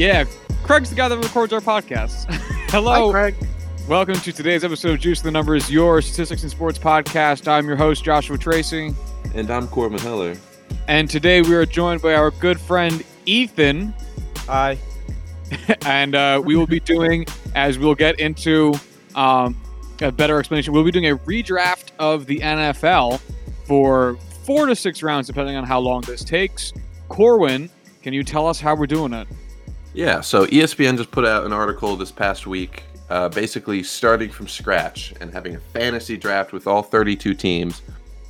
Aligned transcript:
Yeah, 0.00 0.24
Craig's 0.62 0.88
the 0.88 0.96
guy 0.96 1.08
that 1.10 1.18
records 1.18 1.52
our 1.52 1.60
podcast. 1.60 2.24
Hello, 2.70 3.12
Hi, 3.12 3.32
Craig. 3.32 3.48
welcome 3.86 4.14
to 4.14 4.32
today's 4.32 4.64
episode 4.64 4.92
of 4.92 5.00
Juice 5.00 5.18
of 5.18 5.24
the 5.24 5.30
Numbers, 5.30 5.70
your 5.70 6.00
statistics 6.00 6.40
and 6.40 6.50
sports 6.50 6.78
podcast. 6.78 7.46
I'm 7.46 7.66
your 7.66 7.76
host 7.76 8.02
Joshua 8.02 8.38
Tracy, 8.38 8.94
And 9.34 9.50
I'm 9.50 9.68
Corbin 9.68 9.98
Heller. 9.98 10.38
and 10.88 11.10
today 11.10 11.42
we 11.42 11.54
are 11.54 11.66
joined 11.66 12.00
by 12.00 12.14
our 12.14 12.30
good 12.30 12.58
friend 12.58 13.04
Ethan, 13.26 13.92
Hi. 14.46 14.78
and 15.84 16.14
uh, 16.14 16.40
we 16.42 16.56
will 16.56 16.66
be 16.66 16.80
doing, 16.96 17.26
as 17.54 17.78
we'll 17.78 17.94
get 17.94 18.18
into 18.20 18.72
um, 19.14 19.54
a 20.00 20.10
better 20.10 20.38
explanation, 20.38 20.72
we'll 20.72 20.82
be 20.82 20.92
doing 20.92 21.10
a 21.10 21.16
redraft 21.18 21.90
of 21.98 22.24
the 22.24 22.38
NFL 22.38 23.20
for 23.66 24.16
four 24.44 24.64
to 24.64 24.74
six 24.74 25.02
rounds, 25.02 25.26
depending 25.26 25.56
on 25.56 25.64
how 25.64 25.78
long 25.78 26.00
this 26.00 26.24
takes. 26.24 26.72
Corwin, 27.10 27.68
can 28.02 28.14
you 28.14 28.24
tell 28.24 28.46
us 28.46 28.58
how 28.58 28.74
we're 28.74 28.86
doing 28.86 29.12
it? 29.12 29.28
Yeah, 29.92 30.20
so 30.20 30.46
ESPN 30.46 30.96
just 30.96 31.10
put 31.10 31.26
out 31.26 31.44
an 31.44 31.52
article 31.52 31.96
this 31.96 32.12
past 32.12 32.46
week, 32.46 32.84
uh, 33.08 33.28
basically 33.28 33.82
starting 33.82 34.30
from 34.30 34.46
scratch 34.46 35.12
and 35.20 35.32
having 35.32 35.56
a 35.56 35.60
fantasy 35.60 36.16
draft 36.16 36.52
with 36.52 36.68
all 36.68 36.82
32 36.82 37.34
teams, 37.34 37.82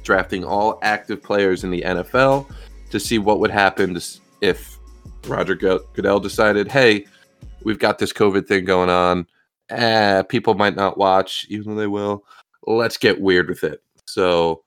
drafting 0.02 0.42
all 0.42 0.78
active 0.83 1.23
players 1.23 1.62
in 1.62 1.70
the 1.70 1.83
NFL 1.83 2.50
to 2.91 2.98
see 2.98 3.19
what 3.19 3.41
would 3.41 3.50
happen 3.50 3.98
if 4.41 4.78
Roger 5.27 5.55
Goodell 5.55 6.19
decided, 6.19 6.67
hey, 6.69 7.05
we've 7.62 7.78
got 7.78 7.98
this 7.98 8.12
COVID 8.12 8.47
thing 8.47 8.64
going 8.64 8.89
on. 8.89 9.27
Eh, 9.69 10.22
people 10.22 10.55
might 10.55 10.77
not 10.77 10.97
watch, 10.97 11.47
even 11.50 11.74
though 11.74 11.80
they 11.80 11.86
will. 11.86 12.24
Let's 12.67 12.97
get 12.97 13.20
weird 13.20 13.50
with 13.50 13.64
it. 13.64 13.83
So 14.06 14.64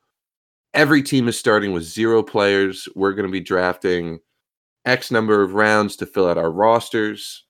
every 0.76 1.02
team 1.02 1.28
is 1.28 1.38
starting 1.38 1.74
with 1.74 1.84
zero 1.84 2.22
players. 2.22 2.88
We're 2.96 3.14
going 3.14 3.28
to 3.28 3.32
be 3.32 3.42
drafting 3.42 4.20
X 4.86 5.12
number 5.12 5.42
of 5.42 5.54
rounds 5.54 5.96
to 5.98 6.06
fill 6.06 6.28
out 6.28 6.38
our 6.38 6.52
rosters. 6.52 7.46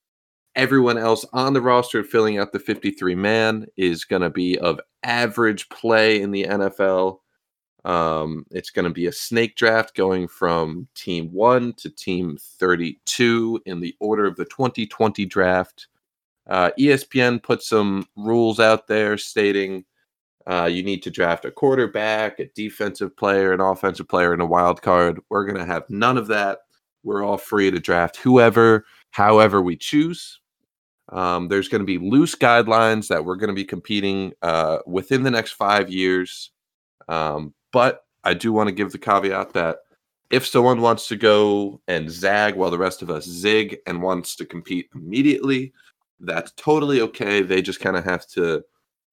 Everyone 0.55 0.97
else 0.97 1.25
on 1.33 1.53
the 1.53 1.61
roster 1.61 2.03
filling 2.03 2.37
out 2.37 2.51
the 2.51 2.59
53 2.59 3.15
man 3.15 3.65
is 3.75 4.05
going 4.05 4.21
to 4.21 4.29
be 4.29 4.57
of 4.59 4.79
average 5.01 5.67
play 5.69 6.21
in 6.21 6.31
the 6.31 6.43
NFL. 6.43 7.19
Um, 7.85 8.45
it's 8.51 8.69
going 8.69 8.85
to 8.85 8.91
be 8.91 9.07
a 9.07 9.11
snake 9.11 9.55
draft 9.55 9.95
going 9.95 10.27
from 10.27 10.87
team 10.95 11.33
one 11.33 11.73
to 11.73 11.89
team 11.89 12.37
32 12.39 13.61
in 13.65 13.79
the 13.79 13.95
order 13.99 14.25
of 14.25 14.35
the 14.35 14.45
2020 14.45 15.25
draft. 15.25 15.87
Uh, 16.47 16.71
ESPN 16.79 17.41
put 17.41 17.63
some 17.63 18.05
rules 18.15 18.59
out 18.59 18.87
there 18.87 19.17
stating 19.17 19.85
uh, 20.45 20.65
you 20.65 20.83
need 20.83 21.01
to 21.03 21.11
draft 21.11 21.45
a 21.45 21.51
quarterback, 21.51 22.39
a 22.39 22.45
defensive 22.53 23.15
player, 23.15 23.53
an 23.53 23.61
offensive 23.61 24.07
player, 24.07 24.33
and 24.33 24.41
a 24.41 24.45
wild 24.45 24.81
card. 24.81 25.19
We're 25.29 25.45
going 25.45 25.57
to 25.57 25.65
have 25.65 25.89
none 25.89 26.17
of 26.17 26.27
that 26.27 26.59
we're 27.03 27.23
all 27.23 27.37
free 27.37 27.69
to 27.71 27.79
draft 27.79 28.17
whoever, 28.17 28.85
however 29.11 29.61
we 29.61 29.75
choose. 29.75 30.39
Um, 31.09 31.47
there's 31.47 31.67
going 31.67 31.81
to 31.81 31.85
be 31.85 31.97
loose 31.97 32.35
guidelines 32.35 33.07
that 33.07 33.23
we're 33.23 33.35
going 33.35 33.49
to 33.49 33.53
be 33.53 33.65
competing 33.65 34.33
uh, 34.41 34.79
within 34.87 35.23
the 35.23 35.31
next 35.31 35.51
five 35.51 35.89
years. 35.89 36.51
Um, 37.07 37.53
but 37.71 38.05
I 38.23 38.33
do 38.33 38.53
want 38.53 38.69
to 38.69 38.75
give 38.75 38.91
the 38.91 38.97
caveat 38.97 39.53
that 39.53 39.79
if 40.31 40.47
someone 40.47 40.81
wants 40.81 41.07
to 41.09 41.15
go 41.15 41.81
and 41.87 42.09
zag 42.09 42.55
while 42.55 42.71
the 42.71 42.77
rest 42.77 43.01
of 43.01 43.11
us 43.11 43.25
zig 43.25 43.77
and 43.85 44.01
wants 44.01 44.35
to 44.37 44.45
compete 44.45 44.89
immediately, 44.95 45.73
that's 46.21 46.51
totally 46.55 47.01
okay. 47.01 47.41
They 47.41 47.61
just 47.61 47.81
kind 47.81 47.97
of 47.97 48.05
have 48.05 48.25
to 48.29 48.63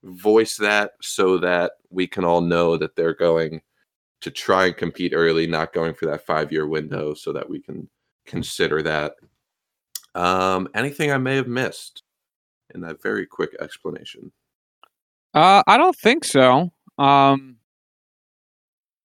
voice 0.05 0.57
that 0.57 0.93
so 1.03 1.39
that 1.39 1.73
we 1.91 2.07
can 2.07 2.25
all 2.25 2.41
know 2.41 2.77
that 2.77 2.97
they're 2.97 3.15
going 3.15 3.61
to 4.21 4.31
try 4.31 4.67
and 4.67 4.77
compete 4.77 5.13
early, 5.15 5.47
not 5.47 5.73
going 5.73 5.95
for 5.95 6.07
that 6.07 6.27
five 6.27 6.53
year 6.53 6.67
window, 6.67 7.15
so 7.15 7.33
that 7.33 7.49
we 7.49 7.61
can 7.61 7.89
consider 8.27 8.83
that. 8.83 9.15
Um, 10.15 10.69
anything 10.75 11.13
I 11.13 11.19
may 11.19 11.37
have 11.37 11.49
missed 11.49 12.03
in 12.75 12.81
that 12.83 13.03
very 13.03 13.27
quick 13.27 13.51
explanation? 13.61 14.33
Uh, 15.35 15.63
I 15.67 15.77
don't 15.77 15.97
think 15.97 16.25
so. 16.25 16.71
Um, 16.99 17.57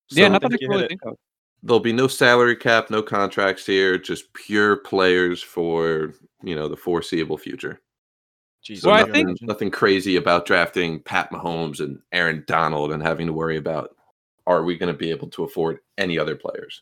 yeah, 0.10 0.28
nothing 0.28 0.54
I 0.54 0.58
can 0.58 0.70
really 0.70 0.86
it. 0.86 0.90
think 0.90 1.06
of. 1.06 1.18
there'll 1.64 1.80
be 1.80 1.94
no 1.94 2.08
salary 2.08 2.56
cap, 2.56 2.90
no 2.90 3.02
contracts 3.02 3.66
here, 3.66 3.98
just 3.98 4.32
pure 4.34 4.78
players 4.78 5.42
for 5.42 6.14
you 6.44 6.56
know 6.56 6.68
the 6.68 6.78
foreseeable 6.78 7.38
future. 7.38 7.82
Jesus. 8.64 8.86
Well, 8.86 8.96
I 8.96 9.10
think- 9.12 9.42
nothing 9.44 9.70
crazy 9.72 10.16
about 10.16 10.46
drafting 10.46 11.00
Pat 11.00 11.32
Mahomes 11.32 11.80
and 11.80 12.00
Aaron 12.12 12.44
Donald 12.48 12.92
and 12.92 13.02
having 13.02 13.28
to 13.28 13.34
worry 13.34 13.58
about 13.58 13.95
are 14.48 14.64
we 14.64 14.78
going 14.78 14.92
to 14.92 14.98
be 14.98 15.10
able 15.10 15.30
to 15.30 15.44
afford 15.44 15.80
any 15.98 16.18
other 16.18 16.36
players? 16.36 16.82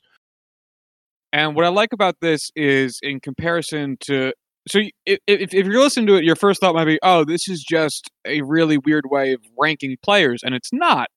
And 1.31 1.55
what 1.55 1.65
I 1.65 1.69
like 1.69 1.93
about 1.93 2.17
this 2.21 2.51
is 2.55 2.99
in 3.01 3.19
comparison 3.19 3.97
to 4.01 4.33
so 4.67 4.79
if, 5.05 5.19
if, 5.27 5.53
if 5.53 5.65
you're 5.65 5.81
listening 5.81 6.07
to 6.07 6.15
it, 6.15 6.23
your 6.23 6.37
first 6.37 6.61
thought 6.61 6.73
might 6.73 6.85
be, 6.85 6.97
oh, 7.03 7.25
this 7.25 7.49
is 7.49 7.61
just 7.61 8.09
a 8.25 8.41
really 8.43 8.77
weird 8.77 9.05
way 9.09 9.33
of 9.33 9.41
ranking 9.59 9.97
players, 10.01 10.41
and 10.41 10.55
it's 10.55 10.71
not 10.71 11.09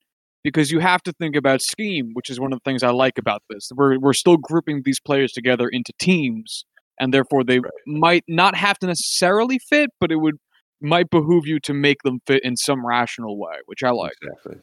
because 0.43 0.71
you 0.71 0.79
have 0.79 1.01
to 1.03 1.13
think 1.13 1.35
about 1.35 1.61
scheme, 1.61 2.11
which 2.13 2.29
is 2.29 2.39
one 2.39 2.51
of 2.51 2.59
the 2.59 2.69
things 2.69 2.83
I 2.83 2.89
like 2.89 3.17
about 3.17 3.43
this. 3.49 3.69
We're 3.73 3.99
we're 3.99 4.13
still 4.13 4.37
grouping 4.37 4.81
these 4.83 4.99
players 4.99 5.31
together 5.31 5.69
into 5.69 5.93
teams, 5.99 6.65
and 6.99 7.13
therefore 7.13 7.43
they 7.43 7.59
Right. 7.59 7.71
might 7.85 8.23
not 8.27 8.55
have 8.55 8.77
to 8.79 8.87
necessarily 8.87 9.59
fit, 9.59 9.91
but 9.99 10.11
it 10.11 10.17
would 10.17 10.35
might 10.81 11.09
behoove 11.09 11.47
you 11.47 11.59
to 11.61 11.73
make 11.73 12.03
them 12.03 12.19
fit 12.27 12.43
in 12.43 12.55
some 12.57 12.85
rational 12.85 13.37
way, 13.39 13.55
which 13.65 13.83
I 13.83 13.91
like. 13.91 14.13
Exactly. 14.21 14.57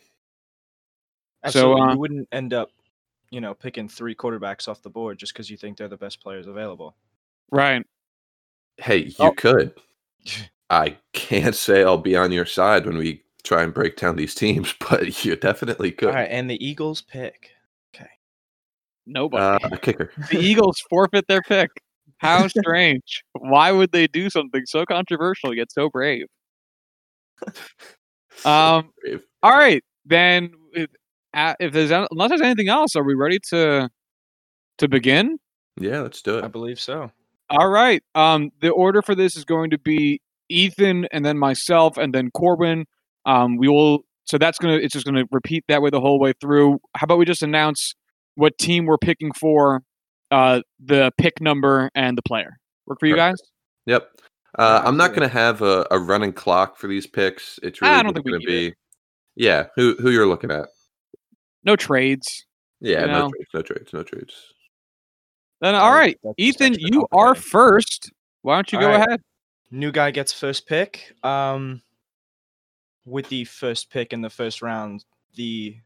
Absolutely. 1.45 1.83
uh, 1.83 1.93
you 1.93 1.99
wouldn't 1.99 2.29
end 2.33 2.55
up, 2.55 2.71
you 3.31 3.41
know, 3.41 3.55
picking 3.55 3.89
three 3.89 4.15
quarterbacks 4.15 4.69
off 4.69 4.83
the 4.83 4.91
board 4.91 5.19
just 5.19 5.33
because 5.33 5.51
you 5.51 5.57
think 5.57 5.77
they're 5.77 5.89
the 5.89 5.97
best 5.97 6.21
players 6.23 6.47
available. 6.47 6.97
Right. 7.51 7.85
Hey, 8.79 8.99
you 8.99 9.15
Oh. 9.19 9.33
could. 9.33 9.75
I 10.71 10.97
can't 11.13 11.55
say 11.55 11.85
I'll 11.85 11.99
be 11.99 12.17
on 12.17 12.33
your 12.33 12.47
side 12.47 12.87
when 12.87 12.97
we 12.97 13.23
try 13.45 13.63
and 13.63 13.75
break 13.75 13.97
down 13.97 14.17
these 14.17 14.35
teams, 14.35 14.75
but 14.91 15.25
you 15.25 15.37
definitely 15.37 15.93
could. 15.93 16.09
All 16.09 16.15
right, 16.15 16.31
and 16.31 16.49
the 16.51 16.65
Eagles 16.67 17.03
pick. 17.03 17.51
Okay. 17.95 18.09
Nobody. 19.07 19.43
Uh, 19.65 19.69
a 19.73 19.79
kicker. 19.79 20.11
the 20.31 20.39
Eagles 20.39 20.81
forfeit 20.89 21.27
their 21.29 21.43
pick. 21.43 21.71
How 22.19 22.49
strange. 22.49 23.23
Why 23.35 23.71
would 23.71 23.93
they 23.93 24.07
do 24.07 24.31
something 24.31 24.63
so 24.65 24.87
controversial 24.87 25.55
yet 25.55 25.71
so 25.71 25.91
brave? 25.91 26.27
Um. 28.45 28.93
If- 29.03 29.23
All 29.43 29.53
right, 29.53 29.85
then. 30.07 30.53
If, 31.61 31.73
there's 31.73 31.91
an- 31.91 32.07
unless 32.11 32.31
there's 32.31 32.41
anything 32.41 32.69
else, 32.69 32.97
are 32.97 33.05
we 33.05 33.15
ready 33.15 33.39
to 33.51 33.91
to 34.79 34.89
begin? 34.89 35.39
yeah, 35.81 36.01
let's 36.01 36.23
do 36.23 36.39
it. 36.39 36.45
I 36.45 36.49
believe 36.49 36.81
so. 36.81 37.11
All 37.51 37.69
right. 37.69 38.03
Um. 38.15 38.51
The 38.61 38.71
order 38.71 39.03
for 39.03 39.15
this 39.15 39.37
is 39.37 39.45
going 39.45 39.71
to 39.71 39.79
be 39.79 40.21
Ethan, 40.49 41.07
and 41.13 41.25
then 41.25 41.39
myself, 41.39 41.97
and 41.97 42.15
then 42.15 42.31
Corbin. 42.31 42.87
Um. 43.27 43.57
We 43.57 43.69
will. 43.69 44.05
So 44.25 44.39
that's 44.39 44.59
gonna. 44.59 44.77
It's 44.77 44.93
just 44.93 45.05
gonna 45.05 45.25
repeat 45.31 45.65
that 45.69 45.83
way 45.83 45.91
the 45.91 46.01
whole 46.01 46.19
way 46.19 46.33
through. 46.41 46.79
How 46.97 47.05
about 47.05 47.19
we 47.19 47.25
just 47.25 47.43
announce 47.43 47.95
what 48.37 48.59
team 48.59 48.87
we're 48.87 48.99
picking 48.99 49.33
for, 49.33 49.83
uh, 50.31 50.61
the 50.85 51.13
pick 51.19 51.41
number 51.41 51.91
and 51.95 52.19
the 52.19 52.23
player. 52.23 52.57
Work 52.87 53.01
for 53.01 53.07
you 53.07 53.17
guys? 53.17 53.37
Yep. 53.87 54.09
Uh, 54.59 54.83
I'm 54.85 54.97
not 54.97 55.11
going 55.11 55.23
to 55.23 55.29
have 55.29 55.63
a, 55.63 55.87
a 55.91 55.99
running 55.99 56.33
clock 56.33 56.77
for 56.77 56.87
these 56.87 57.07
picks. 57.07 57.59
It's 57.63 57.81
really 57.81 57.95
I 57.95 58.03
don't 58.03 58.15
think 58.15 58.25
we 58.25 58.33
going 58.33 58.43
to 58.43 58.47
need 58.47 58.71
be, 58.71 58.75
yeah, 59.37 59.67
who 59.75 59.97
who 59.99 60.11
you're 60.11 60.27
looking 60.27 60.51
at. 60.51 60.69
No 61.65 61.77
trades. 61.77 62.47
Yeah, 62.81 63.03
You 63.03 63.07
no 63.07 63.13
know. 63.13 63.31
trades, 63.31 63.51
no 63.55 63.63
trades, 63.63 63.93
no 63.93 64.03
trades. 64.03 64.53
Then 65.61 65.75
That 65.75 65.83
all 65.83 65.91
was- 65.91 65.99
right, 65.99 66.19
that's 66.23 66.35
Ethan, 66.37 66.73
extra 66.75 66.91
you 66.93 67.07
are 67.13 67.35
first. 67.35 68.11
Why 68.43 68.57
don't 68.57 68.71
you 68.73 68.79
All 68.79 68.85
go 68.85 68.91
right. 68.91 69.07
ahead? 69.09 69.23
New 69.71 69.91
guy 69.93 70.11
gets 70.11 70.33
first 70.33 70.67
pick. 70.67 71.15
Um, 71.23 71.81
with 73.07 73.29
the 73.29 73.45
first 73.45 73.91
pick 73.91 74.13
in 74.13 74.21
the 74.21 74.31
first 74.31 74.61
round, 74.63 75.05
the 75.35 75.77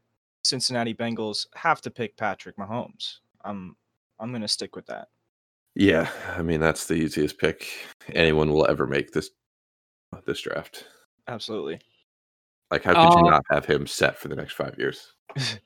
Cincinnati 0.43 0.93
Bengals 0.93 1.47
have 1.55 1.81
to 1.81 1.91
pick 1.91 2.15
Patrick 2.17 2.57
Mahomes. 2.57 3.19
Um, 3.45 3.75
I'm 4.19 4.31
gonna 4.31 4.47
stick 4.47 4.75
with 4.75 4.85
that. 4.87 5.07
Yeah, 5.75 6.09
I 6.35 6.41
mean 6.41 6.59
that's 6.59 6.87
the 6.87 6.95
easiest 6.95 7.37
pick 7.37 7.67
anyone 8.09 8.51
will 8.51 8.67
ever 8.69 8.85
make 8.87 9.11
this 9.11 9.31
this 10.25 10.41
draft. 10.41 10.85
Absolutely. 11.27 11.79
Like, 12.71 12.83
how 12.83 12.93
could 12.93 13.17
Uh, 13.17 13.23
you 13.23 13.29
not 13.31 13.45
have 13.49 13.65
him 13.65 13.85
set 13.87 14.17
for 14.17 14.27
the 14.27 14.35
next 14.35 14.53
five 14.53 14.75
years? 14.77 15.13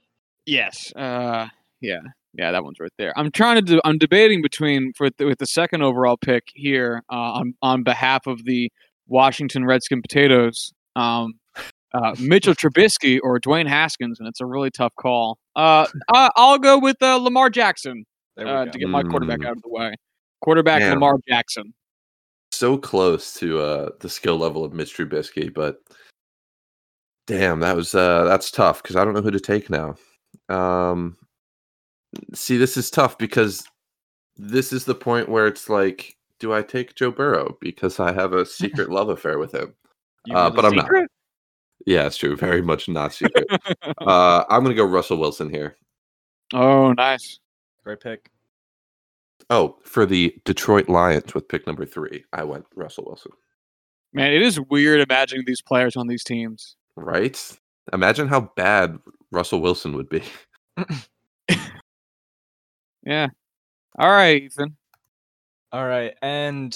Yes. 0.46 0.92
Uh, 0.96 1.48
yeah, 1.82 2.00
yeah, 2.34 2.52
that 2.52 2.64
one's 2.64 2.80
right 2.80 2.92
there. 2.98 3.14
I'm 3.18 3.32
trying 3.32 3.56
to 3.58 3.62
do. 3.62 3.82
I'm 3.84 3.98
debating 3.98 4.42
between 4.42 4.94
for 4.98 5.10
the, 5.18 5.26
with 5.26 5.40
the 5.40 5.46
second 5.46 5.84
overall 5.84 6.18
pick 6.18 6.44
here 6.54 7.04
uh, 7.12 7.16
on 7.34 7.54
on 7.62 7.84
behalf 7.84 8.26
of 8.28 8.44
the 8.46 8.72
Washington 9.08 9.66
Redskin 9.66 10.02
Potatoes. 10.02 10.74
Um, 10.96 11.34
uh, 11.94 12.16
Mitchell 12.20 12.56
Trubisky 12.56 13.20
or 13.22 13.40
Dwayne 13.40 13.68
Haskins, 13.68 14.20
and 14.20 14.28
it's 14.28 14.42
a 14.42 14.46
really 14.46 14.72
tough 14.72 14.94
call. 15.00 15.38
Uh, 15.56 15.86
uh 16.14 16.30
I'll 16.36 16.58
go 16.58 16.80
with 16.80 16.98
uh, 17.02 17.18
Lamar 17.18 17.50
Jackson 17.50 18.06
uh, 18.40 18.66
to 18.66 18.80
get 18.80 18.90
my 18.90 19.04
quarterback 19.04 19.40
Mm. 19.40 19.48
out 19.48 19.58
of 19.58 19.62
the 19.62 19.70
way. 19.70 19.94
Quarterback 20.42 20.80
Damn. 20.80 20.94
Lamar 20.94 21.18
Jackson. 21.28 21.74
So 22.52 22.78
close 22.78 23.34
to 23.36 23.60
uh, 23.60 23.90
the 24.00 24.10
skill 24.10 24.38
level 24.38 24.64
of 24.64 24.74
Mitch 24.74 24.96
Trubisky, 24.96 25.54
but 25.54 25.78
damn, 27.28 27.60
that 27.62 27.76
was 27.76 27.96
uh, 27.96 28.26
that's 28.26 28.52
tough 28.52 28.84
because 28.84 28.96
I 28.96 29.04
don't 29.04 29.14
know 29.14 29.22
who 29.22 29.32
to 29.32 29.40
take 29.40 29.70
now. 29.70 29.96
Um, 30.50 31.18
see, 32.34 32.58
this 32.58 32.78
is 32.78 32.90
tough 32.90 33.18
because 33.18 33.64
this 34.38 34.74
is 34.74 34.86
the 34.86 34.96
point 34.96 35.30
where 35.30 35.48
it's 35.48 35.70
like, 35.70 36.16
do 36.40 36.54
I 36.54 36.62
take 36.62 36.96
Joe 36.96 37.12
Burrow 37.12 37.58
because 37.62 38.00
I 38.00 38.12
have 38.12 38.34
a 38.34 38.46
secret 38.46 38.90
love 38.90 39.10
affair 39.10 39.38
with 39.40 39.54
him? 39.54 39.74
Uh, 40.32 40.50
but 40.50 40.66
I'm 40.66 40.72
think- 40.72 40.92
not. 40.92 41.08
Yeah, 41.86 42.06
it's 42.08 42.16
true. 42.18 42.38
Very 42.38 42.62
much 42.62 42.88
not 42.88 43.14
secret. 43.14 43.46
uh, 44.00 44.46
I'm 44.50 44.64
gonna 44.64 44.74
go 44.74 44.86
Russell 44.86 45.18
Wilson 45.18 45.50
here. 45.50 45.76
oh, 46.54 46.94
nice. 46.94 47.40
Great 47.84 48.00
pick. 48.00 48.30
Oh, 49.50 49.78
for 49.84 50.06
the 50.06 50.34
Detroit 50.46 50.88
Lions 50.88 51.34
with 51.34 51.50
pick 51.50 51.68
number 51.68 51.86
three, 51.86 52.24
I 52.32 52.46
went 52.46 52.66
Russell 52.76 53.04
Wilson. 53.06 53.34
Man, 54.14 54.32
it 54.32 54.42
is 54.42 54.62
weird 54.62 55.02
imagining 55.02 55.44
these 55.46 55.62
players 55.62 55.98
on 55.98 56.08
these 56.08 56.24
teams. 56.24 56.78
Right? 56.96 57.38
Imagine 57.92 58.30
how 58.30 58.52
bad 58.56 58.98
Russell 59.34 59.62
Wilson 59.62 59.96
would 59.96 60.10
be. 60.10 60.24
Yeah. 63.06 63.28
All 64.00 64.10
right, 64.10 64.44
Ethan. 64.44 64.78
All 65.74 65.86
right, 65.86 66.16
and 66.22 66.74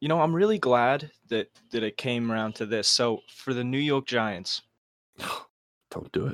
you 0.00 0.06
know 0.08 0.20
I'm 0.20 0.32
really 0.32 0.58
glad 0.60 1.10
that 1.30 1.48
that 1.72 1.82
it 1.82 1.96
came 1.96 2.30
around 2.30 2.54
to 2.56 2.66
this. 2.66 2.86
So 2.86 3.22
for 3.28 3.52
the 3.52 3.64
New 3.64 3.78
York 3.78 4.06
Giants, 4.06 4.62
Don't 5.90 6.12
do 6.12 6.32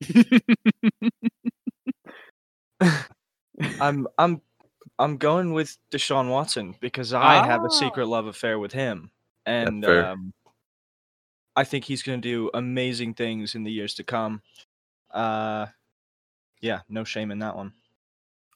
it. 0.00 1.12
I'm 3.80 4.06
I'm 4.18 4.40
I'm 5.00 5.16
going 5.16 5.52
with 5.52 5.76
Deshaun 5.90 6.30
Watson 6.30 6.76
because 6.80 7.12
I 7.12 7.44
have 7.44 7.62
Ah. 7.62 7.66
a 7.66 7.70
secret 7.70 8.06
love 8.06 8.26
affair 8.26 8.58
with 8.60 8.72
him, 8.72 9.10
and 9.46 9.84
fair. 9.84 10.06
um, 10.06 10.32
I 11.56 11.64
think 11.64 11.84
he's 11.84 12.02
going 12.02 12.20
to 12.20 12.28
do 12.28 12.50
amazing 12.54 13.14
things 13.14 13.54
in 13.54 13.62
the 13.64 13.70
years 13.72 13.94
to 13.94 14.04
come. 14.04 14.42
Uh, 15.10 15.66
yeah, 16.60 16.80
no 16.88 17.04
shame 17.04 17.30
in 17.30 17.38
that 17.40 17.56
one. 17.56 17.72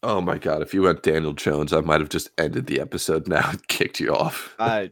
Oh 0.02 0.20
my 0.20 0.38
god, 0.38 0.62
if 0.62 0.72
you 0.72 0.82
went 0.82 1.02
Daniel 1.02 1.32
Jones, 1.32 1.72
I 1.72 1.80
might 1.80 2.00
have 2.00 2.08
just 2.10 2.30
ended 2.38 2.66
the 2.66 2.80
episode 2.80 3.26
now 3.28 3.50
and 3.50 3.66
kicked 3.68 4.00
you 4.00 4.14
off. 4.14 4.54
I 4.58 4.90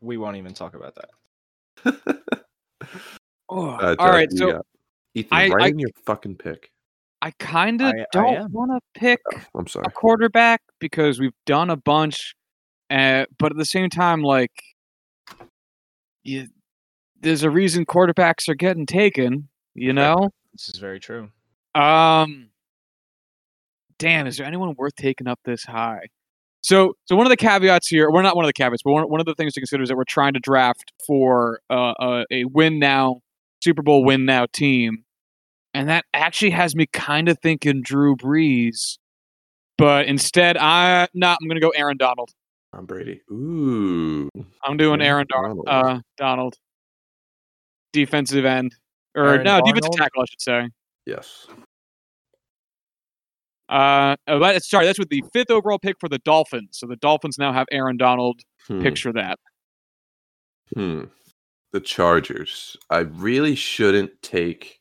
we 0.00 0.16
won't 0.16 0.36
even 0.36 0.54
talk 0.54 0.74
about 0.74 0.96
that. 0.96 2.30
Oh, 3.54 3.68
Uh, 3.72 3.94
all 3.98 4.08
right, 4.08 4.30
Josh, 4.30 4.38
so 4.38 4.52
got- 4.52 4.66
Ethan, 5.14 5.28
I- 5.38 5.48
write 5.48 5.62
I- 5.64 5.68
in 5.68 5.78
your 5.78 5.90
fucking 6.06 6.36
pick. 6.36 6.70
I 7.20 7.30
kind 7.38 7.80
of 7.82 7.92
don't 8.12 8.50
want 8.50 8.72
to 8.72 8.80
pick 8.98 9.20
I'm 9.54 9.66
sorry. 9.68 9.84
a 9.86 9.90
quarterback 9.92 10.60
because 10.80 11.20
we've 11.20 11.34
done 11.46 11.70
a 11.70 11.76
bunch, 11.76 12.34
uh, 12.90 13.26
but 13.38 13.52
at 13.52 13.58
the 13.58 13.64
same 13.64 13.90
time, 13.90 14.22
like, 14.22 14.50
you, 16.24 16.48
there's 17.22 17.42
a 17.42 17.50
reason 17.50 17.86
quarterbacks 17.86 18.48
are 18.48 18.54
getting 18.54 18.86
taken. 18.86 19.48
You 19.74 19.92
know, 19.94 20.30
This 20.52 20.68
is 20.68 20.78
very 20.78 21.00
true. 21.00 21.30
um, 21.74 22.50
damn, 23.98 24.26
is 24.26 24.36
there 24.36 24.46
anyone 24.46 24.74
worth 24.76 24.94
taking 24.96 25.26
up 25.26 25.40
this 25.44 25.64
high? 25.64 26.06
So, 26.60 26.94
so 27.06 27.16
one 27.16 27.26
of 27.26 27.30
the 27.30 27.36
caveats 27.36 27.88
here, 27.88 28.10
we're 28.10 28.22
not 28.22 28.36
one 28.36 28.44
of 28.44 28.48
the 28.48 28.52
caveats, 28.52 28.82
but 28.84 28.92
one, 28.92 29.04
one 29.04 29.18
of 29.20 29.26
the 29.26 29.34
things 29.34 29.54
to 29.54 29.60
consider 29.60 29.82
is 29.82 29.88
that 29.88 29.96
we're 29.96 30.04
trying 30.04 30.34
to 30.34 30.40
draft 30.40 30.92
for 31.06 31.60
uh, 31.70 31.94
a, 31.98 32.24
a 32.30 32.44
win 32.44 32.78
now, 32.78 33.20
Super 33.64 33.82
Bowl 33.82 34.04
win 34.04 34.24
now 34.26 34.46
team, 34.52 35.04
and 35.74 35.88
that 35.88 36.04
actually 36.14 36.50
has 36.50 36.76
me 36.76 36.86
kind 36.92 37.28
of 37.28 37.38
thinking 37.40 37.80
Drew 37.82 38.14
Brees, 38.14 38.98
but 39.78 40.06
instead, 40.06 40.56
I 40.58 41.08
not. 41.14 41.38
I'm 41.40 41.48
going 41.48 41.56
to 41.60 41.60
go 41.66 41.70
Aaron 41.70 41.96
Donald. 41.96 42.30
Tom 42.74 42.86
Brady. 42.86 43.22
Ooh. 43.30 44.28
I'm 44.64 44.76
doing 44.76 45.00
Aaron 45.02 45.02
Aaron 45.02 45.26
Dar- 45.28 45.48
Donald. 45.48 45.66
uh, 45.68 46.00
Donald, 46.16 46.54
defensive 47.92 48.44
end, 48.44 48.74
or 49.14 49.26
Aaron 49.26 49.44
no, 49.44 49.60
defensive 49.64 49.92
tackle, 49.92 50.22
I 50.22 50.24
should 50.26 50.40
say. 50.40 50.68
Yes. 51.06 51.46
Uh, 53.68 54.16
oh, 54.28 54.38
that- 54.38 54.62
sorry, 54.64 54.84
that's 54.86 54.98
with 54.98 55.08
the 55.08 55.24
fifth 55.32 55.50
overall 55.50 55.78
pick 55.78 55.96
for 55.98 56.08
the 56.08 56.18
Dolphins. 56.18 56.70
So 56.72 56.86
the 56.86 56.96
Dolphins 56.96 57.38
now 57.38 57.52
have 57.52 57.66
Aaron 57.70 57.96
Donald. 57.96 58.40
Hmm. 58.68 58.82
Picture 58.82 59.12
that. 59.14 59.38
Hmm. 60.74 61.04
The 61.72 61.80
Chargers. 61.80 62.76
I 62.90 62.98
really 62.98 63.54
shouldn't 63.54 64.20
take 64.22 64.80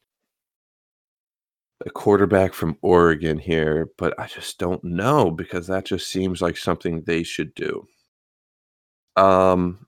a 1.86 1.90
quarterback 1.90 2.54
from 2.54 2.78
Oregon 2.82 3.40
here, 3.40 3.90
but 3.98 4.14
I 4.20 4.28
just 4.28 4.60
don't 4.60 4.84
know 4.84 5.32
because 5.32 5.68
that 5.68 5.86
just 5.86 6.10
seems 6.10 6.42
like 6.42 6.58
something 6.58 7.02
they 7.02 7.24
should 7.24 7.56
do. 7.56 7.88
Um 9.16 9.88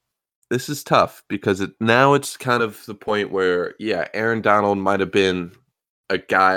this 0.53 0.69
is 0.69 0.83
tough 0.83 1.23
because 1.29 1.61
it 1.61 1.71
now 1.79 2.13
it's 2.13 2.37
kind 2.37 2.61
of 2.61 2.85
the 2.85 2.93
point 2.93 3.31
where 3.31 3.73
yeah, 3.79 4.07
Aaron 4.13 4.39
Donald 4.39 4.77
might 4.77 4.99
have 4.99 5.11
been 5.11 5.51
a 6.11 6.19
guy 6.19 6.55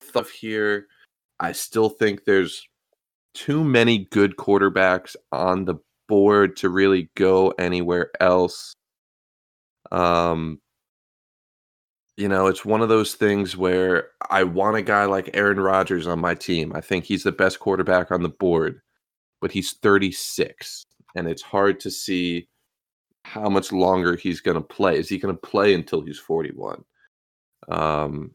stuff 0.00 0.30
here. 0.30 0.86
I 1.38 1.52
still 1.52 1.90
think 1.90 2.24
there's 2.24 2.66
too 3.34 3.62
many 3.62 4.06
good 4.10 4.36
quarterbacks 4.36 5.16
on 5.32 5.66
the 5.66 5.74
board 6.08 6.56
to 6.56 6.70
really 6.70 7.10
go 7.14 7.50
anywhere 7.58 8.10
else. 8.20 8.72
Um, 9.92 10.58
you 12.16 12.28
know, 12.28 12.46
it's 12.46 12.64
one 12.64 12.80
of 12.80 12.88
those 12.88 13.16
things 13.16 13.54
where 13.54 14.08
I 14.30 14.44
want 14.44 14.78
a 14.78 14.82
guy 14.82 15.04
like 15.04 15.28
Aaron 15.34 15.60
Rodgers 15.60 16.06
on 16.06 16.20
my 16.20 16.34
team. 16.34 16.72
I 16.74 16.80
think 16.80 17.04
he's 17.04 17.24
the 17.24 17.32
best 17.32 17.60
quarterback 17.60 18.10
on 18.10 18.22
the 18.22 18.30
board, 18.30 18.80
but 19.42 19.52
he's 19.52 19.74
36, 19.74 20.84
and 21.14 21.28
it's 21.28 21.42
hard 21.42 21.80
to 21.80 21.90
see 21.90 22.48
how 23.26 23.48
much 23.48 23.72
longer 23.72 24.16
he's 24.16 24.40
going 24.40 24.56
to 24.56 24.60
play. 24.60 24.98
Is 24.98 25.08
he 25.08 25.18
going 25.18 25.34
to 25.34 25.40
play 25.40 25.74
until 25.74 26.00
he's 26.00 26.18
41? 26.18 26.84
Um, 27.68 28.30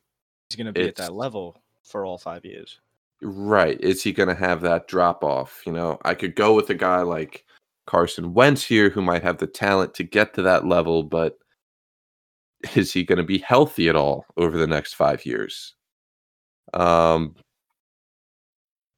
He's 0.50 0.58
going 0.58 0.68
to 0.68 0.74
be 0.74 0.88
at 0.88 0.96
that 0.98 1.14
level 1.14 1.62
for 1.84 2.06
all 2.06 2.18
five 2.18 2.44
years. 2.44 2.80
Right. 3.22 3.80
Is 3.80 4.04
he 4.04 4.12
going 4.12 4.30
to 4.30 4.36
have 4.36 4.62
that 4.62 4.88
drop 4.88 5.24
off? 5.24 5.62
You 5.66 5.72
know, 5.72 5.98
I 6.04 6.14
could 6.14 6.36
go 6.36 6.54
with 6.54 6.70
a 6.70 6.76
guy 6.76 7.02
like 7.02 7.46
Carson 7.88 8.34
Wentz 8.34 8.64
here 8.64 8.90
who 8.90 9.02
might 9.02 9.24
have 9.24 9.38
the 9.38 9.48
talent 9.48 9.94
to 9.96 10.04
get 10.04 10.34
to 10.34 10.42
that 10.42 10.68
level, 10.68 11.04
but 11.04 11.38
is 12.76 12.92
he 12.92 13.04
going 13.04 13.18
to 13.18 13.24
be 13.24 13.38
healthy 13.38 13.88
at 13.88 13.96
all 13.96 14.26
over 14.38 14.58
the 14.58 14.68
next 14.68 14.96
five 14.96 15.26
years? 15.26 15.76
Um, 16.74 17.36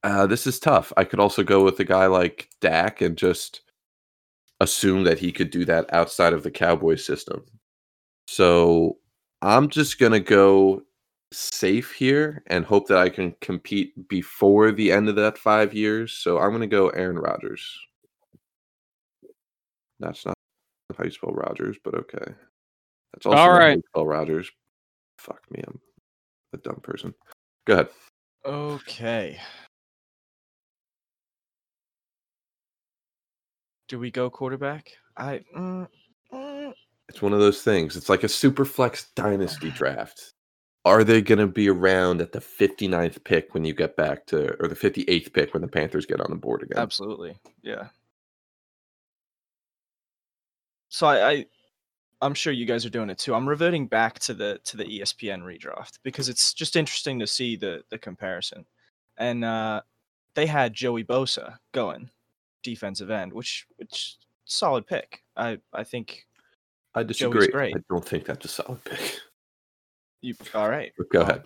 uh, 0.04 0.26
this 0.26 0.48
is 0.48 0.60
tough. 0.60 0.92
I 0.98 1.04
could 1.04 1.20
also 1.20 1.44
go 1.44 1.64
with 1.64 1.80
a 1.80 1.86
guy 1.86 2.08
like 2.08 2.50
Dak 2.62 3.02
and 3.02 3.18
just 3.18 3.62
assume 4.60 5.04
that 5.04 5.20
he 5.20 5.32
could 5.32 5.50
do 5.50 5.66
that 5.66 5.92
outside 5.94 6.34
of 6.34 6.44
the 6.44 6.52
Cowboys 6.52 7.06
system. 7.06 7.44
So 8.28 8.98
I'm 9.42 9.70
just 9.70 10.00
going 10.00 10.14
to 10.14 10.20
go 10.20 10.84
safe 11.32 11.92
here 11.92 12.44
and 12.48 12.64
hope 12.64 12.88
that 12.88 12.98
I 12.98 13.10
can 13.10 13.36
compete 13.42 14.08
before 14.08 14.72
the 14.72 14.92
end 14.92 15.10
of 15.10 15.16
that 15.16 15.38
five 15.38 15.74
years. 15.74 16.14
So 16.14 16.40
I'm 16.40 16.50
going 16.50 16.62
to 16.62 16.68
go 16.68 16.90
Aaron 16.90 17.18
Rodgers. 17.18 17.78
That's 20.00 20.26
not 20.26 20.36
how 20.98 21.04
you 21.04 21.12
spell 21.12 21.32
Rogers, 21.32 21.78
but 21.84 21.96
okay. 21.96 22.34
That's 23.14 23.26
also 23.26 23.38
All 23.38 23.54
not 23.54 23.62
how 23.62 23.68
you 23.70 23.82
spell 23.90 24.06
Rogers. 24.06 24.52
Fuck 25.18 25.42
me, 25.52 25.64
I'm 25.66 25.80
a 26.54 26.58
dumb 26.58 26.80
person. 26.84 27.14
Go 27.66 27.74
ahead. 27.74 27.90
Okay. 28.46 29.40
Do 33.94 34.00
we 34.00 34.10
go 34.10 34.28
quarterback? 34.28 34.90
I. 35.18 35.42
Mm, 35.56 35.88
mm, 36.34 36.74
It's 37.10 37.22
one 37.22 37.32
of 37.32 37.38
those 37.38 37.62
things. 37.62 37.96
It's 37.96 38.10
like 38.10 38.24
a 38.24 38.28
super 38.28 38.66
flex 38.66 39.12
dynasty 39.16 39.70
draft. 39.76 40.34
Are 40.84 41.04
they 41.04 41.22
going 41.22 41.38
to 41.38 41.46
be 41.46 41.70
around 41.70 42.20
at 42.20 42.32
the 42.32 42.40
59th 42.40 43.24
pick 43.24 43.54
when 43.54 43.64
you 43.64 43.76
get 43.76 43.96
back 43.96 44.26
to, 44.26 44.60
or 44.60 44.68
the 44.68 44.76
58th 44.76 45.32
pick 45.32 45.54
when 45.54 45.62
the 45.62 45.68
Panthers 45.68 46.08
get 46.08 46.22
on 46.22 46.32
the 46.32 46.36
board 46.36 46.64
again? 46.64 46.80
absolutely. 46.80 47.38
Yeah. 47.62 47.90
So 50.90 51.06
I, 51.06 51.30
I, 51.30 51.46
I'm 52.20 52.34
sure 52.34 52.52
you 52.52 52.66
guys 52.66 52.88
are 52.88 52.90
doing 52.90 53.12
it 53.12 53.20
too. 53.20 53.36
I'm 53.36 53.48
reverting 53.48 53.86
back 53.86 54.18
to 54.22 54.34
the 54.34 54.60
to 54.64 54.76
the 54.76 54.86
ESPN 54.86 55.44
redraft 55.44 56.00
because 56.02 56.30
it's 56.30 56.56
just 56.56 56.76
interesting 56.76 57.20
to 57.20 57.28
see 57.28 57.58
the 57.58 57.84
the 57.92 58.00
comparison. 58.00 58.66
And 59.18 59.46
uh, 59.46 59.82
they 60.34 60.48
had 60.48 60.74
Joey 60.74 61.04
Bosa 61.04 61.60
going 61.74 62.10
defensive 62.64 63.12
end, 63.12 63.34
which 63.34 63.68
which 63.78 64.18
solid 64.46 64.88
pick. 64.88 65.24
I 65.36 65.60
I 65.72 65.84
think 65.84 66.26
I 66.96 67.04
disagree. 67.04 67.48
great. 67.48 67.76
I 67.76 67.80
don't 67.90 68.06
think 68.06 68.26
that's 68.26 68.46
a 68.46 68.48
solid 68.48 68.84
pick. 68.84 69.20
you 70.22 70.36
all 70.54 70.70
right. 70.70 70.92
But 70.98 71.10
go 71.10 71.22
ahead. 71.22 71.44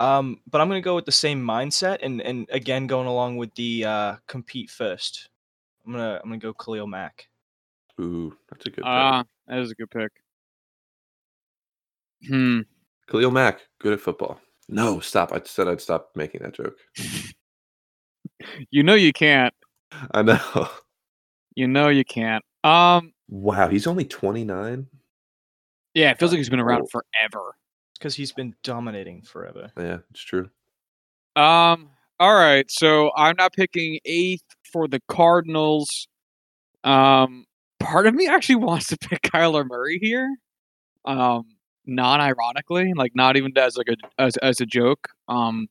Um, 0.00 0.40
but 0.48 0.60
I'm 0.60 0.68
gonna 0.68 0.80
go 0.80 0.94
with 0.94 1.06
the 1.06 1.12
same 1.12 1.44
mindset 1.44 1.98
and 2.02 2.20
and 2.22 2.48
again 2.50 2.86
going 2.86 3.06
along 3.06 3.36
with 3.36 3.54
the 3.54 3.84
uh 3.84 4.16
compete 4.26 4.70
first. 4.70 5.28
I'm 5.84 5.92
gonna 5.92 6.20
I'm 6.22 6.30
gonna 6.30 6.38
go 6.38 6.52
Khalil 6.52 6.86
Mack. 6.86 7.28
Ooh, 8.00 8.36
that's 8.50 8.66
a 8.66 8.70
good 8.70 8.76
pick. 8.76 8.84
Ah, 8.86 9.24
that 9.48 9.58
is 9.58 9.70
a 9.70 9.74
good 9.74 9.90
pick. 9.90 10.12
Hmm. 12.26 12.60
Khalil 13.10 13.30
Mack, 13.30 13.60
good 13.80 13.92
at 13.92 14.00
football. 14.00 14.40
No, 14.68 15.00
stop. 15.00 15.32
I 15.32 15.40
said 15.44 15.66
I'd 15.66 15.80
stop 15.80 16.10
making 16.14 16.42
that 16.42 16.54
joke. 16.54 16.76
You 18.70 18.82
know 18.82 18.94
you 18.94 19.12
can't. 19.12 19.52
I 20.12 20.22
know. 20.22 20.68
You 21.54 21.66
know 21.66 21.88
you 21.88 22.04
can't. 22.04 22.44
Um. 22.62 23.12
Wow, 23.28 23.66
he's 23.68 23.88
only 23.88 24.04
29. 24.04 24.86
Yeah, 25.94 26.12
it 26.12 26.18
feels 26.20 26.30
like 26.30 26.36
he's 26.38 26.48
been 26.48 26.60
Oh. 26.60 26.64
around 26.64 26.88
forever. 26.88 27.56
because 27.98 28.14
he's 28.14 28.30
been 28.30 28.54
dominating 28.62 29.22
forever. 29.22 29.72
Yeah, 29.76 29.98
it's 30.12 30.20
true. 30.22 30.50
Um. 31.34 31.90
All 32.20 32.34
right. 32.34 32.70
So 32.70 33.10
I'm 33.16 33.34
not 33.36 33.52
picking 33.54 33.98
eighth 34.04 34.44
for 34.72 34.86
the 34.86 35.00
Cardinals. 35.08 36.06
Um, 36.84 37.44
part 37.80 38.06
of 38.06 38.14
me 38.14 38.28
actually 38.28 38.54
wants 38.64 38.86
to 38.88 38.96
pick 38.96 39.22
Kyler 39.22 39.66
Murray 39.66 39.98
here. 40.00 40.32
Um, 41.06 41.44
non-ironically, 41.86 42.92
like 42.94 43.12
not 43.16 43.36
even 43.36 43.50
as 43.58 43.76
like 43.76 43.88
a 43.88 43.96
as 44.22 44.36
as 44.36 44.60
a 44.60 44.66
joke. 44.66 45.08
Um, 45.26 45.66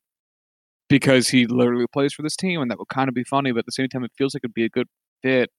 because 0.90 1.30
he 1.30 1.46
literally 1.46 1.88
plays 1.92 2.14
for 2.14 2.22
this 2.22 2.36
team, 2.36 2.62
and 2.62 2.72
that 2.72 2.80
would 2.80 2.90
kind 2.90 3.10
of 3.10 3.16
be 3.16 3.24
funny. 3.24 3.52
But 3.52 3.60
at 3.60 3.66
the 3.66 3.72
same 3.72 3.90
time, 3.90 4.04
it 4.04 4.12
feels 4.18 4.34
like 4.34 4.42
it'd 4.44 4.54
be 4.54 4.66
a 4.66 4.70
good 4.70 4.88
fit. 5.22 5.50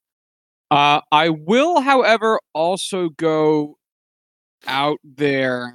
Uh, 0.70 1.00
I 1.10 1.30
will, 1.30 1.80
however, 1.80 2.40
also 2.54 3.08
go 3.10 3.78
out 4.66 4.98
there 5.04 5.74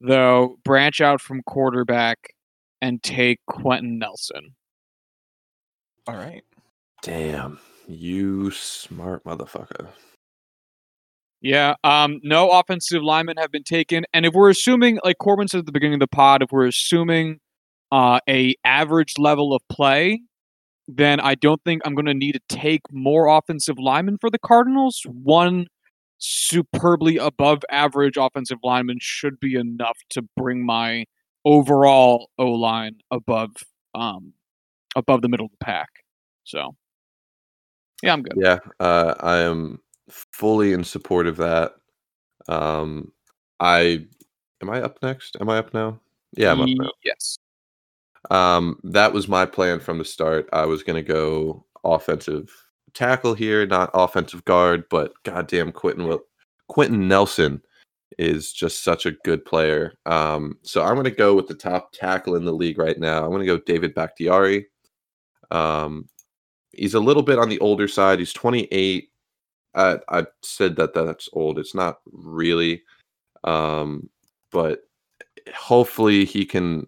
though, 0.00 0.56
branch 0.64 1.00
out 1.00 1.20
from 1.20 1.42
quarterback 1.46 2.18
and 2.80 3.02
take 3.02 3.38
Quenton 3.46 3.98
Nelson. 3.98 4.54
All 6.06 6.16
right. 6.16 6.42
Damn, 7.02 7.58
you 7.86 8.50
smart 8.50 9.24
motherfucker. 9.24 9.88
Yeah, 11.42 11.74
um, 11.84 12.20
no 12.22 12.50
offensive 12.50 13.02
linemen 13.02 13.38
have 13.38 13.50
been 13.50 13.64
taken, 13.64 14.04
and 14.12 14.26
if 14.26 14.34
we're 14.34 14.50
assuming, 14.50 14.98
like 15.02 15.16
Corbin 15.18 15.48
said 15.48 15.60
at 15.60 15.66
the 15.66 15.72
beginning 15.72 15.94
of 15.94 16.00
the 16.00 16.06
pod, 16.06 16.42
if 16.42 16.52
we're 16.52 16.66
assuming 16.66 17.40
uh, 17.92 18.20
a 18.28 18.54
average 18.64 19.18
level 19.18 19.54
of 19.54 19.62
play, 19.68 20.20
then 20.88 21.20
I 21.20 21.34
don't 21.34 21.62
think 21.64 21.82
I'm 21.84 21.94
going 21.94 22.06
to 22.06 22.14
need 22.14 22.32
to 22.32 22.40
take 22.48 22.82
more 22.90 23.26
offensive 23.26 23.78
linemen 23.78 24.18
for 24.18 24.30
the 24.30 24.38
Cardinals. 24.38 25.02
One 25.06 25.66
superbly 26.18 27.16
above 27.16 27.62
average 27.70 28.16
offensive 28.16 28.58
lineman 28.62 28.98
should 29.00 29.40
be 29.40 29.54
enough 29.54 29.98
to 30.10 30.22
bring 30.36 30.64
my 30.64 31.06
overall 31.44 32.28
O 32.38 32.50
line 32.50 32.96
above 33.10 33.50
um 33.94 34.34
above 34.94 35.22
the 35.22 35.28
middle 35.28 35.46
of 35.46 35.52
the 35.52 35.64
pack. 35.64 35.88
So 36.44 36.76
yeah, 38.02 38.12
I'm 38.12 38.22
good. 38.22 38.34
Yeah, 38.36 38.58
uh, 38.78 39.14
I 39.20 39.38
am 39.38 39.80
fully 40.10 40.72
in 40.72 40.84
support 40.84 41.26
of 41.26 41.36
that. 41.38 41.72
Um, 42.48 43.12
I 43.58 44.06
am 44.62 44.70
I 44.70 44.82
up 44.82 44.98
next? 45.02 45.36
Am 45.40 45.48
I 45.48 45.58
up 45.58 45.72
now? 45.72 46.00
Yeah, 46.36 46.52
I'm 46.52 46.60
up 46.60 46.68
now. 46.68 46.90
Yes. 47.04 47.38
Um, 48.30 48.78
that 48.84 49.12
was 49.12 49.28
my 49.28 49.46
plan 49.46 49.80
from 49.80 49.98
the 49.98 50.04
start. 50.04 50.48
I 50.52 50.66
was 50.66 50.82
gonna 50.82 51.02
go 51.02 51.64
offensive 51.84 52.50
tackle 52.92 53.34
here, 53.34 53.66
not 53.66 53.90
offensive 53.94 54.44
guard, 54.44 54.84
but 54.90 55.12
goddamn 55.24 55.72
Quenton 55.72 56.06
Will 56.06 56.20
Quenton 56.68 57.08
Nelson 57.08 57.62
is 58.18 58.52
just 58.52 58.84
such 58.84 59.06
a 59.06 59.12
good 59.24 59.44
player. 59.44 59.94
Um, 60.06 60.58
so 60.62 60.82
I'm 60.82 60.96
gonna 60.96 61.10
go 61.10 61.34
with 61.34 61.46
the 61.48 61.54
top 61.54 61.92
tackle 61.92 62.36
in 62.36 62.44
the 62.44 62.52
league 62.52 62.78
right 62.78 62.98
now. 62.98 63.24
I'm 63.24 63.30
gonna 63.30 63.46
go 63.46 63.58
David 63.58 63.94
Bakhtiari. 63.94 64.66
Um, 65.50 66.08
he's 66.72 66.94
a 66.94 67.00
little 67.00 67.22
bit 67.22 67.38
on 67.38 67.48
the 67.48 67.58
older 67.60 67.88
side. 67.88 68.18
He's 68.18 68.32
28. 68.32 69.08
I, 69.74 69.98
I 70.08 70.26
said 70.42 70.76
that 70.76 70.94
that's 70.94 71.28
old. 71.32 71.58
It's 71.58 71.74
not 71.74 72.00
really, 72.12 72.82
um, 73.44 74.08
but 74.50 74.80
hopefully 75.54 76.24
he 76.24 76.44
can 76.44 76.86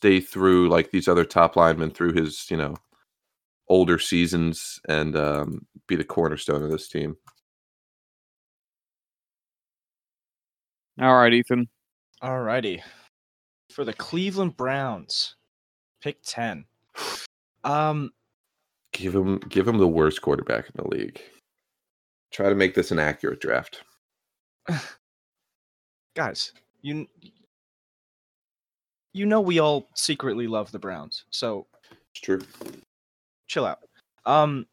stay 0.00 0.18
through 0.18 0.70
like 0.70 0.90
these 0.90 1.08
other 1.08 1.26
top 1.26 1.56
linemen 1.56 1.90
through 1.90 2.14
his 2.14 2.50
you 2.50 2.56
know 2.56 2.74
older 3.68 3.98
seasons 3.98 4.80
and 4.88 5.14
um, 5.14 5.66
be 5.86 5.94
the 5.94 6.04
cornerstone 6.04 6.62
of 6.62 6.70
this 6.70 6.88
team. 6.88 7.16
All 11.00 11.14
right, 11.14 11.32
Ethan. 11.32 11.68
All 12.22 12.40
righty. 12.40 12.82
For 13.70 13.84
the 13.84 13.92
Cleveland 13.92 14.56
Browns, 14.56 15.36
pick 16.02 16.18
10. 16.24 16.64
Um, 17.62 18.10
Give 18.92 19.14
him 19.14 19.38
give 19.48 19.68
him 19.68 19.78
the 19.78 19.86
worst 19.86 20.20
quarterback 20.20 20.64
in 20.64 20.72
the 20.82 20.88
league. 20.88 21.20
Try 22.32 22.48
to 22.48 22.56
make 22.56 22.74
this 22.74 22.90
an 22.90 22.98
accurate 22.98 23.40
draft. 23.40 23.84
guys, 26.16 26.52
you 26.82 27.06
you 29.12 29.26
know 29.26 29.40
we 29.40 29.58
all 29.58 29.88
secretly 29.94 30.46
love 30.46 30.70
the 30.72 30.78
Browns. 30.78 31.24
So 31.30 31.66
It's 32.12 32.20
true. 32.20 32.40
chill 33.48 33.64
out. 33.66 33.80
Um 34.26 34.66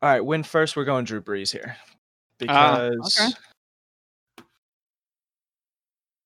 All 0.00 0.08
right, 0.08 0.24
win 0.24 0.42
first 0.42 0.76
we're 0.76 0.84
going 0.84 1.04
Drew 1.04 1.20
Brees 1.22 1.50
here. 1.52 1.76
Because 2.38 3.18
okay. 3.20 4.44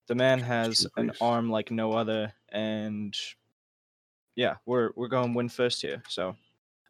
the 0.09 0.15
man 0.15 0.41
has 0.41 0.87
an 0.97 1.13
arm 1.21 1.51
like 1.51 1.71
no 1.71 1.93
other 1.93 2.33
and 2.51 3.15
yeah, 4.35 4.57
we're 4.67 4.91
we're 4.97 5.09
going 5.09 5.35
win 5.35 5.49
first 5.49 5.83
here. 5.83 6.03
So 6.09 6.37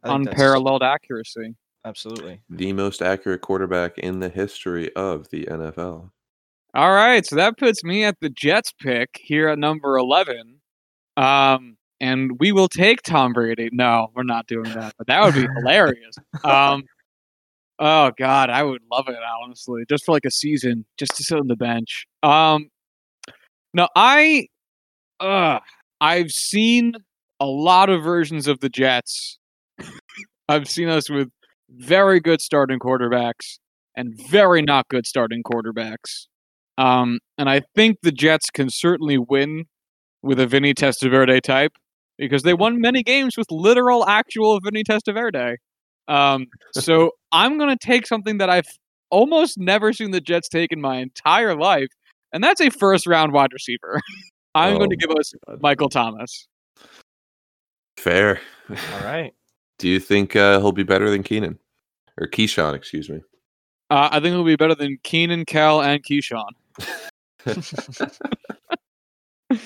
I 0.02 0.08
think 0.08 0.24
that's- 0.24 0.40
Unparalleled 0.40 0.82
accuracy. 0.82 1.54
Absolutely. 1.84 2.40
The 2.50 2.72
most 2.72 3.00
accurate 3.00 3.42
quarterback 3.42 3.96
in 3.98 4.18
the 4.18 4.28
history 4.28 4.92
of 4.96 5.28
the 5.30 5.44
NFL. 5.44 6.10
All 6.76 6.92
right, 6.92 7.24
so 7.24 7.36
that 7.36 7.56
puts 7.56 7.82
me 7.82 8.04
at 8.04 8.20
the 8.20 8.28
Jets 8.28 8.70
pick 8.78 9.08
here 9.14 9.48
at 9.48 9.58
number 9.58 9.96
11. 9.96 10.60
Um, 11.16 11.78
and 12.02 12.32
we 12.38 12.52
will 12.52 12.68
take 12.68 13.00
Tom 13.00 13.32
Brady. 13.32 13.70
No, 13.72 14.08
we're 14.14 14.24
not 14.24 14.46
doing 14.46 14.70
that, 14.74 14.92
but 14.98 15.06
that 15.06 15.24
would 15.24 15.32
be 15.32 15.46
hilarious. 15.56 16.16
Um, 16.44 16.82
oh 17.78 18.12
God, 18.18 18.50
I 18.50 18.62
would 18.62 18.82
love 18.92 19.08
it 19.08 19.16
honestly, 19.42 19.84
just 19.88 20.04
for 20.04 20.12
like 20.12 20.26
a 20.26 20.30
season, 20.30 20.84
just 20.98 21.16
to 21.16 21.24
sit 21.24 21.38
on 21.38 21.46
the 21.46 21.56
bench. 21.56 22.06
Um, 22.22 22.68
no, 23.72 23.88
I, 23.96 24.48
uh, 25.18 25.60
I've 26.02 26.30
seen 26.30 26.92
a 27.40 27.46
lot 27.46 27.88
of 27.88 28.04
versions 28.04 28.48
of 28.48 28.60
the 28.60 28.68
Jets. 28.68 29.38
I've 30.46 30.68
seen 30.68 30.90
us 30.90 31.08
with 31.08 31.30
very 31.70 32.20
good 32.20 32.42
starting 32.42 32.80
quarterbacks 32.80 33.60
and 33.96 34.12
very 34.28 34.60
not 34.60 34.88
good 34.88 35.06
starting 35.06 35.42
quarterbacks. 35.42 36.26
Um, 36.78 37.20
and 37.38 37.48
I 37.48 37.62
think 37.74 37.98
the 38.02 38.12
Jets 38.12 38.50
can 38.50 38.68
certainly 38.70 39.18
win 39.18 39.64
with 40.22 40.38
a 40.40 40.46
Vinny 40.46 40.74
Testaverde 40.74 41.40
type 41.40 41.72
because 42.18 42.42
they 42.42 42.54
won 42.54 42.80
many 42.80 43.02
games 43.02 43.36
with 43.36 43.46
literal, 43.50 44.06
actual 44.06 44.60
Vinny 44.60 44.82
Testaverde. 44.84 45.56
Um, 46.08 46.46
so 46.72 47.12
I'm 47.32 47.58
going 47.58 47.76
to 47.76 47.86
take 47.86 48.06
something 48.06 48.38
that 48.38 48.50
I've 48.50 48.68
almost 49.10 49.58
never 49.58 49.92
seen 49.92 50.10
the 50.10 50.20
Jets 50.20 50.48
take 50.48 50.72
in 50.72 50.80
my 50.80 50.96
entire 50.98 51.54
life, 51.56 51.88
and 52.32 52.42
that's 52.42 52.60
a 52.60 52.70
first 52.70 53.06
round 53.06 53.32
wide 53.32 53.52
receiver. 53.52 54.00
I'm 54.54 54.78
going 54.78 54.90
to 54.90 54.96
Oh 54.96 55.06
give 55.08 55.16
us 55.18 55.32
God. 55.46 55.60
Michael 55.62 55.88
Thomas. 55.90 56.48
Fair. 57.98 58.40
All 58.70 58.76
right. 59.04 59.32
Do 59.78 59.88
you 59.88 60.00
think 60.00 60.34
uh, 60.34 60.58
he'll 60.60 60.72
be 60.72 60.82
better 60.82 61.10
than 61.10 61.22
Keenan 61.22 61.58
or 62.18 62.26
Keyshawn? 62.26 62.74
Excuse 62.74 63.10
me. 63.10 63.20
Uh, 63.90 64.08
I 64.10 64.20
think 64.20 64.32
he'll 64.34 64.44
be 64.44 64.56
better 64.56 64.74
than 64.74 64.96
Keenan, 65.02 65.44
Cal, 65.44 65.82
and 65.82 66.02
Keyshawn. 66.02 66.48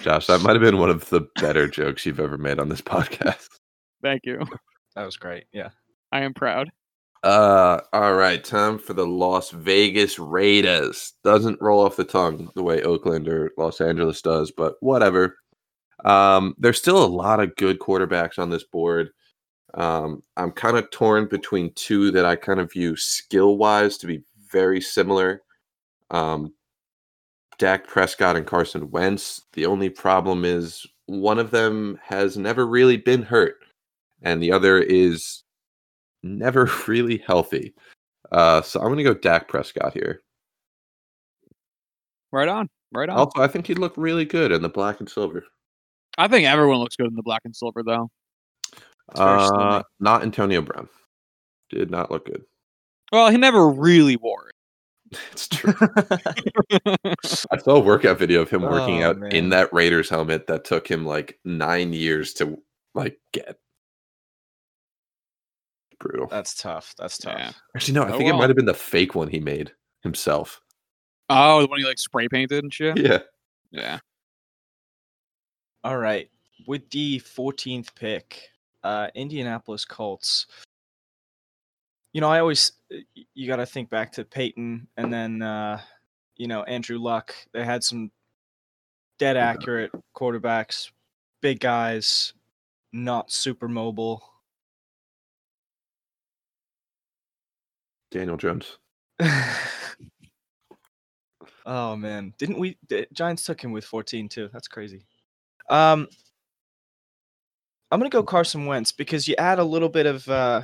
Josh, 0.02 0.26
that 0.26 0.42
might 0.42 0.52
have 0.52 0.60
been 0.60 0.78
one 0.78 0.90
of 0.90 1.08
the 1.08 1.26
better 1.36 1.66
jokes 1.66 2.04
you've 2.04 2.20
ever 2.20 2.36
made 2.36 2.58
on 2.58 2.68
this 2.68 2.82
podcast. 2.82 3.48
Thank 4.02 4.22
you. 4.24 4.40
that 4.94 5.04
was 5.04 5.16
great. 5.16 5.44
Yeah. 5.52 5.70
I 6.12 6.20
am 6.22 6.34
proud. 6.34 6.70
Uh, 7.22 7.80
all 7.92 8.14
right, 8.14 8.42
time 8.42 8.78
for 8.78 8.94
the 8.94 9.06
Las 9.06 9.50
Vegas 9.50 10.18
Raiders. 10.18 11.12
Doesn't 11.22 11.60
roll 11.60 11.84
off 11.84 11.96
the 11.96 12.04
tongue 12.04 12.50
the 12.54 12.62
way 12.62 12.82
Oakland 12.82 13.28
or 13.28 13.52
Los 13.58 13.80
Angeles 13.80 14.22
does, 14.22 14.50
but 14.50 14.76
whatever. 14.80 15.36
Um, 16.04 16.54
there's 16.56 16.78
still 16.78 17.04
a 17.04 17.06
lot 17.06 17.40
of 17.40 17.56
good 17.56 17.78
quarterbacks 17.78 18.38
on 18.38 18.48
this 18.48 18.64
board. 18.64 19.10
Um, 19.74 20.22
I'm 20.36 20.50
kind 20.50 20.78
of 20.78 20.90
torn 20.90 21.26
between 21.26 21.72
two 21.74 22.10
that 22.12 22.24
I 22.24 22.36
kind 22.36 22.58
of 22.58 22.72
view 22.72 22.96
skill 22.96 23.58
wise 23.58 23.98
to 23.98 24.06
be 24.06 24.22
very 24.50 24.80
similar. 24.80 25.42
Um, 26.10 26.54
Dak 27.60 27.86
Prescott 27.86 28.36
and 28.36 28.46
Carson 28.46 28.90
Wentz. 28.90 29.42
The 29.52 29.66
only 29.66 29.90
problem 29.90 30.46
is 30.46 30.86
one 31.04 31.38
of 31.38 31.50
them 31.50 32.00
has 32.02 32.38
never 32.38 32.66
really 32.66 32.96
been 32.96 33.22
hurt, 33.22 33.58
and 34.22 34.42
the 34.42 34.50
other 34.50 34.78
is 34.78 35.44
never 36.22 36.70
really 36.88 37.22
healthy. 37.26 37.74
Uh, 38.32 38.62
so 38.62 38.80
I'm 38.80 38.86
going 38.86 38.96
to 38.96 39.04
go 39.04 39.12
Dak 39.12 39.46
Prescott 39.46 39.92
here. 39.92 40.22
Right 42.32 42.48
on. 42.48 42.66
Right 42.92 43.10
on. 43.10 43.16
Also, 43.16 43.42
I 43.42 43.46
think 43.46 43.66
he'd 43.66 43.78
look 43.78 43.92
really 43.96 44.24
good 44.24 44.52
in 44.52 44.62
the 44.62 44.68
black 44.70 44.98
and 45.00 45.08
silver. 45.08 45.44
I 46.16 46.28
think 46.28 46.46
everyone 46.46 46.78
looks 46.78 46.96
good 46.96 47.08
in 47.08 47.14
the 47.14 47.22
black 47.22 47.42
and 47.44 47.54
silver, 47.54 47.82
though. 47.82 48.08
Uh, 49.14 49.82
not 49.98 50.22
Antonio 50.22 50.62
Brown. 50.62 50.88
Did 51.68 51.90
not 51.90 52.10
look 52.10 52.24
good. 52.24 52.42
Well, 53.12 53.30
he 53.30 53.36
never 53.36 53.68
really 53.68 54.16
wore 54.16 54.50
It's 55.32 55.48
true. 55.48 55.74
I 57.50 57.58
saw 57.58 57.76
a 57.76 57.80
workout 57.80 58.18
video 58.18 58.42
of 58.42 58.50
him 58.50 58.62
working 58.62 59.02
Oh, 59.02 59.08
out 59.10 59.34
in 59.34 59.48
that 59.50 59.72
Raiders 59.72 60.08
helmet 60.08 60.46
that 60.46 60.64
took 60.64 60.88
him 60.88 61.04
like 61.04 61.38
nine 61.44 61.92
years 61.92 62.32
to 62.34 62.56
like 62.94 63.18
get. 63.32 63.56
Brutal. 65.98 66.28
That's 66.28 66.54
tough. 66.54 66.94
That's 66.98 67.18
tough. 67.18 67.34
Yeah. 67.38 67.52
Actually, 67.76 67.94
no, 67.94 68.02
I 68.04 68.12
oh 68.12 68.18
think 68.18 68.30
it 68.30 68.34
might 68.34 68.48
have 68.48 68.56
been 68.56 68.66
the 68.66 68.72
fake 68.74 69.14
one 69.14 69.28
he 69.28 69.40
made 69.40 69.72
himself. 70.02 70.60
oh, 71.28 71.60
the 71.62 71.66
one 71.66 71.78
he 71.80 71.84
like 71.84 71.98
spray 71.98 72.28
painted 72.28 72.62
and 72.62 72.72
shit. 72.72 72.96
Yeah. 72.96 73.18
Yeah. 73.72 73.98
All 75.84 75.98
right. 75.98 76.28
With 76.66 76.88
the 76.90 77.20
14th 77.20 77.94
pick, 77.94 78.42
uh, 78.84 79.08
Indianapolis 79.14 79.84
Colts. 79.84 80.46
You 82.12 82.20
know, 82.20 82.28
I 82.28 82.40
always 82.40 82.72
you 83.34 83.46
got 83.46 83.56
to 83.56 83.66
think 83.66 83.88
back 83.88 84.12
to 84.12 84.24
Peyton 84.24 84.88
and 84.96 85.12
then 85.12 85.42
uh, 85.42 85.80
you 86.36 86.48
know 86.48 86.62
Andrew 86.64 86.98
Luck. 86.98 87.34
They 87.52 87.64
had 87.64 87.84
some 87.84 88.10
dead 89.18 89.36
accurate 89.36 89.92
quarterbacks, 90.16 90.90
big 91.40 91.60
guys, 91.60 92.32
not 92.92 93.30
super 93.30 93.68
mobile. 93.68 94.22
Daniel 98.10 98.36
Jones. 98.36 98.78
oh 101.66 101.94
man, 101.96 102.34
didn't 102.38 102.58
we? 102.58 102.76
The 102.88 103.06
Giants 103.12 103.44
took 103.44 103.62
him 103.62 103.72
with 103.72 103.84
14 103.84 104.28
too. 104.28 104.48
That's 104.52 104.68
crazy. 104.68 105.04
Um, 105.68 106.08
I'm 107.90 108.00
gonna 108.00 108.10
go 108.10 108.22
Carson 108.22 108.66
Wentz 108.66 108.92
because 108.92 109.28
you 109.28 109.34
add 109.38 109.58
a 109.58 109.64
little 109.64 109.88
bit 109.88 110.06
of, 110.06 110.28
uh, 110.28 110.62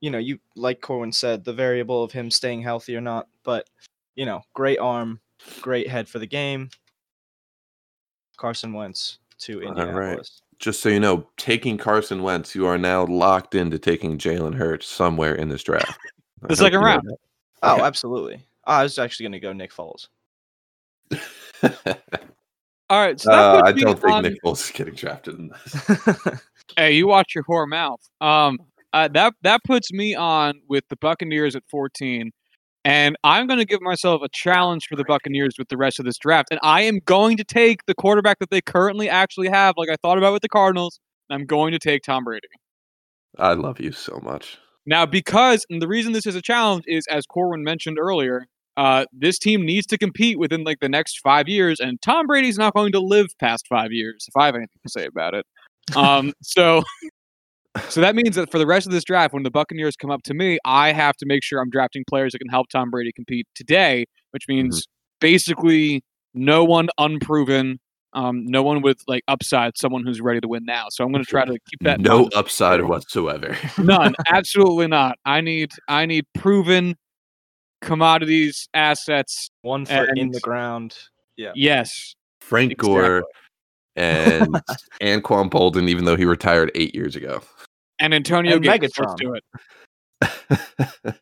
you 0.00 0.10
know, 0.10 0.18
you 0.18 0.38
like 0.54 0.80
Corwin 0.80 1.12
said, 1.12 1.44
the 1.44 1.52
variable 1.52 2.02
of 2.02 2.12
him 2.12 2.30
staying 2.30 2.62
healthy 2.62 2.96
or 2.96 3.00
not. 3.00 3.28
But 3.44 3.68
you 4.14 4.26
know, 4.26 4.42
great 4.54 4.78
arm, 4.78 5.20
great 5.60 5.88
head 5.88 6.08
for 6.08 6.18
the 6.18 6.26
game. 6.26 6.70
Carson 8.36 8.72
Wentz 8.72 9.18
to 9.40 9.62
Indianapolis. 9.62 10.42
Just 10.58 10.80
so 10.80 10.88
you 10.88 11.00
know, 11.00 11.26
taking 11.36 11.76
Carson 11.76 12.22
Wentz, 12.22 12.54
you 12.54 12.66
are 12.66 12.78
now 12.78 13.04
locked 13.06 13.54
into 13.54 13.78
taking 13.78 14.16
Jalen 14.18 14.54
Hurts 14.54 14.86
somewhere 14.86 15.34
in 15.34 15.48
this 15.48 15.62
draft. 15.62 15.98
The 16.42 16.48
hope 16.48 16.56
second 16.58 16.72
you 16.80 16.80
know 16.80 16.86
round. 16.86 17.08
Oh, 17.62 17.74
Okay. 17.76 17.82
absolutely. 17.84 18.46
I 18.64 18.82
was 18.82 18.98
actually 18.98 19.24
gonna 19.26 19.40
go 19.40 19.52
Nick 19.54 19.72
Foles. 19.72 20.08
All 22.88 23.00
right, 23.00 23.18
so 23.18 23.30
that 23.30 23.38
uh, 23.38 23.62
I 23.64 23.72
don't 23.72 23.98
think 23.98 24.12
on- 24.12 24.22
Nick 24.22 24.42
Foles 24.44 24.62
is 24.64 24.70
getting 24.70 24.94
drafted 24.94 25.38
in 25.38 25.48
this. 25.48 26.40
Hey, 26.76 26.92
you 26.92 27.06
watch 27.06 27.34
your 27.34 27.42
whore 27.44 27.66
mouth. 27.66 28.00
Um, 28.20 28.58
uh, 28.96 29.08
that 29.08 29.34
that 29.42 29.60
puts 29.64 29.92
me 29.92 30.14
on 30.14 30.54
with 30.70 30.84
the 30.88 30.96
Buccaneers 30.96 31.54
at 31.54 31.62
14, 31.70 32.30
and 32.82 33.14
I'm 33.22 33.46
going 33.46 33.58
to 33.58 33.66
give 33.66 33.82
myself 33.82 34.22
a 34.22 34.28
challenge 34.32 34.86
for 34.88 34.96
the 34.96 35.04
Buccaneers 35.04 35.56
with 35.58 35.68
the 35.68 35.76
rest 35.76 35.98
of 35.98 36.06
this 36.06 36.16
draft, 36.16 36.48
and 36.50 36.58
I 36.62 36.82
am 36.82 37.00
going 37.04 37.36
to 37.36 37.44
take 37.44 37.84
the 37.86 37.94
quarterback 37.94 38.38
that 38.38 38.48
they 38.48 38.62
currently 38.62 39.10
actually 39.10 39.48
have, 39.48 39.74
like 39.76 39.90
I 39.90 39.96
thought 40.00 40.16
about 40.16 40.32
with 40.32 40.40
the 40.40 40.48
Cardinals. 40.48 40.98
and 41.28 41.38
I'm 41.38 41.46
going 41.46 41.72
to 41.72 41.78
take 41.78 42.04
Tom 42.04 42.24
Brady. 42.24 42.48
I 43.38 43.52
love 43.52 43.80
you 43.80 43.92
so 43.92 44.18
much. 44.22 44.56
Now, 44.86 45.04
because 45.04 45.66
and 45.68 45.82
the 45.82 45.88
reason 45.88 46.12
this 46.12 46.26
is 46.26 46.34
a 46.34 46.42
challenge 46.42 46.84
is, 46.86 47.04
as 47.10 47.26
Corwin 47.26 47.62
mentioned 47.62 47.98
earlier, 48.00 48.46
uh, 48.78 49.04
this 49.12 49.38
team 49.38 49.66
needs 49.66 49.86
to 49.88 49.98
compete 49.98 50.38
within 50.38 50.64
like 50.64 50.80
the 50.80 50.88
next 50.88 51.20
five 51.20 51.48
years, 51.48 51.80
and 51.80 52.00
Tom 52.00 52.26
Brady's 52.26 52.56
not 52.56 52.72
going 52.72 52.92
to 52.92 53.00
live 53.00 53.26
past 53.38 53.66
five 53.68 53.92
years. 53.92 54.24
If 54.26 54.40
I 54.40 54.46
have 54.46 54.54
anything 54.54 54.80
to 54.86 54.90
say 54.90 55.04
about 55.04 55.34
it, 55.34 55.44
um, 55.94 56.32
so 56.40 56.82
so 57.88 58.00
that 58.00 58.14
means 58.14 58.36
that 58.36 58.50
for 58.50 58.58
the 58.58 58.66
rest 58.66 58.86
of 58.86 58.92
this 58.92 59.04
draft, 59.04 59.34
when 59.34 59.42
the 59.42 59.50
Buccaneers 59.50 59.96
come 59.96 60.10
up 60.10 60.22
to 60.24 60.34
me, 60.34 60.58
I 60.64 60.92
have 60.92 61.16
to 61.16 61.26
make 61.26 61.42
sure 61.42 61.60
I'm 61.60 61.70
drafting 61.70 62.04
players 62.08 62.32
that 62.32 62.38
can 62.38 62.48
help 62.48 62.68
Tom 62.68 62.90
Brady 62.90 63.12
compete 63.12 63.46
today, 63.54 64.06
which 64.30 64.44
means 64.48 64.86
basically 65.20 66.02
no 66.34 66.64
one 66.64 66.88
unproven. 66.98 67.78
Um, 68.12 68.46
no 68.46 68.62
one 68.62 68.80
with 68.80 68.98
like 69.06 69.22
upside, 69.28 69.76
someone 69.76 70.04
who's 70.04 70.22
ready 70.22 70.40
to 70.40 70.48
win 70.48 70.64
now. 70.64 70.86
So 70.90 71.04
I'm 71.04 71.12
going 71.12 71.22
to 71.22 71.28
try 71.28 71.44
to 71.44 71.52
keep 71.52 71.80
that 71.82 72.00
no 72.00 72.20
mind. 72.20 72.34
upside 72.34 72.82
whatsoever. 72.82 73.56
None. 73.78 74.14
Absolutely 74.26 74.86
not. 74.86 75.18
I 75.26 75.42
need 75.42 75.72
I 75.86 76.06
need 76.06 76.24
proven 76.34 76.96
commodities, 77.82 78.68
assets. 78.72 79.50
One 79.62 79.84
foot 79.84 80.16
in 80.16 80.30
the 80.30 80.40
ground. 80.40 80.96
Yeah. 81.36 81.52
Yes. 81.54 82.14
Frank 82.40 82.78
Gore 82.78 83.24
and 83.96 84.54
Anquan 85.02 85.50
Boldin, 85.50 85.88
even 85.88 86.04
though 86.04 86.16
he 86.16 86.24
retired 86.24 86.70
eight 86.74 86.94
years 86.94 87.16
ago. 87.16 87.42
And 87.98 88.14
Antonio 88.14 88.56
And 88.56 88.64
Gates. 88.64 88.98
Let's 88.98 89.14
Megatron. 89.14 89.16
do 89.18 89.34
it. 89.34 89.44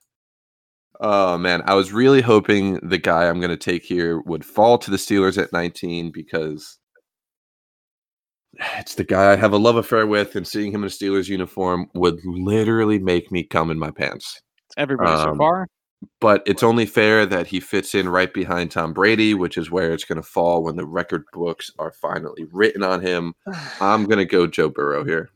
oh 1.00 1.38
man, 1.38 1.62
I 1.66 1.74
was 1.74 1.92
really 1.92 2.20
hoping 2.20 2.78
the 2.82 2.98
guy 2.98 3.28
I'm 3.28 3.40
going 3.40 3.50
to 3.50 3.56
take 3.56 3.84
here 3.84 4.20
would 4.20 4.44
fall 4.44 4.78
to 4.78 4.90
the 4.90 4.96
Steelers 4.96 5.40
at 5.40 5.52
19 5.52 6.10
because 6.12 6.78
it's 8.78 8.94
the 8.94 9.04
guy 9.04 9.32
I 9.32 9.36
have 9.36 9.52
a 9.52 9.58
love 9.58 9.76
affair 9.76 10.06
with, 10.06 10.36
and 10.36 10.46
seeing 10.46 10.72
him 10.72 10.82
in 10.82 10.88
a 10.88 10.90
Steelers 10.90 11.28
uniform 11.28 11.88
would 11.94 12.20
literally 12.24 12.98
make 12.98 13.30
me 13.32 13.42
come 13.44 13.70
in 13.70 13.78
my 13.78 13.90
pants. 13.90 14.40
It's 14.68 14.74
everybody 14.76 15.16
so 15.22 15.30
Um, 15.30 15.38
far. 15.38 15.66
But 16.20 16.42
it's 16.44 16.62
only 16.62 16.84
fair 16.84 17.24
that 17.24 17.46
he 17.46 17.60
fits 17.60 17.94
in 17.94 18.10
right 18.10 18.32
behind 18.32 18.70
Tom 18.70 18.92
Brady, 18.92 19.32
which 19.32 19.56
is 19.56 19.70
where 19.70 19.92
it's 19.94 20.04
going 20.04 20.20
to 20.20 20.28
fall 20.28 20.62
when 20.62 20.76
the 20.76 20.84
record 20.84 21.24
books 21.32 21.70
are 21.78 21.92
finally 21.92 22.44
written 22.52 22.82
on 22.82 23.00
him. 23.00 23.32
I'm 23.80 24.04
going 24.04 24.18
to 24.18 24.26
go 24.26 24.46
Joe 24.46 24.68
Burrow 24.68 25.02
here. 25.04 25.30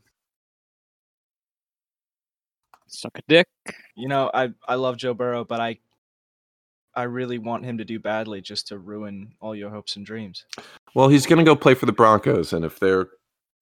Suck 2.89 3.19
a 3.19 3.23
dick. 3.29 3.47
You 3.95 4.09
know, 4.09 4.31
I 4.33 4.51
I 4.67 4.75
love 4.77 4.97
Joe 4.97 5.15
Burrow, 5.15 5.45
but 5.45 5.61
I 5.61 5.79
I 6.95 7.05
really 7.05 7.39
want 7.39 7.65
him 7.65 7.79
to 7.79 7.85
do 7.85 7.99
badly 7.99 8.41
just 8.41 8.69
to 8.69 8.79
ruin 8.79 9.35
all 9.41 9.55
your 9.55 9.71
hopes 9.71 9.97
and 9.97 10.05
dreams. 10.05 10.45
Well, 10.95 11.09
he's 11.09 11.27
going 11.27 11.39
to 11.39 11.45
go 11.45 11.55
play 11.55 11.75
for 11.75 11.87
the 11.87 11.93
Broncos, 11.93 12.53
and 12.53 12.65
if 12.65 12.81
their 12.81 13.09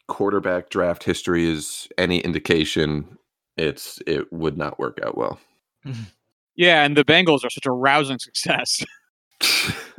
quarterback 0.09 0.71
draft 0.71 1.05
history 1.05 1.49
is 1.49 1.89
any 1.99 2.21
indication, 2.21 3.19
it's 3.57 4.01
it 4.07 4.33
would 4.33 4.57
not 4.57 4.79
work 4.79 4.99
out 5.05 5.17
well. 5.17 5.39
Yeah, 6.59 6.85
and 6.85 6.97
the 6.97 7.05
Bengals 7.05 7.45
are 7.45 7.51
such 7.51 7.67
a 7.67 7.71
rousing 7.71 8.19
success. 8.19 8.83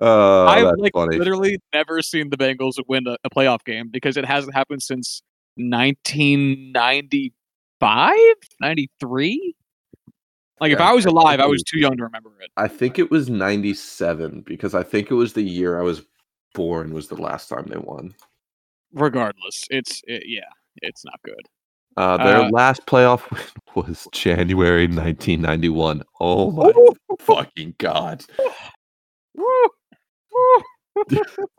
oh, 0.00 0.46
I've 0.46 0.76
like 0.78 0.92
funny. 0.92 1.16
literally 1.16 1.58
never 1.72 2.02
seen 2.02 2.30
the 2.30 2.36
Bengals 2.36 2.74
win 2.88 3.06
a, 3.06 3.16
a 3.24 3.30
playoff 3.30 3.64
game 3.64 3.88
because 3.88 4.16
it 4.16 4.24
hasn't 4.24 4.54
happened 4.54 4.82
since 4.82 5.22
1995, 5.68 8.16
93. 8.60 9.54
Like 10.60 10.72
if 10.72 10.80
I 10.80 10.92
was 10.92 11.06
alive, 11.06 11.38
think 11.38 11.42
I 11.42 11.46
was 11.46 11.60
was- 11.60 11.64
too 11.64 11.78
young 11.78 11.96
to 11.96 12.02
remember 12.04 12.30
it. 12.40 12.50
I 12.56 12.68
think 12.68 12.98
it 12.98 13.10
was 13.10 13.30
'97 13.30 14.42
because 14.42 14.74
I 14.74 14.82
think 14.82 15.10
it 15.10 15.14
was 15.14 15.32
the 15.32 15.42
year 15.42 15.80
I 15.80 15.82
was 15.82 16.02
born 16.54 16.92
was 16.92 17.08
the 17.08 17.16
last 17.16 17.48
time 17.48 17.64
they 17.68 17.78
won. 17.78 18.14
Regardless, 18.92 19.64
it's 19.70 20.02
it, 20.06 20.24
yeah, 20.26 20.50
it's 20.82 21.02
not 21.04 21.18
good. 21.24 21.40
Uh, 21.96 22.16
their 22.18 22.42
Uh, 22.42 22.50
last 22.50 22.84
playoff 22.86 23.22
win 23.74 23.86
was 23.86 24.06
January 24.12 24.86
1991. 24.86 26.02
Oh 26.20 26.50
my 26.50 26.72
fucking 27.20 27.74
god! 27.78 28.22
Woo! 29.34 29.44
Woo! 30.32 30.62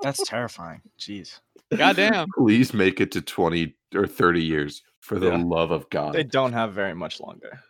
That's 0.03 0.23
terrifying. 0.27 0.81
Jeez. 0.99 1.39
Goddamn. 1.75 2.27
Please 2.37 2.73
make 2.73 3.01
it 3.01 3.11
to 3.13 3.21
20 3.21 3.75
or 3.95 4.07
30 4.07 4.43
years 4.43 4.83
for 4.99 5.19
the 5.19 5.27
Yeah. 5.29 5.43
love 5.43 5.71
of 5.71 5.89
God. 5.89 6.13
They 6.13 6.23
don't 6.23 6.53
have 6.53 6.73
very 6.73 6.93
much 6.93 7.19
longer. 7.19 7.61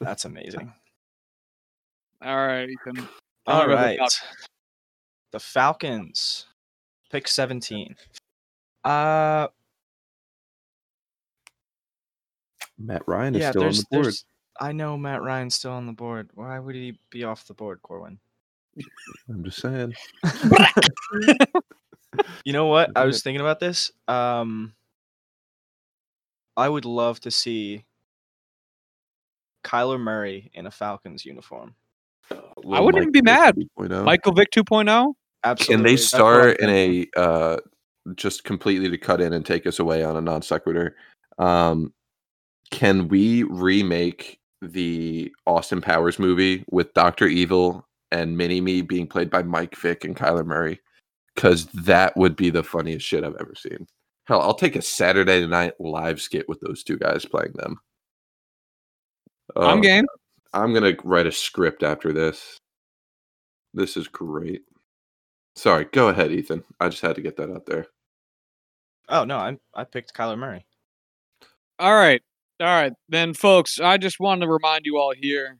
That's 0.00 0.24
amazing. 0.24 0.72
All 2.22 2.36
right, 2.36 2.68
Ethan. 2.68 2.96
Tell 2.96 3.08
All 3.46 3.62
about 3.62 3.68
the 3.68 3.74
right. 3.74 3.98
Falcons. 3.98 4.48
The 5.32 5.40
Falcons. 5.40 6.46
Pick 7.10 7.28
17. 7.28 7.96
Uh 8.84 9.48
Matt 12.78 13.02
Ryan 13.06 13.34
is 13.34 13.42
yeah, 13.42 13.50
still 13.50 13.64
on 13.64 13.72
the 13.72 13.84
board. 13.90 14.14
I 14.60 14.72
know 14.72 14.96
Matt 14.96 15.22
Ryan's 15.22 15.54
still 15.54 15.72
on 15.72 15.86
the 15.86 15.92
board. 15.92 16.30
Why 16.34 16.58
would 16.58 16.74
he 16.74 16.98
be 17.10 17.24
off 17.24 17.46
the 17.46 17.54
board, 17.54 17.80
Corwin? 17.82 18.18
I'm 19.28 19.44
just 19.44 19.60
saying. 19.60 19.94
You 22.44 22.52
know 22.52 22.66
what? 22.66 22.90
I 22.96 23.04
was 23.04 23.22
thinking 23.22 23.40
about 23.40 23.60
this. 23.60 23.92
Um 24.06 24.74
I 26.58 26.68
would 26.68 26.84
love 26.84 27.20
to 27.20 27.30
see 27.30 27.84
Kyler 29.64 30.00
Murray 30.00 30.50
in 30.54 30.66
a 30.66 30.70
Falcons 30.72 31.24
uniform. 31.24 31.76
I 32.32 32.80
wouldn't 32.80 33.02
even 33.02 33.12
be 33.12 33.22
mad. 33.22 33.56
Michael 33.78 34.04
Michael 34.04 34.32
Vick 34.32 34.48
oh? 34.56 34.62
2.0. 34.62 35.14
Absolutely. 35.44 35.74
Can 35.76 35.84
they 35.84 35.94
That's 35.94 36.08
start 36.08 36.58
in 36.58 36.68
a 36.68 37.06
uh, 37.16 37.58
just 38.16 38.42
completely 38.42 38.90
to 38.90 38.98
cut 38.98 39.20
in 39.20 39.34
and 39.34 39.46
take 39.46 39.68
us 39.68 39.78
away 39.78 40.02
on 40.02 40.16
a 40.16 40.20
non 40.20 40.42
sequitur? 40.42 40.96
Um, 41.38 41.94
can 42.72 43.06
we 43.06 43.44
remake 43.44 44.40
the 44.60 45.32
Austin 45.46 45.80
Powers 45.80 46.18
movie 46.18 46.64
with 46.70 46.92
Doctor 46.92 47.26
Evil 47.28 47.86
and 48.10 48.36
Mini 48.36 48.60
Me 48.60 48.82
being 48.82 49.06
played 49.06 49.30
by 49.30 49.44
Mike 49.44 49.76
Vick 49.76 50.04
and 50.04 50.16
Kyler 50.16 50.44
Murray? 50.44 50.80
Because 51.36 51.66
that 51.66 52.16
would 52.16 52.34
be 52.34 52.50
the 52.50 52.64
funniest 52.64 53.06
shit 53.06 53.22
I've 53.22 53.36
ever 53.38 53.54
seen. 53.56 53.86
Hell, 54.28 54.42
I'll 54.42 54.54
take 54.54 54.76
a 54.76 54.82
Saturday 54.82 55.46
night 55.46 55.80
live 55.80 56.20
skit 56.20 56.46
with 56.50 56.60
those 56.60 56.84
two 56.84 56.98
guys 56.98 57.24
playing 57.24 57.54
them. 57.54 57.80
I'm 59.56 59.78
Oh, 59.78 59.80
game. 59.80 60.04
I'm 60.52 60.74
gonna 60.74 60.92
write 61.02 61.26
a 61.26 61.32
script 61.32 61.82
after 61.82 62.12
this. 62.12 62.58
This 63.72 63.96
is 63.96 64.06
great. 64.06 64.62
Sorry, 65.56 65.86
go 65.86 66.08
ahead, 66.08 66.30
Ethan. 66.30 66.62
I 66.78 66.90
just 66.90 67.00
had 67.00 67.16
to 67.16 67.22
get 67.22 67.38
that 67.38 67.50
out 67.50 67.64
there. 67.64 67.86
Oh 69.08 69.24
no, 69.24 69.38
I 69.38 69.56
I 69.74 69.84
picked 69.84 70.14
Kyler 70.14 70.38
Murray. 70.38 70.66
All 71.78 71.94
right. 71.94 72.20
All 72.60 72.66
right. 72.66 72.92
Then, 73.08 73.32
folks, 73.32 73.80
I 73.80 73.96
just 73.96 74.20
wanted 74.20 74.44
to 74.44 74.52
remind 74.52 74.84
you 74.84 74.98
all 74.98 75.14
here 75.16 75.58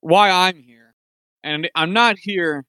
why 0.00 0.30
I'm 0.30 0.62
here. 0.62 0.94
And 1.44 1.68
I'm 1.74 1.92
not 1.92 2.16
here 2.18 2.64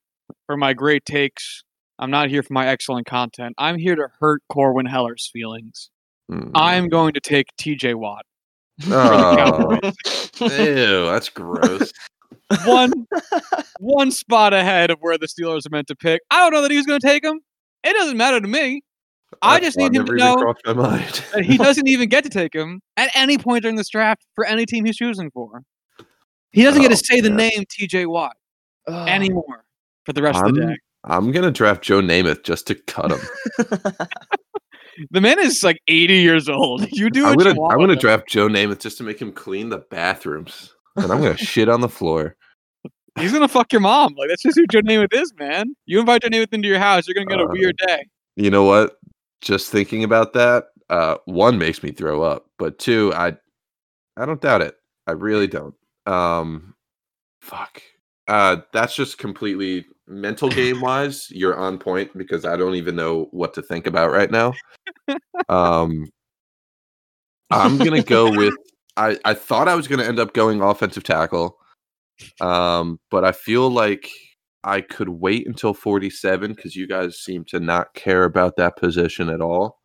for 0.45 0.57
my 0.57 0.73
great 0.73 1.05
takes 1.05 1.63
I'm 1.99 2.11
not 2.11 2.29
here 2.29 2.43
for 2.43 2.53
my 2.53 2.67
excellent 2.67 3.07
content. 3.07 3.55
I'm 3.57 3.77
here 3.77 3.95
to 3.95 4.07
hurt 4.19 4.41
Corwin 4.49 4.85
Heller's 4.85 5.29
feelings. 5.31 5.89
Hmm. 6.29 6.51
I'm 6.55 6.89
going 6.89 7.13
to 7.13 7.19
take 7.19 7.47
TJ 7.59 7.95
Watt. 7.95 8.25
Oh, 8.87 9.79
ew, 10.41 11.05
that's 11.05 11.29
gross. 11.29 11.91
One 12.65 12.91
one 13.79 14.11
spot 14.11 14.53
ahead 14.53 14.91
of 14.91 14.99
where 14.99 15.17
the 15.17 15.27
Steelers 15.27 15.65
are 15.65 15.69
meant 15.71 15.87
to 15.87 15.95
pick. 15.95 16.21
I 16.29 16.39
don't 16.41 16.53
know 16.53 16.61
that 16.61 16.71
he 16.71 16.77
was 16.77 16.85
going 16.85 16.99
to 16.99 17.07
take 17.07 17.23
him. 17.23 17.39
It 17.83 17.93
doesn't 17.93 18.17
matter 18.17 18.39
to 18.39 18.47
me. 18.47 18.83
I 19.41 19.59
just 19.59 19.77
need 19.77 19.93
him 19.95 20.05
to 20.05 20.13
know 20.15 20.35
crossed 20.37 20.61
my 20.65 20.73
mind. 20.73 21.23
that 21.33 21.43
he 21.43 21.57
doesn't 21.57 21.87
even 21.87 22.07
get 22.07 22.23
to 22.23 22.29
take 22.29 22.53
him 22.53 22.81
at 22.95 23.09
any 23.13 23.37
point 23.37 23.63
during 23.63 23.75
this 23.75 23.89
draft 23.89 24.25
for 24.35 24.45
any 24.45 24.65
team 24.65 24.85
he's 24.85 24.95
choosing 24.97 25.29
for. 25.31 25.63
He 26.51 26.63
doesn't 26.63 26.81
get 26.81 26.91
Oh, 26.91 26.95
to 26.95 26.97
say 27.05 27.19
the 27.19 27.29
name 27.29 27.65
TJ 27.65 28.07
Watt 28.07 28.37
anymore 28.87 29.65
for 30.05 30.13
the 30.13 30.21
rest 30.21 30.41
of 30.43 30.53
the 30.55 30.61
day. 30.61 30.77
I'm 31.07 31.31
gonna 31.31 31.51
draft 31.51 31.83
Joe 31.83 32.01
Namath 32.01 32.43
just 32.43 32.67
to 32.67 32.75
cut 32.75 33.11
him. 33.11 33.67
The 35.11 35.21
man 35.21 35.37
is 35.37 35.61
like 35.63 35.79
80 35.87 36.15
years 36.15 36.49
old. 36.49 36.91
You 36.91 37.11
do 37.11 37.23
I'm 37.27 37.35
gonna 37.35 37.53
you 37.53 37.61
want. 37.61 37.73
I'm 37.73 37.79
gonna 37.79 37.95
draft 37.95 38.27
Joe 38.27 38.47
Namath 38.47 38.79
just 38.79 38.97
to 38.97 39.03
make 39.03 39.21
him 39.21 39.31
clean 39.31 39.69
the 39.69 39.77
bathrooms, 39.77 40.73
and 40.95 41.11
I'm 41.11 41.21
gonna 41.21 41.37
shit 41.37 41.69
on 41.69 41.81
the 41.81 41.87
floor. 41.89 42.35
He's 43.19 43.31
gonna 43.31 43.47
fuck 43.47 43.71
your 43.71 43.81
mom. 43.81 44.15
Like 44.17 44.29
that's 44.29 44.41
just 44.41 44.57
who 44.57 44.65
Joe 44.65 44.81
Namath 44.81 45.13
is, 45.13 45.31
man. 45.37 45.75
You 45.85 45.99
invite 45.99 46.23
Joe 46.23 46.29
Namath 46.29 46.51
into 46.51 46.67
your 46.67 46.79
house, 46.79 47.07
you're 47.07 47.13
gonna 47.13 47.27
get 47.27 47.39
a 47.39 47.43
Uh, 47.47 47.51
weird 47.51 47.77
day. 47.77 48.07
You 48.37 48.49
know 48.49 48.63
what? 48.63 48.97
Just 49.41 49.71
thinking 49.71 50.03
about 50.03 50.33
that, 50.33 50.65
uh, 50.89 51.17
one 51.25 51.59
makes 51.59 51.83
me 51.83 51.91
throw 51.91 52.23
up, 52.23 52.47
but 52.57 52.79
two, 52.79 53.13
I 53.13 53.37
I 54.17 54.25
don't 54.25 54.41
doubt 54.41 54.63
it. 54.63 54.75
I 55.05 55.11
really 55.11 55.45
don't. 55.45 55.75
Um, 56.07 56.73
fuck. 57.43 57.83
Uh, 58.27 58.57
that's 58.73 58.95
just 58.95 59.19
completely 59.19 59.85
mental 60.07 60.49
game 60.49 60.81
wise. 60.81 61.27
You're 61.29 61.55
on 61.55 61.77
point 61.77 62.17
because 62.17 62.45
I 62.45 62.55
don't 62.55 62.75
even 62.75 62.95
know 62.95 63.27
what 63.31 63.53
to 63.55 63.61
think 63.61 63.87
about 63.87 64.11
right 64.11 64.31
now. 64.31 64.53
Um, 65.49 66.07
I'm 67.51 67.77
gonna 67.77 68.03
go 68.03 68.31
with. 68.35 68.53
I 68.97 69.17
I 69.25 69.33
thought 69.33 69.67
I 69.67 69.75
was 69.75 69.87
gonna 69.87 70.03
end 70.03 70.19
up 70.19 70.33
going 70.33 70.61
offensive 70.61 71.03
tackle, 71.03 71.57
um, 72.41 72.99
but 73.11 73.23
I 73.23 73.31
feel 73.31 73.69
like 73.69 74.09
I 74.63 74.81
could 74.81 75.09
wait 75.09 75.47
until 75.47 75.73
47 75.73 76.53
because 76.53 76.75
you 76.75 76.87
guys 76.87 77.19
seem 77.19 77.45
to 77.45 77.59
not 77.59 77.93
care 77.93 78.23
about 78.23 78.57
that 78.57 78.75
position 78.75 79.29
at 79.29 79.39
all. 79.39 79.79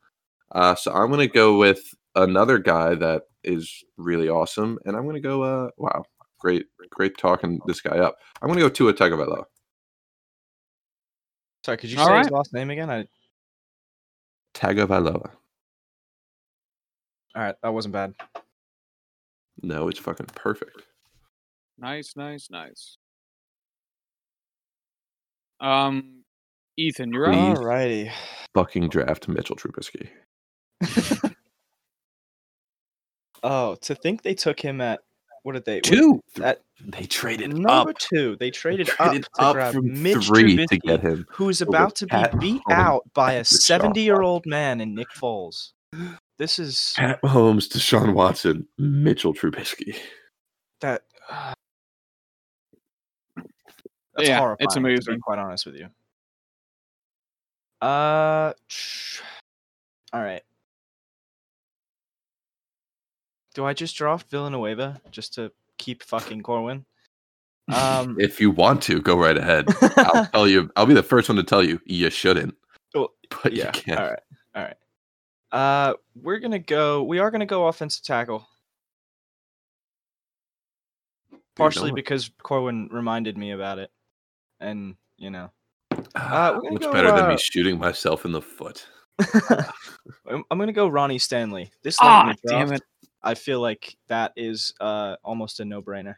Uh, 0.53 0.75
so 0.75 0.93
I'm 0.93 1.11
gonna 1.11 1.27
go 1.27 1.59
with 1.59 1.83
another 2.15 2.59
guy 2.59 2.95
that 2.95 3.23
is 3.45 3.85
really 3.97 4.29
awesome, 4.29 4.79
and 4.85 4.97
I'm 4.97 5.07
gonna 5.07 5.21
go. 5.21 5.43
Uh, 5.43 5.69
wow, 5.77 6.05
great, 6.41 6.67
great 6.91 7.17
talking 7.19 7.61
this 7.67 7.81
guy 7.81 7.99
up. 7.99 8.17
I'm 8.41 8.49
gonna 8.49 8.61
go 8.61 8.69
Tua 8.69 8.95
Tagovailoa. 8.95 9.45
Sorry, 11.65 11.77
could 11.77 11.91
you 11.91 11.99
All 11.99 12.07
say 12.07 12.19
his 12.19 12.31
last 12.31 12.53
name 12.53 12.71
again? 12.71 12.91
I, 12.91 13.07
Tagovailoa. 14.55 15.31
all 17.35 17.43
right, 17.43 17.55
that 17.63 17.73
wasn't 17.73 17.93
bad. 17.93 18.15
No, 19.63 19.89
it's 19.89 19.99
fucking 19.99 20.27
perfect. 20.35 20.83
Nice, 21.79 22.15
nice, 22.17 22.49
nice. 22.51 22.97
Um, 25.61 26.25
Ethan, 26.77 27.13
you're 27.13 27.27
up. 27.27 27.33
Please. 27.33 27.59
Alrighty. 27.59 28.13
Fucking 28.55 28.89
draft 28.89 29.29
Mitchell 29.29 29.57
Trubisky. 29.57 30.09
oh, 33.43 33.77
to 33.77 33.95
think 33.95 34.23
they 34.23 34.35
took 34.35 34.59
him 34.59 34.81
at 34.81 35.01
what 35.43 35.53
did 35.53 35.65
they? 35.65 35.77
what- 35.77 35.85
Two. 35.85 36.21
At 36.43 36.63
They 36.85 37.05
traded 37.07 37.53
number 37.57 37.91
up. 37.91 37.99
two, 37.99 38.37
they 38.37 38.51
traded, 38.51 38.87
traded 38.89 39.25
up 39.25 39.33
to 39.35 39.43
up 39.43 39.53
grab 39.55 39.75
from 39.75 40.03
Mitch 40.03 40.27
three 40.27 40.67
to 40.67 40.79
get 40.79 41.01
him. 41.01 41.27
who's 41.31 41.61
about 41.61 41.95
to 41.97 42.07
be 42.07 42.11
Pat 42.11 42.39
beat 42.41 42.63
Mahomes, 42.69 42.75
out 42.75 43.03
by 43.15 43.33
a 43.35 43.43
70-year-old 43.43 44.47
man 44.47 44.81
in 44.81 44.95
Nick 44.95 45.09
Foles. 45.11 45.73
This 46.39 46.59
is 46.59 46.93
Pat 46.97 47.21
Mahomes, 47.23 47.69
Deshaun 47.69 48.15
Watson, 48.15 48.67
Mitchell 48.79 49.33
Trubisky. 49.35 49.97
that. 50.81 51.03
uh, 51.29 51.55
that's 54.17 54.29
Yeah, 54.29 54.39
horrifying. 54.39 54.65
it's 54.67 54.75
To 54.75 54.81
be 54.81 54.89
amazing. 54.91 55.21
quite 55.21 55.39
honest 55.39 55.67
with 55.67 55.77
you. 55.77 55.89
Uh, 57.81 58.53
all 60.13 60.23
right. 60.23 60.43
Do 63.55 63.65
I 63.65 63.73
just 63.75 63.97
draft 63.97 64.31
Villanueva 64.31 65.01
just 65.11 65.35
to 65.35 65.53
keep 65.79 66.03
fucking 66.03 66.43
Corwin? 66.43 66.85
Um, 67.73 68.17
If 68.21 68.41
you 68.41 68.51
want 68.51 68.83
to, 68.85 69.01
go 69.01 69.17
right 69.17 69.37
ahead. 69.37 69.67
I'll 69.97 70.27
tell 70.33 70.49
you. 70.49 70.71
I'll 70.77 70.87
be 70.87 70.95
the 70.95 71.03
first 71.03 71.29
one 71.29 71.37
to 71.37 71.43
tell 71.43 71.63
you 71.63 71.81
you 71.85 72.11
shouldn't. 72.11 72.55
Well, 72.95 73.11
But 73.43 73.53
yeah. 73.53 73.67
you 73.75 73.83
can't. 73.83 74.01
All 74.01 74.09
right. 74.09 74.21
All 74.55 74.63
right. 74.63 74.77
Uh, 75.53 75.95
we're 76.15 76.39
gonna 76.39 76.59
go. 76.59 77.03
We 77.03 77.19
are 77.19 77.31
gonna 77.31 77.45
go 77.47 77.67
offensive 77.67 78.03
tackle. 78.03 78.49
Partially 81.57 81.91
know 81.91 81.95
it. 81.95 81.97
because 81.97 82.31
Corwin 82.43 82.89
reminded 82.91 83.37
me 83.37 83.51
about 83.51 83.79
it, 83.79 83.91
and 84.61 84.97
you 85.19 85.29
know, 85.29 85.51
Ah, 86.15 86.59
we're 86.63 86.71
much 86.71 86.81
go, 86.83 86.93
better 86.93 87.11
than 87.13 87.27
uh, 87.27 87.29
me 87.29 87.37
shooting 87.37 87.79
myself 87.79 88.25
in 88.25 88.33
the 88.33 88.41
foot. 88.41 88.87
I'm, 90.27 90.43
I'm 90.51 90.59
gonna 90.59 90.73
go 90.73 90.89
Ronnie 90.89 91.19
Stanley. 91.19 91.71
This 91.83 92.01
late 92.01 92.21
in 92.23 92.29
the 92.29 92.37
damn 92.49 92.73
it. 92.73 92.83
I 93.25 93.35
feel 93.35 93.61
like 93.61 93.97
that 94.09 94.33
is 94.37 94.75
uh 94.81 95.17
almost 95.25 95.61
a 95.61 95.65
no-brainer. 95.65 96.17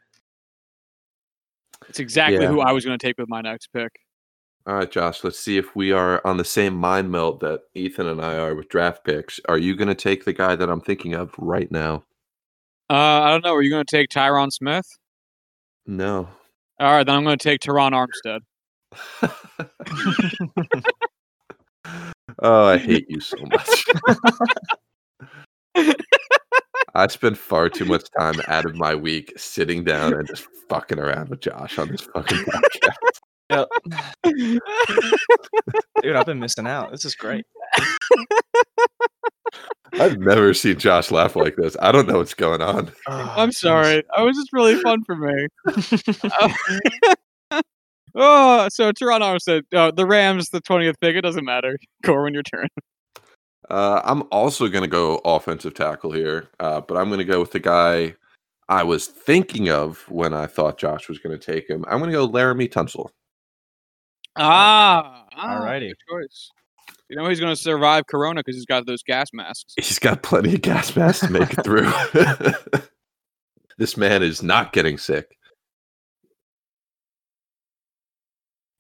It's 1.89 2.01
exactly 2.01 2.43
Yeah. 2.43 2.49
who 2.51 2.61
I 2.61 2.73
was 2.73 2.85
gonna 2.85 2.99
take 2.99 3.19
with 3.19 3.29
my 3.29 3.41
next 3.41 3.69
pick. 3.73 3.93
All 4.67 4.77
right, 4.77 4.91
Josh. 4.91 5.23
Let's 5.23 5.39
see 5.39 5.59
if 5.59 5.77
we 5.77 5.93
are 5.93 6.27
on 6.27 6.39
the 6.39 6.45
same 6.45 6.75
mind 6.75 7.11
meld 7.11 7.41
that 7.41 7.65
Ethan 7.75 8.07
and 8.07 8.23
I 8.23 8.39
are 8.39 8.55
with 8.55 8.71
draft 8.71 9.05
picks. 9.05 9.39
Are 9.47 9.59
you 9.59 9.77
going 9.77 9.89
to 9.89 9.95
take 9.95 10.25
the 10.25 10.33
guy 10.33 10.57
that 10.57 10.71
I'm 10.71 10.81
thinking 10.81 11.13
of 11.13 11.35
right 11.37 11.71
now? 11.71 12.03
Uh, 12.89 12.95
I 12.95 13.31
don't 13.31 13.45
know. 13.45 13.53
Are 13.55 13.61
you 13.61 13.71
gonna 13.71 13.85
take 13.85 14.09
Tyron 14.09 14.51
Smith? 14.51 14.87
No. 15.87 16.31
All 16.81 16.93
right, 16.93 17.05
then 17.05 17.15
I'm 17.15 17.25
gonna 17.25 17.37
take 17.37 17.61
Terron 17.61 17.93
Armstead. 17.93 18.41
oh, 22.43 22.65
I 22.65 22.79
hate 22.89 23.05
you 23.11 23.21
so 23.21 23.37
much. 25.77 25.77
I 26.95 27.07
spend 27.09 27.39
far 27.39 27.69
too 27.69 27.85
much 27.85 28.05
time 28.19 28.41
out 28.49 28.65
of 28.65 28.77
my 28.77 28.95
week 28.95 29.33
sitting 29.37 29.85
down 29.85 30.15
and 30.15 30.27
just 30.29 30.47
fucking 30.69 30.99
around 30.99 31.29
with 31.29 31.41
Josh 31.41 31.79
on 31.79 31.89
this 31.89 32.03
fucking 32.03 32.39
podcast. 32.39 33.21
Yep. 33.51 33.69
Dude, 36.03 36.17
I've 36.17 36.27
been 36.27 36.41
missing 36.41 36.67
out. 36.67 36.91
This 36.91 37.05
is 37.05 37.15
great. 37.15 37.45
I've 39.95 40.19
never 40.19 40.55
seen 40.55 40.79
Josh 40.79 41.11
laugh 41.11 41.37
like 41.37 41.57
this. 41.57 41.77
I 41.81 41.93
don't 41.93 42.09
know 42.09 42.19
what's 42.19 42.35
going 42.35 42.63
on. 42.63 42.91
I'm 43.07 43.53
sorry. 43.53 43.99
It 43.99 44.07
was 44.17 44.37
just 44.37 44.53
really 44.53 44.77
fun 44.81 45.05
for 45.05 45.15
me. 45.17 45.47
Uh, 47.51 47.63
oh, 48.15 48.69
so 48.71 48.93
Terron 48.93 49.21
Armstead 49.21 49.63
uh, 49.73 49.93
the 49.93 50.07
Rams, 50.07 50.49
the 50.49 50.61
20th 50.63 50.95
pick. 51.01 51.15
It 51.15 51.21
doesn't 51.21 51.45
matter. 51.45 51.79
Corwin, 52.05 52.35
your 52.35 52.43
turn. 52.43 52.69
Uh, 53.71 54.01
I'm 54.05 54.25
also 54.31 54.69
going 54.69 54.85
to 54.85 54.89
go 54.89 55.21
offensive 55.25 55.75
tackle 55.75 56.13
here, 56.13 56.49
uh, 56.61 56.81
but 56.81 56.97
I'm 56.97 57.09
going 57.09 57.19
to 57.19 57.25
go 57.25 57.41
with 57.41 57.53
the 57.53 57.61
guy 57.61 58.15
I 58.69 58.83
was 58.83 59.07
thinking 59.07 59.69
of 59.71 59.99
when 60.11 60.35
I 60.35 60.47
thought 60.47 60.79
Josh 60.79 61.09
was 61.09 61.19
going 61.19 61.39
to 61.39 61.45
take 61.45 61.69
him. 61.69 61.85
I'm 61.89 61.99
going 61.99 62.11
to 62.11 62.17
go 62.17 62.29
Laremy 62.29 62.71
Tunsil. 62.71 63.09
Ah, 64.37 65.27
ah 65.35 65.61
Alrighty. 65.61 65.89
good 65.89 65.97
choice. 66.11 66.51
You 67.09 67.17
know 67.17 67.29
he's 67.29 67.41
going 67.41 67.55
to 67.55 67.61
survive 67.61 68.07
Corona 68.07 68.41
because 68.41 68.57
he's 68.57 68.65
got 68.65 68.87
those 68.87 69.03
gas 69.03 69.29
masks. 69.33 69.75
He's 69.77 69.99
got 69.99 70.23
plenty 70.23 70.55
of 70.55 70.63
gas 70.63 70.97
masks 70.97 71.27
to 71.27 71.33
make 71.33 71.53
it 71.53 71.63
through. 71.65 71.93
this 73.79 73.97
man 73.97 74.23
is 74.23 74.43
not 74.43 74.73
getting 74.73 74.99
sick. 74.99 75.37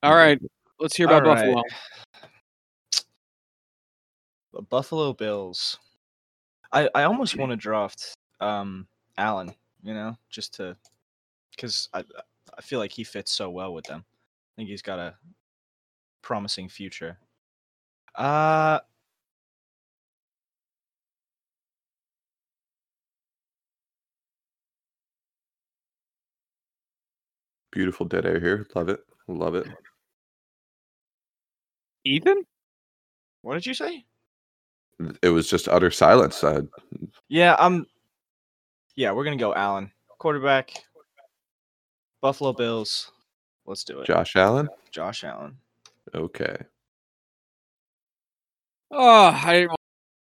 All 0.02 0.14
right, 0.14 0.38
let's 0.80 0.96
hear 0.96 1.06
about 1.06 1.24
All 1.24 1.34
right. 1.34 1.54
Buffalo. 1.54 1.62
The 4.54 4.62
Buffalo 4.62 5.12
Bills. 5.12 5.78
I, 6.72 6.88
I 6.94 7.02
almost 7.02 7.36
want 7.36 7.50
to 7.50 7.56
draft 7.56 8.14
um 8.40 8.86
Allen, 9.18 9.52
you 9.82 9.94
know, 9.94 10.16
just 10.30 10.54
to 10.54 10.76
because 11.50 11.88
I 11.92 12.04
I 12.56 12.62
feel 12.62 12.78
like 12.78 12.92
he 12.92 13.02
fits 13.02 13.32
so 13.32 13.50
well 13.50 13.74
with 13.74 13.84
them. 13.86 14.04
I 14.06 14.52
think 14.56 14.68
he's 14.68 14.82
got 14.82 15.00
a 15.00 15.16
promising 16.22 16.68
future. 16.68 17.18
Uh 18.14 18.78
Beautiful 27.72 28.06
dead 28.06 28.24
air 28.24 28.38
here. 28.38 28.68
Love 28.76 28.88
it. 28.88 29.00
Love 29.26 29.56
it. 29.56 29.66
Ethan? 32.04 32.44
what 33.42 33.54
did 33.54 33.66
you 33.66 33.74
say? 33.74 34.04
It 35.22 35.28
was 35.30 35.48
just 35.48 35.68
utter 35.68 35.90
silence. 35.90 36.42
Uh, 36.44 36.62
Yeah, 37.28 37.56
I'm 37.58 37.86
Yeah, 38.96 39.12
we're 39.12 39.24
gonna 39.24 39.36
go 39.36 39.54
Allen. 39.54 39.90
Quarterback. 40.18 40.72
Buffalo 42.22 42.52
Bills. 42.52 43.10
Let's 43.66 43.84
do 43.84 44.00
it. 44.00 44.06
Josh 44.06 44.36
Allen. 44.36 44.68
Josh 44.90 45.24
Allen. 45.24 45.56
Okay. 46.14 46.56
Oh, 48.90 49.26
I 49.30 49.52
didn't 49.52 49.70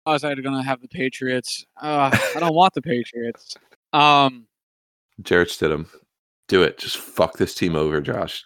realize 0.06 0.24
I 0.24 0.30
was 0.34 0.40
going 0.40 0.56
to 0.56 0.64
have 0.64 0.82
the 0.82 0.88
Patriots. 0.88 1.66
Uh, 1.82 2.10
I 2.36 2.40
don't 2.40 2.54
want 2.56 2.74
the 2.74 2.82
Patriots. 2.84 3.56
Um, 3.92 4.48
Jarrett 5.22 5.50
Stidham. 5.50 5.88
Do 6.48 6.64
it. 6.64 6.78
Just 6.78 6.98
fuck 6.98 7.38
this 7.38 7.54
team 7.56 7.76
over, 7.76 8.02
Josh. 8.02 8.44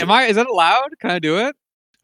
am 0.00 0.10
I? 0.10 0.24
Is 0.24 0.36
that 0.36 0.46
allowed? 0.46 0.90
Can 1.00 1.10
I 1.10 1.18
do 1.18 1.38
it? 1.38 1.54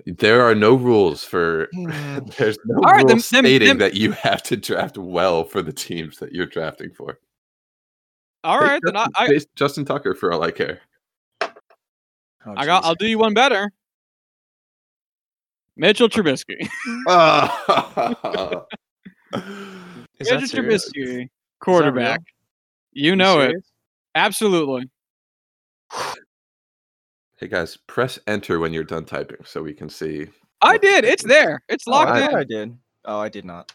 There 0.04 0.42
are 0.42 0.54
no 0.54 0.74
rules 0.74 1.24
for. 1.24 1.68
Hmm. 1.74 2.18
There's 2.38 2.58
no 2.66 2.76
All 2.76 2.82
right, 2.92 2.98
rule 2.98 3.06
then- 3.08 3.16
then- 3.16 3.20
stating 3.20 3.68
then- 3.68 3.78
that 3.78 3.94
you 3.94 4.12
have 4.12 4.42
to 4.44 4.56
draft 4.56 4.98
well 4.98 5.42
for 5.44 5.62
the 5.62 5.72
teams 5.72 6.18
that 6.18 6.32
you're 6.32 6.46
drafting 6.46 6.90
for. 6.92 7.18
All 8.44 8.60
right, 8.60 8.80
Take 8.84 8.94
right, 8.94 8.94
then 8.94 8.96
I, 8.96 9.06
Justin, 9.26 9.36
I, 9.36 9.40
Justin 9.56 9.84
Tucker 9.86 10.14
for 10.14 10.32
all 10.32 10.42
I 10.44 10.50
care. 10.52 10.80
Oh, 11.42 11.48
I 12.56 12.64
got. 12.66 12.84
I'll 12.84 12.94
do 12.94 13.08
you 13.08 13.18
one 13.18 13.34
better. 13.34 13.72
Mitchell 15.76 16.08
Trubisky. 16.08 16.56
Is 20.20 20.28
that 20.28 20.40
Mitchell? 20.40 20.62
Trubisky, 20.62 21.28
quarterback. 21.60 22.20
You 22.92 23.10
You 23.10 23.16
know 23.16 23.40
it. 23.40 23.56
Absolutely. 24.14 24.88
Hey 27.36 27.48
guys, 27.48 27.76
press 27.76 28.18
enter 28.26 28.58
when 28.58 28.72
you're 28.72 28.84
done 28.84 29.04
typing 29.04 29.44
so 29.44 29.62
we 29.62 29.74
can 29.74 29.88
see. 29.88 30.26
I 30.62 30.78
did. 30.78 31.04
It's 31.04 31.22
there. 31.22 31.62
It's 31.68 31.86
Oh, 31.86 31.90
locked 31.92 32.10
I 32.10 32.28
in. 32.30 32.34
I 32.36 32.44
did. 32.44 32.78
Oh, 33.04 33.18
I 33.18 33.28
did 33.28 33.44
not. 33.44 33.70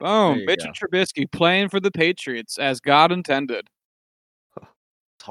Boom. 0.00 0.34
There 0.34 0.40
you 0.40 0.46
Mitchell 0.46 0.72
Trubisky 0.72 1.30
playing 1.30 1.68
for 1.68 1.80
the 1.80 1.90
Patriots 1.90 2.58
as 2.58 2.80
God 2.80 3.12
intended. 3.12 3.68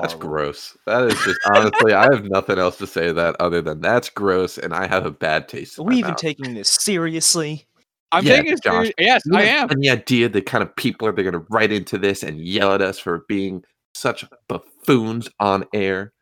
That's 0.02 0.16
gross. 0.16 0.76
That 0.88 1.04
is 1.04 1.24
just 1.24 1.40
honestly, 1.54 1.94
I 1.94 2.08
have 2.12 2.26
nothing 2.26 2.58
else 2.58 2.78
to 2.80 2.88
say 2.88 3.08
to 3.08 3.14
that 3.14 3.36
other 3.40 3.62
than 3.62 3.80
that's 3.80 4.10
gross, 4.10 4.58
and 4.58 4.74
I 4.74 4.88
have 4.88 5.06
a 5.06 5.12
bad 5.12 5.48
taste. 5.48 5.78
Are 5.80 5.84
we 5.84 5.96
my 5.96 6.00
even 6.00 6.12
mouth. 6.12 6.20
taking 6.20 6.54
this 6.56 6.70
seriously? 6.70 7.68
I'm 8.12 8.24
Yeah, 8.24 8.38
taking 8.38 8.54
it 8.54 8.64
Josh. 8.64 8.74
serious. 8.74 8.94
Yes, 8.98 9.22
You 9.26 9.36
I 9.38 9.44
have 9.44 9.72
am. 9.72 9.78
Any 9.78 9.90
idea 9.90 10.30
the 10.30 10.42
kind 10.42 10.64
of 10.64 10.76
people 10.76 11.08
are 11.08 11.12
they're 11.12 11.24
going 11.24 11.34
to 11.34 11.46
write 11.52 11.72
into 11.72 11.98
this 11.98 12.24
and 12.24 12.40
yell 12.40 12.74
at 12.74 12.82
us 12.82 12.98
for 13.00 13.26
being 13.28 13.64
such 13.94 14.26
buffoons 14.48 15.30
on 15.40 15.66
air? 15.74 16.13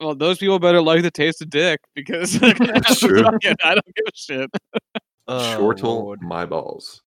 Well, 0.00 0.14
those 0.14 0.38
people 0.38 0.58
better 0.58 0.80
like 0.80 1.02
the 1.02 1.10
taste 1.10 1.42
of 1.42 1.50
dick 1.50 1.80
because 1.94 2.38
they're 2.38 2.54
gonna 2.54 2.74
have 2.74 2.82
That's 2.84 3.00
to 3.00 3.08
true. 3.08 3.24
suck 3.24 3.44
it. 3.44 3.56
I 3.64 3.74
don't 3.74 3.94
give 3.94 4.06
a 4.06 4.16
shit. 4.16 4.50
Oh, 5.26 5.56
Shortle 5.56 6.04
Lord. 6.04 6.22
my 6.22 6.46
balls. 6.46 7.02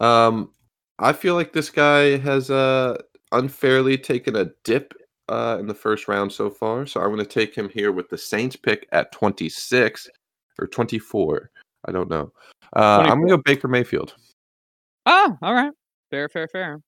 Um, 0.00 0.50
I 0.98 1.12
feel 1.12 1.34
like 1.34 1.52
this 1.52 1.70
guy 1.70 2.18
has 2.18 2.50
uh 2.50 2.98
unfairly 3.32 3.98
taken 3.98 4.36
a 4.36 4.50
dip 4.62 4.94
uh 5.28 5.56
in 5.58 5.66
the 5.66 5.74
first 5.74 6.06
round 6.06 6.30
so 6.30 6.50
far. 6.50 6.86
So 6.86 7.00
I'm 7.00 7.08
going 7.08 7.18
to 7.18 7.24
take 7.24 7.54
him 7.54 7.68
here 7.68 7.92
with 7.92 8.08
the 8.10 8.18
Saints 8.18 8.56
pick 8.56 8.86
at 8.92 9.10
26 9.12 10.08
or 10.60 10.66
24. 10.66 11.50
I 11.86 11.92
don't 11.92 12.08
know. 12.08 12.30
Uh, 12.76 13.00
I'm 13.00 13.18
going 13.18 13.28
to 13.28 13.36
go 13.36 13.42
Baker 13.44 13.68
Mayfield. 13.68 14.14
Oh, 15.06 15.36
all 15.42 15.52
right. 15.54 15.72
Fair, 16.10 16.28
fair, 16.28 16.48
fair. 16.48 16.80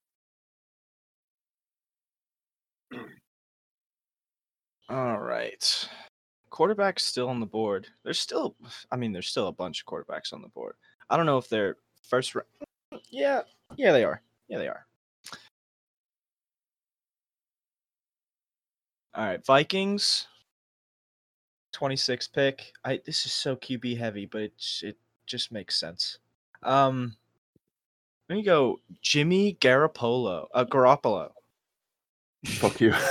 All 4.88 5.18
right. 5.18 5.88
Quarterbacks 6.51 7.01
still 7.01 7.29
on 7.29 7.40
the 7.40 7.46
board. 7.46 7.88
There's 8.05 8.20
still, 8.20 8.55
I 8.90 8.96
mean, 8.96 9.12
there's 9.12 9.29
still 9.29 9.49
a 9.49 9.53
bunch 9.53 9.81
of 9.83 9.87
quarterbacks 9.87 10.33
on 10.33 10.42
the 10.42 10.49
board. 10.49 10.77
I 11.11 11.16
don't 11.16 11.27
know 11.27 11.38
if 11.38 11.49
they're 11.49 11.77
first 12.03 12.35
round. 12.35 12.46
Yeah, 13.11 13.42
yeah, 13.77 13.92
they 13.92 14.05
are. 14.05 14.22
Yeah, 14.49 14.59
they 14.59 14.68
are. 14.68 14.87
All 19.14 19.25
right, 19.25 19.44
Vikings. 19.44 20.29
26 21.72 22.29
pick. 22.29 22.72
I 22.85 23.01
this 23.05 23.27
is 23.27 23.33
so 23.33 23.55
QB 23.57 23.99
heavy, 23.99 24.25
but 24.25 24.42
it 24.42 24.53
it 24.83 24.96
just 25.27 25.53
makes 25.53 25.79
sense. 25.79 26.18
Um, 26.62 27.14
let 28.29 28.37
me 28.37 28.42
go 28.42 28.81
Jimmy 29.03 29.59
Garoppolo. 29.61 30.46
Uh, 30.55 30.64
Garoppolo. 30.64 31.33
Fuck 32.44 32.81
you. 32.81 32.92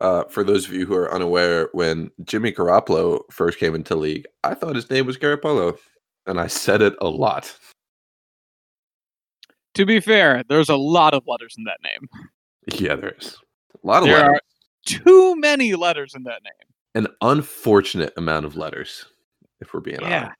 uh, 0.00 0.24
for 0.24 0.42
those 0.44 0.66
of 0.66 0.72
you 0.74 0.86
who 0.86 0.94
are 0.94 1.12
unaware, 1.12 1.68
when 1.72 2.10
Jimmy 2.24 2.52
Garoppolo 2.52 3.20
first 3.30 3.58
came 3.58 3.74
into 3.74 3.94
league, 3.96 4.26
I 4.42 4.54
thought 4.54 4.76
his 4.76 4.90
name 4.90 5.06
was 5.06 5.16
Garoppolo, 5.16 5.78
and 6.26 6.40
I 6.40 6.46
said 6.46 6.82
it 6.82 6.94
a 7.00 7.08
lot. 7.08 7.54
To 9.74 9.86
be 9.86 10.00
fair, 10.00 10.42
there's 10.48 10.68
a 10.68 10.76
lot 10.76 11.14
of 11.14 11.24
letters 11.26 11.54
in 11.58 11.64
that 11.64 11.78
name. 11.82 12.08
Yeah, 12.78 12.96
there 12.96 13.14
is 13.18 13.36
a 13.82 13.86
lot 13.86 14.02
of 14.02 14.08
There 14.08 14.18
letters. 14.18 14.34
are 14.34 14.40
too 14.84 15.36
many 15.36 15.74
letters 15.74 16.14
in 16.14 16.22
that 16.24 16.42
name. 16.44 16.52
An 16.94 17.08
unfortunate 17.22 18.12
amount 18.16 18.46
of 18.46 18.56
letters, 18.56 19.04
if 19.60 19.74
we're 19.74 19.80
being 19.80 20.00
Yeah. 20.00 20.24
honest. 20.26 20.38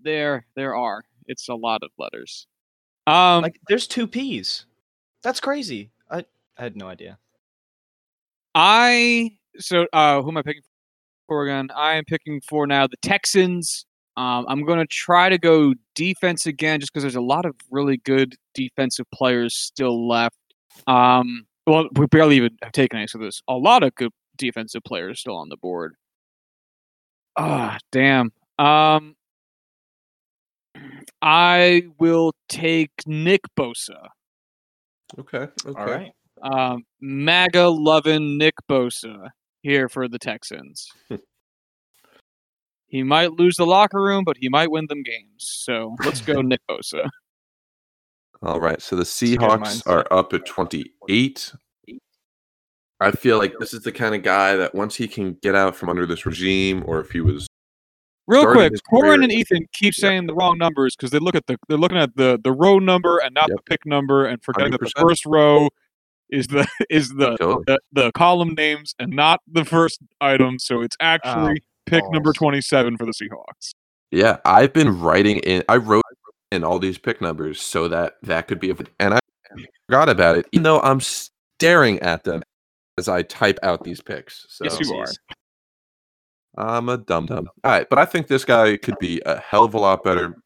There, 0.00 0.46
there 0.56 0.74
are. 0.76 1.04
It's 1.26 1.48
a 1.48 1.54
lot 1.54 1.82
of 1.82 1.90
letters. 1.98 2.46
Um, 3.06 3.42
Like 3.42 3.60
there's 3.68 3.86
two 3.86 4.06
P's. 4.06 4.66
That's 5.28 5.40
crazy. 5.40 5.90
I 6.10 6.24
I 6.56 6.62
had 6.62 6.74
no 6.74 6.88
idea. 6.88 7.18
I 8.54 9.32
so 9.58 9.86
uh 9.92 10.22
who 10.22 10.30
am 10.30 10.38
I 10.38 10.42
picking 10.42 10.62
for 11.26 11.44
again? 11.44 11.68
I 11.76 11.96
am 11.96 12.04
picking 12.06 12.40
for 12.40 12.66
now 12.66 12.86
the 12.86 12.96
Texans. 13.02 13.84
Um, 14.16 14.46
I'm 14.48 14.64
going 14.64 14.78
to 14.78 14.86
try 14.86 15.28
to 15.28 15.36
go 15.36 15.74
defense 15.94 16.46
again, 16.46 16.80
just 16.80 16.94
because 16.94 17.02
there's 17.02 17.14
a 17.14 17.20
lot 17.20 17.44
of 17.44 17.56
really 17.70 17.98
good 17.98 18.36
defensive 18.54 19.04
players 19.12 19.54
still 19.54 20.08
left. 20.08 20.38
Um, 20.86 21.44
well, 21.66 21.90
we 21.92 22.06
barely 22.06 22.36
even 22.36 22.56
have 22.62 22.72
taken 22.72 22.98
any, 22.98 23.06
so 23.06 23.18
there's 23.18 23.42
a 23.48 23.54
lot 23.54 23.82
of 23.82 23.94
good 23.96 24.12
defensive 24.38 24.82
players 24.82 25.20
still 25.20 25.36
on 25.36 25.50
the 25.50 25.58
board. 25.58 25.94
Ah, 27.36 27.76
damn. 27.92 28.32
Um, 28.58 29.14
I 31.20 31.82
will 31.98 32.32
take 32.48 32.92
Nick 33.06 33.42
Bosa. 33.54 34.08
Okay. 35.18 35.48
Okay. 35.66 35.80
All 35.80 35.86
right. 35.86 36.12
Um, 36.42 36.84
MAGA 37.00 37.68
loving 37.68 38.38
Nick 38.38 38.54
Bosa 38.68 39.30
here 39.62 39.88
for 39.88 40.08
the 40.08 40.18
Texans. 40.18 40.88
he 42.86 43.02
might 43.02 43.32
lose 43.32 43.56
the 43.56 43.66
locker 43.66 44.02
room, 44.02 44.24
but 44.24 44.36
he 44.38 44.48
might 44.48 44.70
win 44.70 44.86
them 44.88 45.02
games. 45.02 45.38
So 45.38 45.96
let's 46.04 46.20
go, 46.20 46.40
Nick 46.42 46.60
Bosa. 46.68 47.08
All 48.42 48.60
right. 48.60 48.80
So 48.80 48.94
the 48.94 49.02
Seahawks 49.02 49.86
are 49.86 50.06
up 50.12 50.32
at 50.32 50.46
28. 50.46 51.52
I 53.00 53.10
feel 53.12 53.38
like 53.38 53.54
this 53.58 53.74
is 53.74 53.82
the 53.82 53.92
kind 53.92 54.14
of 54.14 54.22
guy 54.22 54.56
that 54.56 54.74
once 54.74 54.96
he 54.96 55.08
can 55.08 55.34
get 55.34 55.54
out 55.54 55.76
from 55.76 55.88
under 55.88 56.06
this 56.06 56.26
regime, 56.26 56.82
or 56.86 57.00
if 57.00 57.10
he 57.10 57.20
was 57.20 57.46
Real 58.28 58.52
quick, 58.52 58.72
his 58.72 58.82
Corin 58.82 59.22
and 59.22 59.32
Ethan 59.32 59.66
keep 59.72 59.94
Yep. 59.96 60.00
saying 60.00 60.26
the 60.26 60.34
wrong 60.34 60.58
numbers 60.58 60.94
because 60.94 61.10
they 61.10 61.18
look 61.18 61.34
at 61.34 61.46
the 61.46 61.56
they're 61.68 61.78
looking 61.78 61.98
at 61.98 62.14
the 62.14 62.38
the 62.42 62.52
row 62.52 62.78
number 62.78 63.18
and 63.18 63.34
not 63.34 63.48
Yep. 63.48 63.56
the 63.56 63.62
pick 63.62 63.86
number, 63.86 64.26
and 64.26 64.42
forgetting 64.42 64.72
that 64.72 64.80
the 64.80 64.92
first 64.98 65.24
row 65.24 65.68
is 66.30 66.46
the 66.48 66.66
is 66.90 67.08
the, 67.10 67.36
Totally. 67.38 67.64
the 67.66 67.80
the 67.92 68.12
column 68.12 68.54
names 68.54 68.94
and 68.98 69.12
not 69.12 69.40
the 69.50 69.64
first 69.64 70.00
item. 70.20 70.58
So 70.58 70.82
it's 70.82 70.96
actually 71.00 71.62
oh, 71.62 71.66
pick 71.86 72.04
number 72.10 72.32
twenty 72.34 72.60
seven 72.60 72.96
for 72.98 73.06
the 73.06 73.12
Seahawks. 73.12 73.72
Yeah, 74.10 74.36
I've 74.44 74.72
been 74.72 75.00
writing 75.00 75.38
in. 75.38 75.64
I 75.68 75.76
wrote 75.76 76.02
in 76.52 76.64
all 76.64 76.78
these 76.78 76.98
pick 76.98 77.20
numbers 77.20 77.60
so 77.60 77.88
that 77.88 78.14
that 78.22 78.46
could 78.48 78.60
be, 78.60 78.70
a, 78.70 78.76
and 79.00 79.14
I 79.14 79.18
forgot 79.86 80.08
about 80.08 80.36
it, 80.38 80.46
even 80.52 80.62
though 80.62 80.80
I'm 80.80 81.00
staring 81.00 81.98
at 82.00 82.24
them 82.24 82.42
as 82.96 83.08
I 83.08 83.22
type 83.22 83.58
out 83.62 83.84
these 83.84 84.00
picks. 84.00 84.46
So 84.48 84.64
Yes, 84.64 84.80
you 84.80 84.94
are. 84.96 85.06
Jeez. 86.58 86.76
I'm 86.76 86.88
a 86.88 86.98
dum 86.98 87.26
dum. 87.26 87.48
All 87.64 87.70
right, 87.70 87.88
but 87.88 87.98
I 87.98 88.04
think 88.04 88.26
this 88.26 88.44
guy 88.44 88.76
could 88.76 88.98
be 88.98 89.20
a 89.26 89.38
hell 89.40 89.64
of 89.64 89.74
a 89.74 89.78
lot 89.78 90.04
better 90.04 90.36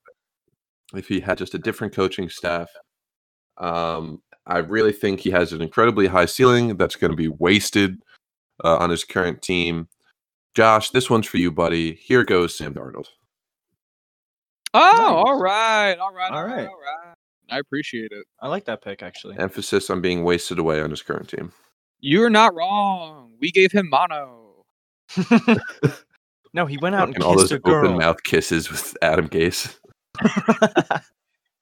if 0.94 1.08
he 1.08 1.20
had 1.20 1.38
just 1.38 1.54
a 1.54 1.58
different 1.58 1.94
coaching 1.94 2.28
staff. 2.28 2.68
Um, 3.58 4.22
I 4.46 4.58
really 4.58 4.92
think 4.92 5.20
he 5.20 5.30
has 5.30 5.52
an 5.52 5.62
incredibly 5.62 6.06
high 6.06 6.26
ceiling 6.26 6.76
that's 6.76 6.96
going 6.96 7.10
to 7.12 7.16
be 7.16 7.28
wasted 7.28 8.02
uh, 8.64 8.76
on 8.76 8.90
his 8.90 9.04
current 9.04 9.42
team. 9.42 9.88
Josh, 10.54 10.90
this 10.90 11.08
one's 11.08 11.26
for 11.26 11.38
you, 11.38 11.50
buddy. 11.50 11.94
Here 11.94 12.24
goes 12.24 12.56
Sam 12.58 12.74
Darnold. 12.74 13.06
Oh, 14.74 14.80
Nice. 14.80 15.00
all 15.26 15.40
right, 15.40 15.94
all 15.98 16.12
right, 16.14 16.30
all 16.32 16.38
All 16.38 16.44
right, 16.44 16.56
right. 16.56 16.66
all 16.68 16.80
right. 16.80 17.14
I 17.50 17.58
appreciate 17.58 18.12
it. 18.12 18.26
I 18.40 18.48
like 18.48 18.64
that 18.64 18.82
pick 18.82 19.02
actually. 19.02 19.38
Emphasis 19.38 19.90
on 19.90 20.00
being 20.00 20.24
wasted 20.24 20.58
away 20.58 20.80
on 20.80 20.90
his 20.90 21.02
current 21.02 21.28
team. 21.28 21.52
You're 22.00 22.30
not 22.30 22.54
wrong. 22.54 23.32
We 23.40 23.50
gave 23.50 23.70
him 23.72 23.88
mono. 23.90 24.41
No, 26.54 26.66
he 26.66 26.76
went 26.78 26.94
out 26.94 27.08
and 27.08 27.16
and 27.16 27.24
all 27.24 27.36
kissed 27.36 27.50
those 27.50 27.58
a 27.58 27.60
girl. 27.60 27.86
open 27.86 27.98
mouth 27.98 28.22
kisses 28.24 28.70
with 28.70 28.96
Adam 29.02 29.28
Gase. 29.28 29.76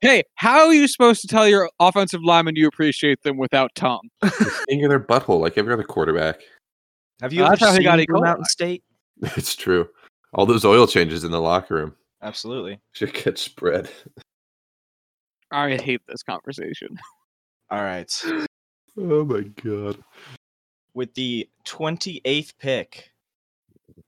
Hey, 0.02 0.22
how 0.36 0.60
are 0.66 0.72
you 0.72 0.88
supposed 0.88 1.20
to 1.20 1.26
tell 1.28 1.46
your 1.46 1.68
offensive 1.78 2.22
lineman 2.24 2.56
you 2.56 2.66
appreciate 2.66 3.22
them 3.22 3.36
without 3.36 3.70
tongue? 3.74 4.08
Finger 4.66 4.88
their 4.88 4.98
butthole 4.98 5.40
like 5.42 5.58
every 5.58 5.74
other 5.74 5.82
quarterback. 5.84 6.40
Have 7.20 7.34
you 7.34 7.42
Uh, 7.42 7.48
ever 7.48 7.50
that's 7.56 7.60
how 7.60 7.70
he 7.72 7.76
seen 7.76 7.82
got 7.84 8.00
E. 8.00 8.06
Blue. 8.08 8.22
Mountain 8.22 8.46
State? 8.46 8.82
It's 9.36 9.54
true. 9.54 9.90
All 10.32 10.46
those 10.46 10.64
oil 10.64 10.86
changes 10.86 11.22
in 11.22 11.30
the 11.32 11.40
locker 11.42 11.74
room 11.74 11.94
Absolutely. 12.22 12.80
should 12.92 13.12
get 13.12 13.36
spread. 13.36 13.90
I 15.50 15.76
hate 15.76 16.00
this 16.08 16.22
conversation. 16.22 16.98
All 17.70 17.82
right. 17.82 18.10
Oh 18.96 19.24
my 19.26 19.42
god. 19.62 20.02
With 20.94 21.12
the 21.12 21.46
28th 21.66 22.52
pick, 22.58 23.09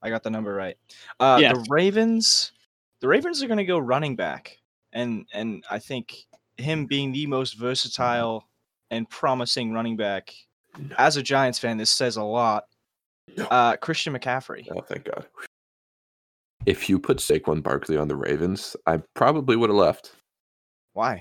I 0.03 0.11
got 0.11 0.23
the 0.23 0.31
number 0.31 0.55
right. 0.55 0.77
Uh, 1.21 1.39
Yes. 1.41 1.55
The 1.55 1.67
Ravens, 1.71 2.53
the 3.01 3.09
Ravens 3.09 3.43
are 3.43 3.47
going 3.47 3.59
to 3.59 3.65
go 3.65 3.79
running 3.79 4.17
back, 4.17 4.59
and 4.93 5.27
and 5.33 5.65
I 5.71 5.79
think 5.79 6.27
him 6.57 6.87
being 6.87 7.13
the 7.13 7.27
most 7.27 7.55
versatile 7.59 8.49
and 8.91 9.09
promising 9.09 9.73
running 9.73 9.97
back. 9.97 10.35
As 10.99 11.17
a 11.17 11.23
Giants 11.23 11.59
fan, 11.59 11.77
this 11.77 11.91
says 11.91 12.17
a 12.17 12.23
lot. 12.23 12.65
Uh, 13.51 13.77
Christian 13.77 14.15
McCaffrey. 14.15 14.67
Oh, 14.75 14.81
thank 14.81 15.05
God. 15.05 15.27
If 16.67 16.89
you 16.89 16.99
put 16.99 17.19
Saquon 17.19 17.63
Barkley 17.63 17.97
on 17.97 18.09
the 18.09 18.17
Ravens, 18.17 18.77
I 18.87 19.03
probably 19.15 19.57
would 19.57 19.71
have 19.71 19.77
left. 19.77 20.13
Why? 20.93 21.21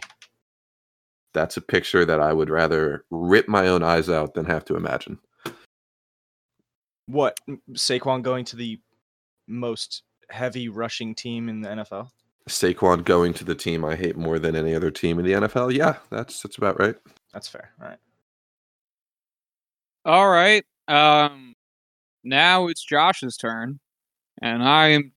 That's 1.33 1.57
a 1.57 1.61
picture 1.61 2.05
that 2.05 2.19
I 2.19 2.33
would 2.33 2.49
rather 2.49 3.05
rip 3.09 3.47
my 3.47 3.67
own 3.67 3.83
eyes 3.83 4.09
out 4.09 4.33
than 4.33 4.45
have 4.45 4.65
to 4.65 4.75
imagine. 4.75 5.17
What? 7.11 7.37
M- 7.47 7.61
Saquon 7.73 8.21
going 8.21 8.45
to 8.45 8.55
the 8.55 8.79
most 9.47 10.03
heavy 10.29 10.69
rushing 10.69 11.13
team 11.13 11.49
in 11.49 11.61
the 11.61 11.69
NFL? 11.69 12.09
Saquon 12.49 13.03
going 13.03 13.33
to 13.35 13.43
the 13.43 13.55
team 13.55 13.85
I 13.85 13.95
hate 13.95 14.17
more 14.17 14.39
than 14.39 14.55
any 14.55 14.73
other 14.73 14.91
team 14.91 15.19
in 15.19 15.25
the 15.25 15.33
NFL. 15.33 15.73
Yeah, 15.73 15.97
that's 16.09 16.41
that's 16.41 16.57
about 16.57 16.79
right. 16.79 16.95
That's 17.33 17.47
fair. 17.47 17.71
All 17.79 17.87
right. 17.87 17.99
All 20.05 20.29
right. 20.29 20.63
Um, 20.87 21.53
now 22.23 22.67
it's 22.67 22.83
Josh's 22.83 23.37
turn, 23.37 23.79
and 24.41 24.63
I 24.63 24.87
am 24.89 25.11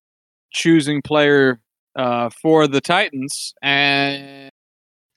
choosing 0.52 1.00
player 1.02 1.60
uh, 1.96 2.30
for 2.42 2.66
the 2.66 2.80
Titans. 2.80 3.54
And 3.62 4.50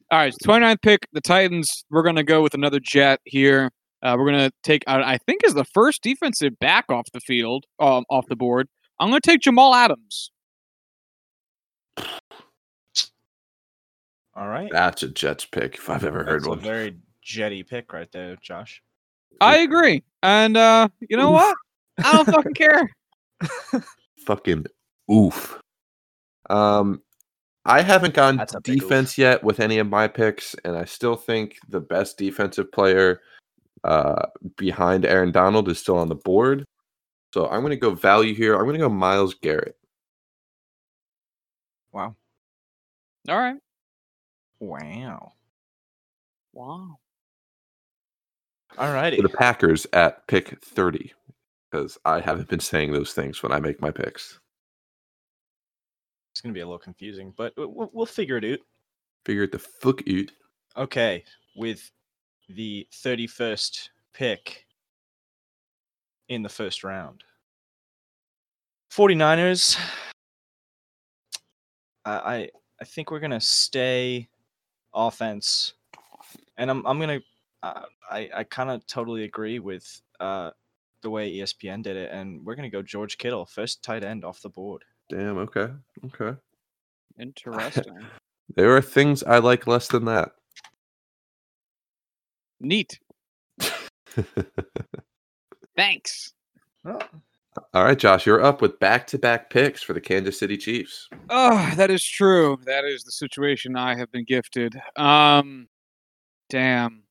all 0.10 0.20
right, 0.20 0.34
29th 0.46 0.82
pick, 0.82 1.08
the 1.12 1.22
Titans. 1.22 1.68
We're 1.90 2.04
gonna 2.04 2.24
go 2.24 2.42
with 2.42 2.54
another 2.54 2.80
Jet 2.80 3.20
here. 3.26 3.72
Uh, 4.04 4.16
we're 4.18 4.26
gonna 4.30 4.52
take, 4.64 4.84
uh, 4.88 5.02
I 5.04 5.18
think, 5.18 5.42
is 5.44 5.54
the 5.54 5.66
first 5.66 6.04
defensive 6.04 6.58
back 6.60 6.86
off 6.90 7.06
the 7.14 7.20
field, 7.20 7.66
um, 7.80 8.06
off 8.10 8.26
the 8.28 8.36
board. 8.36 8.68
I'm 9.00 9.10
gonna 9.10 9.22
take 9.22 9.42
Jamal 9.42 9.74
Adams. 9.74 10.32
All 14.36 14.48
right. 14.48 14.70
That's 14.72 15.02
a 15.04 15.08
Jets 15.08 15.46
pick 15.46 15.76
if 15.76 15.90
I've 15.90 16.04
ever 16.04 16.24
heard 16.24 16.42
That's 16.42 16.46
a 16.48 16.50
one. 16.50 16.60
very 16.60 16.98
jetty 17.24 17.64
pick 17.64 17.92
right 17.92 18.12
there, 18.12 18.36
Josh. 18.42 18.82
I 19.42 19.58
agree, 19.58 20.04
and 20.24 20.58
uh, 20.58 20.88
you 21.10 21.18
know 21.18 21.30
Oof. 21.30 21.42
what? 21.42 21.56
I 22.06 22.12
don't 22.14 22.26
fucking 22.26 22.54
care. 22.56 22.90
Fucking 24.26 24.66
oof. 25.12 25.60
Um, 26.50 27.02
I 27.66 27.82
haven't 27.82 28.14
gone 28.14 28.38
That's 28.38 28.56
a 28.56 28.62
big 28.62 28.76
oof. 28.78 28.82
defense 28.84 29.18
yet 29.18 29.44
with 29.44 29.60
any 29.60 29.78
of 29.80 29.88
my 29.90 30.08
picks, 30.08 30.56
and 30.64 30.76
I 30.78 30.86
still 30.86 31.16
think 31.16 31.58
the 31.70 31.80
best 31.82 32.18
defensive 32.18 32.72
player 32.72 33.22
uh, 33.88 34.28
behind 34.58 35.06
Aaron 35.06 35.32
Donald 35.32 35.70
is 35.70 35.80
still 35.80 35.98
on 35.98 36.10
the 36.10 36.16
board. 36.16 36.66
So 37.34 37.48
I'm 37.48 37.62
going 37.62 37.72
to 37.72 37.78
go 37.78 37.94
value 37.94 38.36
here. 38.36 38.56
I'm 38.56 38.64
going 38.64 38.74
to 38.74 38.80
go 38.80 38.90
Myles 38.90 39.34
Garrett. 39.36 39.78
Wow. 41.92 42.16
All 43.30 43.38
right. 43.38 43.58
Wow. 44.60 45.34
Wow. 46.54 46.98
All 48.78 48.94
righty. 48.94 49.18
For 49.18 49.24
the 49.24 49.30
Packers 49.30 49.88
at 49.94 50.28
pick 50.28 50.62
30, 50.64 51.14
because 51.72 51.98
I 52.06 52.20
haven't 52.20 52.50
been 52.50 52.60
saying 52.60 52.92
those 52.92 53.14
things 53.14 53.42
when 53.42 53.52
I 53.52 53.60
make 53.60 53.82
my 53.82 53.92
picks. 53.92 54.40
It's 56.32 56.42
gonna 56.42 56.54
be 56.54 56.60
a 56.60 56.66
little 56.66 56.78
confusing, 56.78 57.34
but 57.36 57.54
we'll, 57.58 57.90
we'll 57.94 58.06
figure 58.06 58.38
it 58.38 58.46
out. 58.46 58.60
Figure 59.26 59.44
it 59.44 59.52
the 59.52 59.60
fuck 59.60 60.02
out. 60.08 60.32
Okay, 60.78 61.24
with 61.56 61.90
the 62.50 62.88
31st 62.92 63.90
pick 64.14 64.66
in 66.30 66.42
the 66.42 66.50
first 66.50 66.84
round. 66.84 67.24
49ers. 68.92 69.78
I 72.06 72.12
I, 72.12 72.50
I 72.82 72.86
think 72.86 73.12
we're 73.12 73.20
gonna 73.20 73.42
stay 73.42 74.28
offense, 74.94 75.74
and 76.58 76.70
I'm 76.70 76.86
I'm 76.86 77.00
gonna 77.00 77.20
uh, 77.64 77.84
I 78.10 78.30
I 78.34 78.44
kind 78.44 78.70
of 78.70 78.86
totally 78.88 79.24
agree 79.24 79.60
with 79.60 80.02
uh 80.20 80.52
the 81.02 81.10
way 81.10 81.32
ESPN 81.32 81.84
did 81.84 81.96
it, 81.96 82.12
and 82.12 82.44
we're 82.46 82.56
gonna 82.56 82.70
go 82.70 82.82
George 82.82 83.18
Kittle, 83.18 83.46
first 83.46 83.84
tight 83.84 84.04
end 84.04 84.24
off 84.26 84.42
the 84.42 84.50
board. 84.50 84.84
Damn, 85.10 85.38
okay. 85.38 85.70
Okay. 86.06 86.38
Interesting. 87.20 88.00
There 88.56 88.74
are 88.78 88.82
things 88.82 89.24
I 89.24 89.40
like 89.40 89.68
less 89.68 89.90
than 89.90 90.06
that. 90.06 90.32
Neat. 92.60 93.00
Thanks. 95.76 96.34
Oh, 96.86 97.00
All 97.74 97.84
right, 97.84 97.98
Josh, 97.98 98.26
you're 98.26 98.44
up 98.44 98.62
with 98.62 98.80
back 98.80 99.06
to 99.08 99.18
back 99.20 99.50
picks 99.50 99.84
for 99.84 99.94
the 99.94 100.02
Kansas 100.02 100.40
City 100.40 100.58
Chiefs. 100.58 101.10
Oh, 101.30 101.72
that 101.76 101.92
is 101.92 102.04
true. 102.04 102.58
That 102.66 102.86
is 102.86 103.04
the 103.04 103.12
situation 103.12 103.76
I 103.76 103.96
have 103.98 104.12
been 104.12 104.26
gifted. 104.26 104.76
Um, 104.96 105.68
damn. 106.50 107.04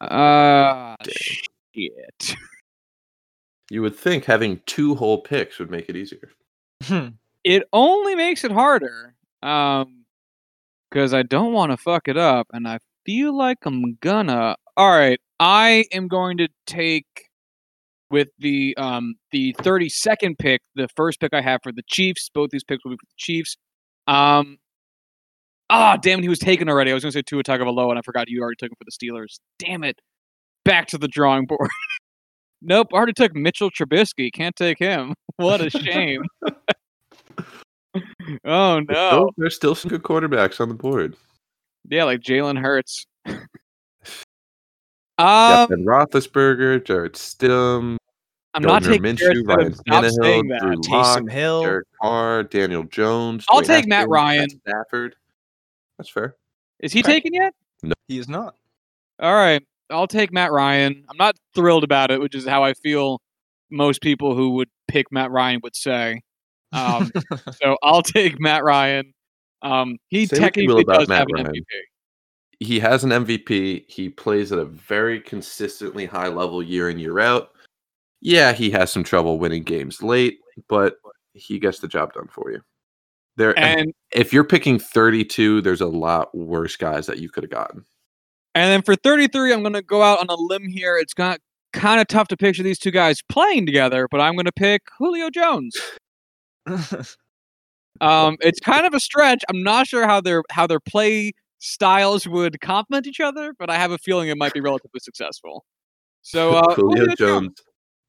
Uh, 0.00 0.96
shit. 1.08 2.36
You 3.70 3.82
would 3.82 3.96
think 3.96 4.24
having 4.24 4.60
two 4.66 4.94
whole 4.94 5.20
picks 5.20 5.58
would 5.58 5.70
make 5.70 5.88
it 5.88 5.96
easier. 5.96 6.30
It 7.44 7.62
only 7.72 8.14
makes 8.14 8.44
it 8.44 8.52
harder. 8.52 9.14
Um, 9.42 10.04
because 10.90 11.14
I 11.14 11.22
don't 11.22 11.52
want 11.52 11.70
to 11.70 11.76
fuck 11.76 12.08
it 12.08 12.16
up, 12.16 12.48
and 12.52 12.66
I 12.66 12.78
feel 13.10 13.36
like 13.36 13.58
I'm 13.64 13.96
gonna. 14.00 14.56
All 14.76 14.90
right, 14.90 15.18
I 15.40 15.84
am 15.92 16.06
going 16.06 16.38
to 16.38 16.48
take 16.66 17.06
with 18.08 18.28
the 18.38 18.76
um 18.76 19.16
the 19.32 19.52
32nd 19.54 20.38
pick, 20.38 20.62
the 20.76 20.88
first 20.96 21.20
pick 21.20 21.34
I 21.34 21.40
have 21.40 21.60
for 21.62 21.72
the 21.72 21.82
Chiefs. 21.88 22.30
Both 22.32 22.50
these 22.50 22.62
picks 22.64 22.84
will 22.84 22.92
be 22.92 22.96
for 22.96 23.06
the 23.06 23.16
Chiefs. 23.16 23.56
Um, 24.06 24.58
ah, 25.70 25.96
damn 26.00 26.20
it, 26.20 26.22
he 26.22 26.28
was 26.28 26.38
taken 26.38 26.68
already. 26.68 26.92
I 26.92 26.94
was 26.94 27.02
gonna 27.02 27.12
say 27.12 27.22
Tua 27.22 27.42
Tagovailoa, 27.42 27.90
and 27.90 27.98
I 27.98 28.02
forgot 28.02 28.28
you 28.28 28.42
already 28.42 28.56
took 28.56 28.70
him 28.70 28.76
for 28.78 28.84
the 28.84 28.92
Steelers. 28.92 29.40
Damn 29.58 29.82
it, 29.82 29.98
back 30.64 30.86
to 30.88 30.98
the 30.98 31.08
drawing 31.08 31.46
board. 31.46 31.70
nope, 32.62 32.88
already 32.92 33.12
took 33.12 33.34
Mitchell 33.34 33.70
Trubisky. 33.70 34.32
Can't 34.32 34.54
take 34.56 34.78
him. 34.78 35.14
What 35.36 35.62
a 35.62 35.70
shame. 35.70 36.22
oh 38.44 38.80
no. 38.80 38.84
still- 38.84 39.30
there's 39.38 39.56
still 39.56 39.74
some 39.74 39.88
good 39.88 40.02
quarterbacks 40.02 40.60
on 40.60 40.68
the 40.68 40.74
board. 40.74 41.16
Yeah, 41.88 42.04
like 42.04 42.20
Jalen 42.20 42.58
Hurts. 42.60 43.06
Yeah, 43.26 43.34
um, 45.18 45.68
Ben 45.68 45.84
Roethlisberger, 45.84 46.84
Jarrett 46.84 47.14
Stidham, 47.14 47.96
I'm 48.54 48.62
not 48.62 48.82
taking 48.82 49.16
Jarrett 49.16 49.36
Minshew, 49.36 49.46
Ryan 49.46 49.72
Stidham. 49.72 50.10
Stop 50.10 50.22
saying 50.22 50.48
that. 50.48 50.60
Drew 50.60 50.76
Lock, 50.90 51.18
Taysom 51.20 51.30
Hill. 51.30 51.62
Derek 51.62 51.86
Carr, 52.02 52.42
Daniel 52.44 52.82
Jones. 52.84 53.46
I'll 53.48 53.62
Dwayne 53.62 53.66
take 53.66 53.86
Matt 53.86 53.98
Haskins, 54.00 54.12
Ryan. 54.12 54.48
Stafford. 54.66 55.16
That's 55.98 56.10
fair. 56.10 56.36
Is 56.80 56.92
he 56.92 57.00
Okay. 57.00 57.12
taken 57.14 57.34
yet? 57.34 57.54
he 58.08 58.18
is 58.18 58.28
not. 58.28 58.56
All 59.20 59.34
right, 59.34 59.62
I'll 59.90 60.06
take 60.08 60.32
Matt 60.32 60.50
Ryan. 60.50 61.04
I'm 61.08 61.16
not 61.16 61.36
thrilled 61.54 61.84
about 61.84 62.10
it, 62.10 62.20
which 62.20 62.34
is 62.34 62.46
how 62.46 62.64
I 62.64 62.74
feel 62.74 63.20
most 63.70 64.02
people 64.02 64.34
who 64.34 64.50
would 64.50 64.68
pick 64.88 65.12
Matt 65.12 65.30
Ryan 65.30 65.60
would 65.62 65.76
say. 65.76 66.20
Um, 66.72 67.10
so 67.62 67.76
I'll 67.82 68.02
take 68.02 68.40
Matt 68.40 68.64
Ryan. 68.64 69.12
Um, 69.62 69.98
he 70.08 70.26
Say 70.26 70.40
what 70.40 70.56
you 70.56 70.68
will 70.68 70.78
technically 70.78 70.82
about 70.82 70.98
does 71.00 71.08
Matt 71.08 71.18
have 71.18 71.46
an 71.46 71.52
MVP. 71.52 71.64
He 72.60 72.78
has 72.80 73.04
an 73.04 73.10
MVP. 73.10 73.84
He 73.88 74.08
plays 74.08 74.52
at 74.52 74.58
a 74.58 74.64
very 74.64 75.20
consistently 75.20 76.06
high 76.06 76.28
level 76.28 76.62
year 76.62 76.90
in, 76.90 76.98
year 76.98 77.18
out. 77.18 77.52
Yeah, 78.20 78.52
he 78.52 78.70
has 78.70 78.92
some 78.92 79.02
trouble 79.02 79.38
winning 79.38 79.62
games 79.62 80.02
late, 80.02 80.38
but 80.68 80.96
he 81.32 81.58
gets 81.58 81.78
the 81.78 81.88
job 81.88 82.12
done 82.12 82.28
for 82.28 82.50
you. 82.50 82.60
There, 83.36 83.58
And 83.58 83.94
if 84.12 84.32
you're 84.32 84.44
picking 84.44 84.78
32, 84.78 85.62
there's 85.62 85.80
a 85.80 85.86
lot 85.86 86.34
worse 86.34 86.76
guys 86.76 87.06
that 87.06 87.18
you 87.18 87.30
could 87.30 87.44
have 87.44 87.50
gotten. 87.50 87.84
and 88.54 88.70
then 88.70 88.82
for 88.82 88.96
33, 88.96 89.54
I'm 89.54 89.62
going 89.62 89.72
to 89.72 89.82
go 89.82 90.02
out 90.02 90.18
on 90.18 90.26
a 90.28 90.34
limb 90.34 90.68
here. 90.68 90.98
It's 90.98 91.14
got 91.14 91.40
kind 91.72 92.00
of 92.00 92.08
tough 92.08 92.28
to 92.28 92.36
picture 92.36 92.62
these 92.62 92.78
two 92.78 92.90
guys 92.90 93.22
playing 93.28 93.64
together, 93.64 94.08
but 94.10 94.20
I'm 94.20 94.34
going 94.34 94.46
to 94.46 94.52
pick 94.52 94.82
Julio 94.98 95.30
Jones. 95.30 95.74
Um, 98.00 98.36
it's 98.40 98.60
kind 98.60 98.86
of 98.86 98.94
a 98.94 99.00
stretch. 99.00 99.42
I'm 99.48 99.62
not 99.62 99.86
sure 99.86 100.06
how 100.06 100.20
their 100.20 100.42
how 100.50 100.66
their 100.66 100.80
play 100.80 101.32
styles 101.58 102.26
would 102.26 102.60
complement 102.60 103.06
each 103.06 103.20
other, 103.20 103.54
but 103.58 103.70
I 103.70 103.76
have 103.76 103.90
a 103.90 103.98
feeling 103.98 104.28
it 104.28 104.38
might 104.38 104.54
be 104.54 104.60
relatively 104.60 105.00
successful. 105.00 105.64
So 106.22 106.54
uh, 106.54 106.74
Julio 106.74 107.14
Jones. 107.14 107.62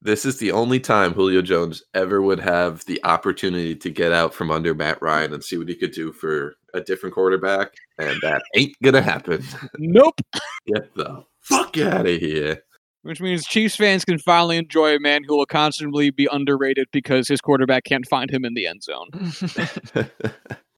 This 0.04 0.26
is 0.26 0.39
the 0.39 0.52
only 0.52 0.80
time 0.80 1.14
Julio 1.14 1.44
Jones 1.44 1.84
ever 1.94 2.24
would 2.24 2.39
have 2.39 2.84
the 2.86 3.00
opportunity 3.04 3.76
to 3.76 3.89
get 3.92 4.12
out 4.12 4.34
from 4.34 4.50
under 4.50 4.74
Matt 4.74 5.00
Ryan 5.00 5.32
and 5.32 5.44
see 5.44 5.60
what 5.60 5.70
he 5.70 5.76
could 5.76 5.92
do 5.92 6.12
for 6.12 6.56
a 6.74 6.82
different 6.82 7.14
quarterback, 7.14 7.74
and 8.00 8.20
that 8.24 8.42
ain't 8.56 8.76
gonna 8.84 9.02
happen. 9.02 9.44
Nope. 9.78 10.20
Get 10.66 10.96
the 10.96 11.24
fuck 11.39 11.78
out 11.78 12.08
of 12.08 12.20
here. 12.20 12.64
Which 13.04 13.20
means 13.20 13.45
Chiefs 13.45 13.76
fans 13.76 14.06
can 14.06 14.20
finally 14.20 14.58
enjoy 14.58 14.95
a 14.95 14.99
man 14.99 15.24
who 15.24 15.36
will 15.36 15.47
constantly 15.47 16.12
be 16.12 16.28
underrated 16.32 16.88
because 16.91 17.28
his 17.28 17.41
quarterback 17.41 17.84
can't 17.84 18.08
find 18.08 18.30
him 18.30 18.45
in 18.45 18.54
the 18.54 18.68
end 18.68 18.84
zone. 18.84 19.10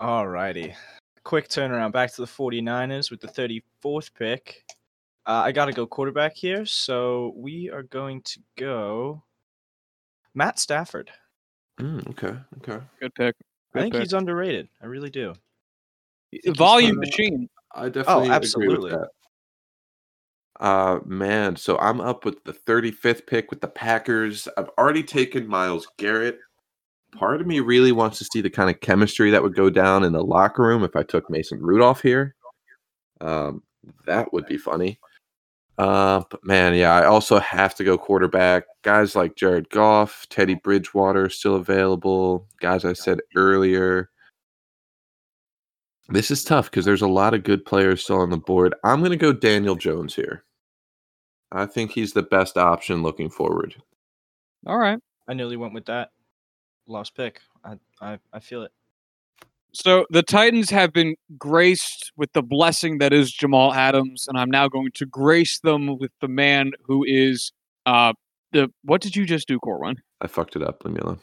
All 0.00 0.26
righty. 0.26 0.74
Quick 1.22 1.48
turnaround 1.48 1.92
back 1.92 2.12
to 2.14 2.22
the 2.22 2.26
49ers 2.26 3.10
with 3.10 3.20
the 3.20 3.28
34th 3.28 4.12
pick. 4.14 4.64
Uh, 5.26 5.42
I 5.44 5.52
got 5.52 5.66
to 5.66 5.72
go 5.72 5.86
quarterback 5.86 6.34
here, 6.34 6.64
so 6.64 7.32
we 7.36 7.70
are 7.70 7.82
going 7.82 8.22
to 8.22 8.40
go 8.56 9.22
Matt 10.34 10.58
Stafford. 10.58 11.10
Mm, 11.78 12.08
okay, 12.10 12.34
okay. 12.58 12.82
Good 13.00 13.14
pick. 13.14 13.36
I 13.74 13.80
think 13.80 13.92
pick. 13.92 14.02
he's 14.02 14.14
underrated. 14.14 14.68
I 14.82 14.86
really 14.86 15.10
do. 15.10 15.34
he's 16.30 16.56
volume 16.56 16.98
machine. 16.98 17.48
I 17.74 17.88
definitely 17.88 18.24
agree 18.24 18.34
absolutely. 18.34 18.92
Uh 20.60 20.98
man, 21.04 21.54
so 21.56 21.78
I'm 21.78 22.00
up 22.00 22.24
with 22.24 22.42
the 22.44 22.52
35th 22.52 23.26
pick 23.26 23.50
with 23.50 23.60
the 23.60 23.68
Packers. 23.68 24.48
I've 24.56 24.70
already 24.76 25.04
taken 25.04 25.46
Myles 25.46 25.86
Garrett. 25.98 26.40
Part 27.12 27.40
of 27.40 27.46
me 27.46 27.60
really 27.60 27.92
wants 27.92 28.18
to 28.18 28.26
see 28.32 28.40
the 28.40 28.50
kind 28.50 28.68
of 28.68 28.80
chemistry 28.80 29.30
that 29.30 29.42
would 29.42 29.54
go 29.54 29.70
down 29.70 30.04
in 30.04 30.12
the 30.12 30.22
locker 30.22 30.62
room 30.62 30.82
if 30.82 30.96
I 30.96 31.04
took 31.04 31.30
Mason 31.30 31.60
Rudolph 31.60 32.02
here. 32.02 32.34
Um, 33.20 33.62
that 34.06 34.32
would 34.32 34.46
be 34.46 34.58
funny. 34.58 34.98
Uh, 35.78 36.22
but 36.28 36.44
man, 36.44 36.74
yeah, 36.74 36.92
I 36.92 37.06
also 37.06 37.38
have 37.38 37.74
to 37.76 37.84
go 37.84 37.96
quarterback. 37.96 38.64
Guys 38.82 39.14
like 39.14 39.36
Jared 39.36 39.70
Goff, 39.70 40.26
Teddy 40.28 40.54
Bridgewater 40.54 41.28
still 41.30 41.54
available. 41.54 42.48
Guys 42.60 42.84
I 42.84 42.94
said 42.94 43.20
earlier. 43.36 44.10
This 46.08 46.30
is 46.32 46.42
tough 46.42 46.70
because 46.70 46.84
there's 46.84 47.02
a 47.02 47.08
lot 47.08 47.34
of 47.34 47.44
good 47.44 47.64
players 47.64 48.02
still 48.02 48.20
on 48.20 48.30
the 48.30 48.38
board. 48.38 48.74
I'm 48.82 49.00
going 49.00 49.12
to 49.12 49.16
go 49.16 49.32
Daniel 49.32 49.76
Jones 49.76 50.14
here. 50.14 50.44
I 51.52 51.66
think 51.66 51.92
he's 51.92 52.12
the 52.12 52.22
best 52.22 52.56
option 52.56 53.02
looking 53.02 53.30
forward. 53.30 53.76
All 54.66 54.78
right. 54.78 54.98
I 55.26 55.34
nearly 55.34 55.56
went 55.56 55.74
with 55.74 55.86
that. 55.86 56.10
Lost 56.86 57.14
pick. 57.16 57.40
I 57.64 57.78
I, 58.00 58.18
I 58.32 58.40
feel 58.40 58.62
it. 58.62 58.72
So 59.72 60.06
the 60.10 60.22
Titans 60.22 60.70
have 60.70 60.92
been 60.92 61.14
graced 61.36 62.12
with 62.16 62.32
the 62.32 62.42
blessing 62.42 62.98
that 62.98 63.12
is 63.12 63.30
Jamal 63.30 63.74
Adams, 63.74 64.26
and 64.26 64.38
I'm 64.38 64.50
now 64.50 64.66
going 64.68 64.90
to 64.94 65.06
grace 65.06 65.60
them 65.60 65.98
with 65.98 66.10
the 66.20 66.28
man 66.28 66.72
who 66.84 67.04
is 67.06 67.52
uh 67.86 68.12
the 68.52 68.70
what 68.82 69.00
did 69.00 69.16
you 69.16 69.26
just 69.26 69.46
do, 69.46 69.58
Corwin? 69.58 69.96
I 70.20 70.26
fucked 70.26 70.56
it 70.56 70.62
up. 70.62 70.84
Leave 70.84 70.94
me 70.94 71.00
alone. 71.00 71.20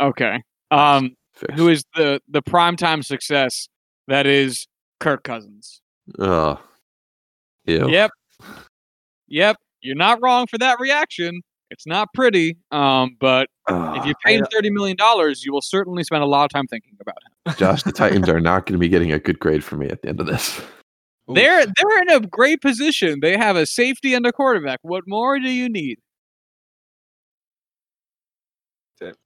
Okay. 0.00 0.42
Um 0.70 1.16
Fix. 1.34 1.54
who 1.54 1.68
is 1.68 1.84
the 1.94 2.20
the 2.28 2.42
primetime 2.42 3.04
success 3.04 3.68
that 4.08 4.26
is 4.26 4.66
Kirk 5.00 5.24
Cousins. 5.24 5.80
Oh. 6.18 6.60
Ew. 7.66 7.88
Yep. 7.90 8.10
Yep. 9.30 9.56
You're 9.80 9.96
not 9.96 10.20
wrong 10.22 10.46
for 10.46 10.58
that 10.58 10.78
reaction. 10.78 11.40
It's 11.70 11.86
not 11.86 12.12
pretty. 12.12 12.56
Um, 12.72 13.16
but 13.20 13.48
Ugh. 13.68 13.96
if 13.98 14.04
you 14.04 14.14
pay 14.24 14.36
him 14.36 14.44
thirty 14.52 14.70
million 14.70 14.96
dollars, 14.96 15.44
you 15.44 15.52
will 15.52 15.62
certainly 15.62 16.02
spend 16.04 16.22
a 16.22 16.26
lot 16.26 16.44
of 16.44 16.50
time 16.50 16.66
thinking 16.66 16.96
about 17.00 17.16
him. 17.24 17.54
Josh, 17.56 17.84
the 17.84 17.92
Titans 17.92 18.28
are 18.28 18.40
not 18.40 18.66
going 18.66 18.74
to 18.74 18.78
be 18.78 18.88
getting 18.88 19.12
a 19.12 19.18
good 19.18 19.38
grade 19.38 19.64
for 19.64 19.76
me 19.76 19.88
at 19.88 20.02
the 20.02 20.08
end 20.08 20.20
of 20.20 20.26
this. 20.26 20.60
They're 21.28 21.64
they're 21.64 22.02
in 22.02 22.10
a 22.10 22.20
great 22.26 22.60
position. 22.60 23.20
They 23.20 23.36
have 23.36 23.56
a 23.56 23.66
safety 23.66 24.14
and 24.14 24.26
a 24.26 24.32
quarterback. 24.32 24.80
What 24.82 25.04
more 25.06 25.38
do 25.38 25.48
you 25.48 25.68
need? 25.68 25.98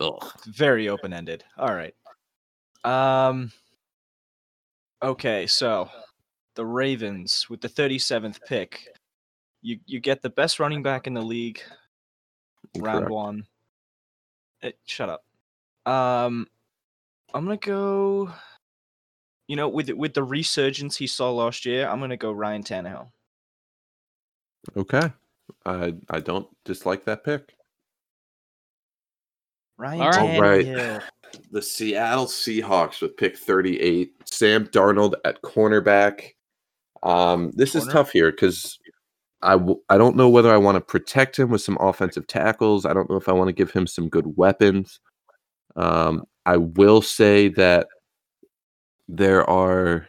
Ugh. 0.01 0.33
Very 0.47 0.89
open 0.89 1.13
ended. 1.13 1.45
All 1.59 1.75
right. 1.75 1.95
Um. 2.85 3.51
Okay, 5.03 5.47
so 5.47 5.89
the 6.55 6.65
Ravens 6.65 7.47
with 7.51 7.61
the 7.61 7.69
37th 7.69 8.39
pick, 8.47 8.87
you 9.65 9.81
you 9.87 9.99
get 9.99 10.21
the 10.21 10.31
best 10.31 10.61
running 10.61 10.83
back 10.83 11.07
in 11.07 11.15
the 11.15 11.23
league, 11.23 11.61
round 12.77 13.05
Incorrect. 13.05 13.11
one. 13.11 13.47
Eh, 14.63 14.73
shut 14.85 15.09
up. 15.09 15.25
Um, 15.91 16.47
I'm 17.33 17.45
gonna 17.45 17.57
go. 17.57 18.31
You 19.49 19.57
know, 19.57 19.69
with 19.69 19.91
with 19.91 20.15
the 20.15 20.23
resurgence 20.23 20.97
he 20.97 21.07
saw 21.07 21.31
last 21.33 21.65
year, 21.65 21.89
I'm 21.89 21.99
gonna 21.99 22.17
go 22.17 22.31
Ryan 22.31 22.63
Tannehill. 22.63 23.09
Okay. 24.77 25.11
I 25.65 25.95
I 26.11 26.21
don't 26.21 26.47
dislike 26.65 27.05
that 27.07 27.25
pick. 27.25 27.55
Ryan 29.79 30.01
All 30.01 30.11
right. 30.11 30.19
All 30.19 30.41
right. 30.41 30.67
Tannehill. 30.67 31.03
The 31.51 31.63
Seattle 31.63 32.27
Seahawks 32.27 33.01
with 33.01 33.17
pick 33.17 33.37
38. 33.37 34.13
Sam 34.31 34.67
Darnold 34.69 35.15
at 35.25 35.43
cornerback. 35.43 36.35
Um, 37.03 37.51
this 37.55 37.75
is 37.75 37.87
tough 37.89 38.13
here 38.13 38.31
because 38.31 38.79
I 39.45 39.53
w- 39.53 39.81
I 39.91 39.99
don't 39.99 40.17
know 40.17 40.29
whether 40.29 40.53
I 40.53 40.59
want 40.59 40.77
to 40.77 40.81
protect 40.81 41.39
him 41.39 41.51
with 41.51 41.63
some 41.63 41.79
offensive 41.81 42.27
tackles. 42.27 42.87
I 42.87 42.95
don't 42.95 43.11
know 43.11 43.17
if 43.17 43.29
I 43.29 43.33
want 43.33 43.49
to 43.49 43.53
give 43.55 43.71
him 43.73 43.87
some 43.87 44.09
good 44.09 44.37
weapons. 44.37 45.01
Um, 45.77 46.25
I 46.47 46.57
will 46.59 47.03
say 47.03 47.49
that 47.51 47.89
there 49.09 49.49
are 49.49 50.07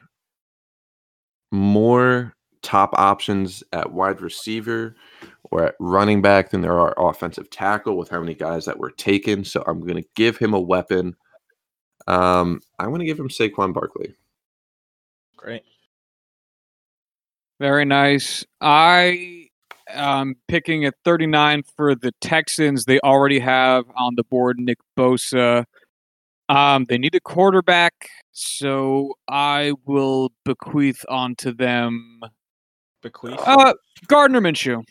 more 1.51 2.33
top 2.61 2.91
options 2.97 3.63
at 3.73 3.91
wide 3.93 4.21
receiver 4.21 4.95
or 5.51 5.65
at 5.65 5.75
running 5.79 6.21
back 6.21 6.49
than 6.49 6.61
there 6.61 6.79
are 6.79 6.95
offensive 6.97 7.49
tackle 7.49 7.97
with 7.97 8.09
how 8.09 8.19
many 8.19 8.33
guys 8.33 8.65
that 8.65 8.79
were 8.79 8.91
taken. 8.91 9.43
So 9.43 9.63
I'm 9.67 9.81
going 9.81 10.01
to 10.01 10.09
give 10.15 10.37
him 10.37 10.53
a 10.53 10.59
weapon. 10.59 11.15
Um, 12.07 12.61
I'm 12.79 12.89
going 12.89 12.99
to 12.99 13.05
give 13.05 13.19
him 13.19 13.29
Saquon 13.29 13.73
Barkley. 13.73 14.15
Great. 15.37 15.63
Very 17.59 17.85
nice. 17.85 18.43
I 18.59 19.47
am 19.89 20.35
picking 20.47 20.85
at 20.85 20.95
39 21.05 21.63
for 21.77 21.95
the 21.95 22.11
Texans. 22.19 22.85
They 22.85 22.99
already 22.99 23.39
have 23.39 23.85
on 23.95 24.15
the 24.15 24.23
board 24.23 24.59
Nick 24.59 24.79
Bosa. 24.97 25.65
Um, 26.49 26.85
they 26.89 26.97
need 26.97 27.15
a 27.15 27.19
quarterback, 27.19 28.09
so 28.31 29.13
I 29.27 29.73
will 29.85 30.31
bequeath 30.43 31.03
onto 31.09 31.53
them 31.53 32.19
Bequeath. 33.01 33.39
uh, 33.39 33.73
Gardner 34.07 34.41
Minshew. 34.41 34.83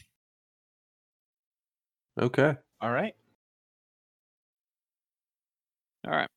Okay. 2.21 2.55
All 2.81 2.91
right. 2.91 3.15
All 6.07 6.13
right. 6.13 6.29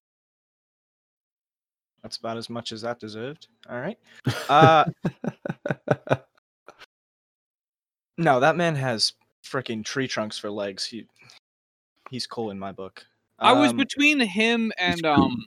That's 2.04 2.18
about 2.18 2.38
as 2.38 2.50
much 2.50 2.72
as 2.72 2.82
that 2.82 3.00
deserved. 3.00 3.48
All 3.70 3.80
right. 3.80 3.98
Uh, 4.50 4.86
no, 8.18 8.40
that 8.40 8.56
man 8.56 8.76
has 8.76 9.14
freaking 9.44 9.84
tree 9.84 10.08
trunks 10.08 10.38
for 10.38 10.50
legs. 10.50 10.86
He 10.86 11.06
he's 12.10 12.26
cool 12.26 12.50
in 12.52 12.58
my 12.60 12.72
book. 12.72 13.06
I 13.40 13.52
was 13.54 13.72
Um, 13.72 13.78
between 13.78 14.20
him 14.22 14.72
and 14.78 15.04
cool. 15.04 15.12
um 15.12 15.46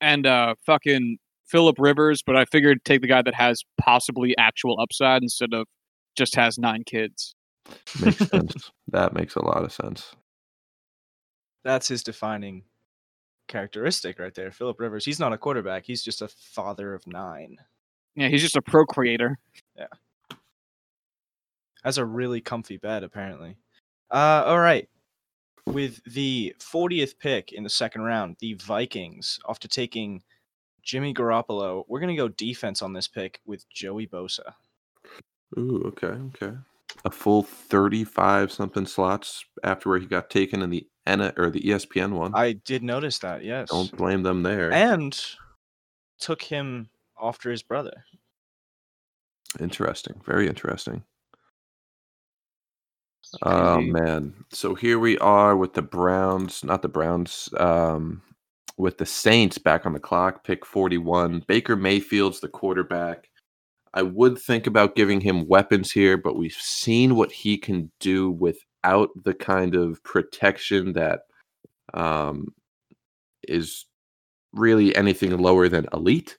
and 0.00 0.26
uh 0.26 0.54
fucking 0.66 1.18
Philip 1.46 1.76
Rivers, 1.78 2.22
but 2.24 2.36
I 2.36 2.44
figured 2.44 2.84
take 2.84 3.00
the 3.02 3.06
guy 3.08 3.22
that 3.22 3.34
has 3.34 3.62
possibly 3.80 4.36
actual 4.36 4.80
upside 4.80 5.22
instead 5.22 5.52
of 5.54 5.66
just 6.16 6.34
has 6.36 6.58
nine 6.58 6.82
kids. 6.84 7.34
makes 8.04 8.18
sense. 8.30 8.70
That 8.88 9.12
makes 9.14 9.36
a 9.36 9.44
lot 9.44 9.64
of 9.64 9.72
sense. 9.72 10.14
that's 11.64 11.88
his 11.88 12.02
defining 12.02 12.64
characteristic 13.50 14.18
right 14.18 14.34
there. 14.34 14.50
Philip 14.50 14.80
Rivers. 14.80 15.04
He's 15.04 15.20
not 15.20 15.32
a 15.32 15.38
quarterback. 15.38 15.84
He's 15.84 16.02
just 16.02 16.22
a 16.22 16.28
father 16.28 16.94
of 16.94 17.06
nine. 17.06 17.58
Yeah, 18.14 18.28
he's 18.28 18.42
just 18.42 18.56
a 18.56 18.62
procreator. 18.62 19.38
Yeah, 19.76 19.86
has 21.84 21.98
a 21.98 22.04
really 22.04 22.40
comfy 22.40 22.76
bed, 22.76 23.02
apparently. 23.04 23.56
Uh, 24.10 24.44
all 24.46 24.60
right. 24.60 24.88
With 25.66 26.02
the 26.04 26.54
40th 26.58 27.18
pick 27.18 27.52
in 27.52 27.62
the 27.62 27.70
second 27.70 28.02
round, 28.02 28.36
the 28.40 28.54
Vikings, 28.54 29.38
after 29.48 29.68
taking 29.68 30.22
Jimmy 30.82 31.14
Garoppolo, 31.14 31.84
we're 31.86 32.00
going 32.00 32.14
to 32.14 32.20
go 32.20 32.28
defense 32.28 32.82
on 32.82 32.92
this 32.92 33.06
pick 33.06 33.40
with 33.46 33.68
Joey 33.70 34.06
Bosa. 34.06 34.54
Ooh, 35.58 35.82
okay, 35.86 36.06
okay. 36.06 36.56
A 37.04 37.10
full 37.10 37.42
35 37.42 38.52
something 38.52 38.86
slots 38.86 39.44
after 39.62 39.88
where 39.88 39.98
he 39.98 40.06
got 40.06 40.30
taken 40.30 40.62
in 40.62 40.70
the 40.70 40.86
N 41.06 41.32
or 41.36 41.50
the 41.50 41.60
ESPN 41.60 42.12
one. 42.12 42.32
I 42.34 42.52
did 42.52 42.82
notice 42.82 43.18
that, 43.20 43.44
yes. 43.44 43.70
Don't 43.70 43.96
blame 43.96 44.22
them 44.22 44.42
there. 44.42 44.72
And 44.72 45.18
took 46.18 46.42
him 46.42 46.88
after 47.20 47.50
his 47.50 47.62
brother. 47.62 48.04
Interesting. 49.58 50.20
Very 50.24 50.46
interesting. 50.46 51.02
Oh 53.42 53.80
man. 53.80 54.34
So 54.52 54.74
here 54.74 54.98
we 54.98 55.16
are 55.18 55.56
with 55.56 55.74
the 55.74 55.82
Browns, 55.82 56.64
not 56.64 56.82
the 56.82 56.88
Browns, 56.88 57.48
um, 57.58 58.22
with 58.76 58.98
the 58.98 59.06
Saints 59.06 59.58
back 59.58 59.86
on 59.86 59.92
the 59.92 60.00
clock, 60.00 60.44
pick 60.44 60.66
41. 60.66 61.44
Baker 61.46 61.76
Mayfield's 61.76 62.40
the 62.40 62.48
quarterback. 62.48 63.29
I 63.92 64.02
would 64.02 64.38
think 64.38 64.66
about 64.66 64.94
giving 64.94 65.20
him 65.20 65.48
weapons 65.48 65.90
here, 65.90 66.16
but 66.16 66.36
we've 66.36 66.52
seen 66.52 67.16
what 67.16 67.32
he 67.32 67.58
can 67.58 67.90
do 67.98 68.30
without 68.30 69.10
the 69.24 69.34
kind 69.34 69.74
of 69.74 70.02
protection 70.04 70.92
that 70.92 71.22
um, 71.94 72.54
is 73.48 73.86
really 74.52 74.94
anything 74.96 75.36
lower 75.36 75.68
than 75.68 75.88
elite. 75.92 76.38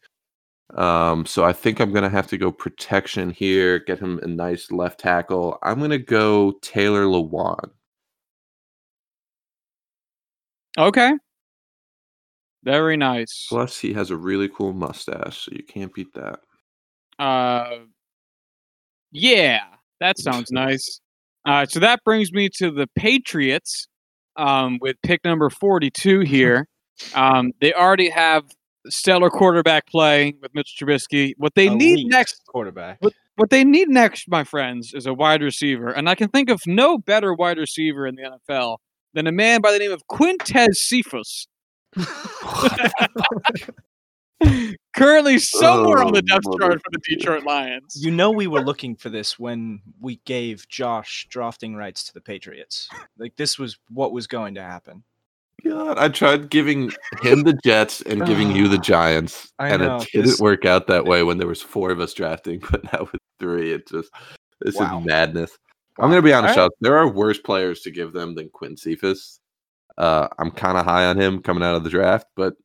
Um, 0.76 1.26
so 1.26 1.44
I 1.44 1.52
think 1.52 1.82
I'm 1.82 1.92
gonna 1.92 2.10
have 2.10 2.28
to 2.28 2.38
go 2.38 2.52
protection 2.52 3.30
here, 3.30 3.80
get 3.80 4.00
him 4.00 4.20
a 4.24 4.28
nice 4.28 4.72
left 4.72 5.02
tackle. 5.02 5.58
I'm 5.64 5.80
gonna 5.82 5.98
go 5.98 6.54
Taylor 6.62 7.04
Lewan. 7.04 7.72
Okay. 10.78 11.12
Very 12.64 12.96
nice. 12.96 13.48
Plus, 13.50 13.78
he 13.80 13.92
has 13.94 14.12
a 14.12 14.16
really 14.16 14.48
cool 14.48 14.72
mustache, 14.72 15.46
so 15.46 15.52
you 15.52 15.64
can't 15.64 15.94
beat 15.94 16.14
that. 16.14 16.40
Uh, 17.22 17.78
yeah, 19.12 19.60
That 20.00 20.18
sounds 20.18 20.52
nice. 20.52 21.00
Uh, 21.46 21.66
so 21.66 21.80
that 21.80 22.00
brings 22.04 22.32
me 22.32 22.50
to 22.56 22.72
the 22.72 22.88
Patriots 22.96 23.88
um, 24.38 24.80
with 24.82 24.96
pick 25.04 25.24
number 25.24 25.50
42 25.50 26.22
here. 26.22 26.68
Um, 27.14 27.52
they 27.62 27.74
already 27.74 28.10
have 28.10 28.46
stellar 28.90 29.30
quarterback 29.30 29.86
play 29.88 30.34
with 30.42 30.52
Mitchell 30.56 30.88
Trubisky. 30.88 31.34
What 31.38 31.54
they 31.56 31.70
need 31.70 32.08
next 32.08 32.42
quarterback. 32.48 32.98
What- 33.02 33.14
what 33.38 33.50
they 33.50 33.64
need 33.64 33.88
next, 33.88 34.26
my 34.30 34.44
friends, 34.44 34.94
is 34.94 35.06
a 35.08 35.14
wide 35.14 35.42
receiver. 35.42 35.90
And 35.90 36.10
I 36.10 36.16
can 36.16 36.28
think 36.28 36.50
of 36.50 36.62
no 36.68 36.98
better 36.98 37.34
wide 37.34 37.58
receiver 37.58 38.06
in 38.06 38.16
the 38.16 38.24
NFL 38.50 38.78
than 39.14 39.26
a 39.26 39.32
man 39.32 39.62
by 39.62 39.72
the 39.72 39.80
name 39.80 39.92
of 39.92 40.04
Quintez 40.12 40.76
Cephus. 40.76 41.48
Currently 44.96 45.40
somewhere 45.40 46.00
on 46.04 46.12
the 46.14 46.20
Oh, 46.20 46.22
depth 46.22 46.60
chart 46.60 46.82
for 46.84 46.92
the. 46.92 47.00
Detroit 47.08 47.44
Lions. 47.44 47.96
You 48.04 48.12
know 48.12 48.30
we 48.32 48.48
were 48.48 48.62
looking 48.62 48.96
for 48.96 49.10
this 49.10 49.40
when 49.40 49.82
we 50.02 50.20
gave 50.26 50.68
Josh 50.68 51.28
drafting 51.30 51.76
rights 51.76 52.04
to 52.06 52.14
the 52.14 52.22
Patriots. 52.22 52.90
Like 53.18 53.36
this 53.38 53.58
was 53.58 53.78
what 53.90 54.12
was 54.12 54.28
going 54.28 54.56
to 54.56 54.62
happen. 54.62 55.04
God, 55.64 55.98
I 56.00 56.10
tried 56.10 56.50
giving 56.50 56.92
him 57.22 57.44
the 57.44 57.54
Jets 57.64 58.02
and 58.02 58.26
giving 58.26 58.52
you 58.56 58.68
the 58.68 58.78
Giants, 58.84 59.54
I 59.60 59.70
and 59.70 59.84
know, 59.84 59.98
it 60.02 60.10
didn't 60.12 60.26
this- 60.28 60.40
work 60.40 60.66
out 60.66 60.88
that 60.88 61.06
way 61.06 61.24
when 61.24 61.38
there 61.38 61.48
was 61.48 61.62
four 61.62 61.92
of 61.92 62.00
us 62.00 62.14
drafting. 62.14 62.62
But 62.72 62.92
now 62.92 63.08
with 63.12 63.22
three, 63.40 63.72
it 63.72 63.88
just 63.88 64.10
this 64.60 64.76
Wow. 64.76 65.00
is 65.00 65.06
madness. 65.06 65.52
I'm 66.00 66.10
gonna 66.10 66.22
be 66.22 66.34
honest, 66.34 66.58
All 66.58 66.64
right. 66.66 66.70
Chuck, 66.72 66.78
There 66.82 66.98
are 66.98 67.08
worse 67.08 67.38
players 67.38 67.82
to 67.82 67.92
give 67.92 68.12
them 68.12 68.34
than 68.36 68.50
Quinn 68.50 68.76
Cephus. 68.76 69.40
Uh, 69.98 70.28
I'm 70.40 70.52
kind 70.52 70.78
of 70.78 70.86
high 70.86 71.06
on 71.06 71.20
him 71.20 71.42
coming 71.42 71.64
out 71.64 71.76
of 71.76 71.84
the 71.84 71.90
draft, 71.90 72.26
but 72.36 72.56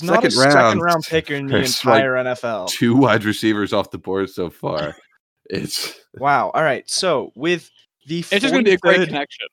He's 0.00 0.08
not 0.10 0.24
a 0.24 0.30
Second 0.30 0.52
second 0.52 0.58
round, 0.58 0.82
round 0.82 1.04
picker 1.04 1.34
in 1.34 1.46
the 1.46 1.52
there's 1.54 1.84
like 1.84 2.02
entire 2.04 2.14
NFL. 2.24 2.68
two 2.68 2.96
wide 2.96 3.24
receivers 3.24 3.72
off 3.72 3.90
the 3.90 3.98
board 3.98 4.30
so 4.30 4.50
far. 4.50 4.96
It's 5.52 5.98
Wow. 6.14 6.50
All 6.54 6.62
right. 6.62 6.88
So 6.88 7.32
with 7.34 7.68
the 8.06 8.20
It's 8.20 8.30
just 8.30 8.52
going 8.52 8.64
to 8.64 8.68
be 8.70 8.74
a 8.74 8.78
great 8.78 9.08
connection. 9.08 9.48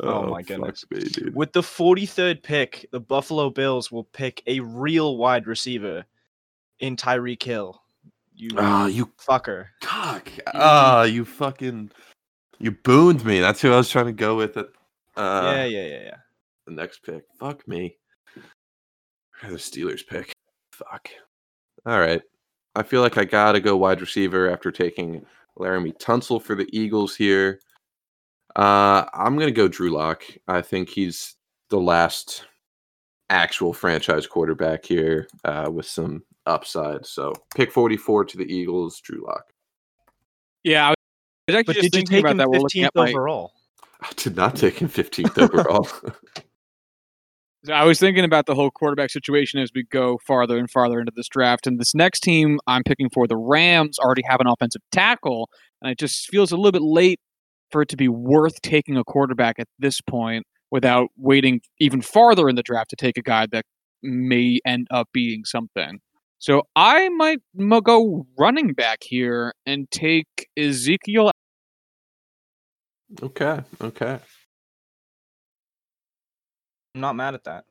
Oh 0.00 0.26
my 0.26 0.42
fuck 0.42 0.46
goodness. 0.48 0.84
me, 0.90 1.00
dude. 1.00 1.34
With 1.36 1.52
the 1.52 1.60
43rd 1.60 2.42
pick, 2.42 2.86
the 2.90 2.98
Buffalo 2.98 3.48
Bills 3.50 3.92
will 3.92 4.02
pick 4.04 4.42
a 4.48 4.58
real 4.58 5.16
wide 5.16 5.46
receiver 5.46 6.04
in 6.80 6.96
Tyreek 6.96 7.40
Hill. 7.42 7.80
You 8.34 8.50
Ah, 8.58 8.86
you 8.86 9.06
fucker. 9.24 9.66
cock. 9.82 10.28
Ah, 10.52 11.04
you 11.04 11.24
fucking 11.24 11.90
you 12.58 12.72
booned 12.72 13.24
me. 13.24 13.38
That's 13.40 13.60
who 13.60 13.72
I 13.72 13.76
was 13.76 13.88
trying 13.88 14.06
to 14.06 14.12
go 14.12 14.36
with 14.36 14.56
at 14.56 14.66
uh 15.16 15.52
yeah, 15.56 15.64
yeah, 15.64 15.86
yeah, 15.86 16.02
yeah. 16.02 16.16
the 16.66 16.72
next 16.72 17.04
pick. 17.04 17.22
Fuck 17.38 17.66
me. 17.68 17.96
Or 19.44 19.50
the 19.50 19.56
Steelers 19.56 20.06
pick. 20.06 20.32
Fuck. 20.72 21.10
All 21.86 22.00
right. 22.00 22.22
I 22.74 22.82
feel 22.82 23.02
like 23.02 23.18
I 23.18 23.24
gotta 23.24 23.60
go 23.60 23.76
wide 23.76 24.00
receiver 24.00 24.50
after 24.50 24.70
taking 24.70 25.24
Laremy 25.58 25.98
Tunsil 25.98 26.40
for 26.42 26.54
the 26.54 26.68
Eagles 26.72 27.16
here. 27.16 27.60
Uh, 28.56 29.04
I'm 29.12 29.36
gonna 29.38 29.50
go 29.50 29.68
Drew 29.68 29.90
Lock. 29.90 30.22
I 30.46 30.62
think 30.62 30.88
he's 30.88 31.36
the 31.70 31.80
last 31.80 32.46
actual 33.30 33.72
franchise 33.72 34.26
quarterback 34.26 34.84
here 34.84 35.28
uh, 35.44 35.70
with 35.72 35.86
some 35.86 36.22
upside. 36.46 37.04
So 37.06 37.32
pick 37.54 37.70
44 37.72 38.24
to 38.26 38.38
the 38.38 38.44
Eagles, 38.44 39.00
Drew 39.00 39.24
Lock. 39.24 39.44
Yeah, 40.64 40.88
I 40.88 40.94
was 41.46 41.56
actually 41.56 41.62
But 41.64 41.82
just 41.82 41.92
did 41.92 41.94
you 41.96 42.06
take 42.06 42.20
about 42.20 42.30
him 42.32 42.36
that. 42.38 42.50
We're 42.50 42.58
looking 42.58 42.82
15th 42.82 42.86
at 42.86 42.94
my, 42.94 43.10
overall? 43.10 43.52
I 44.00 44.10
did 44.16 44.36
not 44.36 44.56
take 44.56 44.78
him 44.78 44.88
15th 44.88 45.38
overall. 45.38 45.88
I 47.70 47.84
was 47.84 47.98
thinking 47.98 48.24
about 48.24 48.46
the 48.46 48.54
whole 48.54 48.70
quarterback 48.70 49.10
situation 49.10 49.60
as 49.60 49.70
we 49.74 49.84
go 49.84 50.18
farther 50.26 50.58
and 50.58 50.70
farther 50.70 51.00
into 51.00 51.12
this 51.14 51.28
draft. 51.28 51.66
And 51.66 51.78
this 51.78 51.94
next 51.94 52.20
team 52.20 52.60
I'm 52.66 52.82
picking 52.82 53.10
for, 53.10 53.26
the 53.26 53.36
Rams, 53.36 53.98
already 53.98 54.22
have 54.28 54.40
an 54.40 54.46
offensive 54.46 54.82
tackle. 54.92 55.48
And 55.82 55.90
it 55.90 55.98
just 55.98 56.28
feels 56.28 56.52
a 56.52 56.56
little 56.56 56.72
bit 56.72 56.82
late 56.82 57.20
for 57.70 57.82
it 57.82 57.88
to 57.90 57.96
be 57.96 58.08
worth 58.08 58.60
taking 58.62 58.96
a 58.96 59.04
quarterback 59.04 59.58
at 59.58 59.68
this 59.78 60.00
point 60.00 60.46
without 60.70 61.08
waiting 61.16 61.60
even 61.80 62.00
farther 62.00 62.48
in 62.48 62.56
the 62.56 62.62
draft 62.62 62.90
to 62.90 62.96
take 62.96 63.16
a 63.16 63.22
guy 63.22 63.46
that 63.52 63.64
may 64.02 64.60
end 64.66 64.86
up 64.90 65.08
being 65.12 65.44
something. 65.44 66.00
So 66.38 66.62
I 66.76 67.08
might 67.08 67.40
go 67.82 68.26
running 68.38 68.72
back 68.72 68.98
here 69.02 69.54
and 69.66 69.90
take 69.90 70.48
Ezekiel. 70.56 71.30
okay. 73.22 73.60
Okay. 73.80 74.20
I'm 76.94 77.00
not 77.00 77.16
mad 77.16 77.34
at 77.34 77.44
that. 77.44 77.64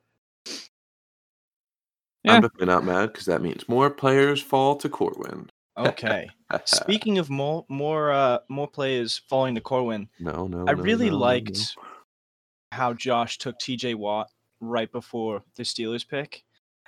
Yeah. 2.24 2.34
I'm 2.34 2.42
definitely 2.42 2.68
not 2.68 2.84
mad 2.84 3.14
because 3.14 3.26
that 3.26 3.42
means 3.42 3.68
more 3.70 3.90
players 3.90 4.42
fall 4.42 4.76
to 4.78 4.90
Corwin. 4.90 5.50
Okay. 5.78 6.28
Speaking 6.66 7.20
of 7.20 7.30
more 7.30 7.66
more 7.70 8.12
uh 8.12 8.40
more 8.50 8.68
players 8.68 9.22
falling 9.30 9.56
to 9.56 9.62
Corwin, 9.62 10.10
no, 10.20 10.48
no. 10.48 10.66
I 10.68 10.74
no, 10.74 10.82
really 10.84 11.10
no, 11.10 11.14
no, 11.14 11.20
liked 11.20 11.76
how 12.72 12.94
Josh 12.94 13.38
took 13.38 13.58
TJ 13.60 13.96
Watt 13.96 14.30
right 14.60 14.92
before 14.92 15.44
the 15.56 15.64
Steelers 15.64 16.08
pick. 16.08 16.44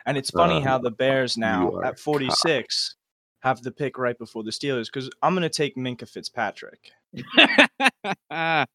And 0.06 0.18
it's 0.18 0.32
funny 0.32 0.58
Uh, 0.58 0.62
how 0.62 0.78
the 0.78 0.92
Bears 0.92 1.38
now 1.38 1.82
at 1.82 2.00
46 2.00 2.96
have 3.42 3.62
the 3.62 3.72
pick 3.72 3.98
right 3.98 4.18
before 4.18 4.44
the 4.44 4.52
Steelers 4.52 4.86
because 4.86 5.10
I'm 5.22 5.34
going 5.34 5.44
to 5.44 5.50
take 5.50 5.76
Minkah 5.76 6.10
Fitzpatrick. 6.10 6.92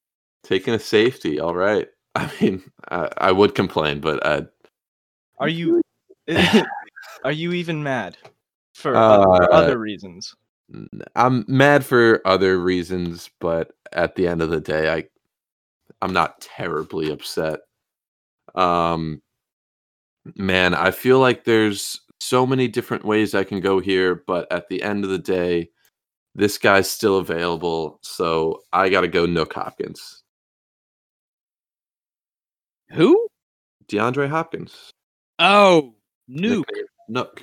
Taking 0.45 0.75
a 0.75 0.79
safety. 0.79 1.41
All 1.41 1.55
right. 1.55 1.89
I 2.17 2.31
mean, 2.41 2.63
I, 2.91 3.09
I 3.19 3.33
would 3.33 3.55
complain, 3.55 4.01
but 4.01 4.25
uh, 4.25 4.43
Are 5.39 5.49
you 5.49 5.83
are 7.25 7.33
you 7.33 7.53
even 7.53 7.83
mad 7.83 8.17
for, 8.75 8.97
Uh, 8.97 9.47
other 9.53 9.79
reasons? 9.79 10.35
I'm 11.15 11.45
mad 11.49 11.85
for 11.85 12.21
other 12.27 12.59
reasons, 12.59 13.31
but 13.41 13.73
at 13.93 14.15
the 14.17 14.27
end 14.27 14.43
of 14.43 14.51
the 14.51 14.61
day, 14.61 14.93
I 14.93 15.05
I'm 16.03 16.13
not 16.13 16.41
terribly 16.41 17.11
upset. 17.11 17.61
Um, 18.55 19.23
man, 20.37 20.75
I 20.75 20.91
feel 20.91 21.19
like 21.21 21.45
there's 21.45 22.01
so 22.21 22.47
many 22.47 22.69
different 22.69 23.05
ways 23.05 23.35
I 23.35 23.45
can 23.45 23.61
go 23.61 23.81
here, 23.81 24.23
but 24.27 24.51
at 24.53 24.69
the 24.69 24.83
end 24.83 25.05
of 25.05 25.11
the 25.11 25.19
day, 25.19 25.71
this 26.35 26.59
guy's 26.59 26.91
still 26.91 27.19
available, 27.19 28.01
so 28.03 28.63
I 28.73 28.89
got 28.91 29.03
to 29.03 29.09
go 29.09 29.27
Nuke 29.27 29.53
Hopkins, 29.55 30.24
Who? 32.91 33.29
DeAndre 33.89 34.29
Hopkins. 34.29 34.91
Oh, 35.39 35.95
Nuke. 36.31 36.65
Nuke. 37.11 37.43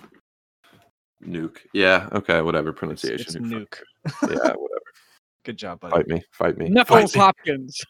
Nuke. 1.23 1.59
Yeah. 1.73 2.09
Okay. 2.13 2.41
Whatever 2.41 2.73
pronunciation. 2.73 3.19
it's 3.19 3.35
Who 3.35 3.41
Nuke. 3.41 3.79
Yeah. 4.23 4.37
Whatever. 4.37 4.57
Good 5.43 5.57
job, 5.57 5.79
buddy. 5.79 5.95
Fight 5.95 6.07
me. 6.07 6.23
Fight 6.31 6.57
me. 6.57 6.69
Knuckles 6.69 7.13
Fight 7.13 7.15
me. 7.15 7.21
Hopkins. 7.21 7.81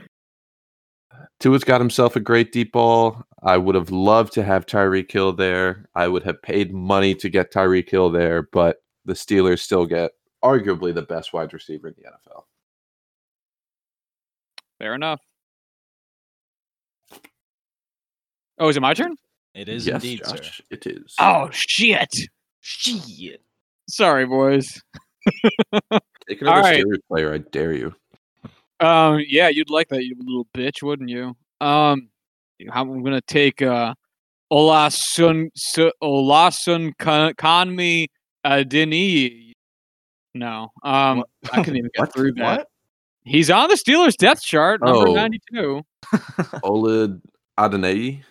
Tua's 1.38 1.64
got 1.64 1.82
himself 1.82 2.16
a 2.16 2.20
great 2.20 2.50
deep 2.50 2.72
ball. 2.72 3.22
I 3.42 3.58
would 3.58 3.74
have 3.74 3.90
loved 3.90 4.32
to 4.34 4.42
have 4.42 4.64
Tyreek 4.64 5.12
Hill 5.12 5.34
there. 5.34 5.86
I 5.94 6.08
would 6.08 6.22
have 6.22 6.40
paid 6.40 6.72
money 6.72 7.14
to 7.16 7.28
get 7.28 7.52
Tyreek 7.52 7.90
Hill 7.90 8.10
there, 8.10 8.48
but 8.52 8.78
the 9.04 9.12
Steelers 9.12 9.60
still 9.60 9.84
get 9.84 10.12
arguably 10.42 10.94
the 10.94 11.02
best 11.02 11.34
wide 11.34 11.52
receiver 11.52 11.88
in 11.88 11.94
the 11.98 12.04
NFL. 12.04 12.44
Fair 14.78 14.94
enough. 14.94 15.20
Oh, 18.58 18.68
is 18.68 18.76
it 18.76 18.80
my 18.80 18.94
turn? 18.94 19.16
It 19.54 19.68
is 19.68 19.86
yes, 19.86 20.02
indeed, 20.02 20.20
sir. 20.24 20.36
Josh, 20.36 20.62
it 20.70 20.86
is. 20.86 21.14
Oh 21.18 21.48
shit! 21.50 22.14
Shit. 22.60 23.42
Sorry, 23.88 24.26
boys. 24.26 24.82
Take 26.28 26.42
another 26.42 26.56
all 26.56 26.62
right. 26.62 26.84
Steelers 26.84 26.98
player, 27.08 27.32
I 27.32 27.38
dare 27.38 27.72
you. 27.72 27.94
Um, 28.80 29.20
yeah, 29.26 29.48
you'd 29.48 29.70
like 29.70 29.88
that, 29.88 30.04
you 30.04 30.14
little 30.18 30.46
bitch, 30.54 30.82
wouldn't 30.82 31.08
you? 31.08 31.34
Um, 31.60 32.08
I'm 32.70 33.02
gonna 33.02 33.20
take 33.22 33.62
uh, 33.62 33.94
Olasun 34.52 35.48
Su- 35.54 35.92
Olasun 36.02 36.92
Kanmi 36.98 38.06
Adini. 38.44 39.52
No, 40.34 40.70
um, 40.82 41.18
What? 41.18 41.28
I 41.52 41.56
couldn't 41.62 41.76
even 41.76 41.90
get 41.94 42.00
What? 42.00 42.12
through 42.14 42.32
that. 42.32 42.58
What? 42.58 42.68
He's 43.26 43.50
on 43.50 43.68
the 43.68 43.74
Steelers' 43.74 44.16
depth 44.16 44.42
chart, 44.42 44.80
number 44.84 45.08
Oh. 45.08 45.14
92. 45.14 45.82
Olid 46.62 47.20
Adenei. 47.58 48.22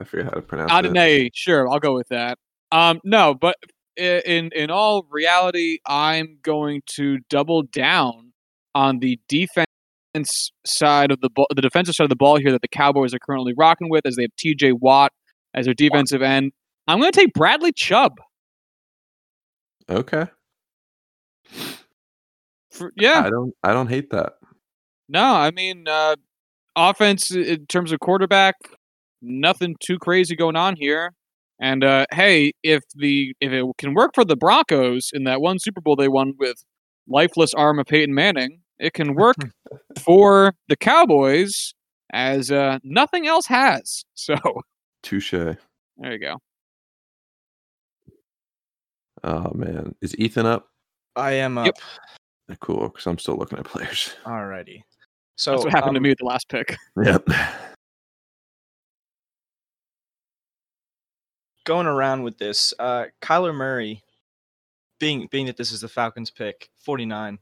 I 0.00 0.04
forget 0.04 0.26
how 0.26 0.32
to 0.32 0.42
pronounce 0.42 0.70
it. 0.70 0.74
Adonai, 0.74 1.30
sure, 1.34 1.68
I'll 1.68 1.80
go 1.80 1.94
with 1.94 2.08
that. 2.08 2.38
Um, 2.70 3.00
no, 3.02 3.34
but 3.34 3.56
in 3.96 4.50
in 4.54 4.70
all 4.70 5.06
reality, 5.10 5.78
I'm 5.86 6.38
going 6.42 6.82
to 6.96 7.18
double 7.30 7.62
down 7.62 8.32
on 8.74 8.98
the 8.98 9.18
defense 9.28 9.66
side 10.66 11.10
of 11.10 11.20
the 11.20 11.30
ball, 11.30 11.46
the 11.54 11.62
defensive 11.62 11.94
side 11.94 12.04
of 12.04 12.10
the 12.10 12.16
ball 12.16 12.38
here 12.38 12.52
that 12.52 12.60
the 12.62 12.68
Cowboys 12.68 13.14
are 13.14 13.18
currently 13.18 13.54
rocking 13.56 13.88
with, 13.88 14.04
as 14.06 14.16
they 14.16 14.22
have 14.22 14.36
T.J. 14.38 14.72
Watt 14.72 15.12
as 15.54 15.64
their 15.64 15.74
defensive 15.74 16.20
end. 16.22 16.52
I'm 16.86 17.00
going 17.00 17.10
to 17.10 17.18
take 17.18 17.32
Bradley 17.32 17.72
Chubb. 17.72 18.18
Okay. 19.90 20.26
For, 22.78 22.92
yeah, 22.96 23.22
I 23.24 23.30
don't 23.30 23.54
I 23.62 23.72
don't 23.72 23.88
hate 23.88 24.10
that. 24.10 24.34
no, 25.08 25.22
I 25.22 25.50
mean, 25.50 25.86
uh, 25.88 26.16
offense 26.76 27.30
in 27.30 27.66
terms 27.66 27.92
of 27.92 28.00
quarterback, 28.00 28.54
nothing 29.20 29.76
too 29.80 29.98
crazy 29.98 30.36
going 30.36 30.56
on 30.56 30.76
here. 30.76 31.12
And 31.60 31.82
uh, 31.82 32.06
hey, 32.12 32.52
if 32.62 32.82
the 32.94 33.34
if 33.40 33.52
it 33.52 33.64
can 33.78 33.94
work 33.94 34.12
for 34.14 34.24
the 34.24 34.36
Broncos 34.36 35.10
in 35.12 35.24
that 35.24 35.40
one 35.40 35.58
Super 35.58 35.80
Bowl 35.80 35.96
they 35.96 36.08
won 36.08 36.34
with 36.38 36.64
lifeless 37.08 37.52
arm 37.54 37.78
of 37.78 37.86
Peyton 37.86 38.14
Manning, 38.14 38.60
it 38.78 38.92
can 38.92 39.14
work 39.14 39.36
for 39.98 40.54
the 40.68 40.76
Cowboys 40.76 41.74
as 42.12 42.50
uh, 42.50 42.78
nothing 42.82 43.26
else 43.26 43.46
has. 43.46 44.04
So 44.14 44.34
Touche. 45.04 45.30
there 45.32 45.56
you 46.12 46.18
go. 46.18 46.36
Oh 49.22 49.52
man, 49.54 49.94
is 50.02 50.16
Ethan 50.18 50.44
up? 50.44 50.68
I 51.14 51.32
am 51.32 51.56
up. 51.56 51.66
Yep. 51.66 51.78
Cool, 52.60 52.88
because 52.88 53.06
I'm 53.06 53.18
still 53.18 53.36
looking 53.36 53.58
at 53.58 53.64
players. 53.64 54.14
Alrighty. 54.24 54.82
So 55.36 55.52
That's 55.52 55.64
what 55.64 55.72
happened 55.72 55.94
to 55.94 55.98
um, 55.98 56.02
me 56.02 56.10
at 56.10 56.18
the 56.18 56.24
last 56.24 56.48
pick. 56.48 56.76
Yep. 57.02 57.28
going 61.68 61.86
around 61.86 62.22
with 62.22 62.38
this, 62.38 62.72
uh, 62.78 63.04
Kyler 63.20 63.54
Murray, 63.54 64.02
being 64.98 65.28
being 65.30 65.44
that 65.46 65.58
this 65.58 65.70
is 65.70 65.82
the 65.82 65.88
Falcons 65.88 66.30
pick, 66.30 66.70
49, 66.78 67.38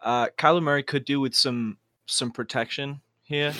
uh, 0.00 0.28
Kyler 0.38 0.62
Murray 0.62 0.82
could 0.82 1.04
do 1.04 1.20
with 1.20 1.34
some 1.34 1.76
some 2.06 2.30
protection 2.30 3.02
here, 3.22 3.52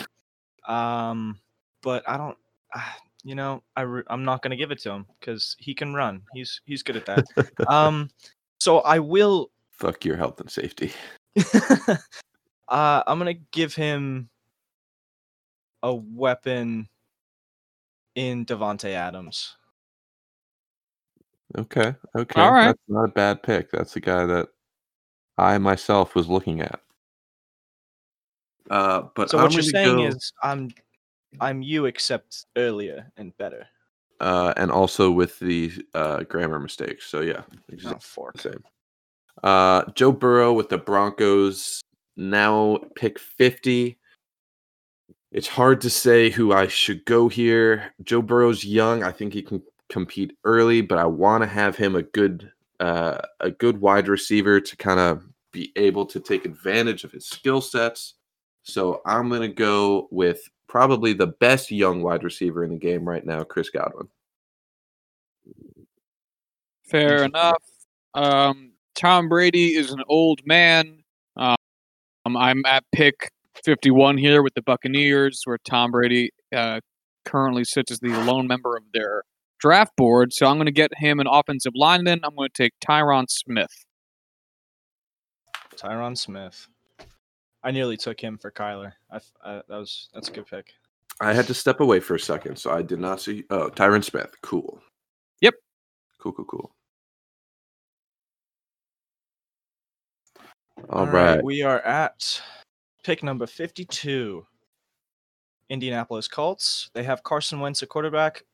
um, 0.66 1.38
but 1.82 2.02
I 2.08 2.16
don't, 2.16 2.38
uh, 2.74 2.80
you 3.24 3.34
know, 3.34 3.62
I 3.76 3.82
re- 3.82 4.04
I'm 4.06 4.24
not 4.24 4.40
gonna 4.40 4.56
give 4.56 4.70
it 4.70 4.78
to 4.80 4.90
him 4.90 5.04
because 5.20 5.54
he 5.58 5.74
can 5.74 5.92
run. 5.92 6.22
He's 6.32 6.62
he's 6.64 6.82
good 6.82 6.96
at 6.96 7.04
that. 7.06 7.24
um, 7.68 8.08
so 8.58 8.78
I 8.80 8.98
will. 8.98 9.50
Fuck 9.78 10.04
your 10.04 10.16
health 10.16 10.40
and 10.40 10.50
safety. 10.50 10.92
uh, 12.68 13.02
I'm 13.06 13.18
gonna 13.18 13.34
give 13.52 13.74
him 13.74 14.28
a 15.82 15.94
weapon 15.94 16.88
in 18.14 18.46
Davante 18.46 18.90
Adams. 18.92 19.56
Okay. 21.56 21.94
Okay. 22.16 22.40
All 22.40 22.52
right. 22.52 22.66
That's 22.68 22.82
not 22.88 23.04
a 23.04 23.12
bad 23.12 23.42
pick. 23.42 23.70
That's 23.70 23.92
the 23.94 24.00
guy 24.00 24.26
that 24.26 24.48
I 25.38 25.58
myself 25.58 26.14
was 26.14 26.28
looking 26.28 26.60
at. 26.60 26.80
Uh, 28.70 29.02
but 29.14 29.30
So 29.30 29.38
I'm 29.38 29.44
what 29.44 29.52
you're 29.54 29.62
saying 29.62 29.96
go- 29.96 30.06
is 30.08 30.32
I'm 30.42 30.70
I'm 31.40 31.62
you 31.62 31.84
except 31.84 32.46
earlier 32.56 33.12
and 33.16 33.36
better. 33.36 33.66
uh, 34.20 34.54
and 34.56 34.70
also 34.70 35.10
with 35.10 35.38
the 35.38 35.70
uh, 35.94 36.22
grammar 36.24 36.58
mistakes. 36.58 37.06
So 37.06 37.20
yeah, 37.20 37.42
Oh, 37.52 37.58
exactly 37.68 38.00
fork. 38.00 38.38
same. 38.40 38.64
Uh, 39.42 39.84
Joe 39.94 40.12
Burrow 40.12 40.52
with 40.52 40.68
the 40.68 40.78
Broncos 40.78 41.80
now 42.16 42.78
pick 42.94 43.18
50. 43.18 43.98
It's 45.32 45.48
hard 45.48 45.80
to 45.82 45.90
say 45.90 46.30
who 46.30 46.52
I 46.52 46.66
should 46.66 47.04
go 47.04 47.28
here. 47.28 47.92
Joe 48.02 48.22
Burrow's 48.22 48.64
young. 48.64 49.02
I 49.02 49.12
think 49.12 49.32
he 49.32 49.42
can 49.42 49.62
compete 49.88 50.36
early, 50.44 50.80
but 50.80 50.98
I 50.98 51.04
want 51.04 51.42
to 51.42 51.48
have 51.48 51.76
him 51.76 51.94
a 51.94 52.02
good 52.02 52.50
uh, 52.80 53.18
a 53.40 53.50
good 53.50 53.80
wide 53.80 54.08
receiver 54.08 54.60
to 54.60 54.76
kind 54.76 55.00
of 55.00 55.26
be 55.50 55.72
able 55.76 56.04
to 56.04 56.20
take 56.20 56.44
advantage 56.44 57.04
of 57.04 57.12
his 57.12 57.26
skill 57.26 57.60
sets. 57.60 58.14
So 58.62 59.00
I'm 59.06 59.28
going 59.28 59.42
to 59.42 59.48
go 59.48 60.08
with 60.10 60.40
probably 60.68 61.14
the 61.14 61.28
best 61.28 61.70
young 61.70 62.02
wide 62.02 62.24
receiver 62.24 62.64
in 62.64 62.70
the 62.70 62.76
game 62.76 63.08
right 63.08 63.24
now, 63.24 63.44
Chris 63.44 63.70
Godwin. 63.70 64.08
Fair 66.84 67.24
enough. 67.24 67.62
Um, 68.14 68.72
Tom 68.96 69.28
Brady 69.28 69.74
is 69.74 69.90
an 69.92 70.02
old 70.08 70.40
man. 70.46 71.02
Um, 71.36 71.56
I'm 72.36 72.64
at 72.66 72.82
pick 72.92 73.30
51 73.64 74.18
here 74.18 74.42
with 74.42 74.54
the 74.54 74.62
Buccaneers, 74.62 75.42
where 75.44 75.58
Tom 75.64 75.90
Brady 75.92 76.30
uh, 76.54 76.80
currently 77.24 77.64
sits 77.64 77.92
as 77.92 78.00
the 78.00 78.08
lone 78.24 78.46
member 78.46 78.76
of 78.76 78.82
their 78.92 79.22
draft 79.60 79.92
board. 79.96 80.32
So 80.32 80.46
I'm 80.46 80.56
going 80.56 80.66
to 80.66 80.72
get 80.72 80.90
him 80.96 81.20
an 81.20 81.26
offensive 81.26 81.72
lineman. 81.76 82.20
I'm 82.24 82.34
going 82.34 82.48
to 82.52 82.62
take 82.62 82.72
Tyron 82.86 83.26
Smith. 83.28 83.70
Tyron 85.76 86.16
Smith. 86.16 86.66
I 87.62 87.70
nearly 87.70 87.96
took 87.96 88.20
him 88.20 88.38
for 88.38 88.50
Kyler. 88.50 88.92
I, 89.10 89.16
f- 89.16 89.32
I- 89.44 89.62
that 89.68 89.76
was 89.76 90.08
that's 90.14 90.28
a 90.28 90.32
good 90.32 90.46
pick. 90.46 90.72
I 91.20 91.32
had 91.32 91.46
to 91.46 91.54
step 91.54 91.80
away 91.80 92.00
for 92.00 92.14
a 92.14 92.20
second, 92.20 92.56
so 92.56 92.70
I 92.70 92.82
did 92.82 93.00
not 93.00 93.20
see. 93.20 93.44
Oh, 93.50 93.70
Tyron 93.70 94.04
Smith. 94.04 94.34
Cool. 94.42 94.80
Yep. 95.40 95.54
Cool, 96.18 96.32
cool, 96.32 96.44
cool. 96.44 96.75
All 100.90 101.06
right. 101.06 101.42
We 101.42 101.62
are 101.62 101.80
at 101.80 102.40
pick 103.02 103.22
number 103.22 103.46
52. 103.46 104.46
Indianapolis 105.68 106.28
Colts. 106.28 106.90
They 106.94 107.02
have 107.02 107.22
Carson 107.24 107.58
Wentz 107.58 107.82
at 107.82 107.88
quarterback. 107.88 108.44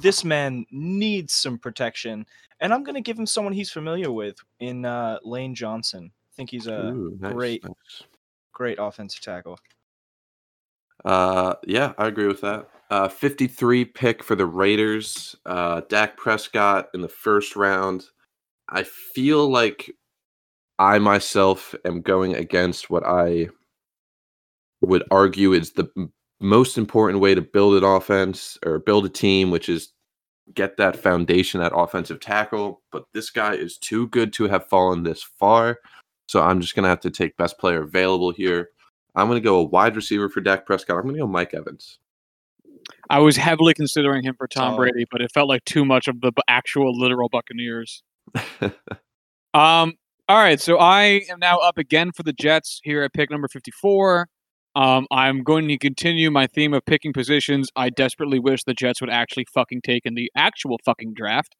This 0.00 0.24
man 0.24 0.64
needs 0.70 1.32
some 1.32 1.58
protection, 1.58 2.24
and 2.60 2.72
I'm 2.72 2.84
going 2.84 2.94
to 2.94 3.00
give 3.00 3.18
him 3.18 3.26
someone 3.26 3.52
he's 3.52 3.72
familiar 3.72 4.12
with 4.12 4.36
in 4.60 4.84
uh, 4.84 5.18
Lane 5.24 5.54
Johnson. 5.54 6.12
I 6.14 6.32
think 6.36 6.50
he's 6.50 6.68
a 6.68 6.90
Ooh, 6.90 7.16
nice, 7.18 7.32
great- 7.32 7.64
nice. 7.64 8.02
great 8.52 8.78
offensive 8.80 9.20
tackle. 9.20 9.58
Uh, 11.04 11.54
yeah, 11.66 11.92
I 11.98 12.06
agree 12.06 12.28
with 12.28 12.40
that. 12.42 12.68
Uh, 12.90 13.08
53 13.08 13.84
pick 13.86 14.22
for 14.22 14.36
the 14.36 14.46
Raiders. 14.46 15.34
Uh, 15.46 15.80
Dak 15.88 16.16
Prescott 16.16 16.88
in 16.94 17.00
the 17.00 17.08
first 17.08 17.56
round. 17.56 18.04
I 18.68 18.84
feel 18.84 19.48
like 19.48 19.90
I 20.80 20.98
myself 20.98 21.74
am 21.84 22.00
going 22.00 22.34
against 22.34 22.88
what 22.88 23.04
I 23.06 23.50
would 24.80 25.04
argue 25.10 25.52
is 25.52 25.72
the 25.72 25.86
m- 25.94 26.10
most 26.40 26.78
important 26.78 27.20
way 27.20 27.34
to 27.34 27.42
build 27.42 27.74
an 27.74 27.84
offense 27.84 28.56
or 28.64 28.78
build 28.78 29.04
a 29.04 29.10
team, 29.10 29.50
which 29.50 29.68
is 29.68 29.92
get 30.54 30.78
that 30.78 30.96
foundation 30.96 31.60
that 31.60 31.76
offensive 31.76 32.18
tackle. 32.18 32.80
But 32.90 33.04
this 33.12 33.28
guy 33.28 33.54
is 33.54 33.76
too 33.76 34.08
good 34.08 34.32
to 34.32 34.44
have 34.44 34.68
fallen 34.68 35.02
this 35.02 35.22
far. 35.22 35.78
So 36.28 36.40
I'm 36.40 36.62
just 36.62 36.74
going 36.74 36.84
to 36.84 36.88
have 36.88 37.00
to 37.00 37.10
take 37.10 37.36
best 37.36 37.58
player 37.58 37.82
available 37.82 38.30
here. 38.30 38.70
I'm 39.14 39.28
going 39.28 39.36
to 39.36 39.44
go 39.44 39.56
a 39.58 39.64
wide 39.64 39.96
receiver 39.96 40.30
for 40.30 40.40
Dak 40.40 40.64
Prescott. 40.64 40.96
I'm 40.96 41.02
going 41.02 41.16
to 41.16 41.20
go 41.20 41.26
Mike 41.26 41.52
Evans. 41.52 41.98
I 43.10 43.18
was 43.18 43.36
heavily 43.36 43.74
considering 43.74 44.22
him 44.22 44.34
for 44.34 44.48
Tom 44.48 44.76
Solid. 44.76 44.92
Brady, 44.92 45.06
but 45.10 45.20
it 45.20 45.30
felt 45.30 45.48
like 45.48 45.64
too 45.66 45.84
much 45.84 46.08
of 46.08 46.22
the 46.22 46.32
actual 46.48 46.98
literal 46.98 47.28
Buccaneers. 47.28 48.02
Um, 49.52 49.94
all 50.30 50.36
right, 50.36 50.60
so 50.60 50.78
I 50.78 51.22
am 51.28 51.40
now 51.40 51.58
up 51.58 51.76
again 51.76 52.12
for 52.12 52.22
the 52.22 52.32
Jets 52.32 52.80
here 52.84 53.02
at 53.02 53.12
pick 53.12 53.32
number 53.32 53.48
54. 53.48 54.28
Um, 54.76 55.08
I'm 55.10 55.42
going 55.42 55.66
to 55.66 55.76
continue 55.76 56.30
my 56.30 56.46
theme 56.46 56.72
of 56.72 56.84
picking 56.84 57.12
positions. 57.12 57.68
I 57.74 57.90
desperately 57.90 58.38
wish 58.38 58.62
the 58.62 58.72
Jets 58.72 59.00
would 59.00 59.10
actually 59.10 59.46
fucking 59.52 59.80
take 59.82 60.06
in 60.06 60.14
the 60.14 60.30
actual 60.36 60.78
fucking 60.84 61.14
draft 61.14 61.56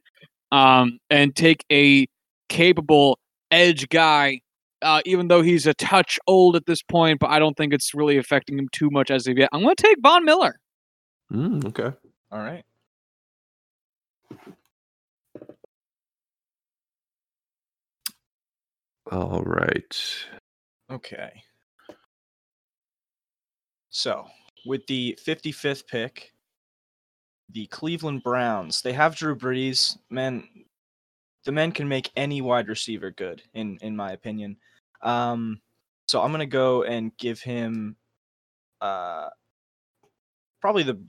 um, 0.53 1.01
and 1.11 1.35
take 1.35 1.65
a 1.73 2.07
capable 2.49 3.19
edge 3.51 3.89
guy, 3.89 4.41
uh, 4.83 5.03
even 5.05 5.27
though 5.27 5.43
he's 5.43 5.67
a 5.67 5.75
touch 5.75 6.21
old 6.29 6.55
at 6.55 6.67
this 6.67 6.81
point, 6.81 7.19
but 7.19 7.31
I 7.31 7.41
don't 7.41 7.57
think 7.57 7.75
it's 7.75 7.93
really 7.93 8.19
affecting 8.19 8.57
him 8.57 8.69
too 8.71 8.89
much 8.89 9.11
as 9.11 9.27
of 9.27 9.37
yet. 9.37 9.49
I'm 9.51 9.63
going 9.63 9.75
to 9.75 9.83
take 9.83 9.97
Von 10.01 10.25
Miller. 10.25 10.61
Mm, 11.33 11.65
okay. 11.65 11.93
All 12.31 12.39
right. 12.39 12.65
All 19.11 19.43
right. 19.43 19.97
Okay. 20.91 21.43
So, 23.91 24.27
with 24.67 24.87
the 24.87 25.19
55th 25.27 25.87
pick, 25.87 26.33
the 27.51 27.67
Cleveland 27.67 28.23
Browns, 28.23 28.83
they 28.83 28.93
have 28.93 29.17
Drew 29.17 29.37
Brees. 29.37 29.99
Man, 30.11 30.47
the 31.45 31.53
man 31.53 31.73
can 31.73 31.89
make 31.89 32.11
any 32.15 32.41
wide 32.41 32.69
receiver 32.69 33.11
good, 33.11 33.43
in 33.55 33.79
in 33.83 33.97
my 33.97 34.13
opinion. 34.13 34.57
Um, 35.03 35.61
so 36.07 36.23
I'm 36.23 36.31
gonna 36.31 36.47
go 36.47 36.85
and 36.85 37.17
give 37.17 37.41
him, 37.41 37.97
uh, 38.81 39.31
probably 40.61 40.85
the 40.85 41.05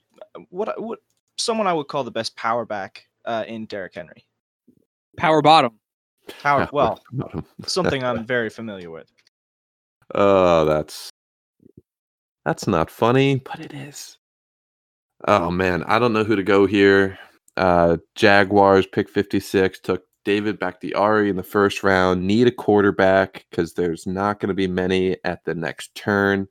what 0.50 0.70
I- 0.70 0.80
what 0.80 1.00
someone 1.38 1.68
I 1.68 1.74
would 1.74 1.88
call 1.88 2.04
the 2.04 2.12
best 2.12 2.36
power 2.36 2.66
back 2.66 3.08
uh, 3.26 3.44
in 3.48 3.66
Derrick 3.68 3.94
Henry. 3.94 4.26
Power 5.18 5.42
bottom. 5.44 5.80
Power, 6.42 6.70
well, 6.72 7.02
something 7.66 8.04
I'm 8.04 8.26
very 8.28 8.50
familiar 8.50 8.90
with. 8.90 9.12
Oh, 10.14 10.66
that's 10.66 11.10
that's 12.46 12.68
not 12.68 12.90
funny, 12.90 13.36
but 13.36 13.60
it 13.60 13.74
is. 13.74 14.18
Oh 15.28 15.52
man, 15.52 15.84
I 15.84 16.00
don't 16.00 16.14
know 16.14 16.24
who 16.24 16.36
to 16.36 16.44
go 16.44 16.66
here. 16.66 17.18
Uh 17.58 17.98
Jaguars 18.16 18.88
pick 18.88 19.10
56 19.10 19.80
took 19.82 20.04
David 20.24 20.60
Bakhtiari 20.60 21.30
in 21.30 21.36
the 21.36 21.44
first 21.44 21.84
round. 21.84 22.26
Need 22.26 22.48
a 22.48 22.52
quarterback 22.52 23.46
because 23.50 23.74
there's 23.74 24.06
not 24.06 24.40
going 24.40 24.50
to 24.50 24.54
be 24.54 24.68
many 24.68 25.18
at 25.24 25.44
the 25.46 25.56
next 25.56 25.96
turn. 25.96 26.48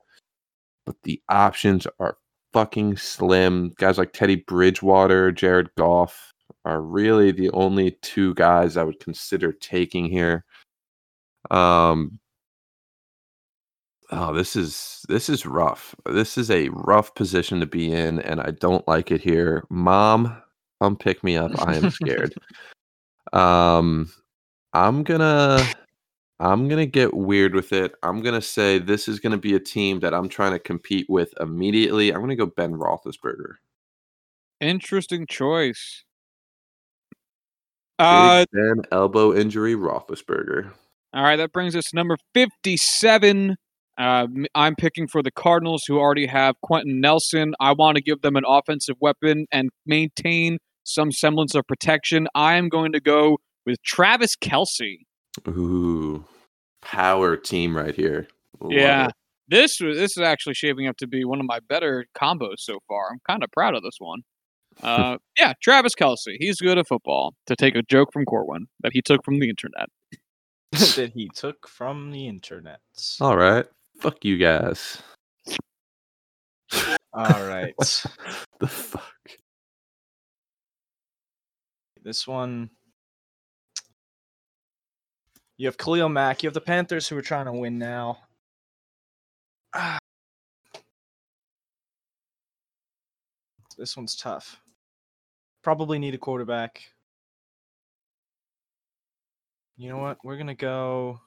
But 0.87 0.97
the 1.05 1.23
options 1.29 1.87
are 1.99 2.17
fucking 2.53 2.97
slim. 2.97 3.73
Guys 3.79 3.99
like 3.99 4.13
Teddy 4.13 4.37
Bridgewater, 4.37 5.31
Jared 5.31 5.71
Goff 5.77 6.30
are 6.65 6.83
really 6.83 7.33
the 7.33 7.51
only 7.51 7.93
two 8.03 8.35
guys 8.35 8.77
I 8.77 8.85
would 8.85 9.01
consider 9.01 9.53
taking 9.53 10.07
here. 10.07 10.45
Um 11.51 12.19
Oh, 14.13 14.35
this 14.35 14.57
is 14.57 15.05
this 15.09 15.29
is 15.29 15.47
rough. 15.47 15.95
This 16.05 16.37
is 16.37 16.51
a 16.51 16.69
rough 16.71 17.15
position 17.15 17.61
to 17.61 17.67
be 17.67 17.93
in, 17.93 18.21
and 18.23 18.41
I 18.41 18.51
don't 18.51 18.87
like 18.89 19.13
it 19.13 19.21
here. 19.21 19.65
Mom, 19.71 20.37
Come 20.81 20.97
pick 20.97 21.23
me 21.23 21.37
up. 21.37 21.53
I 21.67 21.77
am 21.77 21.91
scared. 21.91 22.35
um, 23.35 24.11
I'm 24.73 25.03
gonna, 25.03 25.63
I'm 26.39 26.69
gonna 26.69 26.87
get 26.87 27.13
weird 27.13 27.55
with 27.55 27.73
it. 27.73 27.93
I'm 28.03 28.23
gonna 28.23 28.41
say 28.41 28.79
this 28.79 29.07
is 29.07 29.21
gonna 29.21 29.37
be 29.37 29.55
a 29.55 29.61
team 29.61 30.01
that 30.01 30.15
I'm 30.15 30.29
trying 30.29 30.53
to 30.53 30.59
compete 30.59 31.07
with 31.11 31.35
immediately. 31.39 32.13
I'm 32.13 32.21
gonna 32.21 32.37
go 32.37 32.47
Ben 32.47 32.73
Roethlisberger. 32.73 33.57
Interesting 34.61 35.27
choice. 35.27 36.05
Big 38.01 38.07
Uh, 38.07 38.45
Ben 38.53 38.83
elbow 38.93 39.35
injury 39.35 39.75
Roethlisberger. 39.75 40.73
all 41.13 41.23
right, 41.23 41.37
that 41.37 41.53
brings 41.53 41.75
us 41.77 41.85
to 41.91 41.97
number 41.97 42.17
57. 42.35 43.57
Uh, 43.99 44.27
I'm 44.55 44.75
picking 44.77 45.07
for 45.09 45.23
the 45.23 45.31
Cardinals, 45.31 45.83
who 45.87 45.99
already 45.99 46.27
have 46.27 46.55
Quenton 46.63 47.01
Nelson. 47.01 47.55
I 47.61 47.73
want 47.73 47.97
to 47.97 48.03
give 48.03 48.23
them 48.23 48.37
an 48.37 48.45
offensive 48.47 48.97
weapon 49.01 49.47
and 49.53 49.69
maintain 49.85 50.59
some 50.85 51.13
semblance 51.13 51.55
of 51.55 51.67
protection. 51.67 52.27
I 52.35 52.55
am 52.55 52.69
going 52.71 52.93
to 52.93 53.01
go 53.01 53.37
with 53.67 53.77
Travis 53.85 54.35
Kelce. 54.37 55.01
Ooh, 55.47 56.25
power 56.81 57.37
team 57.37 57.77
right 57.77 57.95
here. 57.95 58.27
Love 58.61 58.73
Yeah. 58.73 59.07
it. 59.09 59.13
This 59.49 59.81
was- 59.81 59.99
this 59.99 60.17
is 60.17 60.23
actually 60.23 60.55
shaping 60.55 60.87
up 60.87 60.97
to 60.99 61.07
be 61.07 61.25
one 61.25 61.41
of 61.41 61.47
my 61.47 61.59
better 61.69 62.07
combos 62.17 62.59
so 62.61 62.79
far. 62.89 63.11
I'm 63.13 63.19
kind 63.29 63.43
of 63.45 63.51
proud 63.51 63.75
of 63.75 63.83
this 63.83 63.97
one. 63.99 64.21
Uh, 64.83 65.19
yeah, 65.39 65.53
Travis 65.63 65.95
Kelce. 65.95 66.37
He's 66.39 66.61
good 66.61 66.79
at 66.79 66.87
football. 66.89 67.35
To 67.47 67.57
take 67.57 67.75
a 67.75 67.83
joke 67.83 68.13
from 68.13 68.25
Corwin 68.25 68.67
that 68.83 68.93
he 68.93 69.03
took 69.03 69.25
from 69.25 69.39
the 69.39 69.49
internet. 69.49 69.89
that 70.73 71.13
he 71.15 71.29
took 71.35 71.69
from 71.69 72.11
the 72.11 72.27
internet. 72.29 72.81
All 73.21 73.37
right. 73.37 73.67
Fuck 74.01 74.25
you 74.25 74.39
guys. 74.39 75.03
All 77.13 77.47
right. 77.47 77.75
the 78.61 78.67
fuck. 78.67 79.03
This 82.03 82.27
one. 82.27 82.71
You 85.59 85.67
have 85.67 85.77
Khalil 85.77 86.09
Mack. 86.09 86.43
You 86.43 86.47
have 86.47 86.55
the 86.55 86.61
Panthers 86.61 87.09
who 87.09 87.19
are 87.19 87.23
trying 87.23 87.47
to 87.47 87.53
win 87.53 87.79
now. 87.79 88.19
Ah. 89.75 89.99
This 93.79 93.97
one's 93.97 94.15
tough. 94.15 94.61
Probably 95.63 95.99
need 95.99 96.15
a 96.15 96.19
quarterback. 96.19 96.83
You 99.77 99.89
know 99.89 99.99
what? 99.99 100.19
We're 100.25 100.37
going 100.37 100.47
to 100.47 100.55
go. 100.55 101.21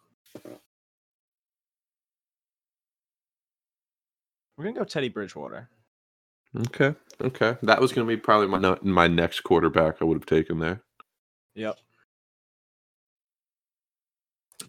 We're 4.57 4.63
going 4.63 4.75
to 4.75 4.79
go 4.79 4.85
Teddy 4.85 5.09
Bridgewater. 5.09 5.69
Okay. 6.67 6.95
Okay. 7.21 7.57
That 7.63 7.81
was 7.81 7.91
going 7.91 8.07
to 8.07 8.15
be 8.15 8.19
probably 8.19 8.47
my 8.47 8.77
my 8.81 9.07
next 9.07 9.41
quarterback 9.41 9.97
I 10.01 10.05
would 10.05 10.17
have 10.17 10.25
taken 10.25 10.59
there. 10.59 10.83
Yep. 11.55 11.77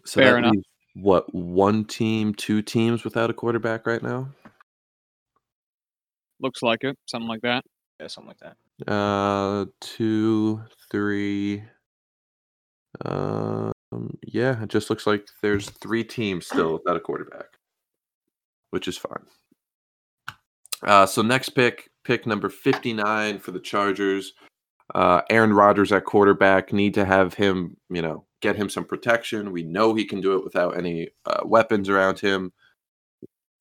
So 0.05 0.21
Fair 0.21 0.37
enough. 0.37 0.53
leaves, 0.53 0.65
what 0.95 1.33
one 1.33 1.85
team, 1.85 2.33
two 2.33 2.61
teams 2.61 3.03
without 3.03 3.29
a 3.29 3.33
quarterback 3.33 3.85
right 3.85 4.01
now? 4.01 4.29
Looks 6.39 6.61
like 6.61 6.83
it. 6.83 6.97
Something 7.05 7.27
like 7.27 7.41
that. 7.41 7.63
Yeah, 7.99 8.07
something 8.07 8.27
like 8.27 8.39
that. 8.39 8.57
Uh, 8.87 9.65
two, 9.79 10.61
three. 10.91 11.63
Um, 13.03 13.71
yeah, 14.23 14.61
it 14.63 14.69
just 14.69 14.89
looks 14.89 15.07
like 15.07 15.27
there's 15.41 15.69
three 15.69 16.03
teams 16.03 16.47
still 16.47 16.73
without 16.73 16.97
a 16.97 16.99
quarterback, 16.99 17.57
which 18.71 18.87
is 18.87 18.97
fine. 18.97 19.25
Uh, 20.83 21.05
so 21.05 21.21
next 21.21 21.49
pick, 21.49 21.89
pick 22.03 22.25
number 22.25 22.49
fifty-nine 22.49 23.39
for 23.39 23.51
the 23.51 23.59
Chargers. 23.59 24.33
Uh, 24.93 25.21
Aaron 25.29 25.53
Rodgers 25.53 25.91
at 25.91 26.05
quarterback. 26.05 26.73
Need 26.73 26.93
to 26.95 27.05
have 27.05 27.33
him, 27.33 27.77
you 27.89 28.01
know, 28.01 28.25
get 28.41 28.55
him 28.55 28.69
some 28.69 28.85
protection. 28.85 29.51
We 29.51 29.63
know 29.63 29.93
he 29.93 30.05
can 30.05 30.21
do 30.21 30.35
it 30.35 30.43
without 30.43 30.77
any 30.77 31.09
uh, 31.25 31.41
weapons 31.45 31.89
around 31.89 32.19
him. 32.19 32.51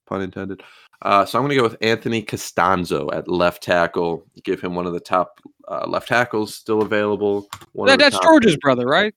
Pun 0.06 0.22
intended. 0.22 0.62
Uh, 1.02 1.24
so 1.24 1.38
I'm 1.38 1.44
going 1.44 1.50
to 1.50 1.56
go 1.56 1.62
with 1.62 1.76
Anthony 1.80 2.22
Costanzo 2.22 3.10
at 3.12 3.28
left 3.28 3.62
tackle. 3.62 4.26
Give 4.42 4.60
him 4.60 4.74
one 4.74 4.86
of 4.86 4.92
the 4.92 5.00
top 5.00 5.40
uh, 5.68 5.86
left 5.86 6.08
tackles 6.08 6.54
still 6.54 6.82
available. 6.82 7.46
One 7.72 7.88
That, 7.88 7.98
that's 7.98 8.18
George's 8.20 8.56
brother, 8.56 8.86
right? 8.86 9.14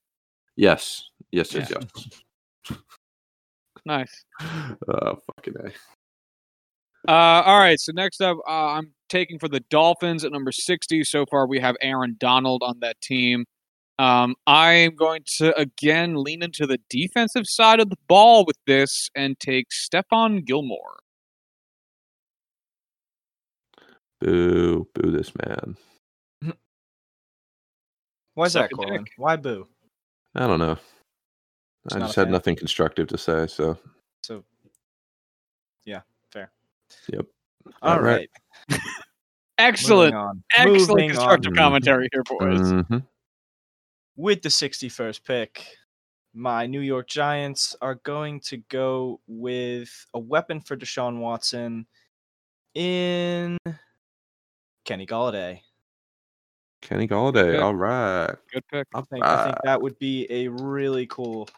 Yes, 0.55 1.09
yes, 1.31 1.53
yes, 1.53 1.69
Yeah. 1.69 1.77
yes. 1.95 2.79
Nice. 3.85 4.25
Uh, 4.41 5.15
fucking 5.35 5.53
a. 5.63 5.71
Uh, 7.09 7.43
all 7.45 7.59
right. 7.59 7.79
So 7.79 7.93
next 7.93 8.21
up, 8.21 8.37
uh, 8.47 8.73
I'm 8.73 8.91
taking 9.07 9.39
for 9.39 9.47
the 9.47 9.61
Dolphins 9.69 10.25
at 10.25 10.31
number 10.33 10.51
60. 10.51 11.05
So 11.05 11.25
far, 11.25 11.47
we 11.47 11.59
have 11.59 11.75
Aaron 11.81 12.17
Donald 12.19 12.63
on 12.63 12.79
that 12.81 12.99
team. 12.99 13.45
Um, 13.99 14.35
I 14.45 14.73
am 14.73 14.95
going 14.95 15.23
to 15.37 15.57
again 15.57 16.21
lean 16.21 16.43
into 16.43 16.67
the 16.67 16.79
defensive 16.89 17.47
side 17.47 17.79
of 17.79 17.89
the 17.89 17.97
ball 18.07 18.45
with 18.45 18.57
this 18.67 19.09
and 19.15 19.39
take 19.39 19.69
Stephon 19.69 20.45
Gilmore. 20.45 20.99
Boo, 24.19 24.87
boo 24.93 25.11
this 25.11 25.31
man. 25.45 25.77
Why 28.33 28.45
is 28.45 28.53
that, 28.53 28.69
Suck 28.69 28.71
a 28.71 28.75
Corwin? 28.75 29.05
Why 29.17 29.35
boo? 29.35 29.67
I 30.35 30.45
don't 30.47 30.59
know. 30.59 30.75
Just 31.89 31.95
I 31.95 31.99
just 31.99 32.15
had 32.15 32.25
fan. 32.25 32.31
nothing 32.31 32.55
constructive 32.55 33.07
to 33.07 33.17
say, 33.17 33.47
so 33.47 33.77
So, 34.21 34.43
yeah, 35.85 36.01
fair. 36.31 36.51
Yep. 37.11 37.25
All 37.81 37.93
All 37.95 38.01
right. 38.01 38.29
right. 38.69 38.79
Excellent, 39.59 40.13
moving 40.13 40.43
excellent 40.55 40.89
Moving 40.89 41.09
constructive 41.09 41.51
on. 41.53 41.55
Commentary 41.55 42.09
here, 42.13 42.21
boys. 42.23 42.59
Mhm. 42.59 43.03
With 44.15 44.43
the 44.43 44.49
61st 44.49 45.23
pick, 45.23 45.65
my 46.35 46.67
New 46.67 46.81
York 46.81 47.07
Giants 47.07 47.75
are 47.81 47.95
going 47.95 48.39
to 48.41 48.57
go 48.69 49.19
with 49.25 49.89
a 50.13 50.19
weapon 50.19 50.61
for 50.61 50.77
Deshaun 50.77 51.17
Watson 51.17 51.87
in 52.75 53.57
Kenny 54.87 55.05
Golladay. 55.05 55.59
Kenny 56.81 57.09
Golladay. 57.09 57.61
All 57.61 57.75
right. 57.75 58.33
Good 58.53 58.63
pick. 58.71 58.87
I 58.95 59.01
think 59.01 59.25
I 59.25 59.43
think 59.43 59.57
that 59.63 59.81
would 59.81 59.99
be 59.99 60.25
a 60.29 60.47
really 60.47 61.05
cool 61.07 61.49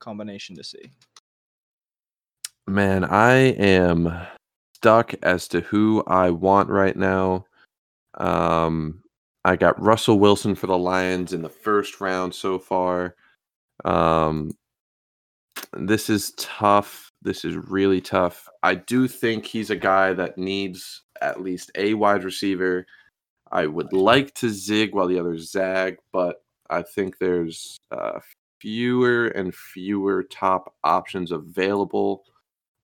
combination 0.00 0.54
to 0.56 0.62
see. 0.62 0.90
Man, 2.66 3.04
I 3.04 3.32
am 3.32 4.12
stuck 4.74 5.14
as 5.22 5.48
to 5.48 5.62
who 5.62 6.04
I 6.06 6.28
want 6.28 6.68
right 6.68 6.94
now. 6.94 7.46
Um, 8.18 9.02
I 9.46 9.56
got 9.56 9.80
Russell 9.80 10.18
Wilson 10.18 10.54
for 10.54 10.66
the 10.66 10.76
Lions 10.76 11.32
in 11.32 11.40
the 11.40 11.48
first 11.48 12.02
round 12.02 12.34
so 12.34 12.58
far. 12.58 13.16
Um, 13.86 14.50
this 15.72 16.10
is 16.10 16.32
tough. 16.36 17.10
This 17.22 17.46
is 17.46 17.56
really 17.56 18.02
tough. 18.02 18.46
I 18.62 18.74
do 18.74 19.08
think 19.08 19.46
he's 19.46 19.70
a 19.70 19.76
guy 19.76 20.12
that 20.12 20.36
needs 20.36 21.02
at 21.20 21.40
least 21.40 21.70
a 21.74 21.94
wide 21.94 22.24
receiver. 22.24 22.86
I 23.50 23.66
would 23.66 23.92
like 23.92 24.34
to 24.34 24.50
zig 24.50 24.94
while 24.94 25.06
the 25.06 25.18
others 25.18 25.50
zag, 25.50 25.96
but 26.12 26.42
I 26.68 26.82
think 26.82 27.18
there's 27.18 27.78
uh, 27.90 28.20
fewer 28.60 29.28
and 29.28 29.54
fewer 29.54 30.22
top 30.24 30.74
options 30.84 31.32
available. 31.32 32.24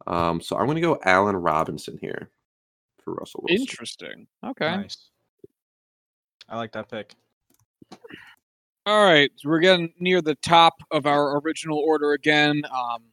Um, 0.07 0.41
so 0.41 0.57
I'm 0.57 0.67
going 0.67 0.77
to 0.77 0.81
go 0.81 0.99
Allen 1.05 1.37
Robinson 1.37 1.99
here 2.01 2.31
for 3.03 3.15
Russell 3.15 3.45
Wilson. 3.47 3.63
Interesting. 3.63 4.27
Okay. 4.45 4.77
Nice. 4.77 5.11
I 6.49 6.57
like 6.57 6.73
that 6.73 6.91
pick. 6.91 7.13
All 8.87 9.03
right, 9.03 9.31
so 9.37 9.49
we're 9.49 9.61
getting 9.61 9.95
near 9.99 10.21
the 10.21 10.35
top 10.37 10.75
of 10.91 11.07
our 11.07 11.41
original 11.41 11.79
order 11.79 12.13
again. 12.13 12.63
Um, 12.71 13.05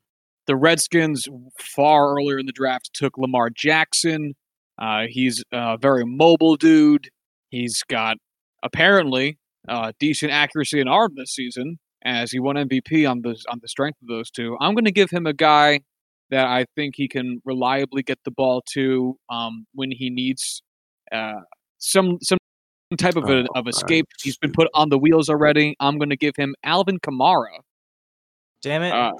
the 0.45 0.57
Redskins, 0.57 1.29
far 1.57 2.13
earlier 2.13 2.37
in 2.39 2.45
the 2.45 2.51
draft, 2.51 2.91
took 2.93 3.17
Lamar 3.17 3.49
Jackson. 3.49 4.35
Uh, 4.81 5.05
he's 5.07 5.43
a 5.51 5.77
very 5.79 6.03
mobile 6.05 6.55
dude. 6.55 7.07
He's 7.51 7.83
got 7.87 8.17
apparently 8.63 9.37
uh, 9.69 9.91
decent 9.99 10.31
accuracy 10.31 10.79
and 10.79 10.89
arm 10.89 11.11
this 11.15 11.31
season, 11.35 11.77
as 12.03 12.31
he 12.31 12.39
won 12.39 12.55
MVP 12.55 13.07
on 13.09 13.21
the 13.21 13.37
on 13.47 13.59
the 13.61 13.67
strength 13.67 13.99
of 14.01 14.07
those 14.07 14.31
two. 14.31 14.57
I'm 14.59 14.73
going 14.73 14.85
to 14.85 14.91
give 14.91 15.11
him 15.11 15.27
a 15.27 15.33
guy 15.33 15.81
that 16.31 16.47
I 16.47 16.65
think 16.75 16.95
he 16.97 17.07
can 17.07 17.41
reliably 17.45 18.01
get 18.01 18.17
the 18.25 18.31
ball 18.31 18.63
to 18.73 19.17
um, 19.29 19.67
when 19.75 19.91
he 19.91 20.09
needs 20.09 20.63
uh, 21.11 21.41
some 21.77 22.17
some 22.21 22.39
type 22.97 23.15
of 23.17 23.25
a, 23.29 23.41
Oh, 23.41 23.45
of 23.55 23.65
I'm 23.65 23.67
escape. 23.67 24.07
He's 24.21 24.37
been 24.37 24.51
put 24.51 24.67
on 24.73 24.89
the 24.89 24.97
wheels 24.97 25.29
already. 25.29 25.75
I'm 25.79 25.97
going 25.99 26.09
to 26.09 26.17
give 26.17 26.35
him 26.35 26.55
Alvin 26.63 26.99
Kamara, 26.99 27.59
Damn 28.63 28.81
it. 28.83 28.93
uh, 28.93 29.13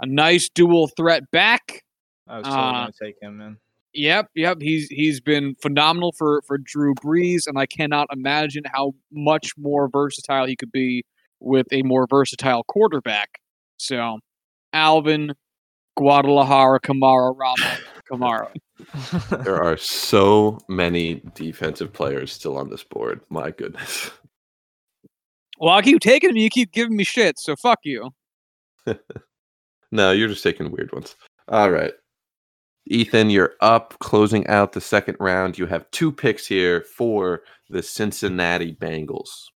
a 0.00 0.06
nice 0.06 0.48
dual 0.54 0.88
threat 0.96 1.30
back. 1.32 1.82
I 2.28 2.38
was 2.38 2.46
totally 2.46 2.62
uh, 2.62 2.72
going 2.72 2.92
to 2.92 3.04
take 3.04 3.14
him, 3.20 3.38
man. 3.38 3.56
Yep, 3.94 4.30
yep. 4.34 4.58
He's 4.60 4.88
he's 4.88 5.20
been 5.20 5.54
phenomenal 5.60 6.12
for 6.12 6.42
for 6.46 6.58
Drew 6.58 6.94
Brees, 6.94 7.46
and 7.46 7.58
I 7.58 7.66
cannot 7.66 8.08
imagine 8.12 8.64
how 8.72 8.94
much 9.10 9.52
more 9.58 9.88
versatile 9.88 10.46
he 10.46 10.56
could 10.56 10.72
be 10.72 11.04
with 11.40 11.66
a 11.72 11.82
more 11.82 12.06
versatile 12.08 12.64
quarterback. 12.64 13.38
So, 13.76 14.20
Alvin, 14.72 15.34
Guadalajara, 15.96 16.80
Kamara, 16.80 17.36
Ramos, 17.36 17.80
Kamara. 18.10 18.48
There 19.44 19.62
are 19.62 19.76
so 19.76 20.58
many 20.68 21.22
defensive 21.34 21.92
players 21.92 22.32
still 22.32 22.58
on 22.58 22.68
this 22.68 22.82
board. 22.82 23.20
My 23.30 23.52
goodness. 23.52 24.10
Well, 25.58 25.72
I 25.72 25.82
keep 25.82 26.00
taking 26.00 26.30
them. 26.30 26.36
You 26.36 26.50
keep 26.50 26.72
giving 26.72 26.96
me 26.96 27.04
shit. 27.04 27.38
So 27.38 27.54
fuck 27.54 27.78
you. 27.84 28.10
No, 29.92 30.10
you're 30.10 30.28
just 30.28 30.42
taking 30.42 30.72
weird 30.72 30.90
ones. 30.92 31.16
All 31.48 31.70
right. 31.70 31.92
Ethan, 32.86 33.30
you're 33.30 33.54
up, 33.60 33.98
closing 34.00 34.46
out 34.48 34.72
the 34.72 34.80
second 34.80 35.16
round. 35.20 35.56
You 35.56 35.66
have 35.66 35.90
two 35.90 36.10
picks 36.10 36.46
here 36.46 36.82
for 36.82 37.42
the 37.70 37.82
Cincinnati 37.82 38.74
Bengals. 38.74 39.46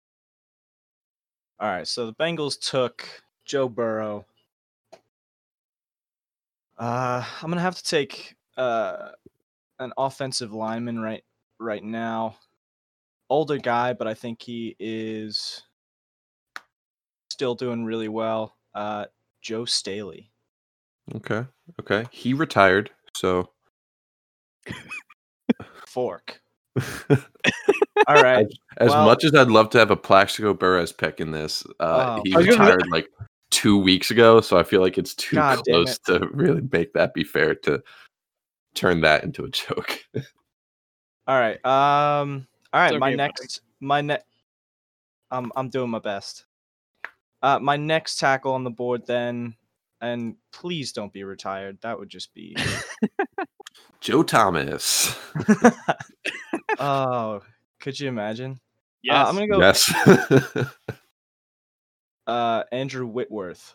All 1.58 1.68
right, 1.68 1.86
so 1.88 2.06
the 2.06 2.14
Bengals 2.14 2.58
took 2.58 3.08
Joe 3.44 3.68
Burrow. 3.68 4.26
Uh, 6.78 7.24
I'm 7.42 7.50
gonna 7.50 7.62
have 7.62 7.76
to 7.76 7.84
take 7.84 8.36
uh, 8.56 9.10
an 9.78 9.92
offensive 9.96 10.52
lineman 10.52 11.00
right 11.00 11.24
right 11.58 11.82
now. 11.82 12.36
Older 13.28 13.56
guy, 13.56 13.92
but 13.92 14.06
I 14.06 14.14
think 14.14 14.42
he 14.42 14.76
is 14.78 15.62
still 17.30 17.54
doing 17.54 17.84
really 17.84 18.08
well. 18.08 18.54
Uh, 18.74 19.06
Joe 19.40 19.64
Staley. 19.64 20.30
Okay. 21.14 21.44
Okay. 21.80 22.04
He 22.10 22.34
retired, 22.34 22.90
so 23.16 23.50
Fork. 25.86 26.40
All 28.06 28.22
right. 28.22 28.46
as 28.78 28.90
Well- 28.90 29.04
much 29.06 29.24
as 29.24 29.34
I'd 29.34 29.48
love 29.48 29.70
to 29.70 29.78
have 29.78 29.90
a 29.90 29.96
Plaxico 29.96 30.52
Burress 30.54 30.92
pick 30.92 31.20
in 31.20 31.30
this, 31.30 31.64
uh, 31.80 32.16
Oh. 32.18 32.22
he 32.24 32.34
I 32.34 32.38
was 32.38 32.46
gonna- 32.46 32.60
retired 32.60 32.88
like 32.90 33.08
two 33.50 33.78
weeks 33.78 34.10
ago, 34.10 34.40
so 34.40 34.58
I 34.58 34.62
feel 34.62 34.80
like 34.82 34.98
it's 34.98 35.14
too 35.14 35.36
God 35.36 35.60
damn 35.64 35.84
close 35.84 35.98
to 36.00 36.28
really 36.32 36.62
make 36.72 36.92
that 36.92 37.14
be 37.14 37.24
fair 37.24 37.54
to 37.54 37.82
turn 38.74 39.00
that 39.02 39.24
into 39.24 39.44
a 39.44 39.48
joke. 39.50 40.04
All 41.26 41.38
right. 41.40 41.64
Um. 41.64 42.46
All 42.72 42.80
right. 42.80 42.92
It's 42.92 43.00
my 43.00 43.08
okay, 43.08 43.16
buddy. 43.16 43.16
next. 43.16 43.60
My 43.80 44.00
next. 44.00 44.26
I'm 45.30 45.50
I'm 45.56 45.68
doing 45.70 45.90
my 45.90 45.98
best. 45.98 46.44
Uh, 47.42 47.58
my 47.58 47.76
next 47.76 48.18
tackle 48.18 48.52
on 48.52 48.64
the 48.64 48.70
board 48.70 49.06
then, 49.06 49.54
and 50.00 50.36
please 50.52 50.92
don't 50.92 51.12
be 51.12 51.24
retired. 51.24 51.78
That 51.82 51.98
would 51.98 52.08
just 52.08 52.34
be. 52.34 52.56
Joe 54.00 54.22
Thomas. 54.22 55.16
oh, 56.78 57.42
could 57.80 57.98
you 57.98 58.08
imagine? 58.08 58.60
Yes. 59.02 59.16
Uh, 59.16 59.28
I'm 59.28 59.34
gonna 59.34 59.48
go. 59.48 59.60
Yes. 59.60 60.64
Uh, 62.26 62.64
Andrew 62.72 63.06
Whitworth. 63.06 63.74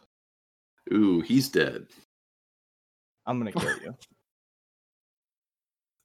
Ooh, 0.94 1.22
he's 1.22 1.48
dead. 1.48 1.88
I'm 3.26 3.38
gonna 3.38 3.54
kill 3.54 3.78
you. 3.80 3.96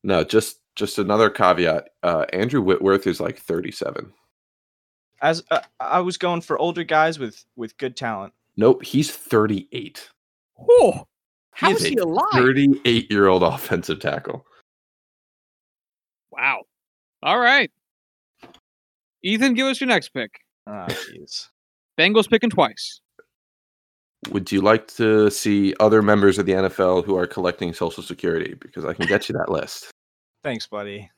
No, 0.04 0.22
just 0.22 0.60
just 0.76 0.98
another 0.98 1.28
caveat. 1.28 1.88
Uh, 2.02 2.26
Andrew 2.32 2.62
Whitworth 2.62 3.06
is 3.06 3.18
like 3.18 3.38
37. 3.38 4.12
As 5.20 5.42
uh, 5.50 5.60
I 5.80 6.00
was 6.00 6.18
going 6.18 6.42
for 6.42 6.58
older 6.58 6.84
guys 6.84 7.18
with 7.18 7.44
with 7.56 7.76
good 7.78 7.96
talent. 7.96 8.32
Nope, 8.56 8.84
he's 8.84 9.10
38. 9.10 10.08
Whoa. 10.54 11.06
How 11.52 11.68
He 11.68 11.74
is 11.74 11.82
is 11.82 11.88
he 11.88 11.96
a 11.98 12.02
alive? 12.04 12.26
38 12.32 13.10
year 13.10 13.28
old 13.28 13.42
offensive 13.42 14.00
tackle. 14.00 14.46
Wow. 16.30 16.62
All 17.22 17.38
right. 17.38 17.70
Ethan, 19.22 19.54
give 19.54 19.66
us 19.66 19.80
your 19.80 19.88
next 19.88 20.10
pick. 20.10 20.40
Ah, 20.66 20.86
jeez. 20.88 21.48
Bengals 21.98 22.28
picking 22.28 22.50
twice. 22.50 23.00
Would 24.30 24.50
you 24.50 24.60
like 24.60 24.88
to 24.96 25.30
see 25.30 25.74
other 25.80 26.02
members 26.02 26.38
of 26.38 26.46
the 26.46 26.52
NFL 26.52 27.04
who 27.04 27.16
are 27.16 27.26
collecting 27.26 27.72
Social 27.72 28.02
Security? 28.02 28.54
Because 28.60 28.84
I 28.84 28.92
can 28.92 29.06
get 29.06 29.28
you 29.28 29.34
that 29.34 29.50
list. 29.50 29.90
Thanks, 30.42 30.66
buddy. 30.66 31.10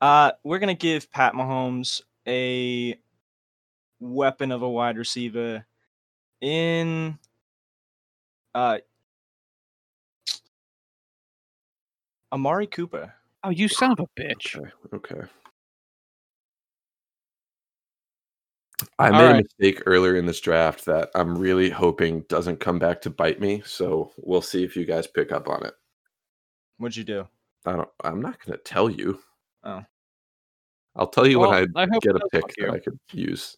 Uh, 0.00 0.32
we're 0.44 0.58
gonna 0.58 0.74
give 0.74 1.10
Pat 1.10 1.32
Mahomes 1.34 2.02
a 2.26 2.98
weapon 4.00 4.52
of 4.52 4.62
a 4.62 4.68
wide 4.68 4.98
receiver 4.98 5.64
in 6.40 7.18
uh 8.54 8.78
Amari 12.32 12.66
Cooper. 12.66 13.14
Oh, 13.44 13.50
you 13.50 13.68
son 13.68 13.92
of 13.92 14.00
a 14.00 14.20
bitch. 14.20 14.56
Okay. 14.56 14.70
Okay. 14.92 15.28
I 18.98 19.10
All 19.10 19.18
made 19.18 19.30
a 19.30 19.42
mistake 19.42 19.82
earlier 19.86 20.16
in 20.16 20.26
this 20.26 20.40
draft 20.40 20.84
that 20.84 21.10
I'm 21.14 21.36
really 21.38 21.70
hoping 21.70 22.22
doesn't 22.28 22.60
come 22.60 22.78
back 22.78 23.00
to 23.02 23.10
bite 23.10 23.40
me. 23.40 23.62
So 23.64 24.12
we'll 24.18 24.42
see 24.42 24.64
if 24.64 24.76
you 24.76 24.84
guys 24.84 25.06
pick 25.06 25.32
up 25.32 25.48
on 25.48 25.64
it. 25.64 25.74
What'd 26.78 26.96
you 26.96 27.04
do? 27.04 27.26
I 27.64 27.72
don't. 27.72 27.88
I'm 28.04 28.20
not 28.20 28.44
going 28.44 28.56
to 28.58 28.62
tell 28.64 28.90
you. 28.90 29.20
Oh. 29.64 29.82
I'll 30.94 31.06
tell 31.06 31.26
you 31.26 31.38
Well, 31.38 31.50
when 31.50 31.72
I 31.76 31.82
I 31.82 31.86
get 32.00 32.16
a 32.16 32.28
pick 32.32 32.54
that 32.58 32.70
I 32.70 32.78
could 32.78 32.98
use. 33.12 33.56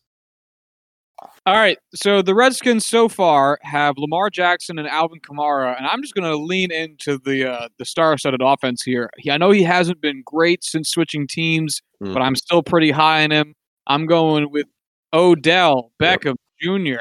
All 1.46 1.54
right. 1.56 1.78
So 1.94 2.22
the 2.22 2.34
Redskins 2.34 2.86
so 2.86 3.08
far 3.08 3.58
have 3.62 3.96
Lamar 3.98 4.30
Jackson 4.30 4.78
and 4.78 4.86
Alvin 4.86 5.18
Kamara, 5.20 5.76
and 5.76 5.86
I'm 5.86 6.02
just 6.02 6.14
going 6.14 6.30
to 6.30 6.36
lean 6.36 6.70
into 6.70 7.18
the 7.24 7.50
uh, 7.50 7.68
the 7.78 7.84
star-studded 7.84 8.40
offense 8.42 8.82
here. 8.82 9.10
He, 9.18 9.30
I 9.30 9.36
know 9.38 9.50
he 9.50 9.62
hasn't 9.62 10.00
been 10.00 10.22
great 10.26 10.62
since 10.62 10.90
switching 10.90 11.26
teams, 11.26 11.80
Mm. 12.02 12.12
but 12.14 12.22
I'm 12.22 12.36
still 12.36 12.62
pretty 12.62 12.92
high 12.92 13.20
in 13.22 13.32
him. 13.32 13.54
I'm 13.88 14.06
going 14.06 14.52
with 14.52 14.66
Odell 15.12 15.90
Yep. 16.00 16.20
Beckham 16.20 16.34
Jr. 16.60 17.00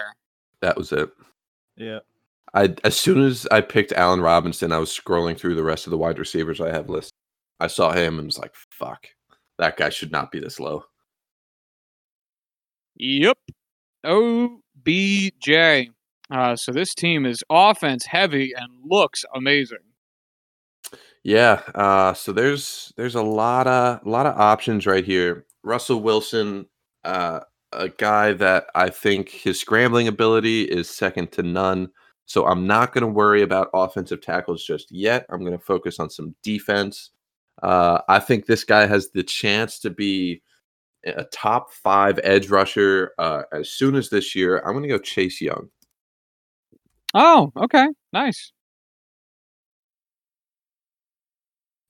That 0.62 0.76
was 0.76 0.92
it. 0.92 1.10
Yeah. 1.76 2.00
I 2.56 2.74
as 2.84 3.00
soon 3.00 3.22
as 3.22 3.46
I 3.52 3.62
picked 3.62 3.92
Allen 3.92 4.22
Robinson, 4.22 4.72
I 4.72 4.80
was 4.80 4.90
scrolling 4.90 5.38
through 5.38 5.54
the 5.56 5.64
rest 5.64 5.86
of 5.86 5.92
the 5.92 5.98
wide 5.98 6.18
receivers 6.18 6.60
I 6.62 6.72
have 6.72 6.90
listed. 6.90 7.12
I 7.60 7.68
saw 7.68 7.92
him 7.92 8.18
and 8.18 8.26
was 8.28 8.40
like, 8.40 8.56
"Fuck, 8.72 9.08
that 9.60 9.78
guy 9.78 9.90
should 9.90 10.12
not 10.12 10.32
be 10.32 10.40
this 10.40 10.60
low." 10.60 10.86
Yep. 12.96 13.38
OBJ. 14.08 15.90
Uh, 16.30 16.56
so 16.56 16.72
this 16.72 16.94
team 16.94 17.26
is 17.26 17.44
offense 17.50 18.06
heavy 18.06 18.54
and 18.56 18.68
looks 18.84 19.24
amazing. 19.36 19.78
Yeah, 21.24 21.62
uh, 21.76 22.14
so 22.14 22.32
there's 22.32 22.94
there's 22.96 23.16
a 23.16 23.22
lot 23.22 23.68
of 23.68 24.00
a 24.06 24.10
lot 24.10 24.26
of 24.26 24.40
options 24.40 24.86
right 24.86 25.04
here. 25.04 25.46
Russell 25.64 26.02
Wilson, 26.02 26.68
uh, 27.04 27.42
a 27.74 27.90
guy 27.90 28.34
that 28.34 28.68
I 28.76 28.90
think 28.90 29.30
his 29.30 29.60
scrambling 29.60 30.08
ability 30.08 30.64
is 30.64 30.90
second 30.90 31.34
to 31.34 31.44
none. 31.44 31.90
So 32.26 32.46
I'm 32.46 32.68
not 32.68 32.94
going 32.94 33.02
to 33.02 33.08
worry 33.08 33.42
about 33.42 33.70
offensive 33.74 34.22
tackles 34.22 34.64
just 34.64 34.92
yet. 34.92 35.26
I'm 35.30 35.42
going 35.42 35.52
to 35.58 35.60
focus 35.64 36.00
on 36.00 36.10
some 36.10 36.36
defense. 36.44 37.12
Uh, 37.62 38.00
I 38.08 38.20
think 38.20 38.46
this 38.46 38.64
guy 38.64 38.86
has 38.86 39.10
the 39.10 39.24
chance 39.24 39.80
to 39.80 39.90
be 39.90 40.42
a 41.08 41.26
top 41.26 41.72
five 41.72 42.20
edge 42.24 42.50
rusher 42.50 43.14
uh, 43.18 43.44
as 43.52 43.70
soon 43.70 43.96
as 43.96 44.10
this 44.10 44.36
year. 44.36 44.60
I'm 44.60 44.74
going 44.74 44.84
to 44.84 44.90
go 44.90 44.98
Chase 44.98 45.42
Young. 45.42 45.70
Oh, 47.14 47.52
okay. 47.58 47.88
Nice. 48.14 48.52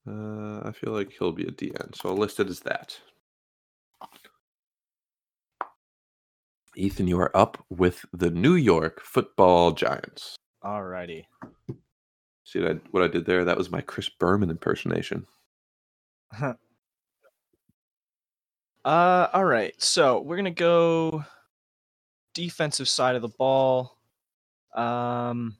Uh, 0.07 0.61
I 0.63 0.71
feel 0.71 0.93
like 0.93 1.11
he'll 1.11 1.33
be 1.33 1.47
a 1.47 1.51
DN, 1.51 1.93
so 1.95 2.09
I'll 2.09 2.17
list 2.17 2.39
it 2.39 2.47
as 2.47 2.61
that. 2.61 2.97
Ethan, 6.77 7.07
you 7.07 7.19
are 7.19 7.35
up 7.35 7.65
with 7.69 8.05
the 8.13 8.29
New 8.29 8.53
York 8.53 9.01
Football 9.03 9.71
Giants. 9.71 10.35
Alrighty. 10.63 11.25
See 12.43 12.59
what 12.61 12.71
I, 12.71 12.79
what 12.91 13.03
I 13.03 13.07
did 13.07 13.25
there? 13.25 13.43
That 13.43 13.57
was 13.57 13.71
my 13.71 13.81
Chris 13.81 14.07
Berman 14.07 14.49
impersonation. 14.49 15.25
Uh, 18.87 19.27
all 19.33 19.43
right. 19.43 19.73
So 19.83 20.21
we're 20.21 20.37
gonna 20.37 20.49
go 20.49 21.21
defensive 22.33 22.87
side 22.87 23.17
of 23.17 23.21
the 23.21 23.27
ball. 23.27 23.97
Um, 24.73 25.57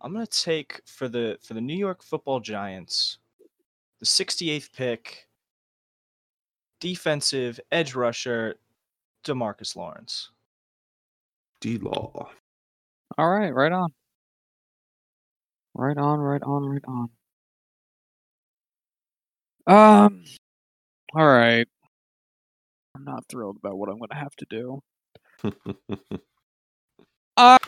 I'm 0.00 0.12
gonna 0.12 0.24
take 0.28 0.80
for 0.86 1.08
the 1.08 1.36
for 1.42 1.54
the 1.54 1.60
New 1.60 1.74
York 1.76 2.04
Football 2.04 2.38
Giants, 2.38 3.18
the 3.98 4.06
68th 4.06 4.72
pick, 4.72 5.26
defensive 6.78 7.58
edge 7.72 7.96
rusher, 7.96 8.54
DeMarcus 9.24 9.74
Lawrence. 9.74 10.30
D 11.60 11.76
Law. 11.78 12.30
All 13.18 13.28
right. 13.30 13.52
Right 13.52 13.72
on. 13.72 13.92
Right 15.74 15.98
on. 15.98 16.20
Right 16.20 16.42
on. 16.44 16.62
Right 16.66 16.84
on. 16.86 17.10
Um. 19.66 20.24
All 21.12 21.26
right. 21.26 21.66
I'm 22.96 23.04
not 23.04 23.24
thrilled 23.28 23.56
about 23.58 23.76
what 23.76 23.88
I'm 23.88 23.98
going 23.98 24.08
to 24.08 24.16
have 24.16 24.34
to 24.36 24.46
do. 24.48 24.80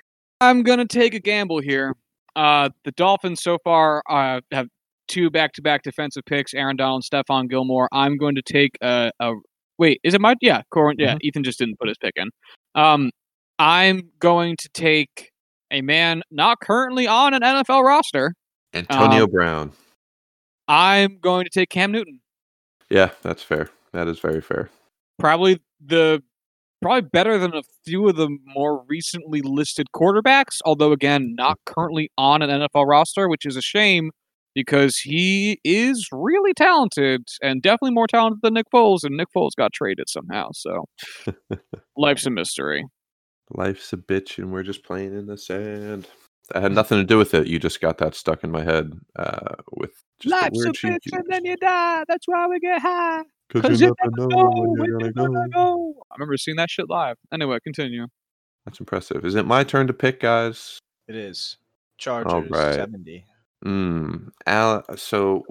I'm 0.41 0.63
gonna 0.63 0.87
take 0.87 1.15
a 1.15 1.21
gamble 1.21 1.61
here. 1.61 1.95
Uh, 2.35 2.71
the 2.85 2.93
Dolphins 2.93 3.43
so 3.43 3.59
far 3.65 4.03
uh, 4.09 4.41
have 4.53 4.69
two 5.09 5.29
back-to-back 5.31 5.83
defensive 5.83 6.23
picks: 6.25 6.55
Aaron 6.55 6.77
Donald, 6.77 7.03
Stephon 7.03 7.51
Gilmore. 7.51 7.89
I'm 7.93 8.17
going 8.17 8.35
to 8.37 8.43
take 8.43 8.79
a, 8.81 9.11
a 9.21 9.35
wait. 9.79 10.01
Is 10.05 10.15
it 10.15 10.21
my 10.21 10.35
yeah? 10.41 10.63
Corwin, 10.71 10.97
yeah. 10.99 11.17
Ethan 11.21 11.45
just 11.45 11.59
didn't 11.59 11.79
put 11.79 11.89
his 11.89 11.99
pick 11.99 12.15
in. 12.17 12.31
Um, 12.75 13.11
I'm 13.59 14.11
going 14.21 14.57
to 14.57 14.69
take 14.73 15.31
a 15.71 15.83
man 15.83 16.23
not 16.31 16.61
currently 16.61 17.07
on 17.07 17.35
an 17.35 17.43
NFL 17.43 17.83
roster, 17.85 18.33
Antonio 18.73 19.25
Um, 19.25 19.31
Brown. 19.31 19.73
I'm 20.69 21.19
going 21.19 21.45
to 21.45 21.51
take 21.51 21.69
Cam 21.69 21.93
Newton. 21.93 22.21
Yeah, 22.89 23.11
that's 23.23 23.43
fair. 23.43 23.69
That 23.93 24.07
is 24.09 24.21
very 24.21 24.41
fair. 24.41 24.71
Probably 25.19 25.61
the 25.85 26.23
probably 26.81 27.09
better 27.13 27.39
than 27.39 27.55
a 27.55 27.63
few 27.85 28.09
of 28.09 28.17
the 28.17 28.29
more 28.47 28.85
recently 28.89 29.41
listed 29.43 29.89
quarterbacks, 29.95 30.59
although 30.65 30.93
again 30.93 31.35
not 31.37 31.59
currently 31.67 32.11
on 32.17 32.43
an 32.43 32.51
NFL 32.51 32.87
roster, 32.87 33.29
which 33.29 33.45
is 33.45 33.57
a 33.57 33.63
shame 33.63 34.11
because 34.55 34.99
he 34.99 35.61
is 35.63 36.09
really 36.11 36.53
talented 36.55 37.23
and 37.43 37.63
definitely 37.63 37.93
more 37.93 38.07
talented 38.07 38.41
than 38.43 38.55
Nick 38.55 38.67
Foles, 38.75 39.05
and 39.05 39.17
Nick 39.17 39.29
Foles 39.37 39.51
got 39.57 39.73
traded 39.73 40.09
somehow. 40.09 40.49
So 40.53 40.85
life's 41.97 42.27
a 42.27 42.31
mystery. 42.31 42.85
Life's 43.51 43.93
a 43.93 43.97
bitch, 43.97 44.39
and 44.39 44.53
we're 44.53 44.63
just 44.63 44.85
playing 44.85 45.17
in 45.17 45.27
the 45.27 45.39
sand. 45.39 46.07
That 46.53 46.63
had 46.63 46.73
nothing 46.73 46.99
to 46.99 47.05
do 47.05 47.19
with 47.19 47.35
it. 47.35 47.47
You 47.47 47.59
just 47.59 47.81
got 47.81 47.99
that 47.99 48.15
stuck 48.15 48.43
in 48.43 48.51
my 48.51 48.65
head 48.65 48.93
uh, 49.17 49.55
with 49.73 49.93
just 50.19 50.33
Life's 50.33 50.65
a 50.65 50.73
bitch 50.73 51.13
and 51.13 51.25
then 51.29 51.45
you 51.45 51.57
die. 51.57 52.05
That's 52.09 52.27
why 52.27 52.47
we 52.49 52.59
get 52.59 52.81
high. 52.81 53.23
Because 53.49 53.71
Cause 53.71 53.81
you 53.81 53.87
you 53.89 53.95
never 54.03 54.29
never 54.29 54.29
know 54.29 54.51
know 54.51 54.61
when 54.61 54.71
when 54.71 54.85
you're 54.89 55.01
you're 55.01 55.13
gonna 55.13 55.29
gonna 55.31 55.49
go. 55.49 55.95
go. 55.97 56.03
I 56.11 56.15
remember 56.17 56.37
seeing 56.37 56.57
that 56.59 56.71
shit 56.71 56.89
live. 56.89 57.17
Anyway, 57.33 57.59
continue. 57.65 58.07
That's 58.67 58.81
impressive. 58.81 59.25
Is 59.25 59.35
it 59.35 59.47
my 59.47 59.65
turn 59.65 59.87
to 59.87 59.93
pick, 59.95 60.21
guys? 60.21 60.79
It 61.09 61.17
is 61.17 61.57
Chargers 61.97 62.51
right. 62.51 62.75
70. 62.75 63.25
Mm, 63.65 64.31
Al- 64.47 64.85
so 64.97 65.45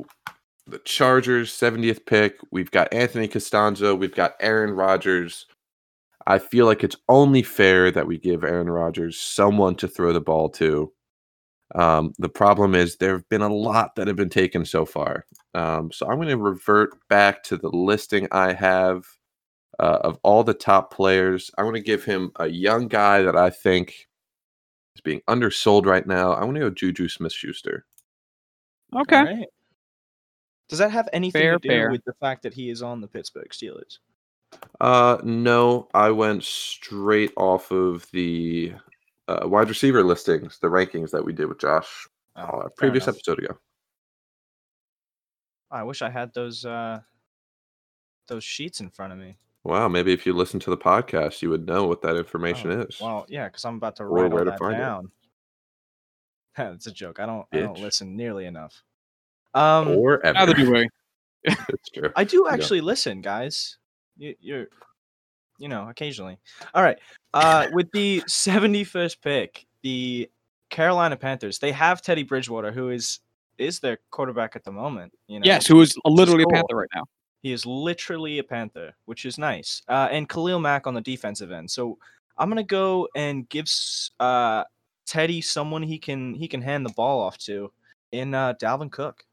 the 0.67 0.77
Chargers 0.79 1.51
70th 1.51 2.05
pick. 2.05 2.37
We've 2.51 2.69
got 2.69 2.93
Anthony 2.93 3.27
Castonzo. 3.27 3.97
We've 3.97 4.13
got 4.13 4.35
Aaron 4.39 4.71
Rodgers. 4.71 5.47
I 6.27 6.39
feel 6.39 6.65
like 6.65 6.83
it's 6.83 6.97
only 7.09 7.41
fair 7.41 7.89
that 7.89 8.05
we 8.05 8.17
give 8.17 8.43
Aaron 8.43 8.69
Rodgers 8.69 9.17
someone 9.19 9.75
to 9.75 9.87
throw 9.87 10.13
the 10.13 10.21
ball 10.21 10.49
to. 10.51 10.91
Um, 11.75 12.13
the 12.17 12.29
problem 12.29 12.75
is 12.75 12.95
there 12.95 13.13
have 13.13 13.27
been 13.29 13.41
a 13.41 13.53
lot 13.53 13.95
that 13.95 14.07
have 14.07 14.15
been 14.15 14.29
taken 14.29 14.65
so 14.65 14.85
far. 14.85 15.25
Um, 15.53 15.91
so 15.91 16.07
I'm 16.07 16.17
going 16.17 16.29
to 16.29 16.37
revert 16.37 16.91
back 17.09 17.43
to 17.43 17.57
the 17.57 17.69
listing 17.69 18.27
I 18.31 18.53
have 18.53 19.05
uh, 19.79 19.99
of 20.01 20.19
all 20.23 20.43
the 20.43 20.53
top 20.53 20.93
players. 20.93 21.51
I 21.57 21.63
want 21.63 21.75
to 21.75 21.81
give 21.81 22.03
him 22.03 22.31
a 22.37 22.47
young 22.47 22.87
guy 22.87 23.21
that 23.21 23.35
I 23.35 23.49
think 23.49 24.07
is 24.95 25.01
being 25.01 25.21
undersold 25.27 25.85
right 25.85 26.07
now. 26.07 26.31
I 26.31 26.43
want 26.43 26.55
to 26.55 26.61
go 26.61 26.69
Juju 26.69 27.09
Smith 27.09 27.33
Schuster. 27.33 27.85
Okay. 28.95 29.17
Alright. 29.17 29.47
Does 30.69 30.79
that 30.79 30.91
have 30.91 31.07
anything 31.13 31.41
Fair, 31.41 31.53
to 31.53 31.59
do 31.59 31.69
fair. 31.69 31.91
with 31.91 32.03
the 32.05 32.13
fact 32.19 32.43
that 32.43 32.53
he 32.53 32.69
is 32.69 32.81
on 32.81 32.99
the 32.99 33.07
Pittsburgh 33.07 33.49
Steelers? 33.49 33.99
Uh, 34.79 35.17
no, 35.23 35.87
I 35.93 36.11
went 36.11 36.43
straight 36.43 37.31
off 37.37 37.71
of 37.71 38.07
the 38.11 38.73
uh, 39.27 39.47
wide 39.47 39.69
receiver 39.69 40.03
listings, 40.03 40.59
the 40.59 40.67
rankings 40.67 41.11
that 41.11 41.23
we 41.23 41.33
did 41.33 41.47
with 41.47 41.59
Josh 41.59 42.07
Oh, 42.35 42.41
uh, 42.43 42.69
previous 42.77 43.05
enough. 43.05 43.15
episode 43.15 43.39
ago. 43.39 43.57
I 45.71 45.83
wish 45.83 46.01
I 46.01 46.09
had 46.09 46.33
those 46.33 46.65
uh 46.65 46.99
those 48.27 48.43
sheets 48.43 48.79
in 48.79 48.89
front 48.89 49.13
of 49.13 49.19
me. 49.19 49.37
Wow, 49.63 49.87
maybe 49.87 50.13
if 50.13 50.25
you 50.25 50.33
listen 50.33 50.59
to 50.61 50.69
the 50.69 50.77
podcast, 50.77 51.41
you 51.41 51.49
would 51.49 51.65
know 51.65 51.87
what 51.87 52.01
that 52.03 52.15
information 52.15 52.71
Oh, 52.71 52.81
is. 52.81 52.99
Well, 53.01 53.25
yeah, 53.27 53.47
because 53.47 53.65
I'm 53.65 53.75
about 53.75 53.95
to 53.97 54.03
Or 54.03 54.09
write 54.09 54.31
where 54.31 54.39
all 54.39 54.45
to 54.45 54.51
that 54.51 54.59
find 54.59 54.75
it. 54.75 54.79
down. 54.79 55.11
It's 56.73 56.87
a 56.87 56.91
joke. 56.91 57.19
I 57.19 57.25
don't. 57.27 57.45
I 57.53 57.59
don't 57.59 57.79
listen 57.79 58.15
nearly 58.15 58.45
enough. 58.45 58.81
Um, 59.53 59.89
or 59.89 60.25
ever. 60.25 60.33
Neither 60.39 60.53
do 60.55 60.71
we. 60.71 60.89
it's 61.43 61.89
true. 61.93 62.11
I 62.15 62.23
do 62.23 62.45
Yeah. 62.47 62.53
actually 62.53 62.81
listen, 62.81 63.21
guys. 63.21 63.77
You, 64.17 64.33
you're, 64.39 64.65
you 65.57 65.67
know, 65.67 65.87
occasionally. 65.89 66.37
All 66.73 66.83
right. 66.83 66.97
Uh, 67.33 67.67
with 67.73 67.91
the 67.91 68.21
71st 68.27 69.21
pick, 69.21 69.65
the 69.83 70.29
Carolina 70.69 71.15
Panthers, 71.15 71.59
they 71.59 71.71
have 71.71 72.01
Teddy 72.01 72.23
Bridgewater, 72.23 72.71
who 72.71 72.89
is 72.89 73.19
is 73.57 73.79
their 73.79 73.97
quarterback 74.11 74.55
at 74.55 74.63
the 74.63 74.71
moment. 74.71 75.13
You 75.27 75.39
know, 75.39 75.45
Yes, 75.45 75.65
who 75.65 75.81
is 75.81 75.97
literally 76.05 76.43
a. 76.43 76.53
Panther 76.53 76.75
right 76.75 76.89
now. 76.93 77.05
He 77.41 77.51
is 77.51 77.65
literally 77.65 78.39
a 78.39 78.43
Panther, 78.43 78.93
which 79.05 79.25
is 79.25 79.37
nice. 79.37 79.81
Uh, 79.87 80.07
and 80.11 80.27
Khalil 80.27 80.59
Mack 80.59 80.85
on 80.85 80.93
the 80.93 81.01
defensive 81.01 81.51
end. 81.51 81.69
So 81.69 81.97
I'm 82.37 82.49
gonna 82.49 82.63
go 82.63 83.07
and 83.15 83.47
give 83.49 83.65
uh, 84.19 84.63
Teddy 85.05 85.41
someone 85.41 85.83
he 85.83 85.97
can 85.97 86.33
he 86.33 86.47
can 86.47 86.61
hand 86.61 86.85
the 86.85 86.93
ball 86.93 87.21
off 87.21 87.37
to 87.39 87.71
in 88.11 88.33
uh, 88.33 88.53
Dalvin 88.61 88.91
Cook. 88.91 89.23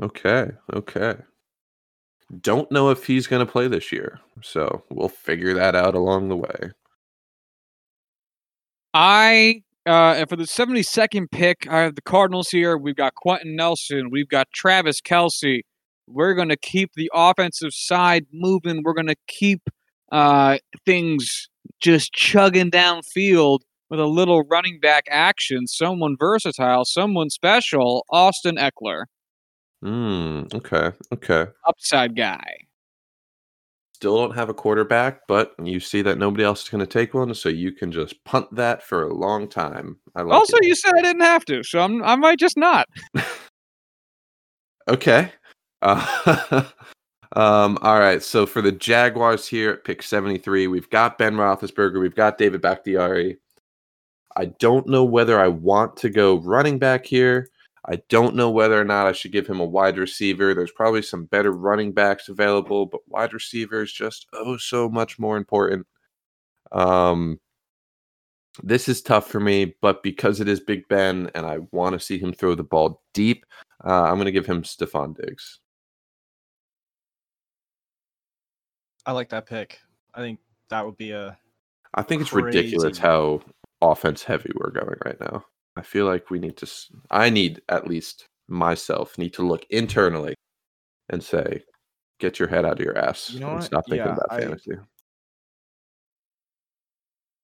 Okay, 0.00 0.50
okay. 0.74 1.16
Don't 2.40 2.70
know 2.70 2.90
if 2.90 3.06
he's 3.06 3.26
going 3.26 3.44
to 3.44 3.50
play 3.50 3.68
this 3.68 3.90
year, 3.90 4.20
so 4.42 4.84
we'll 4.90 5.08
figure 5.08 5.54
that 5.54 5.74
out 5.74 5.94
along 5.94 6.28
the 6.28 6.36
way. 6.36 6.72
I 8.92 9.62
uh 9.86 10.24
for 10.26 10.36
the 10.36 10.44
72nd 10.44 11.30
pick, 11.30 11.66
I 11.70 11.80
have 11.80 11.94
the 11.94 12.02
Cardinals 12.02 12.48
here. 12.50 12.76
We've 12.76 12.96
got 12.96 13.14
Quenton 13.14 13.56
Nelson, 13.56 14.10
we've 14.10 14.28
got 14.28 14.48
Travis 14.52 15.00
Kelce. 15.00 15.60
We're 16.06 16.34
gonna 16.34 16.56
keep 16.56 16.92
the 16.94 17.10
offensive 17.14 17.72
side 17.72 18.26
moving. 18.32 18.82
We're 18.82 18.94
gonna 18.94 19.14
keep 19.26 19.62
uh 20.10 20.58
things 20.84 21.48
just 21.80 22.12
chugging 22.12 22.70
downfield 22.70 23.60
with 23.90 24.00
a 24.00 24.06
little 24.06 24.42
running 24.42 24.80
back 24.80 25.04
action, 25.10 25.66
someone 25.66 26.16
versatile, 26.18 26.84
someone 26.84 27.30
special, 27.30 28.04
Austin 28.10 28.56
Ekeler, 28.56 29.04
Hmm. 29.82 30.42
Okay. 30.54 30.90
Okay. 31.12 31.46
upside 31.66 32.16
guy. 32.16 32.44
Still 33.94 34.16
don't 34.16 34.34
have 34.34 34.48
a 34.48 34.54
quarterback, 34.54 35.26
but 35.26 35.54
you 35.62 35.80
see 35.80 36.02
that 36.02 36.18
nobody 36.18 36.44
else 36.44 36.62
is 36.62 36.68
going 36.68 36.80
to 36.80 36.86
take 36.86 37.14
one, 37.14 37.34
so 37.34 37.48
you 37.48 37.72
can 37.72 37.90
just 37.90 38.22
punt 38.24 38.46
that 38.54 38.82
for 38.82 39.02
a 39.02 39.14
long 39.14 39.48
time. 39.48 39.96
I 40.14 40.22
like 40.22 40.34
also, 40.34 40.56
it. 40.58 40.66
you 40.66 40.76
said 40.76 40.94
I 40.96 41.02
didn't 41.02 41.22
have 41.22 41.44
to, 41.46 41.64
so 41.64 41.80
I'm, 41.80 42.02
I 42.04 42.14
might 42.14 42.38
just 42.38 42.56
not. 42.56 42.86
Okay. 44.88 45.30
Uh, 45.82 46.64
um, 47.36 47.78
all 47.82 48.00
right. 48.00 48.22
So 48.22 48.46
for 48.46 48.62
the 48.62 48.72
Jaguars 48.72 49.46
here 49.46 49.70
at 49.70 49.84
pick 49.84 50.02
73, 50.02 50.66
we've 50.66 50.90
got 50.90 51.18
Ben 51.18 51.34
Roethlisberger. 51.34 52.00
We've 52.00 52.14
got 52.14 52.38
David 52.38 52.62
Bakhtiari. 52.62 53.36
I 54.36 54.46
don't 54.46 54.86
know 54.86 55.04
whether 55.04 55.38
I 55.40 55.48
want 55.48 55.96
to 55.98 56.10
go 56.10 56.38
running 56.38 56.78
back 56.78 57.04
here. 57.04 57.48
I 57.90 58.02
don't 58.10 58.34
know 58.34 58.50
whether 58.50 58.78
or 58.78 58.84
not 58.84 59.06
I 59.06 59.12
should 59.12 59.32
give 59.32 59.46
him 59.46 59.60
a 59.60 59.64
wide 59.64 59.96
receiver. 59.96 60.52
There's 60.52 60.70
probably 60.70 61.00
some 61.00 61.24
better 61.24 61.52
running 61.52 61.92
backs 61.92 62.28
available, 62.28 62.84
but 62.84 63.00
wide 63.08 63.32
receiver 63.32 63.82
is 63.82 63.92
just 63.92 64.26
oh 64.34 64.58
so 64.58 64.90
much 64.90 65.18
more 65.18 65.38
important. 65.38 65.86
Um, 66.70 67.40
this 68.62 68.88
is 68.88 69.00
tough 69.00 69.28
for 69.28 69.40
me, 69.40 69.74
but 69.80 70.02
because 70.02 70.40
it 70.40 70.48
is 70.48 70.60
Big 70.60 70.86
Ben 70.88 71.30
and 71.34 71.46
I 71.46 71.58
want 71.70 71.94
to 71.94 72.00
see 72.00 72.18
him 72.18 72.32
throw 72.32 72.54
the 72.54 72.64
ball 72.64 73.02
deep, 73.14 73.46
uh, 73.84 74.02
I'm 74.02 74.16
going 74.16 74.26
to 74.26 74.32
give 74.32 74.46
him 74.46 74.62
Stefon 74.62 75.16
Diggs. 75.16 75.60
I 79.06 79.12
like 79.12 79.30
that 79.30 79.46
pick. 79.46 79.80
I 80.12 80.20
think 80.20 80.40
that 80.68 80.84
would 80.84 80.98
be 80.98 81.12
a 81.12 81.38
I 81.94 82.02
think 82.02 82.20
it's 82.20 82.34
ridiculous 82.34 82.98
Crazy. 82.98 83.00
how 83.00 83.40
offense 83.80 84.22
heavy 84.22 84.50
we're 84.56 84.72
going 84.72 84.98
right 85.06 85.18
now. 85.20 85.44
I 85.78 85.82
feel 85.82 86.06
like 86.06 86.28
we 86.28 86.40
need 86.40 86.56
to. 86.56 86.68
I 87.08 87.30
need 87.30 87.62
at 87.68 87.86
least 87.86 88.26
myself 88.48 89.16
need 89.16 89.32
to 89.34 89.46
look 89.46 89.64
internally 89.70 90.34
and 91.08 91.22
say, 91.22 91.62
"Get 92.18 92.40
your 92.40 92.48
head 92.48 92.64
out 92.64 92.80
of 92.80 92.84
your 92.84 92.98
ass 92.98 93.30
You 93.30 93.38
know 93.40 93.50
and 93.50 93.54
what? 93.58 93.64
stop 93.64 93.84
thinking 93.88 94.06
Yeah, 94.06 94.12
about 94.14 94.32
I- 94.32 94.40
fantasy." 94.40 94.72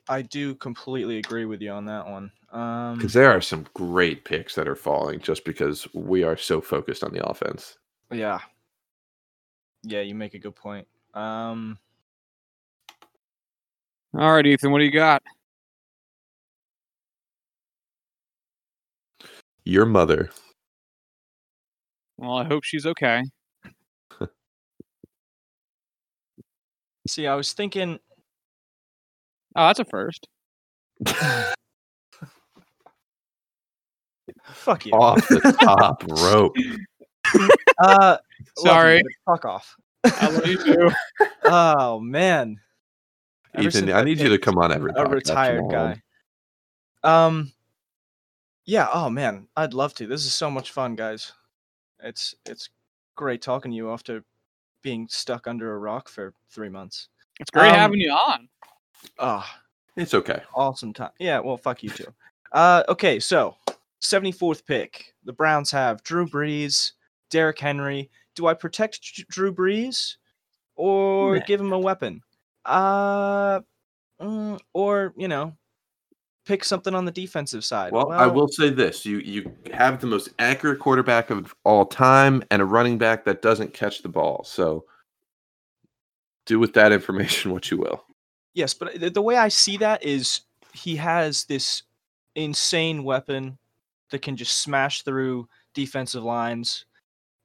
I 0.09 0.21
do 0.23 0.55
completely 0.57 1.19
agree 1.19 1.45
with 1.47 1.63
you 1.63 1.71
on 1.71 1.85
that 1.87 2.07
one. 2.07 2.31
Um, 2.51 2.97
Because 2.99 3.15
there 3.15 3.31
are 3.31 3.41
some 3.41 3.67
great 3.73 4.25
picks 4.25 4.55
that 4.57 4.69
are 4.69 4.77
falling 4.77 5.21
just 5.21 5.45
because 5.47 5.87
we 5.95 6.25
are 6.25 6.37
so 6.37 6.61
focused 6.61 7.03
on 7.05 7.13
the 7.13 7.25
offense. 7.27 7.79
yeah, 8.11 8.41
yeah, 9.83 10.01
you 10.03 10.15
make 10.15 10.35
a 10.35 10.39
good 10.39 10.55
point. 10.57 10.87
Um, 11.15 11.79
All 14.13 14.33
right, 14.33 14.45
Ethan, 14.47 14.73
what 14.73 14.79
do 14.81 14.85
you 14.85 14.91
got? 14.91 15.23
Your 19.65 19.87
mother. 19.87 20.31
Well, 22.17 22.37
I 22.37 22.45
hope 22.45 22.65
she's 22.65 22.87
okay. 22.87 23.23
see, 27.09 27.27
I 27.27 27.35
was 27.35 27.53
thinking, 27.53 27.99
Oh, 29.57 29.67
that's 29.69 29.79
a 29.79 29.85
first. 29.85 30.27
fuck 34.47 34.85
you. 34.87 34.93
Off 34.93 35.27
the 35.29 35.57
top 35.61 36.03
rope. 36.09 36.55
Uh, 37.79 37.89
love 37.89 38.19
you, 38.57 38.63
Sorry. 38.65 39.03
fuck 39.27 39.45
off. 39.45 39.77
I 40.05 40.29
love 40.29 40.47
you 40.47 40.57
too. 40.59 40.91
oh 41.45 42.01
man, 42.01 42.57
Ever 43.55 43.69
Ethan, 43.69 43.73
since 43.87 43.93
I 43.93 44.01
I 44.01 44.05
need 44.05 44.19
you 44.19 44.29
to 44.31 44.39
come 44.39 44.59
on 44.59 44.73
every 44.73 44.91
a 44.91 44.95
podcast 44.95 45.05
from 45.05 45.11
retired 45.15 45.63
guy. 45.71 46.03
Um, 47.27 47.53
yeah. 48.65 48.89
Oh 48.93 49.11
man, 49.11 49.49
I'd 49.57 49.75
love 49.75 49.95
to. 49.95 50.07
This 50.07 50.25
is 50.25 50.35
so 50.35 50.51
much 50.51 50.71
fun, 50.73 50.95
guys. 50.97 51.33
It's 52.03 52.35
it's 52.47 52.69
great 53.17 53.43
talking 53.43 53.71
to 53.71 53.77
you 53.77 53.91
after 53.91 54.25
being 54.83 55.07
stuck 55.09 55.47
under 55.47 55.75
a 55.75 55.79
rock 55.79 56.09
for 56.09 56.35
three 56.51 56.69
months. 56.69 57.09
It's 57.41 57.51
great 57.51 57.71
Um, 57.71 57.77
having 57.77 58.01
you 58.01 58.11
on. 58.13 58.49
Ah, 59.19 59.61
It's 59.97 60.15
okay. 60.15 60.43
awesome 60.55 60.93
time. 60.93 61.11
Yeah. 61.19 61.39
Well, 61.41 61.57
fuck 61.57 61.83
you 61.83 61.91
too. 61.91 62.13
Uh, 62.53 62.83
okay. 62.89 63.19
So 63.21 63.57
74th 64.01 64.65
pick. 64.67 65.15
The 65.25 65.33
Browns 65.33 65.71
have 65.71 66.03
Drew 66.03 66.27
Brees, 66.27 66.93
Derrick 67.31 67.59
Henry. 67.59 68.11
Do 68.35 68.47
I 68.47 68.55
protect 68.55 69.01
J- 69.03 69.25
Drew 69.29 69.53
Brees 69.55 70.17
or 70.77 71.39
Nah. 71.39 71.45
give 71.47 71.61
him 71.61 71.73
a 71.73 71.79
weapon? 71.79 72.23
Uh, 72.65 73.61
mm, 74.21 74.59
or 74.73 75.15
you 75.17 75.29
know, 75.29 75.57
pick 76.45 76.65
something 76.65 76.95
on 76.95 77.05
the 77.05 77.13
defensive 77.13 77.65
side. 77.65 77.93
Well, 77.93 78.11
I 78.13 78.27
will 78.27 78.49
say 78.49 78.71
this: 78.71 79.05
you 79.05 79.19
you 79.19 79.53
have 79.73 80.01
the 80.01 80.07
most 80.07 80.29
accurate 80.39 80.79
quarterback 80.79 81.31
of 81.31 81.55
all 81.65 81.87
time 81.87 82.43
and 82.51 82.61
a 82.63 82.65
running 82.65 82.99
back 82.99 83.25
that 83.25 83.43
doesn't 83.43 83.73
catch 83.73 84.03
the 84.03 84.09
ball. 84.09 84.45
So, 84.45 84.85
do 86.47 86.59
with 86.59 86.75
that 86.75 86.93
information 86.99 87.53
what 87.53 87.71
you 87.71 87.79
will. 87.79 88.05
Yes, 88.55 88.75
but 88.75 89.01
the, 89.01 89.11
the 89.11 89.23
way 89.23 89.37
I 89.37 89.49
see 89.49 89.77
that 89.79 90.05
is 90.05 90.43
he 90.73 90.97
has 90.97 91.45
this 91.45 91.83
insane 92.37 93.05
weapon 93.05 93.59
that 94.11 94.23
can 94.23 94.37
just 94.37 94.61
smash 94.61 95.03
through 95.03 95.49
defensive 95.73 96.23
lines, 96.23 96.85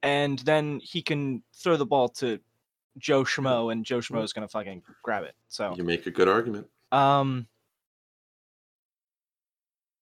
and 0.03 0.39
then 0.39 0.79
he 0.83 1.01
can 1.01 1.41
throw 1.55 1.77
the 1.77 1.85
ball 1.85 2.09
to 2.09 2.39
Joe 2.97 3.23
Schmo, 3.23 3.71
and 3.71 3.85
Joe 3.85 3.99
Schmo 3.99 4.23
is 4.23 4.33
gonna 4.33 4.47
fucking 4.47 4.83
grab 5.03 5.23
it. 5.23 5.33
So, 5.47 5.73
You 5.77 5.83
make 5.83 6.05
a 6.05 6.11
good 6.11 6.27
argument. 6.27 6.67
um, 6.91 7.47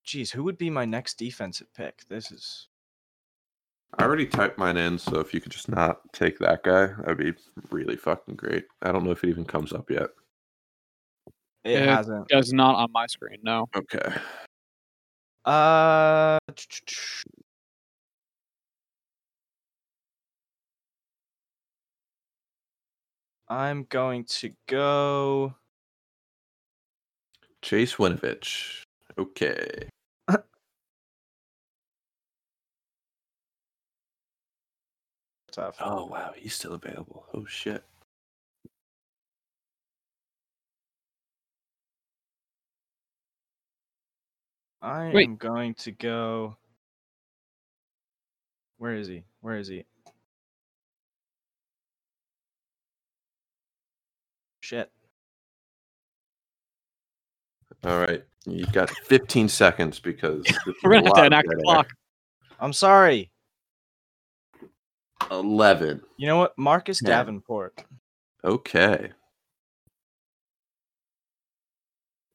geez, 0.07 0.31
who 0.31 0.43
would 0.45 0.57
be 0.57 0.69
my 0.69 0.85
next 0.85 1.19
defensive 1.19 1.71
pick? 1.75 2.07
This 2.07 2.31
is 2.31 2.69
I 3.97 4.03
already 4.03 4.25
typed 4.25 4.57
mine 4.57 4.77
in, 4.77 4.97
so 4.97 5.19
if 5.19 5.33
you 5.33 5.39
could 5.39 5.51
just 5.51 5.69
not 5.69 6.01
take 6.13 6.39
that 6.39 6.63
guy, 6.63 6.87
that'd 6.87 7.17
be 7.17 7.33
really 7.69 7.95
fucking 7.95 8.35
great. 8.35 8.65
I 8.81 8.91
don't 8.91 9.03
know 9.03 9.11
if 9.11 9.23
it 9.23 9.29
even 9.29 9.45
comes 9.45 9.71
up 9.71 9.89
yet. 9.89 10.09
it 11.63 11.79
Yeah. 11.79 11.95
hasn't. 11.95 12.27
Does 12.27 12.51
not 12.53 12.75
on 12.75 12.91
my 12.91 13.05
screen. 13.07 13.39
No. 13.43 13.67
Okay. 13.75 14.13
Uh, 15.45 16.37
I'm 23.49 23.85
going 23.85 24.25
to 24.25 24.51
go. 24.67 25.55
Chase 27.61 27.95
Winovich. 27.95 28.83
Okay. 29.17 29.89
Tough. 35.57 35.77
Oh 35.81 36.05
wow, 36.05 36.33
he's 36.35 36.53
still 36.53 36.73
available. 36.73 37.25
Oh 37.33 37.43
shit. 37.47 37.83
I 44.83 45.09
Wait. 45.11 45.27
am 45.27 45.35
going 45.35 45.73
to 45.73 45.91
go. 45.91 46.57
Where 48.77 48.93
is 48.93 49.07
he? 49.07 49.23
Where 49.41 49.57
is 49.57 49.67
he? 49.67 49.83
Shit. 54.59 54.91
All 57.83 57.99
right. 57.99 58.23
You've 58.45 58.71
got 58.71 58.91
15 58.91 59.49
seconds 59.49 59.99
because 59.99 60.43
this 60.45 60.55
is 60.67 60.75
We're 60.83 60.91
gonna 60.91 61.07
have 61.07 61.15
lot 61.15 61.21
to 61.21 61.25
enact 61.25 61.47
the 61.47 61.55
dead 61.55 61.63
clock. 61.63 61.89
I'm 62.59 62.73
sorry. 62.73 63.31
11. 65.31 66.01
You 66.17 66.27
know 66.27 66.37
what? 66.37 66.57
Marcus 66.57 67.01
Yeah. 67.01 67.09
Davenport. 67.09 67.83
Okay. 68.43 69.11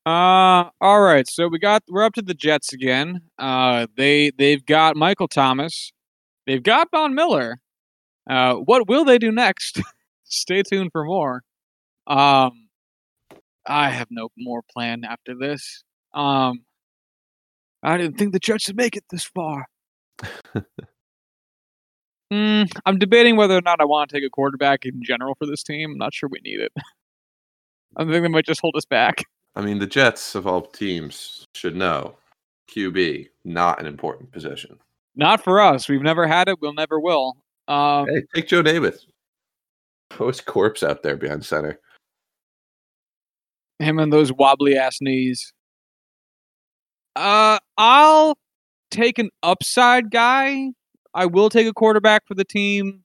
Uh, 0.04 0.68
all 0.80 1.00
right. 1.00 1.28
So 1.28 1.46
we 1.48 1.58
got 1.58 1.82
we're 1.88 2.04
up 2.04 2.14
to 2.14 2.22
the 2.22 2.34
Jets 2.34 2.72
again. 2.72 3.20
Uh, 3.38 3.86
they 3.96 4.32
they've 4.36 4.64
got 4.64 4.96
Michael 4.96 5.28
Thomas. 5.28 5.92
They've 6.46 6.62
got 6.62 6.88
Von 6.90 7.14
Miller. 7.14 7.58
Uh, 8.28 8.54
what 8.54 8.88
will 8.88 9.04
they 9.04 9.18
do 9.18 9.30
next? 9.30 9.80
Stay 10.24 10.62
tuned 10.62 10.90
for 10.92 11.04
more. 11.04 11.42
Um, 12.06 12.68
I 13.66 13.90
have 13.90 14.08
no 14.10 14.28
more 14.36 14.62
plan 14.72 15.04
after 15.04 15.36
this. 15.38 15.84
Um, 16.14 16.64
I 17.82 17.96
didn't 17.96 18.18
think 18.18 18.32
the 18.32 18.40
Jets 18.40 18.66
would 18.68 18.76
make 18.76 18.96
it 18.96 19.04
this 19.10 19.24
far. 19.24 19.66
Hmm, 22.32 22.62
I'm 22.86 22.98
debating 22.98 23.36
whether 23.36 23.54
or 23.58 23.60
not 23.60 23.82
I 23.82 23.84
want 23.84 24.08
to 24.08 24.16
take 24.16 24.24
a 24.24 24.30
quarterback 24.30 24.86
in 24.86 25.02
general 25.02 25.34
for 25.34 25.44
this 25.44 25.62
team. 25.62 25.90
I'm 25.92 25.98
not 25.98 26.14
sure 26.14 26.30
we 26.30 26.40
need 26.42 26.60
it. 26.60 26.72
I 27.96 28.04
think 28.04 28.10
they 28.22 28.28
might 28.28 28.46
just 28.46 28.62
hold 28.62 28.74
us 28.74 28.86
back. 28.86 29.22
I 29.54 29.60
mean, 29.60 29.78
the 29.80 29.86
Jets 29.86 30.34
of 30.34 30.46
all 30.46 30.62
teams 30.62 31.46
should 31.54 31.76
know 31.76 32.16
QB, 32.70 33.28
not 33.44 33.80
an 33.80 33.84
important 33.86 34.32
position. 34.32 34.78
Not 35.14 35.44
for 35.44 35.60
us. 35.60 35.90
We've 35.90 36.00
never 36.00 36.26
had 36.26 36.48
it. 36.48 36.58
We'll 36.62 36.72
never 36.72 36.98
will. 36.98 37.36
Um, 37.68 38.06
Hey, 38.08 38.22
take 38.34 38.48
Joe 38.48 38.62
Namath. 38.62 39.00
Post 40.08 40.46
corpse 40.46 40.82
out 40.82 41.02
there 41.02 41.18
behind 41.18 41.44
center. 41.44 41.78
him 43.78 43.98
and 43.98 44.10
those 44.10 44.32
wobbly 44.32 44.78
ass 44.78 45.02
knees. 45.02 45.52
Uh, 47.14 47.58
I'll 47.76 48.38
take 48.90 49.18
an 49.18 49.28
upside 49.42 50.10
guy. 50.10 50.70
I 51.14 51.26
will 51.26 51.50
take 51.50 51.66
a 51.66 51.72
quarterback 51.72 52.26
for 52.26 52.34
the 52.34 52.44
team 52.44 53.04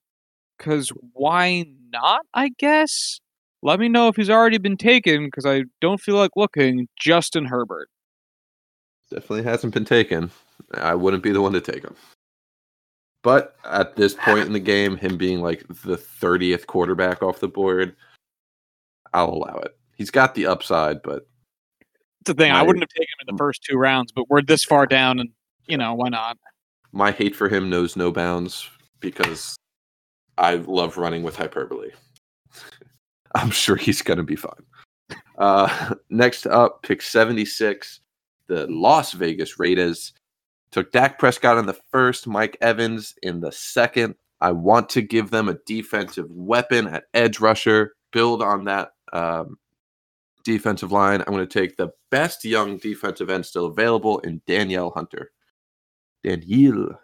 because 0.58 0.91
why 1.14 1.66
not? 1.91 2.22
I 2.34 2.49
guess. 2.58 3.20
Let 3.64 3.80
me 3.80 3.89
know 3.89 4.08
if 4.08 4.16
he's 4.16 4.30
already 4.30 4.60
been 4.60 4.78
taken 4.78 5.26
because 5.26 5.45
I 5.45 5.64
don't 5.82 5.99
feel 5.99 6.16
like 6.16 6.32
looking. 6.36 6.88
Justin 6.99 7.45
Herbert. 7.45 7.89
Definitely 9.10 9.43
hasn't 9.43 9.74
been 9.74 9.86
taken. 9.86 10.32
I 10.76 10.95
wouldn't 10.95 11.24
be 11.24 11.32
the 11.32 11.41
one 11.41 11.53
to 11.53 11.62
take 11.62 11.84
him. 11.84 11.95
But 13.24 13.55
at 13.66 13.95
this 13.95 14.14
point 14.14 14.45
in 14.45 14.53
the 14.53 14.60
game, 14.60 14.95
him 14.95 15.18
being 15.18 15.41
like 15.41 15.66
the 15.68 15.97
30th 15.97 16.68
quarterback 16.68 17.24
off 17.24 17.39
the 17.39 17.47
board, 17.47 17.95
I'll 19.14 19.34
allow 19.34 19.55
it. 19.58 19.78
He's 19.95 20.12
got 20.12 20.36
the 20.36 20.45
upside, 20.45 21.01
but 21.01 21.28
It's 22.22 22.28
the 22.28 22.34
thing. 22.36 22.51
I 22.51 22.62
wouldn't 22.62 22.84
have 22.84 22.89
taken 22.89 23.08
him 23.20 23.28
in 23.28 23.36
the 23.36 23.38
mm. 23.38 23.38
first 23.39 23.64
two 23.64 23.78
rounds, 23.78 24.12
but 24.12 24.30
we're 24.30 24.41
this 24.41 24.64
far 24.64 24.86
down, 24.86 25.20
and 25.20 25.30
you 25.66 25.78
know 25.78 25.93
why 25.93 26.10
not? 26.10 26.38
My 26.98 27.11
hate 27.11 27.36
for 27.36 27.48
him 27.48 27.69
knows 27.69 27.95
no 27.95 28.11
bounds 28.11 28.68
because 28.99 29.56
I 30.36 30.56
love 30.56 30.98
running 30.98 31.22
with 31.22 31.36
hyperbole. 31.36 31.91
I'm 33.36 33.52
sure 33.52 33.76
he's 33.76 34.02
going 34.02 34.18
to 34.18 34.24
be 34.24 34.36
fine. 34.36 34.65
Uh, 35.38 35.94
next 36.10 36.48
up, 36.48 36.82
pick 36.82 37.03
76, 37.03 37.99
the 38.48 38.65
Las 38.68 39.14
Vegas 39.14 39.60
Raiders. 39.60 40.14
Took 40.72 40.91
Dak 40.91 41.19
Prescott 41.19 41.60
in 41.60 41.68
the 41.68 41.78
first, 41.91 42.26
Mike 42.26 42.57
Evans 42.61 43.14
in 43.22 43.41
the 43.41 43.52
second. 43.52 44.15
I 44.41 44.52
want 44.52 44.90
to 44.90 45.02
give 45.03 45.30
them 45.30 45.49
a 45.49 45.57
defensive 45.68 46.30
weapon 46.32 46.88
at 46.88 47.06
edge 47.14 47.40
rusher, 47.40 47.94
build 48.11 48.41
on 48.41 48.65
that 48.65 48.90
um, 49.14 49.57
defensive 50.44 50.91
line. 50.91 51.22
I'm 51.22 51.34
going 51.34 51.48
to 51.48 51.60
take 51.60 51.78
the 51.78 51.91
best 52.10 52.44
young 52.44 52.78
defensive 52.78 53.30
end 53.30 53.45
still 53.45 53.68
available 53.68 54.18
in 54.19 54.41
Danielle 54.48 54.91
Hunter. 54.95 55.32
Danielle. 56.23 56.99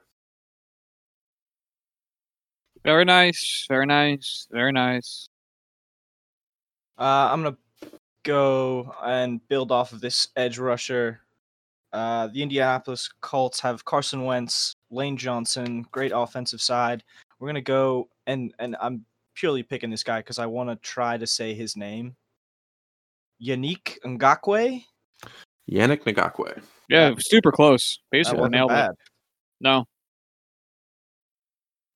Very 2.84 3.06
nice. 3.06 3.66
Very 3.70 3.86
nice. 3.86 4.48
Very 4.52 4.72
nice. 4.72 5.28
Uh, 6.98 7.30
I'm 7.32 7.44
gonna 7.44 7.58
go 8.24 8.94
and 9.04 9.46
build 9.48 9.72
off 9.72 9.94
of 9.94 10.02
this 10.02 10.28
edge 10.36 10.58
rusher. 10.58 11.22
Uh, 11.92 12.28
the 12.28 12.42
Indianapolis 12.42 13.10
Colts 13.22 13.60
have 13.60 13.86
Carson 13.86 14.26
Wentz, 14.26 14.76
Lane 14.90 15.16
Johnson, 15.16 15.86
great 15.92 16.12
offensive 16.14 16.62
side. 16.62 17.04
We're 17.40 17.48
gonna 17.48 17.62
go 17.62 18.10
and 18.28 18.54
and 18.60 18.76
I'm 18.82 19.06
purely 19.36 19.64
picking 19.64 19.90
this 19.90 20.04
guy 20.04 20.20
because 20.20 20.40
I 20.40 20.46
want 20.46 20.70
to 20.70 20.76
try 20.78 21.18
to 21.18 21.28
say 21.28 21.54
his 21.54 21.76
name. 21.76 22.16
Yannick 23.42 23.98
Ngakoue. 24.06 24.84
Yannick 25.72 26.04
Ngakoue. 26.04 26.62
Yeah, 26.90 27.10
That- 27.12 27.22
super 27.26 27.52
close. 27.52 28.00
Basically, 28.12 28.50
nailed 28.50 28.72
it. 28.72 28.92
No. 29.62 29.86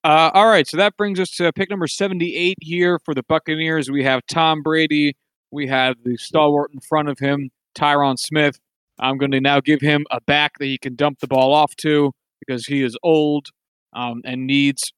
Uh, 0.04 0.32
all 0.34 0.48
right, 0.48 0.66
so 0.68 0.78
that 0.78 0.96
brings 0.96 1.20
us 1.20 1.30
to 1.32 1.52
pick 1.52 1.70
number 1.70 1.88
78 1.88 2.56
here 2.62 2.98
for 3.04 3.14
the 3.14 3.24
Buccaneers. 3.24 3.92
We 3.92 4.04
have 4.04 4.22
Tom 4.32 4.62
Brady. 4.62 5.18
We 5.52 5.68
have 5.68 5.96
the 6.04 6.16
stalwart 6.18 6.72
in 6.74 6.80
front 6.88 7.10
of 7.10 7.20
him, 7.20 7.50
Tyron 7.78 8.18
Smith. 8.18 8.58
I'm 9.00 9.18
going 9.18 9.32
to 9.32 9.42
now 9.42 9.60
give 9.60 9.82
him 9.82 10.06
a 10.10 10.22
back 10.22 10.54
that 10.60 10.66
he 10.66 10.78
can 10.78 10.96
dump 10.96 11.20
the 11.20 11.28
ball 11.28 11.54
off 11.54 11.76
to 11.78 12.12
because 12.40 12.66
he 12.68 12.84
is 12.84 12.98
old 13.04 13.48
um, 13.94 14.22
and 14.24 14.48
needs 14.48 14.94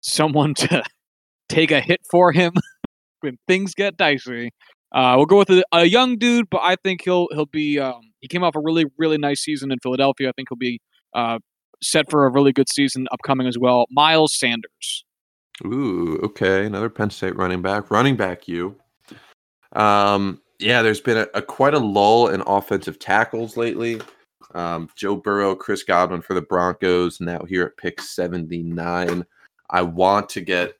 someone 0.00 0.54
to 0.54 0.82
take 1.48 1.70
a 1.70 1.80
hit 1.80 2.00
for 2.10 2.32
him 2.32 2.52
when 3.20 3.36
things 3.46 3.74
get 3.74 3.96
dicey. 3.96 4.50
Uh, 4.96 5.12
we'll 5.14 5.26
go 5.26 5.36
with 5.36 5.50
a, 5.50 5.62
a 5.72 5.84
young 5.84 6.16
dude, 6.16 6.48
but 6.50 6.62
I 6.62 6.76
think 6.76 7.02
he'll 7.02 7.28
he'll 7.32 7.44
be. 7.44 7.78
Um, 7.78 8.00
he 8.20 8.28
came 8.28 8.42
off 8.42 8.56
a 8.56 8.60
really 8.60 8.86
really 8.96 9.18
nice 9.18 9.42
season 9.42 9.70
in 9.70 9.78
Philadelphia. 9.82 10.30
I 10.30 10.32
think 10.32 10.48
he'll 10.48 10.56
be 10.56 10.80
uh, 11.12 11.38
set 11.82 12.10
for 12.10 12.24
a 12.24 12.30
really 12.30 12.50
good 12.50 12.70
season 12.70 13.06
upcoming 13.12 13.46
as 13.46 13.58
well. 13.58 13.84
Miles 13.90 14.34
Sanders. 14.38 15.04
Ooh, 15.66 16.18
okay. 16.22 16.64
Another 16.64 16.88
Penn 16.88 17.10
State 17.10 17.36
running 17.36 17.60
back. 17.60 17.90
Running 17.90 18.16
back, 18.16 18.48
you. 18.48 18.76
Um, 19.74 20.40
yeah, 20.58 20.80
there's 20.80 21.02
been 21.02 21.18
a, 21.18 21.26
a 21.34 21.42
quite 21.42 21.74
a 21.74 21.78
lull 21.78 22.28
in 22.28 22.42
offensive 22.46 22.98
tackles 22.98 23.58
lately. 23.58 24.00
Um, 24.54 24.88
Joe 24.96 25.16
Burrow, 25.16 25.54
Chris 25.54 25.82
Godwin 25.82 26.22
for 26.22 26.32
the 26.32 26.40
Broncos, 26.40 27.20
now 27.20 27.40
here 27.44 27.64
at 27.64 27.76
pick 27.76 28.00
79. 28.00 29.26
I 29.68 29.82
want 29.82 30.30
to 30.30 30.40
get 30.40 30.74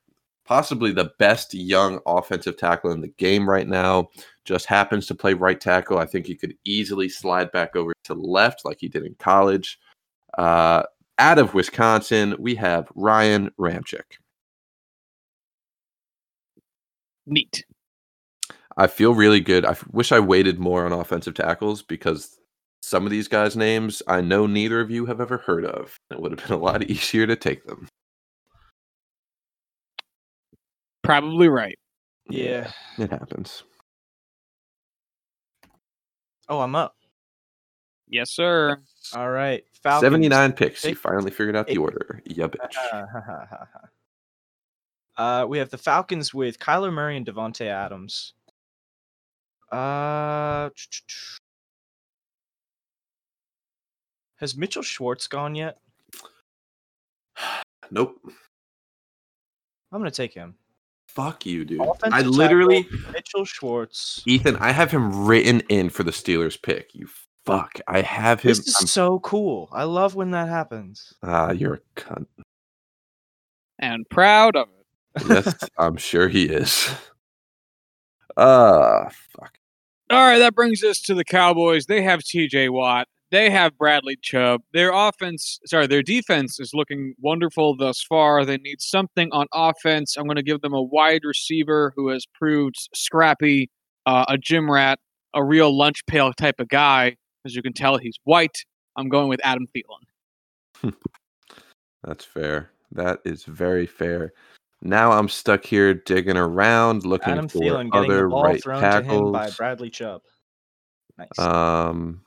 possibly 0.47 0.93
the 0.93 1.13
best 1.19 1.55
young 1.55 2.01
offensive 2.07 2.57
tackle 2.57 2.93
in 2.93 3.01
the 3.01 3.09
game 3.09 3.49
right 3.49 3.69
now. 3.69 4.09
Just 4.45 4.67
happens 4.67 5.07
to 5.07 5.15
play 5.15 5.35
right 5.35 5.61
tackle. 5.61 5.99
I 5.99 6.07
think 6.07 6.27
he 6.27 6.37
could 6.37 6.57
easily 6.65 7.09
slide 7.09 7.51
back 7.53 7.75
over 7.75 7.93
to 8.05 8.15
left 8.15 8.65
like 8.65 8.79
he 8.81 8.89
did 8.89 9.05
in 9.05 9.15
college. 9.19 9.79
Uh, 10.39 10.85
out 11.19 11.39
of 11.39 11.55
Wisconsin, 11.55 12.37
we 12.39 12.55
have 12.55 12.89
Ryan 12.95 13.51
Ramczyk. 13.59 14.19
Neat. 17.27 17.65
I 18.77 18.87
feel 18.87 19.15
really 19.15 19.41
good. 19.41 19.65
I 19.65 19.75
wish 19.91 20.13
I 20.13 20.21
waited 20.21 20.59
more 20.59 20.85
on 20.85 20.93
offensive 20.93 21.35
tackles 21.35 21.83
because 21.83 22.39
some 22.83 23.05
of 23.05 23.11
these 23.11 23.27
guys' 23.27 23.57
names 23.57 24.03
I 24.07 24.21
know 24.21 24.47
neither 24.47 24.81
of 24.81 24.91
you 24.91 25.07
have 25.07 25.21
ever 25.21 25.39
heard 25.39 25.65
of. 25.65 25.97
It 26.11 26.21
would 26.21 26.33
have 26.33 26.47
been 26.47 26.57
a 26.57 26.63
lot 26.63 26.83
easier 26.91 27.27
to 27.27 27.35
take 27.35 27.65
them. 27.67 27.89
Probably 31.07 31.49
right. 31.49 31.79
Yeah. 32.29 32.71
It 32.99 33.11
happens. 33.11 33.63
Oh, 36.49 36.61
I'm 36.61 36.75
up. 36.75 36.97
Yes, 38.09 38.33
sir. 38.33 38.79
All 39.15 39.31
right. 39.31 39.65
Falcons. 39.83 40.13
79 40.13 40.53
picks. 40.53 40.85
You 40.85 40.97
finally 40.97 41.31
figured 41.31 41.55
out 41.55 41.69
the 41.69 41.79
order. 41.79 42.21
Yeah, 42.25 42.49
bitch. 42.49 43.47
uh, 45.17 45.47
we 45.49 45.59
have 45.59 45.71
the 45.71 45.79
Falcons 45.79 46.35
with 46.35 46.59
Kyler 46.59 46.93
Murray 46.93 47.17
and 47.17 47.25
Davante 47.25 47.67
Adams. 47.67 48.35
Uh, 49.71 50.71
has 54.37 54.57
Mitchell 54.57 54.83
Schwartz 54.83 55.29
gone 55.29 55.55
yet? 55.55 55.79
Nope. 57.93 58.17
I'm 59.93 60.01
gonna 60.01 60.11
take 60.11 60.35
him. 60.35 60.57
Fuck 61.17 61.47
you, 61.47 61.65
dude. 61.65 61.81
Offensive 61.81 62.13
I 62.13 62.19
tackle. 62.19 62.33
literally, 62.33 62.89
Mitchell 63.11 63.47
Schwartz. 63.47 64.23
Ethan, 64.27 64.57
I 64.57 64.73
have 64.73 64.91
him 64.91 65.25
written 65.25 65.63
in 65.71 65.89
for 65.89 66.03
the 66.03 66.11
Steelers 66.11 66.61
pick. 66.61 66.95
You 66.95 67.09
fuck. 67.47 67.81
I 67.89 68.03
have 68.03 68.43
him. 68.43 68.51
This 68.51 68.59
is 68.59 68.91
so 68.91 69.21
cool. 69.21 69.71
I 69.73 69.85
love 69.85 70.15
when 70.15 70.33
that 70.33 70.51
happens. 70.51 71.15
Ah, 71.23 71.53
you're 71.53 71.75
a 71.75 71.81
cunt. 71.99 72.27
And 73.79 74.07
proud 74.11 74.57
of 74.57 74.69
it. 74.69 75.27
Yes, 75.27 75.69
I'm 75.79 75.97
sure 75.97 76.29
he 76.29 76.45
is. 76.45 76.91
Ah, 78.37 79.09
fuck. 79.31 79.57
All 80.11 80.19
right, 80.19 80.39
that 80.39 80.55
brings 80.55 80.85
us 80.85 81.01
to 81.01 81.15
the 81.15 81.25
Cowboys. 81.25 81.87
They 81.87 82.03
have 82.03 82.21
TJ 82.21 82.69
Watt. 82.69 83.09
They 83.31 83.51
have 83.51 83.77
Bradley 83.77 84.17
Chubb. 84.23 84.63
Their 84.73 84.93
offense, 84.93 85.59
sorry, 85.67 85.87
their 85.89 86.03
defense 86.03 86.61
is 86.61 86.73
looking 86.73 87.15
wonderful 87.19 87.77
thus 87.77 88.01
far. 88.01 88.45
They 88.45 88.57
need 88.59 88.81
something 88.81 89.31
on 89.33 89.47
offense. 89.53 90.17
I'm 90.17 90.27
going 90.27 90.37
to 90.37 90.43
give 90.43 90.61
them 90.61 90.75
a 90.75 90.83
wide 90.83 91.23
receiver 91.25 91.93
who 91.97 92.09
has 92.11 92.25
proved 92.35 92.77
scrappy, 92.95 93.69
uh, 94.07 94.25
a 94.29 94.39
gym 94.39 94.71
rat, 94.71 95.01
a 95.35 95.43
real 95.43 95.77
lunch 95.77 96.07
pail 96.07 96.33
type 96.33 96.61
of 96.61 96.69
guy. 96.69 97.17
As 97.45 97.57
you 97.57 97.63
can 97.63 97.73
tell, 97.73 97.99
he's 97.99 98.19
white. 98.25 98.65
I'm 98.97 99.09
going 99.09 99.29
with 99.29 99.41
Adam 99.43 99.67
Thielen. 99.75 100.93
That's 102.05 102.25
fair. 102.25 102.71
That 102.93 103.21
is 103.25 103.45
very 103.45 103.87
fair. 103.87 104.33
Now 104.83 105.11
I'm 105.13 105.29
stuck 105.29 105.65
here 105.65 105.95
digging 105.95 106.37
around, 106.37 107.05
looking 107.05 107.33
Adam 107.33 107.49
for 107.49 107.59
Thielen 107.59 107.91
getting 107.91 108.11
other 108.11 108.23
the 108.23 108.29
ball 108.29 108.45
right 108.45 108.63
thrown 108.63 108.81
to 108.81 108.89
him 108.89 109.05
tackles. 109.05 109.33
by 109.33 109.51
Bradley 109.51 109.91
Chubb. 109.91 110.23
Nice. 111.19 111.39
Um, 111.39 112.21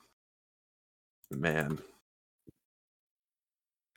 man, 1.30 1.78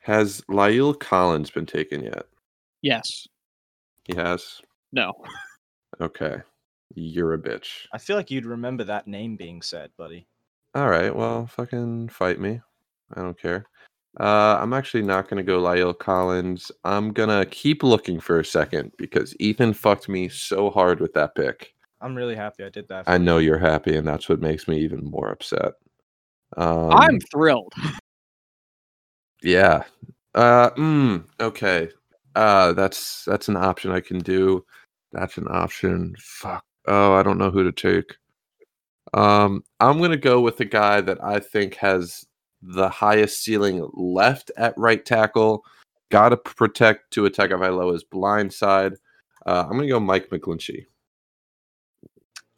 has 0.02 0.42
La'el 0.50 0.98
Collins 0.98 1.50
been 1.50 1.66
taken 1.66 2.02
yet? 2.02 2.26
Yes. 2.82 3.26
He 4.04 4.14
has. 4.16 4.60
No. 4.92 5.12
Okay, 6.00 6.38
you're 6.94 7.34
a 7.34 7.38
bitch. 7.38 7.86
I 7.92 7.98
feel 7.98 8.16
like 8.16 8.30
you'd 8.30 8.46
remember 8.46 8.84
that 8.84 9.06
name 9.06 9.36
being 9.36 9.62
said, 9.62 9.90
buddy. 9.96 10.26
All 10.74 10.88
right, 10.88 11.14
well, 11.14 11.46
fucking 11.46 12.08
fight 12.08 12.40
me. 12.40 12.60
I 13.14 13.22
don't 13.22 13.38
care. 13.40 13.66
Uh, 14.20 14.58
I'm 14.60 14.72
actually 14.72 15.02
not 15.02 15.28
gonna 15.28 15.42
go 15.42 15.60
La'el 15.60 15.98
Collins. 15.98 16.70
I'm 16.84 17.12
gonna 17.12 17.46
keep 17.46 17.82
looking 17.82 18.20
for 18.20 18.38
a 18.38 18.44
second 18.44 18.92
because 18.98 19.34
Ethan 19.40 19.72
fucked 19.72 20.08
me 20.08 20.28
so 20.28 20.70
hard 20.70 21.00
with 21.00 21.14
that 21.14 21.34
pick. 21.34 21.74
I'm 22.00 22.14
really 22.14 22.36
happy 22.36 22.64
I 22.64 22.68
did 22.68 22.86
that. 22.88 23.08
I 23.08 23.14
for 23.16 23.18
you. 23.18 23.24
know 23.24 23.38
you're 23.38 23.58
happy, 23.58 23.96
and 23.96 24.06
that's 24.06 24.28
what 24.28 24.40
makes 24.40 24.68
me 24.68 24.78
even 24.80 25.04
more 25.04 25.30
upset. 25.30 25.72
Um, 26.56 26.90
I'm 26.92 27.20
thrilled. 27.20 27.72
Yeah. 29.42 29.84
Uh 30.34 30.70
mm, 30.70 31.22
okay. 31.38 31.90
Uh 32.34 32.72
that's 32.72 33.24
that's 33.26 33.48
an 33.48 33.58
option 33.58 33.90
I 33.90 34.00
can 34.00 34.18
do. 34.18 34.64
That's 35.12 35.36
an 35.36 35.46
option. 35.50 36.16
Fuck. 36.18 36.64
Oh, 36.86 37.12
I 37.12 37.22
don't 37.22 37.36
know 37.36 37.50
who 37.50 37.62
to 37.62 37.70
take. 37.70 38.16
Um 39.12 39.62
I'm 39.80 39.98
going 39.98 40.12
to 40.12 40.16
go 40.16 40.40
with 40.40 40.56
the 40.56 40.64
guy 40.64 41.02
that 41.02 41.22
I 41.22 41.40
think 41.40 41.74
has 41.74 42.24
the 42.62 42.88
highest 42.88 43.44
ceiling 43.44 43.86
left 43.92 44.50
at 44.56 44.72
right 44.78 45.04
tackle. 45.04 45.62
Got 46.10 46.30
to 46.30 46.38
protect 46.38 47.10
to 47.12 47.28
Tua 47.28 47.30
Tagovailoa's 47.30 48.04
blind 48.04 48.52
side. 48.52 48.94
Uh, 49.44 49.64
I'm 49.64 49.72
going 49.72 49.82
to 49.82 49.88
go 49.88 50.00
Mike 50.00 50.30
McGlinchey. 50.30 50.86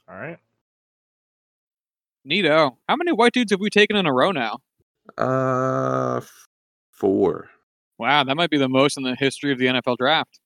All 0.08 0.16
right. 0.16 0.38
Neato. 2.28 2.76
How 2.88 2.96
many 2.96 3.12
white 3.12 3.32
dudes 3.32 3.52
have 3.52 3.60
we 3.60 3.70
taken 3.70 3.96
in 3.96 4.06
a 4.06 4.12
row 4.12 4.32
now? 4.32 4.58
Uh 5.16 6.20
4. 6.92 7.48
Wow, 7.98 8.24
that 8.24 8.36
might 8.36 8.50
be 8.50 8.58
the 8.58 8.68
most 8.68 8.96
in 8.96 9.04
the 9.04 9.14
history 9.14 9.52
of 9.52 9.58
the 9.58 9.66
NFL 9.66 9.96
draft. 9.98 10.40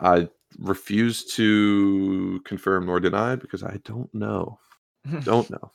I 0.00 0.28
refuse 0.58 1.24
to 1.36 2.40
confirm 2.44 2.86
nor 2.86 3.00
deny 3.00 3.36
because 3.36 3.62
I 3.62 3.78
don't 3.84 4.12
know. 4.14 4.58
Don't 5.24 5.50
know. 5.50 5.70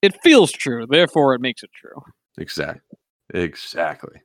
It 0.00 0.16
feels 0.22 0.52
true, 0.52 0.86
therefore 0.86 1.34
it 1.34 1.40
makes 1.40 1.64
it 1.64 1.70
true. 1.74 2.02
Exactly. 2.38 2.98
Exactly. 3.34 4.20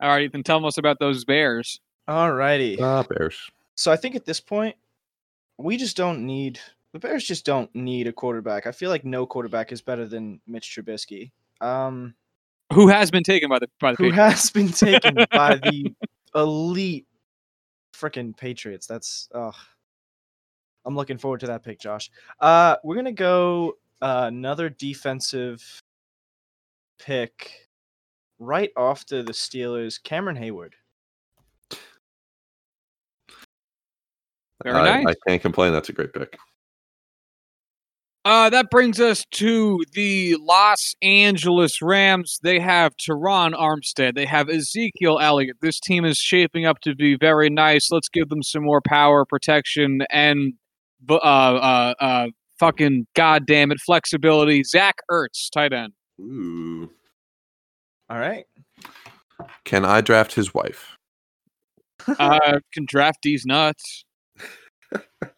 All 0.00 0.08
right, 0.08 0.22
Ethan, 0.22 0.42
tell 0.42 0.64
us 0.66 0.78
about 0.78 0.98
those 0.98 1.24
Bears. 1.24 1.78
All 2.08 2.32
righty. 2.32 2.80
Ah, 2.80 3.04
Bears. 3.04 3.38
So 3.76 3.92
I 3.92 3.96
think 3.96 4.16
at 4.16 4.24
this 4.24 4.40
point, 4.40 4.74
we 5.58 5.76
just 5.76 5.96
don't 5.96 6.26
need 6.26 6.58
the 6.92 6.98
Bears. 6.98 7.24
Just 7.24 7.44
don't 7.44 7.74
need 7.74 8.06
a 8.06 8.12
quarterback. 8.12 8.66
I 8.66 8.72
feel 8.72 8.90
like 8.90 9.04
no 9.04 9.26
quarterback 9.26 9.72
is 9.72 9.80
better 9.80 10.06
than 10.06 10.40
Mitch 10.46 10.76
Trubisky. 10.76 11.30
Um, 11.60 12.14
Who 12.72 12.88
has 12.88 13.10
been 13.10 13.22
taken 13.22 13.48
by 13.48 13.58
the 13.58 13.68
by 13.80 13.92
the 13.92 13.96
who 13.96 14.10
Patriots. 14.10 14.42
has 14.42 14.50
been 14.50 14.68
taken 14.72 15.14
by 15.32 15.56
the 15.56 15.94
elite 16.34 17.06
freaking 17.94 18.36
Patriots. 18.36 18.86
That's 18.86 19.28
oh, 19.34 19.52
I'm 20.84 20.96
looking 20.96 21.18
forward 21.18 21.40
to 21.40 21.46
that 21.46 21.64
pick, 21.64 21.80
Josh. 21.80 22.10
Uh, 22.40 22.76
we're 22.84 22.96
gonna 22.96 23.12
go 23.12 23.76
uh, 24.00 24.24
another 24.26 24.68
defensive 24.68 25.82
pick 26.98 27.68
right 28.38 28.70
after 28.76 29.22
the 29.22 29.32
Steelers. 29.32 30.02
Cameron 30.02 30.36
Heyward. 30.36 30.72
Very 34.62 34.76
I, 34.76 35.02
nice. 35.02 35.14
I 35.14 35.30
can't 35.30 35.42
complain. 35.42 35.72
That's 35.72 35.88
a 35.88 35.92
great 35.92 36.12
pick. 36.12 36.38
Uh, 38.24 38.48
that 38.50 38.70
brings 38.70 39.00
us 39.00 39.24
to 39.32 39.82
the 39.92 40.36
Los 40.40 40.94
Angeles 41.02 41.82
Rams. 41.82 42.38
They 42.42 42.60
have 42.60 42.96
Terron 42.96 43.52
Armstead. 43.52 44.14
They 44.14 44.26
have 44.26 44.48
Ezekiel 44.48 45.18
Elliott. 45.18 45.56
This 45.60 45.80
team 45.80 46.04
is 46.04 46.18
shaping 46.18 46.64
up 46.64 46.80
to 46.80 46.94
be 46.94 47.16
very 47.16 47.50
nice. 47.50 47.90
Let's 47.90 48.08
give 48.08 48.28
them 48.28 48.42
some 48.42 48.62
more 48.62 48.80
power, 48.80 49.24
protection, 49.24 50.02
and 50.08 50.54
uh, 51.10 51.16
uh, 51.16 51.94
uh, 51.98 52.26
fucking 52.60 53.08
goddamn 53.14 53.72
it, 53.72 53.80
flexibility. 53.80 54.62
Zach 54.62 55.00
Ertz, 55.10 55.50
tight 55.52 55.72
end. 55.72 55.92
Ooh. 56.20 56.90
All 58.08 58.18
right. 58.18 58.44
Can 59.64 59.84
I 59.84 60.00
draft 60.00 60.34
his 60.34 60.54
wife? 60.54 60.96
Uh, 62.06 62.60
can 62.72 62.84
draft 62.84 63.18
these 63.22 63.44
nuts. 63.44 64.04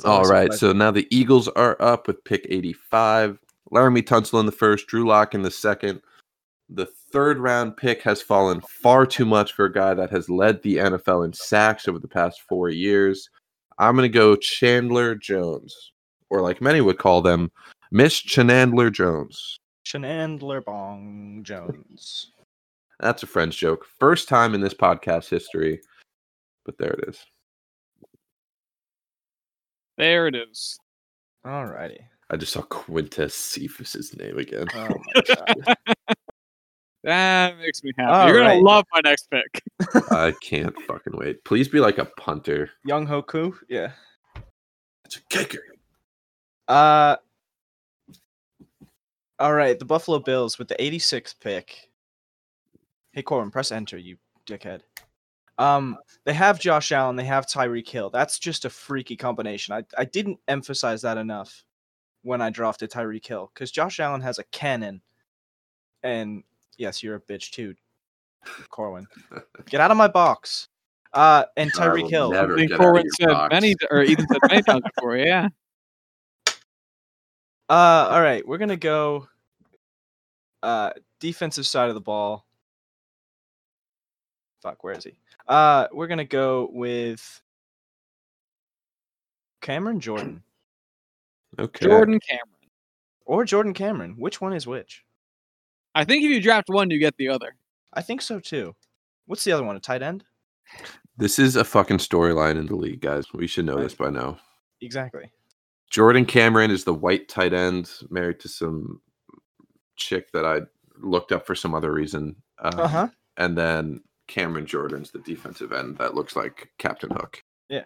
It's 0.00 0.06
All 0.06 0.14
always 0.14 0.30
a 0.30 0.32
right. 0.32 0.46
pleasure. 0.46 0.58
So 0.58 0.72
now 0.72 0.90
the 0.90 1.06
Eagles 1.10 1.46
are 1.48 1.76
up 1.78 2.06
with 2.06 2.24
pick 2.24 2.46
85. 2.48 3.38
Laremy 3.70 4.02
Tunsil 4.02 4.40
in 4.40 4.46
the 4.46 4.52
first, 4.52 4.86
Drew 4.86 5.06
Lock 5.06 5.34
in 5.34 5.42
the 5.42 5.50
second. 5.50 6.00
The 6.70 6.86
third 7.12 7.38
round 7.38 7.76
pick 7.76 8.00
has 8.00 8.22
fallen 8.22 8.62
far 8.62 9.04
too 9.04 9.26
much 9.26 9.52
for 9.52 9.66
a 9.66 9.72
guy 9.72 9.92
that 9.92 10.08
has 10.08 10.30
led 10.30 10.62
the 10.62 10.78
NFL 10.78 11.26
in 11.26 11.34
sacks 11.34 11.86
over 11.86 11.98
the 11.98 12.08
past 12.08 12.40
four 12.48 12.70
years. 12.70 13.28
I'm 13.76 13.94
going 13.94 14.10
to 14.10 14.18
go 14.18 14.36
Chandler 14.36 15.14
Jones, 15.16 15.92
or 16.30 16.40
like 16.40 16.62
many 16.62 16.80
would 16.80 16.96
call 16.96 17.20
them, 17.20 17.52
Miss 17.92 18.16
Chandler 18.16 18.88
Jones. 18.88 19.58
Shenandler 19.84 20.64
Bong 20.64 21.42
Jones. 21.42 22.32
That's 23.00 23.22
a 23.22 23.26
French 23.26 23.58
joke. 23.58 23.84
First 23.98 24.30
time 24.30 24.54
in 24.54 24.62
this 24.62 24.72
podcast 24.72 25.28
history, 25.28 25.82
but 26.64 26.78
there 26.78 26.92
it 26.92 27.04
is. 27.06 27.18
There 30.00 30.26
it 30.28 30.34
is. 30.34 30.78
All 31.44 31.66
righty. 31.66 32.00
I 32.30 32.36
just 32.36 32.54
saw 32.54 32.62
Quintez 32.62 33.32
Cephus's 33.32 34.16
name 34.16 34.38
again. 34.38 34.66
Oh 34.74 34.88
my 35.14 35.22
god. 35.26 35.76
That 37.02 37.56
makes 37.58 37.82
me 37.82 37.92
happy. 37.96 38.12
All 38.12 38.28
You're 38.28 38.42
gonna 38.42 38.60
love 38.60 38.84
my 38.92 39.00
next 39.02 39.30
pick. 39.30 39.62
I 40.10 40.34
can't 40.42 40.78
fucking 40.82 41.16
wait. 41.16 41.42
Please 41.44 41.66
be 41.66 41.80
like 41.80 41.96
a 41.96 42.04
punter. 42.04 42.70
Younghoe 42.86 43.26
Koo. 43.26 43.56
Yeah. 43.70 43.92
It's 45.06 45.16
a 45.16 45.20
kicker. 45.30 45.62
Uh. 46.68 47.16
All 49.38 49.54
right, 49.54 49.78
the 49.78 49.86
Buffalo 49.86 50.18
Bills 50.18 50.58
with 50.58 50.68
the 50.68 50.74
86th 50.74 51.40
pick. 51.40 51.88
Hey 53.12 53.22
Corwin, 53.22 53.50
press 53.50 53.72
enter, 53.72 53.96
you 53.96 54.18
dickhead. 54.46 54.80
Um, 55.58 55.96
they 56.24 56.32
have 56.32 56.58
Josh 56.58 56.90
Allen, 56.92 57.16
they 57.16 57.24
have 57.24 57.46
Tyreek 57.46 57.88
Hill. 57.88 58.08
That's 58.10 58.38
just 58.38 58.64
a 58.64 58.70
freaky 58.70 59.16
combination. 59.16 59.74
I 59.74 59.84
I 59.98 60.04
didn't 60.04 60.38
emphasize 60.48 61.02
that 61.02 61.18
enough 61.18 61.64
when 62.22 62.40
I 62.40 62.50
drafted 62.50 62.90
Tyreek 62.90 63.26
Hill 63.26 63.50
because 63.52 63.70
Josh 63.70 64.00
Allen 64.00 64.20
has 64.22 64.38
a 64.38 64.44
cannon, 64.44 65.02
and 66.02 66.42
yes, 66.78 67.02
you're 67.02 67.16
a 67.16 67.20
bitch 67.20 67.50
too, 67.50 67.74
Corwin. 68.70 69.06
Get 69.66 69.80
out 69.80 69.90
of 69.90 69.96
my 69.98 70.08
box. 70.08 70.68
Uh, 71.12 71.44
and 71.56 71.70
I 71.78 71.88
will 71.88 71.94
Tyreek 71.96 72.10
Hill. 72.10 72.30
never- 72.30 72.54
I 72.54 72.58
think 72.60 72.70
out 72.70 72.74
of 72.76 72.80
Corwin 72.80 73.02
your 73.04 73.12
said 73.28 73.34
box. 73.34 73.52
many, 73.52 73.74
or 73.90 74.02
Ethan 74.02 74.26
said 74.28 74.38
many 74.48 74.62
times 74.62 74.82
before. 74.94 75.16
Yeah. 75.16 75.48
Uh, 77.68 78.08
all 78.10 78.22
right, 78.22 78.46
we're 78.46 78.58
gonna 78.58 78.76
go. 78.76 79.28
Uh, 80.62 80.90
defensive 81.20 81.66
side 81.66 81.88
of 81.88 81.94
the 81.94 82.00
ball. 82.00 82.46
Fuck, 84.62 84.84
where 84.84 84.92
is 84.94 85.04
he? 85.04 85.12
Uh, 85.50 85.88
we're 85.92 86.06
gonna 86.06 86.24
go 86.24 86.68
with 86.72 87.42
Cameron 89.60 90.00
Jordan 90.00 90.42
Okay. 91.58 91.86
Jordan 91.86 92.20
Cameron. 92.20 92.70
or 93.26 93.44
Jordan 93.44 93.74
Cameron. 93.74 94.14
Which 94.16 94.40
one 94.40 94.52
is 94.52 94.66
which? 94.66 95.04
I 95.94 96.04
think 96.04 96.22
if 96.22 96.30
you 96.30 96.40
draft 96.40 96.68
one, 96.68 96.88
you 96.90 96.98
get 97.00 97.16
the 97.16 97.28
other. 97.28 97.56
I 97.92 98.02
think 98.02 98.22
so 98.22 98.38
too. 98.38 98.74
What's 99.26 99.42
the 99.44 99.52
other 99.52 99.64
one? 99.64 99.76
A 99.76 99.80
tight 99.80 100.02
end? 100.02 100.24
This 101.16 101.38
is 101.40 101.56
a 101.56 101.64
fucking 101.64 101.98
storyline 101.98 102.56
in 102.56 102.66
the 102.66 102.76
league, 102.76 103.00
guys. 103.00 103.26
We 103.34 103.48
should 103.48 103.64
know 103.66 103.76
this 103.82 103.94
by 103.94 104.10
now. 104.10 104.38
Exactly. 104.80 105.30
Jordan 105.90 106.24
Cameron 106.24 106.70
is 106.70 106.84
the 106.84 106.94
white 106.94 107.28
tight 107.28 107.52
end 107.52 107.90
married 108.08 108.38
to 108.40 108.48
some 108.48 109.00
chick 109.96 110.30
that 110.32 110.44
I 110.46 110.60
looked 111.00 111.32
up 111.32 111.44
for 111.44 111.56
some 111.56 111.74
other 111.74 111.92
reason. 111.92 112.36
Uh, 112.60 112.70
Uh 112.78 112.88
huh. 112.88 113.08
And 113.36 113.58
then 113.58 114.02
Cameron 114.30 114.64
Jordan's 114.66 115.10
the 115.10 115.18
defensive 115.18 115.72
end 115.72 115.98
that 115.98 116.14
looks 116.14 116.36
like 116.36 116.70
Captain 116.78 117.10
Hook. 117.10 117.42
Yeah. 117.68 117.84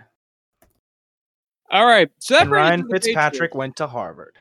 All 1.71 1.87
right. 1.87 2.11
So 2.19 2.35
that 2.35 2.43
And 2.43 2.51
brings 2.51 2.63
Ryan 2.69 2.89
Fitzpatrick 2.91 3.33
Patriots. 3.33 3.55
went 3.57 3.77
to 3.77 3.87
Harvard. 3.87 4.39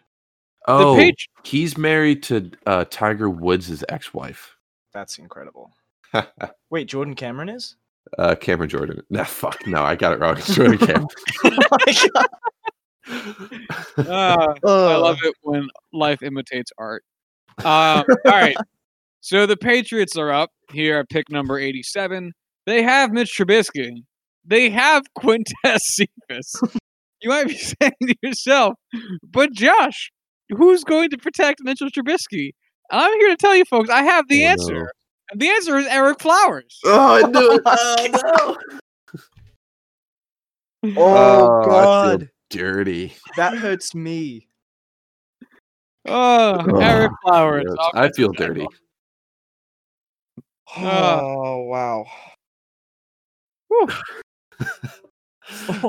Oh, 0.68 0.96
The 0.96 1.02
Patri- 1.02 1.28
he's 1.44 1.78
married 1.78 2.22
to 2.24 2.52
uh, 2.66 2.86
Tiger 2.90 3.30
Woods' 3.30 3.84
ex-wife, 3.90 4.56
That's 4.94 5.18
incredible. 5.18 5.72
uh, 6.14 6.24
Wait, 6.70 6.88
Jordan 6.88 7.16
Cameron 7.16 7.50
is? 7.50 7.76
Uh, 8.18 8.36
Cameron 8.36 8.70
Jordan. 8.70 9.02
Nah, 9.10 9.24
fuck, 9.24 9.66
no, 9.66 9.82
I 9.84 9.96
got 9.96 10.14
it 10.14 10.20
wrong. 10.20 10.38
It's 10.38 10.54
Jordan 10.54 10.78
Cameron. 10.88 11.08
oh 11.46 11.50
my 11.72 12.10
god. 12.14 12.28
Ah, 13.98 14.54
I 14.64 14.96
love 14.96 15.18
it 15.24 15.36
when 15.42 15.68
life 15.92 16.22
imitates 16.24 16.72
art. 16.78 17.04
Um, 17.60 17.66
all 17.66 18.06
right. 18.26 18.56
So 19.24 19.46
the 19.46 19.56
Patriots 19.56 20.18
are 20.18 20.32
up 20.32 20.50
here 20.74 21.00
at 21.00 21.10
pick 21.10 21.30
number 21.32 21.58
87. 21.58 22.34
They 22.66 22.84
have 22.84 23.12
Mitch 23.14 23.38
Trubisky. 23.38 24.04
They 24.44 24.70
have 24.70 25.04
Quintez 25.18 25.80
Cephus. 25.80 26.54
you 27.22 27.30
might 27.30 27.48
be 27.48 27.56
saying 27.82 27.94
to 28.02 28.16
yourself, 28.22 28.74
but 29.24 29.54
Josh, 29.54 30.12
who's 30.50 30.84
going 30.84 31.10
to 31.12 31.18
protect 31.18 31.62
Mitchell 31.64 31.88
Trubisky? 31.88 32.52
And 32.92 33.00
I'm 33.02 33.14
here 33.18 33.30
to 33.30 33.38
tell 33.38 33.56
you 33.56 33.64
folks, 33.64 33.90
I 33.90 34.04
have 34.04 34.28
the 34.28 34.44
Oh, 34.46 34.50
answer. 34.50 34.74
no. 34.74 34.88
And 35.32 35.40
the 35.40 35.48
answer 35.52 35.78
is 35.78 35.88
Ereck 35.88 36.20
Flowers. 36.22 36.78
Oh, 36.84 37.16
I 37.16 37.22
knew 37.30 37.62
it. 37.64 38.60
Oh, 40.86 40.92
no. 40.92 40.98
Oh, 40.98 40.98
oh, 40.98 41.72
I 41.72 41.84
feel 41.86 42.18
god. 42.18 42.30
dirty. 42.50 43.14
That 43.38 43.58
hurts 43.58 43.96
me. 43.96 44.50
Oh, 46.06 46.58
oh 46.60 46.66
Ereck 46.66 47.14
Flowers. 47.24 47.74
I 47.94 48.12
feel 48.12 48.32
offensive 48.32 48.56
dirty. 48.56 48.68
Tackle. 50.74 50.88
Uh, 50.88 51.22
Oh 51.22 51.64
wow. 51.64 52.06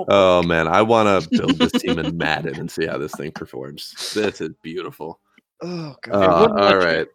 Oh 0.09 0.43
man, 0.43 0.67
I 0.69 0.83
want 0.83 1.23
to 1.23 1.29
build 1.39 1.59
this 1.59 1.73
team 1.73 1.99
in 1.99 2.17
Madden 2.19 2.59
and 2.59 2.71
see 2.71 2.87
how 2.87 2.99
this 2.99 3.15
thing 3.15 3.31
performs. 3.33 4.13
This 4.15 4.41
is 4.41 4.51
beautiful. 4.63 5.21
Oh 5.63 5.95
god. 6.03 6.13
Uh, 6.13 6.41
wouldn't 6.41 6.61
let 6.61 6.75
all 6.75 6.81
you. 6.81 6.87
right. 6.87 7.07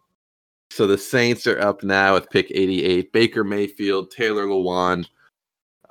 So 0.70 0.86
the 0.86 0.96
Saints 0.98 1.46
are 1.46 1.60
up 1.60 1.82
now 1.82 2.14
with 2.14 2.30
pick 2.30 2.50
88. 2.50 3.12
Baker 3.12 3.44
Mayfield, 3.44 4.10
Taylor 4.10 4.46
Lewan. 4.46 5.04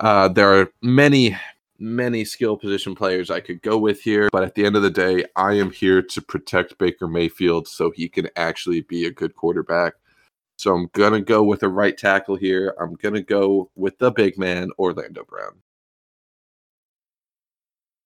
Uh, 0.00 0.28
there 0.28 0.52
are 0.60 0.72
many, 0.82 1.36
many 1.78 2.24
skill 2.24 2.56
position 2.56 2.94
players 2.94 3.30
I 3.30 3.40
could 3.40 3.62
go 3.62 3.78
with 3.78 4.00
here, 4.00 4.28
but 4.32 4.42
at 4.42 4.54
the 4.54 4.64
end 4.66 4.76
of 4.76 4.82
the 4.82 4.90
day, 4.90 5.24
I 5.36 5.54
am 5.54 5.70
here 5.70 6.02
to 6.02 6.22
protect 6.22 6.78
Baker 6.78 7.06
Mayfield 7.06 7.68
so 7.68 7.90
he 7.90 8.08
can 8.08 8.28
actually 8.36 8.80
be 8.82 9.06
a 9.06 9.10
good 9.12 9.34
quarterback. 9.36 9.94
So 10.60 10.74
I'm 10.74 10.90
gonna 10.92 11.22
go 11.22 11.42
with 11.42 11.62
a 11.62 11.70
right 11.70 11.96
tackle 11.96 12.36
here. 12.36 12.74
I'm 12.78 12.92
gonna 12.96 13.22
go 13.22 13.70
with 13.76 13.96
the 13.96 14.10
big 14.10 14.36
man, 14.36 14.68
Orlando 14.78 15.24
Brown. 15.24 15.62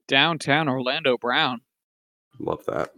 downtown 0.07 0.69
Orlando 0.69 1.19
Brown. 1.19 1.61
Love 2.39 2.65
that. 2.67 2.91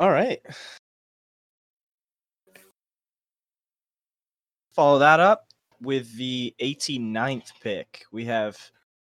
All 0.00 0.10
right. 0.10 0.40
Follow 4.72 4.98
that 4.98 5.20
up 5.20 5.48
with 5.82 6.16
the 6.16 6.54
89th 6.62 7.52
pick. 7.60 8.06
We 8.10 8.24
have 8.24 8.56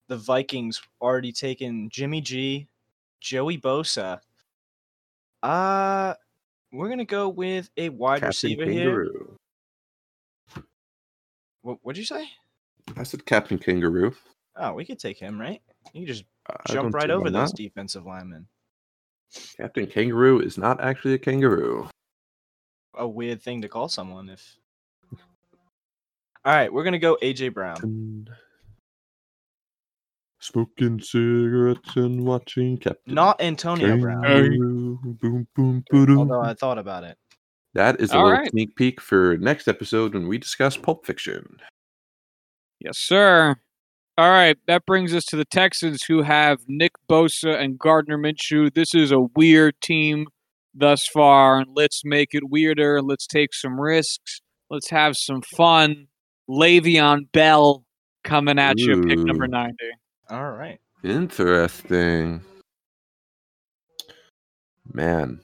the 0.09 0.17
Vikings 0.17 0.81
already 1.03 1.31
taken 1.31 1.91
Jimmy 1.91 2.23
G, 2.23 2.69
Joey 3.21 3.59
Bosa. 3.59 4.21
Uh 5.43 6.15
we're 6.73 6.89
gonna 6.89 7.05
go 7.05 7.29
with 7.29 7.71
a 7.77 7.89
wide 7.89 8.21
Captain 8.21 8.29
receiver 8.29 8.65
here. 8.65 9.09
What 11.63 11.79
what'd 11.83 11.99
you 11.99 12.05
say? 12.05 12.29
I 12.97 13.03
said 13.03 13.27
Captain 13.27 13.59
Kangaroo. 13.59 14.15
Oh, 14.57 14.73
we 14.73 14.85
could 14.85 14.99
take 14.99 15.19
him, 15.19 15.41
right? 15.41 15.63
You 15.93 16.07
just 16.07 16.25
I 16.49 16.73
jump 16.73 16.95
right 16.95 17.11
over 17.11 17.31
those 17.31 17.51
not. 17.51 17.57
defensive 17.57 18.07
linemen. 18.07 18.47
Captain 19.57 19.87
Kangaroo 19.87 20.41
is 20.41 20.57
not 20.57 20.81
actually 20.81 21.15
a 21.15 21.19
kangaroo. 21.19 21.89
A 22.95 23.07
weird 23.07 23.43
thing 23.43 23.63
to 23.63 23.69
call 23.69 23.89
someone 23.89 24.29
if 24.31 24.57
All 26.45 26.53
right, 26.55 26.73
we're 26.73 26.85
gonna 26.85 26.99
go 26.99 27.19
AJ 27.23 27.55
Brown. 27.55 28.29
Smoking 30.41 31.01
cigarettes 31.01 31.97
and 31.97 32.25
watching 32.25 32.79
Captain 32.79 33.15
Not 33.15 33.41
Antonio 33.41 33.99
Brown. 33.99 34.23
Kangaroo. 34.23 34.99
Boom, 35.21 35.49
boom, 35.55 35.85
boom, 35.91 36.19
Although 36.19 36.43
I 36.43 36.55
thought 36.55 36.79
about 36.79 37.03
it. 37.05 37.17
That 37.75 38.01
is 38.01 38.13
a 38.13 38.17
All 38.17 38.25
little 38.25 38.39
right. 38.39 38.51
sneak 38.51 38.77
peek 38.77 39.01
for 39.01 39.37
next 39.39 39.69
episode 39.69 40.15
when 40.15 40.29
we 40.29 40.39
discuss 40.39 40.77
Pulp 40.77 41.05
Fiction. 41.05 41.59
Yes, 42.81 42.99
sir. 42.99 43.57
All 44.17 44.31
right, 44.31 44.57
that 44.67 44.85
brings 44.87 45.15
us 45.15 45.25
to 45.27 45.37
the 45.37 45.45
Texans, 45.45 46.03
who 46.09 46.23
have 46.23 46.59
Nick 46.67 46.93
Bosa 47.09 47.61
and 47.61 47.79
Gardner 47.79 48.19
Minshew. 48.19 48.73
This 48.75 48.95
is 48.95 49.13
a 49.13 49.21
weird 49.37 49.81
team 49.81 50.27
thus 50.75 51.07
far, 51.13 51.59
and 51.59 51.69
let's 51.75 52.03
make 52.05 52.31
it 52.33 52.49
weirder. 52.49 53.01
Let's 53.01 53.27
take 53.27 53.55
some 53.55 53.81
risks. 53.81 54.41
Let's 54.71 54.91
have 54.91 55.15
some 55.17 55.43
fun. 55.57 56.07
Le'Veon 56.51 57.31
Bell 57.33 57.85
coming 58.25 58.59
at 58.59 58.79
you, 58.79 59.03
pick 59.03 59.19
number 59.19 59.47
ninety. 59.47 59.91
All 60.31 60.53
right. 60.53 60.79
Interesting. 61.03 62.43
Man. 64.93 65.41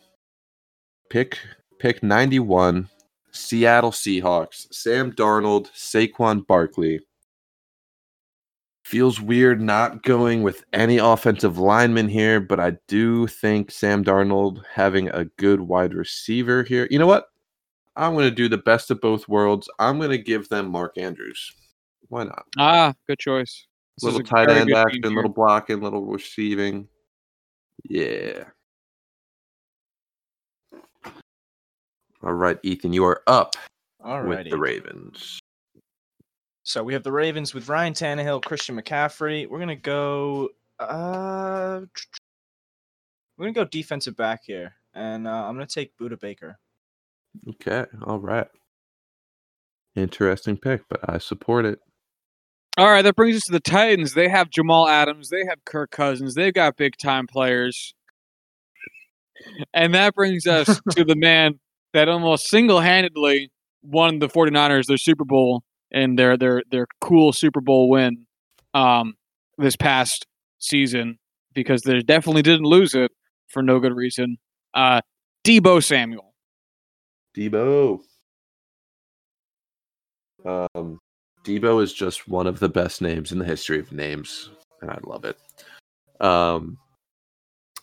Pick 1.11 1.39
pick 1.79 2.03
91. 2.03 2.89
Seattle 3.31 3.91
Seahawks. 3.91 4.73
Sam 4.73 5.13
Darnold, 5.13 5.71
Saquon 5.73 6.47
Barkley. 6.47 7.01
Feels 8.85 9.21
weird 9.21 9.61
not 9.61 10.03
going 10.03 10.43
with 10.43 10.65
any 10.73 10.99
offensive 10.99 11.59
lineman 11.59 12.09
here, 12.09 12.39
but 12.39 12.61
I 12.61 12.77
do 12.87 13.27
think 13.27 13.71
Sam 13.71 14.05
Darnold 14.05 14.63
having 14.73 15.09
a 15.09 15.25
good 15.25 15.63
wide 15.63 15.95
receiver 15.95 16.63
here. 16.63 16.87
You 16.91 16.99
know 16.99 17.07
what? 17.07 17.29
I'm 17.97 18.13
going 18.13 18.29
to 18.29 18.35
do 18.35 18.49
the 18.49 18.59
best 18.59 18.91
of 18.91 19.01
both 19.01 19.29
worlds. 19.29 19.69
I'm 19.79 19.99
going 19.99 20.11
to 20.11 20.19
give 20.19 20.49
them 20.49 20.71
Mark 20.71 20.99
Andrews. 20.99 21.53
Why 22.09 22.25
not? 22.25 22.45
Ah, 22.59 22.93
good 23.07 23.19
choice. 23.19 23.67
This 23.97 24.05
little 24.05 24.23
tight 24.23 24.51
end 24.51 24.69
good 24.69 24.77
action, 24.77 25.03
here. 25.03 25.13
little 25.13 25.31
blocking, 25.31 25.81
little 25.81 26.05
receiving. 26.05 26.89
Yeah. 27.85 28.45
All 32.23 32.33
right, 32.33 32.59
Ethan, 32.63 32.93
you 32.93 33.05
are 33.05 33.23
up 33.27 33.55
All 34.03 34.25
with 34.25 34.49
the 34.49 34.59
Ravens. 34.59 35.39
So 36.63 36.83
we 36.83 36.95
have 36.95 37.03
the 37.03 37.13
Ravens 37.13 37.53
with 37.53 37.69
Ryan 37.69 37.93
Tannehill, 37.93 38.43
Christian 38.43 38.81
McCaffrey. 38.81 39.49
We're 39.49 39.59
gonna 39.59 39.77
go. 39.77 40.49
Uh, 40.79 41.83
We're 43.37 43.47
gonna 43.47 43.53
go 43.53 43.65
defensive 43.65 44.17
back 44.17 44.43
here, 44.45 44.75
and 44.95 45.29
uh, 45.29 45.47
I'm 45.47 45.55
gonna 45.55 45.67
take 45.67 45.97
Budda 45.99 46.19
Baker. 46.19 46.59
Okay, 47.49 47.85
all 48.07 48.19
right. 48.19 48.49
Interesting 49.95 50.57
pick, 50.57 50.83
but 50.89 51.01
I 51.09 51.19
support 51.19 51.67
it. 51.67 51.79
All 52.77 52.91
right, 52.91 53.03
that 53.03 53.15
brings 53.15 53.37
us 53.37 53.43
to 53.47 53.53
the 53.53 53.61
Titans. 53.61 54.15
They 54.15 54.29
have 54.29 54.51
Jamal 54.51 54.89
Adams. 54.89 55.29
They 55.29 55.45
have 55.49 55.65
Kirk 55.65 55.93
Cousins. 55.93 56.35
They've 56.35 56.53
got 56.53 56.77
big 56.77 56.97
time 56.97 57.29
players. 57.29 57.95
And 59.73 59.95
that 59.95 60.15
brings 60.15 60.47
us 60.47 60.81
to 60.91 61.05
the 61.05 61.15
man 61.15 61.61
that 61.93 62.09
almost 62.09 62.49
single 62.49 62.81
handedly 62.81 63.51
won 63.83 64.19
the 64.19 64.29
49ers 64.29 64.87
their 64.87 64.97
Super 64.97 65.25
Bowl 65.25 65.63
and 65.93 66.19
their 66.19 66.37
their 66.37 66.63
their 66.71 66.87
cool 67.01 67.33
Super 67.33 67.61
Bowl 67.61 67.89
win 67.89 68.27
um, 68.75 69.15
this 69.57 69.77
past 69.77 70.27
season 70.59 71.19
because 71.55 71.83
they 71.83 72.01
definitely 72.01 72.43
didn't 72.43 72.67
lose 72.67 72.95
it 72.95 73.13
for 73.49 73.63
no 73.63 73.79
good 73.79 73.95
reason. 73.95 74.37
Uh, 74.75 75.01
Deebo 75.45 75.83
Samuel. 75.83 76.35
Deebo. 77.37 78.01
Um, 80.45 80.99
Deebo 81.45 81.83
is 81.83 81.93
just 81.93 82.27
one 82.27 82.47
of 82.47 82.59
the 82.59 82.69
best 82.69 83.03
names 83.03 83.31
in 83.31 83.39
the 83.39 83.45
history 83.45 83.79
of 83.79 83.93
names, 83.93 84.51
and 84.81 84.91
I 84.91 84.99
love 85.05 85.25
it. 85.25 85.39
Um, 86.21 86.79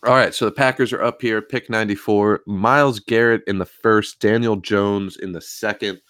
all 0.04 0.14
right, 0.14 0.34
so 0.34 0.44
the 0.44 0.52
Packers 0.52 0.92
are 0.92 1.02
up 1.02 1.22
here, 1.22 1.40
pick 1.40 1.70
94. 1.70 2.42
Myles 2.46 2.98
Garrett 2.98 3.42
in 3.46 3.58
the 3.58 3.64
first, 3.66 4.18
Daniel 4.18 4.56
Jones 4.56 5.16
in 5.16 5.30
the 5.30 5.40
second. 5.40 6.00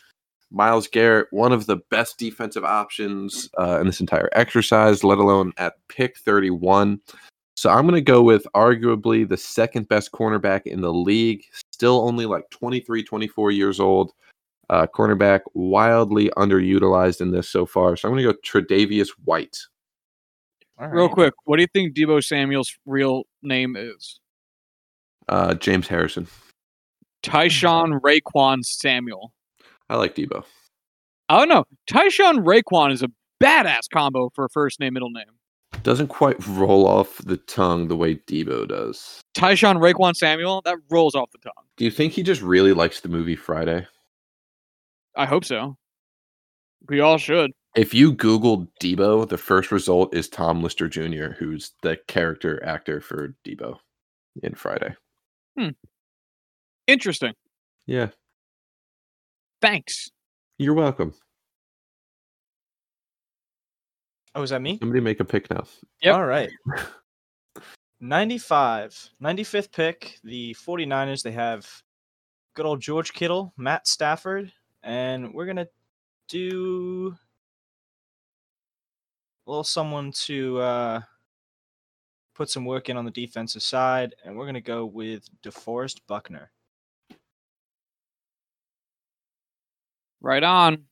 Myles 0.51 0.89
Garrett, 0.89 1.29
one 1.31 1.53
of 1.53 1.67
the 1.67 1.77
best 1.91 2.19
defensive 2.19 2.65
options 2.65 3.51
uh, 3.59 3.81
in 3.81 3.87
this 3.87 4.01
entire 4.01 4.31
exercise, 4.33 5.05
let 5.05 5.19
alone 5.19 5.53
at 5.59 5.75
pick 5.89 6.17
31. 6.19 7.01
So 7.57 7.69
I'm 7.69 7.83
going 7.83 7.95
to 7.95 8.01
go 8.01 8.23
with 8.23 8.47
arguably 8.55 9.29
the 9.29 9.37
second 9.37 9.89
best 9.89 10.11
cornerback 10.13 10.63
in 10.67 10.81
the 10.81 10.93
league, 10.93 11.45
still 11.73 12.01
only 12.01 12.25
like 12.25 12.49
23, 12.51 13.05
24 13.05 13.51
years 13.51 13.79
old. 13.79 14.13
Uh, 14.73 14.87
cornerback 14.87 15.41
wildly 15.53 16.31
underutilized 16.31 17.21
in 17.21 17.31
this 17.31 17.47
so 17.47 17.67
far. 17.67 17.95
So 17.95 18.09
I'm 18.09 18.15
going 18.15 18.27
to 18.27 18.33
go 18.33 18.39
Tre'Davious 18.43 19.11
White. 19.23 19.59
All 20.79 20.89
Real 20.89 21.11
quick, 21.11 21.35
what 21.45 21.59
do 21.59 21.63
you 21.63 21.69
think 21.75 21.95
Deebo 21.95 22.25
Samuel's 22.25 22.75
real 22.87 23.25
name 23.43 23.77
is? 23.77 24.19
Uh, 25.29 25.53
James 25.53 25.89
Harrison. 25.89 26.27
Tyshun 27.23 28.01
Raequan 28.01 28.65
Samuel. 28.65 29.35
I 29.91 29.97
like 29.97 30.15
Deebo. 30.15 30.43
I 31.29 31.39
don't 31.39 31.51
know. 31.51 31.65
Tyshun 31.91 32.39
Raequan 32.39 32.93
is 32.93 33.03
a 33.03 33.09
badass 33.45 33.91
combo 33.93 34.31
for 34.35 34.47
a 34.47 34.49
first 34.49 34.81
name, 34.81 34.95
middle 34.95 35.11
name. 35.11 35.27
Doesn't 35.83 36.09
quite 36.09 36.45
roll 36.47 36.87
off 36.87 37.19
the 37.19 37.37
tongue 37.37 37.89
the 37.89 37.97
way 37.97 38.15
Deebo 38.15 38.69
does. 38.69 39.21
Tyshun 39.37 39.77
Raequan 39.77 40.15
Samuel, 40.17 40.63
that 40.65 40.79
rolls 40.91 41.15
off 41.15 41.31
the 41.31 41.39
tongue. 41.39 41.65
Do 41.77 41.85
you 41.85 41.91
think 41.91 42.15
he 42.15 42.23
just 42.23 42.41
really 42.41 42.73
likes 42.73 43.01
the 43.01 43.11
movie 43.11 43.37
Friday? 43.37 43.87
I 45.15 45.27
hope 45.27 45.45
so. 45.45 45.77
We 46.89 47.01
all 47.01 47.19
should. 47.19 47.53
If 47.77 47.95
you 47.95 48.13
Google 48.13 48.67
Deebo, 48.83 49.29
the 49.29 49.39
first 49.39 49.73
result 49.73 50.15
is 50.15 50.29
Tom 50.29 50.63
Lister 50.63 50.89
Jr., 50.89 51.33
who's 51.39 51.73
the 51.83 51.99
character 52.09 52.63
actor 52.65 53.01
for 53.01 53.35
Deebo 53.47 53.79
in 54.43 54.55
Friday. 54.55 54.95
Hmm. 55.59 55.71
Interesting. 56.87 57.33
Yeah, 57.87 58.09
Thanks. 59.61 60.11
you're 60.59 60.75
welcome. 60.75 61.15
Oh, 64.35 64.43
is 64.43 64.51
that 64.51 64.63
me? 64.63 64.79
Somebody 64.79 65.01
make 65.01 65.21
a 65.21 65.25
pick 65.25 65.51
now. 65.51 65.65
Yep. 66.01 66.15
All 66.15 66.25
right. 66.25 66.51
95. 68.01 69.11
95th 69.23 69.73
pick. 69.73 70.19
The 70.25 70.57
49ers, 70.67 71.23
they 71.23 71.33
have 71.33 71.69
good 72.55 72.67
old 72.67 72.81
George 72.81 73.13
Kittle, 73.13 73.53
Matt 73.57 73.87
Stafford, 73.87 74.51
and 74.83 75.33
we're 75.33 75.45
going 75.47 75.57
to 75.57 75.69
do 76.29 77.15
a 79.47 79.51
little 79.51 79.65
someone 79.65 80.13
to 80.13 80.61
uh, 80.61 81.01
put 82.35 82.49
some 82.51 82.65
work 82.65 82.89
in 82.89 82.97
on 82.97 83.05
the 83.05 83.11
defensive 83.11 83.63
side, 83.63 84.15
and 84.25 84.37
we're 84.37 84.45
going 84.45 84.55
to 84.55 84.61
go 84.61 84.85
with 84.87 85.29
DeForest 85.43 86.01
Buckner. 86.07 86.51
Right 90.21 90.43
on. 90.43 90.85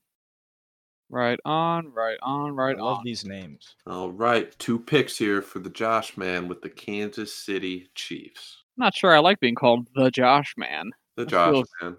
Right 1.09 1.39
on. 1.45 1.91
Right 1.93 2.17
on. 2.21 2.55
Right 2.55 2.77
I 2.77 2.81
love 2.81 2.99
on. 2.99 3.03
these 3.05 3.25
names. 3.25 3.75
All 3.87 4.11
right, 4.11 4.57
two 4.59 4.79
picks 4.79 5.17
here 5.17 5.41
for 5.41 5.59
the 5.59 5.69
Josh 5.69 6.17
man 6.17 6.47
with 6.47 6.61
the 6.61 6.69
Kansas 6.69 7.33
City 7.33 7.89
Chiefs. 7.95 8.57
Not 8.77 8.95
sure 8.95 9.13
I 9.15 9.19
like 9.19 9.39
being 9.39 9.55
called 9.55 9.87
the 9.95 10.09
Josh 10.11 10.53
man. 10.57 10.91
The 11.15 11.23
That 11.25 11.29
Josh 11.31 11.53
feels- 11.53 11.69
man. 11.81 11.97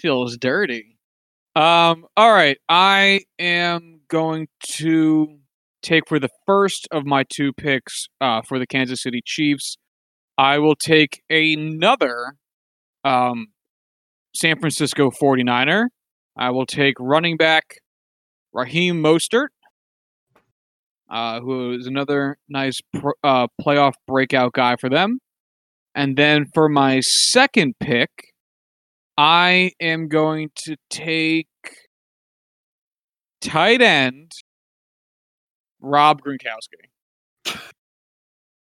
Feels 0.00 0.36
dirty. 0.38 0.89
Um. 1.56 2.06
All 2.16 2.32
right. 2.32 2.58
I 2.68 3.22
am 3.38 4.00
going 4.08 4.48
to 4.76 5.38
take 5.82 6.08
for 6.08 6.18
the 6.18 6.28
first 6.46 6.86
of 6.92 7.04
my 7.04 7.24
two 7.28 7.52
picks 7.52 8.08
uh, 8.20 8.42
for 8.42 8.58
the 8.58 8.66
Kansas 8.66 9.02
City 9.02 9.20
Chiefs. 9.24 9.76
I 10.38 10.58
will 10.58 10.76
take 10.76 11.22
another 11.28 12.34
um, 13.04 13.48
San 14.34 14.58
Francisco 14.58 15.10
49er. 15.10 15.86
I 16.36 16.50
will 16.50 16.66
take 16.66 16.94
running 16.98 17.36
back 17.36 17.78
Raheem 18.52 19.02
Mostert, 19.02 19.48
uh, 21.10 21.40
who 21.40 21.72
is 21.72 21.86
another 21.86 22.38
nice 22.48 22.80
uh, 23.24 23.48
playoff 23.60 23.94
breakout 24.06 24.52
guy 24.52 24.76
for 24.76 24.88
them. 24.88 25.18
And 25.94 26.16
then 26.16 26.46
for 26.54 26.68
my 26.68 27.00
second 27.00 27.74
pick, 27.80 28.29
I 29.22 29.72
am 29.80 30.08
going 30.08 30.50
to 30.64 30.76
take 30.88 31.46
tight 33.42 33.82
end 33.82 34.32
Rob 35.78 36.22
Gronkowski. 36.22 37.58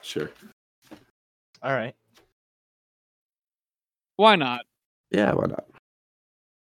Sure. 0.02 0.30
All 1.62 1.72
right. 1.72 1.96
Why 4.18 4.36
not? 4.36 4.66
Yeah, 5.12 5.32
why 5.32 5.46
not? 5.46 5.64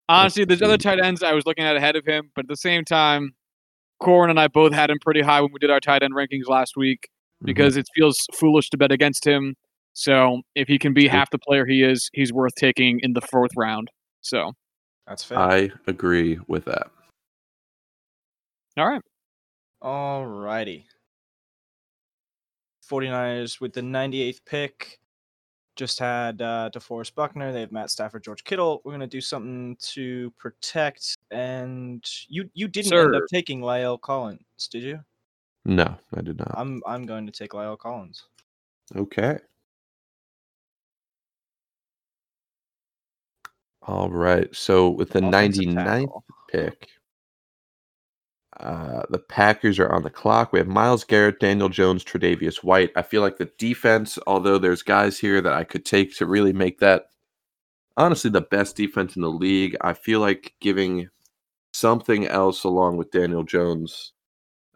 Honestly, 0.09 0.45
there's 0.45 0.63
other 0.63 0.79
tight 0.79 0.99
ends 0.99 1.21
I 1.21 1.33
was 1.33 1.45
looking 1.45 1.63
at 1.63 1.75
ahead 1.75 1.95
of 1.95 2.03
him, 2.07 2.31
but 2.35 2.45
at 2.45 2.49
the 2.49 2.57
same 2.57 2.83
time, 2.83 3.35
Corwin 3.99 4.31
and 4.31 4.39
I 4.39 4.47
both 4.47 4.73
had 4.73 4.89
him 4.89 4.97
pretty 4.99 5.21
high 5.21 5.41
when 5.41 5.51
we 5.53 5.59
did 5.59 5.69
our 5.69 5.79
tight 5.79 6.01
end 6.01 6.15
rankings 6.15 6.47
last 6.47 6.75
week 6.75 7.07
Mm-hmm. 7.39 7.45
because 7.45 7.77
it 7.77 7.85
feels 7.95 8.17
foolish 8.33 8.69
to 8.71 8.77
bet 8.77 8.91
against 8.91 9.25
him. 9.25 9.55
So 9.93 10.41
if 10.55 10.67
he 10.67 10.79
can 10.79 10.93
be 10.93 11.07
half 11.07 11.29
the 11.29 11.39
player 11.39 11.65
he 11.65 11.83
is, 11.83 12.09
he's 12.13 12.31
worth 12.31 12.55
taking 12.55 12.99
in 13.01 13.13
the 13.13 13.21
fourth 13.21 13.51
round. 13.57 13.89
So 14.21 14.53
That's 15.07 15.23
fair. 15.23 15.39
I 15.39 15.69
agree 15.87 16.39
with 16.47 16.65
that. 16.65 16.89
all 18.77 18.87
right, 18.87 19.01
All 19.81 20.25
righty. 20.25 20.85
49ers 22.89 23.61
with 23.61 23.73
the 23.73 23.81
98th 23.81 24.39
pick. 24.45 24.99
Just 25.75 25.99
had 25.99 26.41
uh, 26.41 26.69
DeForest 26.73 27.15
Buckner. 27.15 27.53
They 27.53 27.61
have 27.61 27.71
Matt 27.71 27.89
Stafford, 27.89 28.23
George 28.23 28.43
Kittle. 28.43 28.81
We're 28.83 28.91
going 28.91 28.99
to 28.99 29.07
do 29.07 29.21
something 29.21 29.77
to 29.93 30.33
protect. 30.37 31.15
And 31.31 32.03
you 32.27 32.49
you 32.53 32.67
didn't 32.67 32.91
end 32.91 33.15
up 33.15 33.23
taking 33.31 33.61
La'el 33.61 34.01
Collins, 34.01 34.41
did 34.69 34.83
you? 34.83 34.99
No, 35.63 35.95
I 36.13 36.21
did 36.21 36.37
not. 36.37 36.51
I'm 36.53 36.81
I'm 36.85 37.05
going 37.05 37.25
to 37.27 37.31
take 37.31 37.51
La'el 37.51 37.77
Collins. 37.77 38.23
Okay. 38.93 39.39
All 43.89 44.11
right. 44.11 44.55
So 44.55 44.91
with 44.91 45.09
the 45.09 45.27
Offensive 45.27 45.63
99th 45.63 45.73
tackle. 45.73 46.23
pick, 46.47 46.89
uh, 48.59 49.01
the 49.09 49.17
Packers 49.17 49.79
are 49.79 49.91
on 49.91 50.03
the 50.03 50.11
clock. 50.11 50.53
We 50.53 50.59
have 50.59 50.67
Myles 50.67 51.03
Garrett, 51.03 51.39
Daniel 51.39 51.69
Jones, 51.69 52.03
Tre'Davious 52.03 52.63
White. 52.63 52.91
I 52.95 53.01
feel 53.01 53.23
like 53.23 53.37
the 53.37 53.51
defense, 53.57 54.19
although 54.27 54.59
there's 54.59 54.83
guys 54.83 55.17
here 55.17 55.41
that 55.41 55.53
I 55.53 55.63
could 55.63 55.85
take 55.85 56.15
to 56.17 56.27
really 56.27 56.53
make 56.53 56.77
that 56.81 57.07
honestly 57.97 58.29
the 58.29 58.41
best 58.41 58.75
defense 58.75 59.15
in 59.15 59.23
the 59.23 59.31
league, 59.31 59.75
I 59.81 59.93
feel 59.93 60.19
like 60.19 60.53
giving 60.61 61.09
something 61.73 62.27
else 62.27 62.65
along 62.65 62.97
with 62.97 63.09
Daniel 63.09 63.43
Jones 63.43 64.13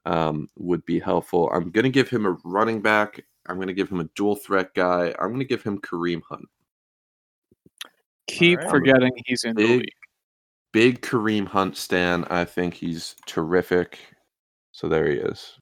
um, 0.07 0.49
would 0.57 0.84
be 0.85 0.99
helpful. 0.99 1.52
I'm 1.53 1.69
going 1.69 1.84
to 1.84 1.91
give 1.91 2.10
him 2.10 2.26
a 2.26 2.35
running 2.44 2.81
back. 2.81 3.23
I'm 3.45 3.57
going 3.57 3.68
to 3.68 3.76
give 3.76 3.90
him 3.90 3.99
a 3.99 4.10
dual 4.15 4.38
threat 4.38 4.73
guy. 4.73 5.14
I'm 5.19 5.27
going 5.27 5.38
to 5.38 5.45
give 5.45 5.61
him 5.61 5.77
Kareem 5.77 6.23
Hunt. 6.27 6.49
Keep 8.34 8.60
right. 8.60 8.69
forgetting 8.69 9.11
he's 9.26 9.43
in 9.43 9.55
the 9.55 9.64
Big- 9.64 9.80
league. 9.80 9.89
Big 10.72 11.01
Kareem 11.01 11.47
Hunt 11.47 11.77
stan. 11.77 12.26
I 12.31 12.45
think 12.45 12.73
he's 12.73 13.15
terrific. 13.27 13.99
So 14.72 14.89
there 14.89 15.07
he 15.07 15.18
is. 15.18 15.60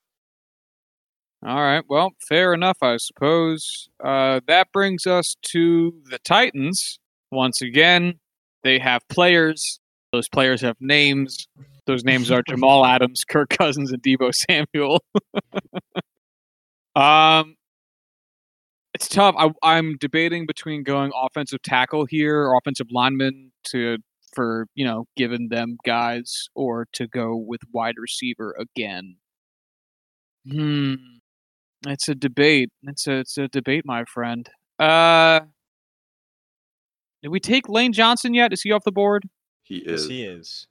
All 1.45 1.61
right. 1.61 1.83
Well, 1.89 2.11
fair 2.29 2.53
enough, 2.53 2.77
I 2.81 2.97
suppose. 2.97 3.89
Uh, 4.01 4.39
that 4.47 4.71
brings 4.71 5.05
us 5.05 5.35
to 5.47 5.93
the 6.09 6.19
Titans. 6.19 6.99
Once 7.31 7.61
again, 7.61 8.19
they 8.63 8.79
have 8.79 9.01
players. 9.09 9.79
Those 10.13 10.29
players 10.29 10.61
have 10.61 10.77
names. 10.79 11.47
Those 11.87 12.03
names 12.03 12.31
are 12.31 12.43
Jamal 12.47 12.85
Adams, 12.85 13.23
Kirk 13.23 13.49
Cousins, 13.49 13.91
and 13.91 14.01
Deebo 14.03 14.31
Samuel. 14.33 15.03
um, 16.95 17.55
it's 19.01 19.07
tough. 19.09 19.33
I, 19.37 19.49
I'm 19.63 19.97
debating 19.97 20.45
between 20.45 20.83
going 20.83 21.11
offensive 21.15 21.61
tackle 21.63 22.05
here 22.05 22.37
or 22.43 22.55
offensive 22.55 22.87
lineman 22.91 23.51
to 23.65 23.97
for 24.33 24.67
you 24.75 24.85
know 24.85 25.05
giving 25.17 25.49
them 25.49 25.77
guys 25.83 26.49
or 26.55 26.85
to 26.93 27.07
go 27.07 27.35
with 27.35 27.61
wide 27.73 27.95
receiver 27.97 28.55
again. 28.59 29.15
Hmm, 30.49 30.93
it's 31.87 32.07
a 32.09 32.15
debate. 32.15 32.69
It's 32.83 33.07
a 33.07 33.13
it's 33.19 33.37
a 33.39 33.47
debate, 33.47 33.85
my 33.85 34.05
friend. 34.05 34.47
Uh, 34.77 35.41
did 37.23 37.29
we 37.29 37.39
take 37.39 37.67
Lane 37.69 37.93
Johnson 37.93 38.33
yet? 38.35 38.53
Is 38.53 38.61
he 38.61 38.71
off 38.71 38.83
the 38.83 38.91
board? 38.91 39.23
He 39.63 39.83
Yes, 39.85 40.01
is. 40.01 40.07
he 40.07 40.23
is. 40.23 40.67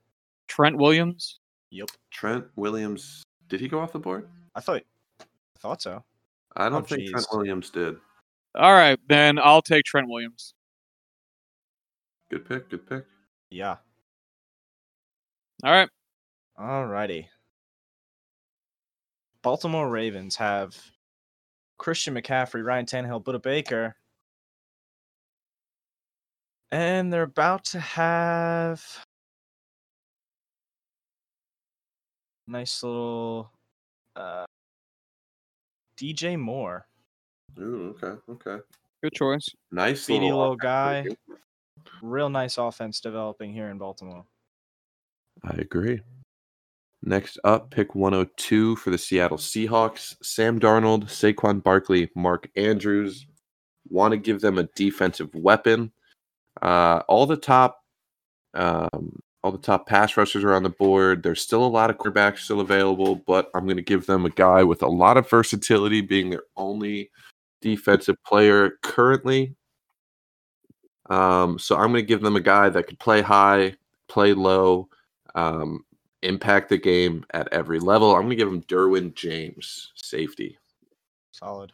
Trent 0.46 0.76
Williams. 0.76 1.40
Yep. 1.70 1.90
Trent 2.12 2.44
Williams. 2.56 3.22
Did 3.48 3.60
he 3.60 3.66
go 3.68 3.80
off 3.80 3.92
the 3.92 3.98
board? 3.98 4.28
I 4.54 4.60
thought. 4.60 4.82
I 5.20 5.24
thought 5.58 5.82
so. 5.82 6.04
I 6.56 6.68
don't 6.68 6.82
Oh, 6.82 6.86
think 6.86 7.08
Trent. 7.10 7.26
Williams 7.32 7.70
did. 7.70 7.96
All 8.54 8.72
right, 8.72 8.98
then 9.08 9.38
I'll 9.38 9.62
take 9.62 9.84
Trent 9.84 10.08
Williams. 10.08 10.54
Good 12.30 12.48
pick. 12.48 12.70
Good 12.70 12.86
pick. 12.88 13.04
Yeah. 13.50 13.76
All 15.64 15.72
right. 15.72 15.88
Alrighty. 16.58 17.26
Baltimore 19.42 19.88
Ravens 19.88 20.36
have 20.36 20.76
Christian 21.78 22.14
McCaffrey, 22.14 22.64
Ryan 22.64 22.86
Tannehill, 22.86 23.24
Budda 23.24 23.42
Baker. 23.42 23.96
And 26.70 27.12
they're 27.12 27.22
about 27.22 27.64
to 27.66 27.80
have 27.80 28.84
nice 32.46 32.82
little 32.82 33.50
uh, 34.14 34.44
DJ 35.96 36.38
Moore. 36.38 36.86
Ooh, 37.58 37.96
okay, 38.02 38.20
okay. 38.30 38.62
Good 39.02 39.12
choice. 39.12 39.48
Nice 39.72 40.02
Speedy 40.02 40.26
little, 40.26 40.40
little 40.40 40.56
guy. 40.56 41.06
Real 42.02 42.28
nice 42.28 42.58
offense 42.58 43.00
developing 43.00 43.52
here 43.52 43.68
in 43.68 43.78
Baltimore. 43.78 44.24
I 45.44 45.54
agree. 45.58 46.00
Next 47.02 47.38
up, 47.44 47.70
pick 47.70 47.94
102 47.94 48.76
for 48.76 48.90
the 48.90 48.98
Seattle 48.98 49.38
Seahawks. 49.38 50.16
Sam 50.22 50.60
Darnold, 50.60 51.04
Saquon 51.04 51.62
Barkley, 51.62 52.10
Mark 52.14 52.50
Andrews. 52.56 53.26
Want 53.88 54.12
to 54.12 54.18
give 54.18 54.42
them 54.42 54.58
a 54.58 54.64
defensive 54.74 55.34
weapon. 55.34 55.92
Uh, 56.60 57.02
all 57.08 57.24
the 57.24 57.38
top, 57.38 57.82
um, 58.52 59.18
all 59.42 59.52
the 59.52 59.58
top 59.58 59.86
pass 59.86 60.18
rushers 60.18 60.44
are 60.44 60.52
on 60.52 60.62
the 60.62 60.68
board. 60.68 61.22
There's 61.22 61.40
still 61.40 61.64
a 61.64 61.66
lot 61.66 61.88
of 61.88 61.96
quarterbacks 61.96 62.40
still 62.40 62.60
available, 62.60 63.16
but 63.26 63.50
I'm 63.54 63.64
going 63.64 63.76
to 63.76 63.82
give 63.82 64.04
them 64.04 64.26
a 64.26 64.30
guy 64.30 64.62
with 64.62 64.82
a 64.82 64.88
lot 64.88 65.16
of 65.16 65.28
versatility, 65.30 66.02
being 66.02 66.28
their 66.28 66.42
only 66.58 67.10
defensive 67.60 68.16
player 68.24 68.78
currently. 68.82 69.54
Um, 71.08 71.58
so 71.58 71.76
I'm 71.76 71.90
going 71.90 72.02
to 72.04 72.08
give 72.08 72.22
them 72.22 72.36
a 72.36 72.40
guy 72.40 72.68
that 72.68 72.86
could 72.86 72.98
play 72.98 73.20
high, 73.20 73.74
play 74.08 74.32
low, 74.32 74.88
um, 75.34 75.84
impact 76.22 76.68
the 76.68 76.78
game 76.78 77.24
at 77.30 77.52
every 77.52 77.80
level. 77.80 78.14
I'm 78.14 78.22
going 78.22 78.30
to 78.30 78.36
give 78.36 78.48
him 78.48 78.62
Derwin 78.62 79.14
James, 79.14 79.92
safety. 79.96 80.58
Solid. 81.32 81.72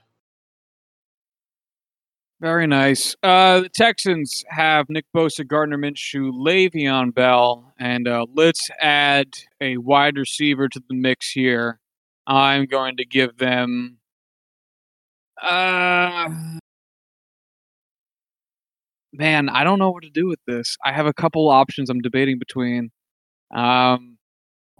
Very 2.41 2.67
nice. 2.67 3.17
Uh, 3.23 3.61
the 3.61 3.71
Texans 3.71 4.45
have 4.49 4.91
Nick 4.91 5.07
Bosa, 5.15 5.47
Gardner 5.47 5.79
Minshew, 5.79 6.33
Le'Veon 6.33 7.15
Bell, 7.15 7.73
and 7.79 8.07
uh, 8.07 8.27
let's 8.35 8.69
add 8.79 9.29
a 9.59 9.79
wide 9.79 10.19
receiver 10.19 10.69
to 10.69 10.83
the 10.87 10.95
mix 10.95 11.31
here. 11.31 11.81
I'm 12.27 12.67
going 12.67 12.99
to 12.99 13.07
give 13.07 13.39
them. 13.39 13.99
Uh, 15.43 16.29
man, 19.13 19.49
I 19.49 19.65
don't 19.65 19.79
know 19.79 19.91
what 19.91 20.03
to 20.05 20.11
do 20.11 20.27
with 20.27 20.41
this. 20.47 20.77
I 20.85 20.93
have 20.93 21.07
a 21.07 21.13
couple 21.13 21.49
options 21.49 21.91
I'm 21.91 22.01
debating 22.01 22.39
between. 22.39 22.91
Um, 23.55 24.19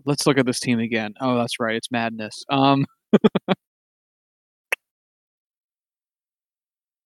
let's 0.05 0.27
look 0.27 0.39
at 0.39 0.47
this 0.47 0.61
team 0.61 0.79
again. 0.81 1.15
Oh, 1.21 1.37
that's 1.37 1.61
right, 1.61 1.77
it's 1.77 1.91
madness. 1.91 2.45
Um, 2.49 2.87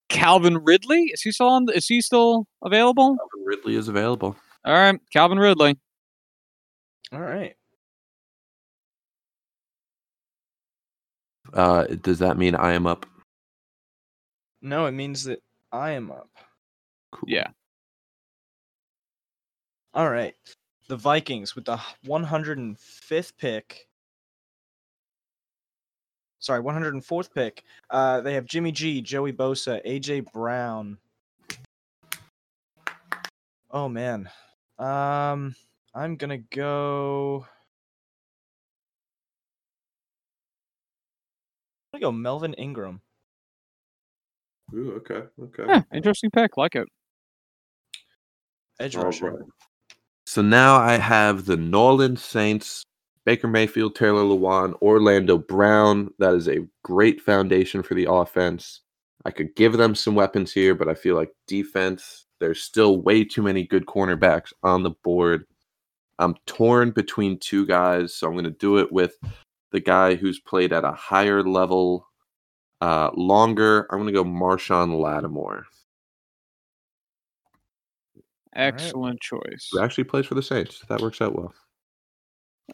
Calvin 0.09 0.59
Ridley 0.59 1.11
is 1.13 1.23
he 1.23 1.33
still 1.33 1.49
on? 1.49 1.67
Is 1.73 1.87
he 1.87 2.01
still 2.01 2.47
available? 2.65 3.17
Calvin 3.17 3.45
Ridley 3.47 3.77
is 3.77 3.89
available. 3.89 4.37
All 4.65 4.75
right, 4.75 5.01
Calvin 5.13 5.39
Ridley. 5.39 5.79
All 7.13 7.21
right. 7.21 7.55
Uh, 11.53 11.85
does 12.03 12.19
that 12.21 12.37
mean 12.37 12.55
I 12.55 12.73
am 12.75 12.87
up? 12.87 13.07
No, 14.63 14.87
it 14.87 14.93
means 14.93 15.25
that 15.25 15.43
I 15.73 15.93
am 15.93 16.11
up. 16.11 16.29
Cool. 17.13 17.29
Yeah. 17.29 17.49
All 19.95 20.11
right. 20.11 20.35
The 20.89 20.97
Vikings 20.97 21.55
with 21.55 21.65
the 21.65 21.81
105th 22.07 23.33
pick. 23.39 23.87
Sorry, 26.41 26.63
104th 26.63 27.35
pick. 27.35 27.65
Uh, 27.91 28.21
they 28.23 28.35
have 28.35 28.47
Jimmy 28.47 28.73
G, 28.73 29.03
Joey 29.03 29.33
Bosa, 29.33 29.85
AJ 29.87 30.33
Brown. 30.33 30.99
Oh 33.71 33.89
man. 33.89 34.29
Um, 34.79 35.55
I'm 35.95 36.17
gonna 36.17 36.39
go. 36.39 37.47
I'm 41.93 42.01
gonna 42.01 42.11
go 42.11 42.13
Melvin 42.13 42.55
Ingram. 42.55 43.01
Ooh, 44.75 44.93
okay, 44.97 45.27
okay. 45.43 45.65
Yeah, 45.67 45.83
interesting 45.93 46.31
pick. 46.31 46.57
Like 46.57 46.77
it. 46.77 46.89
Edge 48.79 48.97
All 48.97 49.05
rusher. 49.05 49.33
right. 49.33 49.45
So 50.27 50.43
now 50.43 50.77
I 50.77 50.97
have 50.97 51.45
the 51.45 51.57
Nolan 51.57 52.17
Saints, 52.17 52.85
Baker 53.25 53.49
Mayfield, 53.49 53.97
Taylor 53.97 54.23
Lewan, 54.23 54.81
Orlando 54.81 55.39
Brown. 55.39 56.11
That 56.19 56.35
is 56.35 56.49
a 56.49 56.67
great 56.85 57.21
foundation 57.21 57.83
for 57.83 57.95
the 57.95 58.07
offense. 58.11 58.83
I 59.25 59.31
could 59.33 59.55
give 59.57 59.75
them 59.75 59.95
some 59.95 60.15
weapons 60.15 60.53
here, 60.53 60.75
but 60.75 60.89
I 60.89 60.95
feel 60.95 61.17
like 61.17 61.33
defense, 61.47 62.27
there's 62.39 62.63
still 62.63 63.03
way 63.03 63.25
too 63.25 63.43
many 63.43 63.67
good 63.67 63.87
cornerbacks 63.87 64.53
on 64.63 64.83
the 64.83 64.93
board. 65.03 65.47
I'm 66.19 66.37
torn 66.47 66.93
between 66.93 67.39
two 67.39 67.67
guys, 67.67 68.15
so 68.15 68.27
I'm 68.27 68.35
going 68.35 68.45
to 68.45 68.51
do 68.51 68.79
it 68.79 68.91
with 68.93 69.17
the 69.73 69.81
guy 69.81 70.15
who's 70.15 70.41
played 70.41 70.73
at 70.73 70.85
a 70.85 70.93
higher 70.93 71.43
level 71.43 72.07
uh, 72.81 73.11
longer. 73.15 73.87
I'm 73.91 73.99
going 74.01 74.07
to 74.07 74.13
go 74.13 74.25
Marshon 74.25 74.99
Lattimore, 75.01 75.67
right. 78.17 78.25
Excellent 78.55 79.21
choice. 79.21 79.69
who 79.73 79.81
actually 79.81 80.05
plays 80.05 80.27
for 80.27 80.35
the 80.35 80.43
Saints. 80.43 80.81
That 80.89 81.01
works 81.01 81.21
out 81.21 81.35
well. 81.35 81.53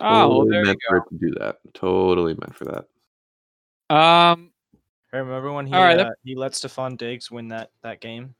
Oh, 0.00 0.10
well, 0.10 0.28
Totally 0.28 0.50
there 0.50 0.60
you 0.60 0.66
meant 0.66 0.78
for 0.88 0.96
it 0.98 1.04
to 1.10 1.16
do 1.18 1.34
that. 1.40 1.56
Totally 1.74 2.34
meant 2.34 2.54
for 2.54 2.64
that. 2.66 3.94
Um, 3.94 4.50
Hey, 5.12 5.18
remember 5.20 5.52
when 5.52 5.66
he 5.66 5.72
All 5.72 5.82
right, 5.82 5.96
that- 5.96 6.06
uh, 6.08 6.14
he 6.24 6.34
let 6.34 6.52
Stefon 6.52 6.98
Diggs 6.98 7.30
win 7.30 7.48
that 7.48 7.70
that 7.82 8.00
game? 8.00 8.34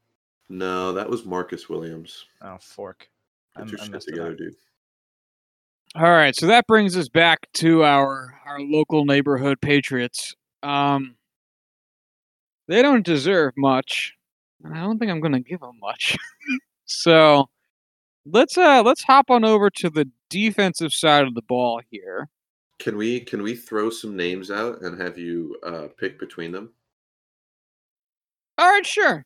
No, 0.48 0.92
that 0.92 1.08
was 1.08 1.24
Marcus 1.24 1.68
Williams. 1.68 2.24
Oh, 2.42 2.58
fork. 2.60 3.08
Get 3.56 3.60
I'm- 3.60 3.68
your 3.68 3.80
I 3.80 3.84
shit 3.86 4.00
together, 4.02 4.32
up. 4.32 4.38
dude. 4.38 4.54
all 5.94 6.02
right, 6.10 6.34
so 6.36 6.46
that 6.48 6.66
brings 6.66 6.96
us 6.96 7.08
back 7.08 7.38
to 7.54 7.84
our 7.84 8.38
our 8.44 8.60
local 8.60 9.04
neighborhood 9.04 9.60
Patriots. 9.60 10.34
Um, 10.62 11.15
they 12.68 12.82
don't 12.82 13.04
deserve 13.04 13.54
much. 13.56 14.14
and 14.64 14.74
I 14.74 14.80
don't 14.80 14.98
think 14.98 15.10
I'm 15.10 15.20
going 15.20 15.32
to 15.32 15.40
give 15.40 15.60
them 15.60 15.78
much. 15.80 16.16
so 16.84 17.48
let's 18.24 18.58
uh 18.58 18.82
let's 18.84 19.02
hop 19.04 19.30
on 19.30 19.44
over 19.44 19.70
to 19.70 19.90
the 19.90 20.08
defensive 20.30 20.92
side 20.92 21.24
of 21.26 21.34
the 21.34 21.42
ball 21.42 21.80
here. 21.90 22.28
Can 22.78 22.96
we 22.96 23.20
can 23.20 23.42
we 23.42 23.54
throw 23.54 23.88
some 23.90 24.16
names 24.16 24.50
out 24.50 24.82
and 24.82 25.00
have 25.00 25.16
you 25.16 25.56
uh, 25.64 25.88
pick 25.98 26.18
between 26.18 26.52
them? 26.52 26.70
All 28.58 28.68
right, 28.68 28.84
sure. 28.86 29.24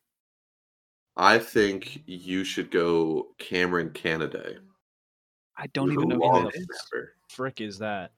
I 1.17 1.39
think 1.39 2.03
you 2.07 2.45
should 2.45 2.71
go 2.71 3.29
Cameron 3.39 3.91
Canaday. 3.91 4.59
I 5.57 5.67
don't 5.69 5.89
Who's 5.89 5.97
even 5.97 6.09
know 6.09 6.17
long 6.17 6.43
who 6.45 6.51
that 6.51 6.57
is. 6.57 6.67
snapper. 6.89 7.15
Frick 7.29 7.61
is 7.61 7.79
that? 7.79 8.13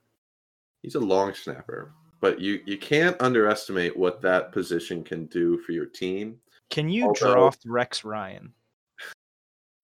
He's 0.82 0.94
a 0.94 1.00
long 1.00 1.34
snapper, 1.34 1.92
but 2.22 2.40
you 2.40 2.60
you 2.64 2.78
can't 2.78 3.20
underestimate 3.20 3.94
what 3.94 4.22
that 4.22 4.52
position 4.52 5.04
can 5.04 5.26
do 5.26 5.58
for 5.58 5.72
your 5.72 5.84
team. 5.86 6.38
Can 6.70 6.88
you 6.88 7.08
Although- 7.08 7.34
draft 7.34 7.62
Rex 7.66 8.02
Ryan? 8.04 8.54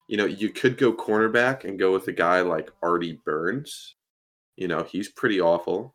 You 0.09 0.17
know, 0.17 0.25
you 0.25 0.49
could 0.49 0.79
go 0.79 0.91
cornerback 0.95 1.65
and 1.65 1.79
go 1.79 1.93
with 1.93 2.09
a 2.09 2.13
guy 2.13 2.41
like 2.41 2.71
Artie 2.83 3.21
Burns. 3.27 3.95
You 4.57 4.67
know, 4.67 4.83
he's 4.83 5.11
pretty 5.11 5.39
awful. 5.39 5.95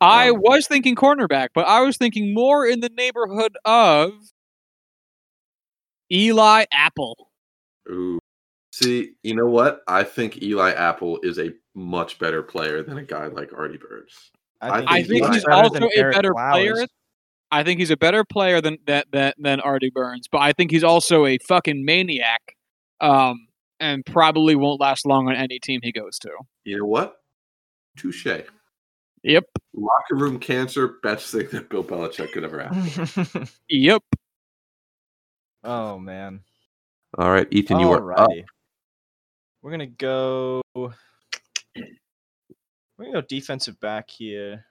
I 0.00 0.30
Um, 0.30 0.40
was 0.40 0.66
thinking 0.66 0.96
cornerback, 0.96 1.50
but 1.54 1.64
I 1.66 1.80
was 1.82 1.96
thinking 1.96 2.34
more 2.34 2.66
in 2.66 2.80
the 2.80 2.88
neighborhood 2.88 3.56
of 3.64 4.14
Eli 6.12 6.64
Apple. 6.72 7.30
Ooh. 7.88 8.18
See, 8.72 9.12
you 9.22 9.34
know 9.34 9.46
what? 9.46 9.82
I 9.86 10.02
think 10.02 10.42
Eli 10.42 10.72
Apple 10.72 11.18
is 11.22 11.38
a 11.38 11.52
much 11.74 12.18
better 12.18 12.42
player 12.42 12.82
than 12.82 12.98
a 12.98 13.02
guy 13.04 13.26
like 13.28 13.52
Artie 13.56 13.78
Burns. 13.78 14.32
I 14.60 14.68
I 14.68 15.02
think 15.02 15.24
think 15.24 15.34
he's 15.34 15.44
also 15.44 15.86
a 15.86 16.10
better 16.10 16.32
player. 16.32 16.86
I 17.50 17.62
think 17.62 17.78
he's 17.78 17.90
a 17.90 17.96
better 17.96 18.24
player 18.24 18.60
than 18.60 18.78
that 18.86 19.06
than, 19.12 19.32
than 19.38 19.60
Artie 19.60 19.90
Burns, 19.90 20.26
but 20.30 20.38
I 20.38 20.52
think 20.52 20.70
he's 20.70 20.84
also 20.84 21.26
a 21.26 21.38
fucking 21.48 21.84
maniac. 21.84 22.56
Um, 23.00 23.46
and 23.78 24.04
probably 24.06 24.56
won't 24.56 24.80
last 24.80 25.06
long 25.06 25.28
on 25.28 25.34
any 25.34 25.58
team 25.58 25.80
he 25.82 25.92
goes 25.92 26.18
to. 26.20 26.30
You 26.64 26.78
know 26.78 26.86
what? 26.86 27.16
Touche. 27.96 28.26
Yep. 29.22 29.44
Locker 29.74 30.14
room 30.14 30.38
cancer, 30.38 30.94
best 31.02 31.32
thing 31.32 31.48
that 31.52 31.68
Bill 31.68 31.84
Belichick 31.84 32.32
could 32.32 32.44
ever 32.44 32.62
have. 32.62 33.52
Yep. 33.68 34.02
oh 35.64 35.98
man. 35.98 36.40
All 37.18 37.30
right, 37.30 37.48
Ethan, 37.50 37.80
you 37.80 37.90
are 37.90 38.18
up. 38.18 38.30
We're 39.62 39.70
gonna 39.70 39.86
go. 39.86 40.62
We're 42.96 43.06
gonna 43.06 43.20
go 43.20 43.26
defensive 43.26 43.78
back 43.80 44.10
here. 44.10 44.64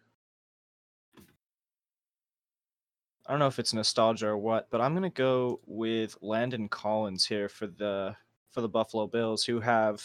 I 3.27 3.31
don't 3.31 3.39
know 3.39 3.47
if 3.47 3.59
it's 3.59 3.73
nostalgia 3.73 4.27
or 4.27 4.37
what, 4.37 4.67
but 4.69 4.81
I'm 4.81 4.93
gonna 4.93 5.09
go 5.09 5.59
with 5.65 6.17
Landon 6.21 6.69
Collins 6.69 7.25
here 7.25 7.49
for 7.49 7.67
the 7.67 8.15
for 8.51 8.61
the 8.61 8.69
Buffalo 8.69 9.07
Bills, 9.07 9.43
who 9.43 9.59
have 9.59 10.03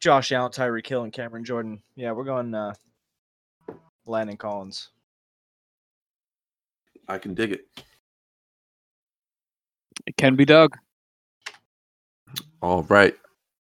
Josh 0.00 0.32
Allen, 0.32 0.52
Tyreek 0.52 0.86
Hill, 0.86 1.04
and 1.04 1.12
Cameron 1.12 1.44
Jordan. 1.44 1.82
Yeah, 1.96 2.12
we're 2.12 2.24
going 2.24 2.54
uh, 2.54 2.74
Landon 4.06 4.36
Collins. 4.36 4.90
I 7.08 7.18
can 7.18 7.34
dig 7.34 7.52
it. 7.52 7.66
It 10.06 10.16
can 10.16 10.36
be 10.36 10.44
dug. 10.44 10.76
All 12.60 12.82
right. 12.84 13.14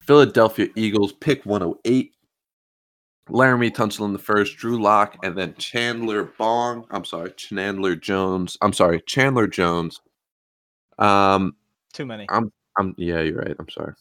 Philadelphia 0.00 0.68
Eagles 0.74 1.12
pick 1.12 1.44
108. 1.44 2.14
Laremy 3.28 3.70
Tunsil 3.70 4.04
in 4.04 4.12
the 4.12 4.18
first, 4.18 4.56
Drew 4.56 4.80
Lock, 4.80 5.16
and 5.22 5.36
then 5.36 5.54
Chandler 5.54 6.24
Bong. 6.24 6.86
I'm 6.90 7.04
sorry, 7.04 7.32
Chandler 7.32 7.96
Jones. 7.96 8.56
I'm 8.60 8.72
sorry, 8.72 9.02
Chandler 9.06 9.46
Jones. 9.46 10.00
Um, 10.98 11.56
Too 11.92 12.06
many. 12.06 12.26
I'm, 12.28 12.52
I'm, 12.78 12.94
yeah, 12.96 13.20
you're 13.20 13.38
right. 13.38 13.56
I'm 13.58 13.68
sorry. 13.68 13.94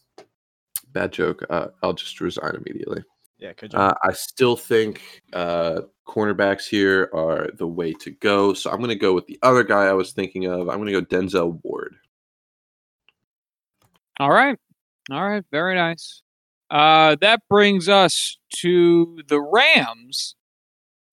Bad 0.93 1.11
joke. 1.11 1.43
Uh, 1.49 1.67
I'll 1.83 1.93
just 1.93 2.19
resign 2.21 2.55
immediately. 2.55 3.03
Yeah, 3.37 3.53
good 3.53 3.73
you? 3.73 3.79
Uh, 3.79 3.93
I 4.03 4.13
still 4.13 4.55
think 4.55 5.21
uh, 5.33 5.81
cornerbacks 6.07 6.67
here 6.67 7.09
are 7.13 7.49
the 7.55 7.67
way 7.67 7.93
to 7.93 8.11
go. 8.11 8.53
So 8.53 8.71
I'm 8.71 8.77
going 8.77 8.89
to 8.89 8.95
go 8.95 9.13
with 9.13 9.27
the 9.27 9.37
other 9.43 9.63
guy 9.63 9.85
I 9.85 9.93
was 9.93 10.11
thinking 10.11 10.45
of. 10.45 10.69
I'm 10.69 10.77
going 10.79 10.91
to 10.91 11.01
go 11.01 11.05
Denzel 11.05 11.59
Ward. 11.63 11.95
All 14.19 14.31
right. 14.31 14.57
All 15.11 15.27
right. 15.27 15.43
Very 15.51 15.75
nice. 15.75 16.23
Uh, 16.69 17.15
that 17.21 17.41
brings 17.49 17.87
us 17.87 18.37
to 18.57 19.19
the 19.27 19.41
Rams. 19.41 20.35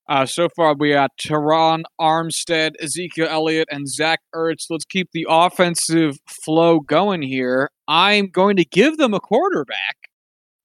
Uh, 0.07 0.27
so 0.27 0.49
far, 0.55 0.75
we 0.75 0.91
got 0.93 1.13
Terron 1.19 1.83
Armstead, 1.99 2.73
Ezekiel 2.81 3.29
Elliott, 3.31 3.69
and 3.71 3.89
Zach 3.89 4.21
Ertz. 4.35 4.67
Let's 4.69 4.85
keep 4.85 5.09
the 5.13 5.27
offensive 5.29 6.19
flow 6.45 6.81
going 6.81 7.23
here. 7.23 7.71
I'm 7.89 8.29
going 8.29 8.57
to 8.57 8.65
give 8.65 8.99
them 8.99 9.15
a 9.15 9.21
quarterback. 9.21 9.97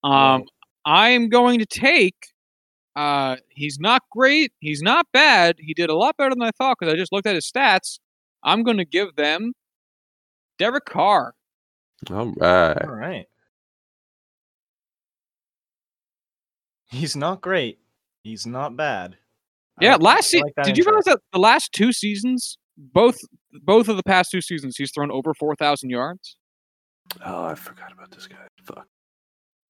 Um, 0.03 0.43
I'm 0.85 1.29
going 1.29 1.59
to 1.59 1.65
take. 1.65 2.15
Uh, 2.95 3.37
he's 3.49 3.79
not 3.79 4.01
great. 4.11 4.51
He's 4.59 4.81
not 4.81 5.05
bad. 5.13 5.55
He 5.59 5.73
did 5.73 5.89
a 5.89 5.95
lot 5.95 6.17
better 6.17 6.31
than 6.31 6.41
I 6.41 6.51
thought 6.57 6.77
because 6.79 6.93
I 6.93 6.97
just 6.97 7.13
looked 7.13 7.27
at 7.27 7.35
his 7.35 7.49
stats. 7.49 7.99
I'm 8.43 8.63
going 8.63 8.77
to 8.77 8.85
give 8.85 9.15
them 9.15 9.53
Derek 10.57 10.85
Carr. 10.85 11.33
All 12.11 12.33
right. 12.37 12.81
All 12.83 12.95
right. 12.95 13.25
He's 16.89 17.15
not 17.15 17.41
great. 17.41 17.79
He's 18.23 18.45
not 18.45 18.75
bad. 18.75 19.17
Yeah, 19.79 19.93
like- 19.93 20.01
last 20.01 20.17
I 20.17 20.21
season. 20.21 20.43
like 20.47 20.55
that 20.55 20.65
did 20.65 20.77
you 20.77 20.83
realize 20.85 21.05
that 21.05 21.19
the 21.31 21.39
last 21.39 21.71
two 21.71 21.93
seasons, 21.93 22.57
both 22.77 23.19
both 23.63 23.87
of 23.87 23.97
the 23.97 24.03
past 24.03 24.31
two 24.31 24.41
seasons, 24.41 24.75
he's 24.77 24.91
thrown 24.91 25.11
over 25.11 25.33
four 25.33 25.55
thousand 25.55 25.89
yards? 25.89 26.37
Oh, 27.25 27.43
I 27.45 27.55
forgot 27.55 27.91
about 27.91 28.11
this 28.11 28.27
guy. 28.27 28.37
Fuck. 28.63 28.87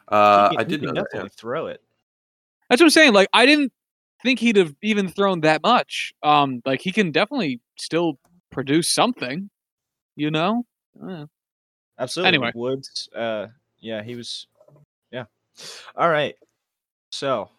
Uh, 0.08 0.50
He 0.50 0.56
can- 0.56 0.60
I 0.60 0.64
he 0.64 0.70
did 0.70 0.80
can 0.82 0.88
know 0.90 0.94
that. 1.02 1.06
definitely 1.12 1.30
throw 1.38 1.68
it. 1.68 1.82
That's 2.70 2.82
what 2.82 2.88
I'm 2.88 2.90
saying. 2.92 3.14
Like 3.14 3.30
I 3.34 3.46
didn't 3.46 3.72
think 4.24 4.40
he'd 4.40 4.56
have 4.58 4.76
even 4.82 5.08
thrown 5.10 5.42
that 5.42 5.62
much. 5.64 6.14
Um, 6.24 6.62
like 6.66 6.82
he 6.82 6.92
can 6.92 7.12
definitely 7.12 7.62
still 7.78 8.20
produce 8.52 8.90
something. 8.90 9.50
You 10.16 10.32
know. 10.32 10.66
Uh, 11.02 11.26
Absolutely. 12.00 12.28
Anyway. 12.28 12.52
Woods. 12.56 13.08
Uh, 13.16 13.48
yeah, 13.80 14.02
he 14.04 14.16
was. 14.16 14.48
Yeah. 15.12 15.26
All 15.96 16.10
right. 16.10 16.36
So, 17.12 17.50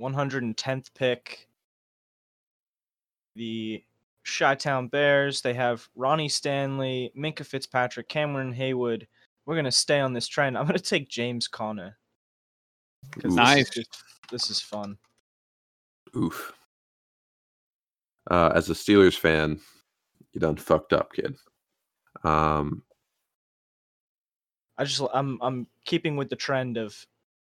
110th 0.00 0.92
pick. 0.94 1.46
The 3.36 3.84
Chi-Town 4.26 4.88
Bears. 4.88 5.40
They 5.42 5.54
have 5.54 5.88
Ronnie 5.94 6.28
Stanley, 6.28 7.12
Minkah 7.16 7.46
Fitzpatrick, 7.46 8.08
Cameron 8.08 8.54
Heyward. 8.54 9.06
We're 9.46 9.56
gonna 9.56 9.70
stay 9.72 10.00
on 10.00 10.12
this 10.12 10.26
trend. 10.28 10.56
I'm 10.58 10.66
gonna 10.66 10.78
take 10.78 11.08
James 11.08 11.48
Conner. 11.48 11.96
'cause 13.12 13.34
Nice. 13.34 13.56
This 13.56 13.68
is, 13.68 13.74
just, 13.74 14.04
this 14.30 14.50
is 14.50 14.60
fun. 14.60 14.98
Oof. 16.16 16.52
Uh, 18.30 18.52
as 18.54 18.68
a 18.70 18.74
Steelers 18.74 19.16
fan, 19.16 19.60
you 20.32 20.40
done 20.40 20.56
fucked 20.56 20.92
up, 20.92 21.12
kid. 21.12 21.36
Um, 22.22 22.82
I 24.76 24.84
just 24.84 25.00
I'm 25.12 25.38
I'm 25.40 25.66
keeping 25.84 26.16
with 26.16 26.28
the 26.30 26.36
trend 26.36 26.76
of 26.76 26.94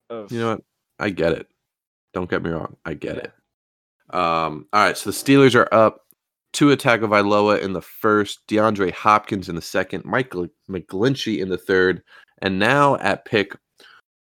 of 0.09 0.31
you 0.31 0.39
know 0.39 0.49
what? 0.51 0.61
I 0.99 1.09
get 1.09 1.33
it. 1.33 1.47
Don't 2.13 2.29
get 2.29 2.43
me 2.43 2.49
wrong. 2.49 2.75
I 2.85 2.93
get 2.93 3.17
Yeah. 3.17 3.23
it. 3.23 4.15
Um, 4.15 4.67
all 4.73 4.83
right, 4.85 4.97
so 4.97 5.11
the 5.11 5.15
Steelers 5.15 5.55
are 5.55 5.71
up. 5.73 6.01
Tua 6.51 6.75
Tagovailoa 6.75 7.61
in 7.61 7.73
the 7.73 7.81
first, 7.81 8.39
DeAndre 8.47 8.91
Hopkins 8.91 9.49
in 9.49 9.55
the 9.55 9.61
second, 9.61 10.03
Michael 10.03 10.47
McGlinchey 10.69 11.39
in 11.39 11.49
the 11.49 11.59
third, 11.59 12.01
and 12.41 12.57
now 12.57 12.95
at 12.97 13.23
pick 13.25 13.55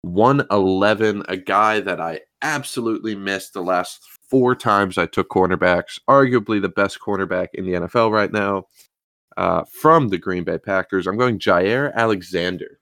111, 0.01 1.23
a 1.27 1.37
guy 1.37 1.79
that 1.81 2.01
I 2.01 2.21
absolutely 2.41 3.15
missed 3.15 3.53
the 3.53 3.61
last 3.61 3.99
four 4.29 4.55
times 4.55 4.97
I 4.97 5.05
took 5.05 5.29
cornerbacks, 5.29 5.99
arguably 6.09 6.59
the 6.61 6.69
best 6.69 6.99
cornerback 6.99 7.49
in 7.53 7.65
the 7.65 7.73
NFL 7.73 8.11
right 8.11 8.31
now, 8.31 8.65
uh, 9.37 9.63
from 9.81 10.09
the 10.09 10.17
Green 10.17 10.43
Bay 10.43 10.57
Packers. 10.57 11.05
I'm 11.07 11.17
going 11.17 11.37
Jaire 11.39 11.93
Alexander. 11.93 12.79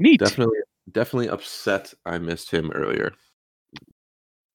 Neat. 0.00 0.20
Definitely, 0.20 0.58
definitely 0.90 1.28
upset 1.28 1.94
I 2.04 2.18
missed 2.18 2.50
him 2.50 2.70
earlier. 2.74 3.12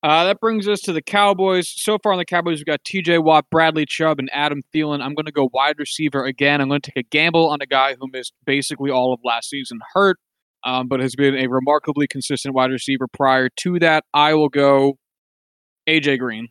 Uh, 0.05 0.25
that 0.25 0.39
brings 0.39 0.67
us 0.67 0.81
to 0.81 0.93
the 0.93 1.01
Cowboys. 1.01 1.67
So 1.67 1.97
far 1.97 2.11
on 2.11 2.19
the 2.19 2.25
Cowboys, 2.25 2.59
we've 2.59 2.65
got 2.67 2.83
T.J. 2.83 3.17
Watt, 3.17 3.45
Bradley 3.49 3.87
Chubb, 3.87 4.19
and 4.19 4.29
Adam 4.31 4.61
Thielen. 4.71 5.01
I'm 5.01 5.15
going 5.15 5.25
to 5.25 5.31
go 5.31 5.49
wide 5.51 5.79
receiver 5.79 6.23
again. 6.23 6.61
I'm 6.61 6.67
going 6.67 6.79
to 6.79 6.91
take 6.91 7.03
a 7.03 7.07
gamble 7.09 7.49
on 7.49 7.59
a 7.59 7.65
guy 7.65 7.95
who 7.99 8.07
missed 8.11 8.33
basically 8.45 8.91
all 8.91 9.13
of 9.13 9.19
last 9.23 9.49
season 9.49 9.79
hurt, 9.95 10.17
um, 10.63 10.87
but 10.87 10.99
has 10.99 11.15
been 11.15 11.35
a 11.35 11.47
remarkably 11.47 12.05
consistent 12.05 12.53
wide 12.53 12.69
receiver 12.69 13.07
prior 13.07 13.49
to 13.61 13.79
that. 13.79 14.03
I 14.13 14.35
will 14.35 14.49
go 14.49 14.99
A.J. 15.87 16.17
Green. 16.17 16.49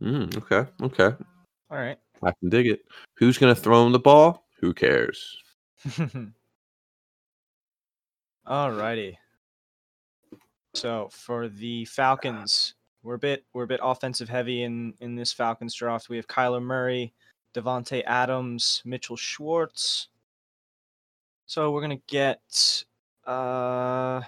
Mm, 0.00 0.36
okay, 0.36 0.70
okay. 0.80 1.16
all 1.72 1.78
right. 1.78 1.98
I 2.22 2.30
can 2.38 2.48
dig 2.48 2.68
it. 2.68 2.82
Who's 3.16 3.38
going 3.38 3.52
to 3.52 3.60
throw 3.60 3.84
him 3.84 3.90
the 3.90 3.98
ball? 3.98 4.46
Who 4.60 4.72
cares? 4.72 5.36
Alrighty. 8.48 9.18
So 10.74 11.10
for 11.12 11.48
the 11.48 11.84
Falcons, 11.84 12.72
we're 13.02 13.16
a 13.16 13.18
bit 13.18 13.44
we're 13.52 13.64
a 13.64 13.66
bit 13.66 13.80
offensive 13.82 14.30
heavy 14.30 14.62
in 14.62 14.94
in 15.00 15.16
this 15.16 15.34
Falcons 15.34 15.74
draft. 15.74 16.08
We 16.08 16.16
have 16.16 16.28
Kyler 16.28 16.62
Murray, 16.62 17.12
Davante 17.54 18.02
Adams, 18.06 18.80
Mitchell 18.86 19.16
Schwartz. 19.16 20.08
So 21.44 21.70
we're 21.70 21.82
gonna 21.82 22.00
get 22.06 22.84
uh, 23.26 24.22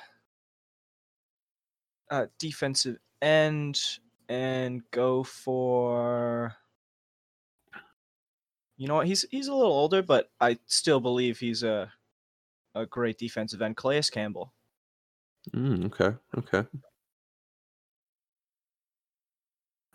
uh 2.10 2.26
defensive 2.38 2.98
end 3.22 3.80
and 4.28 4.82
go 4.90 5.24
for. 5.24 6.54
You 8.76 8.86
know 8.86 8.96
what? 8.96 9.06
He's 9.06 9.24
he's 9.30 9.48
a 9.48 9.54
little 9.54 9.72
older, 9.72 10.02
but 10.02 10.30
I 10.38 10.58
still 10.66 11.00
believe 11.00 11.38
he's 11.38 11.62
a 11.62 11.90
a 12.74 12.86
great 12.86 13.18
defensive 13.18 13.62
end, 13.62 13.76
Calais 13.76 14.02
Campbell. 14.10 14.52
Mm, 15.54 15.86
okay, 15.86 16.16
okay. 16.36 16.68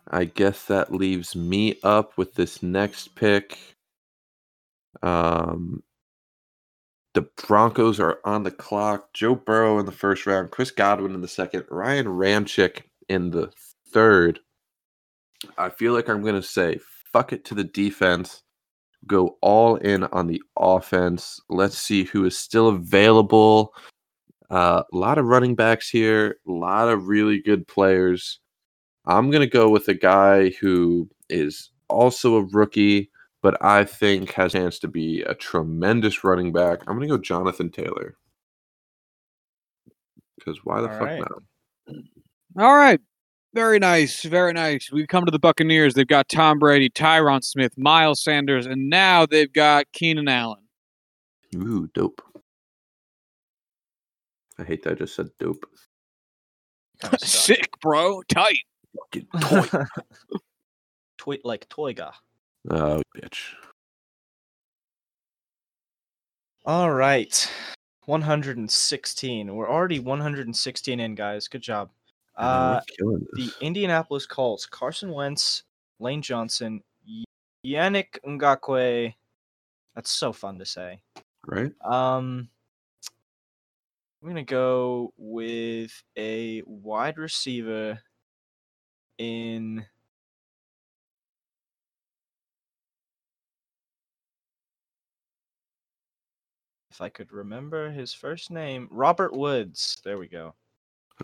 I 0.08 0.26
guess 0.26 0.66
that 0.66 0.94
leaves 0.94 1.36
me 1.36 1.80
up 1.84 2.18
with 2.18 2.36
this 2.36 2.62
next 2.62 3.16
pick. 3.16 3.58
Um, 5.02 5.84
the 7.14 7.22
Broncos 7.48 8.00
are 8.00 8.20
on 8.24 8.44
the 8.44 8.52
clock. 8.52 9.14
Joe 9.14 9.36
Burrow 9.36 9.80
in 9.80 9.86
the 9.86 9.92
first 9.92 10.26
round, 10.26 10.52
Chris 10.52 10.70
Godwin 10.70 11.16
in 11.16 11.22
the 11.22 11.28
second, 11.28 11.66
Ryan 11.70 12.06
Ramczyk 12.08 12.84
in 13.10 13.32
the 13.32 13.52
third. 13.92 14.40
I 15.58 15.70
feel 15.70 15.94
like 15.94 16.10
I'm 16.10 16.22
going 16.22 16.36
to 16.36 16.44
say 16.44 16.80
fuck 17.12 17.32
it 17.34 17.46
to 17.46 17.56
the 17.56 17.64
defense, 17.64 18.44
go 19.08 19.38
all 19.42 19.76
in 19.78 20.04
on 20.06 20.28
the 20.28 20.42
offense. 20.58 21.40
Let's 21.50 21.78
see 21.78 22.04
who 22.04 22.26
is 22.26 22.38
still 22.38 22.70
available. 22.70 23.74
Uh, 24.50 24.84
a 24.92 24.98
lot 24.98 25.18
of 25.18 25.26
running 25.26 25.56
backs 25.56 25.90
here, 25.90 26.38
a 26.48 26.52
lot 26.52 26.88
of 26.88 27.08
really 27.08 27.42
good 27.42 27.68
players. 27.68 28.40
I'm 29.06 29.32
gonna 29.32 29.48
go 29.48 29.70
with 29.70 29.88
a 29.88 29.94
guy 29.94 30.50
who 30.62 31.10
is 31.30 31.72
also 31.90 32.38
a 32.38 32.46
rookie, 32.46 33.12
but 33.42 33.64
I 33.64 33.84
think 33.84 34.32
has 34.34 34.54
a 34.56 34.60
chance 34.60 34.80
to 34.80 34.88
be 34.88 35.22
a 35.24 35.36
tremendous 35.36 36.24
running 36.24 36.52
back. 36.52 36.82
I'm 36.88 36.96
gonna 36.96 37.08
go 37.08 37.18
Jonathan 37.18 37.70
Taylor. 37.70 38.18
Because 40.38 40.64
why 40.64 40.82
the 40.82 40.90
All 40.90 41.00
fuck 41.00 41.08
right. 41.08 41.20
not? 41.20 41.42
All 42.58 42.76
right. 42.76 43.00
Very 43.56 43.80
nice. 43.80 44.22
Very 44.24 44.52
nice. 44.52 44.92
We've 44.92 45.08
come 45.08 45.24
to 45.24 45.32
the 45.32 45.40
Buccaneers. 45.40 45.94
They've 45.94 46.06
got 46.06 46.28
Tom 46.28 46.60
Brady, 46.60 46.90
Tyron 46.90 47.42
Smith, 47.42 47.72
Miles 47.78 48.22
Sanders, 48.22 48.66
and 48.66 48.90
now 48.90 49.26
they've 49.26 49.52
got 49.52 49.90
Keenan 49.94 50.28
Allen. 50.28 50.62
Ooh, 51.56 51.88
dope. 51.94 52.22
I 54.60 54.64
hate 54.64 54.84
that 54.84 54.92
I 54.92 54.96
just 54.96 55.16
said 55.16 55.30
dope. 55.40 55.66
Sick, 57.20 57.70
bro. 57.80 58.22
Tight. 58.24 58.60
Fucking 59.14 59.28
toy. 59.40 59.86
Tweet 61.18 61.46
like 61.46 61.70
Toyga. 61.70 62.12
oh, 62.70 63.02
bitch. 63.16 63.54
All 66.66 66.92
right. 66.92 67.50
116. 68.06 69.56
We're 69.56 69.72
already 69.72 70.00
116 70.00 71.00
in, 71.00 71.16
guys. 71.16 71.48
Good 71.48 71.62
job. 71.62 71.90
Uh, 72.38 72.82
the. 73.34 73.52
Indianapolis 73.62 74.26
Colts, 74.26 74.66
Carson 74.66 75.12
Wentz, 75.12 75.64
Lane 76.00 76.22
Johnson, 76.22 76.82
Yannick 77.66 78.20
Ngakoue. 78.26 79.14
That's 79.96 80.12
so 80.12 80.34
fun 80.34 80.60
to 80.60 80.66
say. 80.66 81.00
right? 81.48 81.72
Um, 81.84 82.50
I'm 84.22 84.28
gonna 84.28 84.44
go 84.44 85.14
with 85.18 86.04
a 86.18 86.62
wide 86.66 87.18
receiver 87.18 88.00
in. 89.18 89.86
If 96.92 97.02
I 97.02 97.10
could 97.10 97.32
remember 97.34 97.92
his 97.92 98.14
first 98.14 98.52
name, 98.52 98.88
Robert 98.90 99.34
Woods. 99.36 100.02
There 100.04 100.18
we 100.18 100.28
go. 100.28 100.56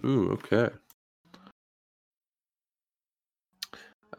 Ooh, 0.06 0.32
okay. 0.32 0.70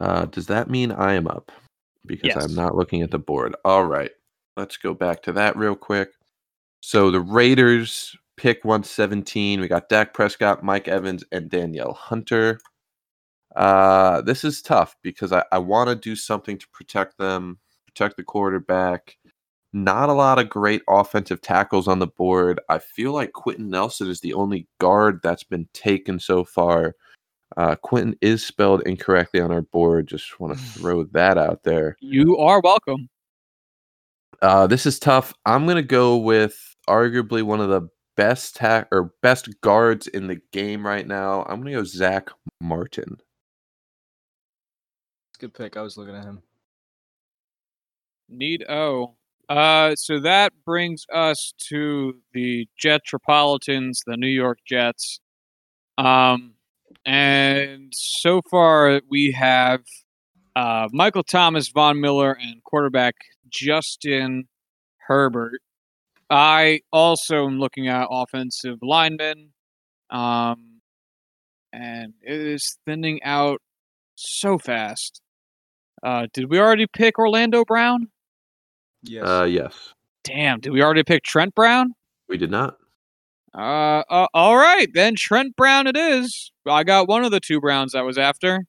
Uh, 0.03 0.25
does 0.25 0.47
that 0.47 0.69
mean 0.69 0.91
I 0.91 1.13
am 1.13 1.27
up? 1.27 1.49
Because 2.05 2.27
Yes. 2.35 2.43
I'm 2.43 2.55
not 2.55 2.75
looking 2.75 3.01
at 3.01 3.11
the 3.11 3.19
board. 3.19 3.55
All 3.63 3.85
right. 3.85 4.11
Let's 4.57 4.75
go 4.75 4.93
back 4.93 5.23
to 5.23 5.31
that 5.33 5.55
real 5.55 5.75
quick. 5.75 6.09
So 6.81 7.09
the 7.09 7.21
Raiders 7.21 8.13
pick 8.35 8.65
117. 8.65 9.61
We 9.61 9.69
got 9.69 9.87
Dak 9.87 10.13
Prescott, 10.13 10.61
Mike 10.61 10.89
Evans, 10.89 11.23
and 11.31 11.49
Danielle 11.49 11.93
Hunter. 11.93 12.59
Uh, 13.55 14.19
this 14.21 14.43
is 14.43 14.61
tough 14.61 14.97
because 15.03 15.31
I, 15.31 15.43
I 15.53 15.59
want 15.59 15.87
to 15.89 15.95
do 15.95 16.17
something 16.17 16.57
to 16.57 16.67
protect 16.73 17.17
them, 17.17 17.59
protect 17.87 18.17
the 18.17 18.23
quarterback. 18.23 19.15
Not 19.71 20.09
a 20.09 20.13
lot 20.13 20.37
of 20.37 20.49
great 20.49 20.81
offensive 20.89 21.41
tackles 21.41 21.87
on 21.87 21.99
the 21.99 22.07
board. 22.07 22.59
I 22.67 22.79
feel 22.79 23.13
like 23.13 23.31
Quenton 23.31 23.69
Nelson 23.69 24.09
is 24.09 24.19
the 24.19 24.33
only 24.33 24.67
guard 24.79 25.21
that's 25.23 25.43
been 25.43 25.69
taken 25.73 26.19
so 26.19 26.43
far. 26.43 26.95
Uh, 27.57 27.75
Quenton 27.75 28.15
is 28.21 28.45
spelled 28.45 28.81
incorrectly 28.85 29.39
on 29.39 29.51
our 29.51 29.61
board. 29.61 30.07
Just 30.07 30.39
want 30.39 30.57
to 30.57 30.63
throw 30.79 31.03
that 31.05 31.37
out 31.37 31.63
there. 31.63 31.97
You 31.99 32.37
are 32.37 32.61
welcome. 32.61 33.09
Uh, 34.41 34.67
this 34.67 34.85
is 34.85 34.99
tough. 34.99 35.33
I'm 35.45 35.65
gonna 35.65 35.81
go 35.81 36.17
with 36.17 36.75
arguably 36.87 37.43
one 37.43 37.61
of 37.61 37.69
the 37.69 37.87
best 38.17 38.55
tack 38.55 38.87
or 38.91 39.13
best 39.21 39.49
guards 39.61 40.07
in 40.07 40.27
the 40.27 40.41
game 40.51 40.85
right 40.85 41.07
now. 41.07 41.43
I'm 41.43 41.59
gonna 41.61 41.71
go 41.71 41.83
Zach 41.83 42.29
Martin. 42.59 43.17
Good 45.39 45.53
pick. 45.53 45.77
I 45.77 45.81
was 45.81 45.97
looking 45.97 46.15
at 46.15 46.23
him. 46.23 46.41
Need 48.29 48.65
O. 48.69 49.15
Uh, 49.49 49.95
so 49.95 50.19
that 50.19 50.53
brings 50.65 51.05
us 51.13 51.53
to 51.57 52.17
the 52.33 52.67
Jetropolitans, 52.77 54.01
the 54.05 54.17
New 54.17 54.27
York 54.27 54.59
Jets. 54.65 55.19
Um, 55.97 56.53
and 57.05 57.91
so 57.93 58.41
far 58.49 59.01
we 59.09 59.31
have 59.31 59.81
uh, 60.55 60.87
Michael 60.91 61.23
Thomas, 61.23 61.69
Von 61.69 61.99
Miller, 61.99 62.33
and 62.33 62.63
quarterback 62.63 63.15
Justin 63.49 64.47
Herbert. 65.07 65.61
I 66.29 66.81
also 66.91 67.45
am 67.45 67.59
looking 67.59 67.87
at 67.87 68.07
offensive 68.09 68.77
linemen, 68.81 69.49
um, 70.09 70.81
and 71.71 72.13
it 72.21 72.39
is 72.39 72.77
thinning 72.85 73.21
out 73.23 73.61
so 74.15 74.57
fast. 74.57 75.21
Uh, 76.01 76.27
did 76.33 76.49
we 76.49 76.59
already 76.59 76.87
pick 76.87 77.17
Orlando 77.19 77.63
Brown? 77.65 78.07
Yes. 79.03 79.27
Uh, 79.27 79.43
yes, 79.43 79.93
Damn, 80.23 80.61
did 80.61 80.71
we 80.71 80.81
already 80.81 81.03
pick 81.03 81.23
Trent 81.23 81.53
Brown? 81.53 81.93
we 82.29 82.37
did 82.37 82.49
not. 82.49 82.77
Uh, 83.55 84.03
uh, 84.09 84.27
all 84.33 84.57
right, 84.57 84.87
then 84.93 85.15
Trent 85.15 85.55
Brown 85.55 85.87
it 85.87 85.95
is. 85.95 86.51
I 86.65 86.83
got 86.83 87.07
one 87.07 87.23
of 87.23 87.31
the 87.31 87.39
two 87.39 87.61
Browns 87.61 87.93
I 87.93 88.01
was 88.01 88.17
after. 88.17 88.65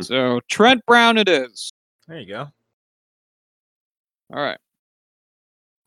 So 0.00 0.40
Trent 0.48 0.84
Brown 0.86 1.18
it 1.18 1.28
is. 1.28 1.70
there 2.08 2.18
you 2.18 2.26
go. 2.26 2.48
All 4.32 4.42
right. 4.42 4.58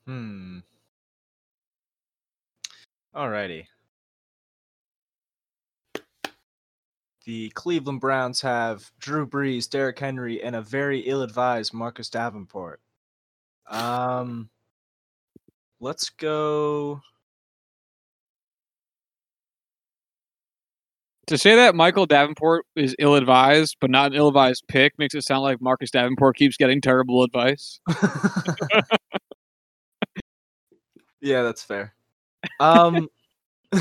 Hmm. 0.06 0.60
Alrighty. 3.16 3.66
The 7.26 7.50
Cleveland 7.52 8.02
Browns 8.02 8.42
have 8.42 8.92
Drew 9.00 9.26
Brees, 9.26 9.68
Derrick 9.68 9.98
Henry, 9.98 10.44
and 10.44 10.56
a 10.56 10.62
very 10.62 11.00
ill-advised 11.00 11.74
Marcus 11.74 12.08
Davenport. 12.08 12.82
Um, 13.68 14.50
let's 15.80 16.10
go. 16.12 17.02
To 21.28 21.38
say 21.38 21.56
that 21.56 21.76
Michael 21.76 22.06
Davenport 22.06 22.66
is 22.76 22.96
ill 23.00 23.16
advised, 23.16 23.78
but 23.82 23.90
not 23.90 24.12
an 24.12 24.18
ill 24.18 24.28
advised 24.28 24.66
pick, 24.68 24.98
makes 25.00 25.16
it 25.16 25.24
sound 25.24 25.42
like 25.42 25.60
Marcus 25.60 25.90
Davenport 25.90 26.36
keeps 26.38 26.56
getting 26.58 26.82
terrible 26.82 27.24
advice. 27.24 27.80
yeah, 31.22 31.42
that's 31.42 31.64
fair. 31.64 31.96
Um, 32.60 33.10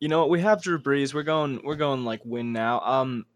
you 0.00 0.08
know 0.08 0.20
what? 0.20 0.30
We 0.30 0.40
have 0.40 0.62
Drew 0.62 0.80
Brees. 0.80 1.12
We're 1.12 1.22
going. 1.22 1.60
We're 1.62 1.76
going 1.76 2.04
like 2.04 2.20
win 2.24 2.52
now. 2.52 2.80
Um, 2.80 3.26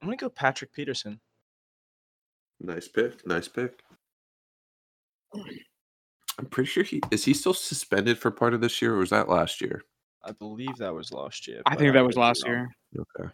I'm 0.00 0.06
gonna 0.08 0.16
go 0.16 0.28
Patrick 0.28 0.72
Peterson. 0.72 1.20
Nice 2.60 2.86
pick. 2.88 3.26
Nice 3.26 3.48
pick. 3.48 3.82
I'm 6.38 6.46
pretty 6.46 6.68
sure 6.68 6.84
he 6.84 7.00
is 7.10 7.24
he 7.24 7.34
still 7.34 7.54
suspended 7.54 8.18
for 8.18 8.30
part 8.30 8.54
of 8.54 8.60
this 8.60 8.80
year, 8.80 8.94
or 8.94 8.98
was 8.98 9.10
that 9.10 9.28
last 9.28 9.60
year? 9.60 9.82
I 10.24 10.32
believe 10.32 10.76
that 10.78 10.94
was 10.94 11.12
last 11.12 11.48
year. 11.48 11.62
I 11.66 11.76
think 11.76 11.94
that 11.94 12.06
was 12.06 12.16
last 12.16 12.44
year. 12.46 12.68
Okay. 12.98 13.30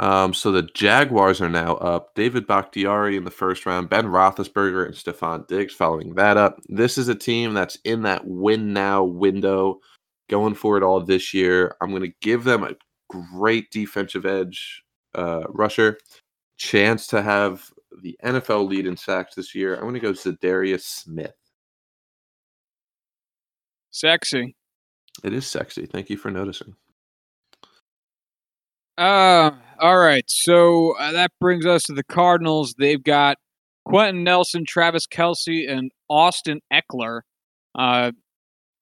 Um, 0.00 0.32
so 0.32 0.50
the 0.50 0.62
Jaguars 0.62 1.40
are 1.40 1.50
now 1.50 1.74
up. 1.76 2.14
David 2.14 2.46
Bakhtiari 2.46 3.16
in 3.16 3.24
the 3.24 3.30
first 3.30 3.66
round, 3.66 3.90
Ben 3.90 4.06
Roethlisberger 4.06 4.86
and 4.86 4.94
Stefon 4.94 5.46
Diggs 5.48 5.74
following 5.74 6.14
that 6.14 6.36
up. 6.36 6.60
This 6.68 6.96
is 6.96 7.08
a 7.08 7.14
team 7.14 7.52
that's 7.52 7.76
in 7.84 8.02
that 8.02 8.26
win 8.26 8.72
now 8.72 9.04
window, 9.04 9.80
going 10.30 10.54
for 10.54 10.78
it 10.78 10.82
all 10.82 11.00
this 11.00 11.34
year. 11.34 11.76
I'm 11.80 11.90
going 11.90 12.02
to 12.02 12.14
give 12.22 12.44
them 12.44 12.62
a 12.62 12.74
great 13.10 13.70
defensive 13.70 14.24
edge 14.24 14.82
uh, 15.14 15.42
rusher, 15.48 15.98
chance 16.56 17.06
to 17.08 17.20
have 17.20 17.70
the 18.00 18.16
NFL 18.24 18.66
lead 18.66 18.86
in 18.86 18.96
sacks 18.96 19.34
this 19.34 19.54
year. 19.54 19.74
I'm 19.74 19.82
going 19.82 19.94
to 19.94 20.00
go 20.00 20.12
Za'Darius 20.12 20.84
Smith. 20.84 21.34
Sexy. 23.90 24.56
It 25.22 25.32
is 25.32 25.46
sexy. 25.46 25.86
Thank 25.86 26.10
you 26.10 26.16
for 26.16 26.30
noticing. 26.30 26.74
Uh, 28.98 29.52
all 29.78 29.98
right. 29.98 30.24
So 30.28 30.96
uh, 30.98 31.12
that 31.12 31.30
brings 31.40 31.66
us 31.66 31.84
to 31.84 31.92
the 31.92 32.04
Cardinals. 32.04 32.74
They've 32.78 33.02
got 33.02 33.38
Quenton 33.84 34.24
Nelson, 34.24 34.64
Travis 34.66 35.06
Kelce, 35.06 35.70
and 35.70 35.90
Austin 36.08 36.60
Ekeler. 36.72 37.20
Uh, 37.74 38.12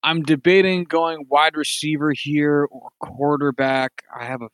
I'm 0.03 0.23
debating 0.23 0.83
going 0.83 1.25
wide 1.29 1.55
receiver 1.55 2.11
here 2.11 2.67
or 2.71 2.89
quarterback. 2.99 4.03
I 4.19 4.25
have 4.25 4.41
a, 4.41 4.49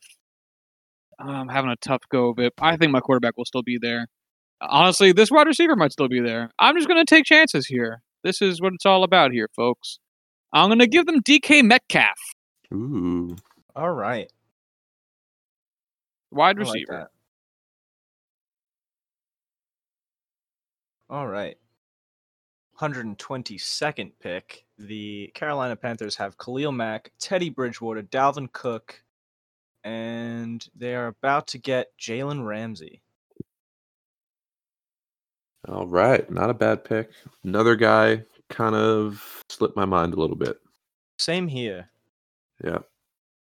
I'm 1.18 1.48
having 1.48 1.70
a 1.70 1.76
tough 1.76 2.02
go 2.10 2.28
of 2.30 2.38
it. 2.38 2.52
I 2.60 2.76
think 2.76 2.92
my 2.92 3.00
quarterback 3.00 3.36
will 3.36 3.44
still 3.44 3.62
be 3.62 3.78
there. 3.80 4.08
Honestly, 4.60 5.12
this 5.12 5.30
wide 5.30 5.46
receiver 5.46 5.76
might 5.76 5.92
still 5.92 6.08
be 6.08 6.20
there. 6.20 6.50
I'm 6.58 6.76
just 6.76 6.88
going 6.88 7.04
to 7.04 7.08
take 7.08 7.24
chances 7.24 7.66
here. 7.66 8.02
This 8.24 8.42
is 8.42 8.60
what 8.60 8.74
it's 8.74 8.86
all 8.86 9.04
about 9.04 9.32
here, 9.32 9.48
folks. 9.54 9.98
I'm 10.52 10.68
going 10.68 10.78
to 10.78 10.86
give 10.86 11.06
them 11.06 11.22
DK 11.22 11.62
Metcalf, 11.64 12.18
Ooh. 12.72 13.36
All 13.76 13.92
right. 13.92 14.30
wide 16.30 16.58
I 16.58 16.62
like 16.62 16.74
receiver. 16.74 17.10
All 21.10 21.26
right. 21.26 21.56
122nd 22.80 24.12
pick. 24.20 24.64
The 24.78 25.30
Carolina 25.34 25.76
Panthers 25.76 26.16
have 26.16 26.38
Khalil 26.38 26.72
Mack, 26.72 27.10
Teddy 27.18 27.50
Bridgewater, 27.50 28.02
Dalvin 28.02 28.52
Cook, 28.52 29.02
and 29.84 30.66
they 30.76 30.94
are 30.94 31.08
about 31.08 31.48
to 31.48 31.58
get 31.58 31.88
Jalen 31.98 32.46
Ramsey. 32.46 33.02
All 35.66 35.86
right, 35.86 36.30
not 36.30 36.50
a 36.50 36.54
bad 36.54 36.84
pick. 36.84 37.10
Another 37.42 37.74
guy 37.74 38.22
kind 38.48 38.74
of 38.74 39.44
slipped 39.48 39.76
my 39.76 39.84
mind 39.84 40.14
a 40.14 40.16
little 40.16 40.36
bit. 40.36 40.58
Same 41.18 41.48
here. 41.48 41.88
Yeah, 42.64 42.78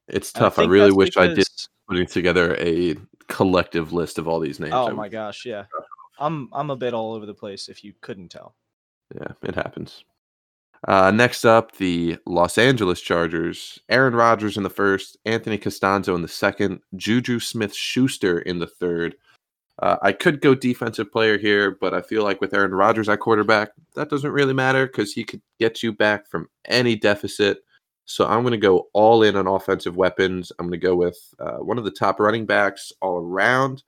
it's 0.09 0.33
tough. 0.33 0.59
I, 0.59 0.63
think 0.63 0.73
really 0.73 0.93
wish 0.93 1.17
I 1.17 1.29
did 1.29 1.47
putting 1.89 2.07
together 2.07 2.57
a 2.57 2.97
collective 3.29 3.93
list 3.93 4.19
of 4.19 4.29
all 4.29 4.41
these 4.41 4.61
names. 4.61 4.75
Oh 4.75 4.89
I 4.89 4.93
my 4.93 5.09
gosh, 5.09 5.45
yeah. 5.45 5.65
I'm 6.19 6.49
I'm 6.53 6.71
a 6.71 6.77
bit 6.77 6.95
all 6.95 7.15
over 7.15 7.27
the 7.27 7.35
place 7.35 7.69
if 7.69 7.83
you 7.83 7.95
couldn't 8.01 8.29
tell. 8.29 8.55
Yeah, 9.15 9.33
it 9.43 9.55
happens. 9.55 10.05
Uh, 10.89 11.11
next 11.13 11.45
up, 11.45 11.77
the 11.77 12.19
Los 12.27 12.59
Angeles 12.59 13.01
Chargers. 13.01 13.79
Aaron 13.89 14.15
Rodgers 14.15 14.57
in 14.57 14.63
the 14.65 14.71
first, 14.71 15.17
Anthony 15.25 15.57
Castonzo 15.57 16.15
in 16.15 16.23
the 16.23 16.29
second, 16.29 16.81
Juju 16.97 17.39
Smith 17.39 17.75
Schuster 17.75 18.41
in 18.41 18.59
the 18.59 18.67
third. 18.67 19.15
Uh, 19.79 19.97
I 20.03 20.13
could 20.13 20.41
go 20.41 20.55
defensive 20.55 21.11
player 21.11 21.39
here, 21.39 21.77
but 21.81 21.95
I 21.95 22.03
feel 22.03 22.23
like 22.23 22.41
with 22.41 22.55
Aaron 22.55 22.75
Rodgers 22.75 23.09
at 23.09 23.21
quarterback, 23.21 23.71
that 23.95 24.11
doesn't 24.11 24.31
really 24.31 24.53
matter 24.55 24.87
because 24.87 25.13
he 25.13 25.25
could 25.25 25.41
get 25.59 25.83
you 25.83 25.93
back 25.93 26.29
from 26.29 26.49
any 26.67 26.95
deficit. 26.95 27.59
So 28.05 28.27
I'm 28.27 28.43
going 28.43 28.53
to 28.53 28.59
go 28.59 28.89
all 28.93 29.23
in 29.23 29.37
on 29.37 29.47
offensive 29.47 29.97
weapons. 29.97 30.53
I'm 30.59 30.67
going 30.67 30.79
to 30.81 30.87
go 30.87 30.95
with 30.95 31.19
uh, 31.39 31.59
one 31.59 31.79
of 31.79 31.85
the 31.85 31.91
top 31.91 32.21
running 32.21 32.45
backs 32.45 32.93
all 33.01 33.17
around, 33.19 33.83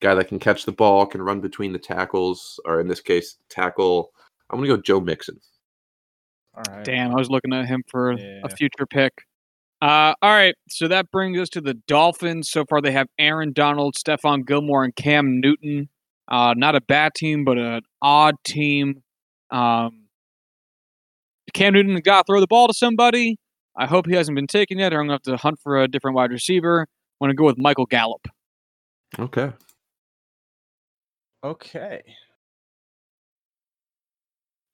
guy 0.00 0.14
that 0.14 0.28
can 0.28 0.38
catch 0.38 0.64
the 0.64 0.72
ball, 0.72 1.06
can 1.06 1.22
run 1.22 1.40
between 1.40 1.72
the 1.72 1.78
tackles, 1.78 2.60
or 2.64 2.80
in 2.80 2.88
this 2.88 3.00
case, 3.00 3.36
tackle. 3.48 4.12
I'm 4.50 4.58
going 4.58 4.68
to 4.68 4.76
go 4.76 4.82
Joe 4.82 5.00
Mixon. 5.00 5.40
All 6.54 6.62
right. 6.68 6.84
Damn, 6.84 7.10
I 7.10 7.14
was 7.16 7.30
looking 7.30 7.52
at 7.52 7.66
him 7.66 7.82
for 7.88 8.12
Yeah. 8.12 8.40
a 8.44 8.48
future 8.48 8.86
pick. 8.86 9.12
Uh, 9.84 10.14
all 10.22 10.30
right, 10.30 10.54
so 10.70 10.88
that 10.88 11.10
brings 11.10 11.38
us 11.38 11.50
to 11.50 11.60
the 11.60 11.74
Dolphins. 11.74 12.48
So 12.48 12.64
far, 12.64 12.80
they 12.80 12.90
have 12.92 13.06
Aaron 13.18 13.52
Donald, 13.52 13.96
Stephon 13.96 14.46
Gilmore, 14.46 14.82
and 14.82 14.96
Cam 14.96 15.42
Newton. 15.42 15.90
Uh, 16.26 16.54
not 16.56 16.74
a 16.74 16.80
bad 16.80 17.12
team, 17.14 17.44
but 17.44 17.58
an 17.58 17.82
odd 18.00 18.36
team. 18.46 19.02
Um, 19.50 20.06
Cam 21.52 21.74
Newton 21.74 22.00
got 22.00 22.22
to 22.22 22.32
throw 22.32 22.40
the 22.40 22.46
ball 22.46 22.66
to 22.66 22.72
somebody. 22.72 23.36
I 23.76 23.84
hope 23.84 24.06
he 24.06 24.14
hasn't 24.14 24.34
been 24.34 24.46
taken 24.46 24.78
yet, 24.78 24.94
or 24.94 25.00
I'm 25.00 25.06
going 25.06 25.18
to 25.20 25.30
have 25.32 25.36
to 25.38 25.42
hunt 25.42 25.58
for 25.62 25.82
a 25.82 25.86
different 25.86 26.16
wide 26.16 26.30
receiver. 26.30 26.80
I'm 26.80 27.26
going 27.26 27.36
to 27.36 27.36
go 27.36 27.44
with 27.44 27.58
Michael 27.58 27.84
Gallup. 27.84 28.26
Okay. 29.18 29.52
Okay. 31.44 32.02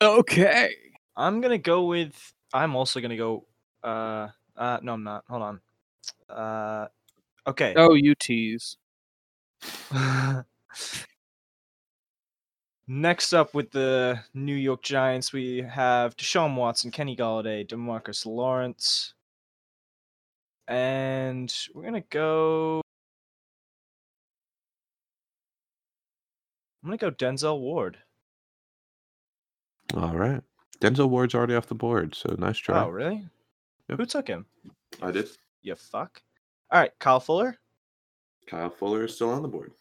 Okay. 0.00 0.74
I'm 1.16 1.40
gonna 1.40 1.58
go 1.58 1.86
with. 1.86 2.14
I'm 2.54 2.76
also 2.76 3.00
gonna 3.00 3.16
go. 3.16 3.46
Uh, 3.82 4.28
uh, 4.60 4.78
no, 4.82 4.92
I'm 4.92 5.02
not. 5.02 5.24
Hold 5.28 5.42
on. 5.42 5.60
Uh, 6.28 6.86
okay. 7.46 7.72
Oh, 7.76 7.94
you 7.94 8.14
tease. 8.14 8.76
Next 12.86 13.32
up 13.32 13.54
with 13.54 13.70
the 13.70 14.20
New 14.34 14.54
York 14.54 14.82
Giants, 14.82 15.32
we 15.32 15.62
have 15.62 16.14
Deshaun 16.16 16.56
Watson, 16.56 16.90
Kenny 16.90 17.16
Golladay, 17.16 17.66
DeMarcus 17.66 18.26
Lawrence, 18.26 19.14
and 20.68 21.54
we're 21.74 21.84
gonna 21.84 22.02
go. 22.10 22.82
I'm 26.82 26.88
gonna 26.90 26.98
go 26.98 27.10
Denzel 27.10 27.60
Ward. 27.60 27.96
All 29.94 30.16
right. 30.16 30.42
Denzel 30.80 31.08
Ward's 31.08 31.34
already 31.34 31.54
off 31.54 31.66
the 31.66 31.74
board, 31.74 32.14
so 32.14 32.34
nice 32.38 32.58
try. 32.58 32.82
Oh, 32.84 32.88
really? 32.88 33.24
Yep. 33.90 33.98
Who 33.98 34.06
took 34.06 34.28
him? 34.28 34.46
I 35.02 35.10
did. 35.10 35.28
You 35.62 35.74
fuck. 35.74 36.22
All 36.70 36.78
right, 36.80 36.92
Kyle 37.00 37.18
Fuller. 37.20 37.56
Kyle 38.46 38.70
Fuller 38.70 39.04
is 39.04 39.14
still 39.16 39.30
on 39.30 39.42
the 39.42 39.48
board. 39.48 39.72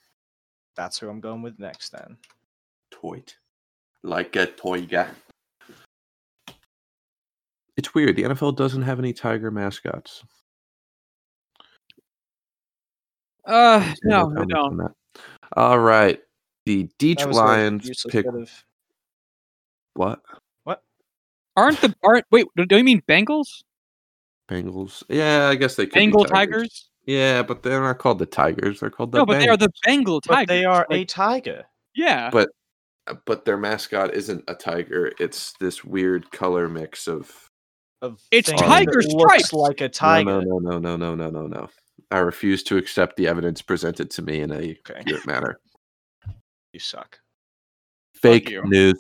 That's 0.76 0.98
who 0.98 1.10
I'm 1.10 1.20
going 1.20 1.42
with 1.44 1.60
next. 1.60 1.90
Then. 1.92 2.18
Toit. 2.92 3.36
Like 4.04 4.36
a 4.36 4.48
toy 4.48 4.82
guy. 4.86 5.10
It's 7.78 7.94
weird. 7.94 8.16
The 8.16 8.24
NFL 8.24 8.56
doesn't 8.56 8.82
have 8.82 8.98
any 9.00 9.14
tiger 9.14 9.52
mascots. 9.52 10.24
Uh, 13.46 13.82
So 13.84 13.96
no, 14.04 14.34
I 14.38 14.46
don't. 14.46 14.92
All 15.56 15.80
right. 15.80 16.20
The 16.66 16.84
That 16.84 16.98
Detroit 16.98 17.28
was 17.28 17.38
Lions 17.38 18.04
pick 18.10 18.26
bit 18.26 18.34
of- 18.36 18.66
what? 19.94 20.20
Aren't 21.56 21.82
the 21.82 21.94
aren't 22.04 22.26
wait? 22.32 22.48
Do 22.56 22.78
you 22.78 22.84
mean 22.86 23.02
Bengals? 23.02 23.64
Bengals. 24.50 25.04
Yeah, 25.10 25.48
I 25.48 25.56
guess 25.56 25.76
they 25.76 25.86
could. 25.86 25.94
be 25.94 26.00
Bengal 26.02 26.26
Tigers? 26.26 26.90
Yeah, 27.06 27.44
but 27.44 27.64
they're 27.64 27.82
not 27.82 28.00
called 28.00 28.20
the 28.20 28.26
Tigers. 28.26 28.80
They're 28.80 28.90
called 28.90 29.12
the 29.12 29.20
No, 29.20 29.26
but 29.26 29.40
they 29.40 29.48
are 29.48 29.58
the 29.58 29.70
Bengal 29.86 30.22
But 30.28 30.34
Tigers. 30.36 30.48
they 30.48 30.66
are 30.66 30.88
a 30.92 31.06
tiger. 31.06 31.66
yeah. 31.96 32.30
But- 32.32 32.50
but 33.26 33.44
their 33.44 33.58
mascot 33.58 34.14
isn't 34.14 34.44
a 34.48 34.54
tiger. 34.54 35.12
It's 35.20 35.54
this 35.60 35.84
weird 35.84 36.30
color 36.32 36.70
mix 36.70 37.08
of 37.08 37.50
Of 38.04 38.22
It's 38.30 38.50
things 38.50 38.62
that 38.62 38.68
tiger 38.68 39.02
looks 39.02 39.08
stripes. 39.10 39.54
like 39.54 39.82
a 39.82 39.90
tiger. 39.90 40.26
No, 40.26 40.40
no, 40.42 40.60
no, 40.60 40.78
no, 40.80 40.96
no, 40.96 41.16
no, 41.16 41.30
no, 41.32 41.48
no. 41.48 41.70
I 42.12 42.20
refuse 42.20 42.62
to 42.64 42.78
accept 42.78 43.16
the 43.18 43.28
evidence 43.28 43.62
presented 43.64 44.12
to 44.12 44.22
me 44.22 44.42
in 44.42 44.52
a 44.52 44.78
Okay. 44.90 45.04
manner. 45.26 45.60
You 46.74 46.80
suck. 46.80 47.20
Fake 48.14 48.48
you. 48.50 48.62
news. 48.66 49.00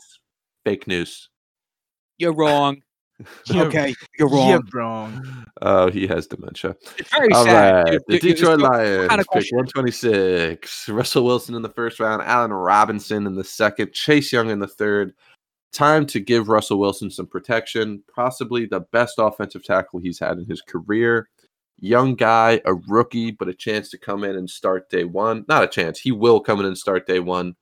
Fake 0.65 0.87
news. 0.87 1.29
You're 2.17 2.33
wrong. 2.33 2.81
You're- 3.45 3.67
okay, 3.67 3.93
you're 4.17 4.29
wrong. 4.29 4.49
You're 4.49 4.61
wrong. 4.73 5.13
wrong. 5.23 5.45
Oh, 5.61 5.89
he 5.91 6.07
has 6.07 6.27
dementia. 6.27 6.75
It's 6.97 7.09
very 7.11 7.31
All 7.33 7.43
sad. 7.45 7.83
right. 7.85 7.93
It- 7.95 8.03
The 8.07 8.15
it- 8.15 8.21
Detroit 8.21 8.59
so- 8.59 8.65
Lions 8.67 9.07
kinda 9.09 9.25
pick 9.33 9.45
126. 9.51 10.89
Russell 10.89 11.25
Wilson 11.25 11.55
in 11.55 11.61
the 11.61 11.69
first 11.69 11.99
round, 11.99 12.21
Allen 12.23 12.53
Robinson 12.53 13.27
in 13.27 13.35
the 13.35 13.43
second, 13.43 13.91
Chase 13.93 14.31
Young 14.31 14.49
in 14.49 14.59
the 14.59 14.67
third. 14.67 15.13
Time 15.71 16.05
to 16.07 16.19
give 16.19 16.49
Russell 16.49 16.79
Wilson 16.79 17.11
some 17.11 17.27
protection. 17.27 18.03
Possibly 18.13 18.65
the 18.65 18.79
best 18.91 19.15
offensive 19.19 19.63
tackle 19.63 19.99
he's 19.99 20.17
had 20.19 20.37
in 20.39 20.45
his 20.45 20.61
career. 20.61 21.29
Young 21.81 22.15
guy, 22.15 22.59
a 22.65 22.73
rookie, 22.73 23.31
but 23.31 23.47
a 23.47 23.53
chance 23.53 23.89
to 23.91 23.97
come 23.97 24.23
in 24.23 24.35
and 24.35 24.49
start 24.49 24.89
day 24.89 25.03
one. 25.05 25.45
Not 25.47 25.63
a 25.63 25.67
chance. 25.67 25.99
He 25.99 26.11
will 26.11 26.39
come 26.39 26.59
in 26.59 26.65
and 26.65 26.77
start 26.77 27.05
day 27.05 27.19
one. 27.19 27.55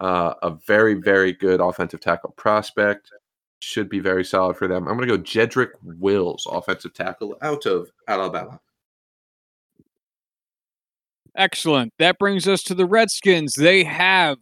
Uh, 0.00 0.34
a 0.42 0.50
very, 0.66 0.94
very 0.94 1.32
good 1.32 1.60
offensive 1.60 2.00
tackle 2.00 2.34
prospect. 2.36 3.10
Should 3.66 3.88
be 3.88 3.98
very 3.98 4.24
solid 4.24 4.58
for 4.58 4.68
them. 4.68 4.86
I'm 4.86 4.96
going 4.96 5.08
to 5.08 5.16
go 5.16 5.22
Jedrick 5.22 5.70
Wills, 5.82 6.46
offensive 6.50 6.92
tackle 6.92 7.36
out 7.40 7.64
of 7.64 7.90
Alabama. 8.06 8.60
Excellent. 11.34 11.94
That 11.98 12.18
brings 12.18 12.46
us 12.46 12.62
to 12.64 12.74
the 12.74 12.84
Redskins. 12.84 13.54
They 13.54 13.82
have 13.82 14.36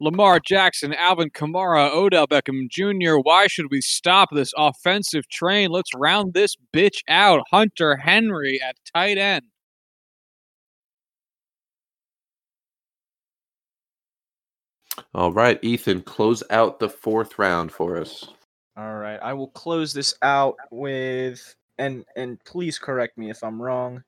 Lamar 0.00 0.38
Jackson, 0.38 0.94
Alvin 0.94 1.30
Kamara, 1.30 1.92
Odell 1.92 2.28
Beckham 2.28 2.70
Jr. 2.70 3.16
Why 3.16 3.48
should 3.48 3.66
we 3.70 3.80
stop 3.80 4.28
this 4.32 4.52
offensive 4.56 5.28
train? 5.28 5.70
Let's 5.70 5.90
round 5.94 6.34
this 6.34 6.54
bitch 6.72 7.00
out. 7.08 7.42
Hunter 7.50 7.96
Henry 7.96 8.60
at 8.62 8.76
tight 8.94 9.18
end. 9.18 9.46
All 15.14 15.32
right, 15.32 15.58
Ethan, 15.62 16.02
close 16.02 16.44
out 16.48 16.78
the 16.78 16.88
fourth 16.88 17.38
round 17.38 17.72
for 17.72 17.96
us. 17.98 18.28
All 18.78 18.94
right, 18.94 19.18
I 19.20 19.32
will 19.32 19.48
close 19.48 19.92
this 19.92 20.14
out 20.22 20.54
with 20.70 21.56
and 21.78 22.04
and 22.14 22.38
please 22.44 22.78
correct 22.78 23.18
me 23.18 23.28
if 23.28 23.42
I'm 23.42 23.60
wrong. 23.60 24.04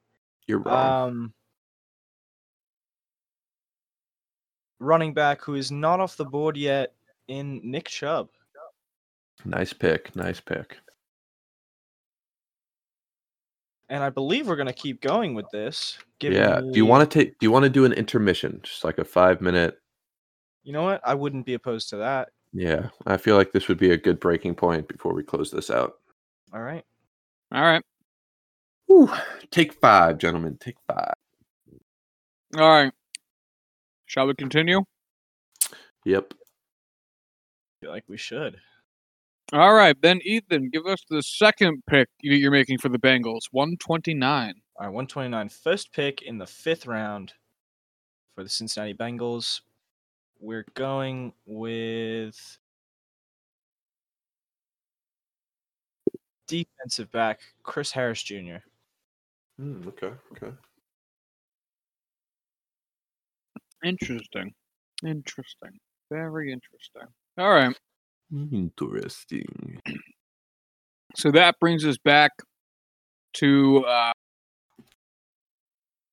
You're 0.46 0.60
wrong. 0.60 1.08
Um, 1.08 1.34
running 4.78 5.12
back 5.12 5.42
who 5.42 5.56
is 5.56 5.72
not 5.72 5.98
off 5.98 6.16
the 6.16 6.24
board 6.24 6.56
yet 6.56 6.92
in 7.26 7.60
Nick 7.64 7.88
Chubb. 7.88 8.28
nice 9.44 9.72
pick. 9.72 10.14
Nice 10.14 10.38
pick. 10.38 10.76
And 13.88 14.04
I 14.04 14.10
believe 14.10 14.46
we're 14.46 14.54
gonna 14.54 14.72
keep 14.72 15.00
going 15.00 15.34
with 15.34 15.46
this. 15.50 15.98
yeah. 16.20 16.60
Do 16.60 16.70
you 16.74 16.86
want 16.86 17.10
to 17.10 17.18
take? 17.18 17.36
Do 17.40 17.46
you 17.46 17.50
want 17.50 17.64
to 17.64 17.70
do 17.70 17.84
an 17.86 17.92
intermission, 17.92 18.60
just 18.62 18.84
like 18.84 18.98
a 18.98 19.04
five 19.04 19.40
minute? 19.40 19.78
You 20.62 20.72
know 20.72 20.84
what? 20.84 21.00
I 21.02 21.14
wouldn't 21.14 21.44
be 21.44 21.54
opposed 21.54 21.88
to 21.90 21.96
that. 21.96 22.28
Yeah, 22.52 22.88
I 23.06 23.16
feel 23.16 23.36
like 23.36 23.52
this 23.52 23.68
would 23.68 23.78
be 23.78 23.92
a 23.92 23.96
good 23.96 24.18
breaking 24.18 24.56
point 24.56 24.88
before 24.88 25.14
we 25.14 25.22
close 25.22 25.50
this 25.50 25.70
out. 25.70 25.94
All 26.52 26.60
right. 26.60 26.84
All 27.52 27.62
right. 27.62 27.82
Whew. 28.86 29.10
Take 29.50 29.74
five, 29.74 30.18
gentlemen. 30.18 30.58
Take 30.60 30.76
five. 30.86 31.14
All 32.58 32.68
right. 32.68 32.92
Shall 34.06 34.26
we 34.26 34.34
continue? 34.34 34.82
Yep. 36.04 36.34
feel 37.80 37.90
like 37.90 38.04
we 38.08 38.16
should. 38.16 38.56
All 39.52 39.74
right. 39.74 39.96
Then, 40.00 40.20
Ethan, 40.24 40.70
give 40.70 40.86
us 40.86 41.04
the 41.08 41.22
second 41.22 41.82
pick 41.88 42.08
you're 42.20 42.50
making 42.50 42.78
for 42.78 42.88
the 42.88 42.98
Bengals 42.98 43.42
129. 43.52 44.54
All 44.76 44.86
right, 44.86 44.92
129. 44.92 45.48
First 45.48 45.92
pick 45.92 46.22
in 46.22 46.38
the 46.38 46.46
fifth 46.46 46.86
round 46.86 47.32
for 48.34 48.42
the 48.42 48.48
Cincinnati 48.48 48.94
Bengals. 48.94 49.60
We're 50.40 50.64
going 50.74 51.32
with 51.44 52.58
defensive 56.48 57.10
back 57.12 57.40
Chris 57.62 57.92
Harris 57.92 58.22
Jr. 58.22 58.56
Hmm, 59.58 59.86
okay. 59.88 60.12
Okay. 60.32 60.52
Interesting. 63.84 64.52
Interesting. 65.04 65.78
Very 66.10 66.52
interesting. 66.52 67.02
All 67.38 67.52
right. 67.52 67.76
Interesting. 68.32 69.80
So 71.16 71.30
that 71.32 71.58
brings 71.60 71.84
us 71.84 71.98
back 71.98 72.30
to 73.34 73.84
uh, 73.84 74.12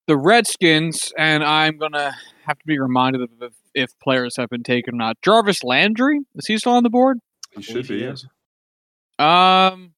the 0.08 0.18
Redskins, 0.18 1.12
and 1.18 1.44
I'm 1.44 1.78
gonna 1.78 2.16
have 2.46 2.58
to 2.58 2.66
be 2.66 2.80
reminded 2.80 3.22
of 3.22 3.30
if, 3.42 3.54
if 3.78 3.92
players 4.02 4.36
have 4.38 4.50
been 4.50 4.64
taken 4.64 4.96
or 4.96 4.98
not. 4.98 5.18
Jarvis 5.24 5.64
Landry 5.64 6.20
is 6.36 6.48
he 6.48 6.58
still 6.58 6.74
on 6.74 6.84
the 6.84 6.90
board? 6.90 7.20
He 7.56 7.62
should 7.62 7.88
be. 7.88 7.98
Yes. 7.98 8.26
yeah. 9.20 9.68
Um. 9.72 9.94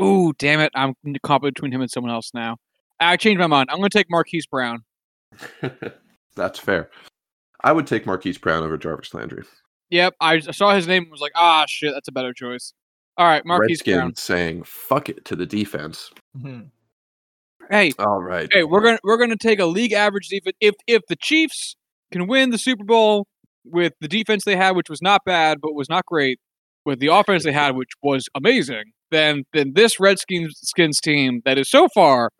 Ooh, 0.00 0.32
damn 0.38 0.60
it! 0.60 0.70
I'm 0.74 0.94
caught 1.22 1.42
between 1.42 1.72
him 1.72 1.80
and 1.80 1.90
someone 1.90 2.12
else 2.12 2.30
now. 2.34 2.56
I 3.00 3.16
changed 3.16 3.38
my 3.40 3.46
mind. 3.46 3.68
I'm 3.70 3.78
gonna 3.78 3.88
take 3.90 4.06
Marquise 4.10 4.46
Brown. 4.46 4.84
That's 6.36 6.58
fair. 6.58 6.90
I 7.62 7.72
would 7.72 7.86
take 7.86 8.06
Marquise 8.06 8.38
Brown 8.38 8.62
over 8.62 8.76
Jarvis 8.78 9.12
Landry. 9.14 9.44
Yep, 9.90 10.14
I 10.20 10.38
saw 10.40 10.74
his 10.74 10.86
name 10.86 11.04
and 11.04 11.10
was 11.10 11.20
like, 11.20 11.32
ah, 11.34 11.64
shit, 11.66 11.92
that's 11.94 12.08
a 12.08 12.12
better 12.12 12.32
choice. 12.34 12.74
All 13.16 13.26
right, 13.26 13.44
Marquise 13.44 13.78
Redskins 13.80 13.96
Brown. 13.96 14.14
saying 14.14 14.62
"fuck 14.64 15.08
it" 15.08 15.24
to 15.24 15.34
the 15.34 15.46
defense. 15.46 16.10
Mhm. 16.36 16.70
Hey, 17.70 17.92
All 17.98 18.20
right. 18.22 18.48
hey, 18.52 18.62
we're 18.64 18.80
gonna 18.82 18.98
we're 19.02 19.16
gonna 19.16 19.36
take 19.36 19.58
a 19.58 19.66
league 19.66 19.92
average 19.92 20.28
defense. 20.28 20.56
If 20.60 20.74
if 20.86 21.02
the 21.08 21.16
Chiefs 21.16 21.74
can 22.12 22.26
win 22.26 22.50
the 22.50 22.58
Super 22.58 22.84
Bowl 22.84 23.26
with 23.64 23.92
the 24.00 24.08
defense 24.08 24.44
they 24.44 24.56
had, 24.56 24.76
which 24.76 24.88
was 24.88 25.02
not 25.02 25.22
bad 25.24 25.58
but 25.60 25.74
was 25.74 25.88
not 25.88 26.06
great, 26.06 26.38
with 26.84 27.00
the 27.00 27.08
offense 27.08 27.44
they 27.44 27.52
had, 27.52 27.76
which 27.76 27.90
was 28.02 28.28
amazing, 28.34 28.92
then 29.10 29.44
then 29.52 29.72
this 29.74 30.00
Redskins 30.00 30.58
skins 30.62 31.00
team 31.00 31.42
that 31.44 31.58
is 31.58 31.70
so 31.70 31.88
far 31.94 32.30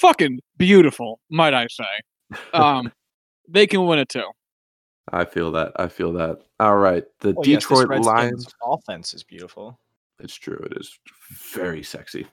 fucking 0.00 0.40
beautiful, 0.56 1.20
might 1.30 1.54
I 1.54 1.66
say, 1.68 2.38
um, 2.52 2.92
they 3.48 3.66
can 3.66 3.86
win 3.86 3.98
it 3.98 4.08
too. 4.08 4.30
I 5.10 5.24
feel 5.24 5.50
that. 5.52 5.72
I 5.76 5.88
feel 5.88 6.12
that. 6.14 6.38
All 6.60 6.76
right. 6.76 7.04
The 7.20 7.32
Well, 7.32 7.46
yes, 7.46 7.62
this 7.62 7.68
Detroit 7.68 7.88
Redskins 7.88 8.06
Lions. 8.06 8.46
offense 8.62 9.14
is 9.14 9.24
beautiful. 9.24 9.78
It's 10.20 10.34
true. 10.34 10.60
It 10.70 10.76
is 10.76 10.98
very 11.54 11.82
sexy. 11.82 12.26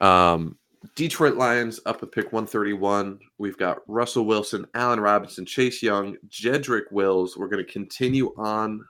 Um, 0.00 0.58
Detroit 0.96 1.34
Lions 1.34 1.78
up 1.84 2.00
with 2.00 2.10
pick 2.10 2.32
131. 2.32 3.18
We've 3.38 3.56
got 3.58 3.78
Russell 3.86 4.24
Wilson, 4.24 4.66
Allen 4.74 5.00
Robinson, 5.00 5.44
Chase 5.44 5.82
Young, 5.82 6.16
Jedrick 6.28 6.90
Wills. 6.90 7.36
We're 7.36 7.48
going 7.48 7.64
to 7.64 7.70
continue 7.70 8.32
on 8.38 8.84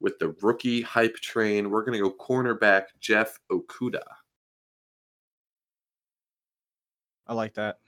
with 0.00 0.18
the 0.18 0.34
rookie 0.42 0.80
hype 0.80 1.16
train. 1.16 1.70
We're 1.70 1.84
going 1.84 2.00
to 2.00 2.08
go 2.08 2.14
cornerback 2.14 2.84
Jeff 3.00 3.38
Okudah. 3.50 4.02
I 7.26 7.34
like 7.34 7.54
that. 7.54 7.78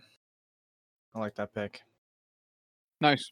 I 1.14 1.20
like 1.20 1.35
that 1.36 1.55
pick. 1.55 1.82
Nice. 3.01 3.31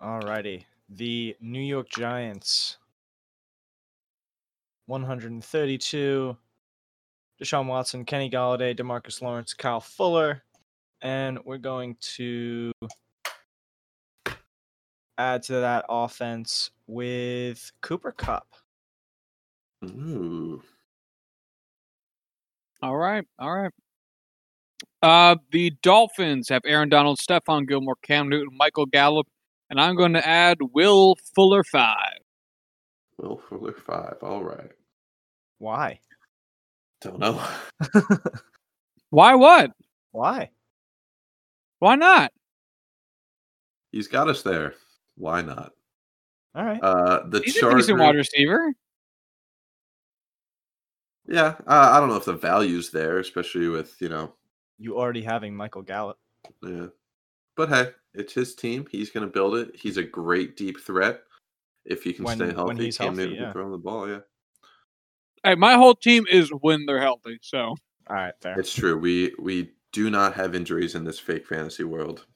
All 0.00 0.20
righty. 0.20 0.66
The 0.88 1.36
New 1.40 1.60
York 1.60 1.88
Giants. 1.90 2.78
132. 4.86 6.36
Deshaun 7.42 7.66
Watson, 7.66 8.04
Kenny 8.04 8.30
Golladay, 8.30 8.76
DeMarcus 8.76 9.20
Lawrence, 9.22 9.54
Kyle 9.54 9.80
Fuller. 9.80 10.42
And 11.00 11.38
we're 11.44 11.58
going 11.58 11.96
to 12.16 12.72
add 15.18 15.42
to 15.44 15.52
that 15.54 15.84
offense 15.88 16.70
with 16.86 17.72
Cooper 17.80 18.12
Kupp. 18.12 18.46
Ooh. 19.84 20.62
All 22.82 22.96
right, 22.96 23.24
all 23.38 23.52
right. 23.52 23.72
Uh, 25.02 25.36
the 25.50 25.72
Dolphins 25.82 26.48
have 26.48 26.62
Aaron 26.64 26.88
Donald, 26.88 27.18
Stephon 27.18 27.66
Gilmore, 27.66 27.96
Cam 28.02 28.28
Newton, 28.28 28.56
Michael 28.56 28.86
Gallup, 28.86 29.26
and 29.70 29.80
I'm 29.80 29.96
going 29.96 30.12
to 30.12 30.26
add 30.26 30.58
Will 30.72 31.16
Fuller 31.34 31.64
five. 31.64 32.21
Will 33.22 33.40
Fuller 33.48 33.72
five. 33.72 34.16
All 34.22 34.42
right. 34.42 34.70
Why? 35.58 36.00
Don't 37.00 37.20
know. 37.20 37.42
Why? 39.10 39.34
What? 39.34 39.70
Why? 40.10 40.50
Why 41.78 41.94
not? 41.94 42.32
He's 43.92 44.08
got 44.08 44.28
us 44.28 44.42
there. 44.42 44.74
Why 45.16 45.42
not? 45.42 45.72
All 46.54 46.64
right. 46.64 46.82
Uh, 46.82 47.26
the 47.28 47.40
He's 47.40 47.56
a 47.62 47.74
decent 47.74 47.98
wide 47.98 48.16
receiver. 48.16 48.72
Yeah, 51.28 51.54
uh, 51.66 51.90
I 51.92 52.00
don't 52.00 52.08
know 52.08 52.16
if 52.16 52.24
the 52.24 52.32
value's 52.32 52.90
there, 52.90 53.18
especially 53.18 53.68
with 53.68 53.94
you 54.00 54.08
know, 54.08 54.34
you 54.78 54.98
already 54.98 55.22
having 55.22 55.54
Michael 55.54 55.82
Gallup. 55.82 56.18
yeah. 56.62 56.86
But 57.56 57.68
hey, 57.68 57.90
it's 58.14 58.32
his 58.32 58.54
team. 58.54 58.86
He's 58.90 59.10
going 59.10 59.26
to 59.26 59.32
build 59.32 59.54
it. 59.54 59.76
He's 59.76 59.98
a 59.98 60.02
great 60.02 60.56
deep 60.56 60.80
threat 60.80 61.22
if 61.84 62.02
he 62.02 62.12
can 62.12 62.24
When- 62.24 62.36
stay 62.36 62.46
when 62.46 62.54
healthy. 62.54 62.84
he's 62.86 62.98
Cam 62.98 63.06
healthy, 63.08 63.20
Newton 63.22 63.36
can 63.36 63.44
yeah. 63.46 63.52
throw 63.52 63.70
the 63.72 63.78
ball. 63.78 64.08
Yeah, 64.08 64.20
Hey, 65.44 65.54
my 65.56 65.74
whole 65.74 65.94
team 65.96 66.24
is 66.30 66.50
when 66.50 66.86
they're 66.86 67.00
healthy. 67.00 67.38
So 67.42 67.58
All 67.60 67.76
right, 68.10 68.34
fair. 68.40 68.58
it's 68.58 68.72
true. 68.74 68.96
We 68.96 69.34
we 69.38 69.72
do 69.92 70.08
not 70.10 70.34
have 70.34 70.54
injuries 70.54 70.94
in 70.94 71.04
this 71.04 71.18
fake 71.18 71.46
fantasy 71.46 71.84
world. 71.84 72.26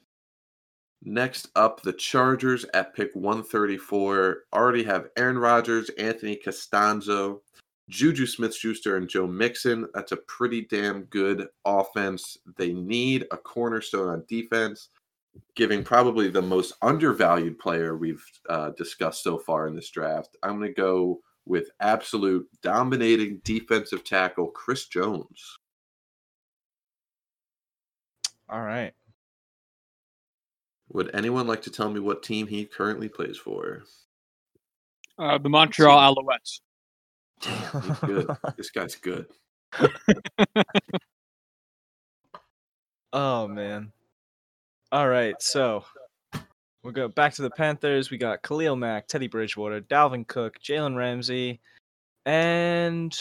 Next 1.03 1.51
up, 1.55 1.83
the 1.83 1.93
Chargers 1.93 2.65
at 2.75 2.95
pick 2.95 3.11
134 3.15 4.45
already 4.53 4.83
have 4.85 5.09
Aaron 5.17 5.39
Rodgers, 5.39 5.89
Anthony 5.91 6.37
Castonzo, 6.37 7.41
Juju 7.89 8.27
Smith 8.27 8.55
Schuster, 8.55 8.97
and 8.97 9.09
Joe 9.09 9.27
Mixon. 9.27 9.87
That's 9.95 10.13
a 10.13 10.17
pretty 10.17 10.63
damn 10.63 11.03
good 11.05 11.47
offense. 11.65 12.37
They 12.57 12.73
need 12.73 13.27
a 13.31 13.37
cornerstone 13.37 14.09
on 14.09 14.25
defense, 14.27 14.89
giving 15.55 15.85
probably 15.85 16.29
the 16.29 16.43
most 16.43 16.75
undervalued 16.83 17.59
player 17.59 17.97
we've 17.97 18.25
uh, 18.49 18.71
discussed 18.71 19.23
so 19.23 19.39
far 19.39 19.67
in 19.67 19.75
this 19.75 19.91
draft. 19.91 20.37
I'm 20.43 20.59
going 20.59 20.75
to 20.75 20.81
go 20.81 21.21
with 21.45 21.71
absolute 21.81 22.49
dominating 22.63 23.41
defensive 23.45 24.05
tackle, 24.05 24.49
Chris 24.49 24.87
Jones. 24.87 25.59
All 28.49 28.63
right. 28.63 28.93
Would 30.91 31.15
anyone 31.15 31.47
like 31.47 31.63
to 31.63 31.71
tell 31.71 31.91
me 31.91 32.01
what 32.01 32.23
team 32.23 32.47
he 32.47 32.65
currently 32.65 33.09
plays 33.09 33.37
for? 33.37 33.83
uh, 35.19 35.39
the 35.39 35.49
Montreal 35.49 36.15
Alouettes. 36.15 36.61
He's 37.43 37.99
good. 38.01 38.29
this 38.57 38.71
guy's 38.71 38.95
good. 38.97 39.27
oh 43.13 43.49
man. 43.49 43.93
All 44.93 45.09
right, 45.09 45.35
so 45.41 45.85
we'll 46.83 46.93
go 46.93 47.09
back 47.09 47.35
to 47.35 47.43
the 47.43 47.51
Panthers. 47.51 48.11
We 48.11 48.19
got 48.19 48.43
Khalil 48.43 48.77
Mack, 48.77 49.09
Teddy 49.09 49.27
Bridgewater, 49.27 49.81
Dalvin 49.81 50.27
Cook, 50.27 50.59
Jalen 50.61 50.97
Ramsey, 50.97 51.61
and 52.25 53.17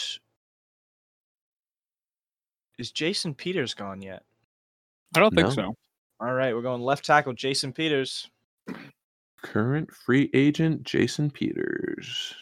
is 2.78 2.92
Jason 2.92 3.34
Peters 3.34 3.74
gone 3.74 4.00
yet? 4.00 4.22
I 5.16 5.20
don't 5.20 5.34
think 5.34 5.48
No. 5.48 5.54
so. 5.54 5.74
All 6.20 6.32
right, 6.32 6.54
we're 6.54 6.62
going 6.62 6.82
left 6.82 7.04
tackle 7.04 7.32
Jason 7.32 7.72
Peters. 7.72 8.30
Current 9.42 9.92
free 9.92 10.30
agent 10.34 10.82
Jason 10.84 11.30
Peters. 11.30 12.34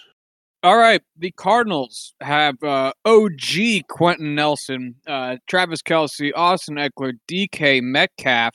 All 0.63 0.77
right, 0.79 1.03
the 1.19 1.31
Cardinals 1.33 2.15
have 2.21 2.63
uh, 2.63 2.93
OG 3.05 3.87
Quenton 3.89 4.35
Nelson, 4.35 4.95
uh, 5.07 5.37
Travis 5.47 5.83
Kelce, 5.83 6.31
Austin 6.35 6.77
Ekeler, 6.77 7.13
DK 7.29 7.83
Metcalf, 7.83 8.55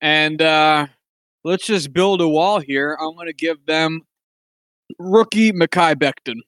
and 0.00 0.40
uh, 0.40 0.86
let's 1.44 1.66
just 1.66 1.92
build 1.92 2.20
a 2.20 2.28
wall 2.28 2.60
here. 2.60 2.96
I'm 3.00 3.14
going 3.14 3.26
to 3.26 3.32
give 3.32 3.64
them 3.66 4.02
rookie 4.98 5.52
Mekhi 5.52 5.94
Becton. 5.94 6.40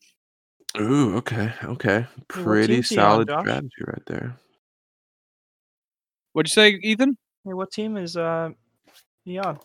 Ooh, 0.81 1.17
okay, 1.17 1.53
okay. 1.65 2.07
Pretty 2.29 2.75
team's 2.75 2.89
he 2.89 2.99
on, 2.99 3.27
solid 3.27 3.41
strategy 3.41 3.85
right 3.87 4.03
there. 4.07 4.37
What'd 6.33 6.51
you 6.51 6.55
say, 6.55 6.71
Ethan? 6.83 7.17
Hey, 7.45 7.53
what 7.53 7.71
team 7.71 7.97
is 7.97 8.17
uh 8.17 8.51
he 9.25 9.39
on? 9.39 9.59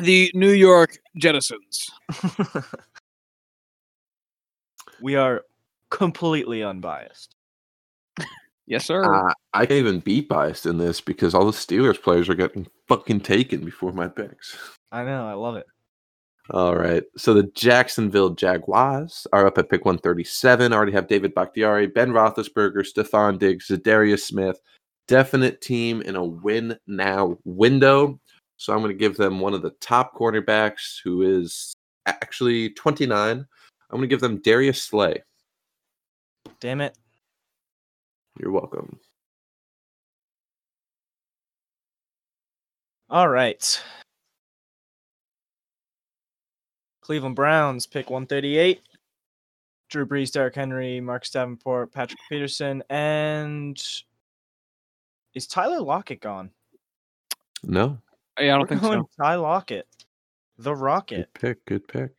The 0.00 0.30
New 0.34 0.50
York 0.50 0.98
Jettisons. 1.18 1.90
we 5.00 5.16
are 5.16 5.42
completely 5.90 6.62
unbiased. 6.62 7.35
Yes, 8.66 8.84
sir. 8.84 9.04
Uh, 9.04 9.32
I 9.54 9.66
can't 9.66 9.78
even 9.78 10.00
be 10.00 10.20
biased 10.20 10.66
in 10.66 10.78
this 10.78 11.00
because 11.00 11.34
all 11.34 11.44
the 11.44 11.52
Steelers 11.52 12.02
players 12.02 12.28
are 12.28 12.34
getting 12.34 12.66
fucking 12.88 13.20
taken 13.20 13.64
before 13.64 13.92
my 13.92 14.08
picks. 14.08 14.56
I 14.90 15.04
know, 15.04 15.26
I 15.26 15.34
love 15.34 15.56
it. 15.56 15.66
All 16.50 16.76
right. 16.76 17.02
So 17.16 17.34
the 17.34 17.50
Jacksonville 17.54 18.30
Jaguars 18.30 19.26
are 19.32 19.46
up 19.46 19.58
at 19.58 19.68
pick 19.68 19.84
137. 19.84 20.72
Already 20.72 20.92
have 20.92 21.08
David 21.08 21.34
Bakhtiari, 21.34 21.88
Ben 21.88 22.10
Roethlisberger, 22.10 22.86
Stefon 22.86 23.38
Diggs, 23.38 23.68
Za'Darius 23.68 24.20
Smith. 24.20 24.60
Definite 25.08 25.60
team 25.60 26.02
in 26.02 26.14
a 26.14 26.24
win 26.24 26.76
now 26.86 27.36
window. 27.44 28.20
So 28.58 28.72
I'm 28.72 28.80
going 28.80 28.92
to 28.92 28.98
give 28.98 29.16
them 29.16 29.40
one 29.40 29.54
of 29.54 29.62
the 29.62 29.74
top 29.80 30.14
cornerbacks 30.14 31.00
who 31.02 31.22
is 31.22 31.74
actually 32.06 32.70
29. 32.70 33.38
I'm 33.38 33.46
going 33.90 34.02
to 34.02 34.06
give 34.06 34.20
them 34.20 34.40
Darius 34.40 34.82
Slay. 34.82 35.22
Damn 36.60 36.80
it. 36.80 36.96
You're 38.38 38.50
welcome. 38.52 38.98
All 43.08 43.28
right. 43.28 43.82
Cleveland 47.02 47.36
Browns 47.36 47.86
pick 47.86 48.10
138. 48.10 48.80
Drew 49.88 50.04
Brees, 50.06 50.32
Derrick 50.32 50.56
Henry, 50.56 51.00
Marcus 51.00 51.30
Davenport, 51.30 51.92
Patrick 51.92 52.18
Peterson, 52.28 52.82
and 52.90 53.80
is 55.34 55.46
Tyler 55.46 55.80
Lockett 55.80 56.20
gone? 56.20 56.50
No, 57.62 57.98
Yeah, 58.40 58.46
I 58.56 58.58
don't 58.58 58.60
We're 58.62 58.66
think 58.66 58.80
going 58.82 59.02
so. 59.02 59.08
Ty 59.22 59.36
Lockett, 59.36 59.86
the 60.58 60.74
Rocket. 60.74 61.32
good 61.34 61.40
pick. 61.40 61.64
Good 61.66 61.86
pick. 61.86 62.10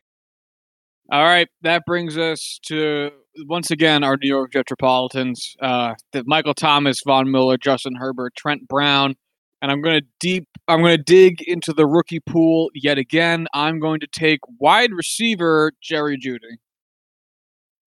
All 1.10 1.24
right, 1.24 1.48
that 1.62 1.84
brings 1.86 2.18
us 2.18 2.58
to 2.66 3.10
once 3.46 3.70
again 3.70 4.04
our 4.04 4.18
New 4.20 4.28
York 4.28 4.50
Metropolitans. 4.54 5.56
Uh, 5.60 5.94
the 6.12 6.22
Michael 6.26 6.52
Thomas, 6.52 7.00
Von 7.06 7.30
Miller, 7.30 7.56
Justin 7.56 7.94
Herbert, 7.94 8.34
Trent 8.36 8.68
Brown, 8.68 9.14
and 9.62 9.72
I'm 9.72 9.80
going 9.80 10.00
to 10.00 10.06
deep. 10.20 10.46
I'm 10.68 10.80
going 10.82 10.98
to 10.98 11.02
dig 11.02 11.40
into 11.48 11.72
the 11.72 11.86
rookie 11.86 12.20
pool 12.20 12.70
yet 12.74 12.98
again. 12.98 13.46
I'm 13.54 13.80
going 13.80 14.00
to 14.00 14.06
take 14.06 14.40
wide 14.60 14.92
receiver 14.92 15.72
Jerry 15.82 16.18
Jeudy, 16.18 16.58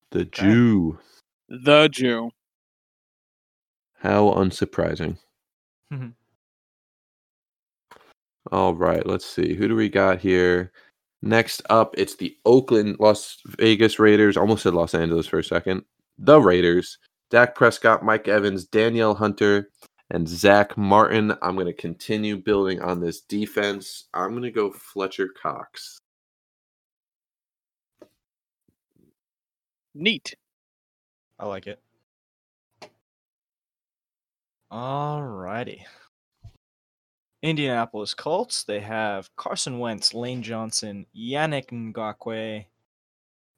The 0.10 0.26
Jew. 0.26 0.98
the 1.48 1.90
Jew. 1.90 2.32
How 4.00 4.32
unsurprising. 4.32 5.20
Mhm. 5.94 6.14
All 8.52 8.74
right, 8.74 9.06
let's 9.06 9.28
see. 9.28 9.54
Who 9.54 9.68
do 9.68 9.76
we 9.76 9.90
got 9.90 10.20
here? 10.22 10.72
Next 11.22 11.62
up, 11.70 11.94
it's 11.98 12.16
the 12.16 12.36
Oakland 12.46 12.98
Las 13.00 13.38
Vegas 13.46 14.00
Raiders. 14.00 14.38
Almost 14.38 14.64
said 14.64 14.74
Los 14.74 14.96
Angeles 14.96 15.28
for 15.28 15.40
a 15.40 15.44
second. 15.44 15.84
The 16.18 16.40
Raiders. 16.40 16.98
Dak 17.30 17.56
Prescott, 17.56 18.04
Mike 18.04 18.28
Evans, 18.28 18.66
Danielle 18.66 19.16
Hunter, 19.16 19.70
and 20.10 20.28
Zach 20.28 20.78
Martin. 20.78 21.34
I'm 21.42 21.56
going 21.56 21.68
to 21.68 21.74
continue 21.74 22.38
building 22.38 22.82
on 22.82 23.00
this 23.00 23.22
defense. 23.22 24.10
I'm 24.14 24.32
going 24.32 24.44
to 24.44 24.52
go 24.52 24.72
Fletcher 24.72 25.30
Cox. 25.42 26.00
Neat. 29.94 30.36
I 31.40 31.46
like 31.46 31.68
it. 31.68 31.80
All 34.70 35.22
righty. 35.24 35.86
Indianapolis 37.42 38.14
Colts. 38.14 38.64
They 38.64 38.80
have 38.82 39.36
Carson 39.36 39.80
Wentz, 39.80 40.14
Lane 40.14 40.44
Johnson, 40.44 41.06
Yannick 41.16 41.68
Ngakoue, 41.68 42.66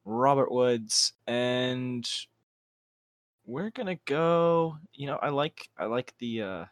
Robert 0.05 0.51
Woods, 0.51 1.13
and 1.27 2.09
we're 3.45 3.71
gonna 3.71 3.97
go. 4.05 4.77
You 4.93 5.07
know, 5.07 5.17
I 5.21 5.29
like 5.29 5.69
I 5.77 5.85
like 5.85 6.13
the 6.19 6.41
uh 6.41 6.65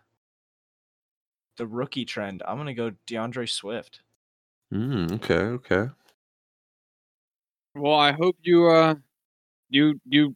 the 1.57 1.67
rookie 1.67 2.05
trend. 2.05 2.43
I'm 2.47 2.57
gonna 2.57 2.73
go 2.73 2.91
DeAndre 3.07 3.49
Swift. 3.49 4.01
Mm, 4.73 5.11
okay, 5.13 5.35
okay. 5.35 5.89
Well, 7.75 7.99
I 7.99 8.13
hope 8.13 8.37
you 8.41 8.69
uh 8.69 8.95
you 9.69 9.99
you 10.05 10.35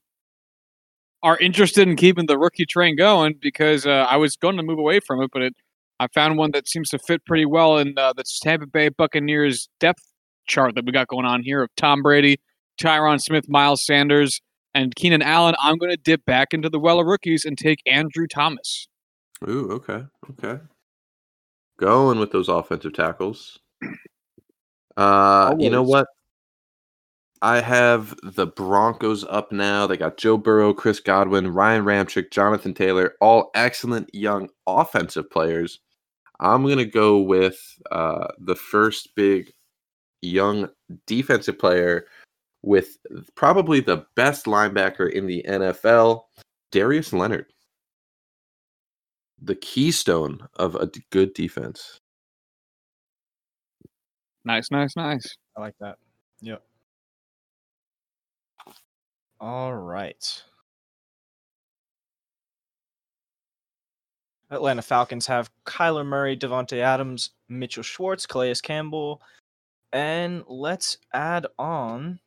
are 1.24 1.38
interested 1.40 1.88
in 1.88 1.96
keeping 1.96 2.28
the 2.28 2.38
rookie 2.38 2.66
train 2.66 2.96
going 2.96 3.34
because 3.42 3.88
uh, 3.88 4.06
I 4.08 4.18
was 4.18 4.36
going 4.36 4.58
to 4.58 4.64
move 4.64 4.78
away 4.78 5.00
from 5.00 5.24
it, 5.24 5.32
but 5.34 5.42
it 5.42 5.56
I 6.00 6.08
found 6.14 6.38
one 6.38 6.52
that 6.52 6.68
seems 6.68 6.90
to 6.90 7.00
fit 7.00 7.26
pretty 7.26 7.46
well 7.46 7.78
in 7.78 7.98
uh, 7.98 8.14
the 8.14 8.24
Tampa 8.42 8.68
Bay 8.68 8.90
Buccaneers 8.90 9.70
depth 9.80 10.02
chart 10.48 10.76
that 10.76 10.86
we 10.86 10.92
got 10.92 11.08
going 11.08 11.26
on 11.26 11.42
here 11.42 11.64
of 11.64 11.70
Tom 11.78 12.02
Brady, 12.02 12.40
Tyron 12.82 13.22
Smith, 13.22 13.46
Miles 13.48 13.86
Sanders, 13.86 14.42
and 14.74 14.94
Keenan 14.96 15.22
Allen. 15.22 15.56
I'm 15.60 15.78
going 15.78 15.92
to 15.92 15.98
dip 15.98 16.26
back 16.26 16.54
into 16.54 16.70
the 16.70 16.80
well 16.80 17.00
of 17.00 17.08
rookies 17.08 17.46
and 17.46 17.58
take 17.58 17.80
Andrew 17.86 18.28
Thomas. 18.28 18.88
Ooh, 19.48 19.72
okay, 19.72 20.04
okay. 20.32 20.62
Going 21.78 22.20
with 22.20 22.32
those 22.32 22.50
offensive 22.50 22.94
tackles. 22.94 23.60
Uh, 24.98 25.56
you 25.60 25.70
know 25.70 25.84
what? 25.84 26.08
I 27.42 27.62
have 27.62 28.16
the 28.24 28.48
Broncos 28.48 29.24
up 29.26 29.52
now. 29.52 29.88
They 29.88 29.98
got 29.98 30.18
Joe 30.18 30.38
Burrow, 30.38 30.74
Chris 30.74 31.00
Godwin, 31.00 31.54
Ryan 31.54 31.84
Ramczyk, 31.84 32.32
Jonathan 32.32 32.74
Taylor, 32.74 33.14
all 33.22 33.52
excellent 33.54 34.10
young 34.14 34.50
offensive 34.66 35.30
players. 35.30 35.80
I'm 36.40 36.68
gonna 36.68 36.86
go 36.86 37.20
with 37.20 37.60
uh, 37.92 38.28
the 38.40 38.56
first 38.56 39.16
big 39.16 39.52
young 40.22 40.70
defensive 41.08 41.60
player 41.60 42.08
with 42.64 42.98
probably 43.36 43.80
the 43.80 44.06
best 44.16 44.46
linebacker 44.46 45.12
in 45.12 45.28
the 45.28 45.46
NFL, 45.48 46.24
Darius 46.72 47.14
Leonard 47.14 47.46
the 49.42 49.56
keystone 49.56 50.48
of 50.56 50.76
a 50.76 50.88
d- 50.88 51.04
good 51.12 51.34
defense. 51.34 52.00
Nice, 54.44 54.70
nice, 54.72 54.96
nice. 54.96 55.36
I 55.58 55.62
like 55.62 55.76
that. 55.80 55.98
Yep. 56.42 56.62
All 59.40 59.74
right. 59.74 60.44
Atlanta 64.50 64.82
Falcons 64.82 65.28
have 65.28 65.50
Kyler 65.66 66.06
Murray, 66.06 66.38
Davante 66.38 66.78
Adams, 66.80 67.32
Mitchell 67.50 67.84
Schwartz, 67.84 68.26
Calais 68.26 68.54
Campbell, 68.62 69.22
and 69.92 70.44
let's 70.48 70.98
add 71.14 71.48
on. 71.58 72.20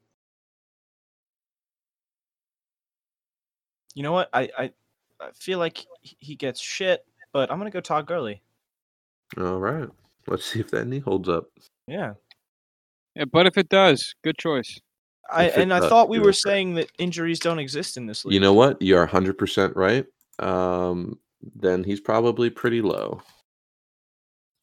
You 3.94 4.02
know 4.02 4.12
what? 4.12 4.28
I 4.32 4.50
I, 4.58 4.72
I 5.20 5.30
feel 5.34 5.58
like 5.58 5.86
he- 6.02 6.16
he 6.20 6.34
gets 6.36 6.60
shit, 6.60 7.04
but 7.32 7.50
I'm 7.50 7.58
gonna 7.58 7.70
go 7.70 7.80
Todd 7.80 8.06
Gurley. 8.06 8.42
All 9.36 9.58
right. 9.58 9.88
Let's 10.26 10.44
see 10.44 10.60
if 10.60 10.70
that 10.72 10.86
knee 10.86 10.98
holds 10.98 11.28
up. 11.28 11.46
Yeah. 11.86 12.14
Yeah, 13.14 13.24
but 13.24 13.46
if 13.46 13.56
it 13.56 13.68
does, 13.68 14.14
good 14.22 14.38
choice. 14.38 14.80
I 15.30 15.44
it 15.44 15.56
and 15.56 15.72
I 15.72 15.80
does, 15.80 15.88
thought 15.88 16.08
we 16.08 16.18
were 16.18 16.30
it. 16.30 16.36
saying 16.36 16.74
that 16.74 16.90
injuries 16.98 17.38
don't 17.38 17.58
exist 17.58 17.96
in 17.96 18.06
this 18.06 18.24
league. 18.24 18.34
You 18.34 18.40
know 18.40 18.52
what? 18.52 18.80
You're 18.80 19.06
100% 19.06 19.76
right. 19.76 20.06
Um, 20.38 21.18
then 21.54 21.84
he's 21.84 22.00
probably 22.00 22.50
pretty 22.50 22.82
low. 22.82 23.22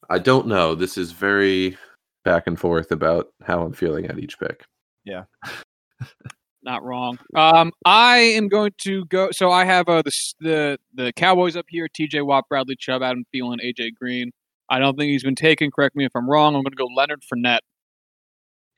I 0.08 0.18
don't 0.18 0.46
know. 0.46 0.74
This 0.74 0.98
is 0.98 1.12
very 1.12 1.76
back 2.24 2.46
and 2.46 2.58
forth 2.58 2.90
about 2.92 3.28
how 3.44 3.62
I'm 3.62 3.72
feeling 3.72 4.06
at 4.06 4.18
each 4.18 4.38
pick. 4.38 4.64
Yeah. 5.04 5.24
Not 6.62 6.82
wrong. 6.82 7.18
Um, 7.34 7.72
I 7.84 8.16
am 8.18 8.48
going 8.48 8.72
to 8.78 9.04
go. 9.06 9.30
So 9.30 9.52
I 9.52 9.64
have 9.64 9.88
uh, 9.88 10.02
the 10.02 10.12
the 10.40 10.78
the 10.94 11.12
Cowboys 11.12 11.54
up 11.54 11.66
here: 11.68 11.86
T.J. 11.86 12.22
Watt, 12.22 12.48
Bradley 12.48 12.74
Chubb, 12.76 13.02
Adam 13.02 13.24
Thielen, 13.32 13.58
A.J. 13.62 13.92
Green. 13.92 14.32
I 14.68 14.80
don't 14.80 14.98
think 14.98 15.10
he's 15.10 15.22
been 15.22 15.36
taken. 15.36 15.70
Correct 15.70 15.94
me 15.94 16.04
if 16.04 16.12
I'm 16.16 16.28
wrong. 16.28 16.56
I'm 16.56 16.62
going 16.62 16.72
to 16.72 16.76
go 16.76 16.86
Leonard 16.86 17.22
Fournette. 17.22 17.60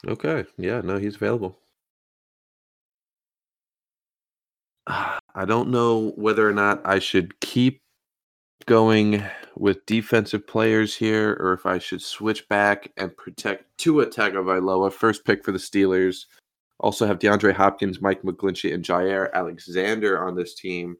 Okay. 0.06 0.44
Yeah, 0.58 0.82
no, 0.82 0.98
he's 0.98 1.16
available. 1.16 1.58
I 4.88 5.44
don't 5.46 5.68
know 5.68 6.12
whether 6.16 6.48
or 6.48 6.52
not 6.52 6.80
I 6.84 6.98
should 6.98 7.38
keep 7.40 7.80
going 8.66 9.22
with 9.56 9.84
defensive 9.86 10.46
players 10.46 10.94
here 10.94 11.36
or 11.40 11.52
if 11.52 11.66
I 11.66 11.78
should 11.78 12.02
switch 12.02 12.48
back 12.48 12.90
and 12.96 13.16
protect 13.16 13.64
Tua 13.78 14.06
Tagovailoa, 14.06 14.92
first 14.92 15.24
pick 15.24 15.44
for 15.44 15.52
the 15.52 15.58
Steelers. 15.58 16.26
Also 16.80 17.06
have 17.06 17.18
DeAndre 17.18 17.52
Hopkins, 17.52 18.00
Mike 18.00 18.22
McGlinchey, 18.22 18.72
and 18.72 18.84
Jaire 18.84 19.32
Alexander 19.32 20.24
on 20.24 20.36
this 20.36 20.54
team. 20.54 20.96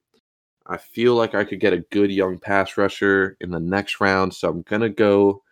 I 0.67 0.77
feel 0.77 1.15
like 1.15 1.35
I 1.35 1.45
could 1.45 1.61
get 1.61 1.73
a 1.73 1.85
good 1.91 2.11
young 2.11 2.39
pass 2.39 2.77
rusher 2.77 3.37
in 3.41 3.51
the 3.51 3.61
next 3.61 4.01
round, 4.01 4.35
so 4.35 4.51
I'm 4.51 4.63
going 4.63 4.83
to 4.83 4.91
go 4.91 5.43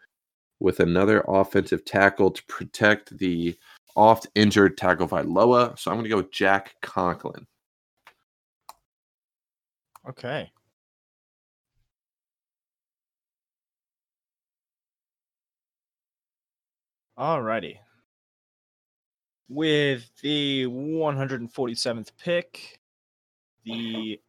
with 0.61 0.81
another 0.81 1.25
offensive 1.29 1.85
tackle 1.85 2.31
to 2.31 2.43
protect 2.49 3.17
the 3.19 3.57
oft 3.95 4.27
injured 4.35 4.77
Tagovailoa. 4.77 5.79
So 5.79 5.91
I'm 5.91 5.99
going 5.99 6.11
to 6.11 6.23
go 6.23 6.29
Jack 6.33 6.75
Conklin. 6.83 7.47
Okay. 10.09 10.51
Alrighty. 17.19 17.79
With 19.49 20.11
the 20.23 20.67
147th 20.67 22.11
pick, 22.19 22.81
the 23.65 24.21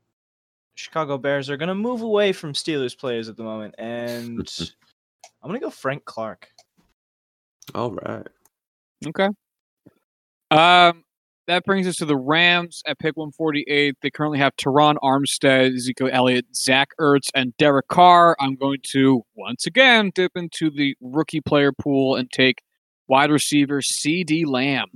Chicago 0.76 1.18
Bears 1.18 1.50
are 1.50 1.58
going 1.58 1.70
to 1.70 1.76
move 1.76 2.02
away 2.02 2.32
from 2.32 2.54
Steelers 2.54 2.98
players 2.98 3.30
at 3.30 3.36
the 3.36 3.44
moment, 3.44 3.76
and 3.78 4.40
I'm 5.44 5.50
going 5.50 5.60
to 5.60 5.66
go 5.66 5.70
Frank 5.70 6.06
Clark. 6.06 6.50
All 7.76 7.92
right. 7.92 8.28
Okay. 9.06 9.30
Um, 10.52 11.04
that 11.48 11.66
brings 11.66 11.88
us 11.88 11.96
to 11.98 12.06
the 12.06 12.16
Rams 12.16 12.82
at 12.86 13.00
pick 13.00 13.18
148. 13.18 13.96
They 14.02 14.10
currently 14.10 14.40
have 14.40 14.56
Terron 14.58 14.96
Armstead, 15.04 15.76
Ezekiel 15.76 16.10
Elliott, 16.12 16.46
Zach 16.56 16.90
Ertz, 17.00 17.30
and 17.34 17.56
Derek 17.58 17.88
Carr. 17.88 18.36
I'm 18.40 18.56
going 18.56 18.80
to 18.90 19.24
once 19.36 19.66
again 19.66 20.12
dip 20.14 20.34
into 20.36 20.70
the 20.70 20.96
rookie 21.02 21.42
player 21.42 21.72
pool 21.72 22.16
and 22.16 22.32
take 22.32 22.62
wide 23.08 23.32
receiver 23.32 23.82
CeeDee 23.82 24.46
Lamb. 24.46 24.88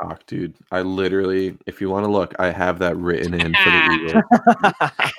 Cock, 0.00 0.26
dude. 0.26 0.54
I 0.72 0.82
literally, 0.82 1.56
if 1.66 1.80
you 1.80 1.88
want 1.88 2.04
to 2.04 2.10
look, 2.10 2.34
I 2.38 2.50
have 2.50 2.80
that 2.80 2.96
written 2.96 3.32
in 3.34 3.54
for 3.54 3.70
the 3.70 4.22
Eagles. 4.72 4.90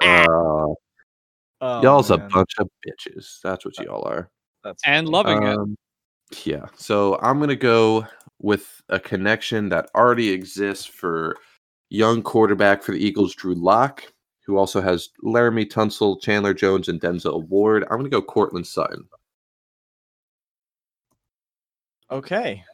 Uh, 0.00 0.66
Oh, 1.60 1.82
Y'all's 1.82 2.10
a 2.10 2.18
bunch 2.18 2.52
of 2.58 2.68
bitches. 2.86 3.40
That's 3.42 3.64
what 3.64 3.78
y'all 3.78 4.06
are. 4.06 4.30
That's 4.62 4.80
and 4.86 5.06
funny. 5.06 5.12
loving 5.12 5.42
it. 5.42 5.56
Um, 5.56 5.76
Yeah. 6.44 6.66
So 6.76 7.18
I'm 7.20 7.40
gonna 7.40 7.56
go 7.56 8.06
with 8.40 8.80
a 8.88 9.00
connection 9.00 9.68
that 9.70 9.90
already 9.94 10.30
exists 10.30 10.86
for 10.86 11.36
young 11.90 12.22
quarterback 12.22 12.82
for 12.82 12.92
the 12.92 13.04
Eagles, 13.04 13.34
Drew 13.34 13.54
Lock, 13.54 14.04
who 14.46 14.56
also 14.58 14.80
has 14.80 15.10
Laremy 15.24 15.68
Tunsil, 15.70 16.20
Chandler 16.22 16.54
Jones, 16.54 16.88
and 16.88 17.00
Denzel 17.00 17.46
Ward. 17.48 17.84
I'm 17.90 17.98
gonna 17.98 18.08
go 18.08 18.22
Courtland 18.22 18.66
Sutton. 18.66 19.08
Okay. 22.10 22.64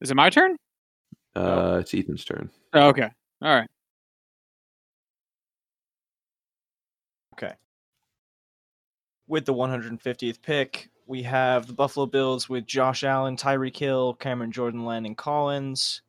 Is 0.00 0.10
it 0.10 0.16
my 0.16 0.30
turn? 0.30 0.56
Uh, 1.34 1.78
It's 1.80 1.94
Ethan's 1.94 2.24
turn. 2.24 2.50
Oh, 2.72 2.88
okay. 2.88 3.08
All 3.42 3.54
right. 3.54 3.68
With 9.26 9.46
the 9.46 9.54
150th 9.54 10.42
pick, 10.42 10.90
we 11.06 11.22
have 11.22 11.66
the 11.66 11.72
Buffalo 11.72 12.06
Bills 12.06 12.48
with 12.48 12.66
Josh 12.66 13.04
Allen, 13.04 13.36
Tyreek 13.36 13.76
Hill, 13.76 14.14
Cameron 14.14 14.52
Jordan, 14.52 14.84
Landon 14.84 15.14
Collins. 15.14 16.02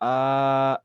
Uh, 0.00 0.76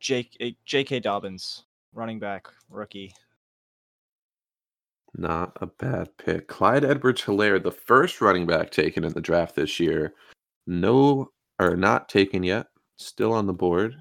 Jake, 0.00 0.36
eh, 0.40 0.52
J.K. 0.64 1.00
Dobbins, 1.00 1.64
running 1.92 2.18
back, 2.18 2.48
rookie. 2.68 3.14
Not 5.16 5.56
a 5.60 5.66
bad 5.66 6.16
pick. 6.18 6.46
Clyde 6.48 6.84
Edwards 6.84 7.22
Helaire, 7.22 7.62
the 7.62 7.72
first 7.72 8.20
running 8.20 8.46
back 8.46 8.70
taken 8.70 9.04
in 9.04 9.12
the 9.12 9.20
draft 9.20 9.56
this 9.56 9.80
year. 9.80 10.14
No, 10.66 11.30
or 11.58 11.76
not 11.76 12.08
taken 12.08 12.42
yet. 12.42 12.66
Still 12.96 13.32
on 13.32 13.46
the 13.46 13.52
board. 13.52 13.96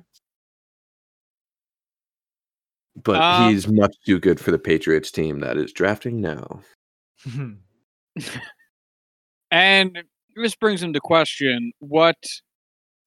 But 3.04 3.22
Um, 3.22 3.54
he's 3.54 3.68
much 3.68 3.96
too 4.06 4.20
good 4.20 4.40
for 4.40 4.52
the 4.52 4.60
Patriots 4.60 5.12
team 5.12 5.40
that 5.40 5.58
is 5.58 5.72
drafting 5.72 6.22
now. 6.22 6.62
And 9.52 10.04
this 10.36 10.56
brings 10.56 10.84
into 10.84 11.00
question 11.00 11.72
what 11.80 12.18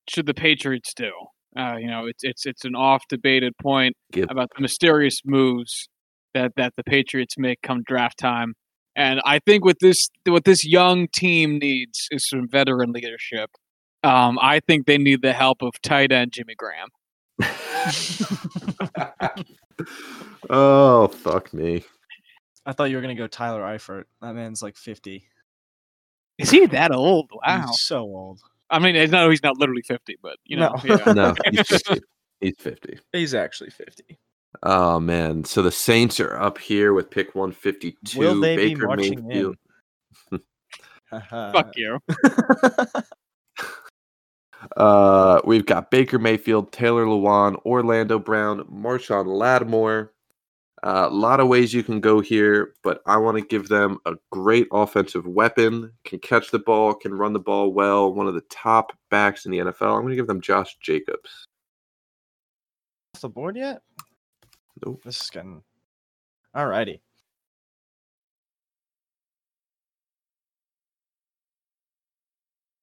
should 0.09 0.27
the 0.27 0.35
Patriots 0.35 0.95
do? 0.95 1.13
Uh, 1.57 1.77
you 1.77 1.87
know, 1.87 2.07
it's 2.07 2.23
it's 2.23 2.47
it's 2.47 2.65
an 2.65 2.75
off 2.75 3.03
debated 3.09 3.53
point 3.61 3.95
Give 4.13 4.27
about 4.31 4.51
the 4.55 4.63
mysterious 4.63 5.21
moves 5.25 5.89
that 6.35 6.53
that 6.57 6.75
the 6.77 6.85
Patriots 6.85 7.35
make 7.37 7.61
come 7.63 7.83
draft 7.85 8.19
time. 8.19 8.55
And 8.97 9.21
I 9.25 9.41
think 9.41 9.65
what 9.65 9.77
this 9.81 10.09
what 10.27 10.45
this 10.45 10.65
young 10.65 11.09
team 11.13 11.59
needs 11.59 12.09
is 12.11 12.29
some 12.29 12.49
veteran 12.49 12.93
leadership. 12.93 13.51
Um, 14.03 14.39
I 14.41 14.61
think 14.61 14.87
they 14.87 14.97
need 14.97 15.23
the 15.23 15.33
help 15.33 15.59
of 15.63 15.73
tight 15.83 16.13
end 16.13 16.33
Jimmy 16.33 16.55
Graham. 16.57 16.89
oh 20.51 21.09
fuck 21.09 21.53
me. 21.55 21.85
I 22.67 22.73
thought 22.73 22.85
you 22.91 22.97
were 22.97 23.03
gonna 23.03 23.15
go 23.15 23.27
Tyler 23.27 23.63
Eifert. 23.63 24.05
That 24.21 24.35
man's 24.35 24.63
like 24.63 24.77
50. 24.77 25.25
Is 26.39 26.51
he 26.51 26.67
that 26.67 26.93
old? 26.93 27.31
Wow. 27.47 27.67
He's 27.67 27.83
so 27.83 28.01
old. 28.01 28.41
I 28.71 28.79
mean, 28.79 28.95
eh, 28.97 29.03
it's 29.03 29.13
not, 29.13 29.29
he's 29.31 29.43
not 29.43 29.57
literally 29.59 29.83
fifty, 29.83 30.17
but 30.23 30.37
you 30.45 30.57
know, 30.57 30.75
No. 30.85 30.97
yeah. 31.07 31.13
No, 31.13 31.35
he's 31.51 31.67
50. 31.67 32.01
He's 32.41 32.55
50. 32.59 32.99
He's 33.13 33.35
actually 33.35 33.71
50. 33.71 34.19
Oh 34.63 35.01
man. 35.01 35.45
So 35.45 35.63
the 35.63 35.73
Saints 35.73 36.21
are 36.21 36.37
up 36.37 36.59
here 36.59 36.93
with 36.95 37.11
pick 37.11 37.35
152. 37.35 38.19
Will 38.19 38.41
they 38.41 38.57
Baker 38.57 38.81
be 38.81 38.87
marching 38.87 39.27
Mayfield. 39.27 39.57
in? 40.33 40.41
fuck 41.31 41.77
you. 41.77 41.99
Uh, 44.77 45.41
we've 45.45 45.67
got 45.67 45.91
Baker 45.91 46.19
Mayfield, 46.19 46.73
Taylor 46.73 47.05
Lewan, 47.05 47.57
Orlando 47.65 48.19
Brown, 48.19 48.65
Marshon 48.65 49.27
Lattimore. 49.27 50.13
A 50.83 51.11
lot 51.11 51.41
of 51.41 51.49
ways 51.49 51.75
you 51.75 51.83
can 51.83 52.01
go 52.01 52.21
here, 52.21 52.75
but 52.83 53.03
I 53.05 53.19
want 53.19 53.37
to 53.37 53.45
give 53.45 53.69
them 53.69 53.99
a 54.07 54.15
great 54.31 54.67
offensive 54.73 55.27
weapon. 55.27 55.93
Can 56.05 56.21
catch 56.21 56.51
the 56.51 56.59
ball, 56.59 56.95
can 56.95 57.13
run 57.13 57.35
the 57.35 57.39
ball 57.39 57.73
well. 57.73 58.15
One 58.15 58.27
of 58.27 58.35
the 58.35 58.41
top 58.49 58.93
backs 59.11 59.45
in 59.45 59.53
the 59.53 59.59
NFL. 59.59 59.95
I'm 59.95 60.03
going 60.03 60.11
to 60.11 60.17
give 60.17 60.27
them 60.27 60.41
Josh 60.41 60.79
Jacobs. 60.81 61.47
Off 63.15 63.21
the 63.21 63.29
board 63.29 63.57
yet? 63.57 63.83
Nope. 64.87 65.03
This 65.05 65.21
is 65.21 65.29
getting. 65.29 65.63
Alrighty. 66.57 67.01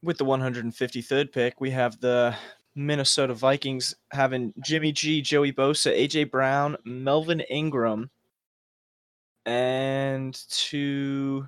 With 0.03 0.18
the 0.18 0.26
153rd 0.26 1.32
pick, 1.32 1.60
we 1.60 1.72
have 1.72 1.99
the 1.99 2.36
Minnesota 2.76 3.34
Vikings 3.34 3.95
having 4.11 4.53
Jimmy 4.64 4.91
G, 4.91 5.22
Joey 5.22 5.52
Bosa, 5.52 5.98
AJ 5.98 6.30
Brown, 6.30 6.78
Melvin 6.86 7.40
Ingram, 7.41 8.11
and 9.45 10.38
to 10.49 11.48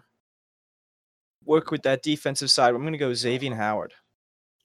work 1.46 1.70
with 1.72 1.84
that 1.84 2.02
defensive 2.02 2.50
side, 2.50 2.74
I'm 2.74 2.82
going 2.82 2.94
to 2.94 2.98
go 2.98 3.14
Xavier 3.14 3.54
Howard. 3.56 3.94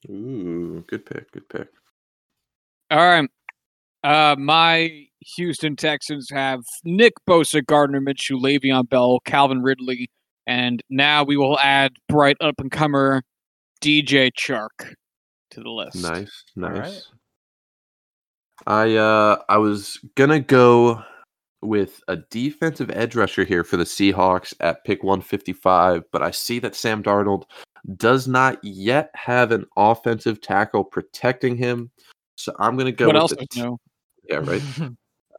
Ooh, 0.09 0.83
good 0.87 1.05
pick. 1.05 1.31
Good 1.31 1.49
pick. 1.49 1.67
All 2.91 2.97
right. 2.99 3.29
Uh, 4.03 4.35
my 4.37 5.07
Houston 5.35 5.75
Texans 5.75 6.29
have 6.29 6.61
Nick 6.83 7.13
Bosa, 7.27 7.65
Gardner 7.65 7.99
Minshew, 7.99 8.39
Le'Veon 8.39 8.87
Bell, 8.87 9.19
Calvin 9.25 9.63
Ridley, 9.63 10.09
and 10.45 10.81
now 10.89 11.23
we 11.23 11.37
will 11.37 11.59
add 11.59 11.93
bright 12.07 12.37
up 12.39 12.55
and 12.59 12.71
comer 12.71 13.23
DJ 13.81 14.31
Chark 14.37 14.93
to 15.51 15.61
the 15.61 15.69
list. 15.69 16.01
Nice, 16.01 16.43
nice. 16.55 16.77
right. 16.77 17.01
I 18.67 18.95
uh 18.95 19.41
I 19.49 19.57
was 19.57 19.99
gonna 20.15 20.39
go 20.39 21.03
with 21.61 22.01
a 22.07 22.17
defensive 22.17 22.89
edge 22.91 23.15
rusher 23.15 23.43
here 23.43 23.63
for 23.63 23.77
the 23.77 23.83
Seahawks 23.83 24.53
at 24.59 24.83
pick 24.85 25.03
155, 25.03 26.03
but 26.11 26.21
I 26.21 26.31
see 26.31 26.59
that 26.59 26.75
Sam 26.75 27.01
Darnold 27.03 27.43
does 27.97 28.27
not 28.27 28.63
yet 28.63 29.09
have 29.13 29.51
an 29.51 29.65
offensive 29.75 30.41
tackle 30.41 30.83
protecting 30.83 31.57
him. 31.57 31.91
So 32.35 32.53
I'm 32.59 32.77
gonna 32.77 32.91
go 32.91 33.07
what 33.07 33.15
with 33.15 33.21
else 33.21 33.31
the 33.31 33.41
is 33.41 33.47
t- 33.49 33.75
yeah, 34.29 34.37
right. 34.37 34.61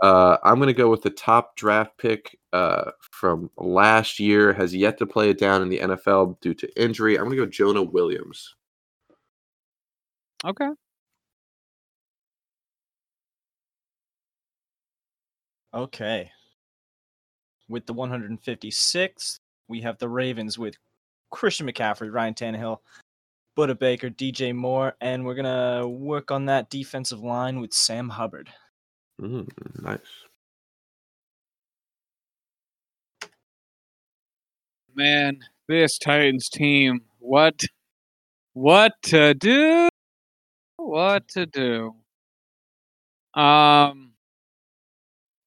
Uh, 0.02 0.36
I'm 0.44 0.56
going 0.56 0.68
to 0.68 0.74
go 0.74 0.90
with 0.90 1.02
the 1.02 1.10
top 1.10 1.56
draft 1.56 1.96
pick 1.98 2.38
uh, 2.56 2.90
from 3.00 3.50
last 3.58 4.18
year. 4.18 4.52
Has 4.52 4.74
yet 4.74 4.98
to 4.98 5.06
play 5.06 5.30
it 5.30 5.38
down 5.38 5.62
in 5.62 5.68
the 5.68 5.78
NFL 5.78 6.40
due 6.40 6.54
to 6.54 6.82
injury. 6.82 7.16
I'm 7.16 7.24
going 7.24 7.36
to 7.36 7.44
go 7.44 7.50
Jonah 7.50 7.82
Williams. 7.82 8.54
Okay. 10.44 10.68
Okay. 15.74 16.30
With 17.68 17.84
the 17.86 17.94
156th, 17.94 19.40
we 19.68 19.80
have 19.82 19.98
the 19.98 20.08
Ravens 20.08 20.58
with 20.58 20.76
Christian 21.30 21.66
McCaffrey, 21.68 22.12
Ryan 22.12 22.34
Tannehill, 22.34 22.78
Budda 23.58 23.78
Baker, 23.78 24.08
DJ 24.08 24.54
Moore, 24.54 24.94
and 25.00 25.24
we're 25.24 25.34
gonna 25.34 25.88
work 25.88 26.30
on 26.30 26.46
that 26.46 26.70
defensive 26.70 27.20
line 27.20 27.58
with 27.60 27.72
Sam 27.72 28.08
Hubbard. 28.08 28.48
Mm, 29.20 29.48
nice. 29.82 30.25
Man, 34.96 35.40
this 35.68 35.98
Titans 35.98 36.48
team. 36.48 37.02
What 37.18 37.60
what 38.54 38.94
to 39.02 39.34
do? 39.34 39.88
What 40.78 41.28
to 41.28 41.44
do? 41.44 41.94
Um 43.34 44.12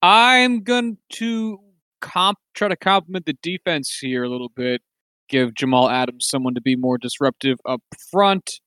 I'm 0.03 0.61
going 0.61 0.99
to 1.13 1.59
comp 1.99 2.37
try 2.53 2.67
to 2.67 2.77
compliment 2.77 3.25
the 3.25 3.37
defense 3.41 3.97
here 3.99 4.23
a 4.23 4.29
little 4.29 4.51
bit. 4.55 4.81
Give 5.27 5.55
Jamal 5.55 5.89
Adams 5.89 6.27
someone 6.29 6.53
to 6.53 6.61
be 6.61 6.75
more 6.75 6.99
disruptive 6.99 7.57
up 7.65 7.81
front. 8.11 8.61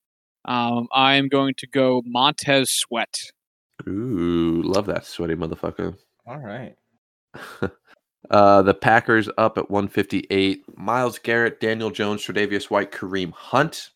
Um, 0.45 0.87
I 0.93 1.15
am 1.15 1.29
going 1.29 1.53
to 1.59 1.67
go 1.67 2.01
Montez 2.05 2.69
Sweat. 2.69 3.15
Ooh, 3.87 4.61
love 4.63 4.85
that 4.87 5.05
sweaty 5.05 5.35
motherfucker. 5.35 5.95
All 6.27 6.39
right. 6.39 6.75
uh, 8.29 8.61
the 8.61 8.73
Packers 8.73 9.29
up 9.37 9.57
at 9.57 9.69
158. 9.69 10.63
Myles 10.77 11.19
Garrett, 11.19 11.59
Daniel 11.59 11.91
Jones, 11.91 12.21
Tre'Davious 12.21 12.69
White, 12.69 12.91
Kareem 12.91 13.31
Hunt. 13.33 13.89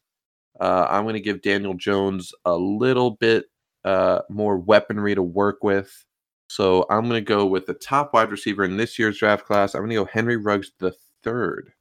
Uh, 0.59 0.87
I'm 0.89 1.03
going 1.03 1.13
to 1.13 1.21
give 1.21 1.41
Daniel 1.41 1.73
Jones 1.73 2.33
a 2.45 2.55
little 2.55 3.11
bit 3.11 3.45
uh, 3.85 4.21
more 4.29 4.57
weaponry 4.57 5.15
to 5.15 5.23
work 5.23 5.63
with. 5.63 6.05
So 6.49 6.85
I'm 6.89 7.07
going 7.07 7.23
to 7.23 7.27
go 7.27 7.45
with 7.45 7.65
the 7.65 7.73
top 7.73 8.13
wide 8.13 8.31
receiver 8.31 8.63
in 8.63 8.77
this 8.77 8.97
year's 8.97 9.19
draft 9.19 9.45
class. 9.45 9.75
I'm 9.75 9.81
going 9.81 9.91
to 9.91 9.95
go 9.95 10.05
Henry 10.05 10.37
Ruggs 10.37 10.71
the 10.79 10.93
third. 11.23 11.71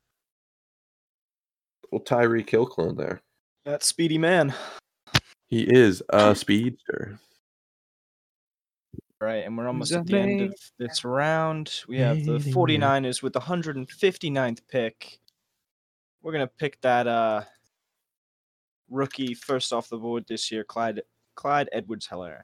Well, 1.90 2.02
Tyreek 2.02 2.50
Hill 2.50 2.66
clone 2.66 2.96
there. 2.96 3.22
That 3.64 3.82
speedy 3.82 4.18
man. 4.18 4.54
He 5.46 5.62
is 5.62 6.02
a 6.10 6.34
speedster. 6.34 7.18
Right, 9.18 9.44
and 9.46 9.56
we're 9.56 9.66
almost 9.66 9.92
at 9.92 10.06
the 10.06 10.18
end 10.18 10.40
of 10.42 10.54
this 10.78 11.02
round. 11.02 11.72
We 11.88 11.98
have 11.98 12.24
the 12.24 12.32
Amazing. 12.32 12.52
49ers 12.52 13.22
with 13.22 13.32
the 13.32 13.40
159th 13.40 14.60
pick. 14.68 15.18
We're 16.22 16.32
gonna 16.32 16.46
pick 16.46 16.78
that 16.82 17.06
uh 17.06 17.44
rookie 18.90 19.32
first 19.34 19.72
off 19.72 19.88
the 19.88 19.96
board 19.96 20.26
this 20.28 20.52
year, 20.52 20.64
Clyde 20.64 21.00
Clyde 21.34 21.68
Edwards 21.72 22.06
Helaire, 22.06 22.42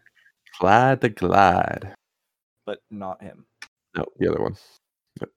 Clyde 0.58 1.00
the 1.02 1.10
Glide. 1.10 1.94
but 2.64 2.78
not 2.90 3.22
him. 3.22 3.44
No, 3.96 4.06
the 4.18 4.30
other 4.30 4.42
one. 4.42 4.56
Yep. 5.20 5.30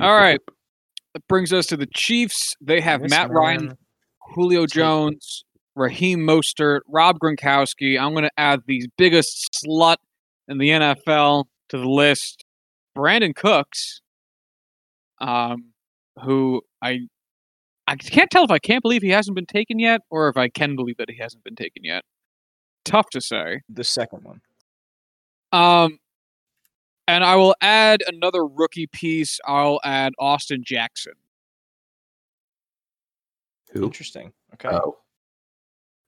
All 0.00 0.16
right. 0.16 0.40
That 1.12 1.28
brings 1.28 1.52
us 1.52 1.66
to 1.66 1.76
the 1.76 1.86
Chiefs. 1.94 2.54
They 2.60 2.80
have 2.80 3.08
Matt 3.08 3.30
Ryan. 3.30 3.78
Julio 4.34 4.66
Jones, 4.66 5.43
Raheem 5.76 6.20
Mostert, 6.20 6.80
Rob 6.88 7.18
Gronkowski. 7.18 7.98
I'm 8.00 8.12
going 8.12 8.24
to 8.24 8.30
add 8.38 8.62
the 8.66 8.88
biggest 8.96 9.58
slut 9.64 9.96
in 10.48 10.58
the 10.58 10.68
NFL 10.70 11.44
to 11.70 11.78
the 11.78 11.88
list, 11.88 12.44
Brandin 12.96 13.34
Cooks, 13.34 14.00
um, 15.20 15.72
who 16.22 16.62
I 16.82 17.00
I 17.86 17.96
can't 17.96 18.30
tell 18.30 18.44
if 18.44 18.50
I 18.50 18.58
can't 18.58 18.82
believe 18.82 19.02
he 19.02 19.10
hasn't 19.10 19.34
been 19.34 19.46
taken 19.46 19.78
yet, 19.78 20.00
or 20.10 20.28
if 20.28 20.36
I 20.36 20.48
can 20.48 20.76
believe 20.76 20.96
that 20.96 21.10
he 21.10 21.16
hasn't 21.18 21.44
been 21.44 21.56
taken 21.56 21.84
yet. 21.84 22.04
Tough 22.84 23.10
to 23.10 23.20
say. 23.20 23.60
The 23.68 23.84
second 23.84 24.24
one. 24.24 24.40
Um, 25.52 25.98
and 27.06 27.24
I 27.24 27.36
will 27.36 27.54
add 27.60 28.02
another 28.06 28.46
rookie 28.46 28.86
piece. 28.86 29.38
I'll 29.44 29.80
add 29.84 30.14
Austin 30.18 30.62
Jackson. 30.64 31.12
Who? 33.72 33.84
Interesting. 33.84 34.32
Okay. 34.54 34.68
Oh. 34.70 34.98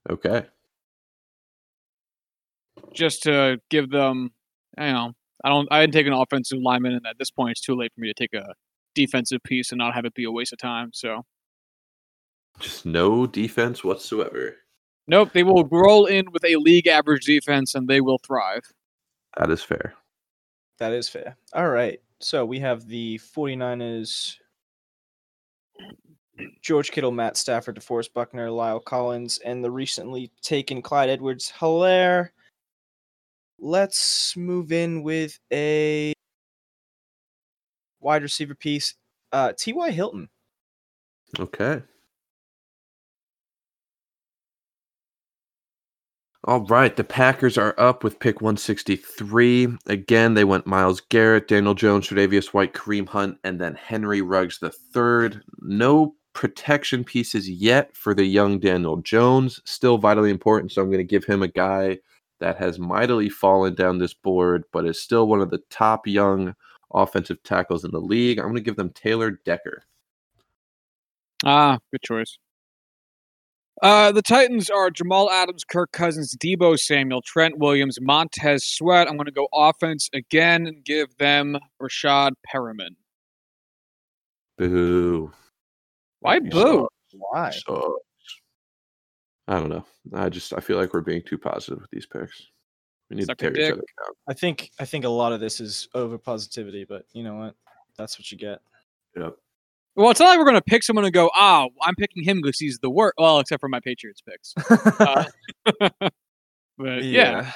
Okay. 0.08 0.46
just 2.94 3.22
to 3.24 3.60
give 3.70 3.90
them, 3.90 4.30
you 4.78 4.84
know, 4.92 5.12
I 5.44 5.48
don't, 5.50 5.68
I 5.70 5.80
didn't 5.80 5.92
take 5.92 6.06
an 6.06 6.12
offensive 6.12 6.58
lineman, 6.60 6.92
and 6.94 7.06
at 7.06 7.18
this 7.18 7.30
point, 7.30 7.52
it's 7.52 7.60
too 7.60 7.74
late 7.76 7.92
for 7.94 8.00
me 8.00 8.08
to 8.08 8.14
take 8.14 8.34
a 8.34 8.54
defensive 8.94 9.42
piece 9.44 9.70
and 9.70 9.78
not 9.78 9.94
have 9.94 10.04
it 10.04 10.14
be 10.14 10.24
a 10.24 10.30
waste 10.30 10.52
of 10.52 10.58
time. 10.58 10.90
So, 10.92 11.22
Just 12.58 12.86
no 12.86 13.26
defense 13.26 13.84
whatsoever. 13.84 14.56
nope, 15.06 15.30
they 15.34 15.42
will 15.42 15.64
roll 15.70 16.06
in 16.06 16.32
with 16.32 16.44
a 16.44 16.56
league 16.56 16.86
average 16.86 17.24
defense, 17.26 17.74
and 17.74 17.86
they 17.86 18.00
will 18.00 18.18
thrive. 18.18 18.62
That 19.36 19.50
is 19.50 19.62
fair. 19.62 19.94
That 20.78 20.92
is 20.92 21.08
fair. 21.08 21.36
All 21.52 21.68
right. 21.68 22.00
So 22.20 22.46
we 22.46 22.60
have 22.60 22.86
the 22.88 23.18
49ers 23.18 24.36
George 26.60 26.90
Kittle, 26.90 27.12
Matt 27.12 27.36
Stafford, 27.36 27.76
DeForest 27.76 28.12
Buckner, 28.12 28.48
La'el 28.48 28.84
Collins, 28.84 29.38
and 29.44 29.64
the 29.64 29.70
recently 29.70 30.30
taken 30.42 30.82
Clyde 30.82 31.08
Edwards 31.08 31.52
Helaire. 31.58 32.30
Let's 33.58 34.36
move 34.36 34.72
in 34.72 35.02
with 35.02 35.38
a 35.52 36.12
wide 38.00 38.22
receiver 38.22 38.54
piece. 38.54 38.94
Uh, 39.32 39.52
T.Y. 39.56 39.90
Hilton. 39.90 40.28
Okay. 41.38 41.82
All 46.44 46.60
right, 46.66 46.94
the 46.94 47.02
Packers 47.02 47.58
are 47.58 47.74
up 47.76 48.04
with 48.04 48.20
pick 48.20 48.40
163. 48.40 49.68
Again, 49.86 50.34
they 50.34 50.44
went 50.44 50.64
Myles 50.64 51.00
Garrett, 51.00 51.48
Daniel 51.48 51.74
Jones, 51.74 52.06
Tre'Davious 52.06 52.54
White, 52.54 52.72
Kareem 52.72 53.08
Hunt, 53.08 53.38
and 53.42 53.60
then 53.60 53.74
Henry 53.74 54.22
Ruggs 54.22 54.60
the 54.60 54.70
third. 54.70 55.42
No 55.58 56.14
protection 56.36 57.02
pieces 57.02 57.48
yet 57.48 57.96
for 57.96 58.14
the 58.14 58.26
young 58.26 58.60
Daniel 58.60 58.98
Jones. 58.98 59.58
Still 59.64 59.96
vitally 59.96 60.30
important, 60.30 60.70
so 60.70 60.82
I'm 60.82 60.88
going 60.88 60.98
to 60.98 61.04
give 61.04 61.24
him 61.24 61.42
a 61.42 61.48
guy 61.48 61.98
that 62.40 62.58
has 62.58 62.78
mightily 62.78 63.30
fallen 63.30 63.74
down 63.74 63.98
this 63.98 64.12
board, 64.12 64.64
but 64.70 64.86
is 64.86 65.00
still 65.00 65.26
one 65.26 65.40
of 65.40 65.50
the 65.50 65.62
top 65.70 66.06
young 66.06 66.54
offensive 66.92 67.42
tackles 67.42 67.86
in 67.86 67.90
the 67.90 68.00
league. 68.00 68.38
I'm 68.38 68.44
going 68.44 68.56
to 68.56 68.60
give 68.60 68.76
them 68.76 68.90
Taylor 68.90 69.40
Decker. 69.46 69.84
Ah, 71.42 71.78
good 71.90 72.02
choice. 72.02 72.36
Uh, 73.82 74.12
the 74.12 74.22
Titans 74.22 74.68
are 74.68 74.90
Jamal 74.90 75.30
Adams, 75.30 75.64
Kirk 75.64 75.90
Cousins, 75.92 76.36
Deebo 76.36 76.78
Samuel, 76.78 77.22
Trent 77.22 77.58
Williams, 77.58 77.98
Montez 77.98 78.62
Sweat. 78.62 79.08
I'm 79.08 79.16
going 79.16 79.24
to 79.24 79.32
go 79.32 79.48
offense 79.54 80.10
again 80.12 80.66
and 80.66 80.84
give 80.84 81.16
them 81.16 81.56
Rashad 81.80 82.32
Perriman. 82.46 82.96
Boo. 84.58 85.32
Why 86.26 86.34
You 86.34 86.50
boo? 86.50 86.88
Why? 87.12 87.50
So 87.50 87.98
I 89.48 89.60
don't 89.60 89.68
know. 89.68 89.84
I 90.12 90.28
just 90.28 90.52
I 90.52 90.60
feel 90.60 90.76
like 90.76 90.92
we're 90.92 91.00
being 91.00 91.22
too 91.22 91.38
positive 91.38 91.80
with 91.80 91.90
these 91.90 92.06
picks. 92.06 92.48
We 93.08 93.16
need 93.16 93.26
Suck 93.26 93.38
to 93.38 93.50
tear 93.50 93.52
each 93.52 93.72
other 93.72 93.82
down. 93.82 94.14
I 94.28 94.34
think 94.34 94.70
I 94.80 94.84
think 94.84 95.04
a 95.04 95.08
lot 95.08 95.32
of 95.32 95.40
this 95.40 95.60
is 95.60 95.88
over 95.94 96.18
positivity, 96.18 96.84
but 96.84 97.04
you 97.12 97.22
know 97.22 97.36
what? 97.36 97.54
That's 97.96 98.18
what 98.18 98.30
you 98.32 98.38
get. 98.38 98.58
Yep. 99.16 99.36
Well, 99.94 100.10
it's 100.10 100.20
not 100.20 100.26
like 100.26 100.38
we're 100.38 100.44
going 100.44 100.56
to 100.56 100.62
pick 100.62 100.82
someone 100.82 101.06
and 101.06 101.14
go, 101.14 101.30
ah, 101.34 101.68
I'm 101.80 101.94
picking 101.94 102.22
him 102.22 102.42
because 102.42 102.58
he's 102.58 102.78
the 102.80 102.90
worst. 102.90 103.14
Well, 103.16 103.38
except 103.38 103.60
for 103.60 103.68
my 103.68 103.80
Patriots 103.80 104.20
picks. 104.20 104.52
Uh, 105.00 105.24
but 106.76 107.04
yeah. 107.04 107.52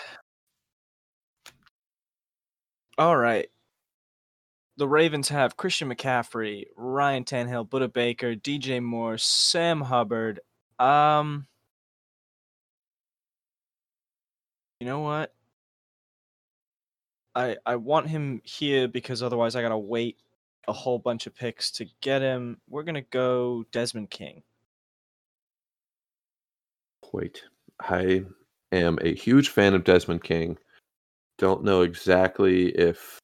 All 2.96 3.16
right. 3.16 3.48
The 4.80 4.88
Ravens 4.88 5.28
have 5.28 5.58
Christian 5.58 5.90
McCaffrey, 5.90 6.64
Ryan 6.74 7.24
Tannehill, 7.24 7.68
Budda 7.68 7.92
Baker, 7.92 8.34
DJ 8.34 8.82
Moore, 8.82 9.18
Sam 9.18 9.82
Hubbard. 9.82 10.40
Um, 10.78 11.46
you 14.80 14.86
know 14.86 15.00
what? 15.00 15.34
I 17.34 17.58
I 17.66 17.76
want 17.76 18.08
him 18.08 18.40
here 18.42 18.88
because 18.88 19.22
otherwise 19.22 19.54
I 19.54 19.60
gotta 19.60 19.76
wait 19.76 20.16
a 20.66 20.72
whole 20.72 20.98
bunch 20.98 21.26
of 21.26 21.34
picks 21.34 21.70
to 21.72 21.84
get 22.00 22.22
him. 22.22 22.56
We're 22.66 22.84
gonna 22.84 23.02
go 23.02 23.66
Desmond 23.72 24.08
King. 24.08 24.44
Wait. 27.12 27.42
I 27.82 28.24
am 28.72 28.98
a 29.02 29.14
huge 29.14 29.50
fan 29.50 29.74
of 29.74 29.84
Desmond 29.84 30.24
King. 30.24 30.56
Don't 31.36 31.64
know 31.64 31.82
exactly 31.82 32.68
if 32.68 33.20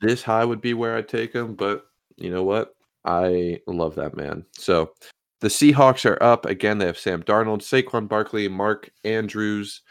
this 0.00 0.22
high 0.22 0.44
would 0.44 0.60
be 0.60 0.74
where 0.74 0.96
I'd 0.96 1.08
take 1.08 1.32
him, 1.32 1.54
but 1.54 1.86
you 2.16 2.30
know 2.30 2.44
what? 2.44 2.74
I 3.04 3.60
love 3.66 3.94
that 3.96 4.16
man. 4.16 4.44
So 4.52 4.92
the 5.40 5.48
Seahawks 5.48 6.08
are 6.08 6.22
up 6.22 6.46
again. 6.46 6.78
They 6.78 6.86
have 6.86 6.98
Sam 6.98 7.22
Darnold, 7.22 7.60
Saquon 7.60 8.08
Barkley, 8.08 8.48
Mark 8.48 8.90
Andrews, 9.04 9.82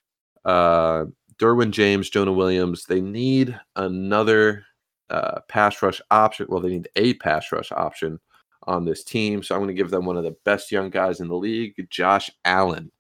uh, 0.46 1.06
Derwin 1.40 1.72
James, 1.72 2.10
Jonah 2.10 2.34
Williams. 2.34 2.86
They 2.86 3.02
need 3.02 3.58
another 3.76 4.66
uh, 5.10 5.40
pass 5.48 5.82
rush 5.82 6.02
option. 6.12 6.48
Well, 6.50 6.62
they 6.62 6.70
need 6.70 6.90
a 6.96 7.14
pass 7.16 7.52
rush 7.52 7.72
option 7.72 8.20
on 8.64 8.86
this 8.86 9.04
team. 9.04 9.42
So 9.42 9.56
I'm 9.56 9.62
going 9.62 9.70
to 9.70 9.74
give 9.74 9.92
them 9.92 10.06
one 10.06 10.18
of 10.18 10.24
the 10.24 10.36
best 10.44 10.72
young 10.72 10.90
guys 10.90 11.20
in 11.22 11.28
the 11.28 11.36
league, 11.36 11.88
Josh 11.90 12.30
Allen. 12.44 12.92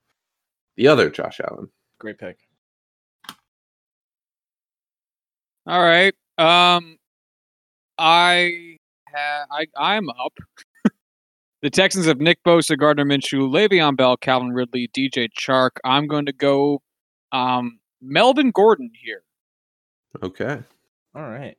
The 0.78 0.88
other 0.88 1.10
Josh 1.10 1.42
Allen. 1.42 1.70
Great 2.00 2.18
pick. 2.18 2.38
All 5.66 5.84
right. 5.84 6.16
Um, 6.38 6.98
I 7.98 8.78
ha- 9.14 9.46
I 9.52 9.66
I'm 9.76 10.10
up. 10.10 10.34
the 11.62 11.70
Texans 11.70 12.06
have 12.06 12.20
Nick 12.20 12.44
Bosa, 12.44 12.78
Gardner 12.78 13.06
Minshew, 13.06 13.50
Le'Veon 13.50 13.98
Bell, 13.98 14.18
Calvin 14.18 14.52
Ridley, 14.54 14.90
DJ 14.96 15.30
Chark. 15.38 15.72
I'm 15.84 16.08
going 16.08 16.26
to 16.28 16.34
go 16.34 16.82
um 17.32 17.80
Melvin 18.02 18.52
Gordon 18.52 18.92
here. 19.04 19.24
Okay. 20.22 20.62
All 21.16 21.22
right. 21.30 21.58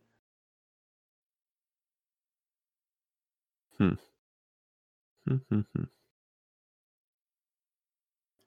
Hmm. 3.78 3.94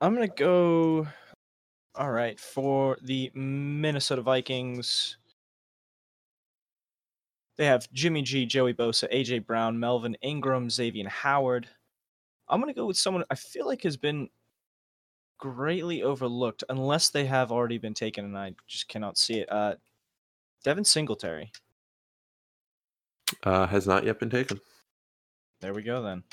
I'm 0.01 0.15
gonna 0.15 0.27
go. 0.27 1.07
All 1.93 2.09
right, 2.09 2.39
for 2.39 2.97
the 3.01 3.31
Minnesota 3.35 4.21
Vikings, 4.21 5.17
they 7.61 7.67
have 7.67 7.87
Jimmy 7.93 8.23
G, 8.23 8.47
Joey 8.47 8.73
Bosa, 8.73 9.07
AJ 9.13 9.45
Brown, 9.45 9.79
Melvin 9.79 10.17
Ingram, 10.23 10.67
Xavier 10.67 11.07
Howard. 11.07 11.67
I'm 12.49 12.59
gonna 12.59 12.73
go 12.73 12.87
with 12.87 12.97
someone 12.97 13.23
I 13.29 13.35
feel 13.35 13.67
like 13.67 13.83
has 13.83 13.97
been 13.97 14.29
greatly 15.37 16.01
overlooked, 16.01 16.63
unless 16.69 17.11
they 17.11 17.23
have 17.25 17.51
already 17.51 17.77
been 17.77 17.93
taken, 17.93 18.25
and 18.25 18.35
I 18.35 18.55
just 18.65 18.87
cannot 18.87 19.15
see 19.15 19.41
it. 19.41 19.51
Uh, 19.51 19.75
Devin 20.63 20.83
Singletary. 20.83 21.51
uh, 23.43 23.67
has 23.67 23.85
not 23.85 24.05
yet 24.05 24.19
been 24.19 24.31
taken. 24.31 24.59
There 25.59 25.75
we 25.75 25.83
go 25.83 26.01
then. 26.01 26.23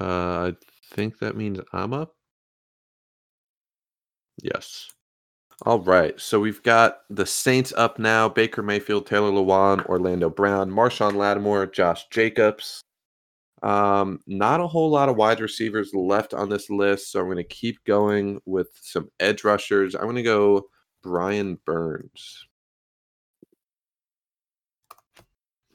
Uh, 0.00 0.52
I 0.52 0.56
think 0.94 1.18
that 1.18 1.36
means 1.36 1.58
I'm 1.72 1.92
up. 1.92 2.14
Yes. 4.40 4.92
All 5.64 5.80
right. 5.80 6.20
So 6.20 6.38
we've 6.38 6.62
got 6.62 6.98
the 7.08 7.24
Saints 7.24 7.72
up 7.76 7.98
now. 7.98 8.28
Baker 8.28 8.62
Mayfield, 8.62 9.06
Taylor 9.06 9.30
Lewan, 9.30 9.86
Orlando 9.86 10.28
Brown, 10.28 10.70
Marshon 10.70 11.14
Lattimore, 11.14 11.66
Josh 11.66 12.06
Jacobs. 12.10 12.82
Um, 13.62 14.20
not 14.26 14.60
a 14.60 14.66
whole 14.66 14.90
lot 14.90 15.08
of 15.08 15.16
wide 15.16 15.40
receivers 15.40 15.94
left 15.94 16.34
on 16.34 16.50
this 16.50 16.68
list, 16.68 17.10
so 17.10 17.20
I'm 17.20 17.26
going 17.26 17.38
to 17.38 17.44
keep 17.44 17.82
going 17.84 18.38
with 18.44 18.68
some 18.82 19.08
edge 19.18 19.44
rushers. 19.44 19.94
I'm 19.94 20.02
going 20.02 20.16
to 20.16 20.22
go 20.22 20.68
Brian 21.02 21.58
Burns. 21.64 22.46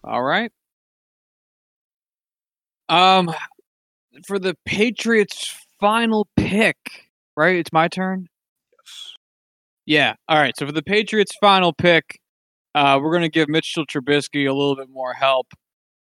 All 0.04 0.22
right. 0.22 0.52
Um, 2.88 3.34
for 4.28 4.38
the 4.38 4.56
Patriots' 4.66 5.56
final 5.80 6.28
pick, 6.36 6.78
right? 7.36 7.56
It's 7.56 7.74
my 7.74 7.88
turn. 7.88 8.28
Yeah. 9.86 10.16
All 10.28 10.38
right. 10.38 10.56
So 10.58 10.66
for 10.66 10.72
the 10.72 10.84
Patriots' 10.84 11.36
final 11.40 11.74
pick, 11.74 12.20
uh, 12.76 13.00
we're 13.02 13.12
going 13.12 13.24
to 13.24 13.30
give 13.30 13.50
Mitchell 13.50 13.86
Trubisky 13.86 14.48
a 14.48 14.54
little 14.54 14.76
bit 14.76 14.90
more 14.90 15.14
help. 15.14 15.48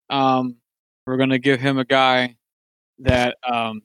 Um, 0.09 0.57
we're 1.05 1.17
going 1.17 1.29
to 1.29 1.39
give 1.39 1.59
him 1.59 1.77
a 1.77 1.85
guy 1.85 2.35
that 2.99 3.37
um, 3.49 3.81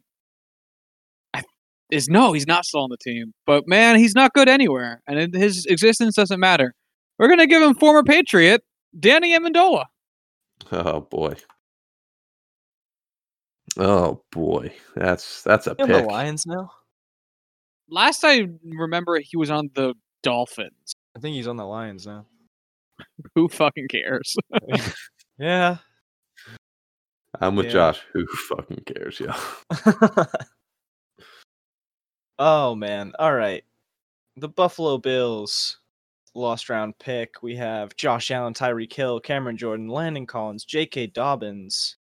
is 1.93 2.09
no, 2.09 2.32
he's 2.32 2.47
not 2.47 2.64
still 2.64 2.81
on 2.81 2.90
the 2.90 2.97
team. 2.97 3.32
But 3.47 3.69
man, 3.69 3.97
he's 3.97 4.14
not 4.14 4.32
good 4.32 4.48
anywhere, 4.48 5.02
and 5.06 5.35
his 5.35 5.66
existence 5.66 6.16
doesn't 6.16 6.40
matter. 6.40 6.74
We're 7.19 7.28
going 7.28 7.39
to 7.39 7.47
give 7.47 7.62
him 7.62 7.74
former 7.74 8.02
Patriot 8.02 8.64
Danny 8.98 9.39
Amendola. 9.39 9.85
Oh 10.73 11.01
boy. 11.02 11.35
Oh 13.78 14.23
boy, 14.32 14.73
that's 14.97 15.43
that's 15.43 15.66
a 15.66 15.77
You 15.78 15.85
on 15.85 15.90
the. 15.90 16.02
Lions 16.02 16.47
now? 16.47 16.70
Last 17.93 18.24
I 18.24 18.48
remember, 18.64 19.19
he 19.20 19.36
was 19.36 19.51
on 19.51 19.69
the 19.74 19.94
Dolphins. 20.23 20.94
I 21.14 21.20
think 21.20 21.35
he's 21.35 21.47
on 21.47 21.56
the 21.56 21.66
Lions 21.66 22.06
now. 22.06 22.24
Who 23.35 23.48
fucking 23.48 23.89
cares? 23.89 24.35
Yeah. 25.39 25.78
I'm 27.40 27.56
with 27.56 27.66
Yeah. 27.66 27.73
Josh. 27.73 28.01
Who 28.12 28.27
fucking 28.27 28.85
cares, 28.86 29.19
yo? 29.19 29.32
oh 32.39 32.74
man. 32.74 33.12
All 33.19 33.35
right. 33.35 33.64
The 34.36 34.48
Buffalo 34.48 34.98
Bills 34.98 35.78
lost 36.35 36.69
round 36.69 36.98
pick. 36.98 37.43
We 37.43 37.56
have 37.56 37.97
Josh 37.97 38.31
Allen, 38.31 38.55
Tyreek 38.55 38.93
Hill, 38.93 39.20
Cameron 39.20 39.56
Jordan, 39.56 39.89
Landon 39.89 40.27
Collins, 40.27 40.64
J.K. 40.64 41.09
Dobbins. 41.09 41.97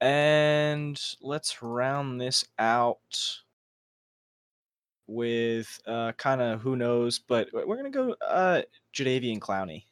And 0.00 1.00
let's 1.20 1.62
round 1.62 2.20
this 2.20 2.44
out 2.58 2.98
with 5.08 5.80
uh 5.86 6.12
kind 6.12 6.40
of 6.40 6.60
who 6.60 6.76
knows, 6.76 7.18
but 7.18 7.48
we're 7.52 7.76
gonna 7.76 7.90
go 7.90 8.14
uh 8.26 8.62
Jadeveon 8.94 9.40
Clowney. 9.40 9.84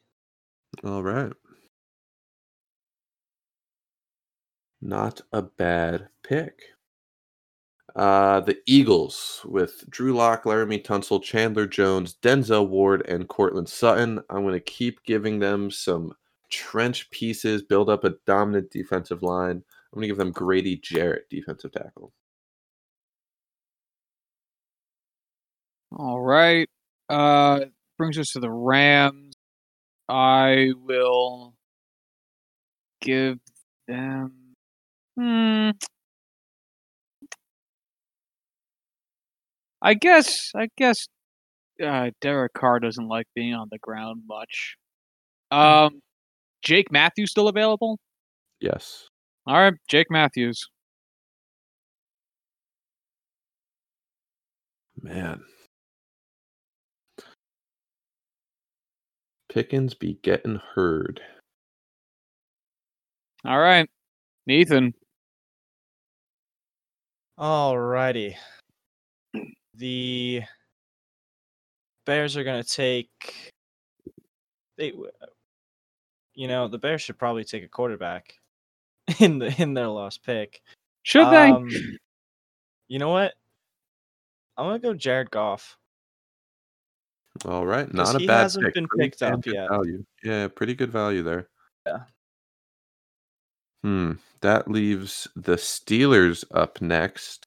All 0.83 1.03
right. 1.03 1.33
Not 4.81 5.21
a 5.33 5.41
bad 5.41 6.09
pick. 6.23 6.61
Uh, 7.95 8.41
the 8.41 8.59
Eagles 8.67 9.41
with 9.45 9.83
Drew 9.89 10.13
Lock, 10.13 10.43
Laremy 10.43 10.83
Tunsil, 10.83 11.23
Chandler 11.23 11.65
Jones, 11.65 12.15
Denzel 12.21 12.67
Ward, 12.67 13.03
and 13.07 13.27
Courtland 13.27 13.67
Sutton. 13.67 14.21
I'm 14.29 14.43
going 14.43 14.53
to 14.53 14.59
keep 14.59 15.03
giving 15.03 15.39
them 15.39 15.71
some 15.71 16.13
trench 16.51 17.09
pieces, 17.09 17.63
build 17.63 17.89
up 17.89 18.03
a 18.03 18.13
dominant 18.27 18.69
defensive 18.69 19.23
line. 19.23 19.63
I'm 19.91 19.95
going 19.95 20.03
to 20.03 20.07
give 20.09 20.17
them 20.17 20.31
Grady 20.31 20.77
Jarrett, 20.77 21.27
defensive 21.31 21.71
tackle. 21.71 22.13
All 25.97 26.21
right. 26.21 26.69
Uh 27.09 27.65
brings 27.97 28.17
us 28.19 28.31
to 28.33 28.39
the 28.39 28.51
Rams. 28.51 29.33
I 30.09 30.71
will 30.77 31.55
give 33.01 33.39
them 33.87 34.55
hmm 35.17 35.71
I 39.81 39.93
guess 39.95 40.51
I 40.55 40.67
guess 40.77 41.07
uh 41.83 42.11
Derek 42.21 42.53
Carr 42.53 42.79
doesn't 42.79 43.07
like 43.07 43.27
being 43.35 43.53
on 43.53 43.69
the 43.71 43.79
ground 43.79 44.23
much. 44.27 44.77
Um 45.51 46.01
Jake 46.63 46.91
Matthews 46.91 47.31
still 47.31 47.47
available? 47.47 47.99
Yes. 48.59 49.07
All 49.47 49.55
right, 49.55 49.73
Jake 49.89 50.11
Matthews. 50.11 50.67
Man. 55.01 55.43
Pickens 59.57 59.95
be 59.95 60.19
getting 60.21 60.61
heard. 60.75 61.19
All 63.43 63.57
right. 63.57 63.89
Nathan. 64.45 64.93
All 67.39 67.75
righty. 67.75 68.37
The 69.73 70.43
Bears 72.05 72.37
are 72.37 72.43
gonna 72.43 72.63
take. 72.63 73.51
They, 74.77 74.93
you 76.35 76.47
know, 76.47 76.67
the 76.67 76.77
Bears 76.77 77.01
should 77.01 77.17
probably 77.17 77.43
take 77.43 77.63
a 77.63 77.67
quarterback 77.67 78.35
in 79.19 79.39
the 79.39 79.59
in 79.59 79.73
their 79.73 79.87
last 79.87 80.23
pick. 80.23 80.61
Should 81.01 81.31
they? 81.31 81.49
Um, 81.49 81.67
You 82.89 82.99
know 82.99 83.09
what? 83.09 83.33
I'm 84.55 84.67
gonna 84.67 84.77
go 84.77 84.93
Jared 84.93 85.31
Goff. 85.31 85.79
All 87.45 87.65
right, 87.65 87.91
not 87.93 88.15
a 88.15 88.19
he 88.19 88.27
bad 88.27 88.43
hasn't 88.43 88.65
pick. 88.65 88.73
been 88.73 88.87
Pretty 88.87 89.09
picked 89.09 89.21
up 89.21 89.45
yet. 89.45 89.69
Value. 89.69 90.03
Yeah, 90.23 90.47
pretty 90.47 90.75
good 90.75 90.91
value 90.91 91.23
there. 91.23 91.47
Yeah. 91.85 91.99
Hmm. 93.83 94.11
That 94.41 94.69
leaves 94.69 95.27
the 95.35 95.55
Steelers 95.55 96.43
up 96.51 96.81
next. 96.81 97.45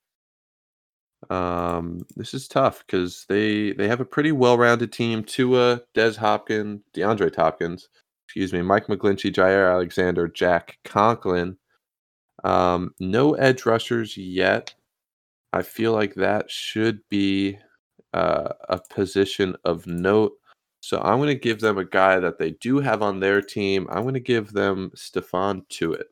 Um, 1.28 2.06
this 2.16 2.32
is 2.34 2.48
tough 2.48 2.84
because 2.86 3.26
they 3.28 3.72
they 3.72 3.88
have 3.88 4.00
a 4.00 4.04
pretty 4.06 4.32
well-rounded 4.32 4.92
team. 4.92 5.22
Tua, 5.22 5.82
Des 5.94 6.14
Hopkins, 6.14 6.80
DeAndre 6.94 7.34
Hopkins, 7.34 7.88
excuse 8.26 8.52
me, 8.52 8.62
Mike 8.62 8.86
McGlinchey, 8.86 9.32
Jaire 9.32 9.70
Alexander, 9.70 10.28
Jack 10.28 10.78
Conklin. 10.84 11.56
Um, 12.42 12.94
no 12.98 13.34
edge 13.34 13.66
rushers 13.66 14.16
yet. 14.16 14.74
I 15.52 15.62
feel 15.62 15.92
like 15.92 16.14
that 16.14 16.50
should 16.50 17.00
be 17.10 17.58
uh, 18.12 18.48
a 18.68 18.80
position 18.90 19.56
of 19.64 19.86
note. 19.86 20.32
So 20.80 20.98
I'm 21.00 21.18
going 21.18 21.28
to 21.28 21.34
give 21.34 21.60
them 21.60 21.78
a 21.78 21.84
guy 21.84 22.18
that 22.20 22.38
they 22.38 22.52
do 22.52 22.80
have 22.80 23.02
on 23.02 23.20
their 23.20 23.42
team. 23.42 23.86
I'm 23.90 24.02
going 24.02 24.14
to 24.14 24.20
give 24.20 24.52
them 24.52 24.92
Stephon 24.96 25.66
Tuitt. 25.68 26.04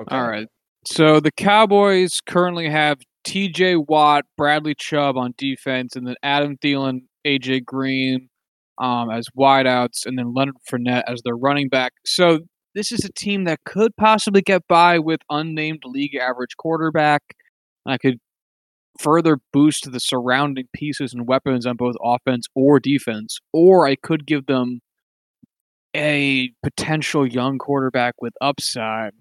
Okay. 0.00 0.14
All 0.14 0.28
right. 0.28 0.48
So 0.86 1.20
the 1.20 1.32
Cowboys 1.32 2.20
currently 2.26 2.68
have 2.68 2.98
T.J. 3.24 3.76
Watt, 3.76 4.24
Bradley 4.36 4.74
Chubb 4.74 5.16
on 5.16 5.34
defense, 5.36 5.96
and 5.96 6.06
then 6.06 6.14
Adam 6.22 6.56
Thielen, 6.58 7.00
A.J. 7.24 7.60
Green 7.60 8.28
um, 8.78 9.10
as 9.10 9.26
wideouts, 9.36 10.06
and 10.06 10.18
then 10.18 10.32
Leonard 10.34 10.56
Fournette 10.70 11.02
as 11.08 11.22
their 11.24 11.36
running 11.36 11.68
back. 11.68 11.92
So 12.04 12.40
this 12.74 12.92
is 12.92 13.04
a 13.04 13.12
team 13.12 13.44
that 13.44 13.64
could 13.64 13.96
possibly 13.96 14.42
get 14.42 14.68
by 14.68 14.98
with 14.98 15.20
unnamed 15.30 15.82
league 15.84 16.14
average 16.14 16.56
quarterback. 16.56 17.22
I 17.86 17.98
could 17.98 18.18
further 18.98 19.38
boost 19.52 19.90
the 19.92 20.00
surrounding 20.00 20.68
pieces 20.72 21.12
and 21.12 21.26
weapons 21.26 21.66
on 21.66 21.76
both 21.76 21.96
offense 22.02 22.46
or 22.54 22.80
defense, 22.80 23.38
or 23.52 23.86
I 23.86 23.96
could 23.96 24.26
give 24.26 24.46
them 24.46 24.80
a 25.94 26.50
potential 26.62 27.26
young 27.26 27.58
quarterback 27.58 28.14
with 28.20 28.34
upside 28.40 29.12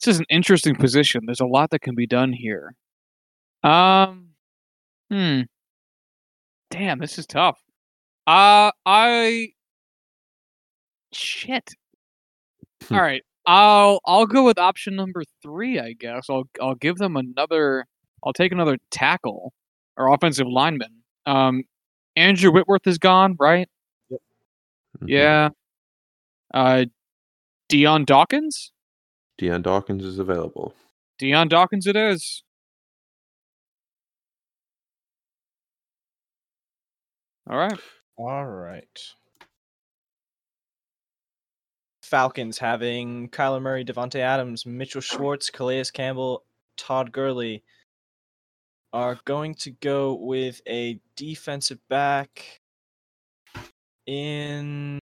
this 0.00 0.14
is 0.14 0.20
an 0.20 0.26
interesting 0.30 0.76
position. 0.76 1.22
There's 1.26 1.40
a 1.40 1.46
lot 1.46 1.70
that 1.70 1.80
can 1.80 1.94
be 1.94 2.06
done 2.06 2.32
here. 2.32 2.74
Um, 3.64 4.30
hmm. 5.10 5.42
Damn, 6.70 6.98
this 6.98 7.18
is 7.18 7.26
tough. 7.26 7.58
Uh, 8.26 8.70
I. 8.86 9.48
Shit. 11.12 11.70
All 12.90 13.00
right, 13.00 13.22
I'll 13.48 14.00
I'll 14.04 14.26
go 14.26 14.44
with 14.44 14.58
option 14.58 14.94
number 14.94 15.22
three. 15.42 15.80
I 15.80 15.94
guess 15.94 16.26
I'll 16.28 16.44
I'll 16.60 16.74
give 16.74 16.96
them 16.98 17.16
another. 17.16 17.86
I'll 18.22 18.34
take 18.34 18.52
another 18.52 18.76
tackle 18.90 19.54
or 19.96 20.12
offensive 20.12 20.46
lineman. 20.46 21.02
Um, 21.24 21.62
Andrew 22.14 22.52
Whitworth 22.52 22.86
is 22.86 22.98
gone, 22.98 23.36
right? 23.40 23.66
Mhm. 24.12 24.18
Yeah. 25.06 25.48
Uh, 26.52 26.84
Dion 27.70 28.04
Dawkins. 28.04 28.70
Dion 29.38 29.62
Dawkins 29.62 30.04
is 30.04 30.18
available. 30.18 30.74
Dion 31.18 31.48
Dawkins 31.48 31.86
it 31.86 31.96
is. 31.96 32.42
All 37.48 37.56
right. 37.56 37.78
All 38.18 38.44
right. 38.44 39.00
Falcons 42.08 42.58
having 42.58 43.28
Kyler 43.28 43.60
Murray, 43.60 43.84
Davante 43.84 44.18
Adams, 44.20 44.64
Mitchell 44.64 45.02
Schwartz, 45.02 45.50
Calais 45.50 45.84
Campbell, 45.92 46.42
Todd 46.78 47.12
Gurley 47.12 47.62
are 48.92 49.18
going 49.26 49.54
to 49.56 49.70
go 49.70 50.14
with 50.14 50.62
a 50.66 50.98
defensive 51.16 51.78
back 51.90 52.60
in 54.06 54.98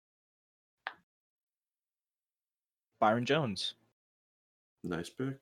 Byron 3.02 3.26
Jones. 3.26 3.76
Nice 4.86 5.10
pick. 5.10 5.36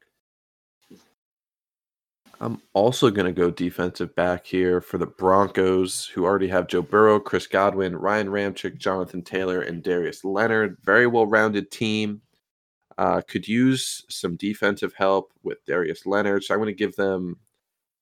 I'm 2.41 2.59
also 2.73 3.11
going 3.11 3.27
to 3.27 3.39
go 3.39 3.51
defensive 3.51 4.15
back 4.15 4.47
here 4.47 4.81
for 4.81 4.97
the 4.97 5.05
Broncos, 5.05 6.07
who 6.07 6.25
already 6.25 6.47
have 6.47 6.67
Joe 6.67 6.81
Burrow, 6.81 7.19
Chris 7.19 7.45
Godwin, 7.45 7.95
Ryan 7.95 8.29
Ramczyk, 8.29 8.79
Jonathan 8.79 9.21
Taylor, 9.21 9.61
and 9.61 9.83
Darius 9.83 10.25
Leonard. 10.25 10.77
Very 10.81 11.05
well 11.05 11.27
rounded 11.27 11.69
team. 11.69 12.19
Uh, 12.97 13.21
could 13.21 13.47
use 13.47 14.03
some 14.09 14.35
defensive 14.37 14.91
help 14.95 15.33
with 15.43 15.63
Darius 15.65 16.07
Leonard. 16.07 16.43
So 16.43 16.55
I'm 16.55 16.59
going 16.59 16.67
to 16.67 16.73
give 16.73 16.95
them 16.95 17.37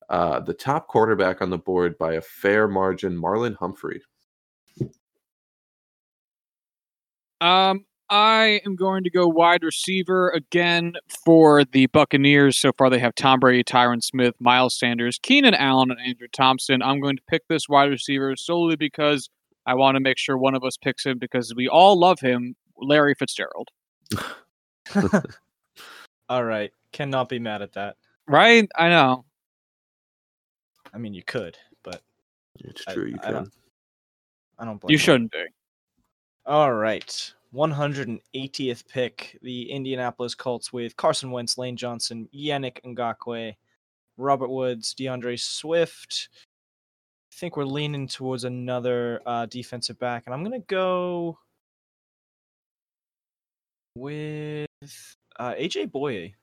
uh, 0.07 0.39
the 0.39 0.53
top 0.53 0.87
quarterback 0.87 1.41
on 1.41 1.49
the 1.49 1.57
board 1.57 1.97
by 1.97 2.13
a 2.13 2.21
fair 2.21 2.69
margin, 2.69 3.17
Marlon 3.17 3.57
Humphrey. 3.57 4.01
Um, 7.41 7.85
I 8.10 8.61
am 8.65 8.76
going 8.76 9.03
to 9.03 9.10
go 9.10 9.27
wide 9.27 9.64
receiver 9.64 10.30
again 10.31 10.94
for 11.26 11.64
the 11.64 11.86
Buccaneers. 11.88 12.57
So 12.57 12.72
far, 12.77 12.90
they 12.90 12.99
have 12.99 13.14
Tom 13.15 13.40
Brady, 13.40 13.64
Tyron 13.64 14.02
Smith, 14.03 14.34
Miles 14.40 14.77
Sanders, 14.77 15.19
Keenan 15.22 15.53
Allen, 15.53 15.91
and 15.91 15.99
Andrew 16.02 16.27
Thompson. 16.31 16.81
I'm 16.81 16.99
going 17.02 17.18
to 17.18 17.23
pick 17.30 17.48
this 17.48 17.69
wide 17.69 17.90
receiver 17.90 18.36
solely 18.36 18.76
because 18.76 19.30
I 19.65 19.76
want 19.76 19.95
to 19.95 19.99
make 19.99 20.18
sure 20.18 20.38
one 20.38 20.56
of 20.56 20.64
us 20.64 20.76
picks 20.77 21.06
him 21.06 21.19
because 21.19 21.53
we 21.56 21.68
all 21.68 21.99
love 21.99 22.19
him, 22.19 22.56
Larry 22.77 23.14
Fitzgerald. 23.14 23.69
All 26.30 26.44
right, 26.44 26.72
cannot 26.91 27.30
be 27.30 27.40
mad 27.40 27.61
at 27.61 27.73
that. 27.73 27.98
Right? 28.27 28.68
I 28.76 28.90
know. 28.90 29.26
I 30.94 30.98
mean, 30.98 31.14
you 31.14 31.23
could, 31.23 31.57
but 31.84 32.02
It's 32.60 32.84
I- 32.88 32.94
true. 32.94 33.06
you 33.07 33.18
I 33.22 33.26
can. 33.26 33.34
don't- 33.34 33.53
I 34.57 34.65
don't 34.65 34.81
blame 34.81 34.91
You 34.91 34.98
shouldn't 34.98 35.31
be. 35.31 35.44
All 36.45 36.73
right. 36.73 37.34
180th 37.53 38.88
pick, 38.88 39.38
the 39.41 39.71
Indianapolis 39.71 40.35
Colts 40.35 40.71
with 40.71 40.95
Carson 40.95 41.31
Wentz, 41.31 41.57
Lane 41.57 41.76
Johnson, 41.76 42.27
Yannick 42.35 42.81
Ngakoue, 42.85 43.55
Robert 44.17 44.49
Woods, 44.49 44.93
D'Andre 44.93 45.35
Swift. 45.35 46.30
I 47.31 47.35
think 47.35 47.57
we're 47.57 47.65
leaning 47.65 48.07
towards 48.07 48.43
another 48.43 49.21
uh, 49.26 49.45
defensive 49.45 49.97
back, 49.97 50.23
and 50.26 50.34
I'm 50.34 50.43
going 50.43 50.59
to 50.59 50.67
go 50.67 51.39
with 53.95 54.67
uh, 55.39 55.53
AJ 55.53 55.91
Bouye. 55.91 56.34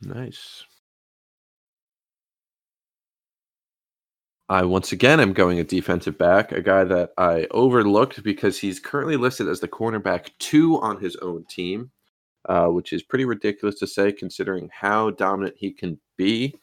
Nice. 0.00 0.64
I 4.48 4.64
once 4.64 4.92
again 4.92 5.18
am 5.18 5.32
going 5.32 5.58
a 5.58 5.64
defensive 5.64 6.16
back, 6.16 6.52
a 6.52 6.62
guy 6.62 6.84
that 6.84 7.10
I 7.18 7.48
overlooked 7.50 8.22
because 8.22 8.58
he's 8.58 8.78
currently 8.78 9.16
listed 9.16 9.48
as 9.48 9.58
the 9.58 9.66
cornerback 9.66 10.30
two 10.38 10.80
on 10.80 11.00
his 11.00 11.16
own 11.16 11.44
team, 11.50 11.90
uh, 12.48 12.68
which 12.68 12.92
is 12.92 13.02
pretty 13.02 13.24
ridiculous 13.24 13.76
to 13.80 13.88
say 13.88 14.12
considering 14.12 14.70
how 14.72 15.10
dominant 15.10 15.56
he 15.58 15.72
can 15.72 15.98
be. 16.16 16.54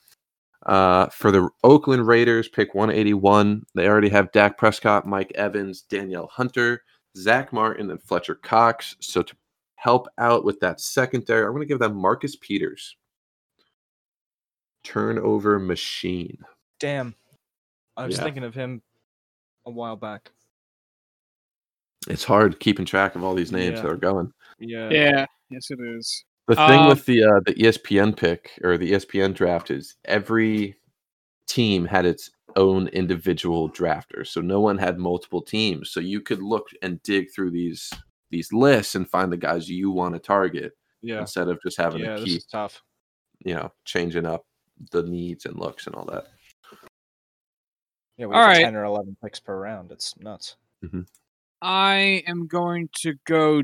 Uh, 0.65 1.07
for 1.07 1.29
the 1.29 1.49
Oakland 1.65 2.07
Raiders, 2.07 2.47
pick 2.47 2.73
181. 2.73 3.65
They 3.75 3.85
already 3.85 4.07
have 4.09 4.31
Dak 4.31 4.57
Prescott, 4.57 5.05
Mike 5.05 5.33
Evans, 5.35 5.81
Danielle 5.81 6.29
Hunter, 6.31 6.83
Zack 7.17 7.51
Martin, 7.51 7.91
and 7.91 8.01
Fletcher 8.01 8.35
Cox. 8.35 8.95
So 9.01 9.23
to 9.23 9.35
help 9.75 10.07
out 10.17 10.45
with 10.45 10.61
that 10.61 10.79
secondary, 10.79 11.43
I'm 11.43 11.51
going 11.51 11.63
to 11.63 11.67
give 11.67 11.79
them 11.79 11.97
Marcus 11.97 12.37
Peters. 12.37 12.95
Turnover 14.85 15.59
machine. 15.59 16.37
Damn. 16.79 17.15
I 17.97 18.05
was 18.05 18.17
Yeah. 18.17 18.23
thinking 18.23 18.43
of 18.43 18.53
him 18.55 18.81
a 19.65 19.71
while 19.71 19.95
back. 19.95 20.31
It's 22.07 22.23
hard 22.23 22.59
keeping 22.59 22.85
track 22.85 23.15
of 23.15 23.23
all 23.23 23.33
these 23.33 23.51
names 23.51 23.77
Yeah. 23.77 23.81
that 23.83 23.91
are 23.91 23.97
going. 23.97 24.31
Yeah. 24.59 24.89
Yeah. 24.89 25.25
Yes, 25.49 25.71
it 25.71 25.79
is. 25.79 26.25
The 26.47 26.55
thing 26.55 26.79
Um, 26.81 26.87
with 26.89 27.05
the 27.05 27.23
uh, 27.23 27.39
the 27.45 27.53
ESPN 27.53 28.11
pick 28.17 28.59
or 28.63 28.77
the 28.77 28.91
ESPN 28.91 29.33
draft 29.33 29.71
is 29.71 29.95
every 30.05 30.75
team 31.47 31.85
had 31.85 32.05
its 32.05 32.31
own 32.57 32.87
individual 32.89 33.69
drafter, 33.69 34.27
so 34.27 34.41
no 34.41 34.59
one 34.59 34.77
had 34.77 34.97
multiple 34.99 35.41
teams. 35.41 35.91
So 35.91 35.99
you 36.01 36.19
could 36.21 36.41
look 36.41 36.67
and 36.81 37.01
dig 37.03 37.31
through 37.33 37.51
these 37.51 37.89
these 38.31 38.51
lists 38.51 38.95
and 38.95 39.09
find 39.09 39.31
the 39.31 39.37
guys 39.37 39.69
you 39.69 39.91
want 39.91 40.15
to 40.15 40.19
target 40.19 40.73
Yeah. 41.01 41.21
instead 41.21 41.47
of 41.47 41.61
just 41.61 41.77
having 41.77 42.01
Yeah, 42.01 42.15
to 42.15 42.21
this 42.21 42.25
keep 42.29 42.37
is 42.39 42.45
tough. 42.45 42.81
you 43.45 43.53
know 43.53 43.71
changing 43.85 44.25
up 44.25 44.45
the 44.91 45.03
needs 45.03 45.45
and 45.45 45.57
looks 45.57 45.87
and 45.87 45.95
all 45.95 46.05
that. 46.05 46.27
Yeah, 48.17 48.27
we 48.27 48.35
All 48.35 48.41
have 48.41 48.49
right. 48.49 48.63
10 48.63 48.75
or 48.75 48.85
11 48.85 49.17
picks 49.23 49.39
per 49.39 49.57
round. 49.57 49.91
It's 49.91 50.15
nuts. 50.19 50.55
I 51.61 52.23
am 52.27 52.47
going 52.47 52.89
to 53.01 53.15
go 53.25 53.63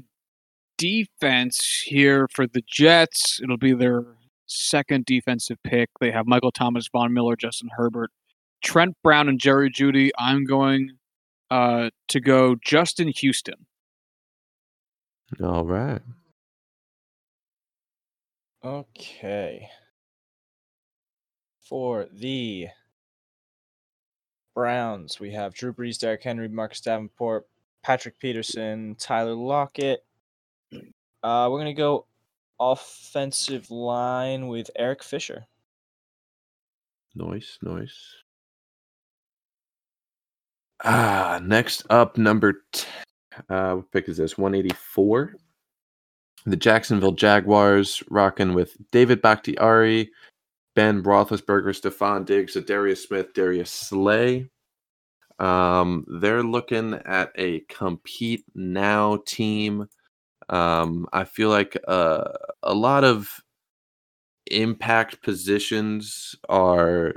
defense 0.77 1.83
here 1.85 2.27
for 2.33 2.47
the 2.47 2.63
Jets. 2.67 3.39
It'll 3.43 3.57
be 3.57 3.73
their 3.73 4.05
second 4.45 5.05
defensive 5.05 5.57
pick. 5.63 5.89
They 5.99 6.11
have 6.11 6.25
Michael 6.25 6.51
Thomas, 6.51 6.87
Von 6.91 7.13
Miller, 7.13 7.35
Justin 7.35 7.69
Herbert, 7.75 8.11
Trent 8.63 8.95
Brown, 9.03 9.29
and 9.29 9.39
Jerry 9.39 9.69
Jeudy. 9.69 10.11
I'm 10.17 10.45
going 10.45 10.91
uh, 11.51 11.89
to 12.07 12.19
go 12.19 12.55
Justin 12.63 13.09
Houston. 13.09 13.65
All 15.43 15.65
right. 15.65 16.01
Okay. 18.63 19.69
For 21.61 22.07
the 22.11 22.67
Browns, 24.59 25.21
we 25.21 25.31
have 25.31 25.53
Drew 25.53 25.71
Brees, 25.71 25.97
Derrick 25.97 26.21
Henry, 26.21 26.49
Marcus 26.49 26.81
Davenport, 26.81 27.47
Patrick 27.81 28.19
Peterson, 28.19 28.93
Tyler 28.99 29.33
Lockett. 29.33 30.03
Uh, 31.23 31.47
we're 31.49 31.59
gonna 31.59 31.73
go 31.73 32.05
offensive 32.59 33.71
line 33.71 34.49
with 34.49 34.69
Eric 34.75 35.01
Fisher. 35.01 35.45
Nice, 37.15 37.57
nice. 37.61 38.15
Ah, 40.83 41.39
next 41.41 41.85
up, 41.89 42.17
number 42.17 42.61
t- 42.73 42.85
uh, 43.49 43.75
what 43.75 43.91
pick 43.93 44.09
is 44.09 44.17
this? 44.17 44.37
One 44.37 44.53
eighty 44.53 44.75
four. 44.75 45.35
The 46.45 46.57
Jacksonville 46.57 47.13
Jaguars 47.13 48.03
rocking 48.09 48.53
with 48.53 48.75
David 48.91 49.21
Bakhtiari, 49.21 50.11
Ben 50.79 51.03
Roethlisberger, 51.03 51.77
Stefon 51.77 52.25
Diggs, 52.25 52.53
Darius 52.53 53.03
Smith, 53.03 53.33
Darius 53.33 53.69
Slay. 53.69 54.49
Um, 55.37 56.05
they're 56.07 56.41
looking 56.41 56.93
at 56.93 57.33
a 57.35 57.59
compete 57.67 58.45
now 58.55 59.19
team. 59.27 59.89
Um, 60.47 61.05
I 61.11 61.25
feel 61.25 61.49
like 61.49 61.75
uh, 61.85 62.23
a 62.63 62.73
lot 62.73 63.03
of 63.03 63.29
impact 64.49 65.21
positions 65.21 66.33
are 66.47 67.11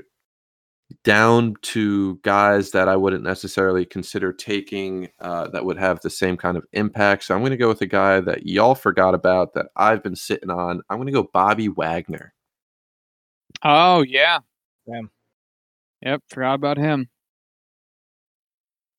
down 1.05 1.55
to 1.63 2.17
guys 2.25 2.73
that 2.73 2.89
I 2.89 2.97
wouldn't 2.97 3.23
necessarily 3.23 3.85
consider 3.85 4.33
taking 4.33 5.09
uh, 5.21 5.47
that 5.51 5.65
would 5.65 5.79
have 5.79 6.01
the 6.01 6.11
same 6.11 6.37
kind 6.37 6.57
of 6.57 6.67
impact. 6.73 7.23
So 7.23 7.37
I'm 7.37 7.43
going 7.43 7.53
to 7.53 7.57
go 7.57 7.69
with 7.69 7.81
a 7.83 7.87
guy 7.87 8.19
that 8.23 8.45
y'all 8.45 8.75
forgot 8.75 9.15
about 9.15 9.55
that 9.55 9.67
I've 9.77 10.03
been 10.03 10.17
sitting 10.17 10.51
on. 10.51 10.83
I'm 10.91 10.97
going 10.97 11.07
to 11.07 11.13
go 11.13 11.31
Bobby 11.33 11.69
Wagner. 11.69 12.35
Oh 13.65 14.03
yeah. 14.03 14.39
Damn. 14.87 15.11
Yep, 16.03 16.23
forgot 16.31 16.55
about 16.55 16.79
him. 16.79 17.09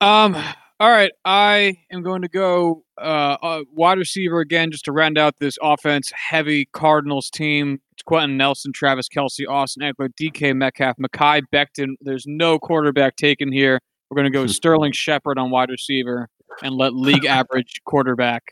Um. 0.02 0.36
All 0.80 0.90
right, 0.90 1.12
I 1.24 1.78
am 1.92 2.02
going 2.02 2.24
to 2.24 2.28
go 2.28 2.84
uh, 2.98 3.38
uh, 3.42 3.64
wide 3.72 4.00
receiver 4.00 4.42
again, 4.42 4.70
just 4.70 4.84
to 4.86 4.92
round 4.92 5.18
out 5.18 5.36
this 5.40 5.58
offense-heavy 5.62 6.66
Cardinals 6.74 7.30
team. 7.30 7.80
It's 7.94 8.02
Quenton 8.04 8.36
Nelson, 8.36 8.74
Travis 8.74 9.08
Kelce, 9.08 9.48
Austin 9.48 9.84
Ekeler, 9.84 10.10
DK 10.20 10.54
Metcalf, 10.54 10.98
Mekhi 10.98 11.44
Becton. 11.54 11.94
There's 12.02 12.26
no 12.28 12.60
quarterback 12.60 13.16
taken 13.16 13.50
here. 13.50 13.80
We're 14.10 14.16
going 14.16 14.30
to 14.30 14.38
go 14.38 14.46
Sterling 14.48 14.92
Shepard 14.92 15.38
on 15.38 15.52
wide 15.52 15.70
receiver 15.70 16.28
and 16.64 16.76
let 16.76 16.94
league 16.96 17.26
average 17.28 17.80
quarterback 17.86 18.44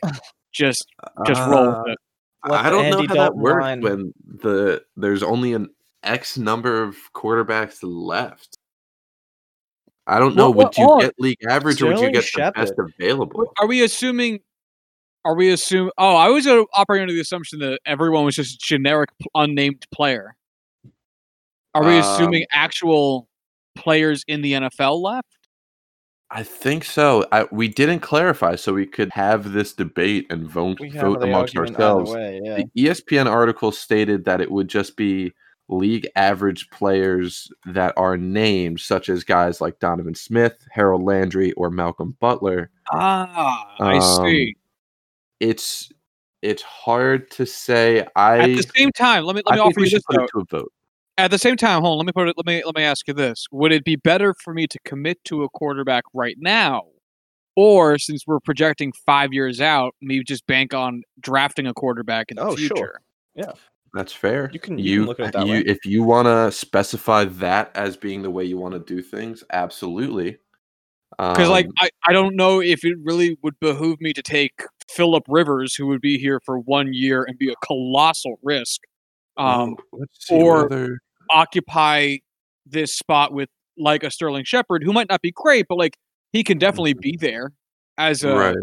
just 0.52 0.86
just 1.26 1.40
roll 1.40 1.68
Uh, 1.68 1.82
with 1.82 1.92
it. 1.92 1.98
Let 2.48 2.64
I 2.64 2.70
don't 2.70 2.88
know 2.88 2.96
Andy 3.00 3.08
how 3.08 3.14
that 3.14 3.20
Dalton 3.20 3.40
works 3.42 3.62
line- 3.62 3.80
when 3.82 4.12
the 4.24 4.82
there's 4.96 5.22
only 5.24 5.52
an 5.52 5.68
X 6.02 6.36
number 6.36 6.82
of 6.82 6.96
quarterbacks 7.14 7.78
left. 7.82 8.56
I 10.06 10.18
don't 10.18 10.34
know. 10.34 10.50
Well, 10.50 10.66
would 10.66 10.76
you 10.76 10.86
well, 10.86 11.00
get 11.00 11.14
league 11.18 11.38
average 11.48 11.80
or 11.80 11.86
would 11.86 12.00
you 12.00 12.22
Sterling 12.22 12.52
get 12.52 12.54
the 12.54 12.60
best 12.60 12.74
available? 12.98 13.52
Are 13.58 13.66
we 13.66 13.82
assuming? 13.82 14.40
Are 15.24 15.36
we 15.36 15.50
assuming? 15.50 15.92
Oh, 15.98 16.16
I 16.16 16.28
was 16.28 16.46
uh, 16.46 16.64
operating 16.72 17.02
under 17.02 17.14
the 17.14 17.20
assumption 17.20 17.60
that 17.60 17.80
everyone 17.86 18.24
was 18.24 18.34
just 18.34 18.56
a 18.56 18.58
generic 18.58 19.10
unnamed 19.34 19.86
player. 19.92 20.34
Are 21.74 21.84
we 21.84 21.98
Um, 21.98 22.00
assuming 22.00 22.46
actual 22.50 23.28
players 23.76 24.24
in 24.26 24.42
the 24.42 24.52
NFL 24.54 25.00
left? 25.00 25.28
I 26.34 26.42
think 26.42 26.84
so. 26.84 27.26
I, 27.30 27.46
we 27.52 27.68
didn't 27.68 28.00
clarify, 28.00 28.56
so 28.56 28.72
we 28.72 28.86
could 28.86 29.10
have 29.12 29.52
this 29.52 29.74
debate 29.74 30.26
and 30.30 30.48
vote, 30.48 30.80
We 30.80 30.88
can 30.88 30.98
have 30.98 31.06
vote 31.08 31.22
amongst 31.22 31.56
ourselves. 31.56 32.10
way, 32.10 32.40
yeah. 32.42 32.56
The 32.56 32.84
ESPN 32.88 33.26
article 33.30 33.70
stated 33.70 34.24
that 34.24 34.40
it 34.40 34.50
would 34.50 34.66
just 34.66 34.96
be 34.96 35.32
league 35.72 36.08
average 36.16 36.68
players 36.70 37.50
that 37.66 37.94
are 37.96 38.16
named, 38.16 38.80
such 38.80 39.08
as 39.08 39.24
guys 39.24 39.60
like 39.60 39.78
Donovan 39.80 40.14
Smith, 40.14 40.56
Harold 40.70 41.02
Landry, 41.02 41.52
or 41.52 41.70
Malcolm 41.70 42.16
Butler. 42.20 42.70
Ah, 42.92 43.76
I 43.80 43.98
Um, 43.98 44.26
see. 44.26 44.54
It's 45.40 45.90
it's 46.42 46.62
hard 46.62 47.30
to 47.32 47.46
say. 47.46 48.06
I 48.16 48.38
At 48.38 48.56
the 48.56 48.70
same 48.76 48.92
time, 48.92 49.24
let 49.24 49.36
me 49.36 49.42
let 49.46 49.54
me 49.54 49.58
think 49.60 49.66
offer 49.66 49.80
you 49.80 49.90
this 49.90 50.02
put 50.04 50.16
it 50.16 50.30
to 50.34 50.40
a 50.40 50.44
vote. 50.44 50.72
At 51.18 51.30
the 51.30 51.38
same 51.38 51.56
time, 51.56 51.82
hold 51.82 51.92
on, 51.92 51.98
let 51.98 52.06
me 52.06 52.12
put 52.12 52.28
it 52.28 52.36
let 52.36 52.46
me 52.46 52.62
let 52.64 52.74
me 52.74 52.82
ask 52.82 53.06
you 53.08 53.14
this. 53.14 53.46
Would 53.52 53.72
it 53.72 53.84
be 53.84 53.96
better 53.96 54.34
for 54.34 54.54
me 54.54 54.66
to 54.66 54.78
commit 54.84 55.22
to 55.24 55.42
a 55.42 55.48
quarterback 55.48 56.04
right 56.14 56.36
now? 56.38 56.82
Or 57.54 57.98
since 57.98 58.26
we're 58.26 58.40
projecting 58.40 58.92
five 59.04 59.32
years 59.32 59.60
out, 59.60 59.94
me 60.00 60.22
just 60.24 60.46
bank 60.46 60.72
on 60.72 61.02
drafting 61.20 61.66
a 61.66 61.74
quarterback 61.74 62.30
in 62.30 62.36
the 62.36 62.44
Oh, 62.46 62.56
sure. 62.56 62.68
future. 62.76 63.00
That's 63.94 64.12
fair. 64.12 64.50
You 64.52 64.58
can- 64.60 64.78
you 64.78 65.00
can 65.00 65.06
look 65.06 65.20
at 65.20 65.26
it 65.28 65.32
that 65.34 65.46
you 65.46 65.52
way. 65.52 65.64
if 65.66 65.84
you 65.84 66.02
want 66.02 66.26
to 66.26 66.50
specify 66.50 67.24
that 67.24 67.70
as 67.74 67.96
being 67.96 68.22
the 68.22 68.30
way 68.30 68.44
you 68.44 68.56
want 68.56 68.72
to 68.74 68.80
do 68.80 69.02
things, 69.02 69.44
absolutely. 69.52 70.38
Because 71.18 71.50
like 71.50 71.66
Um, 71.66 71.72
I, 71.78 71.90
I 72.08 72.12
don't 72.14 72.34
know 72.36 72.62
if 72.62 72.84
it 72.84 72.96
really 73.02 73.36
would 73.42 73.58
behoove 73.60 74.00
me 74.00 74.14
to 74.14 74.22
take 74.22 74.62
Philip 74.90 75.24
Rivers, 75.28 75.74
who 75.74 75.86
would 75.88 76.00
be 76.00 76.16
here 76.18 76.40
for 76.44 76.58
one 76.58 76.94
year 76.94 77.22
and 77.24 77.36
be 77.38 77.50
a 77.50 77.54
colossal 77.64 78.38
risk, 78.42 78.80
um, 79.36 79.76
oh, 79.92 80.04
or- 80.30 80.64
other- 80.66 80.98
occupy 81.30 82.16
this 82.66 82.96
spot 82.96 83.32
with 83.32 83.48
like 83.78 84.02
a 84.04 84.10
Sterling 84.10 84.44
Shepard, 84.44 84.82
who 84.84 84.92
might 84.92 85.08
not 85.10 85.20
be 85.22 85.32
great, 85.32 85.66
but 85.68 85.76
like 85.76 85.96
he 86.32 86.42
can 86.42 86.58
definitely 86.58 86.94
be 86.94 87.16
there 87.18 87.52
as 87.98 88.24
a 88.24 88.34
right. 88.34 88.56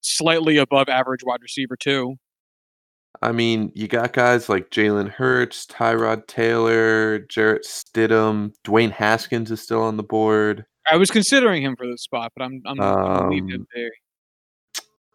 slightly 0.00 0.56
above 0.56 0.88
average 0.88 1.20
wide 1.24 1.42
receiver 1.42 1.76
too. 1.76 2.16
I 3.22 3.32
mean, 3.32 3.72
you 3.74 3.88
got 3.88 4.12
guys 4.12 4.48
like 4.48 4.70
Jalen 4.70 5.08
Hurts, 5.10 5.66
Tyrod 5.66 6.26
Taylor, 6.26 7.20
Jarrett 7.20 7.64
Stidham, 7.66 8.52
Dwayne 8.64 8.92
Haskins 8.92 9.50
is 9.50 9.60
still 9.60 9.82
on 9.82 9.96
the 9.96 10.02
board. 10.02 10.64
I 10.90 10.96
was 10.96 11.10
considering 11.10 11.62
him 11.62 11.76
for 11.76 11.86
this 11.86 12.02
spot, 12.02 12.32
but 12.36 12.44
I'm 12.44 12.62
I'm, 12.64 12.76
gonna 12.76 13.28
leave 13.30 13.48
him 13.48 13.60
Um, 13.62 13.66
there. 13.74 13.90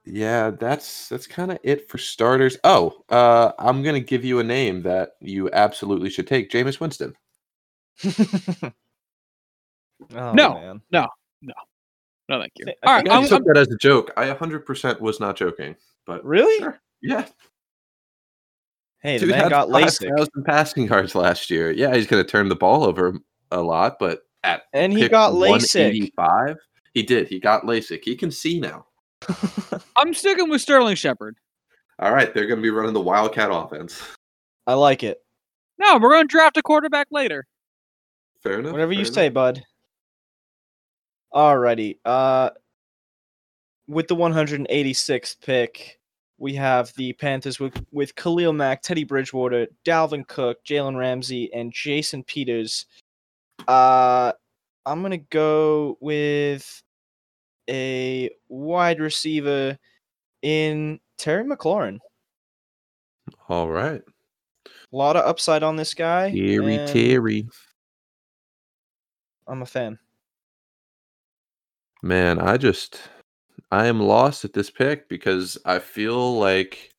Yeah, 0.05 0.49
that's 0.49 1.07
that's 1.07 1.27
kind 1.27 1.51
of 1.51 1.59
it 1.63 1.89
for 1.89 1.97
starters. 1.97 2.57
Oh, 2.65 3.03
uh, 3.09 3.53
I'm 3.57 3.83
gonna 3.83 4.01
give 4.01 4.25
you 4.25 4.39
a 4.39 4.43
name 4.43 4.81
that 4.81 5.11
you 5.21 5.49
absolutely 5.51 6.09
should 6.09 6.27
take, 6.27 6.49
Jameis 6.51 6.79
Winston. 6.81 7.15
oh, 8.03 8.71
No. 10.33 10.53
man. 10.55 10.81
No, 10.91 11.07
thank 12.39 12.51
you. 12.55 12.65
I 12.83 12.87
All 12.89 12.97
think 12.97 13.09
I 13.09 13.13
I 13.13 13.17
I'm, 13.17 13.27
took 13.27 13.41
I'm, 13.41 13.47
that 13.47 13.57
as 13.57 13.67
a 13.71 13.77
joke. 13.77 14.11
I 14.17 14.29
100% 14.33 14.99
was 15.01 15.19
not 15.19 15.35
joking, 15.35 15.75
but 16.05 16.23
Really? 16.25 16.57
sure. 16.59 16.79
Yeah, 17.01 17.25
Hey, 19.03 19.17
the 19.17 19.25
dude 19.25 19.35
man 19.35 19.43
had 19.43 19.49
got 19.49 19.67
LASIK, 19.67 20.09
5,000 20.09 20.43
passing 20.45 20.87
yards 20.87 21.13
last 21.13 21.49
year. 21.49 21.71
Yeah, 21.71 21.93
he's 21.93 22.07
gonna 22.07 22.23
turn 22.23 22.49
the 22.49 22.55
ball 22.55 22.83
over 22.83 23.17
a 23.51 23.61
lot, 23.61 23.97
but 23.99 24.21
at 24.43 24.63
and 24.73 24.91
he 24.93 25.07
got 25.09 25.33
LASIK. 25.33 25.49
185, 25.49 26.57
he 26.93 27.03
did. 27.03 27.27
He 27.27 27.39
got 27.39 27.63
LASIK. 27.63 28.01
He 28.03 28.15
can 28.15 28.31
see 28.31 28.59
now. 28.59 28.85
I'm 29.97 30.13
sticking 30.13 30.49
with 30.49 30.61
Sterling 30.61 30.95
Shepard. 30.95 31.37
All 31.99 32.13
right, 32.13 32.33
they're 32.33 32.47
gonna 32.47 32.61
be 32.61 32.69
running 32.69 32.93
the 32.93 33.01
Wildcat 33.01 33.49
offense. 33.51 34.01
I 34.65 34.73
like 34.73 35.03
it. 35.03 35.19
No, 35.77 35.97
we're 35.97 36.11
going 36.11 36.27
to 36.27 36.31
draft 36.31 36.57
a 36.57 36.61
quarterback 36.61 37.07
later. 37.11 37.45
Fair 38.41 38.59
enough. 38.59 38.71
Whatever 38.71 38.93
you 38.93 39.05
fair 39.05 39.13
say, 39.13 39.25
enough. 39.25 39.33
bud. 39.33 39.63
Alrighty. 41.33 41.97
Uh, 42.05 42.51
with 43.87 44.07
the 44.07 44.15
186th 44.15 45.41
pick, 45.41 45.99
we 46.43 46.53
have 46.55 46.91
the 46.97 47.13
Panthers 47.13 47.57
with 47.57 47.81
with 47.93 48.13
Khalil 48.15 48.51
Mack, 48.51 48.81
Teddy 48.81 49.05
Bridgewater, 49.05 49.65
Dalvin 49.85 50.27
Cook, 50.27 50.57
Jalen 50.65 50.97
Ramsey, 50.97 51.49
and 51.53 51.71
Jason 51.71 52.21
Peters. 52.21 52.85
Uh, 53.65 54.33
I'm 54.85 55.01
gonna 55.01 55.19
go 55.19 55.97
with 56.01 56.83
a 57.69 58.29
wide 58.49 58.99
receiver 58.99 59.79
in 60.41 60.99
Terry 61.17 61.45
McLaurin. 61.45 61.99
All 63.47 63.69
right, 63.69 64.01
A 64.65 64.69
lot 64.95 65.15
of 65.15 65.25
upside 65.25 65.63
on 65.63 65.77
this 65.77 65.93
guy. 65.93 66.29
Terry 66.29 66.77
Terry. 66.87 67.47
I'm 69.47 69.61
a 69.61 69.65
fan. 69.65 69.97
Man, 72.01 72.37
I 72.37 72.57
just 72.57 72.99
I 73.73 73.87
am 73.87 73.99
lost 73.99 74.45
at 74.45 74.53
this 74.53 74.69
pick 74.69 75.09
because 75.09 75.57
I 75.65 75.79
feel 75.79 76.37
like 76.37 76.93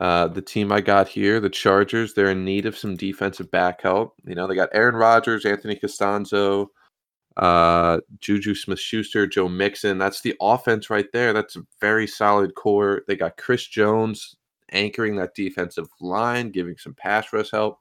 uh, 0.00 0.28
the 0.28 0.42
team 0.42 0.70
I 0.70 0.82
got 0.82 1.08
here, 1.08 1.40
the 1.40 1.48
Chargers, 1.48 2.12
they're 2.12 2.32
in 2.32 2.44
need 2.44 2.66
of 2.66 2.76
some 2.76 2.94
defensive 2.94 3.50
back 3.50 3.80
help. 3.80 4.12
You 4.26 4.34
know, 4.34 4.46
they 4.46 4.54
got 4.54 4.68
Aaron 4.74 4.96
Rodgers, 4.96 5.46
Anthony 5.46 5.76
Castonzo, 5.76 6.66
uh, 7.38 8.00
Juju 8.20 8.54
Smith 8.54 8.80
Schuster, 8.80 9.26
Joe 9.26 9.48
Mixon. 9.48 9.96
That's 9.96 10.20
the 10.20 10.34
offense 10.42 10.90
right 10.90 11.10
there. 11.14 11.32
That's 11.32 11.56
a 11.56 11.62
very 11.80 12.06
solid 12.06 12.54
core. 12.54 13.00
They 13.08 13.16
got 13.16 13.38
Chris 13.38 13.66
Jones 13.66 14.36
anchoring 14.72 15.16
that 15.16 15.34
defensive 15.34 15.88
line, 16.02 16.50
giving 16.50 16.76
some 16.76 16.92
pass 16.92 17.32
rush 17.32 17.50
help. 17.50 17.78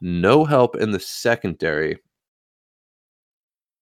No 0.00 0.44
help 0.44 0.74
in 0.74 0.90
the 0.90 0.98
secondary 0.98 2.00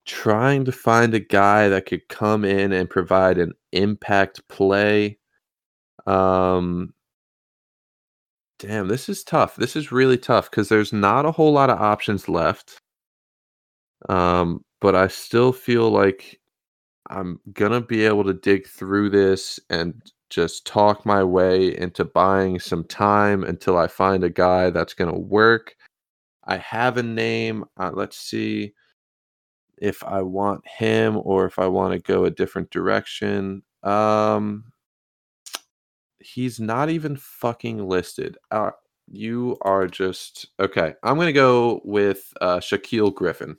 trying 0.07 0.65
to 0.65 0.73
find 0.73 1.15
a 1.15 1.21
guy 1.21 1.69
that 1.69 1.87
could 1.87 2.09
come 2.09 2.45
in 2.45 2.73
and 2.73 2.91
provide 2.91 3.39
an 3.39 3.53
impact 3.73 4.47
play. 4.49 5.19
Um, 6.07 6.95
damn, 8.59 8.89
this 8.89 9.09
is 9.09 9.25
tough. 9.25 9.57
This 9.57 9.77
is 9.77 9.93
really 9.93 10.19
tough 10.19 10.51
because 10.51 10.69
there's 10.69 10.93
not 10.93 11.27
a 11.27 11.33
whole 11.33 11.53
lot 11.53 11.71
of 11.71 11.81
options 11.81 12.29
left. 12.29 12.81
Um, 14.09 14.65
but 14.81 14.95
I 14.95 15.09
still 15.09 15.53
feel 15.53 15.91
like 15.91 16.41
I'm 17.11 17.41
gonna 17.53 17.81
be 17.81 18.05
able 18.05 18.25
to 18.25 18.35
dig 18.35 18.67
through 18.67 19.11
this 19.11 19.61
and 19.69 20.01
just 20.31 20.67
talk 20.67 21.05
my 21.05 21.25
way 21.25 21.77
into 21.77 22.05
buying 22.05 22.61
some 22.61 22.85
time 22.85 23.43
until 23.45 23.77
I 23.77 23.89
find 23.89 24.25
a 24.25 24.31
guy 24.31 24.71
that's 24.71 24.95
gonna 24.95 25.19
work. 25.19 25.75
I 26.45 26.57
have 26.59 26.97
a 26.97 27.03
name. 27.03 27.65
Uh, 27.77 27.91
let's 27.93 28.17
see 28.17 28.75
if 29.81 30.05
I 30.05 30.23
want 30.23 30.67
him 30.67 31.19
or 31.23 31.47
if 31.47 31.59
I 31.59 31.67
want 31.67 31.93
to 31.95 31.99
go 31.99 32.25
a 32.25 32.31
different 32.31 32.71
direction. 32.71 33.63
Um 33.83 34.65
he's 36.21 36.61
not 36.61 36.91
even 36.91 37.17
fucking 37.17 37.89
listed. 37.89 38.37
Uh, 38.51 38.71
you 39.09 39.57
are 39.63 39.87
just 39.87 40.47
okay. 40.61 40.95
I'm 41.03 41.17
gonna 41.19 41.33
go 41.33 41.81
with 41.85 42.33
uh 42.41 42.59
Shaquill 42.59 43.13
Griffin, 43.15 43.57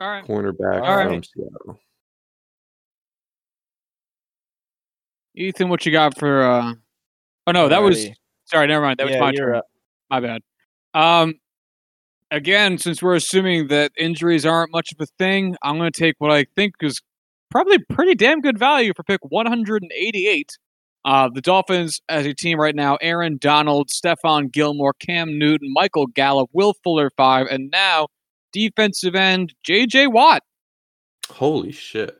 All 0.00 0.08
right. 0.08 0.24
cornerback 0.24 0.82
All 0.82 0.96
from 0.96 1.12
right. 1.12 1.28
Seattle. 1.34 1.80
Ethan, 5.36 5.68
what 5.68 5.86
you 5.86 5.92
got 5.92 6.18
for 6.18 6.42
uh 6.42 6.74
Oh 7.46 7.52
no, 7.52 7.68
that 7.68 7.82
was 7.82 8.08
sorry, 8.44 8.66
never 8.66 8.84
mind. 8.84 8.98
That 8.98 9.04
was 9.04 9.14
yeah, 9.14 9.20
my 9.20 9.32
turn. 9.32 9.54
up. 9.54 9.66
My 10.10 10.20
bad. 10.20 10.42
Um 10.92 11.34
again, 12.30 12.78
since 12.78 13.02
we're 13.02 13.14
assuming 13.14 13.68
that 13.68 13.92
injuries 13.96 14.44
aren't 14.46 14.72
much 14.72 14.92
of 14.92 15.00
a 15.00 15.06
thing, 15.18 15.56
I'm 15.62 15.76
gonna 15.76 15.90
take 15.90 16.14
what 16.18 16.30
I 16.30 16.46
think 16.56 16.74
is 16.80 17.00
probably 17.50 17.78
pretty 17.78 18.14
damn 18.14 18.40
good 18.40 18.58
value 18.58 18.92
for 18.94 19.02
pick 19.02 19.20
188. 19.22 20.58
Uh, 21.04 21.28
the 21.32 21.40
Dolphins 21.40 22.00
as 22.08 22.26
a 22.26 22.34
team 22.34 22.60
right 22.60 22.74
now, 22.74 22.96
Aaron 23.00 23.38
Donald, 23.40 23.88
Stephon 23.88 24.52
Gilmore, 24.52 24.94
Cam 24.94 25.38
Newton, 25.38 25.72
Michael 25.72 26.06
Gallup, 26.06 26.50
Will 26.52 26.74
Fuller 26.84 27.10
five, 27.16 27.46
and 27.50 27.70
now 27.70 28.08
defensive 28.52 29.14
end 29.14 29.54
JJ 29.66 30.12
Watt. 30.12 30.42
Holy 31.30 31.72
shit. 31.72 32.16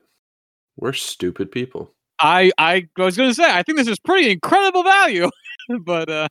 We're 0.76 0.92
stupid 0.92 1.50
people. 1.50 1.92
I 2.18 2.52
I 2.56 2.86
was 2.96 3.16
gonna 3.16 3.34
say 3.34 3.50
I 3.50 3.62
think 3.62 3.78
this 3.78 3.88
is 3.88 3.98
pretty 3.98 4.30
incredible 4.30 4.84
value, 4.84 5.28
but 5.84 6.08
uh, 6.08 6.28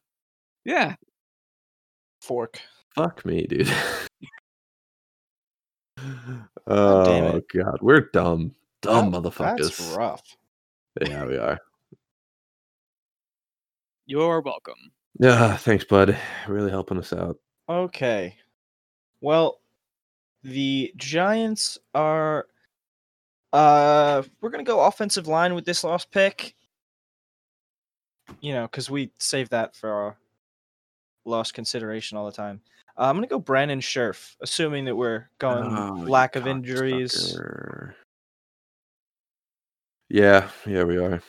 yeah, 0.66 0.96
Fork. 2.22 2.62
Fuck 2.98 3.24
me, 3.26 3.46
dude. 3.46 3.68
damn 5.98 6.50
oh 6.68 7.42
god, 7.54 7.78
we're 7.82 8.10
dumb. 8.12 8.56
Dumb 8.82 9.12
That- 9.12 9.22
motherfuckers. 9.22 9.78
That's 9.78 9.96
rough. 9.96 10.24
Yeah, 11.00 11.26
we 11.28 11.38
are. 11.38 11.60
you're 14.08 14.42
welcome. 14.42 14.92
Yeah, 15.20 15.56
thanks, 15.56 15.86
bud. 15.86 16.18
Really 16.48 16.72
helping 16.72 16.98
us 16.98 17.14
out. 17.14 17.38
Okay. 17.70 18.36
Well, 19.22 19.60
the 20.42 20.92
Giants 20.98 21.78
are 21.94 22.48
uh 23.54 24.24
we're 24.42 24.50
going 24.50 24.66
to 24.66 24.68
go 24.68 24.82
offensive 24.82 25.28
line 25.28 25.54
with 25.54 25.66
this 25.66 25.84
last 25.84 26.10
pick. 26.10 26.56
You 28.42 28.54
know, 28.54 28.68
cuz 28.68 28.90
we 28.90 29.12
save 29.20 29.50
that 29.50 29.76
for 29.76 29.92
our 29.92 30.18
lost 31.26 31.54
consideration 31.54 32.18
all 32.18 32.26
the 32.26 32.32
time. 32.32 32.60
Uh, 32.98 33.04
I'm 33.04 33.16
going 33.16 33.28
to 33.28 33.30
go 33.30 33.38
Brandon 33.40 33.80
Scherff, 33.80 34.36
assuming 34.42 34.86
that 34.86 34.96
we're 34.96 35.30
going 35.40 35.72
Oh, 35.72 36.04
lack 36.08 36.36
of 36.36 36.48
injuries. 36.48 37.14
cocksucker. 37.14 37.94
Yeah, 40.10 40.50
yeah, 40.66 40.84
we 40.84 40.98
are. 40.98 41.22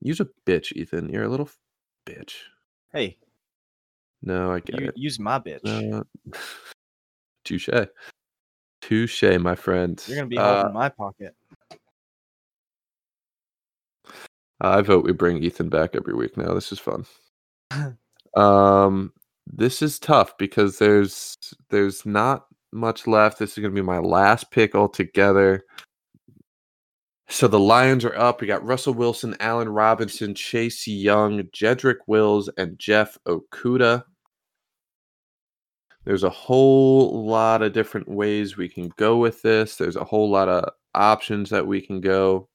Use 0.00 0.20
a 0.20 0.28
bitch, 0.46 0.72
Ethan. 0.72 1.08
You're 1.08 1.24
a 1.24 1.28
little 1.28 1.48
bitch. 2.06 2.34
Hey, 2.92 3.18
No, 4.22 4.52
I 4.52 4.60
get 4.60 4.78
you, 4.80 4.88
it. 4.88 4.96
use 4.96 5.18
my 5.18 5.40
bitch. 5.40 5.64
No. 5.64 6.04
Touche. 7.44 7.68
Touche, 8.82 9.38
my 9.40 9.54
friend. 9.56 10.02
You're 10.06 10.16
going 10.16 10.26
to 10.26 10.30
be 10.30 10.36
Uh, 10.36 10.58
holding 10.58 10.74
my 10.74 10.88
pocket. 10.90 11.34
I 14.60 14.80
vote 14.82 15.04
we 15.04 15.12
bring 15.12 15.42
Ethan 15.42 15.68
back 15.70 15.94
every 15.96 16.14
week 16.14 16.36
now. 16.36 16.54
This 16.54 16.70
is 16.72 16.78
fun. 16.78 17.04
um, 18.36 19.12
this 19.46 19.82
is 19.82 19.98
tough 19.98 20.36
because 20.38 20.78
there's 20.78 21.36
there's 21.70 22.04
not 22.04 22.46
much 22.72 23.06
left. 23.06 23.38
This 23.38 23.52
is 23.52 23.58
going 23.58 23.74
to 23.74 23.80
be 23.80 23.86
my 23.86 23.98
last 23.98 24.50
pick 24.50 24.74
altogether. 24.74 25.64
So 27.28 27.48
the 27.48 27.58
Lions 27.58 28.04
are 28.04 28.16
up. 28.16 28.40
We 28.40 28.46
got 28.46 28.64
Russell 28.64 28.94
Wilson, 28.94 29.36
Allen 29.40 29.68
Robinson, 29.68 30.34
Chase 30.34 30.86
Young, 30.86 31.42
Jedrick 31.44 31.98
Wills, 32.06 32.48
and 32.56 32.78
Jeff 32.78 33.18
Okudah. 33.26 34.04
There's 36.04 36.22
a 36.22 36.30
whole 36.30 37.26
lot 37.26 37.62
of 37.62 37.72
different 37.72 38.08
ways 38.08 38.56
we 38.56 38.68
can 38.68 38.92
go 38.96 39.16
with 39.16 39.42
this. 39.42 39.74
There's 39.74 39.96
a 39.96 40.04
whole 40.04 40.30
lot 40.30 40.48
of 40.48 40.70
options 40.94 41.50
that 41.50 41.66
we 41.66 41.80
can 41.80 42.00
go. 42.00 42.48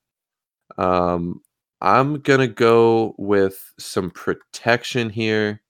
Um, 0.78 1.42
I'm 1.82 2.22
gonna 2.22 2.48
go 2.48 3.14
with 3.18 3.62
some 3.78 4.10
protection 4.10 5.10
here. 5.10 5.62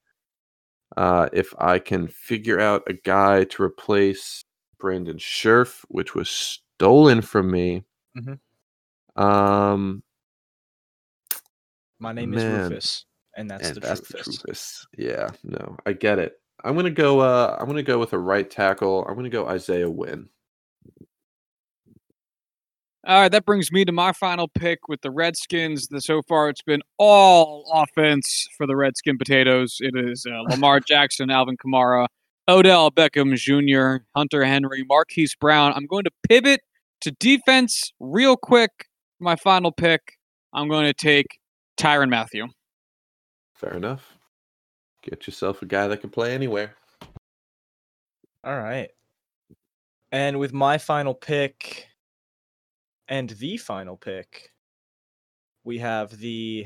Uh, 0.98 1.30
if 1.32 1.54
I 1.58 1.80
can 1.80 2.08
figure 2.08 2.60
out 2.60 2.84
a 2.88 2.94
guy 2.94 3.46
to 3.46 3.64
replace 3.64 4.44
Brandon 4.78 5.18
Scherff, 5.18 5.86
which 5.88 6.16
was 6.16 6.30
stolen 6.30 7.22
from 7.22 7.50
me. 7.52 7.84
Mhm. 8.18 8.40
Um, 9.16 10.04
My 12.00 12.12
name 12.14 12.32
Man. 12.32 12.62
is 12.62 12.70
Rufus, 12.70 13.06
and 13.38 13.50
that's 13.50 13.68
and 13.68 13.76
the 13.78 13.80
that's 13.82 14.02
Rufus. 14.12 14.26
the 14.26 14.32
Rufus. 14.32 14.88
Yeah, 14.98 15.30
no, 15.44 15.78
I 15.86 15.94
get 15.94 16.20
it. 16.20 16.42
I'm 16.64 16.76
gonna 16.76 16.90
go. 16.92 17.20
Uh, 17.20 17.56
I'm 17.60 17.68
gonna 17.68 17.84
go 17.84 17.98
with 18.00 18.14
a 18.14 18.20
right 18.20 18.50
tackle. 18.50 19.06
I'm 19.06 19.16
gonna 19.16 19.30
go 19.30 19.48
Isaiah 19.48 19.90
Wynn. 19.90 20.30
All 23.08 23.20
right, 23.20 23.32
that 23.32 23.46
brings 23.46 23.72
me 23.72 23.84
to 23.86 23.92
my 23.92 24.12
final 24.12 24.48
pick 24.48 24.88
with 24.88 25.02
the 25.02 25.10
Redskins. 25.10 25.88
The, 25.88 26.02
so 26.02 26.22
far, 26.22 26.50
it's 26.50 26.62
been 26.62 26.84
all 27.00 27.66
offense 27.74 28.48
for 28.56 28.68
the 28.68 28.76
Redskin 28.76 29.18
potatoes. 29.18 29.78
It 29.80 29.96
is 29.96 30.28
uh, 30.30 30.42
Lamar 30.52 30.80
Jackson, 30.88 31.32
Alvin 31.32 31.58
Kamara, 31.58 32.06
Odell 32.48 32.92
Beckham 32.92 33.36
Jr., 33.36 34.04
Hunter 34.16 34.46
Henry, 34.46 34.84
Marquise 34.88 35.34
Brown. 35.34 35.74
I'm 35.74 35.88
going 35.88 36.04
to 36.04 36.12
pivot 36.30 36.62
to 37.02 37.12
defense 37.20 37.92
real 38.00 38.38
quick. 38.38 38.86
My 39.20 39.36
final 39.36 39.72
pick. 39.72 40.20
I'm 40.54 40.70
going 40.70 40.86
to 40.86 40.94
take 40.94 41.40
Tyrann 41.78 42.10
Mathieu. 42.10 42.50
Fair 43.56 43.74
enough. 43.74 44.16
Get 45.02 45.26
yourself 45.26 45.64
a 45.64 45.66
guy 45.66 45.88
that 45.88 46.02
can 46.02 46.12
play 46.12 46.36
anywhere. 46.36 46.76
All 48.44 48.60
right. 48.60 48.90
And 50.12 50.40
with 50.40 50.54
my 50.54 50.78
final 50.78 51.16
pick 51.16 51.88
and 53.12 53.30
the 53.30 53.58
final 53.58 53.98
pick, 53.98 54.54
we 55.66 55.80
have 55.80 56.18
the 56.18 56.66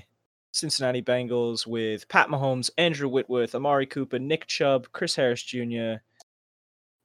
Cincinnati 0.53 1.01
Bengals 1.01 1.65
with 1.65 2.07
Pat 2.07 2.30
Mahomes, 2.30 2.69
Andrew 2.77 3.09
Whitworth, 3.09 3.56
Amari 3.56 3.88
Cooper, 3.88 4.19
Nick 4.19 4.45
Chubb, 4.45 4.88
Chris 4.93 5.15
Harris 5.15 5.41
Jr. 5.41 5.95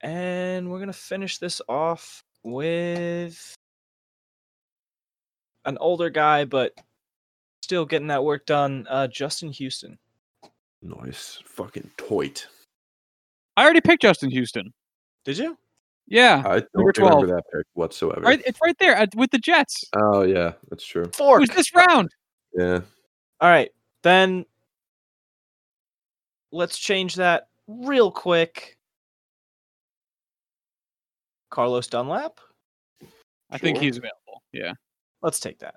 And 0.02 0.70
we're 0.70 0.78
going 0.78 0.88
to 0.88 0.92
finish 0.92 1.38
this 1.38 1.62
off 1.70 2.22
with 2.44 3.54
an 5.64 5.78
older 5.80 6.10
guy, 6.10 6.44
but 6.44 6.74
still 7.62 7.86
getting 7.86 8.08
that 8.08 8.22
work 8.22 8.44
done, 8.44 8.86
uh, 8.90 9.08
Justin 9.08 9.52
Houston. 9.52 9.98
Nice 10.82 11.42
fucking 11.46 11.90
toit. 11.96 12.46
I 13.56 13.64
already 13.64 13.80
picked 13.80 14.02
Justin 14.02 14.30
Houston. 14.30 14.74
Did 15.24 15.38
you? 15.38 15.56
Yeah, 16.10 16.42
I 16.44 16.62
Number 16.74 16.92
don't 16.92 16.98
remember 16.98 17.26
12. 17.26 17.28
that 17.28 17.42
pick 17.55 17.66
whatsoever. 17.74 18.20
right. 18.20 18.42
It's 18.44 18.58
right 18.62 18.76
there 18.78 18.98
uh, 18.98 19.06
with 19.16 19.30
the 19.30 19.39
Jets. 19.39 19.84
Oh 19.97 20.22
yeah, 20.22 20.52
that's 20.68 20.84
true. 20.84 21.05
It 21.05 21.14
Fork. 21.16 21.40
was 21.40 21.50
this 21.50 21.72
round. 21.74 22.10
Yeah. 22.52 22.80
All 23.40 23.48
right, 23.48 23.70
then 24.02 24.44
let's 26.52 26.78
change 26.78 27.14
that 27.14 27.48
real 27.68 28.10
quick. 28.10 28.76
Carlos 31.50 31.86
Dunlap. 31.86 32.39
I 33.50 33.58
think 33.58 33.78
he's 33.78 33.97
available. 33.97 34.42
Yeah. 34.52 34.72
Let's 35.22 35.40
take 35.40 35.58
that. 35.60 35.76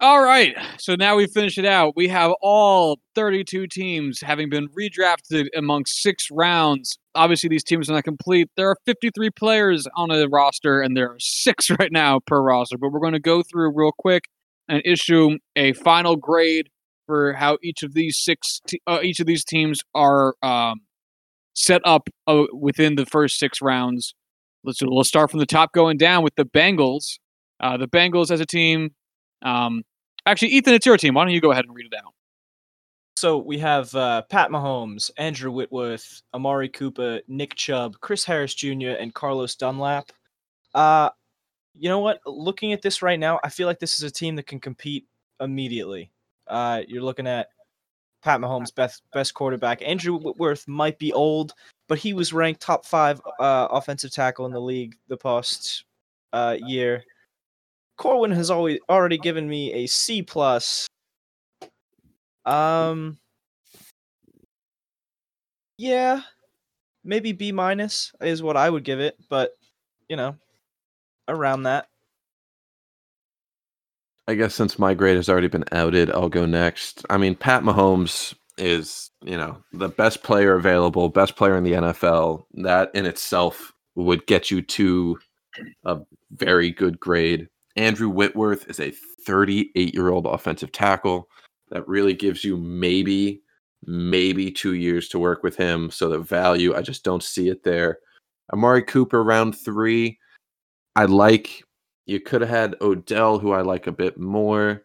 All 0.00 0.22
right. 0.22 0.56
So 0.78 0.94
now 0.94 1.16
we 1.16 1.26
finish 1.26 1.58
it 1.58 1.64
out. 1.64 1.96
We 1.96 2.06
have 2.06 2.32
all 2.40 3.00
32 3.16 3.66
teams 3.66 4.20
having 4.20 4.48
been 4.48 4.68
redrafted 4.68 5.48
among 5.56 5.86
six 5.86 6.28
rounds. 6.30 6.96
Obviously, 7.16 7.48
these 7.48 7.64
teams 7.64 7.90
are 7.90 7.94
not 7.94 8.04
complete. 8.04 8.48
There 8.56 8.70
are 8.70 8.76
53 8.86 9.30
players 9.30 9.88
on 9.96 10.12
a 10.12 10.28
roster, 10.28 10.80
and 10.80 10.96
there 10.96 11.10
are 11.10 11.18
six 11.18 11.68
right 11.80 11.90
now 11.90 12.20
per 12.24 12.40
roster. 12.40 12.78
But 12.78 12.92
we're 12.92 13.00
going 13.00 13.14
to 13.14 13.18
go 13.20 13.42
through 13.42 13.72
real 13.74 13.90
quick 13.98 14.26
and 14.68 14.80
issue 14.84 15.38
a 15.56 15.72
final 15.72 16.14
grade 16.14 16.68
for 17.06 17.32
how 17.32 17.58
each 17.64 17.82
of 17.82 17.94
these 17.94 18.16
six, 18.22 18.60
te- 18.68 18.82
uh, 18.86 19.00
each 19.02 19.18
of 19.18 19.26
these 19.26 19.44
teams 19.44 19.80
are 19.96 20.36
um, 20.42 20.82
set 21.54 21.80
up 21.84 22.08
uh, 22.28 22.44
within 22.52 22.94
the 22.94 23.06
first 23.06 23.36
six 23.36 23.60
rounds. 23.60 24.14
Let's 24.62 24.80
let's 24.80 25.08
start 25.08 25.32
from 25.32 25.40
the 25.40 25.46
top 25.46 25.72
going 25.72 25.96
down 25.96 26.22
with 26.22 26.36
the 26.36 26.44
Bengals. 26.44 27.18
Uh, 27.58 27.76
the 27.76 27.88
Bengals 27.88 28.30
as 28.30 28.40
a 28.40 28.46
team. 28.46 28.90
Um, 29.42 29.84
actually, 30.26 30.48
Ethan, 30.48 30.74
it's 30.74 30.86
your 30.86 30.96
team. 30.96 31.14
Why 31.14 31.24
don't 31.24 31.34
you 31.34 31.40
go 31.40 31.52
ahead 31.52 31.64
and 31.64 31.74
read 31.74 31.86
it 31.86 31.94
out? 31.94 32.12
So 33.16 33.38
we 33.38 33.58
have 33.58 33.92
uh, 33.96 34.22
Pat 34.30 34.50
Mahomes, 34.50 35.10
Andrew 35.18 35.50
Whitworth, 35.50 36.22
Amari 36.34 36.68
Cooper, 36.68 37.20
Nick 37.26 37.56
Chubb, 37.56 37.96
Chris 38.00 38.24
Harris 38.24 38.54
Jr., 38.54 38.90
and 38.90 39.12
Carlos 39.12 39.56
Dunlap. 39.56 40.12
Uh, 40.72 41.10
you 41.76 41.88
know 41.88 41.98
what? 41.98 42.20
Looking 42.26 42.72
at 42.72 42.82
this 42.82 43.02
right 43.02 43.18
now, 43.18 43.40
I 43.42 43.48
feel 43.48 43.66
like 43.66 43.80
this 43.80 43.94
is 43.94 44.04
a 44.04 44.10
team 44.10 44.36
that 44.36 44.46
can 44.46 44.60
compete 44.60 45.06
immediately. 45.40 46.12
Uh, 46.46 46.82
you're 46.86 47.02
looking 47.02 47.26
at 47.26 47.48
Pat 48.22 48.40
Mahomes, 48.40 48.74
best 48.74 49.02
best 49.12 49.34
quarterback. 49.34 49.82
Andrew 49.82 50.16
Whitworth 50.16 50.66
might 50.68 50.98
be 50.98 51.12
old, 51.12 51.54
but 51.88 51.98
he 51.98 52.12
was 52.12 52.32
ranked 52.32 52.60
top 52.60 52.84
five 52.84 53.20
uh, 53.40 53.68
offensive 53.70 54.12
tackle 54.12 54.46
in 54.46 54.52
the 54.52 54.60
league 54.60 54.96
the 55.08 55.16
past 55.16 55.84
uh, 56.32 56.56
year. 56.58 57.02
Corwin 57.98 58.30
has 58.30 58.50
always 58.50 58.78
already 58.88 59.18
given 59.18 59.48
me 59.48 59.72
a 59.72 59.86
C 59.86 60.22
plus. 60.22 60.86
Um. 62.46 63.18
Yeah, 65.76 66.22
maybe 67.04 67.32
B 67.32 67.52
minus 67.52 68.12
is 68.20 68.42
what 68.42 68.56
I 68.56 68.68
would 68.70 68.84
give 68.84 69.00
it, 69.00 69.16
but 69.28 69.52
you 70.08 70.16
know, 70.16 70.34
around 71.28 71.64
that. 71.64 71.88
I 74.26 74.34
guess 74.34 74.54
since 74.54 74.78
my 74.78 74.92
grade 74.92 75.16
has 75.16 75.28
already 75.28 75.48
been 75.48 75.64
outed, 75.72 76.10
I'll 76.10 76.28
go 76.28 76.44
next. 76.44 77.04
I 77.08 77.16
mean, 77.16 77.34
Pat 77.34 77.62
Mahomes 77.62 78.34
is, 78.58 79.10
you 79.22 79.38
know, 79.38 79.56
the 79.72 79.88
best 79.88 80.22
player 80.22 80.54
available, 80.54 81.08
best 81.08 81.36
player 81.36 81.56
in 81.56 81.64
the 81.64 81.72
NFL. 81.72 82.44
That 82.54 82.90
in 82.94 83.06
itself 83.06 83.72
would 83.94 84.26
get 84.26 84.50
you 84.50 84.60
to 84.62 85.18
a 85.84 86.00
very 86.32 86.70
good 86.70 87.00
grade. 87.00 87.48
Andrew 87.78 88.08
Whitworth 88.08 88.68
is 88.68 88.80
a 88.80 88.90
38 88.90 89.94
year 89.94 90.08
old 90.10 90.26
offensive 90.26 90.72
tackle 90.72 91.28
that 91.70 91.86
really 91.86 92.12
gives 92.12 92.42
you 92.42 92.56
maybe, 92.56 93.40
maybe 93.86 94.50
two 94.50 94.74
years 94.74 95.08
to 95.10 95.18
work 95.18 95.44
with 95.44 95.56
him. 95.56 95.90
So 95.90 96.08
the 96.08 96.18
value, 96.18 96.74
I 96.74 96.82
just 96.82 97.04
don't 97.04 97.22
see 97.22 97.48
it 97.48 97.62
there. 97.62 98.00
Amari 98.52 98.82
Cooper, 98.82 99.22
round 99.22 99.56
three. 99.56 100.18
I 100.96 101.04
like 101.04 101.62
you 102.06 102.18
could 102.18 102.40
have 102.40 102.50
had 102.50 102.74
Odell, 102.80 103.38
who 103.38 103.52
I 103.52 103.60
like 103.60 103.86
a 103.86 103.92
bit 103.92 104.18
more, 104.18 104.82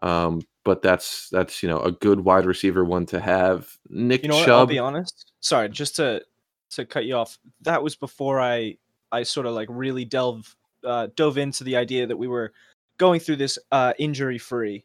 um, 0.00 0.40
but 0.64 0.80
that's 0.80 1.28
that's 1.30 1.62
you 1.62 1.68
know 1.68 1.80
a 1.80 1.92
good 1.92 2.20
wide 2.20 2.46
receiver 2.46 2.84
one 2.84 3.04
to 3.06 3.20
have. 3.20 3.68
Nick 3.90 4.22
You 4.22 4.30
know 4.30 4.36
what? 4.36 4.48
I'll 4.48 4.66
be 4.66 4.78
honest. 4.78 5.32
Sorry, 5.40 5.68
just 5.68 5.96
to 5.96 6.22
to 6.70 6.86
cut 6.86 7.04
you 7.04 7.16
off. 7.16 7.38
That 7.62 7.82
was 7.82 7.96
before 7.96 8.40
I 8.40 8.78
I 9.12 9.24
sort 9.24 9.46
of 9.46 9.54
like 9.54 9.68
really 9.70 10.04
delve 10.04 10.54
uh, 10.84 11.08
dove 11.16 11.38
into 11.38 11.64
the 11.64 11.76
idea 11.76 12.06
that 12.06 12.16
we 12.16 12.28
were 12.28 12.52
going 12.98 13.20
through 13.20 13.36
this 13.36 13.58
uh, 13.72 13.92
injury 13.98 14.38
free. 14.38 14.84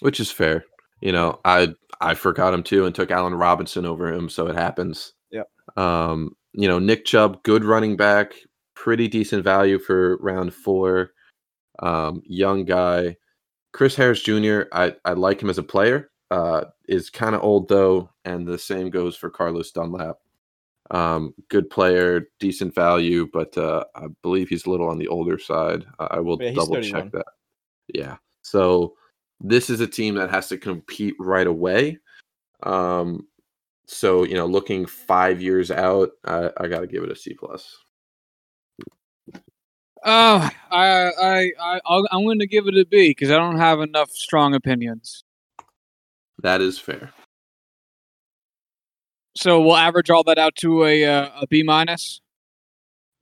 which 0.00 0.20
is 0.20 0.30
fair. 0.30 0.64
You 1.00 1.12
know, 1.12 1.40
I 1.44 1.74
I 2.00 2.14
forgot 2.14 2.54
him 2.54 2.62
too 2.62 2.86
and 2.86 2.94
took 2.94 3.10
Allen 3.10 3.34
Robinson 3.34 3.86
over 3.86 4.12
him, 4.12 4.28
so 4.28 4.46
it 4.48 4.56
happens. 4.56 5.12
Yep. 5.30 5.48
Um, 5.76 6.36
you 6.52 6.66
know, 6.68 6.78
Nick 6.78 7.04
Chubb, 7.04 7.42
good 7.42 7.64
running 7.64 7.96
back, 7.96 8.34
pretty 8.74 9.08
decent 9.08 9.44
value 9.44 9.78
for 9.78 10.16
round 10.18 10.54
four. 10.54 11.10
Um, 11.80 12.22
young 12.24 12.64
guy. 12.64 13.16
Chris 13.72 13.94
Harris 13.94 14.22
Jr. 14.22 14.62
I 14.72 14.94
I 15.04 15.12
like 15.12 15.40
him 15.42 15.50
as 15.50 15.58
a 15.58 15.62
player. 15.62 16.10
Uh, 16.30 16.64
is 16.88 17.10
kind 17.10 17.34
of 17.34 17.42
old 17.42 17.68
though, 17.68 18.10
and 18.24 18.46
the 18.46 18.58
same 18.58 18.90
goes 18.90 19.16
for 19.16 19.30
Carlos 19.30 19.70
Dunlap. 19.70 20.18
Um, 20.90 21.34
good 21.48 21.68
player, 21.68 22.28
decent 22.40 22.74
value, 22.74 23.28
but 23.32 23.56
uh, 23.58 23.84
I 23.94 24.06
believe 24.22 24.48
he's 24.48 24.66
a 24.66 24.70
little 24.70 24.88
on 24.88 24.98
the 24.98 25.08
older 25.08 25.38
side. 25.38 25.84
I, 25.98 26.04
I 26.12 26.20
will 26.20 26.40
Yeah, 26.40 26.52
double 26.52 26.80
check 26.80 27.10
that. 27.12 27.26
Yeah. 27.94 28.16
So 28.42 28.94
this 29.40 29.70
is 29.70 29.80
a 29.80 29.86
team 29.86 30.14
that 30.14 30.30
has 30.30 30.48
to 30.48 30.56
compete 30.56 31.14
right 31.18 31.46
away. 31.46 31.98
Um, 32.62 33.28
so 33.86 34.24
you 34.24 34.34
know, 34.34 34.46
looking 34.46 34.86
five 34.86 35.42
years 35.42 35.70
out, 35.70 36.10
I, 36.24 36.50
I 36.56 36.68
got 36.68 36.80
to 36.80 36.86
give 36.86 37.02
it 37.02 37.10
a 37.10 37.16
C 37.16 37.34
plus. 37.34 37.76
Uh, 40.04 40.48
I, 40.70 41.10
I, 41.20 41.52
I, 41.60 41.80
I'm 41.86 42.24
going 42.24 42.38
to 42.38 42.46
give 42.46 42.66
it 42.68 42.78
a 42.78 42.86
B 42.86 43.10
because 43.10 43.30
I 43.30 43.36
don't 43.36 43.58
have 43.58 43.80
enough 43.80 44.10
strong 44.10 44.54
opinions. 44.54 45.24
That 46.42 46.60
is 46.60 46.78
fair. 46.78 47.10
So 49.38 49.60
we'll 49.60 49.76
average 49.76 50.10
all 50.10 50.24
that 50.24 50.36
out 50.36 50.56
to 50.56 50.84
a 50.84 51.04
uh, 51.04 51.30
a 51.42 51.46
B 51.46 51.62
minus. 51.62 52.20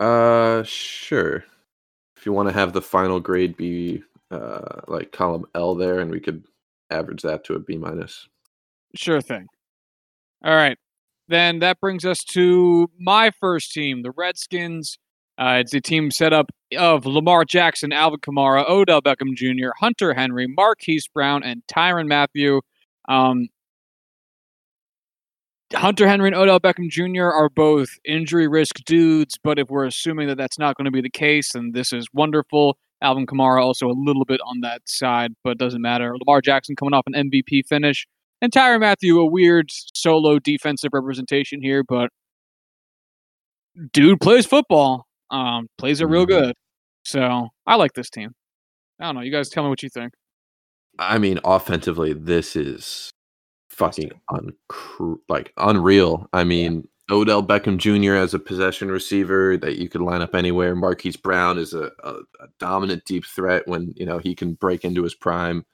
Uh, 0.00 0.62
sure. 0.62 1.44
If 2.16 2.24
you 2.24 2.32
want 2.32 2.48
to 2.48 2.54
have 2.54 2.72
the 2.72 2.80
final 2.80 3.20
grade 3.20 3.54
be 3.54 4.02
uh 4.30 4.80
like 4.88 5.12
column 5.12 5.44
L 5.54 5.74
there, 5.74 6.00
and 6.00 6.10
we 6.10 6.20
could 6.20 6.44
average 6.88 7.20
that 7.20 7.44
to 7.44 7.54
a 7.54 7.58
B 7.58 7.76
minus. 7.76 8.28
Sure 8.94 9.20
thing. 9.20 9.46
All 10.42 10.54
right. 10.54 10.78
Then 11.28 11.58
that 11.58 11.80
brings 11.80 12.06
us 12.06 12.24
to 12.32 12.88
my 12.98 13.30
first 13.38 13.74
team, 13.74 14.02
the 14.02 14.12
Redskins. 14.12 14.96
Uh, 15.36 15.58
it's 15.60 15.74
a 15.74 15.82
team 15.82 16.10
set 16.10 16.32
up 16.32 16.46
of 16.78 17.04
Lamar 17.04 17.44
Jackson, 17.44 17.92
Alvin 17.92 18.20
Kamara, 18.20 18.66
Odell 18.66 19.02
Beckham 19.02 19.34
Jr., 19.34 19.68
Hunter 19.80 20.14
Henry, 20.14 20.46
Marquise 20.46 21.08
Brown, 21.12 21.42
and 21.42 21.62
Tyrann 21.70 22.08
Mathieu. 22.08 22.62
Um, 23.06 23.48
Hunter 25.76 26.08
Henry 26.08 26.28
and 26.28 26.36
Odell 26.36 26.58
Beckham 26.60 26.88
Jr. 26.90 27.24
are 27.24 27.48
both 27.50 27.88
injury 28.05 28.48
risk 28.48 28.76
dudes, 28.84 29.38
but 29.42 29.58
if 29.58 29.68
we're 29.68 29.84
assuming 29.84 30.26
that 30.28 30.36
that's 30.38 30.58
not 30.58 30.76
going 30.76 30.86
to 30.86 30.90
be 30.90 31.02
the 31.02 31.10
case, 31.10 31.52
then 31.52 31.72
this 31.72 31.92
is 31.92 32.06
wonderful. 32.12 32.78
Alvin 33.02 33.26
Kamara 33.26 33.62
also 33.62 33.88
a 33.88 33.94
little 33.96 34.24
bit 34.24 34.40
on 34.46 34.60
that 34.62 34.80
side, 34.86 35.32
but 35.44 35.58
doesn't 35.58 35.82
matter. 35.82 36.14
Lamar 36.18 36.40
Jackson 36.40 36.76
coming 36.76 36.94
off 36.94 37.05
an 37.06 37.12
MVP 37.30 37.66
finish. 37.68 38.06
And 38.40 38.50
Tyrann 38.52 38.80
Mathieu, 38.80 39.20
a 39.20 39.26
weird 39.26 39.66
solo 39.94 40.38
defensive 40.38 40.90
representation 40.92 41.60
here, 41.62 41.82
but 41.86 42.08
dude 43.92 44.20
plays 44.20 44.46
football. 44.46 45.06
Um, 45.30 45.68
plays 45.78 46.00
it 46.00 46.06
real 46.06 46.24
Mhm. 46.24 46.28
good. 46.28 46.55
So 47.05 47.48
I 47.66 47.76
like 47.76 47.92
this 47.94 48.08
team. 48.10 48.30
I 49.00 49.06
don't 49.06 49.16
know. 49.16 49.20
You 49.20 49.32
guys 49.32 49.48
tell 49.50 49.62
me 49.62 49.68
what 49.68 49.82
you 49.82 49.88
think. 49.90 50.12
I 50.98 51.18
mean, 51.18 51.38
offensively, 51.44 52.14
this 52.14 52.56
is 52.56 53.10
fucking 53.76 54.10
uncr- 54.30 55.18
like 55.28 55.52
unreal. 55.56 56.28
I 56.32 56.44
mean, 56.44 56.88
Odell 57.10 57.42
Beckham 57.42 57.76
Jr. 57.76 58.14
as 58.14 58.34
a 58.34 58.38
possession 58.38 58.90
receiver 58.90 59.56
that 59.58 59.76
you 59.76 59.88
could 59.88 60.00
line 60.00 60.22
up 60.22 60.34
anywhere. 60.34 60.74
Marquise 60.74 61.16
Brown 61.16 61.58
is 61.58 61.72
a, 61.72 61.90
a, 62.02 62.14
a 62.40 62.48
dominant 62.58 63.05
deep 63.05 63.24
threat 63.24 63.66
when 63.66 63.92
you 63.96 64.06
know 64.06 64.18
he 64.18 64.34
can 64.34 64.55
break 64.55 64.84
into 64.84 65.02
his 65.02 65.14
prime. 65.14 65.64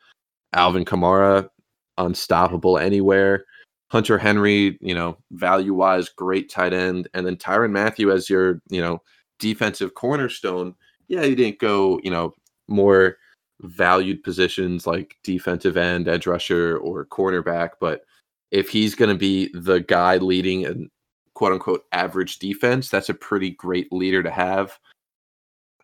Alvin 0.53 0.85
Kamara, 0.85 1.49
unstoppable 1.97 2.77
anywhere. 2.77 3.45
Hunter 3.89 4.19
Henry, 4.19 4.79
you 4.81 4.95
know, 4.95 5.19
value 5.33 5.75
wise, 5.75 6.09
great 6.09 6.51
tight 6.51 6.73
end, 6.73 7.09
and 7.15 7.27
then 7.27 7.37
Tyrann 7.37 7.73
Mathieu 7.73 8.11
as 8.11 8.29
your 8.29 8.61
you 8.69 8.81
know 8.81 9.01
defensive 9.39 9.95
cornerstone. 9.95 10.75
Yeah, 11.09 11.23
you 11.23 11.37
didn't 11.37 11.59
go 11.61 12.01
you 12.03 12.11
know 12.11 12.35
more 12.69 13.17
valued 13.63 14.23
positions 14.23 14.87
like 14.87 15.17
defensive 15.23 15.77
end, 15.77 16.09
edge 16.09 16.27
rusher, 16.27 16.77
or 16.79 17.07
cornerback. 17.07 17.71
But 17.81 18.03
if 18.51 18.69
he's 18.69 18.95
going 18.95 19.11
to 19.11 19.19
be 19.19 19.51
the 19.55 19.81
guy 19.81 20.17
leading 20.17 20.67
an 20.67 20.91
quote 21.35 21.53
unquote 21.53 21.85
average 21.93 22.39
defense, 22.39 22.89
that's 22.89 23.09
a 23.09 23.15
pretty 23.15 23.51
great 23.51 23.93
leader 23.93 24.23
to 24.23 24.31
have. 24.31 24.79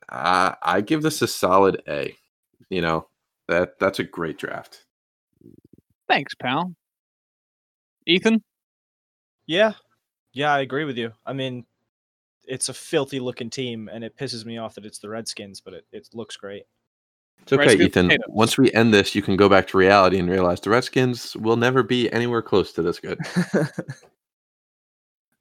Uh, 0.09 0.55
I 0.63 0.81
give 0.81 1.03
this 1.03 1.23
a 1.23 1.27
solid 1.27 1.83
A. 1.89 2.17
You 2.71 2.83
know 2.83 3.09
that 3.49 3.79
that's 3.79 3.99
a 3.99 4.05
great 4.05 4.39
draft. 4.39 4.85
Thanks, 6.09 6.35
pal. 6.35 6.75
Ethan? 8.07 8.43
Yeah, 9.47 9.73
yeah, 10.33 10.53
I 10.53 10.61
agree 10.61 10.85
with 10.85 10.97
you. 10.97 11.13
I 11.27 11.33
mean, 11.33 11.65
it's 12.45 12.69
a 12.69 12.75
filthy 12.75 13.21
looking 13.21 13.51
team, 13.51 13.89
and 13.93 14.03
it 14.03 14.17
pisses 14.17 14.45
me 14.45 14.59
off 14.59 14.75
that 14.75 14.87
it's 14.87 14.99
the 14.99 15.09
Redskins, 15.09 15.61
but 15.61 15.75
it, 15.75 15.85
it 15.93 16.09
looks 16.15 16.37
great. 16.37 16.65
It's 17.43 17.53
okay, 17.53 17.75
Ethan. 17.75 18.09
potatoes. 18.09 18.27
Once 18.29 18.59
we 18.59 18.73
end 18.73 18.93
this, 18.93 19.15
you 19.15 19.23
can 19.23 19.37
go 19.37 19.49
back 19.49 19.67
to 19.69 19.79
reality 19.79 20.19
and 20.19 20.29
realize 20.29 20.61
the 20.61 20.71
Redskins 20.71 21.37
will 21.37 21.57
never 21.57 21.83
be 21.83 22.11
anywhere 22.13 22.43
close 22.43 22.73
to 22.73 22.83
this 22.83 23.01
good. 23.01 23.19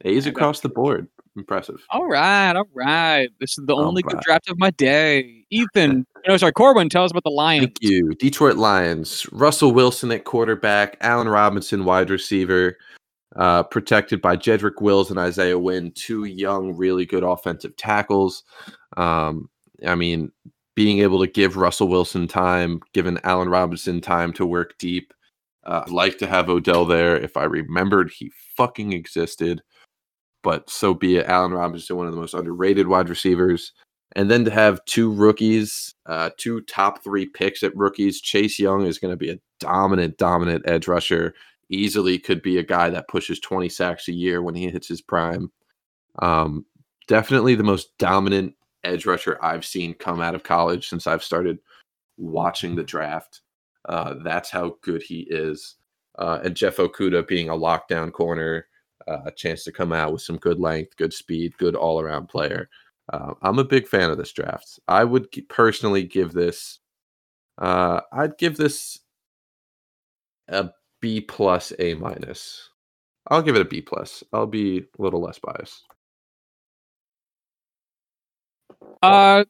A's 0.06 0.26
across 0.28 0.62
the 0.62 0.70
board. 0.70 1.08
Impressive. 1.36 1.86
All 1.92 2.08
right, 2.08 2.56
all 2.56 2.68
right. 2.74 3.30
This 3.40 3.58
is 3.60 3.66
the 3.68 3.76
All 3.76 3.86
only 3.86 4.02
good 4.02 4.20
draft 4.22 4.50
of 4.50 4.58
my 4.58 4.72
day. 4.72 5.46
Ethan, 5.52 6.06
no, 6.28 6.36
sorry, 6.38 6.52
Corwin, 6.52 6.90
tell 6.90 7.04
us 7.04 7.12
about 7.12 7.24
the 7.24 7.30
Lions. 7.30 7.66
Thank 7.66 7.78
you. 7.82 8.14
Detroit 8.16 8.56
Lions. 8.56 9.28
Russell 9.32 9.72
Wilson 9.72 10.12
at 10.12 10.24
quarterback. 10.24 10.98
Allen 11.02 11.28
Robinson, 11.30 11.86
wide 11.86 12.10
receiver. 12.10 12.78
Uh, 13.36 13.62
protected 13.62 14.20
by 14.20 14.36
Jedrick 14.36 14.82
Wills 14.82 15.12
and 15.12 15.20
Isaiah 15.20 15.60
Wynn, 15.60 15.92
two 15.92 16.24
young, 16.24 16.76
really 16.76 17.06
good 17.06 17.24
offensive 17.24 17.76
tackles. 17.78 18.44
Um, 18.96 19.48
I 19.86 19.94
mean, 19.94 20.32
being 20.78 21.00
able 21.00 21.20
to 21.20 21.26
give 21.26 21.58
Russell 21.58 21.88
Wilson 21.88 22.28
time, 22.28 22.82
given 22.94 23.20
Allen 23.24 23.50
Robinson 23.50 24.00
time 24.00 24.32
to 24.34 24.46
work 24.46 24.78
deep. 24.78 25.12
Uh, 25.66 25.82
I'd 25.84 25.92
like 25.92 26.20
to 26.20 26.28
have 26.28 26.52
Odell 26.52 26.86
there 26.86 27.18
if 27.18 27.36
I 27.36 27.46
remembered 27.46 28.12
he 28.12 28.32
fucking 28.56 28.94
existed. 28.94 29.64
But 30.44 30.70
so 30.70 30.94
be 30.94 31.16
it. 31.16 31.26
Allen 31.26 31.52
Robinson, 31.52 31.98
one 31.98 32.06
of 32.06 32.14
the 32.14 32.20
most 32.20 32.36
underrated 32.36 32.88
wide 32.88 33.10
receivers. 33.10 33.74
And 34.16 34.30
then 34.30 34.46
to 34.46 34.52
have 34.52 34.86
two 34.86 35.12
rookies, 35.12 35.96
uh, 36.06 36.30
two 36.38 36.62
top 36.62 37.04
three 37.04 37.26
picks 37.26 37.64
at 37.64 37.76
rookies. 37.76 38.22
Chase 38.22 38.60
Young 38.60 38.86
is 38.86 39.00
going 39.00 39.12
to 39.12 39.18
be 39.18 39.32
a 39.32 39.40
dominant, 39.60 40.20
dominant 40.20 40.70
edge 40.70 40.88
rusher. 40.88 41.34
Easily 41.72 42.20
could 42.20 42.44
be 42.44 42.60
a 42.60 42.64
guy 42.64 42.92
that 42.92 43.08
pushes 43.08 43.40
20 43.40 43.68
sacks 43.68 44.08
a 44.10 44.14
year 44.14 44.44
when 44.44 44.54
he 44.54 44.70
hits 44.70 44.88
his 44.88 45.02
prime. 45.02 45.52
Um, 46.20 46.68
definitely 47.08 47.56
the 47.56 47.64
most 47.64 47.98
dominant 47.98 48.54
edge 48.84 49.06
rusher 49.06 49.38
I've 49.42 49.66
seen 49.66 49.94
come 49.94 50.22
out 50.22 50.36
of 50.36 50.44
college 50.44 50.88
since 50.88 51.08
I've 51.08 51.24
started 51.24 51.60
watching 52.18 52.76
the 52.76 52.84
draft. 52.84 53.42
Uh, 53.88 54.16
that's 54.24 54.50
how 54.50 54.76
good 54.82 55.02
he 55.02 55.28
is. 55.30 55.76
Uh, 56.18 56.40
and 56.44 56.56
Jeff 56.56 56.78
Okudah 56.78 57.28
being 57.28 57.50
a 57.50 57.54
lockdown 57.54 58.12
corner, 58.12 58.68
uh, 59.08 59.20
a 59.26 59.32
chance 59.32 59.64
to 59.64 59.72
come 59.72 59.94
out 59.94 60.12
with 60.12 60.22
some 60.22 60.38
good 60.38 60.60
length, 60.60 60.98
good 60.98 61.14
speed, 61.14 61.58
good 61.58 61.76
all 61.76 62.00
around 62.00 62.28
player. 62.28 62.70
Uh, 63.14 63.34
I'm 63.42 63.60
a 63.60 63.64
big 63.64 63.88
fan 63.88 64.10
of 64.10 64.18
this 64.18 64.34
draft. 64.34 64.80
I 64.88 65.04
would 65.04 65.28
personally 65.48 66.04
give 66.04 66.34
this. 66.34 66.80
Uh, 67.58 68.02
I'd 68.12 68.38
give 68.38 68.58
this 68.58 69.00
a 70.50 70.70
B 71.02 71.22
plus, 71.22 71.72
A 71.80 71.94
minus. 71.94 72.70
I'll 73.30 73.42
give 73.42 73.56
it 73.56 73.62
a 73.62 73.66
B 73.66 73.82
plus. 73.82 74.24
I'll 74.34 74.48
be 74.48 74.80
a 74.80 75.02
little 75.02 75.22
less 75.22 75.40
biased. 75.40 75.84
Uh, 79.02 79.46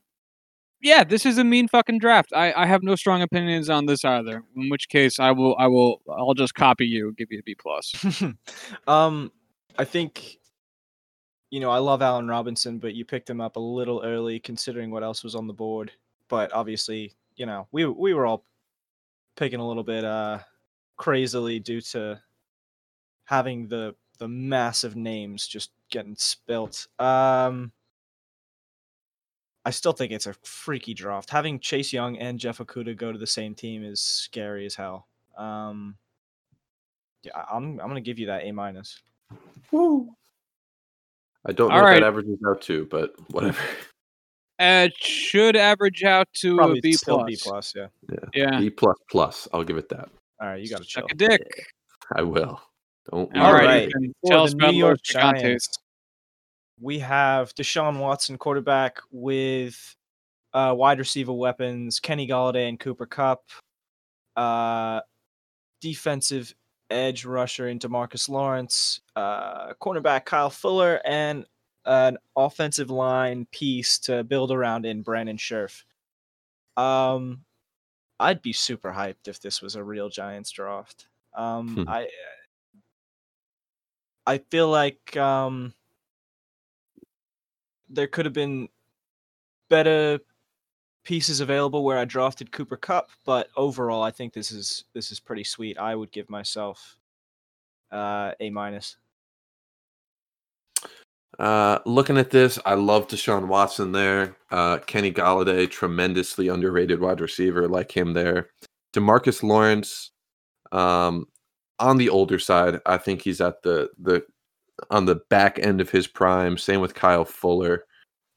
yeah, 0.82 1.04
this 1.04 1.26
is 1.26 1.38
a 1.38 1.44
mean 1.44 1.68
fucking 1.68 2.00
draft. 2.00 2.32
I, 2.36 2.54
I 2.54 2.66
have 2.66 2.84
no 2.84 2.96
strong 2.96 3.22
opinions 3.22 3.70
on 3.70 3.86
this 3.88 4.06
either. 4.06 4.44
In 4.56 4.70
which 4.70 4.90
case, 4.90 5.20
I 5.20 5.32
will 5.32 5.56
I 5.58 5.68
will 5.68 6.02
I'll 6.10 6.36
just 6.36 6.54
copy 6.54 6.86
you, 6.86 7.14
give 7.18 7.30
you 7.32 7.40
a 7.40 7.44
B 7.44 7.56
plus. 7.56 7.94
um, 8.88 9.32
I 9.78 9.86
think, 9.86 10.38
you 11.50 11.60
know, 11.60 11.72
I 11.72 11.80
love 11.80 12.02
Allen 12.02 12.28
Robinson, 12.28 12.78
but 12.78 12.94
you 12.94 13.06
picked 13.06 13.30
him 13.30 13.42
up 13.42 13.56
a 13.56 13.60
little 13.60 14.02
early 14.04 14.40
considering 14.40 14.92
what 14.92 15.04
else 15.04 15.24
was 15.24 15.36
on 15.36 15.48
the 15.48 15.54
board. 15.54 15.92
But 16.30 16.54
obviously, 16.54 17.14
you 17.36 17.46
know, 17.46 17.68
we 17.72 17.86
we 17.86 18.14
were 18.14 18.26
all 18.26 18.44
picking 19.36 19.60
a 19.60 19.68
little 19.68 19.84
bit 19.84 20.04
uh 20.04 20.40
crazily 20.98 21.60
due 21.60 21.82
to 21.82 22.20
having 23.26 23.68
the 23.68 23.96
the 24.20 24.28
massive 24.28 24.96
names 24.96 25.48
just 25.48 25.72
getting 25.90 26.16
spilt. 26.18 26.88
Um 27.00 27.72
I 29.68 29.70
still 29.70 29.92
think 29.92 30.14
it's 30.14 30.28
a 30.28 30.34
freaky 30.44 30.94
draft. 30.94 31.30
Having 31.30 31.60
Chase 31.60 31.92
Young 31.92 32.18
and 32.20 32.40
Jeff 32.40 32.60
Okudah 32.60 32.96
go 32.96 33.12
to 33.12 33.18
the 33.18 33.28
same 33.28 33.54
team 33.54 33.84
is 33.84 34.00
scary 34.00 34.66
as 34.66 34.76
hell. 34.76 35.10
Um 35.38 35.98
yeah, 37.24 37.34
I- 37.36 37.54
I'm 37.58 37.78
I'm 37.82 37.90
gonna 37.90 38.00
give 38.00 38.18
you 38.18 38.28
that 38.28 38.46
A 38.46 38.54
minus. 38.54 39.02
Woo. 39.74 40.16
I 41.46 41.52
don't 41.52 41.68
know 41.68 41.76
All 41.76 41.82
what 41.82 41.88
right. 41.90 42.00
that 42.00 42.08
averages 42.08 42.40
out 42.48 42.62
to, 42.62 42.86
but 42.86 43.14
whatever. 43.32 43.60
Uh, 43.60 43.66
it 44.88 44.94
should 45.02 45.58
average 45.58 46.02
out 46.06 46.30
to 46.36 46.56
Probably 46.56 46.80
a 46.80 46.82
B 46.82 46.94
still 46.94 47.18
plus. 47.18 47.28
B 47.28 47.38
plus, 47.44 47.74
yeah. 47.76 47.88
Yeah, 48.34 48.60
B 48.62 48.70
plus 48.70 48.96
plus. 49.12 49.50
I'll 49.54 49.66
give 49.66 49.76
it 49.76 49.90
that. 49.90 50.08
All 50.42 50.48
right, 50.48 50.62
you 50.62 50.70
got 50.70 50.78
to 50.80 50.86
chill. 50.86 51.04
suck 51.04 51.12
a 51.12 51.16
dick. 51.16 51.42
I 52.16 52.22
will. 52.22 52.62
Don't. 53.12 53.36
All 53.38 53.52
right, 53.52 53.92
right. 53.94 54.12
Tell 54.26 54.40
the 54.40 54.44
us 54.46 54.54
about 54.54 54.72
New 54.72 54.78
York 54.78 55.00
Los 55.14 55.24
Giants, 55.24 55.68
we 56.80 57.00
have 57.00 57.54
Deshaun 57.56 58.00
Watson, 58.00 58.38
quarterback, 58.38 59.00
with 59.12 59.96
uh, 60.54 60.74
wide 60.78 61.00
receiver 61.00 61.34
weapons 61.34 62.00
Kenny 62.00 62.28
Golladay 62.28 62.70
and 62.70 62.80
Cooper 62.80 63.06
Kupp. 63.06 63.44
Uh, 64.36 65.02
defensive 65.82 66.54
edge 66.90 67.26
rusher 67.26 67.68
in 67.68 67.80
DeMarcus 67.80 68.30
Lawrence, 68.30 69.02
uh, 69.16 69.74
cornerback 69.76 70.26
Kyle 70.26 70.50
Fuller, 70.50 71.02
and 71.06 71.46
an 71.86 72.18
offensive 72.36 72.90
line 72.90 73.48
piece 73.52 73.98
to 74.00 74.24
build 74.24 74.52
around 74.52 74.86
in 74.86 75.02
Brandon 75.02 75.38
Scherff. 75.38 75.84
Um, 76.76 77.44
I'd 78.20 78.42
be 78.42 78.54
super 78.54 78.92
hyped 78.92 79.28
if 79.28 79.40
this 79.40 79.62
was 79.62 79.76
a 79.76 79.84
real 79.84 80.10
Giants 80.10 80.52
draft. 80.52 81.08
Um, 81.36 81.76
Hmm. 81.76 81.90
I 81.90 82.08
I 84.26 84.40
feel 84.40 84.70
like 84.70 85.16
um, 85.16 85.74
there 87.90 88.08
could 88.08 88.26
have 88.26 88.34
been 88.34 88.70
better 89.70 90.20
pieces 91.04 91.40
available 91.40 91.84
where 91.84 91.98
I 91.98 92.06
drafted 92.06 92.52
Cooper 92.52 92.78
Kupp, 92.78 93.10
but 93.26 93.50
overall, 93.56 94.04
I 94.04 94.12
think 94.12 94.34
this 94.34 94.52
is 94.52 94.84
this 94.94 95.12
is 95.12 95.20
pretty 95.20 95.44
sweet. 95.44 95.78
I 95.78 95.96
would 95.96 96.12
give 96.12 96.30
myself 96.30 96.98
uh, 97.92 98.32
a 98.40 98.50
minus. 98.50 98.98
Uh, 101.40 101.80
looking 101.86 102.18
at 102.18 102.32
this, 102.32 102.58
I 102.66 102.74
love 102.74 103.08
Deshaun 103.08 103.48
Watson 103.48 103.92
there. 103.92 104.36
Uh, 104.50 104.80
Kenny 104.80 105.12
Golladay, 105.12 105.70
tremendously 105.70 106.48
underrated 106.48 107.00
wide 107.00 107.22
receiver, 107.22 107.68
like 107.68 107.96
him 107.96 108.14
there. 108.14 108.50
Demarcus 108.94 109.44
Lawrence, 109.44 110.12
um, 110.72 111.28
on 111.80 111.98
the 111.98 112.10
older 112.10 112.40
side, 112.40 112.82
I 112.86 112.98
think 112.98 113.22
he's 113.22 113.40
at 113.40 113.62
the 113.62 113.90
the 114.00 114.26
on 114.90 115.06
the 115.06 115.22
back 115.30 115.60
end 115.60 115.82
of 115.82 115.90
his 115.90 116.08
prime. 116.08 116.58
Same 116.58 116.82
with 116.82 116.94
Kyle 116.94 117.26
Fuller. 117.26 117.86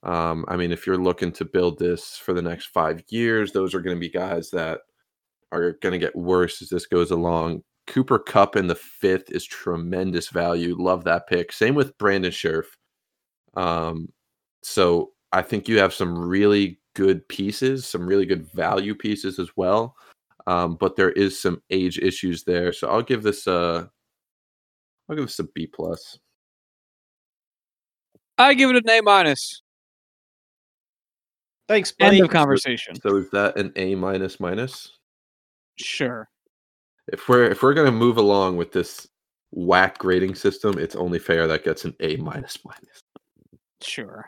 Um, 0.03 0.45
I 0.49 0.57
mean, 0.57 0.73
if 0.73 0.87
you're 0.87 0.97
looking 0.97 1.33
to 1.33 1.45
build 1.45 1.79
this 1.79 2.17
for 2.17 2.33
the 2.33 2.43
next 2.43 2.67
five 2.67 3.03
years, 3.09 3.53
those 3.53 3.75
are 3.75 3.81
going 3.81 3.97
to 3.97 4.01
be 4.01 4.09
guys 4.09 4.51
that 4.51 4.81
are 5.53 5.73
going 5.83 5.93
to 5.93 5.99
get 5.99 6.17
worse 6.17 6.63
as 6.63 6.69
this 6.69 6.87
goes 6.87 7.11
along. 7.11 7.63
Cooper 7.87 8.19
Kupp 8.19 8.57
in 8.57 8.67
the 8.67 8.75
fifth 8.75 9.31
is 9.31 9.45
tremendous 9.45 10.29
value. 10.29 10.77
Love 10.79 11.05
that 11.05 11.27
pick. 11.27 11.53
Same 11.53 11.75
with 11.75 11.97
Brandon 11.99 12.31
Scherff. 12.31 12.67
Um, 13.55 14.13
so 14.63 15.11
I 15.33 15.43
think 15.43 15.69
you 15.69 15.79
have 15.81 15.93
some 15.93 16.17
really 16.17 16.81
good 16.95 17.27
pieces, 17.29 17.87
some 17.87 18.07
really 18.07 18.27
good 18.27 18.47
value 18.53 18.95
pieces 18.95 19.39
as 19.39 19.51
well. 19.57 19.97
Um, 20.47 20.77
but 20.77 20.97
there 20.97 21.11
is 21.13 21.41
some 21.41 21.63
age 21.71 21.99
issues 21.99 22.45
there. 22.45 22.73
So 22.73 22.89
I'll 22.89 23.03
give 23.03 23.23
this 23.23 23.47
a 23.47 23.91
I'll 25.09 25.17
give 25.17 25.27
this 25.27 25.39
a 25.39 25.45
B 25.45 25.67
plus. 25.67 26.19
I 28.41 28.55
give 28.55 28.71
it 28.71 28.77
an 28.77 28.89
A 28.89 29.01
minus. 29.03 29.63
Thanks, 31.69 31.93
End 32.01 32.21
of 32.21 32.31
conversation. 32.31 33.01
So 33.01 33.17
is 33.17 33.31
that 33.31 33.57
an 33.57 33.73
A 33.77 33.95
minus 33.95 34.41
minus? 34.41 34.99
Sure. 35.77 36.29
If 37.13 37.29
we're 37.29 37.45
if 37.45 37.63
we're 37.63 37.75
gonna 37.75 37.93
move 37.93 38.17
along 38.17 38.57
with 38.57 38.73
this 38.73 39.07
whack 39.53 39.99
grading 39.99 40.35
system, 40.35 40.79
it's 40.79 40.97
only 40.97 41.19
fair 41.19 41.47
that 41.47 41.65
gets 41.65 41.85
an 41.85 41.95
A 42.01 42.17
minus 42.17 42.59
minus. 42.65 43.01
Sure. 43.83 44.27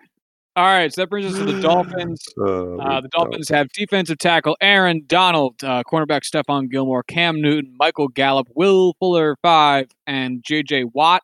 All 0.54 0.66
right, 0.66 0.92
so 0.92 1.00
that 1.00 1.08
brings 1.08 1.32
us 1.32 1.38
to 1.38 1.50
the 1.50 1.60
Dolphins. 1.60 2.22
Uh, 2.38 2.76
Uh, 2.76 3.00
the 3.00 3.08
Dolphins 3.08 3.48
have 3.48 3.68
defensive 3.70 4.18
tackle 4.18 4.56
Aaron 4.60 5.02
Donald, 5.06 5.54
uh, 5.64 5.82
cornerback 5.90 6.22
Stephon 6.24 6.70
Gilmore, 6.70 7.02
Cam 7.04 7.40
Newton, 7.40 7.74
Michael 7.78 8.08
Gallup, 8.08 8.48
Will 8.54 8.94
Fuller, 8.98 9.36
five, 9.42 9.86
and 10.06 10.42
J.J. 10.44 10.84
Watt. 10.84 11.22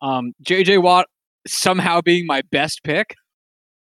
Um, 0.00 0.32
J.J. 0.40 0.78
Watt 0.78 1.06
somehow 1.46 2.00
being 2.00 2.26
my 2.26 2.42
best 2.50 2.80
pick, 2.84 3.14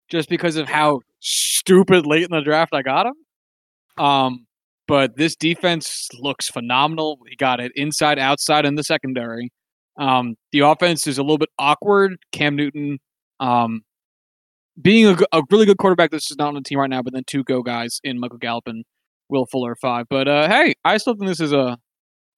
just 0.09 0.29
because 0.29 0.55
of 0.55 0.67
how 0.67 0.99
stupid 1.19 2.05
late 2.05 2.23
in 2.23 2.31
the 2.31 2.41
draft 2.41 2.73
I 2.73 2.81
got 2.81 3.07
him. 3.07 4.03
Um, 4.03 4.45
but 4.87 5.17
this 5.17 5.35
defense 5.35 6.07
looks 6.19 6.47
phenomenal. 6.49 7.19
He 7.29 7.35
got 7.35 7.59
it 7.59 7.71
inside, 7.75 8.19
outside, 8.19 8.65
in 8.65 8.75
the 8.75 8.83
secondary. 8.83 9.51
Um, 9.99 10.35
the 10.51 10.59
offense 10.59 11.07
is 11.07 11.17
a 11.17 11.23
little 11.23 11.37
bit 11.37 11.49
awkward. 11.59 12.17
Cam 12.31 12.55
Newton, 12.55 12.99
um, 13.39 13.81
being 14.79 15.17
a 15.31 15.41
really 15.49 15.65
good 15.65 15.77
quarterback 15.77 16.11
this 16.11 16.29
is 16.29 16.37
not 16.37 16.49
on 16.49 16.53
the 16.53 16.61
team 16.61 16.79
right 16.79 16.89
now, 16.89 17.01
but 17.01 17.13
then 17.13 17.23
two 17.25 17.43
go 17.43 17.63
guys 17.63 17.99
in 18.03 18.19
Michael 18.19 18.37
Gallup 18.37 18.67
and 18.67 18.85
Will 19.29 19.47
Fuller 19.47 19.75
five. 19.81 20.05
But 20.09 20.27
uh, 20.27 20.47
hey, 20.47 20.75
I 20.85 20.97
still 20.97 21.15
think 21.15 21.27
this 21.27 21.39
is 21.39 21.51
a 21.51 21.77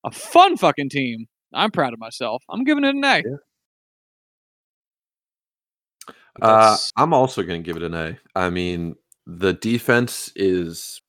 a 0.06 0.12
fun 0.12 0.56
fucking 0.56 0.90
team. 0.90 1.26
I'm 1.54 1.72
proud 1.72 1.94
of 1.94 2.00
myself. 2.00 2.42
I'm 2.50 2.64
giving 2.64 2.86
it 2.86 2.96
an 2.96 3.04
A. 3.04 3.22
Uh, 6.42 6.78
I'm 6.96 7.14
also 7.14 7.44
going 7.44 7.62
to 7.62 7.66
give 7.66 7.78
it 7.78 7.84
an 7.84 7.94
A. 7.94 8.18
I 8.36 8.50
mean, 8.50 8.96
the 9.26 9.54
defense 9.54 10.32
is 10.36 11.02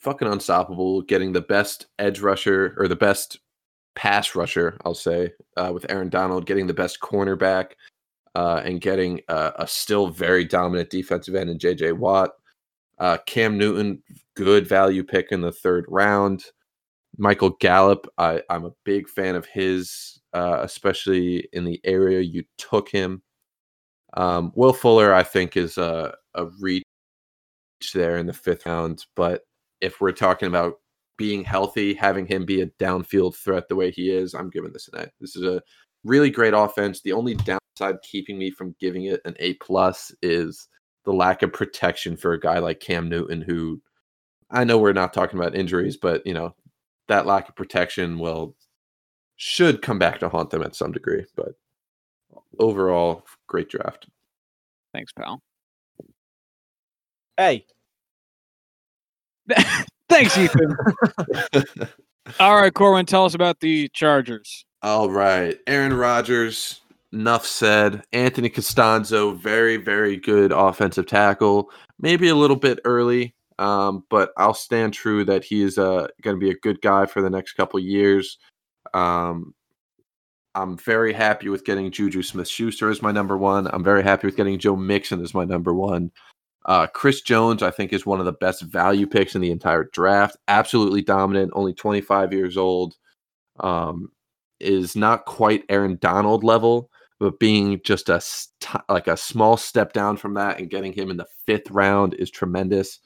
fucking 0.00 0.28
unstoppable. 0.28 1.02
Getting 1.02 1.32
the 1.32 1.40
best 1.40 1.86
edge 1.98 2.20
rusher 2.20 2.74
or 2.78 2.88
the 2.88 2.96
best 2.96 3.38
pass 3.94 4.34
rusher, 4.34 4.76
I'll 4.84 4.94
say, 4.94 5.32
uh, 5.56 5.70
with 5.72 5.86
Aaron 5.88 6.08
Donald, 6.08 6.46
getting 6.46 6.66
the 6.66 6.74
best 6.74 7.00
cornerback, 7.00 7.72
uh, 8.34 8.60
and 8.64 8.80
getting 8.80 9.20
uh, 9.28 9.52
a 9.56 9.66
still 9.66 10.08
very 10.08 10.44
dominant 10.44 10.90
defensive 10.90 11.34
end 11.34 11.50
in 11.50 11.58
J.J. 11.58 11.92
Watt. 11.92 12.30
Uh, 12.98 13.18
Cam 13.26 13.58
Newton, 13.58 14.02
good 14.34 14.66
value 14.66 15.02
pick 15.02 15.32
in 15.32 15.40
the 15.40 15.52
third 15.52 15.84
round. 15.88 16.44
Michael 17.18 17.56
Gallup, 17.60 18.06
I, 18.18 18.42
I'm 18.50 18.66
a 18.66 18.72
big 18.84 19.08
fan 19.08 19.36
of 19.36 19.46
his, 19.46 20.20
uh, 20.34 20.60
especially 20.62 21.48
in 21.52 21.64
the 21.64 21.80
area 21.84 22.20
you 22.20 22.44
took 22.58 22.90
him. 22.90 23.22
Um, 24.14 24.52
Will 24.54 24.72
Fuller, 24.72 25.12
I 25.12 25.22
think, 25.22 25.56
is 25.56 25.78
a, 25.78 26.14
a 26.34 26.46
reach 26.60 26.84
there 27.94 28.18
in 28.18 28.26
the 28.26 28.32
fifth 28.32 28.66
round. 28.66 29.04
But 29.14 29.42
if 29.80 30.00
we're 30.00 30.12
talking 30.12 30.48
about 30.48 30.74
being 31.18 31.44
healthy, 31.44 31.94
having 31.94 32.26
him 32.26 32.44
be 32.44 32.60
a 32.60 32.66
downfield 32.66 33.36
threat 33.36 33.68
the 33.68 33.76
way 33.76 33.90
he 33.90 34.10
is, 34.10 34.34
I'm 34.34 34.50
giving 34.50 34.72
this 34.72 34.88
an 34.88 35.00
A. 35.00 35.08
This 35.20 35.36
is 35.36 35.42
a 35.42 35.62
really 36.04 36.30
great 36.30 36.54
offense. 36.54 37.00
The 37.00 37.12
only 37.12 37.34
downside 37.34 38.00
keeping 38.02 38.38
me 38.38 38.50
from 38.50 38.74
giving 38.80 39.04
it 39.04 39.20
an 39.24 39.34
A 39.40 39.54
plus 39.54 40.14
is 40.22 40.68
the 41.04 41.12
lack 41.12 41.42
of 41.42 41.52
protection 41.52 42.16
for 42.16 42.32
a 42.32 42.40
guy 42.40 42.58
like 42.58 42.80
Cam 42.80 43.08
Newton, 43.08 43.40
who 43.40 43.80
I 44.50 44.64
know 44.64 44.78
we're 44.78 44.92
not 44.92 45.12
talking 45.12 45.38
about 45.38 45.56
injuries, 45.56 45.96
but 45.96 46.26
you 46.26 46.34
know 46.34 46.54
that 47.08 47.26
lack 47.26 47.48
of 47.48 47.56
protection 47.56 48.18
will 48.18 48.56
should 49.36 49.82
come 49.82 49.98
back 49.98 50.18
to 50.20 50.28
haunt 50.28 50.50
them 50.50 50.62
at 50.62 50.74
some 50.74 50.92
degree. 50.92 51.24
But 51.36 51.54
overall, 52.58 53.24
great 53.46 53.68
draft. 53.68 54.06
Thanks, 54.92 55.12
pal. 55.12 55.42
hey, 57.36 57.66
Thanks, 60.08 60.36
Ethan. 60.36 60.76
All 62.40 62.56
right, 62.56 62.74
Corwin, 62.74 63.06
tell 63.06 63.24
us 63.24 63.34
about 63.34 63.60
the 63.60 63.88
Chargers. 63.90 64.64
All 64.82 65.10
right. 65.10 65.58
Aaron 65.66 65.94
Rodgers, 65.94 66.80
enough 67.12 67.46
said. 67.46 68.02
Anthony 68.12 68.50
Castonzo, 68.50 69.36
very, 69.36 69.76
very 69.76 70.16
good 70.16 70.52
offensive 70.52 71.06
tackle. 71.06 71.70
Maybe 72.00 72.28
a 72.28 72.34
little 72.34 72.56
bit 72.56 72.80
early, 72.84 73.34
um, 73.58 74.04
but 74.10 74.32
I'll 74.36 74.54
stand 74.54 74.94
true 74.94 75.24
that 75.24 75.44
he 75.44 75.62
is 75.62 75.78
uh, 75.78 76.08
going 76.22 76.36
to 76.36 76.40
be 76.40 76.50
a 76.50 76.58
good 76.58 76.80
guy 76.82 77.06
for 77.06 77.22
the 77.22 77.30
next 77.30 77.52
couple 77.52 77.78
years. 77.80 78.38
Um, 78.94 79.54
I'm 80.56 80.78
very 80.78 81.12
happy 81.12 81.50
with 81.50 81.66
getting 81.66 81.90
Juju 81.90 82.22
Smith 82.22 82.48
Schuster 82.48 82.88
as 82.88 83.02
my 83.02 83.12
number 83.12 83.36
one. 83.36 83.68
I'm 83.72 83.84
very 83.84 84.02
happy 84.02 84.26
with 84.26 84.36
getting 84.36 84.58
Joe 84.58 84.74
Mixon 84.74 85.22
as 85.22 85.34
my 85.34 85.44
number 85.44 85.74
one. 85.74 86.10
Uh, 86.64 86.86
Chris 86.86 87.20
Jones, 87.20 87.62
I 87.62 87.70
think, 87.70 87.92
is 87.92 88.06
one 88.06 88.20
of 88.20 88.26
the 88.26 88.32
best 88.32 88.62
value 88.62 89.06
picks 89.06 89.34
in 89.34 89.42
the 89.42 89.50
entire 89.50 89.84
draft. 89.92 90.36
Absolutely 90.48 91.02
dominant, 91.02 91.52
only 91.54 91.74
25 91.74 92.32
years 92.32 92.56
old. 92.56 92.94
Um, 93.60 94.08
is 94.58 94.96
not 94.96 95.26
quite 95.26 95.64
Aaron 95.68 95.98
Donald 96.00 96.42
level, 96.42 96.90
but 97.20 97.38
being 97.38 97.78
just 97.84 98.08
a 98.08 98.18
st- 98.20 98.82
like 98.88 99.06
a 99.08 99.16
small 99.16 99.58
step 99.58 99.92
down 99.92 100.16
from 100.16 100.32
that 100.34 100.58
and 100.58 100.70
getting 100.70 100.94
him 100.94 101.10
in 101.10 101.18
the 101.18 101.26
fifth 101.46 101.70
round 101.70 102.14
is 102.14 102.30
tremendous. 102.30 103.00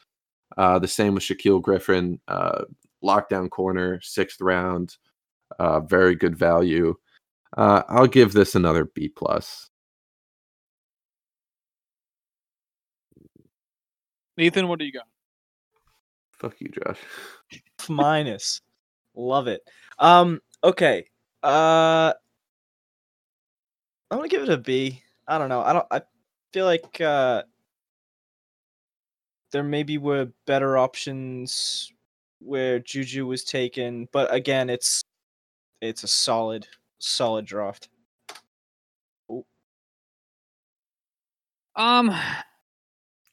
Uh, 0.57 0.79
the 0.79 0.89
same 0.89 1.15
with 1.15 1.25
Shaquill 1.25 1.61
Griffin, 1.61 2.21
uh, 2.29 2.65
lockdown 3.05 3.51
corner, 3.51 4.01
sixth 4.03 4.41
round, 4.41 4.97
uh, 5.59 5.81
very 5.81 6.15
good 6.15 6.37
value. 6.37 6.95
Uh, 7.57 7.83
I'll 7.89 8.07
give 8.07 8.33
this 8.33 8.55
another 8.55 8.85
B 8.85 9.09
plus. 9.09 9.71
Ethan, 14.39 14.69
what 14.69 14.79
do 14.79 14.85
you 14.85 14.93
got? 14.93 15.07
Fuck 16.33 16.61
you, 16.61 16.69
Josh. 16.69 16.99
Minus. 17.89 18.63
Love 19.15 19.49
it. 19.49 19.61
Um, 19.99 20.41
okay. 20.65 21.07
Uh 21.43 22.13
I'm 24.11 24.19
gonna 24.19 24.29
give 24.29 24.43
it 24.43 24.49
a 24.49 24.59
B. 24.59 25.03
I 25.27 25.39
don't 25.39 25.49
know. 25.49 25.63
I 25.63 25.73
don't 25.73 25.87
I 25.91 26.03
feel 26.53 26.65
like 26.67 27.01
uh 27.01 27.43
there 29.53 29.63
maybe 29.63 29.99
were 29.99 30.29
better 30.47 30.79
options 30.79 31.93
where 32.41 32.79
Juju 32.79 33.27
was 33.27 33.45
taken, 33.45 34.09
but 34.13 34.33
again 34.33 34.71
it's 34.71 35.03
it's 35.81 36.03
a 36.05 36.09
solid, 36.09 36.67
solid 37.01 37.45
draft. 37.47 37.89
Um, 41.77 42.09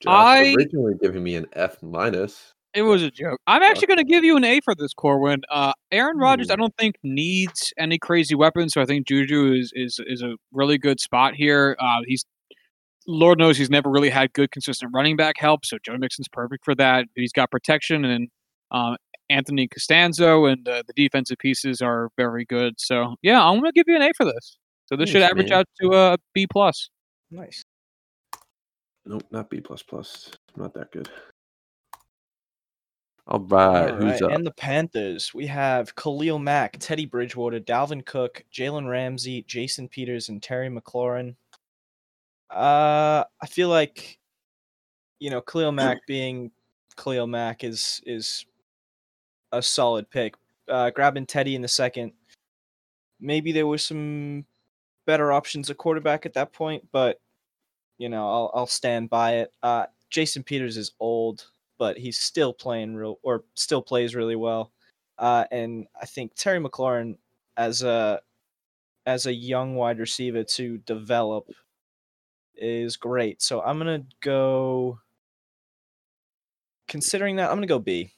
Josh 0.02 0.14
I- 0.14 0.54
originally 0.58 0.94
giving 1.02 1.24
me 1.24 1.36
an 1.36 1.48
F 1.54 1.82
minus. 1.82 2.54
it 2.74 2.84
was 2.84 3.02
a 3.02 3.10
joke. 3.12 3.40
I'm 3.48 3.64
actually 3.64 3.88
going 3.88 3.98
to 3.98 4.04
give 4.04 4.24
you 4.24 4.38
an 4.38 4.44
A 4.44 4.62
for 4.62 4.76
this, 4.76 4.94
Corwin. 4.94 5.42
Uh, 5.50 5.74
Aaron 5.92 6.18
Rodgers, 6.18 6.52
I 6.52 6.56
don't 6.56 6.76
think 6.78 6.96
needs 7.04 7.74
any 7.78 7.98
crazy 7.98 8.36
weapons, 8.36 8.74
so 8.74 8.82
I 8.82 8.86
think 8.86 9.08
Juju 9.08 9.54
is 9.54 9.72
is 9.76 10.00
is 10.06 10.22
a 10.22 10.36
really 10.52 10.78
good 10.78 11.00
spot 11.00 11.34
here. 11.36 11.76
Uh, 11.80 12.02
he's 12.06 12.24
Lord 13.08 13.40
knows 13.40 13.58
he's 13.58 13.70
never 13.70 13.90
really 13.90 14.10
had 14.10 14.34
good 14.34 14.52
consistent 14.52 14.92
running 14.94 15.16
back 15.16 15.36
help, 15.38 15.66
so 15.66 15.78
Joe 15.84 15.98
Mixon's 15.98 16.28
perfect 16.28 16.64
for 16.66 16.76
that. 16.76 17.06
He's 17.16 17.32
got 17.32 17.50
protection, 17.50 18.06
and 18.06 18.28
uh, 18.72 18.98
Anthony 19.30 19.68
Castonzo 19.68 20.52
and 20.52 20.68
uh, 20.68 20.84
the 20.88 20.94
defensive 20.94 21.38
pieces 21.38 21.82
are 21.82 22.10
very 22.18 22.46
good. 22.46 22.76
So 22.78 23.16
yeah, 23.22 23.44
I'm 23.44 23.60
going 23.60 23.72
to 23.72 23.72
give 23.72 23.86
you 23.88 23.96
an 23.96 24.02
A 24.02 24.12
for 24.16 24.26
this. 24.26 24.58
So 24.86 24.96
this 24.96 25.10
should 25.10 25.22
average 25.22 25.50
man. 25.50 25.60
out 25.60 25.66
to 25.82 25.94
a 25.94 26.18
B 26.34 26.48
plus. 26.50 26.90
Nice. 27.30 27.64
Nope, 29.06 29.24
not 29.32 29.50
B 29.50 29.60
plus 29.60 29.84
plus. 29.84 30.32
Not 30.56 30.74
that 30.74 30.92
good. 30.92 31.10
All 33.30 33.40
right, 33.40 33.94
who's 33.94 34.04
Alright, 34.04 34.22
up? 34.22 34.32
And 34.32 34.48
the 34.48 34.54
Panthers, 34.54 35.34
we 35.34 35.46
have 35.48 35.94
Khalil 35.96 36.40
Mack, 36.40 36.78
Teddy 36.80 37.06
Bridgewater, 37.06 37.60
Dalvin 37.60 38.06
Cook, 38.06 38.46
Jalen 38.54 38.90
Ramsey, 38.90 39.44
Jason 39.46 39.90
Peters, 39.90 40.30
and 40.30 40.42
Terry 40.42 40.70
McLaurin. 40.70 41.36
Uh, 42.50 43.26
I 43.42 43.48
feel 43.48 43.68
like, 43.68 44.18
you 45.20 45.30
know, 45.30 45.42
Khalil 45.42 45.74
Mack 45.74 45.98
being 46.08 46.52
Khalil 46.96 47.28
Mack 47.28 47.66
is 47.66 48.02
is 48.06 48.46
a 49.52 49.62
solid 49.62 50.10
pick. 50.10 50.36
Uh, 50.68 50.90
grabbing 50.90 51.26
Teddy 51.26 51.56
in 51.56 51.62
the 51.62 51.68
second, 51.68 52.12
maybe 53.20 53.52
there 53.52 53.68
was 53.68 53.86
some 53.86 54.46
better 55.06 55.32
options 55.32 55.70
at 55.70 55.78
quarterback 55.78 56.26
at 56.26 56.34
that 56.34 56.52
point, 56.54 56.86
but 56.92 57.20
you 57.98 58.10
know, 58.10 58.28
I'll 58.28 58.52
I'll 58.54 58.68
stand 58.68 59.10
by 59.10 59.36
it. 59.38 59.54
Uh, 59.64 59.86
Jason 60.10 60.44
Peters 60.44 60.78
is 60.78 60.92
old, 61.00 61.46
but 61.78 61.98
he's 61.98 62.18
still 62.20 62.54
playing 62.54 62.96
real 62.96 63.20
or 63.24 63.44
still 63.56 63.82
plays 63.82 64.16
really 64.16 64.36
well. 64.36 64.72
Uh, 65.18 65.46
and 65.52 65.88
I 66.00 66.06
think 66.06 66.34
Terry 66.36 66.60
McLaurin 66.60 67.18
as 67.58 67.82
a 67.84 68.22
as 69.06 69.26
a 69.26 69.34
young 69.34 69.76
wide 69.76 70.00
receiver 70.00 70.44
to 70.44 70.78
develop 70.80 71.50
is 72.56 72.98
great. 72.98 73.42
So 73.42 73.62
I'm 73.62 73.78
gonna 73.78 74.04
go. 74.22 75.00
Considering 76.88 77.36
that, 77.38 77.50
I'm 77.50 77.58
gonna 77.58 77.68
go 77.68 77.80
B. 77.80 78.12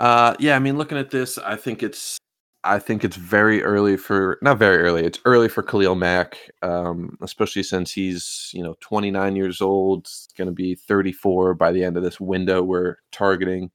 Uh, 0.00 0.34
yeah, 0.38 0.56
I 0.56 0.58
mean, 0.58 0.78
looking 0.78 0.96
at 0.96 1.10
this, 1.10 1.36
I 1.36 1.56
think 1.56 1.82
it's 1.82 2.18
I 2.64 2.78
think 2.78 3.04
it's 3.04 3.16
very 3.16 3.62
early 3.62 3.98
for 3.98 4.38
not 4.40 4.58
very 4.58 4.78
early. 4.78 5.04
It's 5.04 5.20
early 5.26 5.48
for 5.48 5.62
Khalil 5.62 5.94
Mack, 5.94 6.38
um, 6.62 7.18
especially 7.20 7.62
since 7.62 7.92
he's 7.92 8.50
you 8.54 8.62
know 8.62 8.76
29 8.80 9.36
years 9.36 9.60
old. 9.60 10.08
Going 10.38 10.46
to 10.48 10.54
be 10.54 10.74
34 10.74 11.52
by 11.54 11.70
the 11.70 11.84
end 11.84 11.98
of 11.98 12.02
this 12.02 12.18
window 12.18 12.62
we're 12.62 12.96
targeting. 13.12 13.70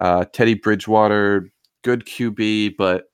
Uh, 0.00 0.24
Teddy 0.32 0.54
Bridgewater, 0.54 1.52
good 1.82 2.04
QB, 2.04 2.74
but 2.76 3.04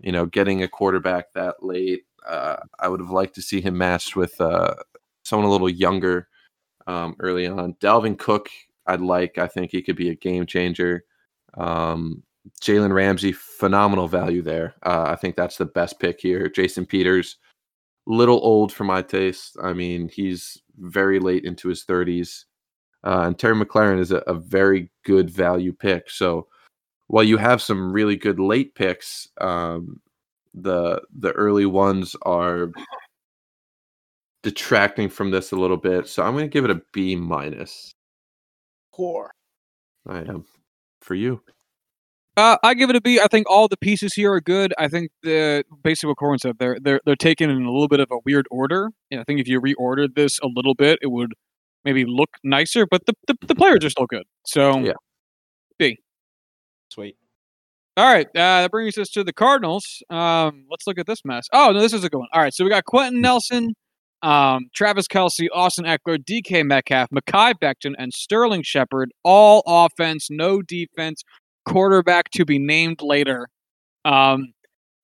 you 0.00 0.12
know 0.12 0.26
getting 0.26 0.62
a 0.62 0.68
quarterback 0.68 1.32
that 1.34 1.64
late, 1.64 2.04
uh, 2.28 2.58
I 2.78 2.86
would 2.86 3.00
have 3.00 3.10
liked 3.10 3.34
to 3.36 3.42
see 3.42 3.60
him 3.60 3.76
matched 3.76 4.14
with 4.14 4.40
uh, 4.40 4.74
someone 5.24 5.48
a 5.48 5.52
little 5.52 5.68
younger 5.68 6.28
um, 6.86 7.16
early 7.18 7.48
on. 7.48 7.74
Dalvin 7.80 8.16
Cook, 8.16 8.50
I'd 8.86 9.00
like. 9.00 9.36
I 9.38 9.48
think 9.48 9.72
he 9.72 9.82
could 9.82 9.96
be 9.96 10.10
a 10.10 10.14
game 10.14 10.46
changer. 10.46 11.04
Um, 11.58 12.22
Jalen 12.62 12.92
Ramsey, 12.92 13.32
phenomenal 13.32 14.08
value 14.08 14.42
there. 14.42 14.74
Uh, 14.82 15.04
I 15.08 15.16
think 15.16 15.36
that's 15.36 15.56
the 15.56 15.66
best 15.66 16.00
pick 16.00 16.20
here. 16.20 16.48
Jason 16.48 16.86
Peters, 16.86 17.36
little 18.06 18.40
old 18.42 18.72
for 18.72 18.84
my 18.84 19.02
taste. 19.02 19.56
I 19.62 19.72
mean, 19.72 20.08
he's 20.08 20.62
very 20.78 21.18
late 21.20 21.44
into 21.44 21.68
his 21.68 21.84
30s. 21.84 22.44
Uh, 23.04 23.24
and 23.26 23.38
Terry 23.38 23.54
McLaurin 23.54 24.00
is 24.00 24.12
a, 24.12 24.18
a, 24.18 24.34
very 24.34 24.90
good 25.04 25.30
value 25.30 25.72
pick. 25.72 26.10
So 26.10 26.48
while 27.06 27.22
you 27.22 27.36
have 27.36 27.62
some 27.62 27.92
really 27.92 28.16
good 28.16 28.40
late 28.40 28.74
picks, 28.74 29.28
um, 29.40 30.00
the 30.52 31.00
the 31.16 31.30
early 31.32 31.66
ones 31.66 32.16
are 32.22 32.72
detracting 34.42 35.08
from 35.08 35.30
this 35.30 35.52
a 35.52 35.56
little 35.56 35.76
bit. 35.76 36.08
So 36.08 36.24
I'm 36.24 36.32
going 36.32 36.44
to 36.44 36.52
give 36.52 36.64
it 36.64 36.70
a 36.70 36.82
B 36.92 37.14
minus. 37.14 37.92
Poor. 38.92 39.30
I 40.08 40.18
am 40.18 40.44
for 41.00 41.14
you. 41.14 41.42
Uh, 42.36 42.56
I 42.62 42.74
give 42.74 42.88
it 42.88 42.94
a 42.94 43.00
B. 43.00 43.18
I 43.18 43.26
think 43.26 43.50
all 43.50 43.66
the 43.66 43.76
pieces 43.76 44.14
here 44.14 44.32
are 44.32 44.40
good. 44.40 44.72
I 44.78 44.86
think 44.86 45.10
the 45.24 45.64
basically 45.82 46.10
what 46.10 46.18
Corwin 46.18 46.38
said, 46.38 46.56
they're 46.60 46.78
they're 46.80 47.00
they're 47.04 47.16
taken 47.16 47.50
in 47.50 47.62
a 47.62 47.70
little 47.72 47.88
bit 47.88 47.98
of 47.98 48.08
a 48.12 48.18
weird 48.24 48.46
order. 48.48 48.90
And 49.10 49.20
I 49.20 49.24
think 49.24 49.40
if 49.40 49.48
you 49.48 49.60
reordered 49.60 50.14
this 50.14 50.38
a 50.38 50.46
little 50.46 50.74
bit, 50.74 51.00
it 51.02 51.08
would 51.08 51.34
maybe 51.84 52.04
look 52.06 52.30
nicer. 52.44 52.86
But 52.88 53.06
the 53.06 53.14
the, 53.26 53.34
the 53.48 53.54
players 53.56 53.84
are 53.84 53.90
still 53.90 54.06
good. 54.06 54.22
So 54.46 54.78
yeah, 54.78 54.92
B. 55.80 55.98
Sweet. 56.92 57.16
All 57.96 58.04
right, 58.04 58.28
uh, 58.28 58.62
that 58.62 58.70
brings 58.70 58.96
us 58.96 59.08
to 59.10 59.24
the 59.24 59.32
Cardinals. 59.32 60.04
Um, 60.08 60.66
let's 60.70 60.86
look 60.86 61.00
at 61.00 61.06
this 61.08 61.24
mess. 61.24 61.48
Oh 61.52 61.72
no, 61.72 61.80
this 61.80 61.92
is 61.92 62.04
a 62.04 62.08
good 62.08 62.18
one. 62.18 62.28
All 62.32 62.40
right, 62.40 62.54
so 62.54 62.62
we 62.62 62.70
got 62.70 62.84
Quenton 62.84 63.20
Nelson, 63.20 63.74
um, 64.22 64.68
Travis 64.74 65.06
Kelce, 65.06 65.46
Austin 65.54 65.84
Ekeler, 65.84 66.18
DK 66.18 66.64
Metcalf, 66.64 67.08
Mekhi 67.10 67.54
Becton, 67.60 67.94
and 67.98 68.12
Sterling 68.12 68.62
Shepard. 68.62 69.12
All 69.22 69.62
offense, 69.66 70.28
no 70.30 70.62
defense 70.62 71.22
quarterback 71.66 72.30
to 72.30 72.44
be 72.44 72.58
named 72.58 73.00
later. 73.02 73.48
Um, 74.04 74.52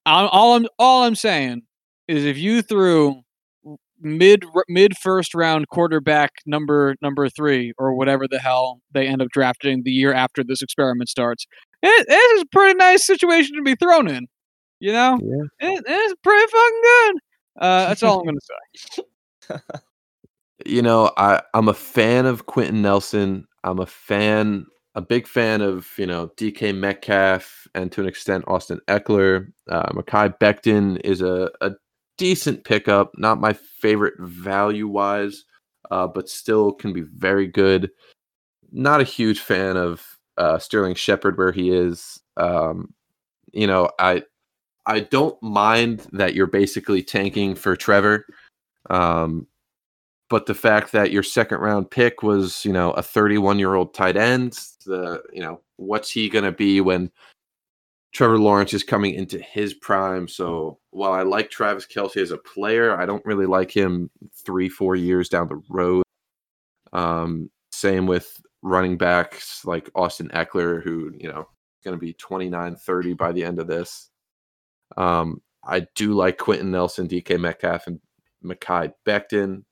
I'm, 0.05 0.27
all 0.31 0.55
I'm 0.55 0.67
all 0.77 1.03
I'm 1.03 1.15
saying 1.15 1.61
is 2.07 2.25
if 2.25 2.37
you 2.37 2.61
threw 2.61 3.21
mid 3.99 4.43
mid 4.67 4.97
first 4.97 5.33
round 5.33 5.67
quarterback 5.69 6.31
number 6.45 6.95
number 7.01 7.29
three 7.29 7.73
or 7.77 7.95
whatever 7.95 8.27
the 8.27 8.39
hell 8.39 8.81
they 8.91 9.07
end 9.07 9.21
up 9.21 9.29
drafting 9.29 9.83
the 9.83 9.91
year 9.91 10.13
after 10.13 10.43
this 10.43 10.61
experiment 10.61 11.09
starts, 11.09 11.45
it, 11.81 12.05
it 12.07 12.37
is 12.37 12.41
a 12.43 12.45
pretty 12.51 12.75
nice 12.77 13.05
situation 13.05 13.55
to 13.55 13.63
be 13.63 13.75
thrown 13.75 14.07
in. 14.07 14.27
You 14.79 14.91
know, 14.91 15.17
yeah. 15.21 15.69
it, 15.69 15.83
it's 15.87 16.15
pretty 16.21 16.51
fucking 16.51 16.81
good. 16.83 17.21
Uh, 17.59 17.87
that's 17.87 18.03
all 18.03 18.19
I'm 18.19 18.25
gonna 18.25 18.39
say. 19.49 19.59
you 20.65 20.81
know, 20.81 21.11
I 21.17 21.41
I'm 21.53 21.67
a 21.67 21.73
fan 21.73 22.25
of 22.25 22.45
Quenton 22.45 22.81
Nelson. 22.81 23.47
I'm 23.63 23.79
a 23.79 23.85
fan 23.85 24.65
a 24.95 25.01
big 25.01 25.27
fan 25.27 25.61
of 25.61 25.89
you 25.97 26.07
know 26.07 26.27
DK 26.37 26.75
Metcalf 26.75 27.67
and 27.75 27.91
to 27.91 28.01
an 28.01 28.07
extent 28.07 28.45
Austin 28.47 28.79
Ekeler. 28.87 29.51
Uh, 29.69 29.91
Mekhi 29.91 30.37
Becton 30.39 30.99
is 31.03 31.21
a, 31.21 31.51
a 31.61 31.71
decent 32.17 32.63
pickup, 32.63 33.11
not 33.17 33.39
my 33.39 33.53
favorite 33.53 34.15
value 34.19 34.87
wise, 34.87 35.43
uh, 35.91 36.07
but 36.07 36.29
still 36.29 36.71
can 36.71 36.93
be 36.93 37.01
very 37.01 37.45
good. 37.45 37.91
Not 38.71 39.01
a 39.01 39.05
huge 39.05 39.39
fan 39.39 39.77
of 39.77 40.05
uh, 40.37 40.59
Sterling 40.59 40.95
Shepard 40.95 41.37
where 41.37 41.51
he 41.51 41.71
is. 41.71 42.19
Um, 42.37 42.93
you 43.51 43.67
know, 43.67 43.89
I 43.99 44.23
I 44.85 45.01
don't 45.01 45.41
mind 45.41 46.07
that 46.11 46.35
you're 46.35 46.47
basically 46.47 47.01
tanking 47.01 47.55
for 47.55 47.75
Trevor. 47.75 48.25
Um, 48.89 49.47
but 50.29 50.45
the 50.45 50.53
fact 50.53 50.91
that 50.91 51.11
your 51.11 51.23
second 51.23 51.59
round 51.59 51.89
pick 51.91 52.23
was, 52.23 52.65
you 52.65 52.73
know, 52.73 52.91
a 52.91 53.01
31 53.01 53.59
year 53.59 53.75
old 53.75 53.93
tight 53.93 54.17
end, 54.17 54.57
the, 54.85 55.21
you 55.31 55.41
know, 55.41 55.61
what's 55.77 56.11
he 56.11 56.29
going 56.29 56.45
to 56.45 56.51
be 56.51 56.81
when 56.81 57.11
Trevor 58.13 58.39
Lawrence 58.39 58.73
is 58.73 58.83
coming 58.83 59.13
into 59.13 59.39
his 59.39 59.73
prime? 59.73 60.27
So 60.27 60.79
while 60.91 61.11
I 61.11 61.23
like 61.23 61.49
Travis 61.49 61.85
Kelce 61.85 62.17
as 62.17 62.31
a 62.31 62.37
player, 62.37 62.99
I 62.99 63.05
don't 63.05 63.25
really 63.25 63.45
like 63.45 63.71
him 63.71 64.09
three, 64.45 64.69
four 64.69 64.95
years 64.95 65.29
down 65.29 65.47
the 65.47 65.61
road. 65.69 66.03
Um, 66.93 67.49
same 67.71 68.07
with 68.07 68.41
running 68.61 68.97
backs 68.97 69.63
like 69.65 69.91
Austin 69.95 70.29
Ekeler, 70.29 70.81
who, 70.81 71.11
you 71.17 71.29
know, 71.29 71.41
is 71.41 71.83
going 71.83 71.95
to 71.95 71.99
be 71.99 72.13
29, 72.13 72.75
30 72.75 73.13
by 73.13 73.31
the 73.31 73.43
end 73.43 73.59
of 73.59 73.67
this. 73.67 74.09
Um, 74.97 75.41
I 75.63 75.87
do 75.95 76.13
like 76.13 76.37
Quenton 76.37 76.71
Nelson, 76.71 77.07
DK 77.07 77.39
Metcalf, 77.39 77.87
and 77.87 77.99
Mekhi 78.43 78.93
Becton 79.05 79.63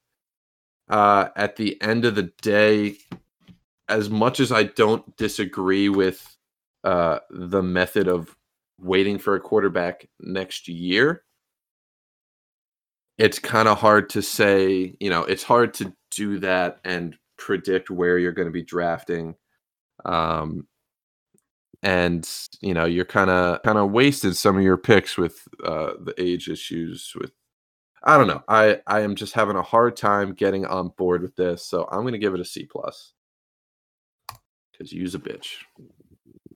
uh, 0.89 1.29
at 1.35 1.55
the 1.55 1.81
end 1.81 2.05
of 2.05 2.15
the 2.15 2.31
day, 2.41 2.97
as 3.87 4.09
much 4.09 4.39
as 4.39 4.51
I 4.51 4.63
don't 4.63 5.15
disagree 5.17 5.89
with 5.89 6.37
uh, 6.83 7.19
the 7.29 7.63
method 7.63 8.07
of 8.07 8.35
waiting 8.79 9.17
for 9.17 9.35
a 9.35 9.39
quarterback 9.39 10.07
next 10.19 10.67
year, 10.67 11.23
it's 13.17 13.39
kind 13.39 13.67
of 13.67 13.79
hard 13.79 14.09
to 14.09 14.21
say, 14.21 14.95
you 14.99 15.09
know, 15.09 15.23
it's 15.23 15.43
hard 15.43 15.73
to 15.75 15.93
do 16.11 16.39
that 16.39 16.79
and 16.83 17.15
predict 17.37 17.89
where 17.89 18.17
you're 18.17 18.31
going 18.31 18.47
to 18.47 18.51
be 18.51 18.63
drafting. 18.63 19.35
Um, 20.05 20.67
and 21.83 22.27
you 22.61 22.73
know 22.73 22.85
you're 22.85 23.05
kind 23.05 23.29
of 23.29 23.61
kind 23.63 23.77
of 23.77 23.91
wasted 23.91 24.35
some 24.35 24.57
of 24.57 24.63
your 24.63 24.77
picks 24.77 25.17
with 25.17 25.47
uh, 25.63 25.91
the 25.99 26.15
age 26.17 26.47
issues 26.47 27.13
with 27.19 27.31
I 28.03 28.17
don't 28.17 28.27
know. 28.27 28.43
I 28.47 28.79
I 28.87 29.01
am 29.01 29.15
just 29.15 29.33
having 29.33 29.55
a 29.55 29.61
hard 29.61 29.95
time 29.95 30.33
getting 30.33 30.65
on 30.65 30.89
board 30.97 31.21
with 31.21 31.35
this, 31.35 31.65
so 31.65 31.87
I'm 31.91 32.01
going 32.01 32.13
to 32.13 32.19
give 32.19 32.33
it 32.33 32.41
a 32.41 32.45
C 32.45 32.65
plus. 32.65 33.13
Because 34.71 34.91
you 34.91 35.01
use 35.01 35.15
a 35.15 35.19
bitch. 35.19 35.57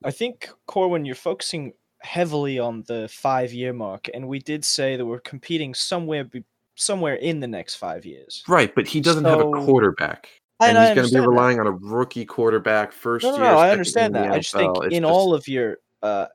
I 0.04 0.10
think 0.10 0.50
Corwin, 0.66 1.04
you're 1.04 1.14
focusing 1.14 1.72
heavily 2.00 2.58
on 2.58 2.84
the 2.86 3.08
five 3.08 3.52
year 3.52 3.72
mark, 3.72 4.08
and 4.12 4.28
we 4.28 4.40
did 4.40 4.64
say 4.64 4.96
that 4.96 5.06
we're 5.06 5.20
competing 5.20 5.72
somewhere 5.72 6.24
be, 6.24 6.44
somewhere 6.74 7.14
in 7.14 7.40
the 7.40 7.48
next 7.48 7.76
five 7.76 8.04
years. 8.04 8.42
Right, 8.46 8.74
but 8.74 8.86
he 8.86 9.00
doesn't 9.00 9.24
so, 9.24 9.30
have 9.30 9.40
a 9.40 9.64
quarterback. 9.64 10.28
And, 10.60 10.76
and 10.76 10.98
he's 10.98 11.10
going 11.12 11.22
to 11.22 11.28
be 11.28 11.34
relying 11.34 11.58
that. 11.58 11.66
on 11.66 11.74
a 11.74 11.76
rookie 11.76 12.24
quarterback 12.24 12.92
first 12.92 13.24
no, 13.24 13.30
no, 13.30 13.36
year. 13.36 13.44
No, 13.44 13.58
I 13.58 13.70
understand 13.70 14.14
that. 14.16 14.32
I 14.32 14.38
just 14.38 14.52
think 14.52 14.76
it's 14.78 14.94
in 14.94 15.02
just... 15.02 15.12
all 15.12 15.32
of 15.32 15.46
your, 15.46 15.78
uh, 16.02 16.26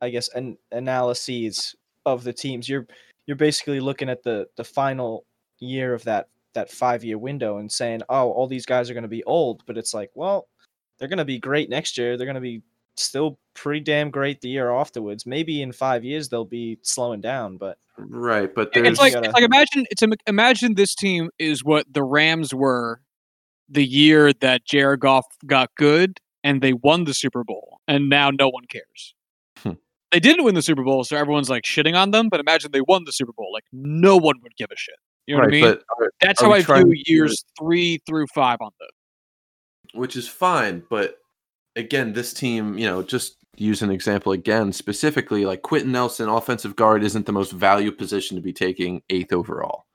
I 0.00 0.10
guess, 0.10 0.28
an 0.34 0.58
analyses 0.72 1.76
of 2.04 2.24
the 2.24 2.32
teams, 2.32 2.68
you're 2.68 2.86
you're 3.26 3.36
basically 3.36 3.80
looking 3.80 4.08
at 4.08 4.22
the 4.22 4.46
the 4.56 4.64
final 4.64 5.24
year 5.60 5.94
of 5.94 6.02
that 6.04 6.28
that 6.54 6.70
five 6.70 7.04
year 7.04 7.18
window 7.18 7.58
and 7.58 7.70
saying, 7.70 8.02
oh, 8.08 8.30
all 8.30 8.46
these 8.46 8.66
guys 8.66 8.90
are 8.90 8.94
going 8.94 9.02
to 9.02 9.08
be 9.08 9.24
old, 9.24 9.62
but 9.66 9.78
it's 9.78 9.94
like, 9.94 10.10
well, 10.14 10.48
they're 10.98 11.08
going 11.08 11.18
to 11.18 11.24
be 11.24 11.38
great 11.38 11.70
next 11.70 11.96
year. 11.96 12.16
They're 12.16 12.26
going 12.26 12.34
to 12.34 12.40
be 12.40 12.62
still 12.96 13.38
pretty 13.54 13.80
damn 13.80 14.10
great 14.10 14.40
the 14.40 14.48
year 14.48 14.70
afterwards. 14.70 15.24
Maybe 15.24 15.62
in 15.62 15.72
five 15.72 16.04
years 16.04 16.28
they'll 16.28 16.44
be 16.44 16.78
slowing 16.82 17.20
down, 17.20 17.56
but 17.56 17.78
right. 17.98 18.54
But 18.54 18.70
it's 18.74 18.98
like, 18.98 19.12
gotta... 19.12 19.26
it's 19.26 19.34
like 19.34 19.44
imagine 19.44 19.86
it's 19.90 20.02
imagine 20.26 20.74
this 20.74 20.94
team 20.94 21.30
is 21.38 21.64
what 21.64 21.86
the 21.92 22.02
Rams 22.02 22.54
were 22.54 23.00
the 23.68 23.84
year 23.84 24.32
that 24.34 24.64
Jared 24.64 25.00
Goff 25.00 25.26
got 25.46 25.70
good 25.76 26.18
and 26.44 26.60
they 26.60 26.72
won 26.72 27.04
the 27.04 27.14
Super 27.14 27.44
Bowl, 27.44 27.80
and 27.86 28.08
now 28.08 28.30
no 28.30 28.48
one 28.48 28.64
cares. 28.66 29.14
Hmm. 29.58 29.72
They 30.10 30.20
didn't 30.20 30.44
win 30.44 30.54
the 30.54 30.62
Super 30.62 30.82
Bowl, 30.82 31.04
so 31.04 31.16
everyone's 31.16 31.50
like 31.50 31.64
shitting 31.64 31.94
on 31.94 32.10
them. 32.10 32.28
But 32.28 32.40
imagine 32.40 32.72
they 32.72 32.80
won 32.80 33.04
the 33.04 33.12
Super 33.12 33.32
Bowl, 33.32 33.52
like 33.52 33.64
no 33.72 34.16
one 34.16 34.36
would 34.42 34.56
give 34.56 34.68
a 34.72 34.76
shit. 34.76 34.96
You 35.26 35.36
know 35.36 35.42
right, 35.42 35.46
what 35.46 35.54
I 35.54 35.60
mean? 35.60 35.62
but 35.62 35.82
are- 35.98 36.12
That's 36.20 36.42
are 36.42 36.46
how 36.46 36.52
I 36.52 36.82
view 36.82 37.02
years 37.06 37.44
three 37.58 38.00
through 38.06 38.26
five 38.34 38.58
on 38.60 38.70
this. 38.80 39.94
which 39.94 40.16
is 40.16 40.28
fine. 40.28 40.82
But 40.90 41.18
again, 41.76 42.12
this 42.12 42.32
team, 42.32 42.76
you 42.76 42.86
know, 42.86 43.02
just 43.02 43.36
use 43.56 43.82
an 43.82 43.90
example 43.90 44.32
again, 44.32 44.72
specifically 44.72 45.44
like 45.44 45.62
Quenton 45.62 45.92
Nelson, 45.92 46.28
offensive 46.28 46.76
guard, 46.76 47.04
isn't 47.04 47.26
the 47.26 47.32
most 47.32 47.52
value 47.52 47.92
position 47.92 48.36
to 48.36 48.42
be 48.42 48.52
taking 48.52 49.02
eighth 49.10 49.32
overall. 49.32 49.86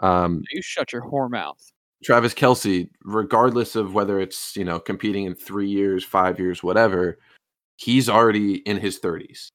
Um, 0.00 0.42
You 0.52 0.62
shut 0.62 0.92
your 0.92 1.02
whore 1.02 1.30
mouth. 1.30 1.72
Travis 2.02 2.34
Kelce, 2.34 2.88
regardless 3.04 3.76
of 3.76 3.94
whether 3.94 4.20
it's 4.20 4.56
you 4.56 4.64
know 4.64 4.78
competing 4.78 5.24
in 5.24 5.34
three 5.34 5.68
years, 5.68 6.04
five 6.04 6.38
years, 6.38 6.62
whatever, 6.62 7.18
he's 7.76 8.08
already 8.08 8.56
in 8.68 8.76
his 8.78 8.98
thirties, 8.98 9.50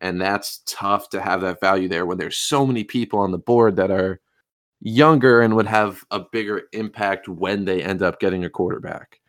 and 0.00 0.20
that's 0.20 0.62
tough 0.66 1.08
to 1.10 1.20
have 1.20 1.40
that 1.42 1.60
value 1.60 1.88
there 1.88 2.06
when 2.06 2.18
there's 2.18 2.38
so 2.38 2.66
many 2.66 2.82
people 2.82 3.20
on 3.20 3.30
the 3.30 3.38
board 3.38 3.76
that 3.76 3.90
are 3.92 4.20
younger 4.80 5.42
and 5.42 5.54
would 5.54 5.66
have 5.66 6.02
a 6.10 6.18
bigger 6.32 6.62
impact 6.72 7.28
when 7.28 7.64
they 7.64 7.82
end 7.82 8.02
up 8.02 8.18
getting 8.18 8.44
a 8.44 8.50
quarterback. 8.50 9.20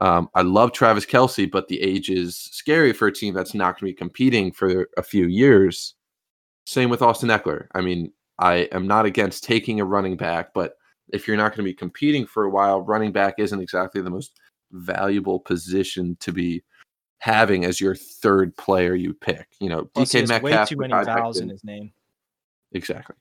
Um, 0.00 0.28
I 0.34 0.42
love 0.42 0.72
Travis 0.72 1.04
Kelce, 1.04 1.50
but 1.50 1.68
the 1.68 1.80
age 1.80 2.08
is 2.08 2.36
scary 2.36 2.92
for 2.92 3.08
a 3.08 3.12
team 3.12 3.34
that's 3.34 3.54
not 3.54 3.78
going 3.78 3.90
to 3.90 3.94
be 3.94 3.98
competing 3.98 4.52
for 4.52 4.88
a 4.96 5.02
few 5.02 5.26
years. 5.26 5.94
Same 6.66 6.90
with 6.90 7.02
Austin 7.02 7.28
Ekeler. 7.28 7.66
I 7.74 7.82
mean, 7.82 8.12
I 8.38 8.68
am 8.72 8.86
not 8.86 9.04
against 9.04 9.44
taking 9.44 9.80
a 9.80 9.84
running 9.84 10.16
back, 10.16 10.54
but 10.54 10.76
if 11.12 11.28
you're 11.28 11.36
not 11.36 11.50
going 11.50 11.58
to 11.58 11.70
be 11.70 11.74
competing 11.74 12.26
for 12.26 12.44
a 12.44 12.50
while, 12.50 12.80
running 12.80 13.12
back 13.12 13.34
isn't 13.38 13.60
exactly 13.60 14.00
the 14.00 14.10
most 14.10 14.40
valuable 14.70 15.38
position 15.38 16.16
to 16.20 16.32
be 16.32 16.62
having 17.18 17.64
as 17.64 17.80
your 17.80 17.94
third 17.94 18.56
player 18.56 18.94
you 18.94 19.12
pick. 19.12 19.46
You 19.60 19.68
know, 19.68 19.84
Plus, 19.94 20.12
DK 20.12 20.28
Metcalf. 20.28 20.42
way 20.42 20.64
too 20.66 20.76
many 20.76 21.04
vowels 21.04 21.38
in 21.38 21.48
his 21.48 21.62
name. 21.64 21.92
Exactly. 22.72 23.16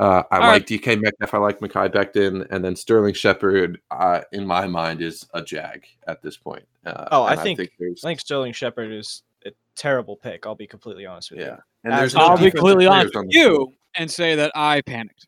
Uh, 0.00 0.22
I 0.30 0.36
All 0.36 0.40
like 0.40 0.50
right. 0.52 0.66
DK 0.66 1.00
Metcalf. 1.02 1.34
I 1.34 1.38
like 1.38 1.60
Mekhi 1.60 1.90
Becton, 1.92 2.46
and 2.50 2.64
then 2.64 2.74
Sterling 2.74 3.12
Shepard. 3.12 3.80
Uh, 3.90 4.22
in 4.32 4.46
my 4.46 4.66
mind, 4.66 5.02
is 5.02 5.26
a 5.34 5.42
jag 5.42 5.84
at 6.06 6.22
this 6.22 6.38
point. 6.38 6.64
Uh, 6.86 7.06
Oh, 7.12 7.22
I 7.24 7.32
and 7.34 7.42
think- 7.42 7.70
there's, 7.78 8.02
I 8.02 8.08
think 8.08 8.20
Sterling 8.20 8.54
Shepard 8.54 8.90
is 8.92 9.22
a 9.44 9.50
terrible 9.76 10.16
pick. 10.16 10.46
I'll 10.46 10.54
be 10.54 10.66
completely 10.66 11.04
honest 11.04 11.30
with 11.32 11.40
yeah, 11.40 11.46
you. 11.46 11.56
and 11.84 11.92
As 11.92 11.98
there's 12.00 12.14
I'll 12.14 12.38
be 12.38 12.50
completely 12.50 12.86
honest 12.86 13.14
with 13.14 13.14
the 13.14 13.18
board. 13.20 13.34
you 13.34 13.74
and 13.96 14.10
say 14.10 14.34
that 14.36 14.52
I 14.54 14.80
panicked. 14.80 15.26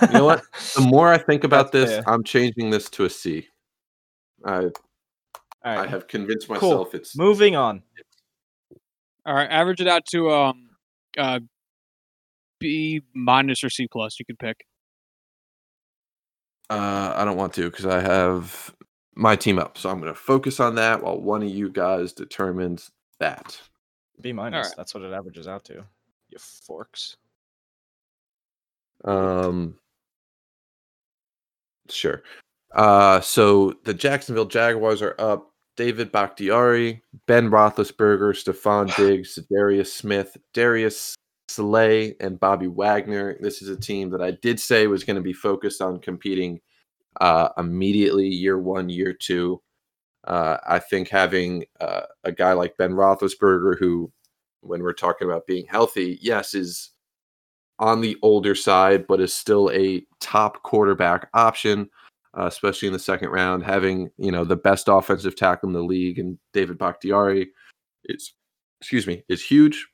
You 0.00 0.08
know 0.12 0.24
what? 0.26 0.42
The 0.76 0.82
more 0.82 1.08
I 1.12 1.18
think 1.18 1.42
about 1.42 1.72
That's 1.72 1.90
this, 1.90 2.04
fair. 2.04 2.08
I'm 2.14 2.22
changing 2.22 2.70
this 2.70 2.88
to 2.90 3.04
a 3.04 3.10
C. 3.10 3.48
I 4.44 4.58
All 4.64 4.70
I 5.64 5.86
have 5.88 6.06
convinced 6.06 6.46
Cool. 6.46 6.54
myself 6.54 6.94
it's 6.94 7.16
moving 7.16 7.56
on. 7.56 7.82
All 9.26 9.34
right, 9.34 9.50
average 9.50 9.80
it 9.80 9.88
out 9.88 10.04
to 10.12 10.30
um, 10.30 10.70
uh, 11.18 11.40
B 12.58 13.02
minus 13.14 13.62
or 13.64 13.70
C 13.70 13.88
plus. 13.90 14.18
You 14.18 14.24
can 14.24 14.36
pick. 14.36 14.64
Uh, 16.70 17.14
I 17.16 17.24
don't 17.24 17.36
want 17.36 17.54
to 17.54 17.70
because 17.70 17.86
I 17.86 18.00
have 18.00 18.74
my 19.14 19.36
team 19.36 19.58
up, 19.58 19.78
so 19.78 19.90
I'm 19.90 20.00
going 20.00 20.12
to 20.12 20.18
focus 20.18 20.60
on 20.60 20.74
that 20.76 21.02
while 21.02 21.20
one 21.20 21.42
of 21.42 21.48
you 21.48 21.70
guys 21.70 22.12
determines 22.12 22.90
that. 23.20 23.60
B 24.20 24.32
minus. 24.32 24.68
right. 24.68 24.76
That's 24.76 24.94
what 24.94 25.02
it 25.02 25.12
averages 25.12 25.48
out 25.48 25.64
to. 25.66 25.84
You 26.30 26.38
forks. 26.38 27.16
Um, 29.04 29.78
sure. 31.88 32.22
Uh, 32.74 33.20
so 33.20 33.74
the 33.84 33.94
Jacksonville 33.94 34.46
Jaguars 34.46 35.02
are 35.02 35.14
up. 35.18 35.52
David 35.76 36.10
Bakhtiari, 36.10 37.02
Ben 37.26 37.50
Roethlisberger, 37.50 38.34
Stefon 38.34 38.94
Diggs, 38.96 39.38
Darius 39.48 39.94
Smith, 39.94 40.36
Darius 40.52 41.14
Slay, 41.48 42.14
and 42.20 42.38
Bobby 42.38 42.66
Wagner. 42.66 43.36
This 43.40 43.62
is 43.62 43.68
a 43.68 43.76
team 43.76 44.10
that 44.10 44.22
I 44.22 44.32
did 44.32 44.60
say 44.60 44.86
was 44.86 45.04
going 45.04 45.16
to 45.16 45.22
be 45.22 45.32
focused 45.32 45.80
on 45.80 45.98
competing 45.98 46.60
uh, 47.20 47.48
immediately 47.56 48.28
year 48.28 48.58
one, 48.58 48.88
year 48.88 49.12
two. 49.12 49.60
Uh, 50.26 50.58
I 50.66 50.78
think 50.78 51.08
having 51.08 51.64
uh, 51.80 52.02
a 52.24 52.32
guy 52.32 52.52
like 52.52 52.76
Ben 52.76 52.92
Roethlisberger, 52.92 53.78
who, 53.78 54.12
when 54.60 54.82
we're 54.82 54.92
talking 54.92 55.26
about 55.26 55.46
being 55.46 55.66
healthy, 55.66 56.18
yes, 56.20 56.54
is 56.54 56.90
on 57.78 58.00
the 58.00 58.16
older 58.22 58.54
side, 58.54 59.06
but 59.06 59.20
is 59.20 59.32
still 59.32 59.70
a 59.70 60.04
top 60.20 60.62
quarterback 60.64 61.28
option, 61.32 61.88
uh, 62.38 62.46
especially 62.46 62.88
in 62.88 62.92
the 62.92 62.98
second 62.98 63.30
round. 63.30 63.64
Having 63.64 64.10
you 64.18 64.32
know 64.32 64.44
the 64.44 64.56
best 64.56 64.88
offensive 64.88 65.36
tackle 65.36 65.68
in 65.68 65.72
the 65.72 65.82
league 65.82 66.18
and 66.18 66.38
David 66.52 66.76
Bakhtiari 66.76 67.50
is, 68.04 68.34
excuse 68.80 69.06
me, 69.06 69.22
is 69.28 69.42
huge. 69.42 69.88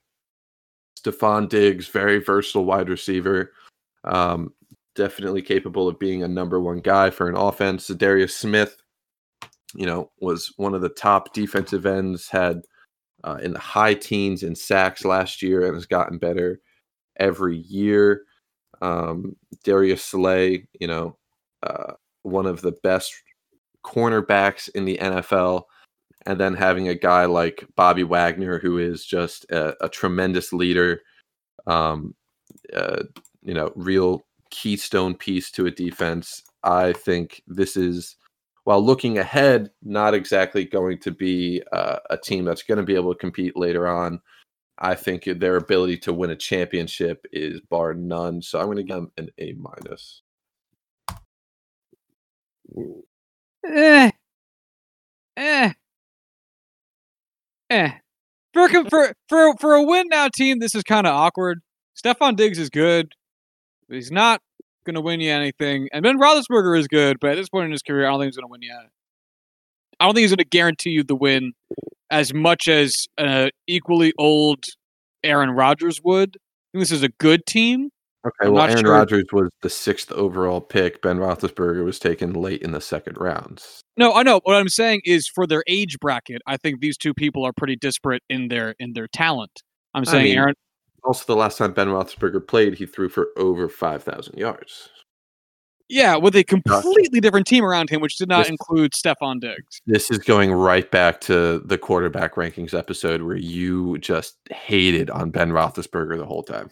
Stefon 0.99 1.49
Diggs, 1.49 1.89
very 1.89 2.19
versatile 2.19 2.65
wide 2.65 2.89
receiver, 2.89 3.53
um, 4.05 4.53
definitely 4.95 5.43
capable 5.43 5.89
of 5.89 5.99
being 5.99 6.23
a 6.23 6.29
number 6.29 6.61
one 6.61 6.79
guy 6.79 7.11
for 7.11 7.29
an 7.29 7.37
offense. 7.37 7.89
Darius 7.89 8.37
Smith, 8.37 8.77
you 9.75 9.87
know, 9.87 10.11
was 10.21 10.53
one 10.57 10.75
of 10.75 10.83
the 10.83 10.89
top 10.89 11.33
defensive 11.33 11.87
ends, 11.87 12.29
had 12.29 12.63
uh, 13.25 13.39
in 13.43 13.53
the 13.53 13.59
high 13.59 13.95
teens 13.95 14.43
in 14.43 14.55
sacks 14.55 15.05
last 15.05 15.43
year, 15.43 15.67
and 15.67 15.75
has 15.75 15.87
gotten 15.87 16.19
better 16.19 16.61
every 17.17 17.59
year. 17.59 18.23
Um, 18.81 19.37
Darius 19.65 20.05
Slay, 20.05 20.67
you 20.79 20.87
know, 20.87 21.17
uh, 21.63 21.95
one 22.23 22.47
of 22.47 22.61
the 22.61 22.73
best 22.83 23.15
cornerbacks 23.85 24.69
in 24.75 24.85
the 24.85 24.99
NFL. 24.99 25.63
And 26.27 26.41
then 26.41 26.55
having 26.55 26.89
a 26.89 26.95
guy 26.95 27.27
like 27.27 27.67
Bobby 27.77 28.03
Wagner, 28.03 28.59
who 28.59 28.79
is 28.79 29.05
just 29.05 29.45
a, 29.51 29.85
a 29.85 29.89
tremendous 29.89 30.53
leader, 30.53 31.03
um, 31.67 32.15
uh, 32.75 33.03
you 33.43 33.53
know, 33.55 33.73
real 33.77 34.27
keystone 34.51 35.15
piece 35.15 35.51
to 35.51 35.67
a 35.67 35.71
defense. 35.71 36.43
I 36.63 36.95
think 36.95 37.43
this 37.47 37.77
is, 37.77 38.17
while 38.65 38.83
looking 38.83 39.19
ahead, 39.19 39.71
not 39.83 40.15
exactly 40.15 40.65
going 40.65 40.99
to 41.01 41.11
be 41.11 41.63
uh, 41.73 41.99
a 42.09 42.17
team 42.17 42.47
that's 42.47 42.63
going 42.63 42.79
to 42.79 42.85
be 42.85 42.95
able 42.95 43.13
to 43.13 43.19
compete 43.19 43.57
later 43.57 43.87
on. 43.87 44.21
I 44.79 44.95
think 44.95 45.25
their 45.25 45.57
ability 45.57 45.99
to 45.99 46.13
win 46.13 46.31
a 46.31 46.37
championship 46.37 47.27
is 47.33 47.61
bar 47.61 47.95
none. 47.95 48.41
So 48.41 48.59
I'm 48.59 48.67
going 48.67 48.79
to 48.79 48.83
give 48.83 48.97
them 48.97 49.13
an 49.19 49.29
A 49.39 49.53
minus. 49.53 50.23
Eh. 53.67 54.11
Eh. 55.37 55.73
Eh. 57.75 57.91
For, 58.53 58.69
for 58.89 59.13
for 59.29 59.55
for 59.59 59.75
a 59.75 59.83
win 59.83 60.07
now 60.09 60.29
team, 60.29 60.61
this 60.61 60.77
is 60.77 60.85
kind 60.85 61.09
of 61.09 61.13
awkward. 61.13 61.61
Stefon 62.01 62.37
Diggs 62.37 62.57
is 62.57 62.71
good. 62.71 63.13
He's 63.89 64.13
not 64.13 64.41
going 64.87 64.95
to 64.95 65.01
win 65.01 65.21
you 65.21 65.33
anything. 65.33 65.89
And 65.93 66.05
Ben 66.05 66.19
Roethlisberger 66.19 66.79
is 66.79 66.87
good, 66.87 67.19
but 67.21 67.33
at 67.33 67.37
this 67.37 67.49
point 67.49 67.67
in 67.67 67.73
his 67.73 67.83
career, 67.83 68.07
I 68.07 68.11
don't 68.11 68.21
think 68.21 68.29
he's 68.29 68.37
going 68.37 68.49
to 68.49 68.51
win 68.51 68.63
you. 68.63 68.73
I 69.99 70.05
don't 70.05 70.15
think 70.15 70.23
he's 70.23 70.31
going 70.31 70.39
to 70.39 70.45
guarantee 70.45 70.91
you 70.91 71.03
the 71.03 71.17
win 71.17 71.53
as 72.11 72.33
much 72.33 72.69
as 72.69 73.09
an 73.19 73.51
equally 73.67 74.13
old 74.19 74.63
Aaron 75.25 75.51
Rodgers 75.51 76.01
would. 76.05 76.37
I 76.37 76.79
think 76.79 76.83
this 76.83 76.93
is 76.93 77.03
a 77.03 77.09
good 77.09 77.45
team. 77.45 77.91
Okay, 78.27 78.47
I'm 78.47 78.53
well, 78.53 78.65
Aaron 78.65 78.79
sure- 78.85 78.93
Rodgers 78.93 79.25
was 79.33 79.51
the 79.61 79.69
sixth 79.69 80.11
overall 80.13 80.61
pick. 80.61 81.03
Ben 81.03 81.19
Roethlisberger 81.19 81.85
was 81.85 81.99
taken 81.99 82.33
late 82.33 82.63
in 82.63 82.73
the 82.73 82.81
second 82.81 83.19
round. 83.19 83.63
No, 83.97 84.13
I 84.15 84.23
know. 84.23 84.41
What 84.45 84.57
I'm 84.57 84.69
saying 84.69 85.03
is 85.05 85.29
for 85.29 85.47
their 85.47 85.63
age 85.67 85.99
bracket, 86.01 86.41
I 86.47 86.57
think 86.57 86.81
these 86.81 86.97
two 86.97 87.13
people 87.15 87.45
are 87.45 87.53
pretty 87.53 87.77
disparate 87.77 88.23
in 88.31 88.49
their 88.49 88.75
in 88.79 88.95
their 88.95 89.09
talent. 89.09 89.63
I'm 89.93 90.03
I 90.07 90.11
saying 90.11 90.25
mean, 90.25 90.39
Aaron 90.39 90.55
Also, 91.05 91.25
the 91.27 91.39
last 91.39 91.59
time 91.59 91.73
Ben 91.73 91.89
Roethlisberger 91.89 92.47
played, 92.49 92.75
he 92.75 92.87
threw 92.87 93.09
for 93.11 93.29
over 93.37 93.69
5,000 93.69 94.39
yards. 94.39 94.89
Yeah, 95.91 96.17
with 96.17 96.35
a 96.35 96.43
completely 96.43 97.21
different 97.21 97.47
team 97.47 97.63
around 97.63 97.91
him, 97.91 98.01
which 98.01 98.17
did 98.17 98.29
not 98.29 98.45
This- 98.45 98.49
include 98.51 98.93
Stefon 98.93 99.39
Diggs. 99.41 99.83
This 99.87 100.11
is 100.11 100.19
going 100.19 100.51
right 100.51 100.91
back 100.91 101.21
to 101.23 101.59
the 101.59 101.77
quarterback 101.77 102.37
rankings 102.37 102.73
episode 102.77 103.21
where 103.23 103.37
you 103.37 103.99
just 103.99 104.39
hated 104.51 105.11
on 105.11 105.31
Ben 105.31 105.51
Roethlisberger 105.51 106.17
the 106.17 106.25
whole 106.25 106.43
time. 106.43 106.71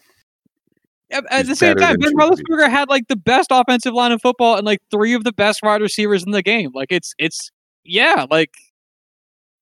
At, 1.13 1.25
at 1.31 1.39
He's 1.39 1.47
the 1.49 1.55
same 1.55 1.75
time, 1.75 1.97
Ben 1.99 2.13
Roethlisberger 2.15 2.69
had 2.69 2.89
like 2.89 3.07
the 3.07 3.15
best 3.15 3.49
offensive 3.51 3.93
line 3.93 4.11
in 4.11 4.19
football 4.19 4.57
and 4.57 4.65
like 4.65 4.79
three 4.91 5.13
of 5.13 5.23
the 5.23 5.31
best 5.31 5.61
wide 5.63 5.81
receivers 5.81 6.23
in 6.23 6.31
the 6.31 6.41
game. 6.41 6.71
Like 6.73 6.91
it's 6.91 7.13
it's 7.17 7.51
yeah, 7.83 8.25
like 8.29 8.51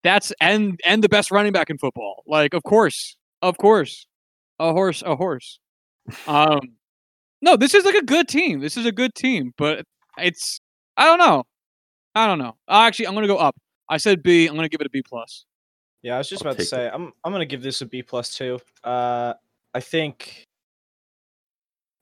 that's 0.03 0.31
and 0.39 0.79
and 0.85 1.03
the 1.03 1.09
best 1.09 1.31
running 1.31 1.51
back 1.51 1.69
in 1.69 1.77
football. 1.77 2.23
Like 2.25 2.53
of 2.53 2.63
course, 2.63 3.15
of 3.41 3.57
course, 3.57 4.07
a 4.59 4.71
horse, 4.71 5.03
a 5.05 5.15
horse. 5.15 5.59
Um, 6.27 6.61
no, 7.41 7.57
this 7.57 7.73
is 7.73 7.85
like 7.85 7.95
a 7.95 8.05
good 8.05 8.27
team. 8.27 8.59
This 8.59 8.77
is 8.77 8.85
a 8.85 8.91
good 8.91 9.13
team, 9.13 9.53
but 9.57 9.85
it's 10.17 10.59
I 10.97 11.05
don't 11.05 11.19
know, 11.19 11.43
I 12.15 12.27
don't 12.27 12.39
know. 12.39 12.55
Actually, 12.69 13.07
I'm 13.07 13.13
gonna 13.13 13.27
go 13.27 13.37
up. 13.37 13.55
I 13.89 13.97
said 13.97 14.23
B. 14.23 14.47
I'm 14.47 14.55
gonna 14.55 14.69
give 14.69 14.81
it 14.81 14.87
a 14.87 14.89
B 14.89 15.03
plus. 15.07 15.45
Yeah, 16.01 16.15
I 16.15 16.17
was 16.19 16.29
just 16.29 16.43
I'll 16.43 16.51
about 16.51 16.57
to 16.57 16.63
take 16.63 16.69
say 16.69 16.89
I'm 16.91 17.11
I'm 17.23 17.31
gonna 17.31 17.45
give 17.45 17.61
this 17.61 17.81
a 17.81 17.85
B 17.85 18.01
plus 18.01 18.35
too. 18.35 18.59
Uh, 18.83 19.33
I 19.73 19.79
think, 19.79 20.47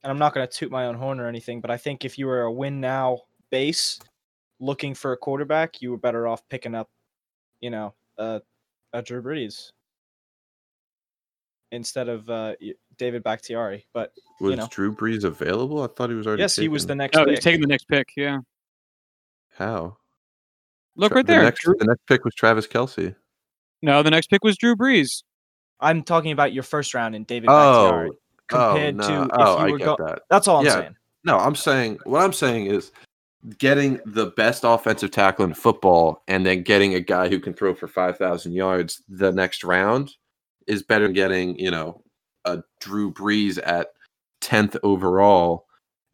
and 0.02 0.10
I'm 0.10 0.18
not 0.18 0.34
gonna 0.34 0.46
toot 0.46 0.70
my 0.70 0.86
own 0.86 0.94
horn 0.96 1.20
or 1.20 1.26
anything, 1.28 1.60
but 1.60 1.70
I 1.70 1.76
think 1.76 2.04
if 2.04 2.18
you 2.18 2.26
were 2.26 2.42
a 2.42 2.52
win 2.52 2.80
now 2.80 3.20
base 3.50 3.98
looking 4.60 4.94
for 4.94 5.12
a 5.12 5.16
quarterback, 5.16 5.80
you 5.82 5.90
were 5.90 5.96
better 5.98 6.26
off 6.26 6.46
picking 6.48 6.74
up, 6.74 6.88
you 7.60 7.70
know, 7.70 7.94
uh, 8.18 8.40
a 8.92 9.02
Drew 9.02 9.22
Brees. 9.22 9.72
instead 11.72 12.08
of 12.08 12.28
uh, 12.28 12.54
David 12.98 13.22
Bakhtiari. 13.22 13.86
But 13.94 14.12
Was 14.40 14.56
know. 14.56 14.68
Drew 14.70 14.94
Brees 14.94 15.24
available? 15.24 15.82
I 15.82 15.86
thought 15.86 16.10
he 16.10 16.16
was 16.16 16.26
already. 16.26 16.42
yes, 16.42 16.56
he 16.56 16.68
was 16.68 16.86
the 16.86 16.94
next. 16.94 17.16
Oh, 17.16 17.24
pick. 17.24 17.30
he's 17.36 17.40
taking 17.44 17.60
the 17.60 17.66
next 17.68 17.84
pick. 17.88 18.08
Yeah. 18.16 18.38
How? 19.56 19.96
Look 20.96 21.10
Tra- 21.12 21.16
right 21.18 21.26
the 21.26 21.32
there. 21.34 21.42
Next, 21.42 21.62
Drew- 21.62 21.76
the 21.78 21.84
next 21.86 22.06
pick 22.06 22.24
was 22.24 22.34
Travis 22.34 22.66
Kelce. 22.66 23.14
no, 23.82 24.02
the 24.02 24.10
next 24.10 24.28
pick 24.28 24.42
was 24.42 24.56
Drew 24.56 24.74
Brees. 24.76 25.22
I'm 25.78 26.02
talking 26.02 26.32
about 26.32 26.52
your 26.52 26.62
first 26.62 26.92
round 26.92 27.14
in 27.14 27.24
David 27.24 27.48
Oh, 27.48 27.84
Bakhtiari 27.90 28.10
compared 28.50 28.94
oh, 29.00 29.08
no. 29.08 29.26
to 29.26 29.30
oh, 29.38 29.66
you 29.66 29.74
I 29.74 29.78
get 29.78 29.84
go- 29.84 29.96
that. 30.06 30.22
That's 30.28 30.48
all 30.48 30.58
I'm 30.58 30.66
Yeah. 30.66 30.80
saying. 30.80 30.96
No, 31.24 31.38
I'm 31.38 31.54
saying 31.54 31.98
what 32.04 32.22
I'm 32.22 32.32
saying 32.32 32.66
is 32.66 32.92
getting 33.58 34.00
the 34.04 34.26
best 34.36 34.64
offensive 34.64 35.10
tackle 35.10 35.44
in 35.44 35.54
football 35.54 36.22
and 36.28 36.44
then 36.44 36.62
getting 36.62 36.94
a 36.94 37.00
guy 37.00 37.28
who 37.28 37.40
can 37.40 37.54
throw 37.54 37.74
for 37.74 37.88
5,000 37.88 38.52
yards 38.52 39.02
the 39.08 39.32
next 39.32 39.64
round 39.64 40.12
is 40.66 40.82
better 40.82 41.04
than 41.04 41.14
getting, 41.14 41.58
you 41.58 41.70
know, 41.70 42.02
a 42.44 42.62
Drew 42.80 43.12
Brees 43.12 43.58
at 43.64 43.88
10th 44.42 44.76
overall 44.82 45.66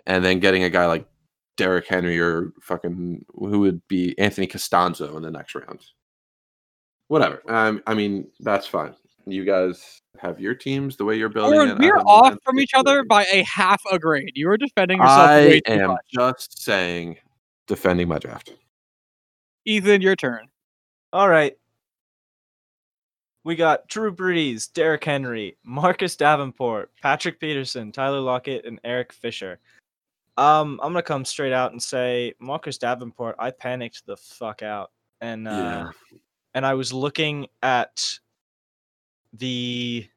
and 0.06 0.24
then 0.24 0.38
getting 0.40 0.62
a 0.62 0.70
guy 0.70 0.86
like 0.86 1.06
Derrick 1.56 1.86
Henry 1.86 2.20
or 2.20 2.52
fucking 2.60 3.24
who 3.34 3.60
would 3.60 3.86
be 3.88 4.16
Anthony 4.18 4.46
Castonzo 4.46 5.16
in 5.16 5.22
the 5.22 5.30
next 5.30 5.54
round. 5.54 5.80
Whatever. 7.08 7.42
Um, 7.48 7.82
I 7.86 7.94
mean, 7.94 8.28
that's 8.40 8.66
fine. 8.66 8.94
You 9.28 9.44
guys 9.44 10.00
have 10.18 10.40
your 10.40 10.54
teams 10.54 10.96
the 10.96 11.04
way 11.04 11.16
you're 11.16 11.28
building 11.28 11.58
Oren, 11.58 11.70
it. 11.70 11.78
we're 11.78 11.98
off 11.98 12.36
from 12.44 12.60
each 12.60 12.72
other 12.74 13.02
by 13.04 13.24
a 13.32 13.42
half 13.42 13.82
a 13.90 13.98
grade. 13.98 14.30
You 14.34 14.48
are 14.50 14.56
defending 14.56 14.98
yourself 14.98 15.18
I 15.30 15.36
way 15.46 15.60
too 15.60 15.72
am 15.72 15.88
much. 15.88 16.04
just 16.14 16.62
saying, 16.62 17.16
defending 17.66 18.06
my 18.08 18.18
draft. 18.18 18.52
Ethan, 19.64 20.00
your 20.00 20.14
turn. 20.14 20.46
All 21.12 21.28
right. 21.28 21.56
We 23.42 23.56
got 23.56 23.88
Drew 23.88 24.14
Brees, 24.14 24.72
Derrick 24.72 25.04
Henry, 25.04 25.56
Marcus 25.64 26.16
Davenport, 26.16 26.90
Patrick 27.00 27.38
Peterson, 27.40 27.92
Tyler 27.92 28.20
Lockett, 28.20 28.64
and 28.64 28.80
Eric 28.84 29.12
Fisher. 29.12 29.58
Um, 30.36 30.78
I'm 30.82 30.92
gonna 30.92 31.02
come 31.02 31.24
straight 31.24 31.52
out 31.52 31.72
and 31.72 31.82
say 31.82 32.34
Marcus 32.40 32.78
Davenport. 32.78 33.36
I 33.38 33.50
panicked 33.50 34.04
the 34.06 34.16
fuck 34.16 34.62
out, 34.62 34.90
and 35.20 35.48
uh, 35.48 35.50
Yeah. 35.50 35.90
and 36.54 36.66
I 36.66 36.74
was 36.74 36.92
looking 36.92 37.46
at 37.62 38.18
the 39.38 40.08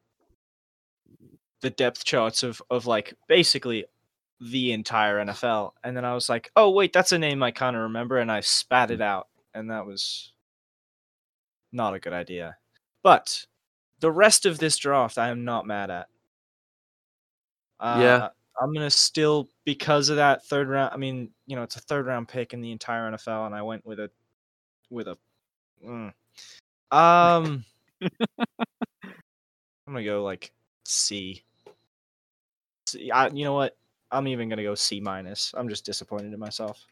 the 1.62 1.70
depth 1.70 2.04
charts 2.04 2.42
of 2.42 2.62
of 2.70 2.86
like 2.86 3.14
basically 3.28 3.84
the 4.40 4.72
entire 4.72 5.18
NFL, 5.24 5.72
and 5.84 5.96
then 5.96 6.04
I 6.04 6.14
was 6.14 6.28
like, 6.28 6.50
oh 6.56 6.70
wait, 6.70 6.92
that's 6.92 7.12
a 7.12 7.18
name 7.18 7.42
I 7.42 7.50
kind 7.50 7.76
of 7.76 7.82
remember, 7.82 8.18
and 8.18 8.32
I 8.32 8.40
spat 8.40 8.90
it 8.90 9.00
out, 9.02 9.28
and 9.54 9.70
that 9.70 9.86
was 9.86 10.32
not 11.72 11.94
a 11.94 12.00
good 12.00 12.12
idea. 12.12 12.56
But 13.02 13.46
the 14.00 14.10
rest 14.10 14.46
of 14.46 14.58
this 14.58 14.76
draft, 14.78 15.18
I 15.18 15.28
am 15.28 15.44
not 15.44 15.66
mad 15.66 15.90
at. 15.90 16.08
Uh, 17.78 17.96
Yeah. 18.00 18.28
I'm 18.60 18.74
gonna 18.74 18.90
still 18.90 19.48
because 19.64 20.10
of 20.10 20.16
that 20.16 20.44
third 20.44 20.68
round. 20.68 20.92
I 20.92 20.98
mean, 20.98 21.30
you 21.46 21.56
know, 21.56 21.62
it's 21.62 21.76
a 21.76 21.80
third 21.80 22.04
round 22.06 22.28
pick 22.28 22.52
in 22.52 22.60
the 22.60 22.72
entire 22.72 23.10
NFL, 23.10 23.46
and 23.46 23.54
I 23.54 23.62
went 23.62 23.86
with 23.86 23.98
a 24.00 24.10
with 24.90 25.08
a. 25.08 25.16
mm. 25.86 26.12
Um, 26.92 27.64
I'm 29.90 29.94
gonna 29.94 30.06
go 30.06 30.22
like 30.22 30.52
C. 30.84 31.42
C 32.86 33.10
I, 33.10 33.26
you 33.26 33.42
know 33.42 33.54
what? 33.54 33.76
I'm 34.12 34.28
even 34.28 34.48
gonna 34.48 34.62
go 34.62 34.76
C 34.76 35.00
minus. 35.00 35.52
I'm 35.56 35.68
just 35.68 35.84
disappointed 35.84 36.32
in 36.32 36.38
myself. 36.38 36.86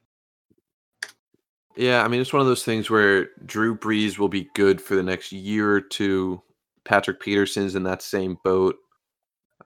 Yeah, 1.76 2.04
I 2.04 2.08
mean, 2.08 2.20
it's 2.20 2.32
one 2.32 2.40
of 2.40 2.48
those 2.48 2.64
things 2.64 2.90
where 2.90 3.28
Drew 3.46 3.78
Brees 3.78 4.18
will 4.18 4.28
be 4.28 4.50
good 4.56 4.80
for 4.80 4.96
the 4.96 5.02
next 5.04 5.30
year 5.30 5.70
or 5.70 5.80
two. 5.80 6.42
Patrick 6.84 7.20
Peterson's 7.20 7.76
in 7.76 7.84
that 7.84 8.02
same 8.02 8.36
boat. 8.42 8.74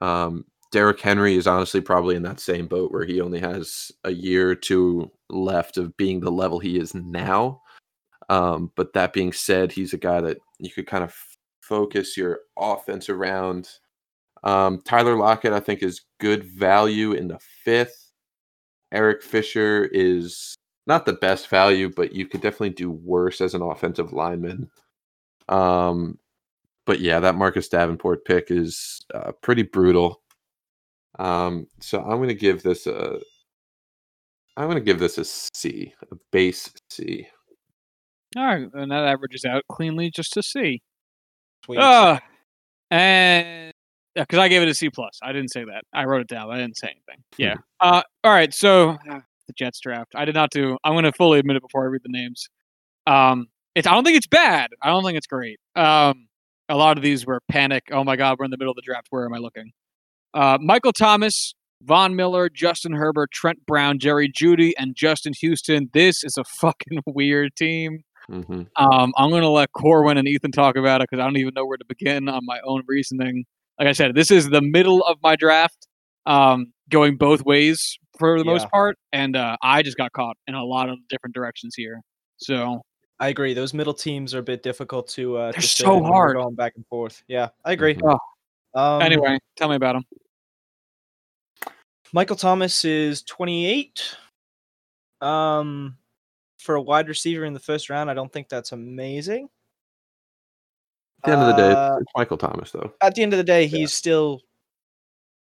Um, 0.02 0.44
Derrick 0.70 1.00
Henry 1.00 1.34
is 1.34 1.46
honestly 1.46 1.80
probably 1.80 2.16
in 2.16 2.22
that 2.24 2.38
same 2.38 2.66
boat 2.66 2.92
where 2.92 3.06
he 3.06 3.22
only 3.22 3.40
has 3.40 3.90
a 4.04 4.10
year 4.10 4.50
or 4.50 4.54
two 4.54 5.10
left 5.30 5.78
of 5.78 5.96
being 5.96 6.20
the 6.20 6.30
level 6.30 6.58
he 6.58 6.78
is 6.78 6.94
now. 6.94 7.62
Um, 8.28 8.70
but 8.76 8.92
that 8.92 9.14
being 9.14 9.32
said, 9.32 9.72
he's 9.72 9.94
a 9.94 9.98
guy 9.98 10.20
that 10.20 10.36
you 10.58 10.70
could 10.70 10.86
kind 10.86 11.02
of 11.02 11.16
focus 11.72 12.18
your 12.18 12.40
offense 12.58 13.08
around. 13.08 13.66
Um, 14.44 14.82
Tyler 14.84 15.16
Lockett, 15.16 15.54
I 15.54 15.60
think, 15.60 15.82
is 15.82 16.02
good 16.20 16.44
value 16.44 17.12
in 17.12 17.28
the 17.28 17.38
fifth. 17.64 18.10
Eric 18.92 19.22
Fisher 19.22 19.88
is 19.90 20.54
not 20.86 21.06
the 21.06 21.14
best 21.14 21.48
value, 21.48 21.90
but 21.96 22.12
you 22.12 22.26
could 22.26 22.42
definitely 22.42 22.74
do 22.74 22.90
worse 22.90 23.40
as 23.40 23.54
an 23.54 23.62
offensive 23.62 24.12
lineman. 24.12 24.68
Um, 25.48 26.18
but 26.84 27.00
yeah, 27.00 27.20
that 27.20 27.36
Marcus 27.36 27.70
Davenport 27.70 28.26
pick 28.26 28.50
is 28.50 29.00
uh, 29.14 29.32
pretty 29.40 29.62
brutal. 29.62 30.20
Um, 31.18 31.68
so 31.80 32.02
I'm 32.02 32.18
going 32.18 32.28
to 32.28 32.34
give 32.34 32.62
this 32.62 32.86
a. 32.86 33.18
I'm 34.58 34.66
going 34.66 34.76
to 34.76 34.84
give 34.84 34.98
this 34.98 35.16
a 35.16 35.24
C, 35.24 35.94
a 36.10 36.16
base 36.32 36.70
C. 36.90 37.26
All 38.36 38.44
right, 38.44 38.68
and 38.74 38.90
that 38.92 39.06
averages 39.06 39.46
out 39.46 39.62
cleanly 39.70 40.10
just 40.10 40.34
to 40.34 40.42
see. 40.42 40.82
Sweet. 41.64 41.78
Uh, 41.78 42.18
and 42.90 43.72
yeah, 44.14 44.22
because 44.22 44.38
I 44.38 44.48
gave 44.48 44.62
it 44.62 44.68
a 44.68 44.74
C 44.74 44.90
plus. 44.90 45.18
I 45.22 45.32
didn't 45.32 45.50
say 45.50 45.64
that. 45.64 45.84
I 45.92 46.04
wrote 46.04 46.20
it 46.20 46.28
down. 46.28 46.50
I 46.50 46.58
didn't 46.58 46.76
say 46.76 46.88
anything. 46.88 47.24
Yeah. 47.38 47.56
Uh, 47.80 48.02
all 48.24 48.32
right. 48.32 48.52
So 48.52 48.98
the 49.06 49.52
Jets 49.56 49.80
draft. 49.80 50.12
I 50.14 50.24
did 50.24 50.34
not 50.34 50.50
do. 50.50 50.76
I'm 50.84 50.92
going 50.92 51.04
to 51.04 51.12
fully 51.12 51.38
admit 51.38 51.56
it 51.56 51.62
before 51.62 51.84
I 51.84 51.86
read 51.86 52.02
the 52.04 52.12
names. 52.12 52.48
Um, 53.06 53.46
it's. 53.74 53.86
I 53.86 53.92
don't 53.92 54.04
think 54.04 54.16
it's 54.16 54.26
bad. 54.26 54.70
I 54.82 54.88
don't 54.88 55.04
think 55.04 55.16
it's 55.16 55.26
great. 55.26 55.58
Um, 55.76 56.28
a 56.68 56.76
lot 56.76 56.96
of 56.96 57.02
these 57.02 57.26
were 57.26 57.40
panic. 57.50 57.84
Oh 57.90 58.04
my 58.04 58.16
God, 58.16 58.36
we're 58.38 58.44
in 58.44 58.50
the 58.50 58.58
middle 58.58 58.72
of 58.72 58.76
the 58.76 58.82
draft. 58.82 59.08
Where 59.10 59.24
am 59.24 59.34
I 59.34 59.38
looking? 59.38 59.72
Uh, 60.34 60.58
Michael 60.60 60.92
Thomas, 60.92 61.54
Von 61.82 62.14
Miller, 62.16 62.48
Justin 62.48 62.92
Herbert, 62.92 63.30
Trent 63.32 63.64
Brown, 63.66 63.98
Jerry 63.98 64.30
Jeudy, 64.30 64.72
and 64.78 64.94
Justin 64.94 65.32
Houston. 65.40 65.90
This 65.92 66.22
is 66.22 66.36
a 66.38 66.44
fucking 66.60 67.00
weird 67.06 67.56
team. 67.56 68.04
Hmm 68.28 68.62
Um, 68.76 69.12
I'm 69.16 69.30
going 69.30 69.42
to 69.42 69.48
let 69.48 69.72
Corwin 69.72 70.18
and 70.18 70.26
Ethan 70.28 70.52
talk 70.52 70.76
about 70.76 71.00
it 71.00 71.08
because 71.10 71.22
I 71.22 71.26
don't 71.26 71.36
even 71.36 71.54
know 71.54 71.66
where 71.66 71.76
to 71.76 71.84
begin 71.84 72.28
on 72.28 72.44
my 72.44 72.60
own 72.64 72.82
reasoning. 72.86 73.44
Like 73.78 73.88
I 73.88 73.92
said, 73.92 74.14
this 74.14 74.30
is 74.30 74.48
the 74.48 74.62
middle 74.62 75.02
of 75.04 75.18
my 75.22 75.36
draft, 75.36 75.88
um, 76.26 76.72
going 76.88 77.16
both 77.16 77.44
ways 77.44 77.98
for 78.18 78.38
the 78.38 78.44
most 78.44 78.70
part, 78.70 78.96
and 79.12 79.36
uh, 79.36 79.56
I 79.62 79.82
just 79.82 79.96
got 79.96 80.12
caught 80.12 80.36
in 80.46 80.54
a 80.54 80.64
lot 80.64 80.88
of 80.88 80.98
different 81.08 81.34
directions 81.34 81.74
here. 81.74 82.00
So 82.36 82.82
I 83.18 83.28
agree. 83.28 83.54
Those 83.54 83.72
middle 83.72 83.94
teams 83.94 84.34
are 84.34 84.40
a 84.40 84.42
bit 84.42 84.62
difficult 84.62 85.08
to. 85.10 85.36
Uh, 85.36 85.52
They're 85.52 85.62
to 85.62 85.68
so 85.68 85.96
in 85.96 86.02
when 86.02 86.12
we're 86.12 86.16
hard. 86.16 86.36
Going 86.36 86.54
back 86.54 86.74
and 86.76 86.86
forth. 86.86 87.22
Yeah, 87.28 87.48
I 87.64 87.72
agree. 87.72 87.94
Mhm. 87.94 88.18
Um, 88.74 89.02
anyway, 89.02 89.38
tell 89.56 89.68
me 89.68 89.76
about 89.76 89.96
him. 89.96 90.04
Michael 92.12 92.36
Thomas 92.36 92.84
is 92.84 93.22
28. 93.22 94.16
Um, 95.20 95.96
for 96.62 96.76
a 96.76 96.80
wide 96.82 97.08
receiver 97.08 97.44
in 97.44 97.52
the 97.52 97.60
first 97.60 97.90
round, 97.90 98.10
I 98.10 98.14
don't 98.14 98.32
think 98.32 98.48
that's 98.48 98.72
amazing. 98.72 99.48
At 101.24 101.26
the 101.26 101.32
end 101.32 101.42
of 101.42 101.48
the 101.48 101.62
day, 101.62 101.72
Uh, 101.72 101.96
it's 101.98 102.10
Michael 102.16 102.38
Thomas, 102.38 102.70
though. 102.72 102.92
at 103.00 103.14
the 103.14 103.22
end 103.22 103.32
of 103.32 103.36
the 103.36 103.44
day, 103.44 103.62
Yeah. 103.64 103.78
he's 103.78 103.92
still 103.94 104.40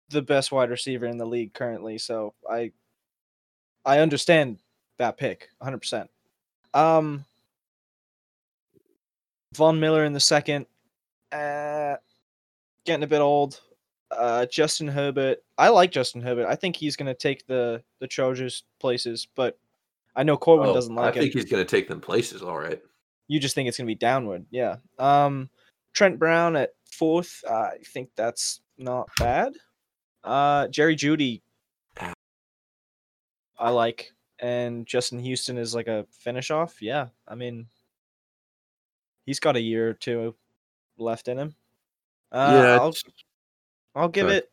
the 0.09 0.21
best 0.21 0.51
wide 0.51 0.69
receiver 0.69 1.05
in 1.05 1.17
the 1.17 1.25
league 1.25 1.53
currently. 1.53 1.97
So 1.97 2.33
I, 2.49 2.71
I 3.85 3.99
understand 3.99 4.59
that 4.97 5.17
pick 5.17 5.49
100. 5.59 5.77
percent 5.79 6.09
Um, 6.73 7.25
Von 9.55 9.79
Miller 9.79 10.05
in 10.05 10.13
the 10.13 10.19
second, 10.19 10.65
uh, 11.31 11.95
getting 12.85 13.03
a 13.03 13.07
bit 13.07 13.19
old. 13.21 13.59
Uh, 14.11 14.45
Justin 14.47 14.87
Herbert, 14.87 15.43
I 15.57 15.69
like 15.69 15.91
Justin 15.91 16.21
Herbert. 16.21 16.47
I 16.47 16.55
think 16.55 16.75
he's 16.75 16.95
gonna 16.95 17.13
take 17.13 17.45
the 17.45 17.83
the 17.99 18.07
Chargers 18.07 18.63
places, 18.79 19.27
but 19.35 19.57
I 20.15 20.23
know 20.23 20.37
Corwin 20.37 20.69
Oh, 20.69 20.73
doesn't 20.73 20.93
like 20.95 21.15
it. 21.15 21.19
I 21.19 21.21
think 21.23 21.35
it. 21.35 21.39
he's 21.41 21.49
going 21.51 21.65
to 21.65 21.69
take 21.69 21.87
them 21.87 22.01
places, 22.01 22.41
all 22.41 22.57
right. 22.57 22.81
You 23.27 23.39
just 23.39 23.53
think 23.53 23.67
it's 23.69 23.77
gonna 23.77 23.85
be 23.85 23.93
downward, 23.93 24.45
yeah. 24.49 24.77
Um, 24.97 25.49
Trent 25.93 26.17
Brown 26.17 26.55
at 26.55 26.71
fourth, 26.91 27.43
uh, 27.47 27.53
I 27.53 27.77
think 27.85 28.09
that's 28.15 28.61
not 28.79 29.07
bad. 29.19 29.53
Uh, 30.23 30.67
Jerry 30.69 30.95
Jeudy, 30.95 31.41
Ah. 31.99 32.13
I 33.59 33.69
like, 33.69 34.11
and 34.39 34.87
Justin 34.87 35.19
Houston 35.19 35.57
is 35.59 35.75
like 35.75 35.87
a 35.87 36.07
finish 36.11 36.49
off. 36.49 36.81
Yeah, 36.81 37.09
I 37.27 37.35
mean, 37.35 37.67
he's 39.27 39.39
got 39.39 39.55
a 39.55 39.61
year 39.61 39.89
or 39.89 39.93
two 39.93 40.33
left 40.97 41.27
in 41.27 41.37
him. 41.37 41.55
Uh, 42.31 42.51
yeah, 42.63 42.79
I'll 42.81 42.95
I'll 43.95 44.07
give 44.09 44.25
sorry. 44.27 44.37
it. 44.37 44.51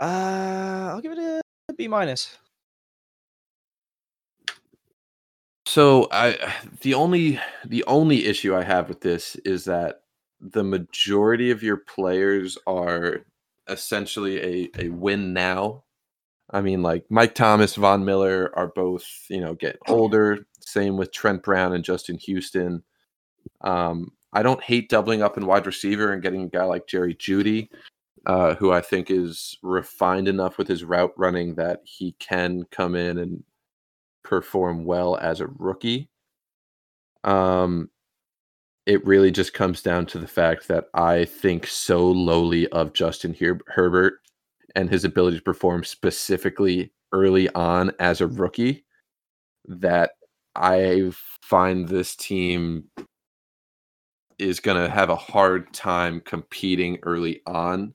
Uh, 0.00 0.92
I'll 0.92 1.00
give 1.00 1.12
it 1.12 1.18
a 1.18 1.74
B 1.74 1.86
minus. 1.86 2.38
So 5.66 6.08
I 6.10 6.36
the 6.80 6.94
only 6.94 7.38
the 7.64 7.84
only 7.84 8.26
issue 8.26 8.56
I 8.56 8.64
have 8.64 8.88
with 8.88 9.02
this 9.02 9.36
is 9.44 9.64
that 9.66 10.02
the 10.40 10.64
majority 10.64 11.50
of 11.50 11.62
your 11.62 11.76
players 11.76 12.58
are 12.66 13.20
essentially 13.68 14.40
a, 14.40 14.70
a 14.78 14.88
win 14.88 15.32
now. 15.32 15.84
I 16.50 16.60
mean, 16.60 16.82
like 16.82 17.04
Mike 17.08 17.34
Thomas, 17.34 17.76
Von 17.76 18.04
Miller 18.04 18.50
are 18.56 18.68
both, 18.68 19.06
you 19.28 19.40
know, 19.40 19.54
getting 19.54 19.80
older. 19.86 20.44
Same 20.60 20.96
with 20.96 21.12
Trent 21.12 21.42
Brown 21.42 21.74
and 21.74 21.84
Justin 21.84 22.18
Houston. 22.18 22.82
Um, 23.60 24.12
I 24.32 24.42
don't 24.42 24.62
hate 24.62 24.88
doubling 24.88 25.22
up 25.22 25.36
in 25.36 25.46
wide 25.46 25.66
receiver 25.66 26.12
and 26.12 26.22
getting 26.22 26.44
a 26.44 26.48
guy 26.48 26.64
like 26.64 26.86
Jerry 26.88 27.14
Jeudy, 27.14 27.68
uh, 28.26 28.54
who 28.54 28.72
I 28.72 28.80
think 28.80 29.10
is 29.10 29.56
refined 29.62 30.28
enough 30.28 30.58
with 30.58 30.68
his 30.68 30.84
route 30.84 31.12
running 31.16 31.54
that 31.54 31.80
he 31.84 32.12
can 32.18 32.64
come 32.70 32.94
in 32.94 33.18
and 33.18 33.42
perform 34.22 34.84
well 34.84 35.16
as 35.16 35.40
a 35.40 35.46
rookie. 35.46 36.10
Um, 37.24 37.90
it 38.86 39.04
really 39.06 39.30
just 39.30 39.52
comes 39.54 39.82
down 39.82 40.06
to 40.06 40.18
the 40.18 40.26
fact 40.26 40.68
that 40.68 40.86
I 40.94 41.24
think 41.24 41.66
so 41.66 42.10
lowly 42.10 42.68
of 42.68 42.92
Justin 42.92 43.34
Her- 43.34 43.60
Herbert 43.68 44.14
and 44.74 44.88
his 44.90 45.04
ability 45.04 45.38
to 45.38 45.42
perform 45.42 45.84
specifically 45.84 46.92
early 47.12 47.48
on 47.50 47.92
as 47.98 48.20
a 48.20 48.26
rookie 48.26 48.84
that 49.66 50.12
I 50.54 51.12
find 51.42 51.88
this 51.88 52.16
team 52.16 52.84
is 54.38 54.60
going 54.60 54.82
to 54.82 54.90
have 54.90 55.10
a 55.10 55.16
hard 55.16 55.72
time 55.72 56.20
competing 56.24 56.98
early 57.02 57.42
on. 57.46 57.94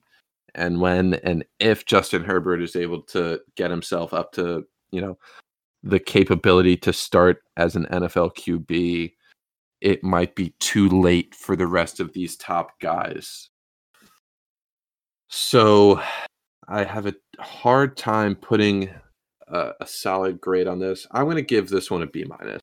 And 0.56 0.80
when 0.80 1.14
and 1.14 1.44
if 1.60 1.84
Justin 1.84 2.24
Herbert 2.24 2.62
is 2.62 2.74
able 2.74 3.02
to 3.02 3.40
get 3.56 3.70
himself 3.70 4.14
up 4.14 4.32
to, 4.32 4.64
you 4.90 5.00
know, 5.00 5.18
the 5.82 6.00
capability 6.00 6.76
to 6.78 6.92
start 6.92 7.42
as 7.56 7.76
an 7.76 7.86
NFL 7.92 8.34
QB, 8.36 9.12
it 9.82 10.02
might 10.02 10.34
be 10.34 10.54
too 10.58 10.88
late 10.88 11.34
for 11.34 11.56
the 11.56 11.66
rest 11.66 12.00
of 12.00 12.12
these 12.14 12.36
top 12.36 12.80
guys. 12.80 13.50
So 15.28 16.00
I 16.68 16.84
have 16.84 17.06
a 17.06 17.14
hard 17.38 17.96
time 17.96 18.34
putting 18.34 18.88
a, 19.48 19.72
a 19.80 19.86
solid 19.86 20.40
grade 20.40 20.66
on 20.66 20.78
this. 20.78 21.06
I'm 21.10 21.24
going 21.24 21.36
to 21.36 21.42
give 21.42 21.68
this 21.68 21.90
one 21.90 22.02
a 22.02 22.06
B 22.06 22.24
minus. 22.24 22.60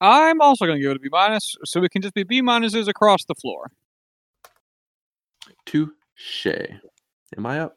I'm 0.00 0.40
also 0.40 0.66
going 0.66 0.78
to 0.78 0.82
give 0.82 0.90
it 0.90 0.96
a 0.96 1.00
B 1.00 1.08
minus, 1.12 1.54
so 1.64 1.80
we 1.80 1.88
can 1.88 2.02
just 2.02 2.14
be 2.14 2.24
B 2.24 2.42
minuses 2.42 2.88
across 2.88 3.24
the 3.24 3.36
floor. 3.36 3.70
Touche. 6.16 6.46
Am 7.36 7.46
I 7.46 7.60
up? 7.60 7.76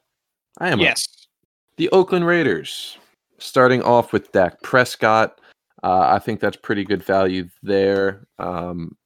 I 0.58 0.70
am. 0.70 0.80
Yes. 0.80 1.02
Up. 1.02 1.28
The 1.76 1.90
Oakland 1.90 2.26
Raiders, 2.26 2.98
starting 3.38 3.82
off 3.82 4.12
with 4.12 4.32
Dak 4.32 4.62
Prescott. 4.62 5.40
Uh, 5.82 6.08
I 6.08 6.18
think 6.18 6.40
that's 6.40 6.56
pretty 6.56 6.84
good 6.84 7.02
value 7.02 7.48
there. 7.62 8.26
Um, 8.38 8.96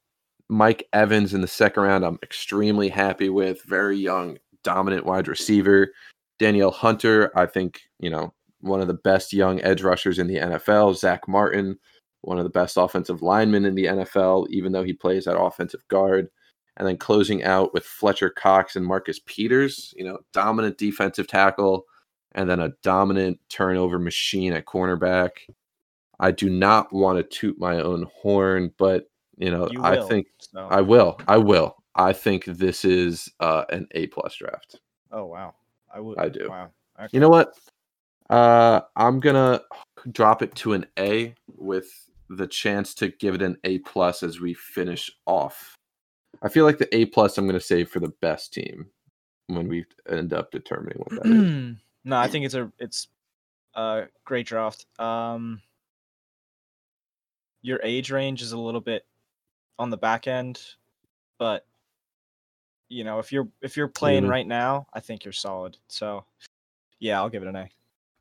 Mike 0.49 0.87
Evans 0.93 1.33
in 1.33 1.41
the 1.41 1.47
second 1.47 1.83
round, 1.83 2.05
I'm 2.05 2.19
extremely 2.23 2.89
happy 2.89 3.29
with. 3.29 3.61
Very 3.63 3.97
young, 3.97 4.37
dominant 4.63 5.05
wide 5.05 5.27
receiver. 5.27 5.91
Danielle 6.39 6.71
Hunter, 6.71 7.31
I 7.37 7.45
think, 7.45 7.81
you 7.99 8.09
know, 8.09 8.33
one 8.61 8.81
of 8.81 8.87
the 8.87 8.93
best 8.93 9.33
young 9.33 9.61
edge 9.61 9.83
rushers 9.83 10.19
in 10.19 10.27
the 10.27 10.37
NFL. 10.37 10.95
Zack 10.95 11.27
Martin, 11.27 11.77
one 12.21 12.37
of 12.37 12.43
the 12.43 12.49
best 12.49 12.77
offensive 12.77 13.21
linemen 13.21 13.65
in 13.65 13.75
the 13.75 13.85
NFL, 13.85 14.47
even 14.49 14.71
though 14.71 14.83
he 14.83 14.93
plays 14.93 15.27
at 15.27 15.39
offensive 15.39 15.87
guard. 15.87 16.29
And 16.77 16.87
then 16.87 16.97
closing 16.97 17.43
out 17.43 17.73
with 17.73 17.85
Fletcher 17.85 18.29
Cox 18.29 18.75
and 18.75 18.85
Marcus 18.85 19.19
Peters, 19.25 19.93
you 19.97 20.05
know, 20.05 20.19
dominant 20.33 20.77
defensive 20.77 21.27
tackle, 21.27 21.85
and 22.33 22.49
then 22.49 22.59
a 22.61 22.71
dominant 22.81 23.39
turnover 23.49 23.99
machine 23.99 24.53
at 24.53 24.65
cornerback. 24.65 25.31
I 26.19 26.31
do 26.31 26.49
not 26.49 26.93
want 26.93 27.17
to 27.17 27.23
toot 27.23 27.59
my 27.59 27.81
own 27.81 28.07
horn, 28.15 28.71
but 28.77 29.09
you 29.37 29.51
know, 29.51 29.67
You 29.71 29.81
I 29.81 29.97
will, 29.97 30.07
think 30.07 30.27
so- 30.39 30.67
I 30.69 30.81
will. 30.81 31.19
I 31.27 31.37
will. 31.37 31.75
I 31.95 32.13
think 32.13 32.45
this 32.45 32.85
is 32.85 33.29
uh, 33.39 33.65
an 33.69 33.87
A 33.91 34.07
plus 34.07 34.35
draft. 34.35 34.79
Oh 35.11 35.25
wow, 35.25 35.55
I 35.93 35.99
would. 35.99 36.17
I 36.19 36.29
do. 36.29 36.47
Wow. 36.49 36.69
Okay. 36.99 37.09
You 37.11 37.19
know 37.19 37.29
what? 37.29 37.53
Uh, 38.29 38.81
I'm 38.95 39.19
gonna 39.19 39.61
drop 40.11 40.41
it 40.41 40.55
to 40.55 40.71
an 40.73 40.85
A 40.97 41.35
with 41.47 41.89
the 42.29 42.47
chance 42.47 42.93
to 42.95 43.09
give 43.09 43.35
it 43.35 43.41
an 43.41 43.57
A 43.65 43.79
plus 43.79 44.23
as 44.23 44.39
we 44.39 44.53
finish 44.53 45.11
off. 45.25 45.75
I 46.41 46.49
feel 46.49 46.65
like 46.65 46.77
the 46.77 46.93
A 46.95 47.05
plus 47.05 47.37
I'm 47.37 47.45
gonna 47.45 47.59
save 47.59 47.89
for 47.89 47.99
the 47.99 48.13
best 48.21 48.53
team 48.53 48.87
when 49.47 49.67
we 49.67 49.85
end 50.09 50.33
up 50.33 50.51
determining 50.51 50.99
what 50.99 51.23
that 51.23 51.25
is. 51.31 51.75
no, 52.03 52.17
I 52.17 52.27
think 52.27 52.45
it's 52.45 52.55
a 52.55 52.71
it's 52.79 53.07
a 53.75 54.03
great 54.25 54.47
draft. 54.47 54.85
Um, 54.99 55.61
your 57.61 57.79
age 57.83 58.11
range 58.11 58.41
is 58.41 58.53
a 58.53 58.57
little 58.57 58.81
bit 58.81 59.05
on 59.77 59.89
the 59.89 59.97
back 59.97 60.27
end, 60.27 60.61
but 61.37 61.65
you 62.89 63.03
know 63.03 63.19
if 63.19 63.31
you're 63.31 63.47
if 63.61 63.77
you're 63.77 63.87
playing 63.87 64.23
mean? 64.23 64.31
right 64.31 64.47
now, 64.47 64.87
I 64.93 64.99
think 64.99 65.23
you're 65.23 65.31
solid. 65.31 65.77
So 65.87 66.25
yeah, 66.99 67.19
I'll 67.19 67.29
give 67.29 67.43
it 67.43 67.49
an 67.49 67.55
A. 67.55 67.69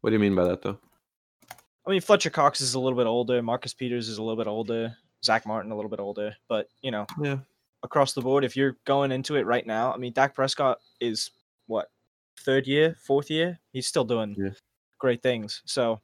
What 0.00 0.10
do 0.10 0.14
you 0.14 0.20
mean 0.20 0.34
by 0.34 0.44
that 0.44 0.62
though? 0.62 0.78
I 1.86 1.90
mean, 1.90 2.00
Fletcher 2.00 2.30
Cox 2.30 2.60
is 2.60 2.74
a 2.74 2.80
little 2.80 2.96
bit 2.96 3.06
older. 3.06 3.42
Marcus 3.42 3.72
Peters 3.74 4.08
is 4.08 4.18
a 4.18 4.22
little 4.22 4.36
bit 4.36 4.46
older. 4.48 4.94
Zack 5.24 5.46
Martin 5.46 5.72
a 5.72 5.76
little 5.76 5.90
bit 5.90 6.00
older. 6.00 6.36
But 6.48 6.68
you 6.82 6.90
know, 6.90 7.06
Yeah. 7.20 7.38
Across 7.82 8.12
the 8.12 8.20
board, 8.20 8.44
if 8.44 8.56
you're 8.56 8.76
going 8.84 9.12
into 9.12 9.36
it 9.36 9.46
right 9.46 9.66
now, 9.66 9.92
I 9.92 9.96
mean, 9.96 10.12
Dak 10.12 10.34
Prescott 10.34 10.78
is 11.00 11.30
what 11.66 11.90
third 12.40 12.66
year, 12.66 12.96
fourth 13.00 13.30
year. 13.30 13.58
He's 13.72 13.86
still 13.86 14.04
doing 14.04 14.34
Yeah. 14.38 14.50
great 14.98 15.22
things. 15.22 15.62
So 15.64 16.00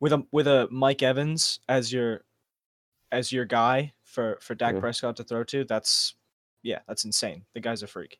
with 0.00 0.12
a 0.12 0.24
with 0.32 0.46
a 0.46 0.68
Mike 0.70 1.02
Evans 1.02 1.60
as 1.68 1.92
your 1.92 2.24
as 3.12 3.32
your 3.32 3.44
guy 3.44 3.92
for 4.04 4.38
for 4.40 4.54
Dak 4.54 4.74
Yeah. 4.74 4.80
Prescott 4.80 5.16
to 5.16 5.24
throw 5.24 5.44
to, 5.44 5.64
that's 5.64 6.14
yeah, 6.62 6.80
that's 6.88 7.04
insane. 7.04 7.44
The 7.54 7.60
guy's 7.60 7.82
a 7.82 7.86
freak. 7.86 8.18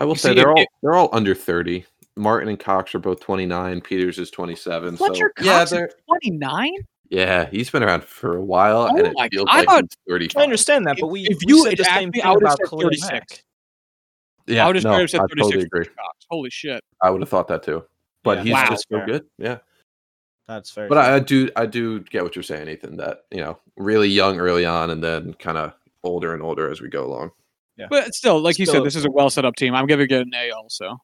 I 0.00 0.04
will 0.04 0.12
You 0.12 0.18
say 0.18 0.28
see, 0.30 0.34
they're 0.36 0.50
if 0.52 0.56
all 0.58 0.64
they're 0.82 0.94
all 0.94 1.08
under 1.12 1.34
30. 1.34 1.84
Martin 2.16 2.48
and 2.48 2.58
Cox 2.58 2.94
are 2.94 2.98
both 2.98 3.20
29. 3.20 3.80
Peters 3.80 4.18
is 4.18 4.30
27. 4.30 4.96
Fletcher 4.96 5.32
so 5.38 5.44
yeah, 5.44 5.58
Cox 5.58 5.70
they're 5.70 5.86
is 5.86 5.94
29? 6.08 6.72
Yeah, 7.10 7.48
he's 7.50 7.70
been 7.70 7.82
around 7.82 8.04
for 8.04 8.36
a 8.36 8.42
while, 8.44 8.82
Oh 8.82 8.96
and 8.96 8.98
it 9.06 9.14
feels 9.32 9.46
God, 9.46 9.54
I 9.54 9.58
like 9.58 9.68
thought- 9.68 9.84
he's 9.84 10.12
35. 10.12 10.40
I 10.40 10.44
understand 10.44 10.86
that, 10.86 10.96
but 11.00 11.06
we 11.08 11.22
if 11.22 11.38
we 11.44 11.52
you 11.52 11.62
said 11.64 11.70
had 11.70 11.78
the 11.78 11.88
asked 11.90 11.98
same 11.98 12.10
me, 12.10 12.20
I 12.20 12.24
thing 12.24 12.34
would've 12.34 12.46
about 12.46 12.58
said 12.58 12.68
Khalil 12.68 12.82
36. 12.82 13.10
Mack. 13.12 13.44
Yeah, 14.46 14.64
I 14.64 14.66
would 14.68 14.74
just 14.74 14.84
no, 14.84 14.90
rather 14.92 15.08
said 15.08 15.20
I 15.20 15.24
36 15.24 15.42
totally 15.46 15.64
agree. 15.64 15.84
Holy 16.30 16.50
shit. 16.50 16.82
I 17.02 17.10
would 17.10 17.20
have 17.20 17.28
thought 17.28 17.48
that 17.48 17.62
too, 17.62 17.84
but 18.24 18.38
Yeah, 18.38 18.44
he's 18.44 18.52
Wow. 18.54 18.66
just 18.70 18.86
so 18.90 18.96
fair. 18.98 19.06
good. 19.06 19.24
Yeah, 19.38 19.58
That's 20.46 20.70
fair. 20.70 20.88
but. 20.88 20.98
I, 20.98 21.16
I 21.16 21.18
do 21.18 21.50
I 21.56 21.66
do 21.66 22.00
get 22.00 22.22
what 22.24 22.34
you're 22.36 22.42
saying, 22.42 22.68
Ethan. 22.68 22.96
That 22.96 23.24
you 23.30 23.40
know, 23.40 23.58
really 23.76 24.08
young 24.08 24.38
early 24.38 24.64
on, 24.64 24.90
and 24.90 25.02
then 25.04 25.34
kind 25.34 25.58
of 25.58 25.74
older 26.02 26.32
and 26.34 26.42
older 26.42 26.70
as 26.70 26.80
we 26.80 26.88
go 26.88 27.04
along. 27.06 27.30
Yeah, 27.76 27.86
but 27.90 28.14
still, 28.14 28.40
like 28.40 28.58
you 28.58 28.66
said, 28.66 28.82
this 28.84 28.96
is 28.96 29.04
a 29.04 29.10
well 29.10 29.30
set 29.30 29.44
up 29.44 29.54
team. 29.56 29.74
I'm 29.74 29.86
giving 29.86 30.06
it 30.10 30.12
an 30.12 30.32
A 30.34 30.50
also. 30.50 30.96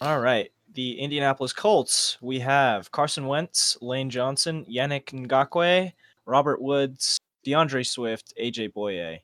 All 0.00 0.20
right. 0.20 0.50
The 0.78 1.00
Indianapolis 1.00 1.52
Colts, 1.52 2.18
we 2.20 2.38
have 2.38 2.92
Carson 2.92 3.26
Wentz, 3.26 3.76
Lane 3.80 4.08
Johnson, 4.08 4.64
Yannick 4.70 5.06
Ngakoue, 5.06 5.92
Robert 6.24 6.62
Woods, 6.62 7.18
D'Andre 7.42 7.82
Swift, 7.82 8.32
AJ 8.40 8.72
Bouye. 8.72 9.18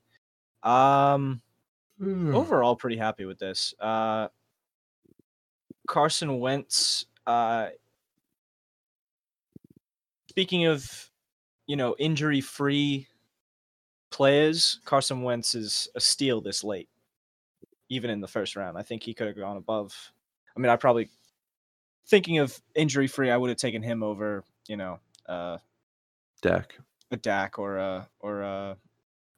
Um, 0.68 1.40
Hmm. 2.00 2.34
overall, 2.34 2.74
pretty 2.74 2.96
happy 2.96 3.24
with 3.24 3.38
this. 3.38 3.72
Uh, 3.78 4.26
Carson 5.86 6.40
Wentz, 6.40 7.06
uh, 7.24 7.68
speaking 10.30 10.66
of, 10.66 11.08
you 11.68 11.76
know, 11.76 11.94
injury 12.00 12.40
free 12.40 13.06
players, 14.10 14.80
Carson 14.84 15.22
Wentz 15.22 15.54
is 15.54 15.88
a 15.94 16.00
steal 16.00 16.40
this 16.40 16.64
late, 16.64 16.88
even 17.90 18.10
in 18.10 18.20
the 18.20 18.26
first 18.26 18.56
round. 18.56 18.76
I 18.76 18.82
think 18.82 19.04
he 19.04 19.14
could 19.14 19.28
have 19.28 19.36
gone 19.36 19.56
above. 19.56 19.94
I 20.56 20.60
mean, 20.60 20.70
I 20.70 20.74
probably 20.74 21.10
thinking 22.08 22.38
of 22.38 22.60
injury 22.74 23.06
free, 23.06 23.30
I 23.30 23.36
would 23.36 23.48
have 23.50 23.58
taken 23.58 23.82
him 23.82 24.02
over, 24.02 24.44
you 24.68 24.76
know, 24.76 24.98
uh, 25.28 25.58
Dak. 26.42 26.78
a 27.10 27.16
Dak 27.16 27.58
or 27.58 27.76
a 27.76 28.08
or 28.20 28.42
a, 28.42 28.76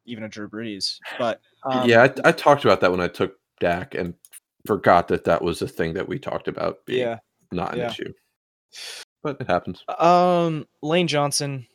even 0.04 0.24
a 0.24 0.28
Drew 0.28 0.48
Brees. 0.48 0.98
But 1.18 1.40
um, 1.64 1.88
yeah, 1.88 2.02
I, 2.02 2.28
I 2.28 2.32
talked 2.32 2.64
about 2.64 2.80
that 2.80 2.90
when 2.90 3.00
I 3.00 3.08
took 3.08 3.36
Dak 3.60 3.94
and 3.94 4.14
forgot 4.66 5.08
that 5.08 5.24
that 5.24 5.42
was 5.42 5.62
a 5.62 5.68
thing 5.68 5.94
that 5.94 6.08
we 6.08 6.18
talked 6.18 6.48
about 6.48 6.84
being 6.86 7.00
yeah. 7.00 7.18
not 7.52 7.72
an 7.72 7.80
yeah. 7.80 7.90
issue. 7.90 8.12
But 9.22 9.40
it 9.40 9.46
happens. 9.48 9.82
Um, 9.98 10.66
Lane 10.82 11.08
Johnson, 11.08 11.66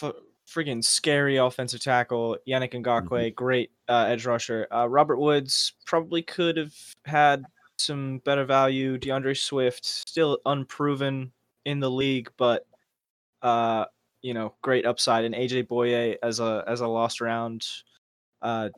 f- 0.00 0.14
friggin' 0.48 0.82
scary 0.82 1.36
offensive 1.36 1.80
tackle. 1.80 2.38
Yannick 2.48 2.72
Ngakoue, 2.72 3.34
great 3.34 3.70
uh, 3.88 4.06
edge 4.08 4.26
rusher. 4.26 4.66
Uh, 4.72 4.88
Robert 4.88 5.18
Woods 5.18 5.74
probably 5.86 6.22
could 6.22 6.56
have 6.56 6.74
had 7.04 7.44
some 7.80 8.18
better 8.24 8.44
value. 8.44 8.98
D'Andre 8.98 9.34
Swift, 9.34 9.84
still 9.84 10.38
unproven 10.46 11.32
in 11.64 11.80
the 11.80 11.90
league, 11.90 12.30
but 12.36 12.66
uh, 13.42 13.86
you 14.22 14.34
know, 14.34 14.54
great 14.62 14.86
upside. 14.86 15.24
And 15.24 15.34
AJ 15.34 15.68
Bouye 15.68 16.16
as 16.22 16.40
a 16.40 16.64
as 16.66 16.80
a 16.80 16.88
lost 16.88 17.20
round, 17.20 17.66
uh, 18.42 18.68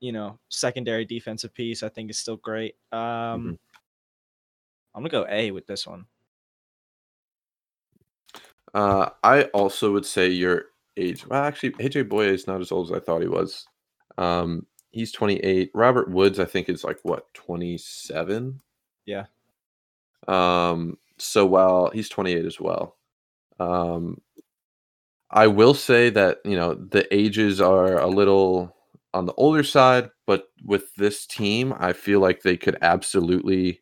you 0.00 0.12
know, 0.12 0.38
secondary 0.48 1.04
defensive 1.04 1.54
piece, 1.54 1.82
I 1.82 1.88
think 1.88 2.10
is 2.10 2.18
still 2.18 2.36
great. 2.36 2.74
Um, 2.92 3.58
I'm 4.94 5.02
gonna 5.02 5.10
go 5.10 5.26
A 5.28 5.50
with 5.50 5.66
this 5.66 5.86
one. 5.86 6.06
Uh, 8.72 9.10
I 9.22 9.44
also 9.44 9.92
would 9.92 10.06
say 10.06 10.28
your 10.28 10.66
age. 10.96 11.26
Well, 11.26 11.42
actually, 11.42 11.70
AJ 11.72 12.08
Bouye 12.08 12.28
is 12.28 12.46
not 12.46 12.60
as 12.60 12.72
old 12.72 12.90
as 12.90 12.96
I 12.96 13.00
thought 13.00 13.22
he 13.22 13.28
was. 13.28 13.66
Um, 14.18 14.66
he's 14.90 15.12
28. 15.12 15.70
Robert 15.74 16.10
Woods, 16.10 16.38
I 16.38 16.44
think, 16.44 16.68
is 16.68 16.84
like 16.84 16.98
what 17.02 17.32
27. 17.34 18.60
Yeah. 19.06 19.26
Um. 20.28 20.98
So 21.18 21.44
while 21.46 21.90
he's 21.90 22.08
28 22.08 22.44
as 22.44 22.58
well, 22.60 22.96
um, 23.58 24.20
I 25.30 25.46
will 25.46 25.74
say 25.74 26.10
that 26.10 26.38
you 26.44 26.56
know 26.56 26.74
the 26.74 27.12
ages 27.14 27.60
are 27.60 27.98
a 27.98 28.06
little 28.06 28.74
on 29.12 29.26
the 29.26 29.34
older 29.34 29.62
side, 29.62 30.10
but 30.26 30.48
with 30.64 30.94
this 30.96 31.26
team, 31.26 31.74
I 31.78 31.92
feel 31.92 32.20
like 32.20 32.42
they 32.42 32.56
could 32.56 32.78
absolutely 32.82 33.80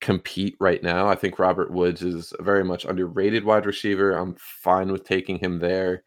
compete 0.00 0.56
right 0.58 0.82
now. 0.82 1.06
I 1.06 1.14
think 1.14 1.38
Robert 1.38 1.70
Woods 1.70 2.02
is 2.02 2.32
a 2.38 2.42
very 2.42 2.64
much 2.64 2.84
underrated 2.84 3.44
wide 3.44 3.66
receiver. 3.66 4.12
I'm 4.12 4.34
fine 4.38 4.90
with 4.90 5.04
taking 5.04 5.38
him 5.38 5.58
there, 5.58 6.02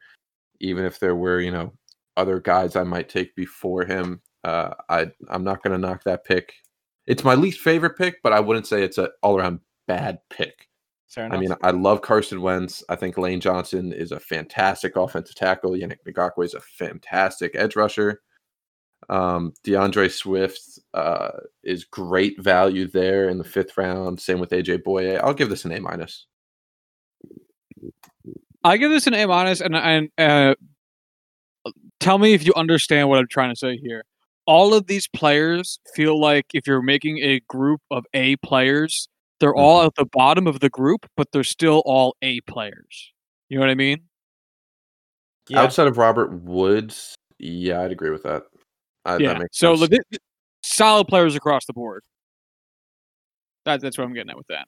even 0.60 0.86
if 0.86 1.00
there 1.00 1.16
were 1.16 1.40
you 1.40 1.52
know 1.52 1.74
other 2.18 2.40
guys 2.40 2.76
I 2.76 2.84
might 2.84 3.10
take 3.10 3.36
before 3.36 3.86
him. 3.86 4.22
Uh, 4.44 4.74
I 4.90 5.12
I'm 5.30 5.44
not 5.44 5.64
going 5.64 5.74
to 5.80 5.88
knock 5.88 6.04
that 6.04 6.26
pick. 6.26 6.54
It's 7.08 7.24
my 7.24 7.36
least 7.36 7.60
favorite 7.60 7.98
pick, 7.98 8.22
but 8.24 8.34
I 8.34 8.40
wouldn't 8.40 8.68
say 8.68 8.84
it's 8.84 8.98
an 8.98 9.08
all 9.22 9.38
around 9.38 9.60
bad 9.88 10.20
pick. 10.30 10.70
Fair 11.08 11.26
enough. 11.26 11.38
I 11.38 11.42
mean, 11.42 11.56
I 11.62 11.72
love 11.72 12.02
Carson 12.02 12.42
Wentz. 12.42 12.84
I 12.90 12.96
think 12.96 13.18
Lane 13.18 13.40
Johnson 13.40 13.94
is 13.94 14.12
a 14.12 14.20
fantastic 14.20 14.96
offensive 14.96 15.36
tackle. 15.36 15.72
Yannick 15.72 16.00
Ngakoue 16.08 16.46
is 16.46 16.56
a 16.56 16.60
fantastic 16.60 17.52
edge 17.56 17.76
rusher. 17.76 18.22
Um, 19.10 19.54
D'Andre 19.64 20.08
Swift 20.10 20.80
uh, 20.94 21.32
is 21.64 21.84
great 21.84 22.42
value 22.42 22.88
there 22.88 23.30
in 23.30 23.38
the 23.38 23.44
fifth 23.44 23.78
round. 23.78 24.20
Same 24.20 24.40
with 24.40 24.50
AJ 24.50 24.84
Bouye. 24.84 25.20
I'll 25.20 25.34
give 25.34 25.50
this 25.50 25.66
an 25.66 25.74
A 25.74 25.80
minus. 25.80 26.26
I 28.64 28.78
give 28.78 28.92
this 28.92 29.08
an 29.08 29.14
A 29.14 29.26
minus, 29.28 29.62
and 29.62 29.76
and 29.76 30.10
uh, 30.18 30.56
tell 32.04 32.18
me 32.18 32.34
if 32.34 32.46
you 32.46 32.54
understand 32.56 33.10
what 33.10 33.20
I'm 33.20 33.28
trying 33.28 33.50
to 33.52 33.56
say 33.56 33.78
here. 33.78 34.04
All 34.46 34.74
of 34.74 34.88
these 34.88 35.08
players 35.08 35.80
feel 35.96 36.20
like 36.20 36.46
if 36.54 36.68
you're 36.68 36.82
making 36.82 37.20
a 37.20 37.40
group 37.48 37.80
of 37.92 38.06
A 38.14 38.36
players, 38.38 39.08
they're 39.40 39.56
all 39.56 39.80
Mm-hmm. 39.80 39.88
at 39.88 39.96
the 39.96 40.06
bottom 40.06 40.48
of 40.48 40.60
the 40.60 40.70
group, 40.70 41.06
but 41.16 41.32
they're 41.32 41.44
still 41.46 41.82
all 41.86 42.16
A 42.22 42.42
players. 42.42 43.14
You 43.50 43.58
know 43.58 43.62
what 43.62 43.70
I 43.72 43.76
mean? 43.76 44.02
yeah. 45.50 45.62
Outside 45.62 45.88
of 45.88 45.98
Robert 45.98 46.32
Woods, 46.34 47.16
yeah, 47.40 47.82
I'd 47.82 47.92
agree 47.92 48.10
with 48.12 48.24
that. 48.24 48.44
I, 49.06 49.18
yeah. 49.18 49.34
That 49.34 49.40
makes 49.40 49.58
so 49.58 49.76
sense. 49.76 49.92
legit- 49.92 50.22
solid 50.64 51.08
players 51.08 51.36
across 51.36 51.66
the 51.66 51.74
board. 51.74 52.04
That, 53.66 53.82
that's 53.82 53.98
what 53.98 54.04
I'm 54.06 54.14
getting 54.14 54.30
at 54.30 54.38
with 54.38 54.48
that. 54.48 54.68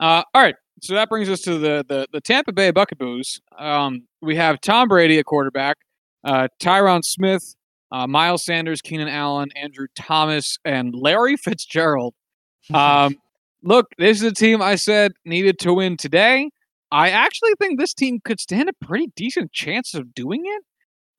Uh, 0.00 0.22
all 0.34 0.42
right. 0.42 0.54
So 0.80 0.94
that 0.94 1.08
brings 1.08 1.28
us 1.28 1.40
to 1.42 1.58
the 1.58 1.84
the, 1.88 2.06
the 2.12 2.20
Tampa 2.20 2.52
Bay 2.52 2.70
Buccaneers. 2.70 3.40
Um, 3.58 4.06
we 4.22 4.36
have 4.36 4.60
Tom 4.60 4.86
Brady 4.88 5.18
at 5.18 5.24
quarterback, 5.24 5.76
uh, 6.24 6.48
Tyron 6.60 7.04
Smith, 7.04 7.54
uh, 7.92 8.06
Miles 8.06 8.44
Sanders, 8.44 8.80
Keenan 8.82 9.08
Allen, 9.08 9.48
Andrew 9.56 9.86
Thomas, 9.96 10.58
and 10.64 10.94
Larry 10.94 11.36
Fitzgerald. 11.36 12.14
Um, 12.74 13.14
look, 13.62 13.86
this 13.96 14.18
is 14.18 14.24
a 14.24 14.32
team 14.32 14.60
I 14.60 14.74
said 14.74 15.12
needed 15.24 15.58
to 15.60 15.72
win 15.72 15.96
today. 15.96 16.50
I 16.92 17.08
actually 17.08 17.52
think 17.58 17.78
this 17.80 17.94
team 17.94 18.20
could 18.22 18.40
stand 18.40 18.68
a 18.68 18.72
pretty 18.84 19.08
decent 19.16 19.52
chance 19.52 19.94
of 19.94 20.14
doing 20.14 20.42
it. 20.44 20.62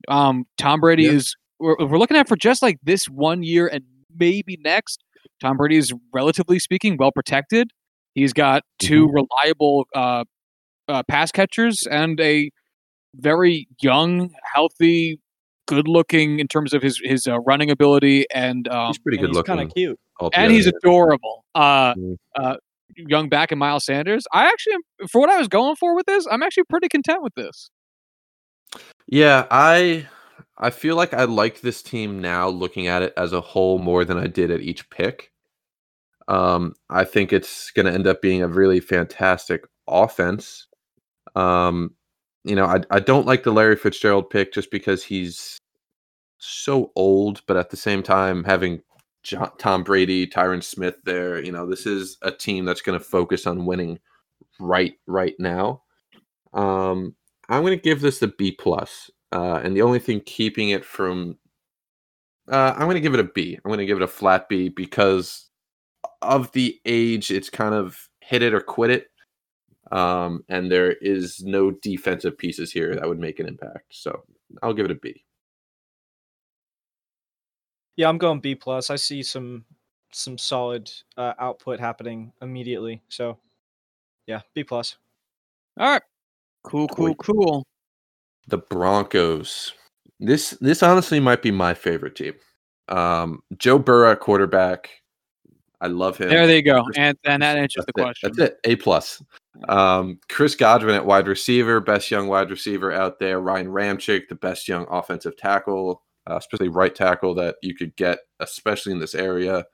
Um, 0.08 0.44
Tom 0.58 0.78
Brady 0.80 1.04
Yeah. 1.04 1.12
is 1.12 1.34
we're, 1.58 1.74
we're 1.80 1.98
looking 1.98 2.16
at 2.16 2.28
for 2.28 2.36
just 2.36 2.62
like 2.62 2.78
this 2.84 3.06
one 3.06 3.42
year 3.42 3.66
and 3.66 3.82
maybe 4.16 4.58
next. 4.62 5.02
Tom 5.40 5.56
Brady 5.56 5.76
is 5.76 5.92
relatively 6.12 6.58
speaking 6.60 6.96
well 6.96 7.10
protected. 7.12 7.70
He's 8.14 8.32
got 8.32 8.62
2 8.78 9.08
reliable 9.08 9.86
uh, 9.94 10.24
uh, 10.88 11.02
pass 11.08 11.32
catchers 11.32 11.86
and 11.90 12.20
a 12.20 12.50
very 13.16 13.68
young, 13.80 14.32
healthy, 14.54 15.20
good-looking 15.66 16.40
in 16.40 16.48
terms 16.48 16.72
of 16.72 16.82
his 16.82 17.00
his 17.04 17.26
uh, 17.26 17.38
running 17.40 17.70
ability 17.70 18.26
and 18.34 18.66
um, 18.68 18.88
he's 18.88 18.98
pretty 18.98 19.18
good 19.18 19.30
he's 19.30 19.42
kind 19.42 19.60
of 19.60 19.72
cute. 19.74 19.98
and 20.34 20.52
he's 20.52 20.66
adorable. 20.66 21.44
Uh, 21.54 21.94
Mm. 21.94 22.16
uh, 22.36 22.56
young 22.96 23.28
back 23.28 23.52
and 23.52 23.58
Miles 23.58 23.84
Sanders. 23.84 24.24
I 24.32 24.46
actually, 24.46 24.76
for 25.08 25.20
what 25.20 25.30
I 25.30 25.38
was 25.38 25.48
going 25.48 25.76
for 25.76 25.94
with 25.94 26.06
this, 26.06 26.26
I'm 26.30 26.42
actually 26.42 26.64
pretty 26.64 26.88
content 26.88 27.22
with 27.22 27.34
this. 27.34 27.70
Yeah, 29.06 29.46
I 29.50 30.06
I 30.58 30.70
feel 30.70 30.96
like 30.96 31.14
I 31.14 31.24
like 31.24 31.60
this 31.60 31.82
team 31.82 32.20
now 32.20 32.48
looking 32.48 32.86
at 32.86 33.02
it 33.02 33.12
as 33.16 33.32
a 33.32 33.40
whole 33.40 33.78
more 33.78 34.04
than 34.04 34.18
I 34.18 34.26
did 34.26 34.50
at 34.50 34.60
each 34.60 34.88
pick. 34.90 35.32
Um, 36.28 36.74
I 36.88 37.04
think 37.04 37.32
it's 37.32 37.70
going 37.72 37.86
to 37.86 37.92
end 37.92 38.06
up 38.06 38.22
being 38.22 38.42
a 38.42 38.48
really 38.48 38.78
fantastic 38.78 39.64
offense. 39.88 40.68
Um, 41.34 41.94
you 42.44 42.54
know, 42.54 42.64
I 42.66 42.80
I 42.90 43.00
don't 43.00 43.26
like 43.26 43.42
the 43.42 43.52
Larry 43.52 43.76
Fitzgerald 43.76 44.30
pick 44.30 44.52
just 44.52 44.70
because 44.70 45.04
he's 45.04 45.58
so 46.38 46.92
old, 46.96 47.42
but 47.46 47.56
at 47.56 47.70
the 47.70 47.76
same 47.76 48.02
time 48.02 48.44
having 48.44 48.82
John, 49.22 49.50
Tom 49.58 49.84
Brady, 49.84 50.26
Tyron 50.26 50.62
Smith 50.62 50.96
there, 51.04 51.42
you 51.42 51.52
know, 51.52 51.66
this 51.66 51.86
is 51.86 52.16
a 52.22 52.30
team 52.30 52.64
that's 52.64 52.80
going 52.80 52.98
to 52.98 53.04
focus 53.04 53.46
on 53.46 53.66
winning 53.66 53.98
right 54.58 54.94
right 55.06 55.34
now. 55.38 55.82
Um, 56.52 57.14
I'm 57.48 57.62
going 57.62 57.76
to 57.76 57.82
give 57.82 58.00
this 58.00 58.22
a 58.22 58.28
B 58.28 58.52
plus, 58.52 59.10
uh, 59.32 59.60
and 59.62 59.76
the 59.76 59.82
only 59.82 59.98
thing 59.98 60.20
keeping 60.24 60.70
it 60.70 60.84
from, 60.84 61.36
uh, 62.50 62.72
I'm 62.74 62.86
going 62.86 62.94
to 62.94 63.00
give 63.00 63.14
it 63.14 63.20
a 63.20 63.24
B. 63.24 63.56
I'm 63.56 63.68
going 63.68 63.78
to 63.78 63.86
give 63.86 63.98
it 63.98 64.04
a 64.04 64.08
flat 64.08 64.48
B 64.48 64.68
because 64.68 65.50
of 66.22 66.50
the 66.52 66.80
age. 66.86 67.30
It's 67.30 67.50
kind 67.50 67.74
of 67.74 68.08
hit 68.20 68.42
it 68.42 68.54
or 68.54 68.60
quit 68.60 68.90
it, 68.90 69.08
um, 69.90 70.44
and 70.48 70.70
there 70.70 70.92
is 70.92 71.42
no 71.42 71.70
defensive 71.70 72.38
pieces 72.38 72.72
here 72.72 72.94
that 72.94 73.08
would 73.08 73.18
make 73.18 73.40
an 73.40 73.48
impact. 73.48 73.86
So 73.90 74.22
I'll 74.62 74.74
give 74.74 74.84
it 74.84 74.90
a 74.90 74.96
B. 74.96 75.24
Yeah, 77.96 78.08
I'm 78.08 78.18
going 78.18 78.40
B 78.40 78.54
plus. 78.54 78.90
I 78.90 78.96
see 78.96 79.22
some 79.22 79.64
some 80.12 80.38
solid 80.38 80.90
uh, 81.16 81.34
output 81.38 81.78
happening 81.78 82.32
immediately. 82.42 83.02
So, 83.08 83.38
yeah, 84.26 84.40
B 84.54 84.64
plus. 84.64 84.96
All 85.78 85.92
right, 85.92 86.02
cool, 86.64 86.88
cool, 86.88 87.14
cool. 87.16 87.64
The 88.48 88.58
Broncos. 88.58 89.72
This 90.18 90.50
this 90.60 90.82
honestly 90.82 91.20
might 91.20 91.42
be 91.42 91.50
my 91.50 91.74
favorite 91.74 92.16
team. 92.16 92.34
Um, 92.88 93.42
Joe 93.56 93.78
Burrow 93.78 94.16
quarterback. 94.16 94.99
I 95.80 95.86
love 95.86 96.18
him. 96.18 96.28
There 96.28 96.46
they 96.46 96.62
go, 96.62 96.84
and 96.96 97.16
and 97.24 97.42
that 97.42 97.56
answers 97.56 97.86
the 97.86 97.92
it. 97.96 98.02
question. 98.02 98.32
That's 98.36 98.50
it. 98.50 98.60
A 98.64 98.76
plus. 98.76 99.22
Um, 99.68 100.18
Chris 100.28 100.54
Godwin 100.54 100.94
at 100.94 101.06
wide 101.06 101.26
receiver, 101.26 101.80
best 101.80 102.10
young 102.10 102.28
wide 102.28 102.50
receiver 102.50 102.92
out 102.92 103.18
there. 103.18 103.40
Ryan 103.40 103.68
Ramczyk, 103.68 104.28
the 104.28 104.34
best 104.34 104.68
young 104.68 104.86
offensive 104.90 105.36
tackle, 105.36 106.02
uh, 106.28 106.36
especially 106.36 106.68
right 106.68 106.94
tackle 106.94 107.34
that 107.34 107.56
you 107.62 107.74
could 107.74 107.96
get, 107.96 108.18
especially 108.40 108.92
in 108.92 108.98
this 108.98 109.14
area. 109.14 109.64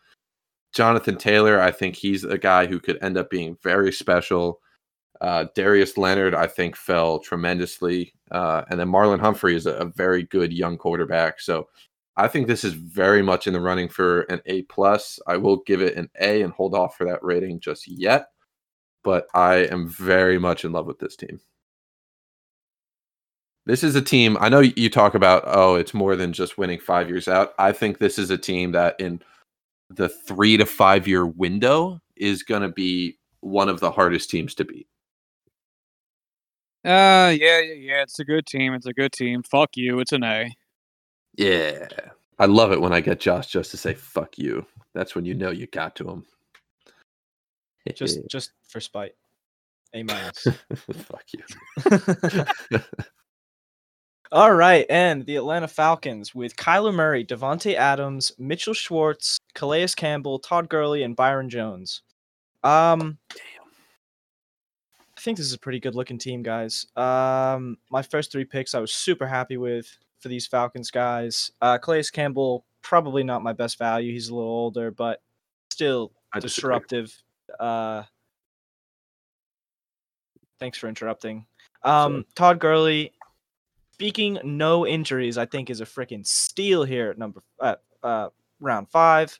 Jonathan 0.72 1.16
Taylor, 1.16 1.60
I 1.60 1.70
think 1.70 1.96
he's 1.96 2.24
a 2.24 2.38
guy 2.38 2.66
who 2.66 2.78
could 2.78 2.98
end 3.02 3.16
up 3.16 3.30
being 3.30 3.56
very 3.62 3.92
special. 3.92 4.60
Uh, 5.20 5.46
Darius 5.54 5.96
Leonard, 5.96 6.34
I 6.34 6.46
think, 6.46 6.76
fell 6.76 7.18
tremendously. 7.18 8.12
Uh, 8.30 8.62
and 8.68 8.78
then 8.78 8.88
Marlon 8.88 9.20
Humphrey 9.20 9.56
is 9.56 9.66
a, 9.66 9.72
a 9.74 9.86
very 9.86 10.24
good 10.24 10.52
young 10.52 10.76
quarterback. 10.76 11.40
So 11.40 11.68
I 12.16 12.28
think 12.28 12.46
this 12.46 12.64
is 12.64 12.72
very 12.72 13.22
much 13.22 13.46
in 13.46 13.52
the 13.52 13.60
running 13.60 13.88
for 13.88 14.22
an 14.22 14.40
A 14.46 14.62
plus. 14.62 15.18
I 15.26 15.36
will 15.36 15.58
give 15.66 15.82
it 15.82 15.96
an 15.96 16.08
A 16.20 16.42
and 16.42 16.52
hold 16.52 16.74
off 16.74 16.96
for 16.96 17.04
that 17.06 17.22
rating 17.22 17.60
just 17.60 17.86
yet. 17.86 18.28
But 19.04 19.26
I 19.34 19.66
am 19.66 19.88
very 19.88 20.38
much 20.38 20.64
in 20.64 20.72
love 20.72 20.86
with 20.86 20.98
this 20.98 21.14
team. 21.14 21.40
This 23.66 23.82
is 23.82 23.96
a 23.96 24.02
team. 24.02 24.36
I 24.40 24.48
know 24.48 24.60
you 24.60 24.88
talk 24.88 25.14
about, 25.14 25.42
oh, 25.46 25.74
it's 25.74 25.92
more 25.92 26.16
than 26.16 26.32
just 26.32 26.56
winning 26.56 26.78
five 26.78 27.08
years 27.08 27.28
out. 27.28 27.52
I 27.58 27.72
think 27.72 27.98
this 27.98 28.18
is 28.18 28.30
a 28.30 28.38
team 28.38 28.72
that 28.72 28.94
in 29.00 29.20
the 29.90 30.08
three 30.08 30.56
to 30.56 30.64
five 30.64 31.06
year 31.06 31.26
window 31.26 32.00
is 32.16 32.42
going 32.42 32.62
to 32.62 32.68
be 32.68 33.18
one 33.40 33.68
of 33.68 33.80
the 33.80 33.90
hardest 33.90 34.30
teams 34.30 34.54
to 34.54 34.64
beat. 34.64 34.88
Uh, 36.84 37.34
yeah, 37.36 37.60
yeah, 37.60 37.74
yeah. 37.74 38.02
It's 38.02 38.20
a 38.20 38.24
good 38.24 38.46
team. 38.46 38.72
It's 38.74 38.86
a 38.86 38.92
good 38.92 39.12
team. 39.12 39.42
Fuck 39.42 39.70
you. 39.74 39.98
It's 39.98 40.12
an 40.12 40.22
A. 40.22 40.54
Yeah. 41.36 41.88
I 42.38 42.46
love 42.46 42.72
it 42.72 42.80
when 42.80 42.92
I 42.92 43.00
get 43.00 43.20
Josh 43.20 43.46
just 43.48 43.70
to 43.70 43.76
say 43.76 43.94
fuck 43.94 44.38
you. 44.38 44.66
That's 44.94 45.14
when 45.14 45.24
you 45.24 45.34
know 45.34 45.50
you 45.50 45.66
got 45.66 45.96
to 45.96 46.08
him. 46.08 46.24
Just 47.94 48.20
just 48.30 48.52
for 48.68 48.80
spite. 48.80 49.14
A 49.94 50.02
minus. 50.02 50.46
fuck 50.92 51.24
you. 51.32 52.80
All 54.32 54.52
right, 54.52 54.84
and 54.90 55.24
the 55.24 55.36
Atlanta 55.36 55.68
Falcons 55.68 56.34
with 56.34 56.56
Kyler 56.56 56.92
Murray, 56.92 57.24
Davante 57.24 57.74
Adams, 57.74 58.32
Mitchell 58.38 58.74
Schwartz, 58.74 59.38
Calais 59.54 59.86
Campbell, 59.96 60.40
Todd 60.40 60.68
Gurley, 60.68 61.04
and 61.04 61.14
Byron 61.14 61.48
Jones. 61.48 62.02
Um, 62.64 63.18
I 65.16 65.20
think 65.20 65.36
this 65.38 65.46
is 65.46 65.52
a 65.52 65.58
pretty 65.58 65.78
good 65.78 65.94
looking 65.94 66.18
team, 66.18 66.42
guys. 66.42 66.86
Um, 66.96 67.78
my 67.88 68.02
first 68.02 68.32
three 68.32 68.44
picks 68.44 68.74
I 68.74 68.80
was 68.80 68.92
super 68.92 69.28
happy 69.28 69.58
with 69.58 69.96
for 70.20 70.28
these 70.28 70.46
Falcons 70.46 70.90
guys. 70.90 71.50
Uh, 71.60 71.78
Calais 71.78 72.04
Campbell 72.12 72.64
probably 72.82 73.24
not 73.24 73.42
my 73.42 73.52
best 73.52 73.78
value. 73.78 74.12
He's 74.12 74.28
a 74.28 74.34
little 74.34 74.50
older, 74.50 74.90
but 74.90 75.20
still 75.70 76.12
disruptive. 76.40 77.12
Uh, 77.58 78.04
thanks 80.60 80.78
for 80.78 80.88
interrupting. 80.88 81.46
Um, 81.82 82.24
Todd 82.34 82.58
Gurley, 82.58 83.12
speaking 83.92 84.38
no 84.44 84.86
injuries, 84.86 85.38
I 85.38 85.46
think 85.46 85.70
is 85.70 85.80
a 85.80 85.86
freaking 85.86 86.26
steal 86.26 86.84
here 86.84 87.10
at 87.10 87.18
number 87.18 87.42
uh, 87.60 87.76
uh, 88.02 88.28
round 88.60 88.88
five. 88.90 89.38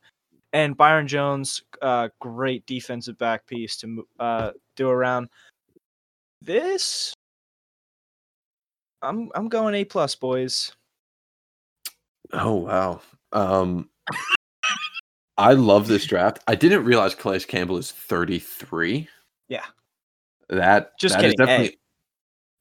And 0.53 0.77
Byron 0.77 1.07
Jones, 1.07 1.63
uh, 1.83 2.09
great 2.21 2.65
defensive 2.67 3.19
back 3.19 3.47
piece 3.47 3.77
to 3.79 4.07
uh, 4.19 4.53
do 4.75 4.89
around. 4.89 5.29
This 6.41 7.13
I'm 9.07 9.31
I'm 9.35 9.49
going 9.49 9.75
A 9.75 9.85
plus, 9.85 10.15
boys. 10.15 10.73
Oh 12.33 12.55
wow. 12.55 13.01
Um 13.33 13.89
I 15.39 15.52
love 15.52 15.86
this 15.86 16.07
draft. 16.07 16.39
I 16.47 16.55
didn't 16.55 16.85
realize 16.85 17.15
Calais 17.15 17.41
Campbell 17.41 17.76
is 17.76 17.93
33. 17.93 19.09
Yeah. 19.49 19.65
That 20.49 20.99
Just 20.99 21.15
that 21.17 21.20
kidding, 21.23 21.41
A. 21.41 21.47
definitely 21.47 21.78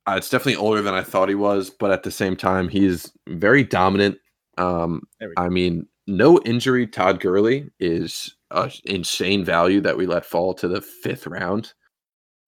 uh, 0.08 0.16
it's 0.18 0.30
definitely 0.30 0.58
older 0.58 0.82
than 0.82 0.94
I 0.94 1.02
thought 1.02 1.30
he 1.30 1.36
was, 1.36 1.72
but 1.72 1.92
at 1.92 2.04
the 2.04 2.12
same 2.12 2.36
time, 2.36 2.68
he's 2.68 3.12
very 3.28 3.64
dominant. 3.64 4.20
Um, 4.58 5.02
There 5.20 5.30
we 5.30 5.36
go. 5.36 5.44
I 5.44 5.50
mean, 5.50 5.88
no 6.06 6.40
injury. 6.46 6.86
Todd 6.86 7.20
Gurley 7.20 7.72
is 7.80 8.36
a 8.52 8.72
insane 8.86 9.44
value 9.44 9.82
that 9.82 9.98
we 9.98 10.06
let 10.06 10.26
fall 10.26 10.54
to 10.56 10.68
the 10.68 10.82
fifth 10.82 11.26
round. 11.26 11.74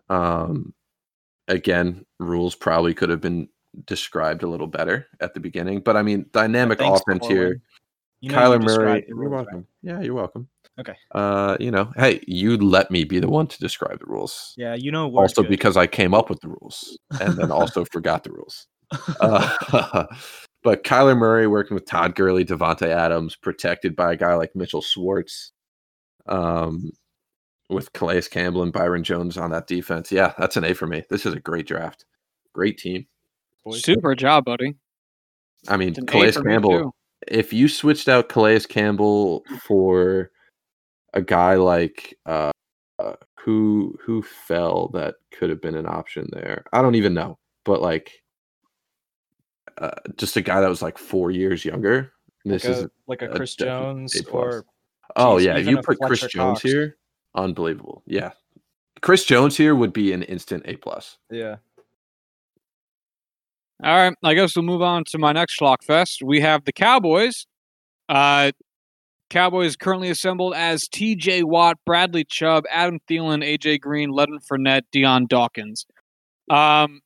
Um, 0.08 0.76
again, 1.48 2.06
rules 2.20 2.54
probably 2.54 2.94
could 2.94 3.10
have 3.10 3.22
been 3.22 3.50
described 3.86 4.44
a 4.44 4.48
little 4.48 4.68
better 4.68 5.08
at 5.20 5.34
the 5.34 5.40
beginning, 5.40 5.82
but 5.82 5.96
I 5.96 6.02
mean, 6.02 6.26
dynamic 6.32 6.80
Thanks, 6.80 7.02
offense 7.02 7.22
Corwin. 7.22 7.38
here. 7.38 7.62
You 8.22 8.32
know 8.32 8.38
Kyler 8.38 8.60
you 8.60 8.66
Murray, 8.66 9.06
you're 9.08 9.18
rules, 9.18 9.32
right? 9.32 9.46
welcome. 9.46 9.68
Yeah, 9.84 10.02
you're 10.02 10.16
welcome. 10.16 10.48
Okay. 10.80 10.96
Uh, 11.12 11.58
you 11.60 11.72
know, 11.72 11.92
hey, 11.98 12.22
you 12.28 12.58
let 12.58 12.92
me 12.92 13.04
be 13.04 13.20
the 13.20 13.30
one 13.30 13.48
to 13.48 13.60
describe 13.60 14.00
the 14.00 14.06
rules. 14.06 14.54
Yeah, 14.58 14.76
you 14.76 14.92
know. 14.92 15.16
Also 15.16 15.42
good. 15.42 15.50
because 15.50 15.78
I 15.78 15.88
came 15.88 16.14
up 16.14 16.30
with 16.30 16.40
the 16.42 16.50
rules 16.50 16.98
and 17.20 17.36
then 17.36 17.52
also 17.52 17.86
forgot 17.92 18.24
the 18.24 18.32
rules. 18.32 18.68
Uh, 19.20 20.06
but 20.64 20.84
Kyler 20.84 21.18
Murray 21.18 21.48
working 21.48 21.76
with 21.76 21.86
Todd 21.86 22.16
Gurley, 22.16 22.46
Davante 22.46 22.88
Adams, 22.88 23.36
protected 23.36 23.96
by 23.96 24.14
a 24.14 24.18
guy 24.18 24.36
like 24.36 24.56
Mitchell 24.56 24.82
Schwartz, 24.82 25.52
um, 26.28 26.92
with 27.70 27.92
Calais 27.94 28.24
Campbell 28.24 28.64
and 28.64 28.74
Byron 28.74 29.04
Jones 29.04 29.38
on 29.38 29.52
that 29.52 29.68
defense. 29.68 30.12
Yeah, 30.12 30.34
that's 30.38 30.58
an 30.58 30.64
A 30.64 30.74
for 30.74 30.88
me. 30.88 31.04
This 31.10 31.26
is 31.26 31.34
a 31.34 31.40
great 31.40 31.68
draft. 31.68 32.06
Great 32.54 32.78
team. 32.78 33.08
Boys. 33.68 33.84
Super 33.84 34.16
job, 34.16 34.46
buddy. 34.46 34.76
I 35.68 35.76
mean, 35.76 35.90
It's 35.90 36.00
Calais 36.06 36.32
for 36.32 36.44
me, 36.44 36.52
Campbell. 36.54 36.96
If 37.28 37.52
you 37.52 37.68
switched 37.68 38.08
out 38.08 38.30
Calais 38.30 38.62
Campbell 38.62 39.44
for 39.64 40.32
a 41.14 41.22
guy 41.22 41.56
like 41.56 42.18
uh, 42.26 42.52
uh, 43.00 43.14
who 43.40 43.98
who 44.02 44.22
fell 44.22 44.88
that 44.94 45.16
could 45.34 45.50
have 45.50 45.62
been 45.62 45.76
an 45.76 45.86
option 45.86 46.30
there, 46.32 46.64
I 46.72 46.82
don't 46.82 46.96
even 46.96 47.14
know. 47.14 47.40
But 47.66 47.82
like, 47.82 48.24
uh, 49.78 49.92
just 50.16 50.38
a 50.38 50.42
guy 50.42 50.62
that 50.62 50.70
was 50.70 50.82
like 50.82 50.98
four 50.98 51.32
years 51.32 51.66
younger. 51.66 52.14
This 52.46 52.64
like 52.64 52.78
is 52.78 52.88
like 53.08 53.22
a 53.24 53.30
a 53.30 53.36
Chris 53.36 53.56
definite 53.56 53.80
Jones 53.82 54.16
A 54.16 54.24
plus. 54.24 54.34
or 54.34 54.66
oh 55.18 55.38
geez, 55.40 55.48
yeah, 55.48 55.58
if 55.58 55.68
you 55.68 55.80
a 55.80 55.84
put 55.84 56.00
Chris 56.00 56.20
Fletcher 56.22 56.38
Jones 56.38 56.62
Cox. 56.62 56.72
here, 56.72 56.98
unbelievable. 57.36 58.04
Yeah, 58.06 58.32
Chris 59.02 59.26
Jones 59.26 59.58
here 59.58 59.76
would 59.76 59.92
be 59.92 60.14
an 60.14 60.24
instant 60.24 60.64
A 60.66 60.78
plus. 60.78 61.18
yeah. 61.30 61.58
All 63.84 63.96
right, 63.96 64.14
I 64.24 64.34
guess 64.34 64.56
we'll 64.56 64.66
move 64.66 64.82
on 64.82 65.04
to 65.06 65.18
my 65.20 65.32
next 65.34 65.60
Schlockfest. 65.60 66.24
We 66.24 66.42
have 66.42 66.66
the 66.66 66.72
Cowboys. 66.74 67.46
Uh, 68.10 68.52
Cowboys 69.30 69.76
currently 69.76 70.10
assembled 70.10 70.56
as 70.56 70.88
T.J. 70.88 71.44
Watt, 71.44 71.78
Bradley 71.86 72.24
Chubb, 72.24 72.64
Adam 72.72 73.00
Thielen, 73.10 73.44
A.J. 73.44 73.78
Green, 73.80 74.10
Leonard 74.10 74.42
Fournette, 74.50 74.84
Dion 74.92 75.28
Dawkins. 75.28 75.86
Um, 76.50 77.02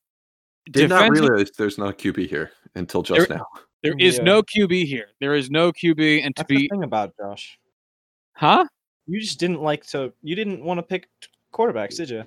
Did 0.72 0.90
not 0.90 1.10
realize 1.10 1.52
there's 1.58 1.78
not 1.78 1.90
a 1.90 1.94
QB 1.94 2.30
here 2.30 2.52
until 2.76 3.02
just 3.02 3.30
now. 3.30 3.46
there 3.84 3.96
is 4.00 4.18
Yeah. 4.18 4.24
no 4.24 4.44
QB 4.44 4.86
here. 4.86 5.08
There 5.20 5.34
is 5.34 5.50
no 5.50 5.74
QB, 5.74 6.24
and 6.24 6.36
to 6.36 6.42
That's 6.44 6.48
the 6.50 6.56
be, 6.58 6.68
thing 6.70 6.84
about 6.84 7.14
Josh. 7.18 7.58
huh? 8.34 8.66
You 9.08 9.20
just 9.20 9.40
didn't 9.40 9.62
like 9.62 9.84
to. 9.88 10.14
You 10.22 10.36
didn't 10.36 10.64
want 10.64 10.78
to 10.78 10.84
pick 10.84 11.10
quarterbacks, 11.54 11.98
did 11.98 12.12
you? 12.12 12.24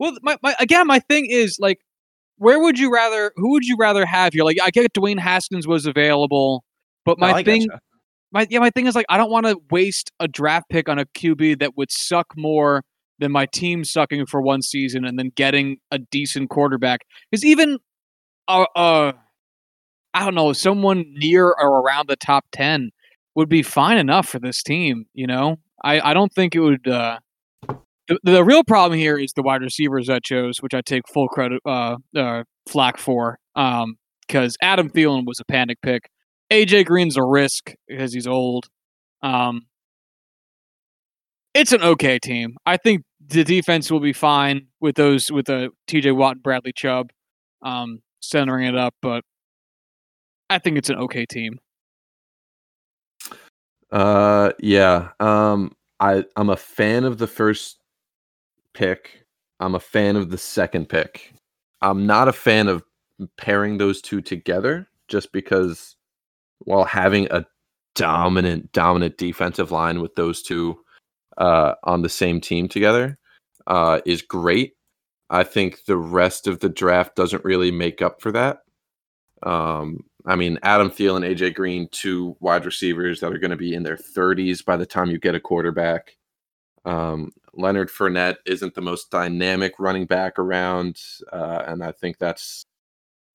Well, 0.00 0.16
my, 0.22 0.36
my 0.42 0.56
again, 0.58 0.86
my 0.86 0.98
thing 1.00 1.26
is 1.30 1.58
like, 1.60 1.80
where 2.38 2.60
would 2.60 2.78
you 2.78 2.92
rather? 2.92 3.32
Who 3.36 3.50
would 3.52 3.64
you 3.64 3.76
rather 3.78 4.04
have 4.06 4.32
here? 4.32 4.44
Like, 4.44 4.58
I 4.62 4.70
get 4.70 4.92
Dwayne 4.92 5.18
Haskins 5.18 5.66
was 5.66 5.86
available, 5.86 6.64
but 7.04 7.18
my 7.18 7.32
No, 7.34 7.42
thing, 7.42 7.68
gotcha. 7.68 7.80
my 8.32 8.46
yeah, 8.50 8.58
my 8.58 8.70
thing 8.70 8.86
is 8.86 8.94
like, 8.94 9.06
I 9.08 9.16
don't 9.16 9.30
want 9.30 9.46
to 9.46 9.58
waste 9.70 10.10
a 10.20 10.28
draft 10.28 10.68
pick 10.70 10.88
on 10.88 10.98
a 10.98 11.06
QB 11.06 11.60
that 11.60 11.76
would 11.76 11.90
suck 11.92 12.26
more 12.36 12.82
than 13.20 13.30
my 13.32 13.46
team 13.46 13.84
sucking 13.84 14.26
for 14.26 14.40
one 14.42 14.62
season 14.62 15.04
and 15.04 15.18
then 15.18 15.30
getting 15.36 15.78
a 15.92 15.98
decent 15.98 16.50
quarterback. 16.50 17.02
Because 17.30 17.44
even, 17.44 17.78
uh, 18.48 18.66
uh, 18.74 19.12
I 20.14 20.24
don't 20.24 20.34
know, 20.34 20.52
someone 20.52 21.04
near 21.14 21.46
or 21.48 21.80
around 21.80 22.08
the 22.08 22.16
top 22.16 22.44
ten 22.52 22.90
would 23.34 23.48
be 23.48 23.62
fine 23.62 23.98
enough 23.98 24.28
for 24.28 24.38
this 24.38 24.62
team. 24.62 25.06
You 25.14 25.26
know, 25.26 25.56
I 25.82 26.00
I 26.10 26.14
don't 26.14 26.32
think 26.32 26.54
it 26.54 26.60
would. 26.60 26.86
uh 26.88 27.18
the, 28.08 28.18
the 28.24 28.44
real 28.44 28.64
problem 28.64 28.98
here 28.98 29.18
is 29.18 29.32
the 29.34 29.42
wide 29.42 29.62
receivers 29.62 30.08
I 30.08 30.20
chose, 30.20 30.56
which 30.60 30.74
I 30.74 30.80
take 30.80 31.02
full 31.12 31.28
credit 31.28 31.60
uh, 31.66 31.96
uh 32.16 32.44
flack 32.68 32.98
for. 32.98 33.38
Um, 33.56 33.96
because 34.26 34.56
Adam 34.62 34.90
Thielen 34.90 35.26
was 35.26 35.40
a 35.40 35.44
panic 35.44 35.78
pick. 35.82 36.08
AJ 36.50 36.86
Green's 36.86 37.16
a 37.16 37.22
risk 37.22 37.74
because 37.88 38.12
he's 38.12 38.26
old. 38.26 38.66
Um, 39.22 39.62
it's 41.54 41.72
an 41.72 41.82
okay 41.82 42.18
team. 42.18 42.56
I 42.66 42.76
think 42.76 43.02
the 43.26 43.44
defense 43.44 43.90
will 43.90 44.00
be 44.00 44.12
fine 44.12 44.68
with 44.80 44.96
those 44.96 45.30
with 45.30 45.46
the 45.46 45.70
TJ 45.88 46.14
Watt 46.16 46.36
and 46.36 46.42
Bradley 46.42 46.72
Chubb, 46.74 47.10
um, 47.62 48.00
centering 48.20 48.66
it 48.66 48.76
up. 48.76 48.94
But 49.00 49.24
I 50.50 50.58
think 50.58 50.78
it's 50.78 50.90
an 50.90 50.96
okay 50.96 51.26
team. 51.26 51.58
Uh, 53.90 54.50
yeah. 54.58 55.10
Um, 55.20 55.72
I 56.00 56.24
I'm 56.36 56.50
a 56.50 56.56
fan 56.56 57.04
of 57.04 57.18
the 57.18 57.28
first 57.28 57.78
pick. 58.74 59.24
I'm 59.60 59.74
a 59.74 59.80
fan 59.80 60.16
of 60.16 60.30
the 60.30 60.38
second 60.38 60.88
pick. 60.88 61.32
I'm 61.80 62.06
not 62.06 62.28
a 62.28 62.32
fan 62.32 62.68
of 62.68 62.82
pairing 63.36 63.78
those 63.78 64.00
two 64.02 64.20
together 64.20 64.88
just 65.08 65.32
because 65.32 65.96
while 66.60 66.84
having 66.84 67.26
a 67.30 67.46
dominant 67.94 68.72
dominant 68.72 69.16
defensive 69.18 69.70
line 69.70 70.00
with 70.00 70.14
those 70.16 70.42
two 70.42 70.76
uh 71.38 71.74
on 71.84 72.02
the 72.02 72.08
same 72.08 72.40
team 72.40 72.66
together 72.68 73.16
uh 73.68 74.00
is 74.04 74.20
great. 74.20 74.72
I 75.30 75.44
think 75.44 75.84
the 75.84 75.96
rest 75.96 76.46
of 76.46 76.60
the 76.60 76.68
draft 76.68 77.16
doesn't 77.16 77.44
really 77.44 77.70
make 77.70 78.02
up 78.02 78.20
for 78.20 78.32
that. 78.32 78.58
Um, 79.42 80.04
I 80.26 80.36
mean, 80.36 80.58
Adam 80.62 80.90
Thielen, 80.90 81.24
and 81.24 81.36
AJ 81.36 81.54
Green, 81.54 81.88
two 81.90 82.36
wide 82.40 82.64
receivers 82.64 83.20
that 83.20 83.32
are 83.32 83.38
going 83.38 83.50
to 83.50 83.56
be 83.56 83.74
in 83.74 83.82
their 83.82 83.96
30s 83.96 84.64
by 84.64 84.76
the 84.76 84.86
time 84.86 85.10
you 85.10 85.18
get 85.18 85.34
a 85.34 85.40
quarterback. 85.40 86.16
Um, 86.84 87.32
Leonard 87.54 87.88
Fournette 87.88 88.36
isn't 88.46 88.74
the 88.74 88.80
most 88.82 89.10
dynamic 89.10 89.74
running 89.78 90.06
back 90.06 90.38
around, 90.38 91.00
uh, 91.32 91.62
and 91.66 91.82
I 91.82 91.92
think 91.92 92.18
that's, 92.18 92.64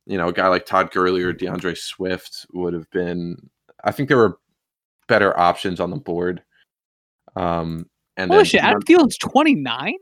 you 0.06 0.18
know, 0.18 0.28
a 0.28 0.34
guy 0.34 0.48
like 0.48 0.66
Todd 0.66 0.92
Gurley 0.92 1.24
or 1.24 1.34
D'Andre 1.34 1.74
Swift 1.76 2.46
would 2.54 2.74
have 2.74 2.90
been. 2.92 3.50
I 3.84 3.92
think 3.92 4.10
there 4.10 4.18
were 4.18 4.38
better 5.08 5.38
options 5.40 5.80
on 5.80 5.90
the 5.90 5.98
board. 5.98 6.44
Um, 7.36 7.90
and 8.18 8.30
Holy 8.30 8.40
then 8.40 8.46
shit, 8.46 8.62
Deon- 8.62 8.66
Adam 8.66 8.82
Thielen's 8.82 9.18
twenty 9.18 9.56
nine. 9.56 9.96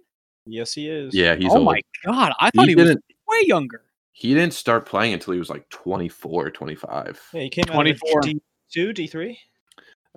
Yes, 0.45 0.73
he 0.73 0.89
is. 0.89 1.13
yeah, 1.13 1.35
he's 1.35 1.51
Oh 1.51 1.57
old. 1.57 1.65
my 1.65 1.81
god, 2.05 2.33
I 2.39 2.49
thought 2.51 2.67
He 2.67 2.71
he, 2.73 2.75
was 2.75 2.95
way 3.27 3.41
younger. 3.43 3.83
He 4.13 4.33
didn't 4.33 4.53
start 4.53 4.85
playing 4.87 5.13
until 5.13 5.33
he 5.33 5.39
was 5.39 5.49
like 5.49 5.69
24, 5.69 6.49
25. 6.49 7.21
Yeah, 7.33 7.41
he 7.41 7.49
came 7.49 7.65
24. 7.65 8.09
out 8.09 8.15
of 8.17 8.21
D 8.31 8.41
two, 8.71 8.93
D 8.93 9.05
three. 9.07 9.37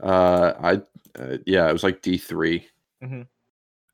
Uh, 0.03 0.55
I 0.63 1.21
uh, 1.21 1.37
yeah, 1.45 1.69
it 1.69 1.73
was 1.73 1.83
like 1.83 2.01
D 2.01 2.17
3 2.17 2.67
Mhm. 3.03 3.27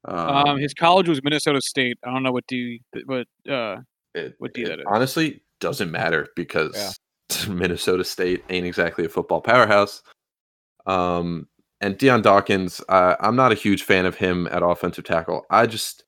Um, 0.05 0.59
his 0.59 0.73
college 0.73 1.09
was 1.09 1.23
Minnesota 1.23 1.61
State. 1.61 1.99
I 2.05 2.13
don't 2.13 2.23
know 2.23 2.33
what 2.33 2.47
D, 2.47 2.81
what 3.07 3.27
uh, 3.49 3.79
it, 4.15 4.35
what 4.39 4.55
D 4.55 4.63
it 4.63 4.69
that 4.69 4.79
is. 4.81 4.85
honestly 4.87 5.43
doesn't 5.61 5.91
matter 5.91 6.29
because 6.37 6.99
Minnesota 7.49 8.05
State 8.05 8.45
ain't 8.51 8.67
exactly 8.67 9.05
a 9.05 9.09
football 9.09 9.41
powerhouse. 9.41 10.03
Um, 10.87 11.49
and 11.81 11.99
Dion 11.99 12.23
Dawkins, 12.23 12.81
uh, 12.89 13.17
I'm 13.21 13.37
not 13.37 13.53
a 13.53 13.57
huge 13.57 13.83
fan 13.83 14.07
of 14.07 14.15
him 14.17 14.49
at 14.51 14.63
offensive 14.63 15.05
tackle. 15.05 15.45
I 15.51 15.67
just, 15.67 16.05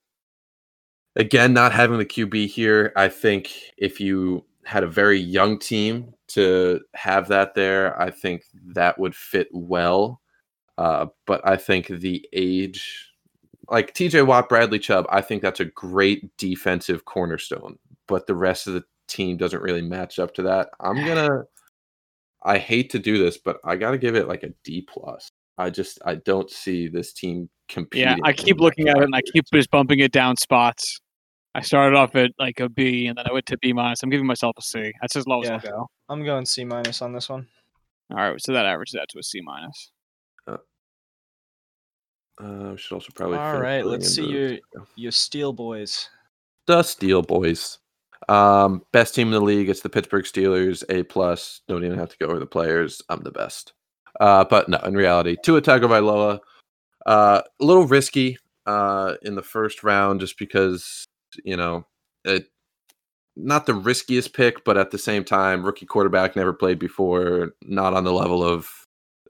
again, 1.16 1.52
not 1.52 1.72
having 1.72 1.98
the 1.98 2.06
QB 2.06 2.48
here, 2.48 2.92
I 2.96 3.08
think 3.08 3.52
if 3.76 4.00
you 4.00 4.44
had 4.64 4.84
a 4.84 4.88
very 4.88 5.18
young 5.18 5.58
team 5.58 6.14
to 6.28 6.80
have 6.94 7.28
that 7.28 7.54
there, 7.54 8.00
I 8.00 8.10
think 8.10 8.44
that 8.66 8.98
would 8.98 9.14
fit 9.14 9.48
well. 9.52 10.20
Uh, 10.78 11.06
but 11.26 11.46
I 11.46 11.56
think 11.56 11.88
the 11.88 12.24
age, 12.32 13.10
like 13.68 13.94
TJ 13.94 14.24
Watt, 14.24 14.48
Bradley 14.48 14.78
Chubb, 14.78 15.06
I 15.10 15.20
think 15.20 15.42
that's 15.42 15.58
a 15.58 15.64
great 15.64 16.36
defensive 16.38 17.04
cornerstone. 17.04 17.78
But 18.06 18.28
the 18.28 18.36
rest 18.36 18.68
of 18.68 18.74
the 18.74 18.84
team 19.08 19.36
doesn't 19.36 19.60
really 19.60 19.82
match 19.82 20.20
up 20.20 20.32
to 20.34 20.42
that. 20.42 20.70
I'm 20.80 21.04
gonna. 21.04 21.42
I 22.44 22.58
hate 22.58 22.90
to 22.90 23.00
do 23.00 23.18
this, 23.18 23.36
but 23.36 23.58
I 23.64 23.74
got 23.74 23.90
to 23.90 23.98
give 23.98 24.14
it 24.14 24.28
like 24.28 24.44
a 24.44 24.50
D 24.62 24.86
plus. 24.88 25.28
I 25.58 25.70
just 25.70 25.98
I 26.06 26.14
don't 26.14 26.48
see 26.48 26.86
this 26.86 27.12
team 27.12 27.50
competing. 27.68 28.06
Yeah, 28.06 28.16
I 28.22 28.32
keep 28.32 28.60
looking 28.60 28.88
at 28.88 28.96
it 28.96 29.02
and 29.02 29.14
I 29.14 29.22
keep 29.32 29.44
just 29.52 29.72
bumping 29.72 29.98
it 29.98 30.12
down 30.12 30.36
spots. 30.36 31.00
I 31.56 31.62
started 31.62 31.96
off 31.96 32.14
at 32.14 32.30
like 32.38 32.60
a 32.60 32.68
B 32.68 33.08
and 33.08 33.18
then 33.18 33.24
I 33.28 33.32
went 33.32 33.46
to 33.46 33.58
B 33.58 33.72
minus. 33.72 34.04
I'm 34.04 34.10
giving 34.10 34.26
myself 34.26 34.54
a 34.56 34.62
C. 34.62 34.92
That's 35.00 35.16
as 35.16 35.26
low 35.26 35.42
as 35.42 35.50
I'll 35.50 35.58
go. 35.58 35.90
I'm 36.08 36.24
going 36.24 36.46
C 36.46 36.64
minus 36.64 37.02
on 37.02 37.12
this 37.12 37.28
one. 37.28 37.48
All 38.12 38.18
right, 38.18 38.40
so 38.40 38.52
that 38.52 38.64
averages 38.64 38.94
out 38.94 39.08
to 39.10 39.18
a 39.18 39.22
C 39.22 39.40
minus. 39.40 39.90
Uh, 42.40 42.70
we 42.72 42.76
should 42.76 42.94
also 42.94 43.12
probably. 43.14 43.38
All 43.38 43.60
right, 43.60 43.84
let's 43.84 44.14
see 44.14 44.26
your 44.26 44.58
your 44.96 45.12
Steel 45.12 45.52
Boys. 45.52 46.08
the 46.66 46.82
Steel 46.82 47.22
Boys. 47.22 47.78
Um, 48.28 48.82
best 48.92 49.14
team 49.14 49.28
in 49.28 49.32
the 49.32 49.40
league. 49.40 49.68
It's 49.68 49.80
the 49.80 49.88
Pittsburgh 49.88 50.24
Steelers. 50.24 50.84
A 50.88 51.02
plus. 51.04 51.62
Don't 51.68 51.84
even 51.84 51.98
have 51.98 52.10
to 52.10 52.16
go 52.20 52.26
over 52.26 52.38
the 52.38 52.46
players. 52.46 53.02
I'm 53.08 53.22
the 53.22 53.30
best. 53.30 53.72
Uh, 54.20 54.44
but 54.44 54.68
no, 54.68 54.78
in 54.78 54.94
reality, 54.94 55.36
Tua 55.42 55.62
Tagovailoa, 55.62 56.40
uh, 57.06 57.42
a 57.60 57.64
little 57.64 57.86
risky 57.86 58.38
uh, 58.66 59.14
in 59.22 59.34
the 59.34 59.42
first 59.42 59.82
round, 59.82 60.20
just 60.20 60.38
because 60.38 61.06
you 61.44 61.56
know 61.56 61.86
it. 62.24 62.46
Not 63.40 63.66
the 63.66 63.74
riskiest 63.74 64.34
pick, 64.34 64.64
but 64.64 64.76
at 64.76 64.90
the 64.90 64.98
same 64.98 65.22
time, 65.22 65.64
rookie 65.64 65.86
quarterback 65.86 66.34
never 66.34 66.52
played 66.52 66.80
before, 66.80 67.52
not 67.62 67.94
on 67.94 68.02
the 68.02 68.12
level 68.12 68.42
of 68.42 68.68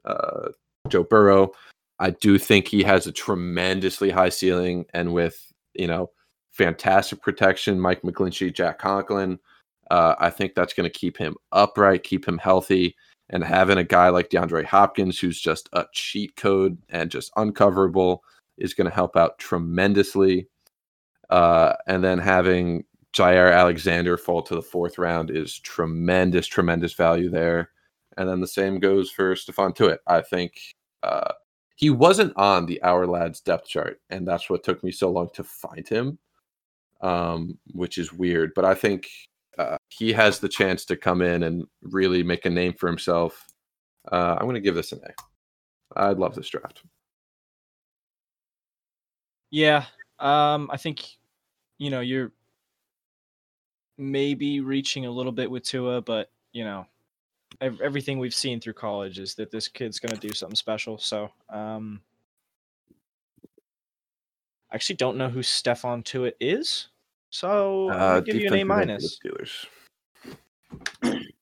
uh, 0.03 0.49
Joe 0.87 1.03
Burrow. 1.03 1.51
I 1.99 2.11
do 2.11 2.37
think 2.37 2.67
he 2.67 2.83
has 2.83 3.07
a 3.07 3.11
tremendously 3.11 4.09
high 4.09 4.29
ceiling, 4.29 4.85
and 4.93 5.13
with 5.13 5.51
you 5.73 5.87
know 5.87 6.11
fantastic 6.51 7.21
protection, 7.21 7.79
Mike 7.79 8.01
McGlinchey, 8.01 8.53
Jack 8.53 8.79
Conklin, 8.79 9.39
uh, 9.91 10.15
I 10.19 10.29
think 10.29 10.53
that's 10.53 10.73
going 10.73 10.89
to 10.89 10.99
keep 10.99 11.17
him 11.17 11.35
upright, 11.51 12.03
keep 12.03 12.27
him 12.27 12.37
healthy, 12.37 12.95
and 13.29 13.43
having 13.43 13.77
a 13.77 13.83
guy 13.83 14.09
like 14.09 14.29
DeAndre 14.29 14.65
Hopkins, 14.65 15.19
who's 15.19 15.39
just 15.39 15.69
a 15.73 15.85
cheat 15.93 16.35
code 16.35 16.77
and 16.89 17.11
just 17.11 17.33
uncoverable, 17.35 18.19
is 18.57 18.73
going 18.73 18.89
to 18.89 18.95
help 18.95 19.15
out 19.15 19.39
tremendously. 19.39 20.47
Uh, 21.29 21.73
and 21.87 22.03
then 22.03 22.17
having 22.19 22.83
Jaire 23.13 23.53
Alexander 23.55 24.17
fall 24.17 24.41
to 24.43 24.55
the 24.55 24.61
fourth 24.61 24.97
round 24.97 25.31
is 25.31 25.59
tremendous, 25.59 26.47
tremendous 26.47 26.93
value 26.93 27.29
there. 27.29 27.71
And 28.17 28.27
then 28.27 28.41
the 28.41 28.47
same 28.47 28.79
goes 28.79 29.09
for 29.11 29.33
Stephon 29.35 29.75
Tuitt. 29.75 29.99
I 30.07 30.21
think 30.21 30.59
uh, 31.03 31.33
he 31.79 31.89
wasn't 31.89 32.35
on 32.35 32.65
the 32.65 32.83
Our 32.83 33.07
Lads 33.07 33.39
depth 33.39 33.65
chart, 33.65 34.01
and 34.09 34.27
that's 34.27 34.49
what 34.49 34.65
took 34.65 34.83
me 34.83 34.91
so 34.91 35.09
long 35.09 35.29
to 35.33 35.45
find 35.45 35.87
him, 35.87 36.19
um, 36.99 37.57
which 37.71 37.97
is 37.97 38.11
weird. 38.11 38.51
But 38.53 38.65
I 38.65 38.75
think 38.75 39.07
uh, 39.57 39.77
he 39.87 40.11
has 40.11 40.39
the 40.39 40.49
chance 40.49 40.83
to 40.87 40.97
come 40.97 41.21
in 41.21 41.43
and 41.43 41.65
really 41.81 42.21
make 42.21 42.45
a 42.45 42.49
name 42.49 42.73
for 42.73 42.87
himself. 42.87 43.47
Uh, 44.11 44.35
I'm 44.37 44.43
going 44.43 44.55
to 44.55 44.59
give 44.59 44.75
this 44.75 44.91
an 44.91 44.99
A. 45.05 46.07
I'd 46.09 46.17
love 46.17 46.35
this 46.35 46.49
draft. 46.49 46.83
Yeah, 49.49 49.85
um, 50.19 50.69
I 50.73 50.75
think 50.75 51.05
you 51.77 51.91
know 51.91 52.01
you're 52.01 52.33
maybe 53.97 54.59
reaching 54.59 55.05
a 55.05 55.11
little 55.11 55.31
bit 55.31 55.49
with 55.49 55.63
Tua, 55.63 56.01
but 56.01 56.29
you 56.51 56.65
know 56.65 56.85
everything 57.61 58.19
we've 58.19 58.33
seen 58.33 58.59
through 58.59 58.73
college 58.73 59.19
is 59.19 59.35
that 59.35 59.51
this 59.51 59.67
kid's 59.67 59.99
going 59.99 60.17
to 60.17 60.27
do 60.27 60.33
something 60.33 60.55
special. 60.55 60.97
So, 60.97 61.29
um, 61.49 62.01
I 64.71 64.75
actually 64.75 64.97
don't 64.97 65.17
know 65.17 65.29
who 65.29 65.39
Stephon 65.39 66.03
Tuitt 66.03 66.33
is, 66.39 66.89
so 67.31 67.89
I'm 67.89 68.17
Uh, 68.17 68.19
give 68.21 68.35
you 68.35 68.47
an 68.47 68.53
A 68.53 68.63
defensive 68.63 68.89
end 68.89 69.11
for 69.21 69.29
minus. 71.01 71.19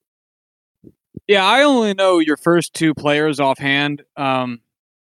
Yeah, 1.27 1.45
I 1.45 1.64
only 1.64 1.94
know 1.94 2.19
your 2.19 2.38
first 2.38 2.74
two 2.74 2.94
players 2.94 3.42
offhand. 3.42 4.02
Um, 4.16 4.61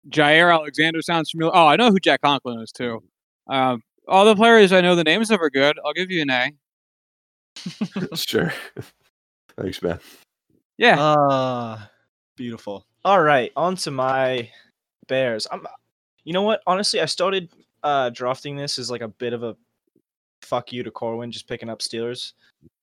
Jaire 0.09 0.51
Alexander 0.51 1.03
sounds 1.03 1.29
familiar. 1.29 1.55
Oh, 1.55 1.67
I 1.67 1.75
know 1.75 1.91
who 1.91 1.99
Jack 1.99 2.21
Conklin 2.21 2.59
is 2.61 2.71
too. 2.71 3.03
Um, 3.47 3.83
all 4.07 4.25
the 4.25 4.35
players 4.35 4.71
I 4.71 4.81
know 4.81 4.95
the 4.95 5.03
names 5.03 5.29
of 5.29 5.39
are 5.39 5.51
good. 5.51 5.77
I'll 5.85 5.93
give 5.93 6.09
you 6.09 6.23
an 6.23 6.31
A. 6.31 6.51
sure. 8.15 8.51
Thanks, 9.59 9.83
man. 9.83 9.99
Yeah, 10.79 10.95
Ah, 10.97 11.91
beautiful. 12.37 12.85
All 13.03 13.21
right, 13.21 13.51
on 13.57 13.75
to 13.77 13.91
my 13.91 14.49
Bears. 15.09 15.45
I'm, 15.51 15.67
you 16.23 16.31
know 16.31 16.43
what? 16.43 16.61
Honestly, 16.65 17.01
I 17.01 17.05
started 17.05 17.51
uh 17.83 18.09
drafting 18.11 18.55
this 18.55 18.79
as 18.79 18.89
like 18.89 19.01
a 19.01 19.09
bit 19.09 19.33
of 19.33 19.43
a 19.43 19.57
fuck 20.41 20.71
you 20.71 20.83
to 20.83 20.89
Corwin, 20.89 21.33
just 21.33 21.49
picking 21.49 21.69
up 21.69 21.79
Steelers, 21.79 22.31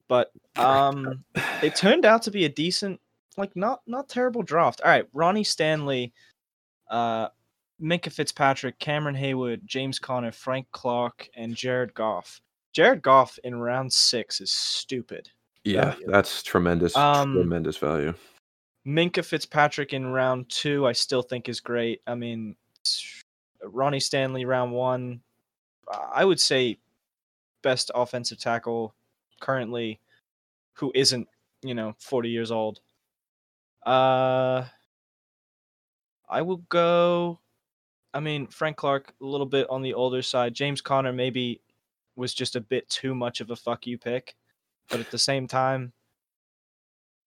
but 0.08 0.30
um, 0.56 1.24
it 1.62 1.74
turned 1.74 2.04
out 2.04 2.20
to 2.22 2.30
be 2.30 2.44
a 2.44 2.50
decent, 2.50 3.00
like 3.38 3.56
not 3.56 3.80
not 3.86 4.10
terrible 4.10 4.42
draft. 4.42 4.82
All 4.84 4.90
right, 4.90 5.08
Ronnie 5.14 5.42
Stanley, 5.42 6.12
uh, 6.90 7.28
Minkah 7.80 8.12
Fitzpatrick, 8.12 8.78
Cameron 8.78 9.16
Heyward, 9.16 9.64
James 9.64 9.98
Conner, 9.98 10.32
Frank 10.32 10.66
Clark, 10.72 11.30
and 11.34 11.56
Jared 11.56 11.94
Goff. 11.94 12.42
Jared 12.74 13.00
Goff 13.00 13.38
in 13.42 13.54
round 13.54 13.90
six 13.90 14.42
is 14.42 14.52
stupid. 14.52 15.30
Yeah, 15.66 15.90
value. 15.92 16.06
that's 16.08 16.42
tremendous, 16.42 16.96
Um, 16.96 17.34
tremendous 17.34 17.76
value. 17.76 18.14
Minkah 18.86 19.24
Fitzpatrick 19.24 19.92
in 19.92 20.06
round 20.06 20.48
two, 20.48 20.86
I 20.86 20.92
still 20.92 21.22
think 21.22 21.48
is 21.48 21.60
great. 21.60 22.02
I 22.06 22.14
mean, 22.14 22.54
Ronnie 23.62 24.00
Stanley 24.00 24.44
round 24.44 24.72
one, 24.72 25.20
I 25.92 26.24
would 26.24 26.40
say 26.40 26.78
best 27.62 27.90
offensive 27.94 28.38
tackle 28.38 28.94
currently, 29.40 30.00
who 30.74 30.92
isn't 30.94 31.28
you 31.62 31.74
know 31.74 31.94
forty 31.98 32.28
years 32.30 32.52
old. 32.52 32.80
Uh, 33.84 34.64
I 36.28 36.42
will 36.42 36.62
go. 36.68 37.40
I 38.14 38.20
mean, 38.20 38.46
Frank 38.46 38.76
Clark 38.76 39.12
a 39.20 39.24
little 39.24 39.46
bit 39.46 39.66
on 39.68 39.82
the 39.82 39.94
older 39.94 40.22
side. 40.22 40.54
James 40.54 40.80
Conner 40.80 41.12
maybe 41.12 41.60
was 42.14 42.34
just 42.34 42.56
a 42.56 42.60
bit 42.60 42.88
too 42.88 43.14
much 43.14 43.40
of 43.40 43.50
a 43.50 43.56
fuck 43.56 43.86
you 43.86 43.98
pick, 43.98 44.36
but 44.90 45.00
at 45.00 45.10
the 45.10 45.18
same 45.18 45.46
time, 45.46 45.92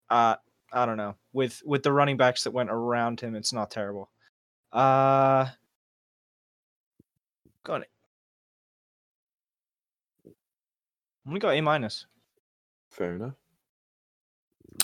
uh, 0.10 0.36
I 0.72 0.86
don't 0.86 0.98
know. 0.98 1.16
With 1.34 1.62
with 1.66 1.84
the 1.84 1.92
running 1.92 2.18
backs 2.18 2.44
that 2.44 2.52
went 2.52 2.70
around 2.72 3.20
him, 3.20 3.36
it's 3.36 3.54
not 3.54 3.72
terrible. 3.72 4.10
Uh 4.72 5.48
got 7.64 7.82
it. 7.82 7.90
I'm 11.26 11.32
gonna 11.32 11.40
go 11.40 11.50
A 11.50 11.62
minus. 11.62 12.06
Fair 12.92 13.16
enough. 13.16 13.36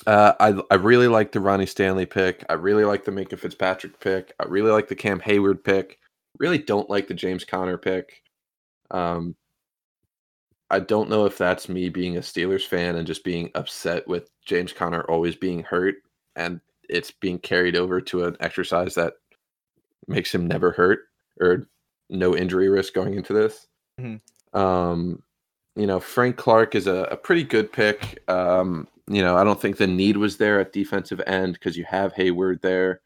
Uh, 0.06 0.34
I 0.40 0.62
I 0.72 0.76
really 0.76 1.08
like 1.08 1.32
the 1.32 1.40
Ronnie 1.40 1.66
Stanley 1.66 2.06
pick. 2.06 2.44
I 2.50 2.54
really 2.54 2.86
like 2.86 3.06
the 3.06 3.12
Minkah 3.12 3.40
Fitzpatrick 3.40 4.00
pick. 4.00 4.34
I 4.40 4.46
really 4.46 4.72
like 4.72 4.88
the 4.88 4.96
Cam 4.96 5.20
Heyward 5.20 5.64
pick. 5.64 6.00
Really 6.38 6.58
don't 6.58 6.90
like 6.90 7.08
the 7.08 7.14
James 7.14 7.46
Conner 7.46 7.78
pick. 7.78 8.22
Um, 8.92 9.36
I 10.70 10.80
don't 10.80 11.10
know 11.10 11.26
if 11.26 11.38
that's 11.38 11.70
me 11.70 11.90
being 11.90 12.18
a 12.18 12.22
Steelers 12.22 12.66
fan 12.66 12.96
and 12.96 13.06
just 13.06 13.24
being 13.24 13.52
upset 13.56 14.08
with 14.08 14.30
James 14.46 14.74
Conner 14.74 15.04
always 15.04 15.36
being 15.36 15.64
hurt 15.64 15.96
and 16.36 16.60
it's 16.90 17.12
being 17.12 17.40
carried 17.40 17.76
over 17.76 18.02
to 18.02 18.26
an 18.26 18.38
exercise 18.40 18.96
that 18.96 19.14
makes 20.08 20.34
him 20.34 20.48
never 20.48 20.72
hurt 20.72 21.00
or 21.40 21.68
no 22.10 22.36
injury 22.36 22.70
risk 22.70 22.94
going 22.94 23.14
into 23.16 23.34
this. 23.34 23.68
Mhm. 24.00 24.22
Um, 24.54 25.24
you 25.76 25.86
know, 25.86 26.00
Frank 26.00 26.38
Clark 26.38 26.76
is 26.76 26.88
a, 26.88 27.04
a 27.12 27.18
pretty 27.18 27.44
good 27.44 27.72
pick. 27.72 28.24
Um, 28.30 28.88
you 29.08 29.22
know, 29.22 29.36
I 29.38 29.44
don't 29.44 29.60
think 29.60 29.78
the 29.78 29.88
need 29.88 30.18
was 30.18 30.38
there 30.38 30.60
at 30.60 30.74
defensive 30.74 31.22
end 31.28 31.54
because 31.54 31.78
you 31.78 31.84
have 31.86 32.14
Heyward 32.14 32.62
there. 32.62 33.02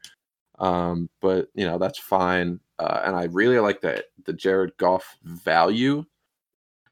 Um, 0.58 1.08
but 1.20 1.48
you 1.54 1.66
know, 1.66 1.78
that's 1.78 1.98
fine. 1.98 2.60
Uh, 2.78 3.02
and 3.04 3.16
I 3.16 3.24
really 3.24 3.58
like 3.58 3.80
the 3.80 4.04
the 4.24 4.32
Jared 4.32 4.76
Goff 4.76 5.16
value. 5.24 6.04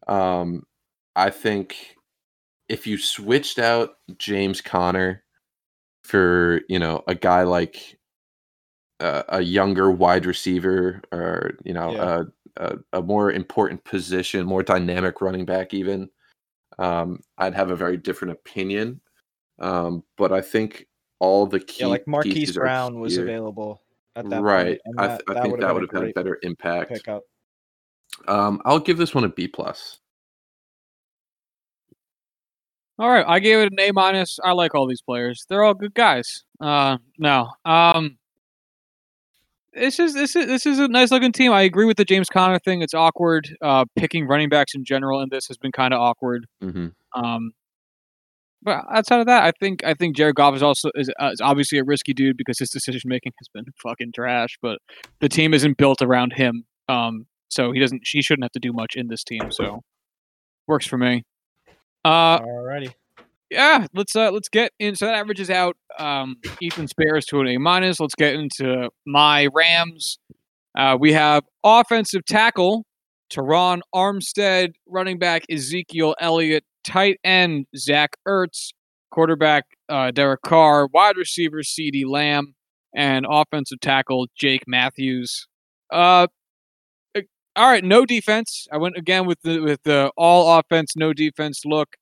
Um, 0.08 0.64
I 1.16 1.30
think 1.30 1.96
if 2.68 2.86
you 2.86 2.98
switched 2.98 3.58
out 3.58 3.96
James 4.18 4.60
Conner 4.60 5.24
for 6.04 6.62
you 6.68 6.78
know 6.78 7.02
a 7.06 7.14
guy 7.14 7.42
like 7.42 7.98
uh, 9.00 9.22
a 9.28 9.40
younger 9.40 9.90
wide 9.90 10.26
receiver 10.26 11.00
or 11.12 11.52
you 11.64 11.72
know 11.74 11.92
Yeah. 11.92 12.22
a, 12.56 12.72
a 12.72 12.78
a 12.94 13.02
more 13.02 13.30
important 13.30 13.84
position, 13.84 14.46
more 14.46 14.62
dynamic 14.62 15.20
running 15.20 15.44
back, 15.44 15.74
even 15.74 16.08
um, 16.78 17.20
I'd 17.38 17.54
have 17.54 17.70
a 17.70 17.76
very 17.76 17.96
different 17.96 18.32
opinion. 18.32 19.00
Um, 19.60 20.04
but 20.16 20.32
I 20.32 20.40
think 20.40 20.86
all 21.18 21.46
the 21.46 21.58
key 21.60 21.80
Yeah, 21.80 21.88
like 21.88 22.06
Marquise 22.06 22.54
Brown 22.54 23.00
was 23.00 23.16
available 23.16 23.82
at 24.14 24.28
that 24.30 24.40
right. 24.42 24.80
point, 24.84 25.00
I, 25.00 25.06
th- 25.08 25.20
I 25.28 25.40
think 25.42 25.60
that 25.60 25.74
would 25.74 25.82
have 25.82 25.90
had 25.90 26.10
a 26.10 26.12
better 26.12 26.38
impact. 26.42 26.90
pickup. 26.90 27.24
Um, 28.26 28.60
I'll 28.64 28.78
give 28.78 28.98
this 28.98 29.14
one 29.14 29.24
a 29.24 29.28
B 29.28 29.48
plus. 29.48 29.98
All 32.98 33.10
right, 33.10 33.24
I 33.28 33.38
gave 33.38 33.58
it 33.58 33.72
an 33.72 33.78
A 33.78 33.92
minus. 33.92 34.38
I 34.42 34.52
like 34.52 34.74
all 34.74 34.86
these 34.88 35.02
players. 35.02 35.46
They're 35.48 35.62
all 35.62 35.74
good 35.74 35.94
guys. 35.94 36.42
Uh, 36.60 36.98
no, 37.16 37.48
um, 37.64 38.18
this 39.72 40.00
is 40.00 40.14
this 40.14 40.34
is 40.34 40.46
this 40.46 40.66
is 40.66 40.80
a 40.80 40.88
nice 40.88 41.12
looking 41.12 41.30
team. 41.30 41.52
I 41.52 41.62
agree 41.62 41.84
with 41.84 41.96
the 41.96 42.04
James 42.04 42.28
Conner 42.28 42.58
thing. 42.58 42.82
It's 42.82 42.94
awkward. 42.94 43.56
Uh, 43.62 43.84
picking 43.94 44.26
running 44.26 44.48
backs 44.48 44.74
in 44.74 44.84
general 44.84 45.20
in 45.20 45.28
this 45.30 45.46
has 45.46 45.56
been 45.56 45.70
kind 45.70 45.94
of 45.94 46.00
awkward. 46.00 46.46
hmm 46.60 46.88
Um, 47.14 47.52
but 48.62 48.84
outside 48.90 49.20
of 49.20 49.26
that, 49.26 49.44
I 49.44 49.52
think 49.60 49.84
I 49.84 49.94
think 49.94 50.16
Jared 50.16 50.34
Goff 50.34 50.56
is 50.56 50.62
also 50.62 50.90
is, 50.96 51.08
uh, 51.20 51.30
is 51.32 51.40
obviously 51.40 51.78
a 51.78 51.84
risky 51.84 52.12
dude 52.12 52.36
because 52.36 52.58
his 52.58 52.70
decision 52.70 53.08
making 53.08 53.32
has 53.38 53.46
been 53.48 53.66
fucking 53.80 54.10
trash. 54.12 54.58
But 54.60 54.78
the 55.20 55.28
team 55.28 55.54
isn't 55.54 55.76
built 55.78 56.02
around 56.02 56.32
him. 56.32 56.64
Um, 56.88 57.26
so 57.48 57.72
he 57.72 57.80
doesn't. 57.80 58.02
He 58.04 58.22
shouldn't 58.22 58.44
have 58.44 58.52
to 58.52 58.60
do 58.60 58.72
much 58.72 58.94
in 58.94 59.08
this 59.08 59.24
team. 59.24 59.50
So 59.50 59.82
works 60.66 60.86
for 60.86 60.98
me. 60.98 61.24
Uh, 62.04 62.38
Alrighty. 62.40 62.94
yeah, 63.50 63.86
let's 63.94 64.14
uh 64.14 64.30
let's 64.30 64.48
get 64.48 64.72
in. 64.78 64.94
So 64.94 65.06
that 65.06 65.14
averages 65.14 65.50
out 65.50 65.76
um 65.98 66.36
Ethan 66.60 66.88
Spares 66.88 67.26
to 67.26 67.40
an 67.40 67.48
A 67.48 67.58
minus. 67.58 68.00
Let's 68.00 68.14
get 68.14 68.34
into 68.34 68.90
my 69.06 69.48
Rams. 69.54 70.18
Uh, 70.76 70.96
we 70.98 71.12
have 71.12 71.42
offensive 71.64 72.24
tackle 72.24 72.84
Terron 73.30 73.80
Armstead, 73.94 74.72
running 74.86 75.18
back 75.18 75.44
Ezekiel 75.50 76.14
Elliott, 76.20 76.64
tight 76.84 77.18
end 77.24 77.66
Zach 77.76 78.16
Ertz, 78.26 78.68
quarterback 79.10 79.64
uh, 79.88 80.10
Derek 80.10 80.42
Carr, 80.42 80.88
wide 80.92 81.16
receiver 81.16 81.58
CeeDee 81.58 82.06
Lamb, 82.06 82.54
and 82.94 83.26
offensive 83.28 83.80
tackle 83.80 84.26
Jake 84.36 84.64
Matthews. 84.66 85.46
Uh, 85.92 86.26
all 87.58 87.68
right, 87.68 87.84
no 87.84 88.06
defense. 88.06 88.66
I 88.72 88.76
went 88.78 88.96
again 88.96 89.26
with 89.26 89.40
the 89.42 89.60
with 89.60 89.82
the 89.82 90.12
all 90.16 90.58
offense, 90.58 90.94
no 90.96 91.12
defense 91.12 91.62
look. 91.64 91.96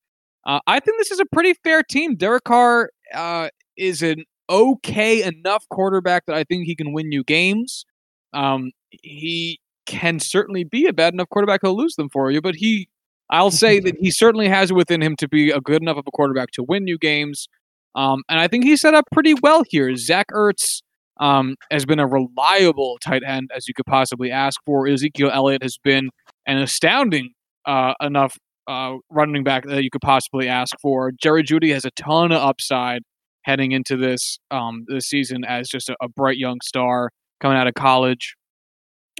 Uh, 0.44 0.60
I 0.66 0.78
think 0.80 0.98
this 0.98 1.10
is 1.10 1.18
a 1.18 1.24
pretty 1.32 1.54
fair 1.64 1.82
team. 1.82 2.14
Derek 2.14 2.44
Carr 2.44 2.90
uh, 3.14 3.48
is 3.76 4.02
an 4.02 4.24
okay 4.50 5.22
enough 5.22 5.64
quarterback 5.70 6.26
that 6.26 6.36
I 6.36 6.44
think 6.44 6.66
he 6.66 6.76
can 6.76 6.92
win 6.92 7.10
you 7.10 7.24
games. 7.24 7.84
Um, 8.32 8.70
he 8.90 9.58
can 9.86 10.20
certainly 10.20 10.62
be 10.62 10.86
a 10.86 10.92
bad 10.92 11.14
enough 11.14 11.28
quarterback 11.30 11.60
who'll 11.62 11.76
lose 11.76 11.94
them 11.96 12.10
for 12.10 12.30
you, 12.30 12.42
but 12.42 12.54
he, 12.54 12.88
I'll 13.30 13.50
say 13.50 13.80
that 13.86 13.96
he 13.98 14.10
certainly 14.10 14.48
has 14.48 14.72
within 14.72 15.02
him 15.02 15.16
to 15.16 15.28
be 15.28 15.50
a 15.50 15.60
good 15.60 15.82
enough 15.82 15.96
of 15.96 16.04
a 16.06 16.10
quarterback 16.10 16.50
to 16.52 16.62
win 16.62 16.86
you 16.86 16.98
games. 16.98 17.48
Um, 17.94 18.22
and 18.28 18.38
I 18.38 18.46
think 18.46 18.64
he's 18.64 18.82
set 18.82 18.94
up 18.94 19.06
pretty 19.10 19.34
well 19.42 19.62
here. 19.68 19.96
Zach 19.96 20.26
Ertz 20.32 20.82
um, 21.18 21.56
has 21.70 21.84
been 21.84 21.98
a 21.98 22.06
reliable 22.06 22.98
tight 23.02 23.22
end 23.26 23.50
as 23.54 23.68
you 23.68 23.74
could 23.74 23.86
possibly 23.86 24.30
ask 24.30 24.60
for. 24.64 24.86
Ezekiel 24.86 25.30
Elliott 25.32 25.62
has 25.62 25.78
been 25.82 26.10
an 26.46 26.58
astounding 26.58 27.30
uh, 27.66 27.94
enough 28.00 28.36
uh, 28.68 28.94
running 29.10 29.44
back 29.44 29.64
that 29.66 29.82
you 29.82 29.90
could 29.90 30.02
possibly 30.02 30.48
ask 30.48 30.74
for. 30.80 31.12
Jerry 31.12 31.42
Jeudy 31.42 31.72
has 31.72 31.84
a 31.84 31.90
ton 31.92 32.32
of 32.32 32.42
upside 32.42 33.02
heading 33.42 33.72
into 33.72 33.96
this 33.96 34.38
um, 34.50 34.84
this 34.88 35.06
season 35.06 35.44
as 35.44 35.68
just 35.68 35.88
a, 35.88 35.96
a 36.00 36.08
bright 36.08 36.36
young 36.36 36.58
star 36.62 37.10
coming 37.40 37.56
out 37.56 37.66
of 37.66 37.74
college. 37.74 38.34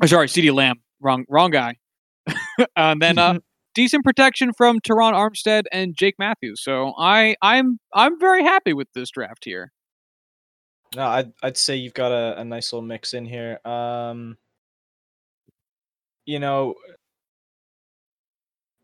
Oh, 0.03 0.07
sorry, 0.07 0.27
CeeDee 0.27 0.53
Lamb, 0.53 0.83
wrong 1.01 1.25
wrong 1.29 1.51
guy. 1.51 1.77
and 2.77 3.01
then 3.01 3.19
uh, 3.19 3.39
decent 3.75 4.05
protection 4.05 4.53
from 4.57 4.81
Terron 4.81 5.13
Armstead 5.13 5.65
and 5.71 5.97
Jake 5.97 6.17
Matthews. 6.19 6.63
So 6.63 6.93
I 6.99 7.37
I'm 7.41 7.79
I'm 7.95 8.19
very 8.19 8.43
happy 8.43 8.73
with 8.73 8.89
this 8.95 9.11
draft 9.11 9.45
here. 9.45 9.73
No, 10.95 11.07
I'd 11.07 11.33
I'd 11.43 11.57
say 11.57 11.77
you've 11.77 11.95
got 11.95 12.13
a, 12.13 12.41
a 12.41 12.45
nice 12.45 12.73
little 12.73 12.87
mix 12.87 13.15
in 13.15 13.27
here. 13.27 13.59
Um, 13.65 14.37
you 16.25 16.39
know, 16.39 16.75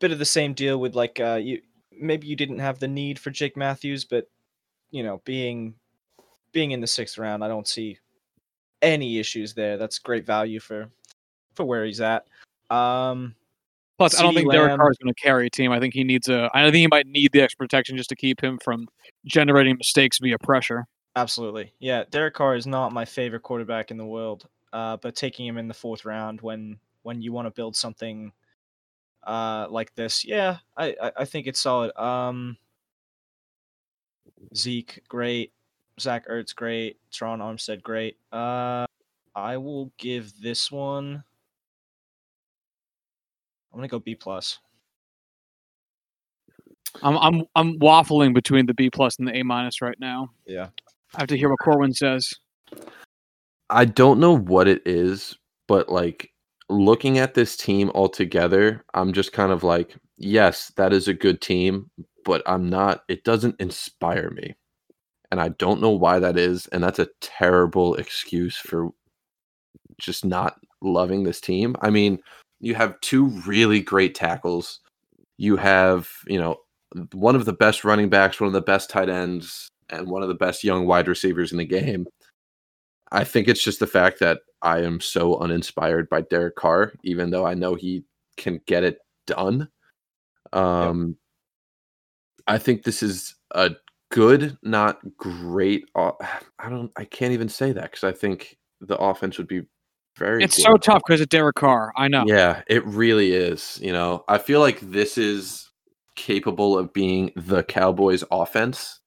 bit 0.01 0.13
of 0.13 0.19
the 0.19 0.25
same 0.25 0.53
deal 0.53 0.79
with 0.79 0.95
like 0.95 1.21
uh, 1.21 1.39
you 1.43 1.63
maybe 1.93 2.27
you 2.27 2.37
didn't 2.37 2.59
have 2.59 2.79
the 2.79 2.89
need 2.89 3.19
for 3.19 3.31
Jake 3.31 3.57
Matthews, 3.57 4.05
but 4.05 4.29
you 4.91 5.03
know, 5.03 5.23
being 5.25 5.75
being 6.53 6.73
in 6.73 6.81
the 6.81 6.87
sixth 6.87 7.19
round, 7.19 7.45
I 7.45 7.49
don't 7.49 7.69
see 7.69 7.99
any 8.83 9.19
issues 9.19 9.55
there. 9.55 9.77
That's 9.79 9.99
great 9.99 10.27
value 10.27 10.61
for 10.61 10.89
for 11.55 11.65
where 11.65 11.85
he's 11.85 12.01
at. 12.01 12.27
Um, 12.71 13.35
Plus, 13.99 14.19
I 14.19 14.23
don't 14.23 14.35
think 14.35 14.51
Derek 14.51 14.77
Carr 14.77 14.91
is 14.91 14.99
going 14.99 15.15
to 15.15 15.21
carry 15.21 15.47
a 15.47 15.51
team. 15.51 15.71
I 15.71 15.79
think 15.79 15.95
he 15.95 16.03
needs 16.03 16.29
a. 16.29 16.51
I 16.53 16.65
think 16.65 16.77
he 16.77 16.87
might 16.89 17.07
need 17.07 17.31
the 17.33 17.41
extra 17.41 17.65
protection 17.65 17.97
just 17.97 18.09
to 18.09 18.17
keep 18.17 18.43
him 18.43 18.59
from 18.65 18.89
generating 19.27 19.77
mistakes 19.77 20.19
via 20.19 20.39
pressure. 20.39 20.87
Absolutely, 21.15 21.73
yeah. 21.79 22.05
Derek 22.11 22.35
Carr 22.35 22.57
is 22.57 22.67
not 22.67 22.93
my 22.93 23.05
favorite 23.05 23.43
quarterback 23.43 23.91
in 23.91 23.99
the 23.99 24.07
world, 24.07 24.49
uh, 24.73 24.97
but 24.97 25.15
taking 25.15 25.47
him 25.47 25.59
in 25.59 25.69
the 25.69 25.75
fourth 25.75 26.05
round 26.05 26.41
when 26.41 26.79
when 27.03 27.21
you 27.21 27.33
want 27.33 27.47
to 27.47 27.51
build 27.51 27.77
something 27.77 28.33
uh, 29.25 29.67
like 29.71 29.95
this, 29.95 30.25
yeah, 30.25 30.59
I, 30.77 30.97
I, 31.03 31.13
I 31.19 31.25
think 31.25 31.47
it's 31.47 31.61
solid. 31.61 31.95
Um, 32.01 32.57
Zeke, 34.57 35.03
great. 35.09 35.53
Zach 36.01 36.27
Ertz, 36.29 36.55
great. 36.55 36.99
Terron 37.13 37.39
Armstead, 37.39 37.83
great. 37.83 38.17
Uh, 38.33 38.87
I 39.35 39.57
will 39.57 39.93
give 39.99 40.33
this 40.41 40.71
one. 40.71 41.23
I'm 43.73 43.79
gonna 43.79 43.89
go 43.89 43.99
B 43.99 44.15
plus. 44.15 44.59
I'm 47.03 47.17
I'm 47.17 47.45
I'm 47.55 47.79
waffling 47.79 48.35
between 48.35 48.67
the 48.67 48.75
B 48.75 48.91
plus 48.91 49.19
and 49.19 49.27
the 49.27 49.37
A 49.37 49.43
minus 49.43 49.81
right 49.81 49.99
now. 49.99 50.31
Yeah. 50.47 50.69
I 51.15 51.21
have 51.21 51.29
to 51.29 51.37
hear 51.37 51.51
what 51.51 51.59
Corwin 51.59 51.93
says. 51.93 52.33
I 53.69 53.85
don't 53.85 54.21
know 54.21 54.37
what 54.37 54.69
it 54.69 54.83
is, 54.87 55.37
but 55.69 55.89
like 55.89 56.31
looking 56.69 57.19
at 57.19 57.35
this 57.35 57.57
team 57.57 57.91
altogether, 57.95 58.85
I'm 58.95 59.13
just 59.13 59.33
kind 59.33 59.53
of 59.53 59.63
like, 59.63 59.97
yes, 60.17 60.73
that 60.77 60.93
is 60.93 61.09
a 61.09 61.15
good 61.15 61.41
team, 61.41 61.91
but 62.25 62.43
I'm 62.47 62.69
not, 62.69 63.03
it 63.09 63.25
doesn't 63.25 63.61
inspire 63.61 64.31
me. 64.31 64.55
And 65.31 65.41
I 65.41 65.49
don't 65.51 65.81
know 65.81 65.91
why 65.91 66.19
that 66.19 66.39
is. 66.39 66.67
And 66.69 66.83
that's 66.85 66.99
a 66.99 67.09
terrible 67.21 67.95
excuse 67.95 68.57
for 68.57 68.91
just 69.99 70.25
not 70.25 70.57
loving 70.83 71.23
this 71.25 71.41
team. 71.41 71.77
I 71.81 71.91
mean, 71.91 72.19
you 72.61 72.75
have 72.75 73.01
two 73.01 73.27
really 73.47 73.81
great 73.81 74.15
tackles. 74.15 74.81
You 75.39 75.57
have, 75.57 76.09
you 76.27 76.39
know, 76.39 76.57
one 77.13 77.35
of 77.35 77.47
the 77.47 77.55
best 77.55 77.85
running 77.85 78.11
backs, 78.11 78.41
one 78.41 78.49
of 78.49 78.53
the 78.53 78.61
best 78.61 78.91
tight 78.91 79.09
ends, 79.09 79.69
and 79.93 80.09
one 80.09 80.23
of 80.23 80.29
the 80.29 80.35
best 80.35 80.65
young 80.65 80.87
wide 80.87 81.07
receivers 81.07 81.53
in 81.53 81.59
the 81.59 81.65
game. 81.65 82.07
I 83.13 83.25
think 83.25 83.47
it's 83.47 83.63
just 83.63 83.79
the 83.79 83.87
fact 83.87 84.19
that 84.21 84.41
I 84.63 84.81
am 84.81 85.01
so 85.01 85.37
uninspired 85.39 86.09
by 86.09 86.23
Derek 86.23 86.57
Carr, 86.57 86.93
even 87.05 87.31
though 87.31 87.47
I 87.47 87.55
know 87.55 87.75
he 87.75 88.05
can 88.37 88.61
get 88.67 88.83
it 88.83 88.99
done. 89.27 89.69
Um. 90.53 91.17
I 92.49 92.59
think 92.59 92.83
this 92.83 93.05
is 93.05 93.37
a 93.53 93.71
good, 94.11 94.59
not 94.63 94.99
great. 95.17 95.85
I 95.95 96.13
don't. 96.69 96.91
I 96.97 97.05
can't 97.05 97.33
even 97.33 97.49
say 97.49 97.71
that 97.71 97.91
because 97.91 98.05
I 98.05 98.11
think 98.11 98.59
the 98.81 98.97
offense 98.97 99.39
would 99.39 99.47
be 99.47 99.63
very. 100.19 100.43
It's 100.43 100.57
good. 100.57 100.63
so 100.63 100.77
tough 100.77 101.03
because 101.07 101.21
of 101.21 101.29
Derek 101.29 101.55
Carr. 101.55 101.93
I 101.97 102.09
know. 102.09 102.25
Yeah, 102.27 102.63
it 102.67 102.85
really 102.85 103.33
is. 103.33 103.79
You 103.81 103.93
know, 103.93 104.25
I 104.29 104.39
feel 104.39 104.59
like 104.59 104.81
this 104.81 105.19
is 105.19 105.71
capable 106.17 106.77
of 106.77 106.93
being 106.93 107.31
the 107.37 107.63
Cowboys' 107.63 108.25
offense, 108.33 109.01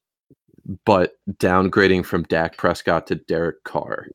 but 0.85 1.13
downgrading 1.33 2.05
from 2.05 2.23
Dak 2.23 2.57
Prescott 2.57 3.07
to 3.07 3.15
Derek 3.15 3.63
Carr, 3.63 4.07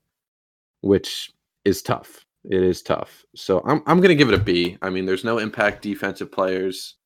which 0.80 1.30
is 1.64 1.82
tough. 1.82 2.24
It 2.44 2.62
is 2.62 2.82
tough. 2.82 3.24
So 3.36 3.62
I'm 3.66 3.82
I'm 3.86 4.00
gonna 4.00 4.14
give 4.14 4.28
it 4.28 4.40
a 4.40 4.42
B. 4.42 4.78
I 4.82 4.90
mean, 4.90 5.04
there's 5.06 5.24
no 5.24 5.38
impact 5.38 5.82
defensive 5.82 6.32
players. 6.32 6.96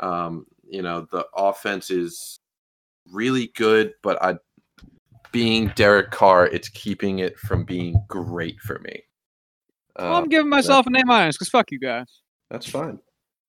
Um, 0.00 0.46
you 0.68 0.82
know, 0.82 1.06
the 1.10 1.26
offense 1.34 1.90
is 1.90 2.38
really 3.10 3.48
good, 3.56 3.94
but 4.02 4.22
I 4.22 4.36
being 5.32 5.72
Derek 5.74 6.10
Carr, 6.10 6.46
it's 6.46 6.68
keeping 6.68 7.18
it 7.18 7.38
from 7.38 7.64
being 7.64 7.96
great 8.08 8.60
for 8.60 8.78
me. 8.80 9.02
Uh, 9.96 10.04
well, 10.04 10.16
I'm 10.16 10.28
giving 10.28 10.48
myself 10.48 10.86
an 10.86 10.96
A 10.96 11.04
minus 11.04 11.36
because 11.36 11.48
fuck 11.48 11.70
you 11.70 11.78
guys. 11.80 12.20
That's 12.50 12.68
fine. 12.68 12.98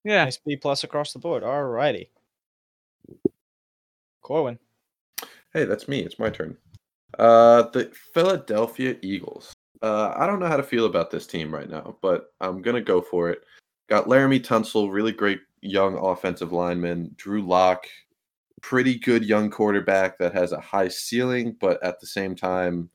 Yeah, 0.04 0.26
nice 0.26 0.38
B 0.38 0.56
plus 0.56 0.84
across 0.84 1.14
the 1.14 1.20
board. 1.20 1.44
All 1.44 1.64
righty, 1.64 2.12
Corwin. 4.22 4.58
Hey, 5.56 5.64
that's 5.64 5.88
me. 5.88 6.02
It's 6.02 6.20
my 6.20 6.30
turn. 6.30 6.58
Uh, 7.18 7.70
the 7.72 7.90
Philadelphia 8.14 8.98
Eagles. 9.02 9.54
Uh, 9.82 10.14
I 10.14 10.28
don't 10.28 10.42
know 10.42 10.50
how 10.50 10.58
to 10.58 10.64
feel 10.64 10.86
about 10.86 11.12
this 11.12 11.26
team 11.26 11.54
right 11.54 11.70
now, 11.70 11.96
but 12.02 12.34
I'm 12.42 12.62
gonna 12.62 12.82
go 12.82 13.00
for 13.00 13.30
it. 13.30 13.46
Got 13.88 14.08
Laremy 14.08 14.42
Tunsil, 14.42 14.92
really 14.92 15.14
great 15.14 15.40
young 15.62 15.98
offensive 15.98 16.52
lineman. 16.52 17.12
Drew 17.16 17.42
Lock, 17.42 17.88
pretty 18.62 19.00
good 19.00 19.24
young 19.24 19.50
quarterback 19.50 20.18
that 20.18 20.34
has 20.34 20.52
a 20.52 20.60
high 20.60 20.90
ceiling, 20.90 21.56
but 21.62 21.82
at 21.82 22.02
the 22.02 22.08
same 22.08 22.36
time, 22.36 22.90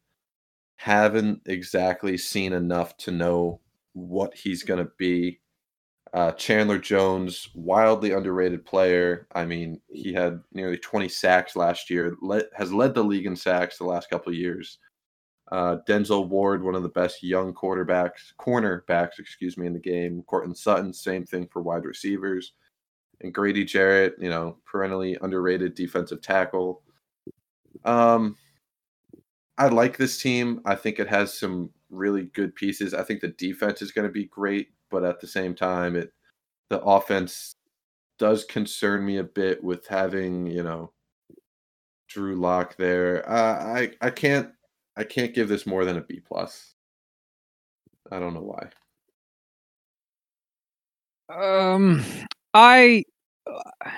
haven't 0.76 1.40
exactly 1.46 2.18
seen 2.18 2.52
enough 2.52 2.94
to 2.98 3.10
know 3.10 3.58
what 3.94 4.34
he's 4.34 4.64
to 4.84 4.90
be. 4.98 5.40
Uh, 6.12 6.32
Chandler 6.32 6.78
Jones, 6.78 7.50
wildly 7.54 8.12
underrated 8.12 8.66
player. 8.66 9.28
I 9.34 9.44
mean, 9.44 9.80
he 9.88 10.12
had 10.12 10.40
nearly 10.52 10.76
20 10.76 11.08
sacks 11.08 11.54
last 11.54 11.88
year, 11.88 12.16
has 12.56 12.72
led 12.72 12.94
the 12.94 13.02
league 13.02 13.26
in 13.26 13.36
sacks 13.36 13.78
the 13.78 13.84
last 13.84 14.10
couple 14.10 14.32
of 14.32 14.38
years. 14.38 14.78
Uh, 15.52 15.78
Denzel 15.88 16.28
Ward, 16.28 16.62
one 16.62 16.74
of 16.74 16.82
the 16.82 16.88
best 16.88 17.22
young 17.22 17.52
quarterbacks, 17.52 18.32
cornerbacks, 18.38 19.18
excuse 19.18 19.56
me, 19.56 19.66
in 19.66 19.72
the 19.72 19.80
game. 19.80 20.22
Courtland 20.26 20.56
Sutton, 20.56 20.92
same 20.92 21.24
thing 21.24 21.48
for 21.52 21.62
wide 21.62 21.84
receivers. 21.84 22.52
And 23.20 23.34
Grady 23.34 23.64
Jarrett, 23.64 24.14
you 24.18 24.30
know, 24.30 24.56
perennially 24.64 25.18
underrated 25.22 25.74
defensive 25.74 26.22
tackle. 26.22 26.82
Um, 27.84 28.36
I 29.58 29.68
like 29.68 29.96
this 29.96 30.22
team. 30.22 30.60
I 30.64 30.74
think 30.74 30.98
it 30.98 31.08
has 31.08 31.36
some 31.36 31.70
really 31.90 32.24
good 32.32 32.54
pieces. 32.54 32.94
I 32.94 33.02
think 33.02 33.20
the 33.20 33.28
defense 33.28 33.82
is 33.82 33.92
going 33.92 34.06
to 34.06 34.12
be 34.12 34.26
great, 34.26 34.68
but 34.90 35.04
at 35.04 35.20
the 35.20 35.26
same 35.26 35.54
time, 35.54 35.96
it 35.96 36.12
the 36.68 36.80
offense 36.80 37.56
does 38.18 38.44
concern 38.44 39.04
me 39.04 39.16
a 39.18 39.24
bit 39.24 39.62
with 39.62 39.86
having 39.86 40.46
you 40.46 40.62
know 40.62 40.92
Drew 42.08 42.36
Lock 42.36 42.76
there. 42.76 43.28
Uh, 43.28 43.78
I 43.78 43.92
I 44.00 44.10
can't 44.10 44.50
I 44.96 45.04
can't 45.04 45.34
give 45.34 45.48
this 45.48 45.66
more 45.66 45.84
than 45.84 45.96
a 45.96 46.02
B 46.02 46.20
plus. 46.20 46.74
I 48.10 48.18
don't 48.18 48.34
know 48.34 48.40
why. 48.40 48.70
Um, 51.30 52.04
I, 52.54 53.04
uh, 53.46 53.90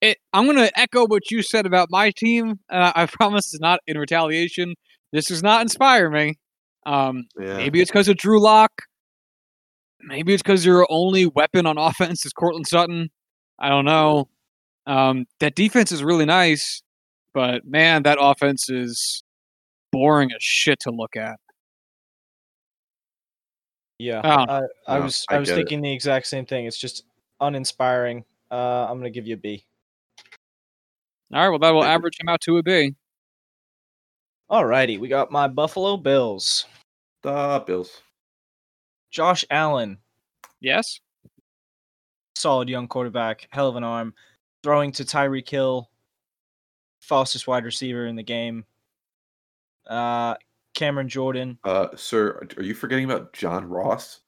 it, 0.00 0.18
I'm 0.32 0.44
going 0.46 0.56
to 0.56 0.78
echo 0.78 1.06
what 1.06 1.30
you 1.30 1.42
said 1.42 1.66
about 1.66 1.88
my 1.90 2.10
team. 2.16 2.58
Uh, 2.68 2.92
I 2.94 3.06
promise 3.06 3.52
it's 3.54 3.60
not 3.60 3.80
in 3.86 3.96
retaliation. 3.96 4.74
This 5.12 5.26
does 5.26 5.42
not 5.42 5.62
inspire 5.62 6.10
me. 6.10 6.34
Um, 6.86 7.26
yeah. 7.38 7.56
Maybe 7.58 7.80
it's 7.80 7.90
because 7.90 8.08
of 8.08 8.16
Drew 8.16 8.40
Lock. 8.40 8.72
Maybe 10.02 10.32
it's 10.34 10.42
because 10.42 10.64
your 10.64 10.86
only 10.90 11.26
weapon 11.26 11.66
on 11.66 11.78
offense 11.78 12.24
is 12.26 12.32
Courtland 12.32 12.66
Sutton. 12.66 13.10
I 13.58 13.68
don't 13.68 13.84
know. 13.84 14.28
Um, 14.86 15.26
that 15.40 15.54
defense 15.54 15.92
is 15.92 16.02
really 16.02 16.24
nice, 16.24 16.82
but 17.34 17.64
man, 17.66 18.02
that 18.04 18.18
offense 18.20 18.70
is 18.70 19.22
boring 19.92 20.30
as 20.32 20.42
shit 20.42 20.80
to 20.80 20.90
look 20.90 21.16
at. 21.16 21.36
Yeah, 23.98 24.22
Oh. 24.24 24.28
I, 24.28 24.60
I 24.88 24.98
No, 24.98 25.04
was 25.04 25.24
I 25.28 25.36
I, 25.36 25.38
was 25.40 25.48
get 25.48 25.52
it. 25.52 25.56
thinking 25.60 25.82
the 25.82 25.92
exact 25.92 26.26
same 26.26 26.46
thing. 26.46 26.64
It's 26.64 26.78
just 26.78 27.04
uninspiring. 27.40 28.24
Uh, 28.50 28.86
I'm 28.88 28.96
gonna 28.98 29.10
give 29.10 29.26
you 29.26 29.34
a 29.34 29.38
B. 29.38 29.64
All 31.32 31.40
right, 31.42 31.48
well, 31.50 31.58
that 31.58 31.70
will 31.70 31.84
average 31.84 32.18
him 32.18 32.28
out 32.28 32.40
to 32.42 32.56
a 32.56 32.62
B. 32.62 32.94
Alrighty, 34.50 34.98
we 34.98 35.06
got 35.08 35.30
my 35.30 35.46
Buffalo 35.46 35.96
Bills. 35.96 36.64
The 37.22 37.62
Bills. 37.66 38.00
Josh 39.10 39.44
Allen, 39.50 39.98
Yes. 40.60 41.00
solid 42.36 42.68
young 42.68 42.88
quarterback, 42.88 43.48
hell 43.50 43.68
of 43.68 43.76
an 43.76 43.84
arm, 43.84 44.14
throwing 44.62 44.92
to 44.92 45.04
Tyreek 45.04 45.48
Hill, 45.48 45.90
fastest 47.00 47.46
wide 47.46 47.64
receiver 47.64 48.06
in 48.06 48.16
the 48.16 48.22
game. 48.22 48.64
Uh, 49.88 50.34
Cameron 50.74 51.08
Jordan. 51.08 51.58
Uh, 51.64 51.88
sir, 51.96 52.46
are 52.56 52.62
you 52.62 52.74
forgetting 52.74 53.04
about 53.04 53.32
John 53.32 53.64
Ross? 53.68 54.20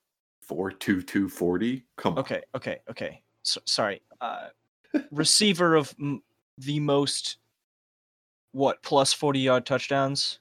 Four 0.43 0.73
two 0.73 1.01
two 1.03 1.29
forty. 1.29 1.85
Come 1.97 2.15
on. 2.15 2.19
Okay, 2.19 2.43
okay, 2.55 2.81
okay. 2.91 3.23
So, 3.45 3.61
sorry. 3.65 4.03
Uh, 4.21 4.49
receiver 5.13 5.77
of 5.77 5.95
m- 6.01 6.23
the 6.59 6.81
most 6.81 7.37
what 8.51 8.83
plus 8.83 9.13
40 9.13 9.39
yard 9.39 9.65
touchdowns. 9.65 10.41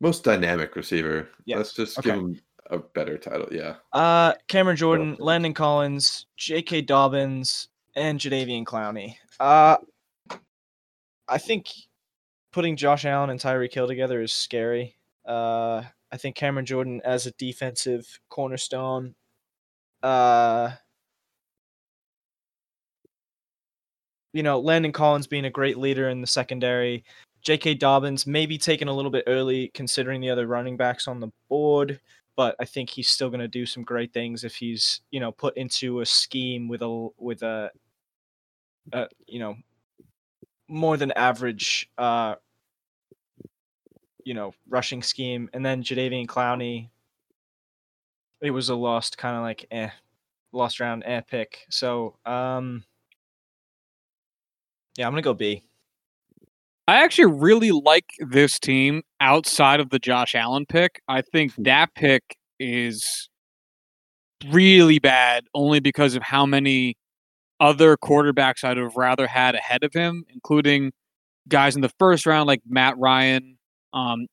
Most 0.00 0.24
dynamic 0.24 0.74
receiver. 0.74 1.28
Yes, 1.44 1.56
Let's 1.58 1.72
just 1.74 1.98
okay. 1.98 2.10
give 2.10 2.18
him 2.18 2.40
a 2.70 2.78
better 2.78 3.18
title. 3.18 3.48
Yeah. 3.50 3.76
Uh, 3.92 4.34
Cameron 4.48 4.76
Jordan. 4.76 5.16
Landon 5.18 5.54
Collins, 5.54 6.26
J.K. 6.36 6.82
Dobbins, 6.82 7.68
and 7.94 8.18
Jadeveon 8.18 8.64
Clowney. 8.64 9.16
Uh, 9.40 9.76
I 11.28 11.38
think 11.38 11.72
putting 12.52 12.76
Josh 12.76 13.04
Allen 13.04 13.30
and 13.30 13.40
Tyreek 13.40 13.72
Hill 13.72 13.86
together 13.86 14.22
is 14.22 14.32
scary. 14.32 14.96
Uh, 15.26 15.82
I 16.12 16.16
think 16.16 16.36
Cameron 16.36 16.66
Jordan 16.66 17.00
as 17.04 17.26
a 17.26 17.32
defensive 17.32 18.20
cornerstone. 18.28 19.14
Uh, 20.02 20.70
you 24.32 24.42
know, 24.42 24.60
Landon 24.60 24.92
Collins 24.92 25.26
being 25.26 25.46
a 25.46 25.50
great 25.50 25.78
leader 25.78 26.08
in 26.08 26.20
the 26.20 26.26
secondary. 26.26 27.04
J.K. 27.42 27.74
Dobbins 27.74 28.26
maybe 28.26 28.58
taken 28.58 28.88
a 28.88 28.92
little 28.92 29.10
bit 29.10 29.24
early 29.26 29.70
considering 29.74 30.20
the 30.20 30.30
other 30.30 30.46
running 30.46 30.76
backs 30.76 31.08
on 31.08 31.20
the 31.20 31.30
board 31.48 32.00
but 32.36 32.54
I 32.60 32.66
think 32.66 32.90
he's 32.90 33.08
still 33.08 33.30
going 33.30 33.40
to 33.40 33.48
do 33.48 33.66
some 33.66 33.82
great 33.82 34.12
things 34.12 34.44
if 34.44 34.54
he's 34.54 35.00
you 35.10 35.20
know 35.20 35.32
put 35.32 35.56
into 35.56 36.00
a 36.00 36.06
scheme 36.06 36.68
with 36.68 36.82
a 36.82 37.08
with 37.18 37.42
a, 37.42 37.70
a 38.92 39.08
you 39.26 39.40
know 39.40 39.56
more 40.68 40.96
than 40.96 41.12
average 41.12 41.90
uh 41.98 42.34
you 44.24 44.34
know 44.34 44.52
rushing 44.68 45.02
scheme. 45.02 45.48
And 45.52 45.64
then 45.64 45.82
Jadeveon 45.82 46.26
Clowney 46.26 46.90
it 48.42 48.50
was 48.50 48.68
a 48.68 48.74
lost 48.74 49.16
kind 49.16 49.36
of 49.36 49.42
like 49.42 49.66
eh 49.70 49.90
lost 50.52 50.78
round 50.78 51.02
eh 51.06 51.22
pick. 51.22 51.66
So 51.70 52.16
um 52.26 52.84
yeah 54.98 55.06
I'm 55.06 55.14
to 55.14 55.22
go 55.22 55.34
B 55.34 55.65
I 56.88 57.02
actually 57.02 57.32
really 57.32 57.72
like 57.72 58.10
this 58.20 58.58
team 58.58 59.02
outside 59.20 59.80
of 59.80 59.90
the 59.90 59.98
Josh 59.98 60.34
Allen 60.34 60.66
pick. 60.66 61.00
I 61.08 61.22
think 61.22 61.52
that 61.58 61.94
pick 61.96 62.22
is 62.60 63.28
really 64.50 64.98
bad 65.00 65.44
only 65.54 65.80
because 65.80 66.14
of 66.14 66.22
how 66.22 66.46
many 66.46 66.96
other 67.58 67.96
quarterbacks 67.96 68.62
I'd 68.62 68.76
have 68.76 68.96
rather 68.96 69.26
had 69.26 69.54
ahead 69.56 69.82
of 69.82 69.92
him, 69.92 70.24
including 70.32 70.92
guys 71.48 71.74
in 71.74 71.82
the 71.82 71.90
first 71.98 72.26
round 72.26 72.46
like 72.46 72.60
Matt 72.68 72.96
Ryan, 72.98 73.58
um, 73.92 74.26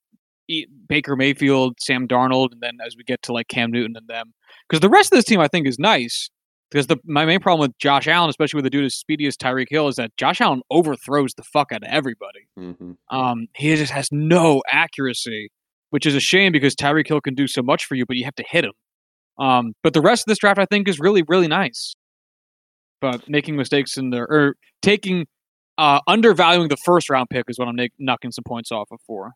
Baker 0.87 1.15
Mayfield, 1.15 1.75
Sam 1.79 2.07
Darnold, 2.07 2.51
and 2.51 2.61
then 2.61 2.77
as 2.85 2.95
we 2.95 3.03
get 3.03 3.21
to 3.23 3.33
like 3.33 3.47
Cam 3.47 3.71
Newton 3.71 3.95
and 3.95 4.07
them. 4.07 4.33
Because 4.69 4.81
the 4.81 4.89
rest 4.89 5.11
of 5.11 5.17
this 5.17 5.25
team 5.25 5.39
I 5.39 5.47
think 5.47 5.67
is 5.67 5.79
nice. 5.79 6.29
Because 6.73 6.87
the 6.87 6.97
my 7.05 7.23
main 7.23 7.39
problem 7.39 7.69
with 7.69 7.77
Josh 7.77 8.07
Allen, 8.07 8.31
especially 8.31 8.57
with 8.57 8.65
a 8.65 8.69
dude 8.71 8.85
as 8.85 8.95
speedy 8.95 9.27
as 9.27 9.37
Tyreek 9.37 9.67
Hill, 9.69 9.89
is 9.89 9.95
that 9.97 10.09
Josh 10.17 10.41
Allen 10.41 10.63
overthrows 10.71 11.35
the 11.35 11.43
fuck 11.43 11.71
out 11.71 11.83
of 11.83 11.89
everybody. 11.89 12.47
hmm 12.57 12.93
Um, 13.11 13.45
he 13.55 13.75
just 13.75 13.91
has 13.91 14.09
no 14.11 14.63
accuracy, 14.71 15.51
which 15.91 16.07
is 16.07 16.15
a 16.15 16.19
shame 16.19 16.51
because 16.51 16.75
Tyreek 16.75 17.07
Hill 17.07 17.21
can 17.21 17.35
do 17.35 17.45
so 17.45 17.61
much 17.61 17.85
for 17.85 17.93
you, 17.93 18.07
but 18.07 18.15
you 18.17 18.25
have 18.25 18.33
to 18.35 18.45
hit 18.49 18.65
him. 18.65 18.71
Um, 19.37 19.73
but 19.83 19.93
the 19.93 20.01
rest 20.01 20.23
of 20.23 20.31
this 20.31 20.39
draft, 20.39 20.57
I 20.57 20.65
think, 20.65 20.87
is 20.87 20.99
really, 20.99 21.23
really 21.27 21.47
nice. 21.47 21.93
But 22.99 23.29
making 23.29 23.55
mistakes 23.55 23.95
in 23.95 24.09
there, 24.09 24.25
or 24.27 24.55
taking, 24.81 25.27
uh, 25.77 25.99
undervaluing 26.07 26.69
the 26.69 26.77
first 26.77 27.07
round 27.07 27.29
pick 27.29 27.45
is 27.49 27.59
what 27.59 27.67
I'm 27.67 27.75
na- 27.75 27.85
knocking 27.99 28.31
some 28.31 28.45
points 28.47 28.71
off 28.71 28.89
of 28.91 28.99
for. 29.05 29.33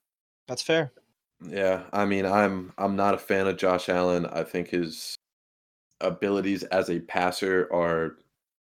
that's 0.47 0.63
fair 0.63 0.91
Yeah, 1.47 1.83
I 1.93 2.05
mean, 2.05 2.25
I'm 2.25 2.73
I'm 2.79 2.95
not 2.95 3.13
a 3.13 3.19
fan 3.19 3.45
of 3.45 3.57
Josh 3.57 3.89
Allen. 3.89 4.25
I 4.25 4.41
think 4.41 4.69
his 4.69 5.16
abilities 6.01 6.63
as 6.63 6.89
a 6.89 6.99
passer 6.99 7.69
are 7.73 8.17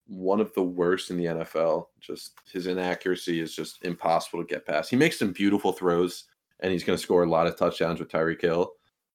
one 0.07 0.39
of 0.39 0.53
the 0.53 0.63
worst 0.63 1.11
in 1.11 1.17
the 1.17 1.25
NFL. 1.25 1.85
Just 1.99 2.33
his 2.51 2.67
inaccuracy 2.67 3.39
is 3.39 3.55
just 3.55 3.83
impossible 3.83 4.43
to 4.43 4.47
get 4.47 4.65
past. 4.65 4.89
He 4.89 4.95
makes 4.95 5.19
some 5.19 5.31
beautiful 5.31 5.71
throws, 5.71 6.25
and 6.59 6.71
he's 6.71 6.83
going 6.83 6.97
to 6.97 7.03
score 7.03 7.23
a 7.23 7.29
lot 7.29 7.47
of 7.47 7.55
touchdowns 7.55 7.99
with 7.99 8.09
Tyreek 8.09 8.41
Hill. 8.41 8.71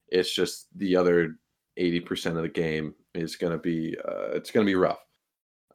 It's 0.09 0.35
just 0.35 0.69
the 0.79 0.97
other 0.97 1.37
eighty 1.77 2.01
percent 2.01 2.37
of 2.37 2.43
the 2.43 2.49
game 2.49 2.95
is 3.15 3.37
going 3.37 3.53
to 3.53 3.59
be 3.59 3.97
uh, 4.07 4.31
it's 4.33 4.51
going 4.51 4.65
to 4.65 4.71
be 4.71 4.77
rough. 4.77 5.05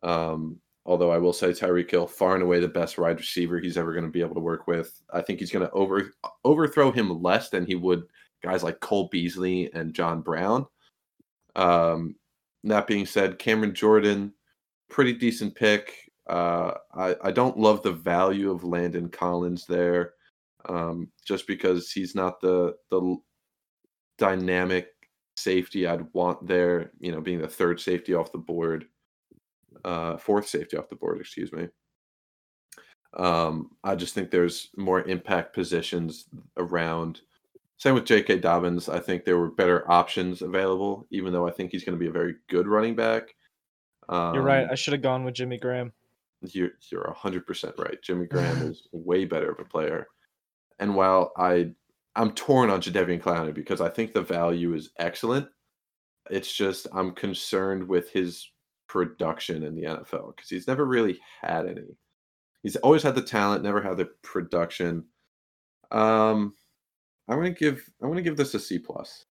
Um, 0.02 0.60
although 0.86 1.12
I 1.12 1.18
will 1.18 1.34
say 1.34 1.50
Tyreek 1.50 1.92
Hill, 1.92 2.08
far 2.08 2.36
and 2.36 2.44
away 2.44 2.60
the 2.60 2.68
best 2.68 2.98
wide 2.98 3.20
receiver 3.20 3.60
he's 3.60 3.78
ever 3.78 3.92
going 3.94 4.06
to 4.06 4.12
be 4.12 4.22
able 4.22 4.36
to 4.36 4.42
work 4.42 4.68
with. 4.68 5.02
I 5.14 5.22
think 5.22 5.40
he's 5.40 5.52
going 5.52 5.66
to 5.68 5.72
over 5.74 6.14
overthrow 6.46 6.92
him 6.92 7.22
less 7.22 7.50
than 7.50 7.66
he 7.66 7.76
would 7.76 8.04
guys 8.42 8.64
like 8.64 8.80
Cole 8.80 9.10
Beasley 9.12 9.72
and 9.74 9.94
John 9.94 10.22
Brown. 10.22 10.66
Um, 11.56 12.16
that 12.64 12.88
being 12.88 13.06
said, 13.06 13.40
Cameron 13.40 13.74
Jordan, 13.74 14.34
pretty 14.90 15.14
decent 15.14 15.56
pick. 15.56 16.12
Uh, 16.28 16.74
I, 16.94 17.16
I 17.24 17.32
don't 17.32 17.58
love 17.58 17.82
the 17.82 17.92
value 17.92 18.52
of 18.52 18.64
Landon 18.64 19.10
Collins 19.10 19.66
there, 19.66 20.14
um, 20.68 21.08
just 21.26 21.48
because 21.48 21.92
he's 21.92 22.16
not 22.16 22.40
the 22.42 22.76
the 22.92 23.18
dynamic 24.18 24.90
safety 25.38 25.88
I'd 25.88 26.06
want 26.14 26.46
there. 26.46 26.92
You 27.00 27.12
know, 27.12 27.22
being 27.22 27.42
the 27.42 27.48
third 27.48 27.80
safety 27.80 28.14
off 28.14 28.32
the 28.32 28.38
board, 28.38 28.86
uh, 29.86 30.18
fourth 30.18 30.48
safety 30.48 30.78
off 30.78 30.90
the 30.90 30.96
board. 30.96 31.20
Excuse 31.20 31.52
me. 31.52 31.68
Um, 33.18 33.72
I 33.84 33.96
just 33.96 34.14
think 34.14 34.30
there's 34.30 34.70
more 34.78 35.02
impact 35.02 35.54
positions 35.54 36.26
around. 36.58 37.22
Same 37.80 37.96
with 37.96 38.06
J.K. 38.06 38.40
Dobbins. 38.40 38.90
I 38.90 39.00
think 39.00 39.24
there 39.24 39.38
were 39.38 39.52
better 39.52 39.90
options 39.90 40.42
available, 40.42 41.08
even 41.12 41.32
though 41.32 41.48
I 41.48 41.52
think 41.52 41.72
he's 41.72 41.86
going 41.86 41.98
to 41.98 42.00
be 42.00 42.10
a 42.10 42.12
very 42.12 42.36
good 42.50 42.68
running 42.68 42.94
back. 42.94 43.34
Um, 44.10 44.34
you're 44.34 44.44
right 44.44 44.68
I 44.70 44.76
should 44.76 44.94
have 44.94 45.04
gone 45.04 45.24
with 45.24 45.36
Jimmy 45.36 45.58
Graham 45.60 45.94
You're 46.42 46.72
you're 46.92 47.14
hundred 47.14 47.46
percent 47.48 47.76
right. 47.78 48.02
Jimmy 48.02 48.26
Graham 48.32 48.70
is 48.70 48.88
way 48.92 49.26
better 49.26 49.52
of 49.52 49.60
a 49.60 49.66
player. 49.66 50.08
And 50.80 50.96
while 50.96 51.32
I 51.38 51.72
I'm 52.16 52.32
torn 52.32 52.70
on 52.70 52.82
Jadeveon 52.82 53.22
Clowney 53.22 53.54
because 53.54 53.82
I 53.82 53.90
think 53.90 54.14
the 54.14 54.22
value 54.22 54.74
is 54.74 54.90
excellent, 54.98 55.48
it's 56.30 56.52
just 56.52 56.88
I'm 56.94 57.14
concerned 57.14 57.88
with 57.88 58.12
his 58.12 58.52
production 58.88 59.64
in 59.64 59.76
the 59.76 59.84
NFL 59.84 60.36
because 60.36 60.50
he's 60.50 60.68
never 60.68 60.86
really 60.86 61.20
had 61.42 61.66
any. 61.66 61.84
He's 62.64 62.76
always 62.78 63.04
had 63.04 63.16
the 63.16 63.22
talent, 63.22 63.64
never 63.64 63.82
had 63.82 63.96
the 63.96 64.10
production. 64.22 65.06
Um, 65.92 66.56
I'm 67.30 67.38
gonna 67.38 67.52
give 67.52 67.90
I'm 68.02 68.10
gonna 68.10 68.22
give 68.22 68.38
this 68.38 68.54
a 68.56 68.60
C 68.60 68.80
plus. 68.80 69.26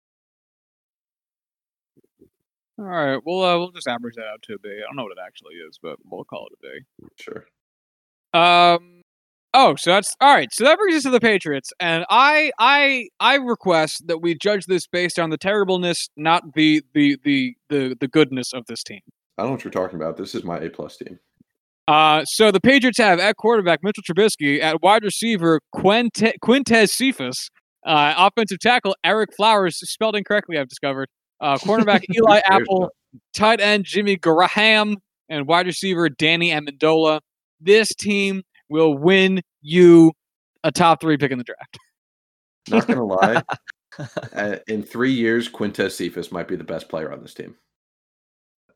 All 2.79 2.85
right, 2.85 3.19
well, 3.25 3.43
uh, 3.43 3.59
we'll 3.59 3.73
just 3.73 3.89
average 3.89 4.15
that 4.15 4.27
out 4.27 4.41
to 4.43 4.55
a 4.55 4.59
B. 4.59 4.69
I 4.69 4.87
don't 4.87 4.95
know 4.95 5.03
what 5.03 5.11
it 5.11 5.19
actually 5.27 5.55
is, 5.55 5.81
but 5.83 5.97
we'll 6.05 6.23
call 6.23 6.47
it 6.47 6.59
a 6.59 6.79
B. 7.03 7.09
Sure. 7.19 7.47
Um. 8.41 9.03
Oh, 9.55 9.75
so 9.77 9.91
that's 9.91 10.15
all 10.21 10.33
right. 10.33 10.49
So 10.53 10.63
that 10.65 10.79
brings 10.79 10.95
us 10.95 11.03
to 11.05 11.11
the 11.11 11.21
Patriots, 11.21 11.73
and 11.81 12.05
I, 12.11 12.53
I, 12.59 13.09
I 13.19 13.37
request 13.37 14.07
that 14.07 14.19
we 14.19 14.37
judge 14.37 14.67
this 14.67 14.87
based 14.87 15.19
on 15.19 15.31
the 15.31 15.39
terribleness, 15.39 16.09
not 16.17 16.55
the 16.55 16.83
the 16.95 17.19
the 17.25 17.57
the, 17.69 17.97
the 17.99 18.07
goodness 18.07 18.53
of 18.53 18.67
this 18.67 18.85
team. 18.85 19.01
I 19.39 19.43
don't 19.43 19.51
know 19.51 19.55
what 19.55 19.65
you're 19.65 19.71
talking 19.71 19.97
about. 19.97 20.17
This 20.17 20.35
is 20.35 20.45
my 20.45 20.59
A 20.59 20.69
plus 20.69 20.99
team. 20.99 21.19
Uh, 21.89 22.23
so 22.27 22.51
the 22.51 22.61
Patriots 22.61 22.99
have 22.99 23.19
at 23.19 23.37
quarterback 23.39 23.83
Mitchell 23.83 24.03
Trubisky, 24.03 24.61
at 24.61 24.83
wide 24.83 25.03
receiver 25.03 25.61
Quinte, 25.75 26.35
Quintez 26.45 26.91
Cephus, 26.91 27.49
uh, 27.85 28.15
offensive 28.17 28.59
tackle 28.59 28.97
Ereck 29.05 29.35
Flowers, 29.37 29.79
spelled 29.89 30.17
incorrectly, 30.17 30.59
I've 30.59 30.69
discovered. 30.69 31.09
Uh, 31.41 31.57
cornerback 31.59 32.05
Eli 32.15 32.41
Apple, 32.47 32.91
tight 33.35 33.61
end 33.61 33.85
Jimmy 33.85 34.17
Graham, 34.17 34.97
and 35.29 35.47
wide 35.47 35.67
receiver 35.67 36.09
Danny 36.09 36.51
Amendola. 36.51 37.21
This 37.61 37.95
team 37.95 38.43
will 38.69 38.97
win 38.97 39.41
you 39.63 40.13
a 40.65 40.73
top 40.73 41.01
three 41.01 41.17
pick 41.17 41.31
in 41.31 41.39
the 41.39 41.45
draft. 41.45 41.79
Not 42.69 42.87
gonna 42.87 43.05
lie. 43.05 43.43
uh, 44.35 44.57
in 44.67 44.83
three 44.83 45.13
years, 45.13 45.49
Quintez 45.49 45.93
Cephus 45.93 46.31
might 46.31 46.49
be 46.49 46.57
the 46.57 46.65
best 46.65 46.89
player 46.89 47.13
on 47.13 47.23
this 47.23 47.35
team. 47.35 47.57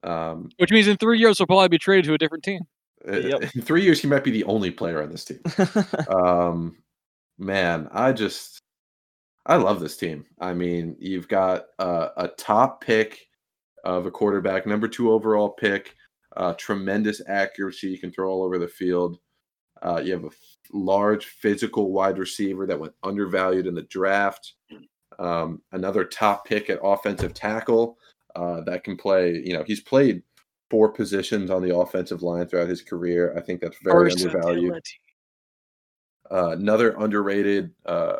Um, 0.03 0.49
Which 0.57 0.73
means 0.73 0.89
in 0.89 0.97
three 0.97 1.19
years 1.19 1.39
he'll 1.39 1.47
probably 1.47 1.69
be 1.69 1.79
traded 1.79 2.07
to 2.07 2.15
a 2.15 2.19
different 2.19 2.45
team. 2.45 2.63
Uh, 3.07 3.19
Yep. 3.19 3.55
In 3.55 3.63
three 3.63 3.83
years, 3.83 4.01
he 4.01 4.09
might 4.09 4.25
be 4.25 4.31
the 4.31 4.45
only 4.45 4.71
player 4.71 5.03
on 5.03 5.11
this 5.11 5.25
team. 5.25 5.41
um, 6.09 6.77
man, 7.39 7.89
I 7.93 8.13
just 8.13 8.62
I 9.47 9.57
love 9.57 9.81
this 9.81 9.97
team. 9.97 10.25
I 10.41 10.55
mean, 10.55 10.97
you've 11.01 11.29
got 11.29 11.65
uh, 11.79 12.09
a 12.17 12.29
top 12.29 12.81
pick 12.81 13.27
of 13.85 14.07
a 14.07 14.11
quarterback, 14.11 14.67
number 14.67 14.87
two 14.87 15.11
overall 15.11 15.51
pick, 15.51 15.97
uh, 16.37 16.55
tremendous 16.55 17.21
accuracy. 17.27 17.89
You 17.89 17.99
can 17.99 18.13
throw 18.13 18.31
all 18.31 18.45
over 18.45 18.59
the 18.59 18.69
field. 18.69 19.19
Uh, 19.83 20.01
you 20.05 20.13
have 20.13 20.25
a 20.25 20.31
large 20.73 21.27
physical 21.27 21.91
wide 21.91 22.19
receiver 22.19 22.67
that 22.67 22.79
went 22.79 22.95
undervalued 23.03 23.67
in 23.67 23.75
the 23.75 23.83
draft. 23.83 24.55
Um, 25.19 25.61
another 25.73 26.05
top 26.05 26.47
pick 26.47 26.71
at 26.71 26.79
offensive 26.83 27.35
tackle 27.35 27.99
uh, 28.37 28.61
that 28.63 28.85
can 28.85 28.97
play. 28.97 29.43
You 29.45 29.55
know, 29.55 29.65
he's 29.65 29.81
played 29.81 30.23
four 30.71 30.93
positions 30.93 31.51
on 31.51 31.63
the 31.63 31.77
offensive 31.77 32.23
line 32.23 32.47
throughout 32.47 32.69
his 32.69 32.81
career. 32.81 33.35
I 33.37 33.41
think 33.41 33.61
that's 33.61 33.77
very 33.83 34.13
undervalued. 34.13 34.81
Uh, 36.31 36.51
another 36.51 36.95
underrated 36.99 37.73
uh, 37.85 38.17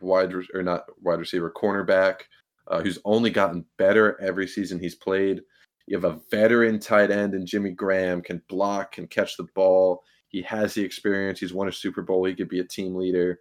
wide 0.00 0.32
re- 0.32 0.48
or 0.54 0.62
not 0.62 0.84
wide 1.00 1.18
receiver 1.18 1.50
cornerback 1.50 2.22
uh, 2.68 2.80
who's 2.80 2.98
only 3.04 3.30
gotten 3.30 3.64
better 3.78 4.20
every 4.20 4.46
season 4.46 4.78
he's 4.78 4.94
played. 4.94 5.42
You 5.86 5.96
have 5.96 6.04
a 6.04 6.20
veteran 6.30 6.78
tight 6.78 7.10
end 7.10 7.34
and 7.34 7.46
Jimmy 7.46 7.70
Graham, 7.70 8.22
can 8.22 8.40
block, 8.48 8.92
can 8.92 9.06
catch 9.06 9.36
the 9.36 9.48
ball. 9.54 10.02
He 10.28 10.42
has 10.42 10.74
the 10.74 10.82
experience. 10.82 11.40
He's 11.40 11.52
won 11.52 11.68
a 11.68 11.72
Super 11.72 12.02
Bowl. 12.02 12.24
He 12.24 12.34
could 12.34 12.48
be 12.48 12.60
a 12.60 12.64
team 12.64 12.94
leader. 12.94 13.40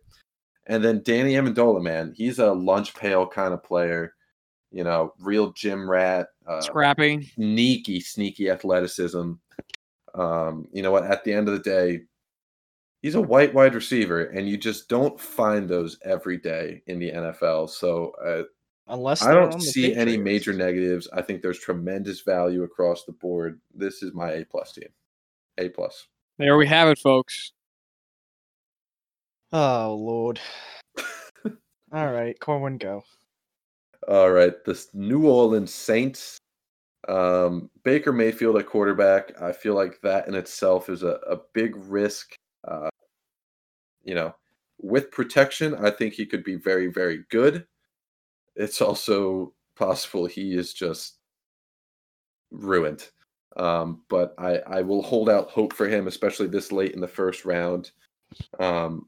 And 0.68 0.84
then 0.84 1.02
Danny 1.04 1.34
Amendola, 1.34 1.82
man, 1.82 2.14
he's 2.16 2.40
a 2.40 2.52
lunch 2.52 2.94
pail 2.96 3.28
kind 3.28 3.54
of 3.54 3.64
player. 3.64 4.14
You 4.72 4.84
know, 4.84 5.14
real 5.20 5.52
gym 5.52 5.90
rat, 5.90 6.28
uh, 6.48 6.62
Scrappy. 6.62 7.30
sneaky, 7.36 8.00
sneaky 8.00 8.50
athleticism. 8.50 9.34
Um, 10.14 10.68
you 10.72 10.82
know 10.82 10.92
what? 10.92 11.04
At 11.06 11.24
the 11.24 11.34
end 11.34 11.50
of 11.50 11.54
the 11.54 11.60
day, 11.60 12.02
he's 13.02 13.16
a 13.16 13.22
white 13.22 13.54
wide 13.54 13.76
receiver, 13.76 14.26
and 14.26 14.48
you 14.48 14.58
just 14.58 14.90
don't 14.90 15.20
find 15.20 15.68
those 15.68 15.98
every 16.04 16.38
day 16.38 16.82
in 16.88 17.00
the 17.00 17.12
NFL. 17.12 17.70
So 17.70 18.14
uh, 18.24 18.44
Unless 18.88 19.24
I 19.24 19.34
don't 19.34 19.62
see 19.62 19.96
any 19.96 20.18
major 20.18 20.52
negatives. 20.52 21.08
I 21.14 21.22
think 21.22 21.42
there's 21.42 21.60
tremendous 21.60 22.22
value 22.22 22.64
across 22.64 23.06
the 23.06 23.14
board. 23.14 23.62
This 23.74 24.04
is 24.04 24.14
my 24.14 24.32
A 24.32 24.46
plus 24.46 24.74
team. 24.74 24.90
A 25.58 25.70
plus. 25.70 26.08
There 26.38 26.58
we 26.58 26.68
have 26.68 26.90
it, 26.90 27.00
folks. 27.00 27.54
Oh 29.54 29.96
lord. 29.96 30.40
All 31.94 32.12
right, 32.12 32.38
Corwin, 32.40 32.78
go. 32.78 33.04
All 34.08 34.32
right, 34.32 34.54
this 34.66 34.90
New 34.94 35.28
Orleans 35.28 35.74
Saints. 35.74 36.38
Um, 37.08 37.70
Baker 37.84 38.12
Mayfield 38.12 38.58
at 38.58 38.66
quarterback. 38.66 39.42
I 39.42 39.52
feel 39.52 39.74
like 39.74 40.02
that 40.02 40.28
in 40.28 40.36
itself 40.36 40.90
is 40.90 41.04
a, 41.04 41.20
a 41.30 41.38
big 41.54 41.76
risk. 41.76 42.36
Uh, 42.68 42.90
you 44.04 44.16
know, 44.16 44.36
with 44.80 45.12
protection, 45.12 45.76
I 45.76 45.92
think 45.92 46.14
he 46.14 46.26
could 46.26 46.44
be 46.44 46.56
very, 46.56 46.88
very 46.88 47.24
good. 47.30 47.66
It's 48.56 48.82
also 48.82 49.54
possible 49.76 50.26
he 50.26 50.56
is 50.56 50.74
just 50.74 51.18
ruined. 52.52 53.10
Um, 53.58 54.04
but 54.10 54.34
I, 54.38 54.58
I 54.60 54.82
will 54.82 55.02
hold 55.02 55.30
out 55.30 55.50
hope 55.50 55.74
for 55.74 55.88
him, 55.88 56.08
especially 56.08 56.48
this 56.48 56.72
late 56.72 56.94
in 56.94 57.02
the 57.02 57.08
first 57.08 57.46
round. 57.46 57.92
Um, 58.60 59.08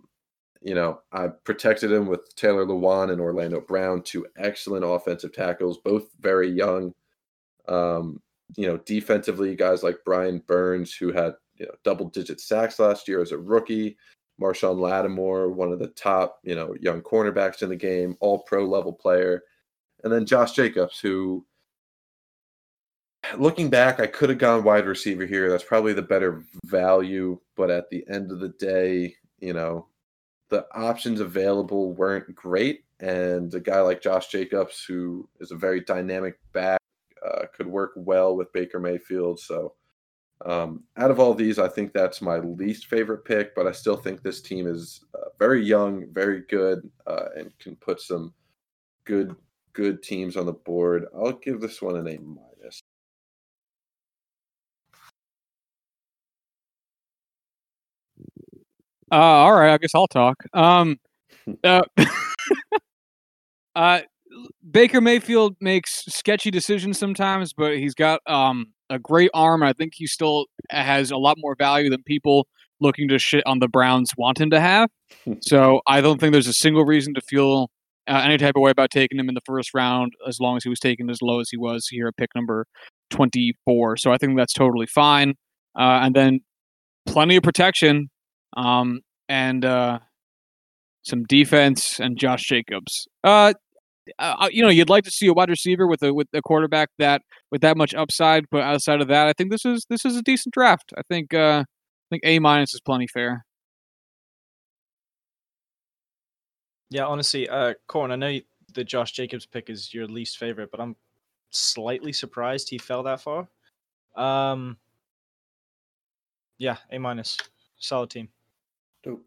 you 0.62 0.76
know, 0.76 1.02
I 1.12 1.28
protected 1.28 1.92
him 1.92 2.08
with 2.08 2.36
Taylor 2.36 2.66
Lewan 2.66 3.12
and 3.12 3.20
Orlando 3.20 3.62
Brown, 3.62 4.02
two 4.02 4.26
excellent 4.38 4.86
offensive 4.86 5.34
tackles, 5.34 5.78
both 5.78 6.08
very 6.20 6.50
young. 6.50 6.94
Um, 7.68 8.22
you 8.56 8.68
know, 8.68 8.78
defensively, 8.78 9.56
guys 9.56 9.84
like 9.84 9.98
Brian 10.06 10.42
Burns, 10.48 10.94
who 10.94 11.12
had 11.12 11.34
you 11.56 11.66
know 11.66 11.74
double 11.84 12.10
digit 12.10 12.40
sacks 12.40 12.80
last 12.80 13.08
year 13.08 13.22
as 13.22 13.32
a 13.32 13.38
rookie, 13.38 13.98
Marshon 14.44 14.78
Lattimore, 14.80 15.50
one 15.50 15.72
of 15.72 15.80
the 15.80 15.88
top 15.88 16.40
you 16.44 16.56
know 16.56 16.76
young 16.82 17.02
cornerbacks 17.02 17.62
in 17.62 17.70
the 17.70 17.76
game, 17.76 18.18
all 18.20 18.40
pro 18.40 18.66
level 18.66 18.94
player, 18.94 19.44
and 20.04 20.12
then 20.12 20.26
Josh 20.26 20.52
Jacobs, 20.52 21.00
who 21.00 21.46
looking 23.38 23.70
back, 23.70 24.00
I 24.00 24.08
could 24.08 24.30
have 24.30 24.38
gone 24.38 24.64
wide 24.64 24.86
receiver 24.86 25.26
here. 25.26 25.50
That's 25.50 25.64
probably 25.64 25.94
the 25.94 26.02
better 26.02 26.44
value, 26.66 27.40
but 27.56 27.72
at 27.72 27.90
the 27.90 28.06
end 28.10 28.32
of 28.32 28.40
the 28.40 28.50
day, 28.50 29.16
you 29.40 29.54
know, 29.54 29.88
the 30.50 30.66
options 30.74 31.20
available 31.20 31.94
weren't 31.94 32.36
great. 32.36 32.84
And 33.00 33.54
a 33.54 33.60
guy 33.60 33.82
like 33.82 34.02
Josh 34.02 34.28
Jacobs, 34.28 34.84
who 34.88 35.28
is 35.40 35.52
a 35.52 35.58
very 35.58 35.82
dynamic 35.82 36.40
back, 36.54 36.80
uh, 37.26 37.46
could 37.56 37.68
work 37.68 37.92
well 37.96 38.36
with 38.36 38.54
Baker 38.54 38.80
Mayfield. 38.80 39.40
So, 39.40 39.74
um, 40.46 40.84
out 40.98 41.12
of 41.12 41.20
all 41.20 41.34
these, 41.34 41.60
I 41.60 41.68
think 41.68 41.94
that's 41.94 42.22
my 42.22 42.38
least 42.38 42.88
favorite 42.88 43.24
pick, 43.26 43.56
but 43.56 43.68
I 43.68 43.72
still 43.72 43.96
think 43.96 44.22
this 44.22 44.42
team 44.42 44.68
is 44.68 45.04
uh, 45.16 45.30
very 45.40 45.64
young, 45.64 46.06
very 46.12 46.42
good, 46.50 46.90
uh, 47.08 47.28
and 47.38 47.58
can 47.60 47.76
put 47.78 48.02
some 48.02 48.34
good 49.06 49.36
good 49.74 50.04
teams 50.04 50.38
on 50.38 50.46
the 50.46 50.54
board. 50.54 51.06
I'll 51.16 51.34
give 51.34 51.60
this 51.60 51.82
one 51.82 51.96
an 51.96 52.08
A 52.08 52.20
minus. 52.20 52.82
Uh, 59.12 59.16
all 59.16 59.54
right, 59.54 59.74
I 59.74 59.78
guess 59.78 59.96
I'll 59.96 60.08
talk. 60.08 60.36
Um, 60.54 61.00
uh, 61.64 61.84
uh, 63.76 64.02
Baker 64.72 65.02
Mayfield 65.02 65.56
makes 65.62 66.06
sketchy 66.06 66.52
decisions 66.52 66.98
sometimes, 66.98 67.54
but 67.54 67.78
he's 67.78 67.94
got 67.94 68.20
um 68.28 68.74
a 68.94 69.00
great 69.00 69.32
arm. 69.34 69.64
I 69.64 69.74
think 69.74 69.94
he 69.96 70.08
still 70.08 70.46
has 70.70 71.12
a 71.12 71.18
lot 71.18 71.38
more 71.40 71.56
value 71.58 71.90
than 71.90 72.04
people 72.04 72.48
looking 72.80 73.08
to 73.08 73.20
shit 73.20 73.44
on 73.46 73.60
the 73.60 73.68
Browns 73.68 74.12
want 74.18 74.40
him 74.40 74.50
to 74.52 74.60
have. 74.60 74.90
so 75.42 75.82
I 75.88 76.02
don't 76.02 76.20
think 76.20 76.34
there's 76.34 76.48
a 76.48 76.54
single 76.54 76.86
reason 76.86 77.14
to 77.16 77.22
feel 77.22 77.70
uh, 78.08 78.22
any 78.24 78.38
type 78.38 78.56
of 78.56 78.62
way 78.62 78.72
about 78.72 78.92
taking 78.92 79.18
him 79.18 79.30
in 79.30 79.36
the 79.36 79.42
first 79.46 79.74
round, 79.74 80.14
as 80.28 80.40
long 80.40 80.58
as 80.58 80.64
he 80.64 80.70
was 80.70 80.80
taken 80.80 81.10
as 81.10 81.20
low 81.22 81.40
as 81.40 81.50
he 81.50 81.58
was 81.58 81.88
here 81.90 82.08
at 82.08 82.18
pick 82.18 82.30
number 82.36 82.66
24. 83.12 83.98
So 83.98 84.12
I 84.12 84.18
think 84.18 84.38
that's 84.38 84.54
totally 84.54 84.88
fine. 84.88 85.36
Uh, 85.78 86.02
and 86.04 86.16
then 86.16 86.42
plenty 87.06 87.38
of 87.38 87.44
protection 87.44 88.10
um, 88.58 89.02
and 89.30 89.64
uh, 89.64 90.00
some 91.04 91.24
defense 91.24 92.00
and 92.00 92.18
Josh 92.18 92.44
Jacobs. 92.44 93.08
Uh, 94.20 94.36
uh, 94.40 94.50
you 94.52 94.62
know, 94.62 94.70
you'd 94.70 94.90
like 94.90 95.04
to 95.06 95.12
see 95.12 95.28
a 95.28 95.34
wide 95.34 95.50
receiver 95.50 95.88
with 95.88 96.04
a 96.04 96.14
with 96.14 96.28
a 96.34 96.42
quarterback 96.42 96.90
that 97.00 97.22
with 97.52 97.62
that 97.62 97.78
much 97.78 97.94
upside, 97.94 98.46
but 98.52 98.62
outside 98.62 99.02
of 99.02 99.08
that, 99.08 99.28
I 99.28 99.34
think 99.34 99.52
this 99.52 99.66
is 99.66 99.86
this 99.90 100.06
is 100.06 100.16
a 100.18 100.22
decent 100.22 100.54
draft. 100.54 100.94
I 100.98 101.02
think 101.10 101.34
uh, 101.34 101.64
I 101.64 102.08
think 102.10 102.24
A 102.26 102.40
minus 102.40 102.74
is 102.74 102.82
plenty 102.82 103.08
fair. 103.08 103.46
Yeah, 106.90 107.06
honestly, 107.06 107.50
uh, 107.50 107.74
Corn, 107.88 108.12
I 108.12 108.16
know 108.16 108.28
you, 108.28 108.42
the 108.74 108.84
Josh 108.84 109.14
Jacobs 109.14 109.46
pick 109.48 109.70
is 109.70 109.94
your 109.94 110.06
least 110.06 110.38
favorite, 110.38 110.70
but 110.70 110.80
I'm 110.80 110.96
slightly 111.50 112.14
surprised 112.14 112.70
he 112.70 112.78
fell 112.78 113.02
that 113.04 113.22
far. 113.22 113.48
Um, 114.16 114.78
yeah, 116.60 116.78
A 116.92 117.00
minus, 117.00 117.38
solid 117.78 118.10
team. 118.10 118.30
Dope. 119.04 119.26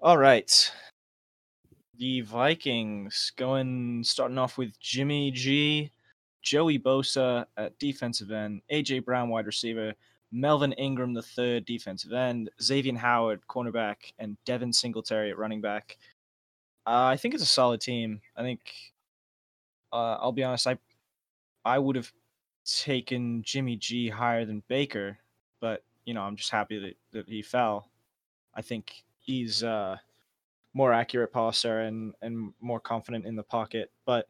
All 0.00 0.18
right, 0.18 0.72
the 1.98 2.22
Vikings 2.22 3.32
going 3.36 4.02
starting 4.04 4.38
off 4.38 4.58
with 4.58 4.78
Jimmy 4.80 5.30
G, 5.30 5.90
Joey 6.42 6.78
Bosa 6.78 7.46
at 7.56 7.78
defensive 7.78 8.30
end, 8.30 8.62
AJ 8.70 9.04
Brown 9.04 9.28
wide 9.28 9.46
receiver, 9.46 9.94
Melvin 10.32 10.72
Ingram 10.72 11.14
the 11.14 11.22
third 11.22 11.64
defensive 11.64 12.12
end, 12.12 12.50
Xavier 12.60 12.96
Howard 12.96 13.40
cornerback, 13.48 13.96
and 14.18 14.36
Devin 14.44 14.72
Singletary 14.72 15.30
at 15.30 15.38
running 15.38 15.60
back. 15.60 15.96
Uh, 16.86 17.06
I 17.06 17.16
think 17.16 17.34
it's 17.34 17.42
a 17.42 17.46
solid 17.46 17.80
team. 17.80 18.20
I 18.36 18.42
think 18.42 18.60
uh, 19.92 20.18
I'll 20.20 20.32
be 20.32 20.44
honest. 20.44 20.66
I 20.66 20.76
I 21.64 21.78
would 21.78 21.96
have 21.96 22.12
taken 22.64 23.42
Jimmy 23.42 23.76
G 23.76 24.08
higher 24.08 24.44
than 24.44 24.62
Baker, 24.68 25.18
but 25.60 25.82
you 26.04 26.14
know 26.14 26.22
I'm 26.22 26.36
just 26.36 26.50
happy 26.50 26.78
that, 26.78 26.96
that 27.12 27.28
he 27.28 27.40
fell. 27.40 27.88
I 28.54 28.62
think 28.62 29.04
he's 29.20 29.62
uh, 29.62 29.96
more 30.74 30.92
accurate 30.92 31.32
passer 31.32 31.80
and 31.80 32.14
and 32.22 32.52
more 32.60 32.80
confident 32.80 33.26
in 33.26 33.36
the 33.36 33.42
pocket. 33.42 33.90
But 34.06 34.28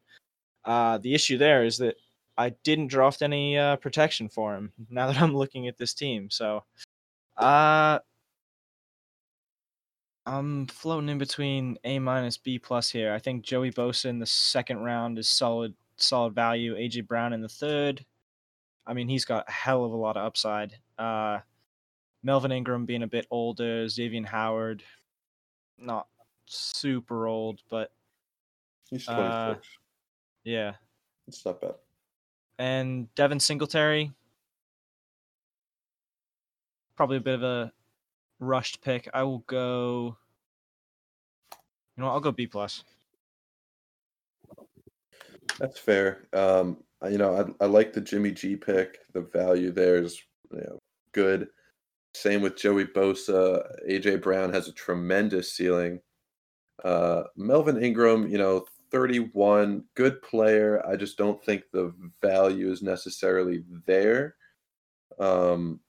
uh, 0.65 0.99
the 0.99 1.15
issue 1.15 1.39
there 1.39 1.65
is 1.65 1.79
that 1.79 1.97
I 2.37 2.51
didn't 2.65 2.89
draft 2.89 3.23
any 3.23 3.59
uh, 3.59 3.77
protection 3.77 4.29
for 4.29 4.55
him. 4.55 4.73
Now 4.91 5.07
that 5.09 5.21
I'm 5.21 5.37
looking 5.37 5.69
at 5.69 5.79
this 5.79 5.95
team, 5.95 6.31
so 6.31 6.65
uh 7.37 7.99
I'm 10.27 10.67
floating 10.69 11.11
in 11.11 11.19
between 11.19 11.77
A 11.85 11.99
minus 11.99 12.39
B 12.39 12.59
plus 12.59 12.89
here. 12.91 13.13
I 13.13 13.19
think 13.19 13.45
Joey 13.45 13.71
Bosa 13.71 14.07
in 14.07 14.19
the 14.19 14.27
second 14.27 14.79
round 14.79 15.19
is 15.19 15.29
solid, 15.29 15.75
solid 15.97 16.35
value. 16.35 16.75
AJ 16.77 17.07
Brown 17.07 17.35
in 17.35 17.43
the 17.43 17.49
third. 17.49 18.05
I 18.87 18.95
mean, 18.95 19.09
he's 19.09 19.25
got 19.27 19.49
a 19.49 19.53
hell 19.53 19.85
of 19.85 19.93
a 19.93 19.97
lot 19.97 20.17
of 20.17 20.25
upside. 20.27 20.77
Uh, 20.99 21.41
Melvin 22.23 22.53
Ingram 22.53 22.87
being 22.87 23.03
a 23.03 23.07
bit 23.07 23.27
older. 23.31 23.87
Xavier 23.87 24.25
Howard, 24.25 24.83
not 25.79 26.07
super 26.47 27.27
old, 27.27 27.61
but 27.71 27.91
He's 28.91 29.09
Uh, 29.09 29.55
26. 29.55 29.69
yeah. 30.45 30.75
it's 31.27 31.45
not 31.45 31.61
bad. 31.61 31.75
And 32.59 33.13
Devin 33.15 33.41
Singletary. 33.41 34.13
probably 36.97 37.17
a 37.17 37.21
bit 37.21 37.35
of 37.35 37.43
a 37.43 37.73
rushed 38.39 38.81
pick. 38.81 39.09
I 39.13 39.25
will 39.25 39.41
go. 39.49 40.17
You 41.97 42.01
know, 42.03 42.07
what, 42.07 42.13
I'll 42.13 42.21
go 42.21 42.31
B 42.31 42.47
plus. 42.47 42.85
That's 45.59 45.79
fair. 45.79 46.29
Um, 46.33 46.79
you 47.09 47.19
know, 47.19 47.55
I, 47.61 47.65
I 47.65 47.67
like 47.67 47.93
the 47.93 48.01
Jimmy 48.01 48.31
G 48.31 48.55
pick. 48.57 48.99
The 49.13 49.23
value 49.23 49.73
there 49.73 49.97
is 49.97 50.21
you 50.53 50.59
know, 50.59 50.79
good. 51.13 51.49
Same 52.15 52.43
with 52.43 52.57
Joey 52.57 52.85
Bosa. 52.85 53.65
AJ 53.89 54.23
Brown 54.23 54.53
has 54.53 54.69
a 54.69 54.73
tremendous 54.73 55.53
ceiling. 55.53 56.01
Uh, 56.83 57.25
Melvin 57.36 57.83
Ingram, 57.83 58.28
you 58.28 58.39
know, 58.39 58.65
31, 58.91 59.85
good 59.94 60.23
player. 60.23 60.85
I 60.86 60.97
just 60.97 61.17
don't 61.19 61.43
think 61.44 61.65
the 61.73 61.93
value 62.23 62.70
is 62.70 62.83
necessarily 62.83 63.65
there. 63.86 64.36
Um, 65.19 65.81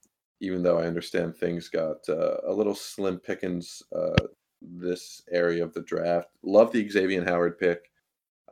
even 0.42 0.64
though 0.64 0.78
I 0.78 0.86
understand 0.86 1.36
things 1.36 1.70
got 1.70 1.98
uh, 2.10 2.38
a 2.46 2.54
little 2.54 2.76
slim 2.76 3.20
pickings 3.20 3.82
uh, 3.96 4.28
this 4.62 5.22
area 5.32 5.64
of 5.64 5.74
the 5.74 5.82
draft. 5.82 6.30
Love 6.44 6.72
the 6.72 6.88
Xavier 6.90 7.24
Howard 7.24 7.58
pick. 7.58 7.92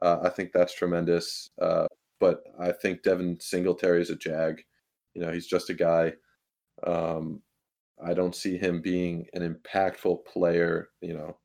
Uh, 0.02 0.20
I 0.24 0.30
think 0.30 0.52
that's 0.52 0.74
tremendous. 0.74 1.50
Uh, 1.62 1.88
but 2.20 2.44
I 2.60 2.72
think 2.72 3.04
Devin 3.04 3.40
Singletary 3.40 4.02
is 4.02 4.10
a 4.10 4.16
jag. 4.16 4.62
You 5.14 5.22
know, 5.22 5.32
he's 5.32 5.48
just 5.48 5.70
a 5.70 5.74
guy. 5.74 6.14
Um, 6.86 7.42
I 8.04 8.14
don't 8.14 8.36
see 8.36 8.58
him 8.58 8.82
being 8.82 9.28
an 9.34 9.42
impactful 9.42 10.26
player. 10.26 10.90
You 11.02 11.14
know, 11.14 11.38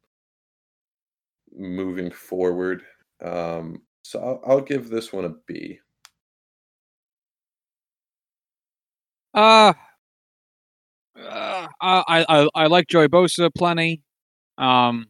moving 1.56 2.10
forward. 2.10 2.82
Um, 3.24 3.82
so 4.02 4.20
I'll, 4.20 4.40
I'll 4.46 4.60
give 4.60 4.88
this 4.88 5.12
one 5.12 5.24
a 5.24 5.30
B. 5.46 5.78
Uh, 9.34 9.72
uh 11.20 11.66
I, 11.80 12.24
I 12.28 12.48
I 12.54 12.66
like 12.66 12.88
Joey 12.88 13.08
Bosa 13.08 13.50
plenty. 13.54 14.02
Um, 14.56 15.06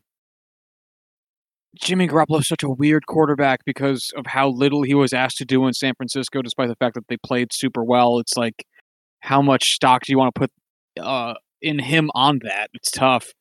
Jimmy 1.81 2.08
Garoppolo 2.08 2.41
is 2.41 2.49
such 2.49 2.62
a 2.62 2.68
weird 2.68 3.07
quarterback 3.07 3.65
because 3.65 4.12
of 4.17 4.26
how 4.26 4.49
little 4.49 4.83
he 4.83 4.94
was 4.94 5.12
asked 5.12 5.39
to 5.39 5.44
do 5.44 5.67
in 5.67 5.73
San 5.75 5.94
Francisco, 5.97 6.42
despite 6.42 6.68
the 6.68 6.76
fact 6.76 6.94
that 6.94 7.07
they 7.08 7.17
played 7.18 7.52
super 7.52 7.84
well. 7.84 8.18
It's 8.18 8.36
like, 8.36 8.67
how 9.20 9.42
much 9.42 9.75
stock 9.75 10.02
do 10.05 10.12
you 10.12 10.18
want 10.18 10.34
to 10.34 10.41
put 10.41 10.50
uh, 11.00 11.34
in 11.62 11.78
him 11.78 12.10
on 12.15 12.41
that? 12.42 12.70
It's 12.75 12.91
tough. 12.91 13.33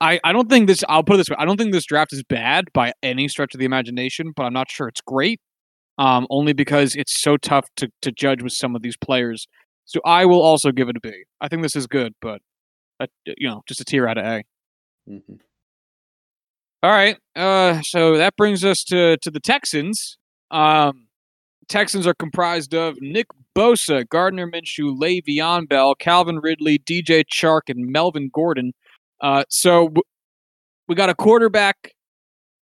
I, 0.00 0.20
I 0.22 0.32
don't 0.32 0.48
think 0.48 0.68
this. 0.68 0.84
I'll 0.88 1.02
put 1.02 1.14
it 1.14 1.18
this 1.18 1.30
way. 1.30 1.36
I 1.38 1.44
don't 1.44 1.56
think 1.56 1.72
this 1.72 1.86
draft 1.86 2.12
is 2.12 2.22
bad 2.22 2.66
by 2.72 2.92
any 3.02 3.28
stretch 3.28 3.54
of 3.54 3.58
the 3.58 3.66
imagination, 3.66 4.32
but 4.36 4.44
I'm 4.44 4.52
not 4.52 4.70
sure 4.70 4.88
it's 4.88 5.00
great. 5.00 5.40
Um, 5.98 6.26
only 6.30 6.52
because 6.52 6.96
it's 6.96 7.20
so 7.20 7.36
tough 7.36 7.68
to 7.76 7.90
to 8.02 8.12
judge 8.12 8.42
with 8.42 8.52
some 8.52 8.76
of 8.76 8.82
these 8.82 8.96
players. 8.96 9.46
So 9.86 10.00
I 10.04 10.26
will 10.26 10.42
also 10.42 10.72
give 10.72 10.88
it 10.88 10.96
a 10.96 11.00
B. 11.00 11.12
I 11.40 11.48
think 11.48 11.62
this 11.62 11.76
is 11.76 11.86
good, 11.86 12.14
but 12.22 12.40
uh, 13.00 13.06
you 13.26 13.48
know, 13.48 13.62
just 13.68 13.80
a 13.80 13.84
tier 13.84 14.08
out 14.08 14.18
of 14.18 14.24
A. 14.26 14.44
hmm 15.08 15.18
All 16.82 16.90
right. 16.90 17.16
Uh, 17.34 17.80
so 17.82 18.16
that 18.16 18.36
brings 18.36 18.64
us 18.64 18.84
to 18.84 19.16
to 19.18 19.30
the 19.30 19.40
Texans. 19.40 20.18
Um, 20.50 21.08
Texans 21.68 22.06
are 22.06 22.14
comprised 22.14 22.74
of 22.74 22.96
Nick 23.00 23.28
Bosa, 23.56 24.08
Gardner 24.08 24.50
Minshew, 24.50 24.98
Le'Veon 24.98 25.68
Bell, 25.68 25.94
Calvin 25.94 26.38
Ridley, 26.40 26.78
DJ 26.78 27.24
Chark, 27.24 27.62
and 27.68 27.86
Melvin 27.92 28.30
Gordon. 28.32 28.72
Uh, 29.20 29.44
so 29.48 29.92
we 30.86 30.94
got 30.94 31.10
a 31.10 31.14
quarterback 31.14 31.92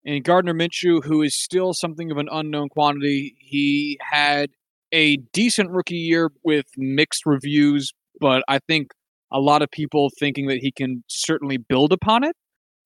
in 0.05 0.23
Gardner 0.23 0.55
Minshew 0.55 1.05
who 1.05 1.23
is 1.23 1.36
still 1.36 1.75
something 1.75 2.10
of 2.10 2.17
an 2.17 2.28
unknown 2.31 2.68
quantity. 2.68 3.36
He 3.39 3.99
had 4.01 4.51
a 4.93 5.17
decent 5.33 5.70
rookie 5.70 5.97
year 5.97 6.31
with 6.44 6.67
mixed 6.76 7.26
reviews, 7.26 7.93
but 8.20 8.43
I 8.49 8.60
think 8.60 8.93
a 9.33 9.41
lot 9.41 9.62
of 9.62 9.70
people 9.70 10.10
thinking 10.18 10.47
that 10.47 10.59
he 10.59 10.70
can 10.70 11.02
certainly 11.09 11.57
build 11.57 11.93
upon 11.93 12.25
it. 12.25 12.36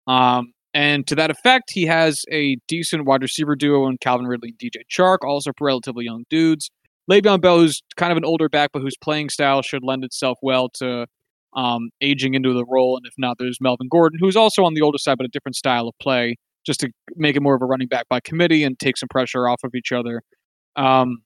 Um, 0.07 0.52
and 0.73 1.07
to 1.08 1.15
that 1.16 1.31
effect, 1.31 1.70
he 1.73 1.86
has 1.86 2.24
a 2.31 2.57
decent 2.68 3.05
wide 3.05 3.23
receiver 3.23 3.57
duo 3.57 3.89
in 3.89 3.99
Calvin 3.99 4.26
Ridley 4.26 4.50
and 4.50 4.58
DJ 4.58 4.82
Chark, 4.90 5.18
also 5.23 5.50
relatively 5.60 6.05
young 6.05 6.24
dudes. 6.31 6.70
Le'Veon 7.10 7.40
Bell, 7.40 7.58
who's 7.58 7.82
kind 7.97 8.12
of 8.12 8.18
an 8.18 8.24
older 8.24 8.49
back, 8.49 8.70
but 8.73 8.82
whose 8.82 8.97
playing 8.97 9.31
style 9.31 9.62
should 9.62 9.82
lend 9.82 10.05
itself 10.05 10.39
well 10.42 10.68
to 10.74 11.07
um, 11.54 11.90
aging 12.00 12.34
into 12.34 12.52
the 12.52 12.64
role. 12.64 12.96
And 12.96 13.06
if 13.06 13.14
not, 13.18 13.38
there's 13.38 13.58
Melvin 13.60 13.88
Gordon, 13.88 14.18
who's 14.20 14.36
also 14.36 14.64
on 14.64 14.74
the 14.74 14.82
older 14.82 14.98
side, 14.98 15.18
but 15.18 15.24
a 15.24 15.30
different 15.30 15.56
style 15.56 15.88
of 15.88 15.94
play, 16.00 16.36
just 16.64 16.80
to 16.80 16.90
make 17.16 17.36
it 17.36 17.40
more 17.40 17.54
of 17.54 17.62
a 17.62 17.66
running 17.66 17.88
back 17.88 18.08
by 18.08 18.20
committee 18.20 18.64
and 18.64 18.78
take 18.78 18.96
some 18.96 19.08
pressure 19.08 19.48
off 19.48 19.62
of 19.64 19.74
each 19.74 19.92
other. 19.92 20.22
Um, 20.76 21.22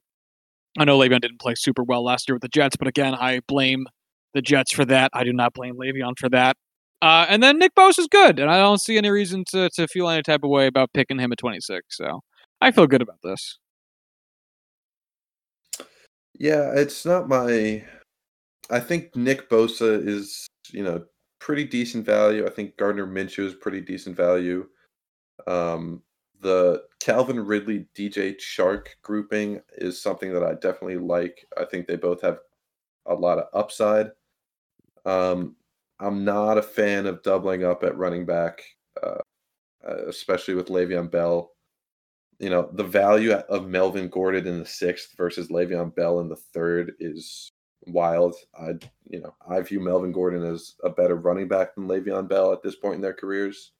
I 0.78 0.84
know 0.84 0.98
Le'Veon 0.98 1.20
didn't 1.20 1.40
play 1.40 1.54
super 1.56 1.84
well 1.84 2.04
last 2.04 2.28
year 2.28 2.34
with 2.34 2.42
the 2.42 2.48
Jets, 2.48 2.76
but 2.76 2.88
again, 2.88 3.14
I 3.14 3.40
blame 3.46 3.86
the 4.32 4.42
Jets 4.42 4.72
for 4.72 4.84
that. 4.86 5.10
I 5.14 5.24
do 5.24 5.32
not 5.32 5.54
blame 5.54 5.76
Le'Veon 5.76 6.18
for 6.18 6.28
that. 6.30 6.56
Uh, 7.00 7.26
and 7.28 7.42
then 7.42 7.58
Nick 7.58 7.74
Bosa 7.74 7.98
is 7.98 8.08
good, 8.08 8.38
and 8.38 8.50
I 8.50 8.56
don't 8.56 8.80
see 8.80 8.96
any 8.96 9.10
reason 9.10 9.44
to 9.50 9.68
to 9.74 9.86
feel 9.86 10.08
any 10.08 10.22
type 10.22 10.42
of 10.42 10.48
way 10.48 10.66
about 10.66 10.92
picking 10.94 11.18
him 11.18 11.32
at 11.32 11.38
26. 11.38 11.84
So 11.90 12.22
I 12.62 12.70
feel 12.70 12.86
good 12.86 13.02
about 13.02 13.18
this. 13.22 13.58
Yeah, 16.38 16.72
it's 16.74 17.04
not 17.04 17.28
my. 17.28 17.84
I 18.70 18.80
think 18.80 19.14
Nick 19.14 19.50
Bosa 19.50 20.06
is, 20.06 20.46
you 20.72 20.82
know, 20.82 21.04
pretty 21.38 21.64
decent 21.64 22.06
value. 22.06 22.46
I 22.46 22.50
think 22.50 22.76
Gardner 22.76 23.06
Minshew 23.06 23.44
is 23.44 23.54
pretty 23.54 23.80
decent 23.80 24.16
value. 24.16 24.66
Um, 25.46 26.02
the 26.40 26.84
Calvin 27.00 27.44
Ridley 27.44 27.86
DJ 27.96 28.36
Chark 28.36 28.86
grouping 29.02 29.60
is 29.78 30.00
something 30.00 30.32
that 30.32 30.42
I 30.42 30.54
definitely 30.54 30.98
like. 30.98 31.46
I 31.58 31.64
think 31.64 31.86
they 31.86 31.96
both 31.96 32.22
have 32.22 32.38
a 33.06 33.14
lot 33.14 33.38
of 33.38 33.46
upside. 33.52 34.10
Um, 35.04 35.56
I'm 36.00 36.24
not 36.24 36.58
a 36.58 36.62
fan 36.62 37.06
of 37.06 37.22
doubling 37.22 37.64
up 37.64 37.84
at 37.84 37.96
running 37.96 38.26
back, 38.26 38.62
uh, 39.02 39.20
uh, 39.86 40.06
especially 40.08 40.54
with 40.54 40.68
Le'Veon 40.68 41.10
Bell. 41.10 41.52
You 42.38 42.50
know, 42.50 42.68
the 42.72 42.84
value 42.84 43.32
of 43.32 43.68
Melvin 43.68 44.08
Gordon 44.08 44.46
in 44.46 44.58
the 44.58 44.66
sixth 44.66 45.14
versus 45.16 45.48
Le'Veon 45.48 45.94
Bell 45.94 46.20
in 46.20 46.28
the 46.28 46.36
third 46.36 46.94
is 46.98 47.50
wild. 47.86 48.34
I, 48.58 48.74
you 49.08 49.20
know, 49.20 49.34
I 49.48 49.60
view 49.60 49.80
Melvin 49.80 50.12
Gordon 50.12 50.44
as 50.44 50.74
a 50.84 50.90
better 50.90 51.16
running 51.16 51.48
back 51.48 51.74
than 51.74 51.86
Le'Veon 51.86 52.28
Bell 52.28 52.52
at 52.52 52.62
this 52.62 52.76
point 52.76 52.96
in 52.96 53.00
their 53.00 53.14
careers. 53.14 53.72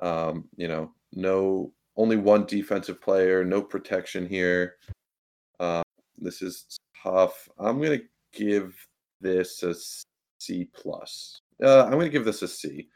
Um, 0.00 0.48
you 0.56 0.68
know, 0.68 0.92
no, 1.12 1.72
only 1.96 2.16
one 2.16 2.46
defensive 2.46 3.00
player, 3.00 3.44
no 3.44 3.60
protection 3.60 4.26
here. 4.26 4.76
Um, 5.58 5.82
this 6.18 6.42
is 6.42 6.78
tough. 7.02 7.48
I'm 7.58 7.80
gonna 7.82 7.98
give 8.32 8.74
this 9.20 9.62
a 9.62 9.74
C 10.38 10.68
plus. 10.74 11.40
Uh, 11.62 11.84
I'm 11.84 11.92
gonna 11.92 12.08
give 12.08 12.24
this 12.24 12.42
a 12.42 12.48
C. 12.48 12.88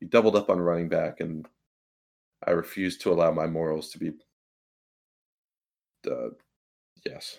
You 0.00 0.08
doubled 0.08 0.36
up 0.36 0.50
on 0.50 0.60
running 0.60 0.88
back, 0.88 1.20
and 1.20 1.46
I 2.46 2.52
refuse 2.52 2.98
to 2.98 3.12
allow 3.12 3.30
my 3.32 3.46
morals 3.46 3.90
to 3.90 3.98
be. 3.98 4.12
Uh, 6.08 6.30
yes. 7.04 7.38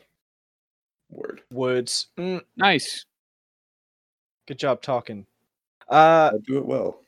Word. 1.09 1.41
Words. 1.51 2.07
Mm, 2.17 2.41
Nice. 2.57 3.05
good 4.47 4.59
job 4.59 4.81
talking. 4.81 5.25
Uh, 5.89 6.31
I 6.33 6.37
do 6.45 6.57
it 6.57 6.65
well. 6.65 6.99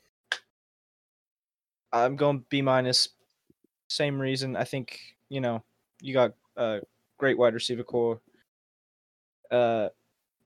I'm 1.92 2.16
going 2.16 2.44
B 2.48 2.62
minus. 2.62 3.08
Same 3.88 4.18
reason. 4.20 4.56
I 4.56 4.64
think 4.64 4.98
you 5.28 5.40
know 5.40 5.62
you 6.00 6.14
got 6.14 6.32
a 6.56 6.80
great 7.18 7.36
wide 7.38 7.54
receiver 7.54 7.84
core. 7.84 8.20
Uh, 9.50 9.88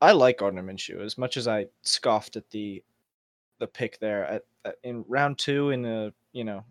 I 0.03 0.13
like 0.13 0.39
Gardner 0.39 0.63
Minshew 0.63 1.01
as 1.01 1.17
much 1.17 1.37
as 1.37 1.47
I 1.49 1.67
scoffed 1.83 2.37
at 2.37 2.51
the 2.51 2.83
the 3.59 3.67
pick 3.67 3.99
there 4.01 4.25
at, 4.27 4.45
at 4.65 4.77
in 4.83 5.05
round 5.09 5.39
two 5.39 5.71
in 5.71 5.85
a 5.87 6.13
you 6.33 6.45
know 6.45 6.65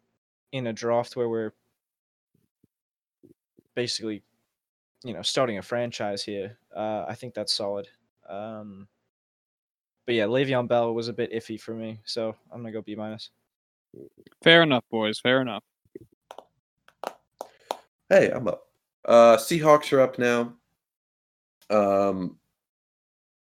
in 0.51 0.67
a 0.67 0.73
draft 0.73 1.15
where 1.15 1.29
we're 1.29 1.53
basically 3.73 4.21
you 5.03 5.13
know 5.13 5.21
starting 5.21 5.57
a 5.57 5.61
franchise 5.61 6.23
here. 6.23 6.57
Uh, 6.75 7.05
I 7.07 7.15
think 7.15 7.33
that's 7.33 7.53
solid. 7.53 7.87
Um, 8.29 8.87
but 10.05 10.15
yeah, 10.15 10.25
Le'Veon 10.25 10.67
Bell 10.67 10.93
was 10.93 11.07
a 11.07 11.13
bit 11.13 11.33
iffy 11.33 11.59
for 11.59 11.73
me, 11.73 11.99
so 12.05 12.35
I'm 12.51 12.61
gonna 12.61 12.71
go 12.71 12.81
B 12.81 12.95
minus. 12.95 13.31
Fair 14.43 14.63
enough, 14.63 14.83
boys. 14.91 15.19
Fair 15.19 15.41
enough. 15.41 15.63
Hey, 18.09 18.29
I'm 18.29 18.47
up. 18.47 18.67
Uh, 19.03 19.37
Seahawks 19.37 19.91
are 19.93 20.01
up 20.01 20.19
now. 20.19 20.53
Um, 21.69 22.37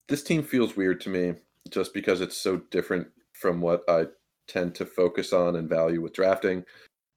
this 0.08 0.22
team 0.22 0.42
feels 0.42 0.76
weird 0.76 1.00
to 1.02 1.08
me 1.08 1.34
just 1.70 1.94
because 1.94 2.20
it's 2.20 2.36
so 2.36 2.58
different 2.70 3.08
from 3.32 3.60
what 3.60 3.82
I 3.88 4.06
tend 4.46 4.74
to 4.76 4.86
focus 4.86 5.32
on 5.32 5.56
and 5.56 5.68
value 5.68 6.00
with 6.00 6.12
drafting. 6.12 6.64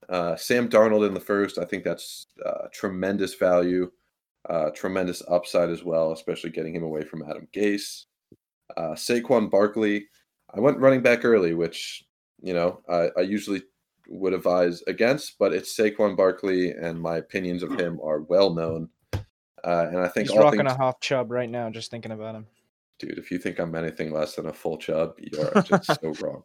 Uh, 0.10 0.36
Sam 0.36 0.70
Darnold 0.70 1.06
in 1.08 1.14
the 1.14 1.20
first, 1.20 1.58
I 1.58 1.66
think 1.66 1.84
that's 1.84 2.28
uh, 2.46 2.68
tremendous 2.72 3.36
value, 3.36 3.92
uh, 4.50 4.70
tremendous 4.72 5.22
upside 5.28 5.70
as 5.70 5.84
well, 5.84 6.12
especially 6.12 6.50
getting 6.50 6.76
him 6.76 6.84
away 6.84 7.02
from 7.02 7.24
Adam 7.24 7.48
Gase. 7.54 8.06
Uh, 8.76 8.94
Saquon 8.94 9.50
Barkley, 9.50 10.08
I 10.54 10.60
went 10.60 10.80
running 10.80 11.02
back 11.02 11.26
early, 11.26 11.54
which 11.54 12.04
you 12.42 12.54
know 12.54 12.82
I, 12.90 13.10
I 13.18 13.22
usually 13.22 13.64
would 14.08 14.34
advise 14.34 14.82
against, 14.88 15.38
but 15.40 15.54
it's 15.54 15.76
Saquon 15.76 16.16
Barkley, 16.16 16.72
and 16.72 17.00
my 17.00 17.18
opinions 17.18 17.64
of 17.64 17.80
him 17.80 18.00
are 18.04 18.22
well 18.22 18.54
known. 18.54 18.90
Uh, 19.14 19.88
and 19.90 20.00
I 20.00 20.08
think 20.08 20.30
He's 20.30 20.38
rocking 20.38 20.60
things, 20.60 20.74
a 20.74 20.78
half 20.78 21.00
chub 21.00 21.32
right 21.32 21.50
now, 21.50 21.70
just 21.72 21.90
thinking 21.90 22.12
about 22.12 22.36
him. 22.36 22.46
Dude, 23.00 23.18
if 23.18 23.32
you 23.32 23.40
think 23.40 23.60
I'm 23.60 23.74
anything 23.76 24.14
less 24.14 24.36
than 24.36 24.46
a 24.46 24.54
full 24.54 24.78
chub, 24.78 25.16
you 25.18 25.42
are 25.42 25.62
just 25.64 26.00
so 26.00 26.14
wrong. 26.22 26.44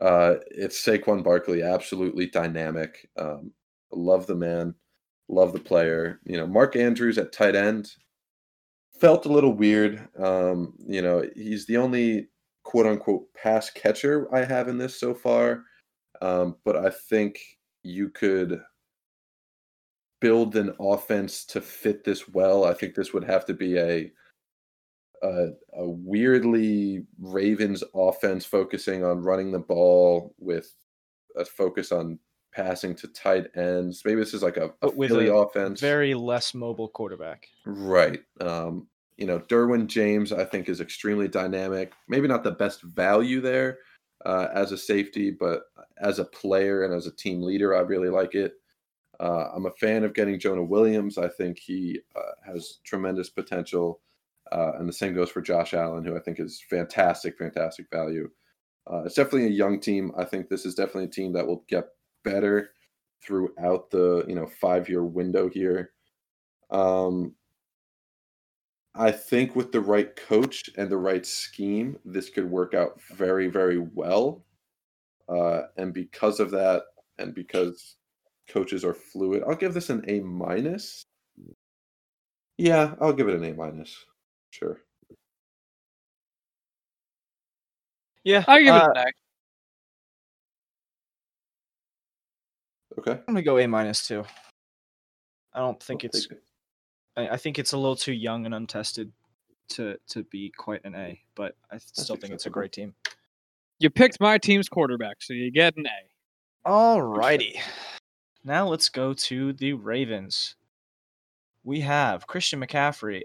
Uh, 0.00 0.36
it's 0.50 0.82
Saquon 0.82 1.22
Barkley, 1.22 1.62
absolutely 1.62 2.28
dynamic. 2.28 3.08
Um, 3.18 3.52
love 3.92 4.26
the 4.26 4.34
man, 4.34 4.74
love 5.28 5.52
the 5.52 5.60
player. 5.60 6.20
You 6.24 6.36
know, 6.36 6.46
Mark 6.46 6.76
Andrews 6.76 7.18
at 7.18 7.32
tight 7.32 7.56
end 7.56 7.92
felt 9.00 9.26
a 9.26 9.32
little 9.32 9.52
weird. 9.52 10.08
Um, 10.18 10.74
you 10.86 11.02
know, 11.02 11.24
he's 11.34 11.66
the 11.66 11.76
only 11.76 12.28
quote 12.62 12.86
unquote 12.86 13.32
pass 13.34 13.70
catcher 13.70 14.32
I 14.34 14.44
have 14.44 14.68
in 14.68 14.78
this 14.78 14.98
so 14.98 15.14
far. 15.14 15.64
Um, 16.20 16.56
but 16.64 16.76
I 16.76 16.90
think 16.90 17.40
you 17.82 18.08
could 18.10 18.62
build 20.20 20.54
an 20.54 20.72
offense 20.78 21.44
to 21.46 21.60
fit 21.60 22.04
this 22.04 22.28
well. 22.28 22.64
I 22.64 22.74
think 22.74 22.94
this 22.94 23.12
would 23.12 23.24
have 23.24 23.44
to 23.46 23.54
be 23.54 23.76
a 23.78 24.12
a, 25.22 25.50
a 25.74 25.88
weirdly 25.88 27.04
Ravens 27.20 27.84
offense 27.94 28.44
focusing 28.44 29.04
on 29.04 29.22
running 29.22 29.52
the 29.52 29.58
ball 29.58 30.34
with 30.38 30.72
a 31.36 31.44
focus 31.44 31.92
on 31.92 32.18
passing 32.52 32.94
to 32.96 33.08
tight 33.08 33.46
ends. 33.56 34.02
Maybe 34.04 34.20
this 34.20 34.34
is 34.34 34.42
like 34.42 34.56
a, 34.56 34.72
a 34.82 34.90
Philly 34.90 35.28
offense. 35.28 35.80
Very 35.80 36.14
less 36.14 36.54
mobile 36.54 36.88
quarterback. 36.88 37.48
Right. 37.64 38.20
Um, 38.40 38.88
you 39.16 39.26
know, 39.26 39.38
Derwin 39.40 39.86
James, 39.86 40.32
I 40.32 40.44
think, 40.44 40.68
is 40.68 40.80
extremely 40.80 41.28
dynamic. 41.28 41.92
Maybe 42.08 42.28
not 42.28 42.44
the 42.44 42.50
best 42.50 42.82
value 42.82 43.40
there 43.40 43.78
uh, 44.24 44.48
as 44.54 44.72
a 44.72 44.78
safety, 44.78 45.30
but 45.30 45.62
as 45.98 46.18
a 46.18 46.24
player 46.24 46.84
and 46.84 46.94
as 46.94 47.06
a 47.06 47.14
team 47.14 47.42
leader, 47.42 47.76
I 47.76 47.80
really 47.80 48.08
like 48.08 48.34
it. 48.34 48.54
Uh, 49.20 49.50
I'm 49.54 49.66
a 49.66 49.72
fan 49.72 50.04
of 50.04 50.14
getting 50.14 50.40
Jonah 50.40 50.64
Williams. 50.64 51.18
I 51.18 51.28
think 51.28 51.58
he 51.58 52.00
uh, 52.16 52.32
has 52.44 52.78
tremendous 52.84 53.30
potential. 53.30 54.00
Uh, 54.50 54.72
and 54.78 54.88
the 54.88 54.92
same 54.92 55.14
goes 55.14 55.30
for 55.30 55.40
Josh 55.40 55.72
Allen, 55.74 56.04
who 56.04 56.16
I 56.16 56.20
think 56.20 56.40
is 56.40 56.62
fantastic, 56.68 57.38
fantastic 57.38 57.86
value. 57.90 58.28
Uh, 58.90 59.04
it's 59.04 59.14
definitely 59.14 59.46
a 59.46 59.50
young 59.50 59.80
team. 59.80 60.12
I 60.16 60.24
think 60.24 60.48
this 60.48 60.66
is 60.66 60.74
definitely 60.74 61.04
a 61.04 61.08
team 61.08 61.32
that 61.34 61.46
will 61.46 61.64
get 61.68 61.88
better 62.24 62.70
throughout 63.24 63.90
the 63.90 64.24
you 64.28 64.34
know 64.34 64.46
five 64.46 64.88
year 64.88 65.04
window 65.04 65.48
here. 65.48 65.92
Um, 66.70 67.34
I 68.94 69.10
think 69.10 69.56
with 69.56 69.72
the 69.72 69.80
right 69.80 70.14
coach 70.14 70.70
and 70.76 70.90
the 70.90 70.98
right 70.98 71.24
scheme, 71.24 71.98
this 72.04 72.28
could 72.28 72.50
work 72.50 72.74
out 72.74 73.00
very, 73.14 73.48
very 73.48 73.78
well. 73.78 74.44
Uh, 75.28 75.62
and 75.78 75.94
because 75.94 76.40
of 76.40 76.50
that, 76.50 76.82
and 77.18 77.34
because 77.34 77.96
coaches 78.48 78.84
are 78.84 78.94
fluid, 78.94 79.42
I'll 79.46 79.56
give 79.56 79.72
this 79.72 79.88
an 79.88 80.04
A 80.08 80.20
minus. 80.20 81.04
Yeah, 82.58 82.94
I'll 83.00 83.14
give 83.14 83.28
it 83.28 83.34
an 83.34 83.44
A 83.44 83.54
minus. 83.54 83.96
Sure. 84.50 84.80
Yeah, 88.24 88.44
I 88.46 88.60
give 88.60 88.74
it 88.74 88.82
uh, 88.82 88.92
an 88.94 89.04
Okay. 92.98 93.12
I'm 93.12 93.34
gonna 93.34 93.42
go 93.42 93.58
A 93.58 93.66
minus 93.66 94.06
too. 94.06 94.24
I 95.52 95.60
don't 95.60 95.82
think 95.82 96.04
I'll 96.04 96.08
it's. 96.08 96.26
take 96.26 96.38
it. 96.38 96.42
I, 97.16 97.28
I 97.30 97.36
think 97.36 97.58
it's 97.58 97.72
a 97.72 97.76
little 97.76 97.96
too 97.96 98.12
young 98.12 98.46
and 98.46 98.54
untested 98.54 99.12
to 99.70 99.96
to 100.08 100.24
be 100.24 100.50
quite 100.56 100.84
an 100.84 100.94
A, 100.94 101.20
but 101.34 101.56
I 101.70 101.78
still 101.78 102.16
think 102.16 102.32
it's 102.32 102.46
a 102.46 102.50
great 102.50 102.72
team. 102.72 102.94
You 103.78 103.90
picked 103.90 104.20
my 104.20 104.38
team's 104.38 104.68
quarterback, 104.68 105.22
so 105.22 105.32
you 105.32 105.50
get 105.50 105.76
an 105.76 105.86
A. 105.86 106.68
Alrighty. 106.68 107.58
Now 108.44 108.68
let's 108.68 108.88
go 108.88 109.12
to 109.14 109.52
the 109.52 109.72
Ravens. 109.72 110.56
We 111.64 111.80
have 111.80 112.26
Christian 112.26 112.60
McCaffrey 112.60 113.22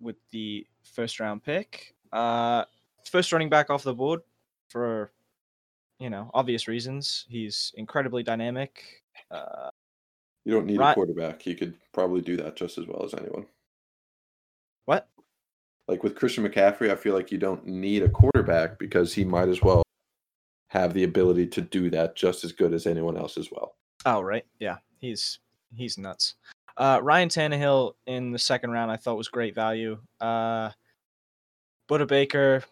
with 0.00 0.16
the 0.30 0.66
first 0.82 1.20
round 1.20 1.42
pick. 1.42 1.94
Uh 2.12 2.64
first 3.04 3.32
running 3.32 3.48
back 3.48 3.70
off 3.70 3.82
the 3.82 3.94
board 3.94 4.20
for 4.68 5.12
you 5.98 6.10
know, 6.10 6.30
obvious 6.34 6.68
reasons. 6.68 7.24
He's 7.28 7.72
incredibly 7.76 8.22
dynamic. 8.22 9.02
Uh 9.30 9.70
You 10.44 10.52
don't 10.52 10.66
need 10.66 10.80
a 10.80 10.94
quarterback. 10.94 11.42
He 11.42 11.54
could 11.54 11.74
probably 11.92 12.20
do 12.20 12.36
that 12.38 12.56
just 12.56 12.78
as 12.78 12.86
well 12.86 13.04
as 13.04 13.14
anyone. 13.14 13.46
what? 14.84 15.08
Like 15.88 16.02
with 16.02 16.16
Christian 16.16 16.44
McCaffrey, 16.46 16.90
I 16.90 16.96
feel 16.96 17.14
like 17.14 17.30
you 17.30 17.38
don't 17.38 17.64
need 17.66 18.02
a 18.02 18.08
quarterback 18.08 18.78
because 18.78 19.14
he 19.14 19.24
might 19.24 19.48
as 19.48 19.62
well 19.62 19.82
have 20.70 20.94
the 20.94 21.04
ability 21.04 21.46
to 21.46 21.60
do 21.60 21.90
that 21.90 22.16
just 22.16 22.42
as 22.44 22.50
good 22.52 22.74
as 22.74 22.86
anyone 22.86 23.16
else 23.16 23.38
as 23.38 23.50
well. 23.52 23.76
Oh, 24.04 24.20
right. 24.20 24.44
Yeah. 24.58 24.78
He's 24.98 25.38
he's 25.74 25.96
nuts. 25.98 26.34
Uh 26.76 27.00
Ryan 27.02 27.28
Tannehill 27.28 27.94
in 28.06 28.32
the 28.32 28.38
second 28.38 28.70
round 28.70 28.90
I 28.90 28.96
thought 28.96 29.16
was 29.16 29.28
great 29.28 29.54
value. 29.54 29.98
Uh 30.20 30.70
Budda 31.88 32.06
Baker, 32.08 32.64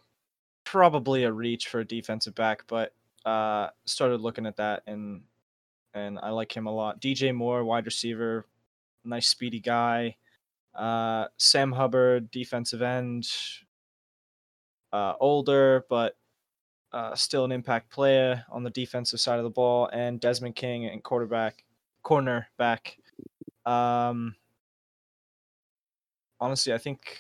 probably 0.65 1.23
a 1.25 1.33
reach 1.33 1.69
for 1.69 1.81
a 1.81 1.85
defensive 1.85 2.35
back, 2.35 2.65
but 2.67 2.95
uh 3.25 3.69
started 3.87 4.21
looking 4.21 4.45
at 4.47 4.57
that 4.57 4.83
and 4.87 5.23
and 5.95 6.19
I 6.19 6.31
like 6.31 6.57
him 6.57 6.67
a 6.67 6.73
lot. 6.75 7.01
DJ 7.01 7.35
Moore, 7.35 7.65
wide 7.65 7.87
receiver, 7.87 8.47
nice 9.05 9.29
speedy 9.29 9.61
guy. 9.61 10.17
Uh 10.75 11.27
Sam 11.39 11.73
Hubbard, 11.73 12.31
defensive 12.31 12.83
end. 12.83 13.29
Uh 14.93 15.15
older, 15.21 15.85
but 15.89 16.17
uh, 16.95 17.15
still 17.17 17.45
an 17.45 17.51
impact 17.51 17.91
player 17.91 18.45
on 18.51 18.63
the 18.63 18.71
defensive 18.71 19.19
side 19.19 19.39
of 19.39 19.45
the 19.45 19.51
ball, 19.51 19.91
and 19.93 20.21
Desmond 20.21 20.55
King 20.55 20.87
and 20.87 21.03
quarterback, 21.03 21.65
corner 22.05 22.47
back. 22.57 22.97
Um, 23.67 24.37
honestly, 26.41 26.73
I 26.73 26.79
think 26.79 27.19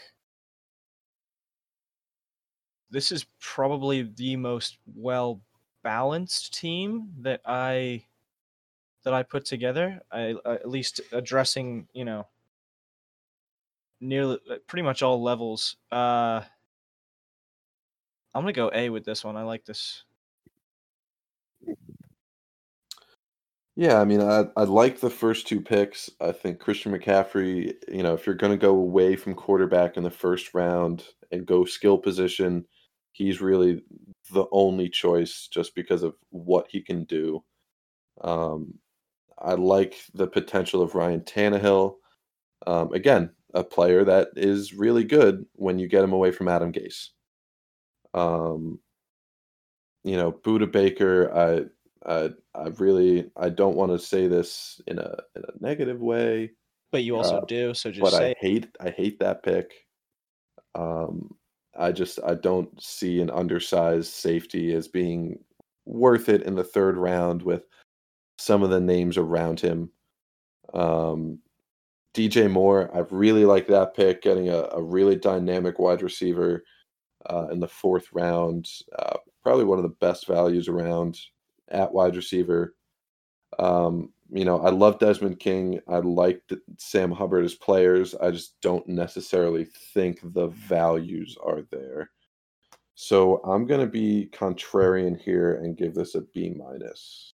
this 2.89 3.11
is 3.11 3.27
probably 3.41 4.03
the 4.03 4.37
most 4.37 4.79
well 4.95 5.41
balanced 5.83 6.55
team 6.55 7.13
that 7.23 7.41
I 7.45 8.05
that 9.05 9.15
I 9.15 9.23
put 9.23 9.45
together. 9.45 10.03
I 10.11 10.35
uh, 10.45 10.55
at 10.55 10.69
least 10.69 11.01
addressing 11.13 11.89
you 11.93 12.05
know 12.05 12.27
nearly 14.01 14.39
uh, 14.51 14.57
pretty 14.67 14.83
much 14.83 15.03
all 15.03 15.23
levels. 15.23 15.77
Uh, 15.93 16.43
I'm 18.35 18.43
gonna 18.43 18.53
go 18.53 18.71
A 18.75 18.91
with 18.91 19.05
this 19.05 19.25
one. 19.25 19.37
I 19.37 19.43
like 19.43 19.65
this. 19.65 20.05
Yeah, 23.77 24.01
I 24.01 24.05
mean, 24.05 24.21
I 24.21 24.45
I 24.57 24.65
like 24.65 25.01
the 25.01 25.11
first 25.11 25.49
two 25.49 25.61
picks. 25.61 26.11
I 26.21 26.33
think 26.33 26.61
Christian 26.61 26.93
McCaffrey, 26.93 27.75
you 27.89 28.03
know, 28.03 28.15
if 28.15 28.27
you're 28.27 28.37
to 28.37 28.57
go 28.57 28.71
away 28.71 29.17
from 29.17 29.35
quarterback 29.35 29.97
in 29.97 30.05
the 30.05 30.11
first 30.11 30.55
round 30.55 31.05
and 31.33 31.47
go 31.47 31.65
skill 31.65 31.99
position, 31.99 32.67
he's 33.13 33.41
really 33.41 33.83
the 34.33 34.47
only 34.53 34.89
choice 34.89 35.49
just 35.49 35.75
because 35.75 36.03
of 36.03 36.15
what 36.31 36.67
he 36.71 36.81
can 36.83 37.05
do. 37.05 37.43
Um, 38.21 38.79
I 39.39 39.55
like 39.55 39.97
the 40.15 40.27
potential 40.27 40.83
of 40.83 40.95
Ryan 40.95 41.21
Tannehill. 41.21 41.97
Um, 42.67 42.93
again, 42.93 43.31
a 43.53 43.63
player 43.65 44.05
that 44.05 44.29
is 44.37 44.73
really 44.75 45.05
good 45.05 45.47
when 45.55 45.79
you 45.79 45.89
get 45.89 46.05
him 46.05 46.13
away 46.13 46.31
from 46.33 46.49
Adam 46.49 46.73
Gase. 46.73 47.09
Um, 48.15 48.81
you 50.03 50.17
know, 50.17 50.33
Budda 50.33 50.71
Baker, 50.71 51.33
I 51.35 51.65
I 52.07 52.31
I 52.55 52.69
really 52.79 53.31
I 53.37 53.49
don't 53.49 53.77
want 53.77 53.93
to 53.93 53.99
say 53.99 54.29
this 54.29 54.81
in 54.87 54.99
a 54.99 55.17
in 55.37 55.43
a 55.43 55.53
negative 55.65 56.01
way, 56.01 56.53
But 56.93 57.05
you 57.05 57.17
also 57.17 57.39
Uh, 57.39 57.45
do, 57.47 57.75
so 57.75 57.91
just 57.91 58.03
but 58.03 58.13
say 58.13 58.31
I 58.33 58.35
hate 58.41 58.69
I 58.81 58.91
hate 58.91 59.19
that 59.21 59.43
pick. 59.43 59.73
Um, 60.75 61.37
I 61.77 61.93
just 61.93 62.19
I 62.25 62.35
don't 62.35 62.81
see 62.83 63.21
an 63.21 63.31
undersized 63.31 64.13
safety 64.13 64.75
as 64.75 64.89
being 64.89 65.43
worth 65.87 66.29
it 66.29 66.43
in 66.43 66.55
the 66.55 66.65
third 66.65 66.97
round 66.97 67.43
with 67.43 67.65
some 68.45 68.63
of 68.63 68.71
the 68.71 68.81
names 68.81 69.17
around 69.17 69.61
him. 69.61 69.91
Um, 70.73 71.39
DJ 72.15 72.51
Moore, 72.51 72.91
I 72.95 73.01
really 73.11 73.45
like 73.45 73.67
that 73.69 73.95
pick, 73.95 74.23
getting 74.23 74.49
a, 74.49 74.69
a 74.73 74.83
really 74.83 75.17
dynamic 75.17 75.79
wide 75.79 76.03
receiver 76.03 76.65
uh, 77.29 77.49
in 77.51 77.59
the 77.61 77.69
fourth 77.69 78.07
round. 78.13 78.69
Uh, 78.97 79.17
probably 79.43 79.65
one 79.65 79.79
of 79.79 79.83
the 79.83 79.97
best 80.01 80.27
values 80.27 80.69
around 80.69 81.19
at 81.71 81.93
wide 81.93 82.17
receiver. 82.17 82.75
Um, 83.59 84.13
you 84.31 84.45
know, 84.45 84.61
I 84.61 84.71
love 84.71 84.99
Desmond 84.99 85.39
King. 85.39 85.81
I 85.89 85.99
like 85.99 86.43
Sam 86.79 87.11
Hubbard 87.11 87.45
as 87.45 87.55
players. 87.55 88.15
I 88.15 88.31
just 88.31 88.61
don't 88.63 88.87
necessarily 88.89 89.67
think 89.93 90.21
the 90.23 90.49
values 90.49 91.37
are 91.45 91.63
there. 91.71 92.11
So 92.95 93.39
I'm 93.45 93.67
going 93.67 93.81
to 93.81 93.87
be 93.87 94.29
contrarian 94.33 95.21
here 95.21 95.57
and 95.57 95.77
give 95.77 95.95
this 95.95 96.15
a 96.15 96.21
B 96.21 96.55
minus. 96.57 97.34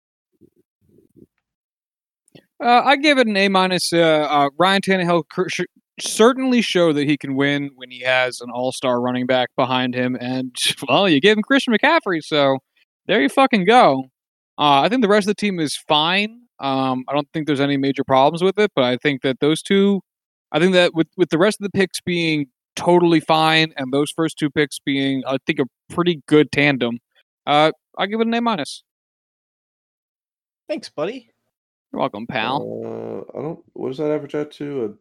Uh, 2.63 2.83
I 2.85 2.97
give 2.97 3.19
it 3.19 3.27
an 3.27 3.37
A 3.37 3.49
minus. 3.49 3.93
Uh, 3.93 3.99
uh, 3.99 4.51
Ryan 4.59 4.83
Tannehill 4.83 5.29
cr- 5.29 5.47
certainly 6.01 6.61
showed 6.63 6.95
that 6.95 7.07
he 7.07 7.17
can 7.17 7.35
win 7.37 7.71
when 7.75 7.91
he 7.91 8.01
has 8.01 8.41
an 8.41 8.51
all 8.51 8.73
star 8.73 9.01
running 9.01 9.27
back 9.27 9.51
behind 9.57 9.95
him, 9.95 10.17
and 10.21 10.55
well, 10.89 11.09
you 11.09 11.21
give 11.21 11.37
him 11.37 11.43
Christian 11.43 11.75
McCaffrey, 11.75 12.23
so 12.23 12.59
there 13.07 13.21
you 13.21 13.29
fucking 13.29 13.65
go. 13.65 14.05
Uh, 14.59 14.83
I 14.83 14.89
think 14.89 15.03
the 15.03 15.09
rest 15.09 15.29
of 15.29 15.37
the 15.37 15.41
team 15.41 15.61
is 15.61 15.77
fine. 15.77 16.43
Um, 16.59 17.05
I 17.09 17.13
don't 17.13 17.29
think 17.33 17.47
there's 17.47 17.61
any 17.61 17.77
major 17.77 18.03
problems 18.03 18.43
with 18.43 18.59
it, 18.59 18.73
but 18.75 18.85
I 18.85 18.97
think 18.97 19.23
that 19.23 19.39
those 19.39 19.63
two, 19.63 20.01
I 20.51 20.59
think 20.59 20.73
that 20.73 20.95
with 20.95 21.07
with 21.17 21.31
the 21.31 21.39
rest 21.39 21.61
of 21.61 21.65
the 21.65 21.79
picks 21.79 22.01
being 22.01 22.47
totally 22.75 23.21
fine, 23.21 23.73
and 23.77 23.93
those 23.93 24.11
first 24.11 24.37
two 24.39 24.51
picks 24.51 24.79
being, 24.81 25.23
I 25.27 25.39
think, 25.47 25.61
a 25.61 25.65
pretty 25.93 26.23
good 26.27 26.51
tandem. 26.51 26.99
Uh, 27.47 27.71
I'll 27.97 28.07
give 28.07 28.21
it 28.21 28.27
an 28.27 28.35
A 28.35 28.41
minus. 28.41 28.83
Thanks, 30.69 30.89
buddy. 30.89 31.31
You're 31.93 32.01
welcome, 32.01 32.27
pal. 32.27 32.63
Uh, 32.85 33.39
I 33.39 33.43
don't. 33.43 33.61
What 33.73 33.89
does 33.89 33.99
that 33.99 34.11
average 34.11 34.35
out 34.35 34.51
to? 34.53 34.97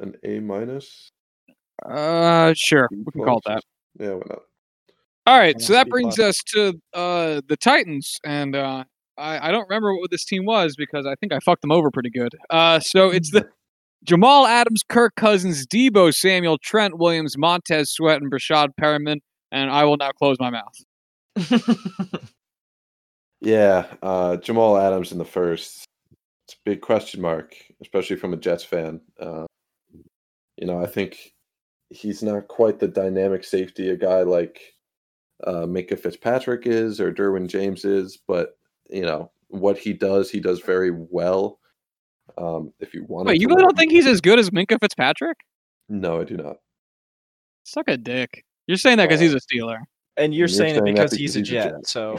A, 0.00 0.02
an 0.02 0.14
A 0.24 0.40
minus? 0.40 1.10
Uh, 1.84 2.54
sure, 2.56 2.88
B 2.90 3.02
we 3.04 3.12
can 3.12 3.24
call 3.24 3.38
it 3.38 3.44
that. 3.46 3.62
Yeah, 3.98 4.14
why 4.14 4.22
not? 4.28 4.42
All 5.26 5.38
right, 5.38 5.60
so 5.60 5.72
that 5.72 5.86
B 5.86 5.90
brings 5.90 6.16
plus. 6.16 6.28
us 6.28 6.42
to 6.54 6.80
uh 6.94 7.40
the 7.48 7.56
Titans, 7.56 8.18
and 8.24 8.54
uh, 8.54 8.84
I 9.18 9.48
I 9.48 9.50
don't 9.50 9.68
remember 9.68 9.94
what 9.96 10.10
this 10.10 10.24
team 10.24 10.44
was 10.44 10.76
because 10.76 11.06
I 11.06 11.14
think 11.16 11.32
I 11.32 11.38
fucked 11.40 11.62
them 11.62 11.72
over 11.72 11.90
pretty 11.90 12.10
good. 12.10 12.34
Uh, 12.48 12.80
so 12.80 13.10
it's 13.10 13.30
the 13.32 13.48
Jamal 14.04 14.46
Adams, 14.46 14.82
Kirk 14.88 15.14
Cousins, 15.16 15.66
Deebo 15.66 16.14
Samuel, 16.14 16.58
Trent 16.58 16.98
Williams, 16.98 17.36
Montez 17.36 17.90
Sweat, 17.90 18.22
and 18.22 18.30
Breshad 18.30 18.68
Perriman, 18.80 19.18
and 19.50 19.70
I 19.70 19.84
will 19.84 19.96
now 19.96 20.10
close 20.12 20.36
my 20.38 20.50
mouth. 20.50 20.74
Yeah, 23.40 23.86
uh, 24.02 24.36
Jamal 24.36 24.76
Adams 24.76 25.12
in 25.12 25.18
the 25.18 25.24
first. 25.24 25.86
It's 26.50 26.58
a 26.58 26.68
big 26.68 26.80
question 26.80 27.20
mark, 27.20 27.54
especially 27.80 28.16
from 28.16 28.32
a 28.32 28.36
Jets 28.36 28.64
fan. 28.64 29.00
Uh, 29.20 29.46
you 30.56 30.66
know, 30.66 30.82
I 30.82 30.86
think 30.86 31.32
he's 31.90 32.24
not 32.24 32.48
quite 32.48 32.80
the 32.80 32.88
dynamic 32.88 33.44
safety 33.44 33.90
a 33.90 33.96
guy 33.96 34.22
like 34.22 34.60
uh, 35.46 35.64
Minkah 35.66 35.96
Fitzpatrick 35.98 36.66
is 36.66 37.00
or 37.00 37.12
Derwin 37.12 37.46
James 37.46 37.84
is, 37.84 38.18
but 38.26 38.58
you 38.88 39.02
know 39.02 39.30
what 39.46 39.78
he 39.78 39.92
does, 39.92 40.28
he 40.28 40.40
does 40.40 40.58
very 40.58 40.90
well. 40.90 41.60
Um, 42.36 42.72
if 42.80 42.94
you 42.94 43.04
want, 43.04 43.28
Wait, 43.28 43.40
you 43.40 43.46
really 43.46 43.62
don't 43.62 43.78
think 43.78 43.92
he's 43.92 44.08
as 44.08 44.20
good 44.20 44.40
as 44.40 44.50
Minkah 44.50 44.80
Fitzpatrick? 44.80 45.38
No, 45.88 46.20
I 46.20 46.24
do 46.24 46.36
not. 46.36 46.56
Suck 47.62 47.86
a 47.86 47.96
dick. 47.96 48.44
You're 48.66 48.76
saying 48.76 48.96
that 48.96 49.08
because 49.08 49.20
he's 49.20 49.34
a 49.34 49.40
Steeler. 49.40 49.78
and 50.16 50.34
you're, 50.34 50.40
You're 50.40 50.48
saying, 50.48 50.74
it 50.74 50.82
saying 50.82 50.94
that 50.94 50.94
because 50.94 51.12
he's 51.12 51.34
because 51.34 51.36
a 51.36 51.38
he's 51.38 51.48
a 51.48 51.52
jet. 51.52 51.70
Jet. 51.70 51.86
So 51.86 52.18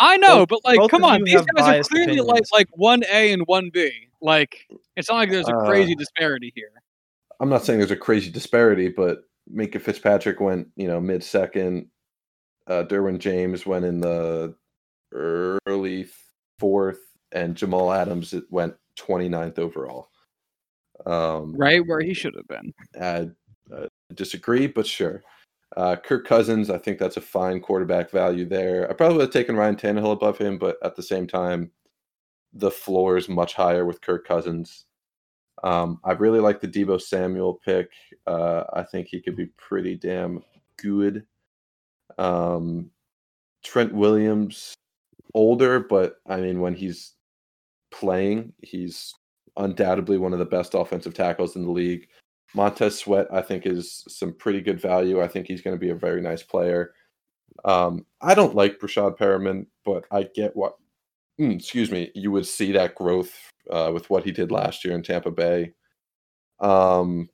I 0.00 0.16
know, 0.16 0.46
Both- 0.46 0.62
but 0.64 0.76
like, 0.78 0.90
come 0.90 1.04
on, 1.04 1.22
these 1.24 1.40
guys 1.54 1.80
are 1.80 1.82
clearly 1.84 2.18
like 2.20 2.42
opinions. 2.42 2.50
like 2.52 2.68
one 2.72 3.02
A 3.10 3.32
and 3.32 3.42
one 3.46 3.70
B. 3.72 3.90
Like, 4.20 4.66
it's 4.96 5.08
not 5.08 5.16
like 5.16 5.30
there's 5.30 5.48
a 5.48 5.52
crazy 5.52 5.92
Uh, 5.94 5.98
disparity 5.98 6.52
here. 6.54 6.70
I'm 7.40 7.48
not 7.48 7.64
saying 7.64 7.78
there's 7.80 7.90
a 7.90 7.96
crazy 7.96 8.30
disparity, 8.30 8.88
but 8.88 9.24
Minkah 9.52 9.80
Fitzpatrick 9.80 10.40
went, 10.40 10.68
you 10.76 10.86
know, 10.86 11.00
mid 11.00 11.22
second. 11.24 11.88
Uh, 12.68 12.84
Derwin 12.84 13.18
James 13.18 13.66
went 13.66 13.84
in 13.84 14.00
the 14.00 14.54
early 15.12 16.06
fourth, 16.58 17.00
and 17.32 17.56
Jamal 17.56 17.92
Adams 17.92 18.32
it 18.32 18.44
went 18.50 18.74
29th 18.96 19.58
overall. 19.58 20.08
Um, 21.04 21.54
Right 21.56 21.84
where 21.84 22.00
he 22.00 22.14
should 22.14 22.36
have 22.36 22.46
been. 22.46 22.72
I 23.00 23.28
uh, 23.74 23.86
disagree, 24.14 24.68
but 24.68 24.86
sure. 24.86 25.22
Uh, 25.76 25.96
Kirk 25.96 26.26
Cousins, 26.26 26.70
I 26.70 26.78
think 26.78 26.98
that's 26.98 27.16
a 27.16 27.22
fine 27.22 27.60
quarterback 27.60 28.10
value 28.10 28.44
there. 28.44 28.90
I 28.90 28.94
probably 28.94 29.16
would 29.16 29.24
have 29.24 29.32
taken 29.32 29.56
Ryan 29.56 29.76
Tannehill 29.76 30.12
above 30.12 30.38
him, 30.38 30.58
but 30.58 30.76
at 30.84 30.96
the 30.96 31.02
same 31.02 31.26
time, 31.26 31.70
the 32.52 32.70
floor 32.70 33.16
is 33.16 33.28
much 33.28 33.54
higher 33.54 33.86
with 33.86 34.02
Kirk 34.02 34.26
Cousins. 34.26 34.84
Um, 35.62 36.00
I 36.04 36.12
really 36.12 36.40
like 36.40 36.60
the 36.60 36.68
Deebo 36.68 37.00
Samuel 37.00 37.60
pick. 37.64 37.90
Uh, 38.26 38.64
I 38.74 38.82
think 38.82 39.08
he 39.08 39.20
could 39.20 39.36
be 39.36 39.46
pretty 39.56 39.96
damn 39.96 40.42
good. 40.76 41.24
Um, 42.18 42.90
Trent 43.64 43.94
Williams, 43.94 44.74
older, 45.34 45.80
but 45.80 46.16
I 46.26 46.40
mean, 46.40 46.60
when 46.60 46.74
he's 46.74 47.14
playing, 47.90 48.52
he's 48.62 49.14
undoubtedly 49.56 50.18
one 50.18 50.32
of 50.32 50.38
the 50.38 50.44
best 50.44 50.74
offensive 50.74 51.14
tackles 51.14 51.56
in 51.56 51.62
the 51.62 51.70
league. 51.70 52.08
Montez 52.54 52.98
Sweat, 52.98 53.26
I 53.32 53.42
think, 53.42 53.66
is 53.66 54.04
some 54.08 54.34
pretty 54.34 54.60
good 54.60 54.80
value. 54.80 55.20
I 55.22 55.28
think 55.28 55.46
he's 55.46 55.62
going 55.62 55.76
to 55.76 55.80
be 55.80 55.90
a 55.90 55.94
very 55.94 56.20
nice 56.20 56.42
player. 56.42 56.92
Um, 57.64 58.06
I 58.20 58.34
don't 58.34 58.54
like 58.54 58.78
Breshad 58.78 59.18
Perriman, 59.18 59.66
but 59.84 60.04
I 60.10 60.24
get 60.34 60.56
what, 60.56 60.74
mm, 61.40 61.54
excuse 61.56 61.90
me, 61.90 62.10
you 62.14 62.30
would 62.32 62.46
see 62.46 62.72
that 62.72 62.94
growth 62.94 63.32
uh, 63.70 63.90
with 63.94 64.08
what 64.10 64.24
he 64.24 64.32
did 64.32 64.50
last 64.50 64.84
year 64.84 64.94
in 64.94 65.02
Tampa 65.02 65.30
Bay. 65.30 65.72
Um, 66.60 67.28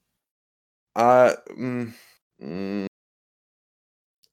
I, 0.95 1.35
mm, 1.57 1.93
mm, 2.41 2.87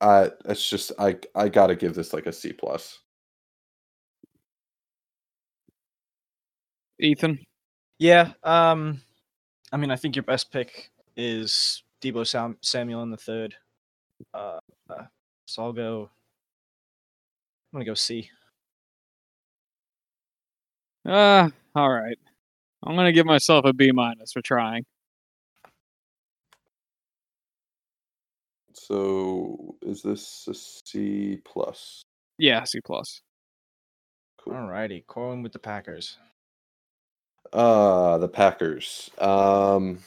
I, 0.01 0.31
it's 0.47 0.69
just 0.69 0.93
I, 0.99 1.17
I 1.35 1.49
got 1.49 1.69
to 1.69 1.77
give 1.77 1.95
this 1.95 2.13
like 2.13 2.27
a 2.27 2.33
C 2.33 2.53
plus. 2.53 2.99
Ethan. 6.99 7.39
yeah, 7.99 8.33
um, 8.45 9.01
I 9.77 9.79
mean, 9.79 9.91
I 9.91 9.97
think 9.97 10.17
your 10.17 10.23
best 10.23 10.51
pick 10.51 10.91
is 11.19 11.83
Deebo 12.01 12.27
Sam- 12.27 12.57
Samuel 12.63 13.03
in 13.03 13.11
the 13.11 13.19
third. 13.19 13.55
Uh, 14.33 14.59
uh, 14.89 15.05
so 15.45 15.65
I'll 15.65 15.75
go. 15.75 16.09
I'm 17.75 17.81
gonna 17.81 17.85
go 17.85 17.93
C. 17.93 18.31
Uh, 21.05 21.51
all 21.75 21.91
right. 21.91 22.19
I'm 22.85 22.97
gonna 22.97 23.13
give 23.13 23.27
myself 23.27 23.67
a 23.67 23.75
B 23.75 23.93
minus 23.93 24.33
for 24.33 24.41
trying. 24.41 24.87
So 28.73 29.77
is 29.83 30.01
this 30.01 30.49
a 30.49 30.55
C 30.55 31.39
plus? 31.45 32.01
Yeah, 32.39 32.65
C 32.65 32.81
plus. 32.81 33.21
Cool. 34.39 34.55
Alrighty, 34.55 35.07
calling 35.07 35.43
with 35.43 35.53
the 35.53 35.59
Packers. 35.59 36.17
Uh 37.53 38.19
the 38.19 38.29
Packers. 38.29 39.11
Um 39.19 40.01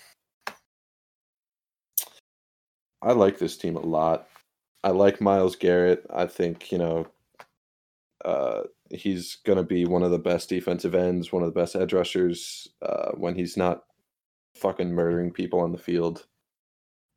I 3.02 3.14
like 3.14 3.40
this 3.40 3.58
team 3.58 3.76
a 3.78 3.82
lot. 3.82 4.28
I 4.84 4.90
like 4.90 5.22
Myles 5.22 5.56
Garrett. 5.56 6.06
I 6.10 6.26
think, 6.26 6.72
you 6.72 6.78
know, 6.78 7.08
uh 8.26 8.64
he's 8.92 9.38
going 9.46 9.58
to 9.58 9.64
be 9.64 9.86
one 9.86 10.04
of 10.04 10.12
the 10.12 10.20
best 10.20 10.50
defensive 10.50 10.96
ends, 10.96 11.32
one 11.32 11.44
of 11.44 11.54
the 11.54 11.60
best 11.60 11.76
edge 11.76 11.94
rushers 11.94 12.70
uh 12.82 13.12
when 13.14 13.36
he's 13.36 13.58
not 13.58 13.84
fucking 14.56 14.92
murdering 14.92 15.32
people 15.32 15.60
on 15.62 15.72
the 15.72 15.78
field. 15.78 16.26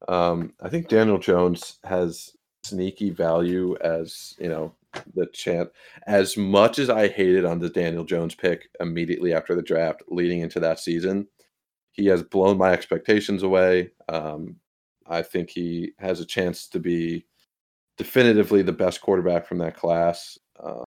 Um 0.09 0.55
I 0.61 0.69
think 0.69 0.89
Daniel 0.89 1.19
Jones 1.19 1.79
has 1.85 2.33
sneaky 2.65 3.11
value 3.11 3.77
as, 3.81 4.35
you 4.39 4.49
know, 4.49 4.75
the 5.15 5.27
chant 5.33 5.71
as 6.07 6.37
much 6.37 6.79
as 6.79 6.91
I 6.91 7.09
hated 7.09 7.45
on 7.45 7.59
the 7.59 7.71
Daniel 7.71 8.05
Jones 8.05 8.35
pick 8.35 8.69
immediately 8.81 9.33
after 9.33 9.55
the 9.55 9.63
draft 9.63 10.03
leading 10.09 10.41
into 10.41 10.61
that 10.61 10.79
season, 10.79 11.27
he 11.93 12.07
has 12.07 12.23
blown 12.23 12.59
my 12.59 12.73
expectations 12.73 13.43
away. 13.43 13.91
Um, 14.09 14.57
I 15.07 15.23
think 15.23 15.51
he 15.51 15.93
has 15.99 16.21
a 16.21 16.27
chance 16.27 16.69
to 16.69 16.79
be 16.79 17.27
definitively 17.99 18.63
the 18.63 18.73
best 18.73 19.01
quarterback 19.01 19.47
from 19.47 19.59
that 19.59 19.77
class. 19.77 20.39
Uh, 20.63 20.83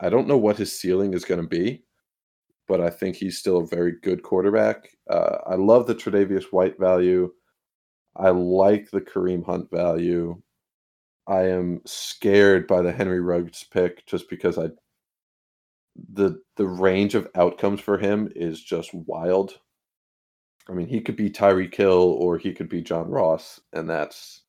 I 0.00 0.08
don't 0.08 0.28
know 0.28 0.38
what 0.38 0.56
his 0.56 0.78
ceiling 0.78 1.14
is 1.14 1.24
going 1.24 1.40
to 1.40 1.46
be, 1.46 1.84
but 2.66 2.80
I 2.80 2.90
think 2.90 3.16
he's 3.16 3.38
still 3.38 3.58
a 3.58 3.66
very 3.66 3.94
good 4.02 4.22
quarterback. 4.22 4.88
Uh, 5.08 5.38
I 5.46 5.54
love 5.54 5.86
the 5.86 5.94
Tre'Davious 5.94 6.44
White 6.52 6.78
value. 6.78 7.32
I 8.16 8.30
like 8.30 8.90
the 8.90 9.00
Kareem 9.00 9.44
Hunt 9.44 9.70
value. 9.70 10.40
I 11.26 11.48
am 11.48 11.80
scared 11.86 12.66
by 12.66 12.82
the 12.82 12.92
Henry 12.92 13.20
Ruggs 13.20 13.64
pick 13.64 14.04
just 14.06 14.28
because 14.28 14.58
I 14.58 14.68
the 16.12 16.40
the 16.56 16.66
range 16.66 17.14
of 17.14 17.28
outcomes 17.34 17.80
for 17.80 17.98
him 17.98 18.30
is 18.34 18.60
just 18.62 18.92
wild. 18.92 19.58
I 20.68 20.72
mean, 20.72 20.86
he 20.86 21.00
could 21.00 21.16
be 21.16 21.30
Tyreek 21.30 21.74
Hill 21.74 22.16
or 22.18 22.38
he 22.38 22.52
could 22.52 22.68
be 22.68 22.82
John 22.82 23.08
Ross, 23.10 23.60
and 23.72 23.88
that's 23.88 24.42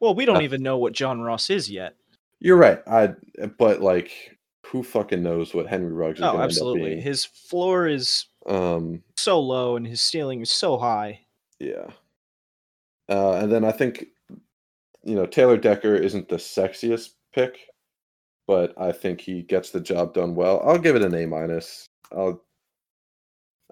Well, 0.00 0.14
we 0.14 0.24
don't 0.24 0.42
even 0.42 0.62
know 0.62 0.78
what 0.78 0.92
John 0.94 1.20
Ross 1.20 1.50
is 1.50 1.70
yet. 1.70 1.96
you're 2.40 2.56
right. 2.56 2.80
I 2.86 3.14
but 3.58 3.80
like 3.82 4.38
who 4.66 4.82
fucking 4.82 5.22
knows 5.22 5.52
what 5.54 5.66
Henry 5.66 5.92
Ruggs 5.92 6.18
is 6.18 6.22
Oh, 6.24 6.32
going 6.32 6.34
end 6.36 6.42
up 6.42 6.44
absolutely. 6.50 7.00
His 7.00 7.24
floor 7.24 7.86
is 7.86 8.26
Um, 8.46 9.02
so 9.18 9.38
low 9.38 9.76
and 9.76 9.86
his 9.86 10.00
ceiling 10.00 10.40
is 10.40 10.50
so 10.50 10.78
high. 10.78 11.20
yeah. 11.60 11.90
Uh, 13.08 13.32
and 13.34 13.52
then 13.52 13.64
I 13.64 13.72
think 13.72 14.06
you 15.04 15.14
know 15.14 15.26
Taylor 15.26 15.56
Decker 15.56 15.94
isn't 15.94 16.28
the 16.28 16.36
sexiest 16.36 17.10
pick, 17.34 17.58
but 18.46 18.74
I 18.78 18.92
think 18.92 19.20
he 19.20 19.42
gets 19.42 19.70
the 19.70 19.80
job 19.80 20.14
done 20.14 20.34
well. 20.34 20.62
I'll 20.64 20.78
give 20.78 20.96
it 20.96 21.02
an 21.02 21.14
A 21.14 21.26
minus. 21.26 21.86
I'll. 22.12 22.42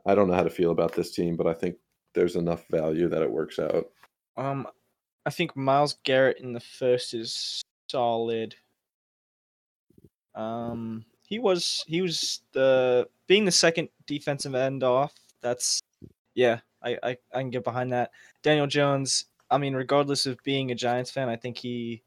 I 0.07 0.15
don't 0.15 0.29
know 0.29 0.35
how 0.35 0.43
to 0.43 0.51
feel 0.51 0.71
about 0.71 0.95
this 0.95 1.13
team, 1.13 1.37
but 1.37 1.47
I 1.47 1.53
think 1.53 1.77
there's 2.15 2.37
enough 2.37 2.65
value 2.71 3.09
that 3.09 3.23
it 3.23 3.31
works 3.31 3.59
out. 3.59 3.91
Um, 4.37 4.67
I 5.27 5.31
think 5.31 5.55
Myles 5.57 5.99
Garrett 6.05 6.39
in 6.39 6.53
the 6.53 6.61
first 6.61 7.13
is 7.13 7.61
solid. 7.91 8.55
Um, 10.35 11.05
he 11.23 11.39
was 11.39 11.85
he 11.87 12.01
was 12.01 12.41
the 12.53 13.09
being 13.27 13.45
the 13.45 13.53
second 13.53 13.89
defensive 14.07 14.55
end 14.55 14.83
off. 14.83 15.13
That's 15.43 15.81
yeah, 16.35 16.61
I 16.83 16.99
I, 17.03 17.17
I 17.35 17.41
can 17.41 17.51
get 17.51 17.65
behind 17.65 17.93
that. 17.93 18.11
Daniel 18.43 18.67
Jones. 18.67 19.27
I 19.51 19.59
mean, 19.59 19.75
regardless 19.75 20.27
of 20.27 20.43
being 20.45 20.71
a 20.71 20.75
Giants 20.75 21.11
fan, 21.11 21.29
I 21.29 21.37
think 21.37 21.59
he. 21.59 22.03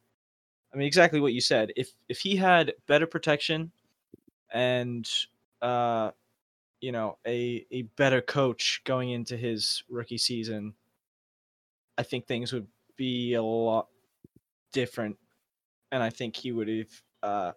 I 0.74 0.78
mean, 0.78 0.88
exactly 0.88 1.20
what 1.22 1.34
you 1.34 1.42
said. 1.42 1.72
If 1.76 1.92
if 2.10 2.20
he 2.20 2.36
had 2.36 2.74
better 2.88 3.08
protection, 3.08 3.72
and 4.54 5.10
uh, 5.62 6.12
you 6.82 6.92
know, 6.92 7.18
a 7.28 7.66
a 7.72 7.84
better 7.98 8.22
coach 8.22 8.82
going 8.86 9.12
into 9.12 9.38
his 9.38 9.84
rookie 9.90 10.18
season, 10.18 10.76
I 11.98 12.04
think 12.04 12.26
things 12.26 12.54
would 12.54 12.68
be 12.96 13.34
a 13.34 13.44
lot 13.44 13.88
different, 14.74 15.18
and 15.92 16.04
I 16.04 16.10
think 16.10 16.36
he 16.36 16.52
would 16.52 16.68
have 16.70 17.04
uh, 17.24 17.52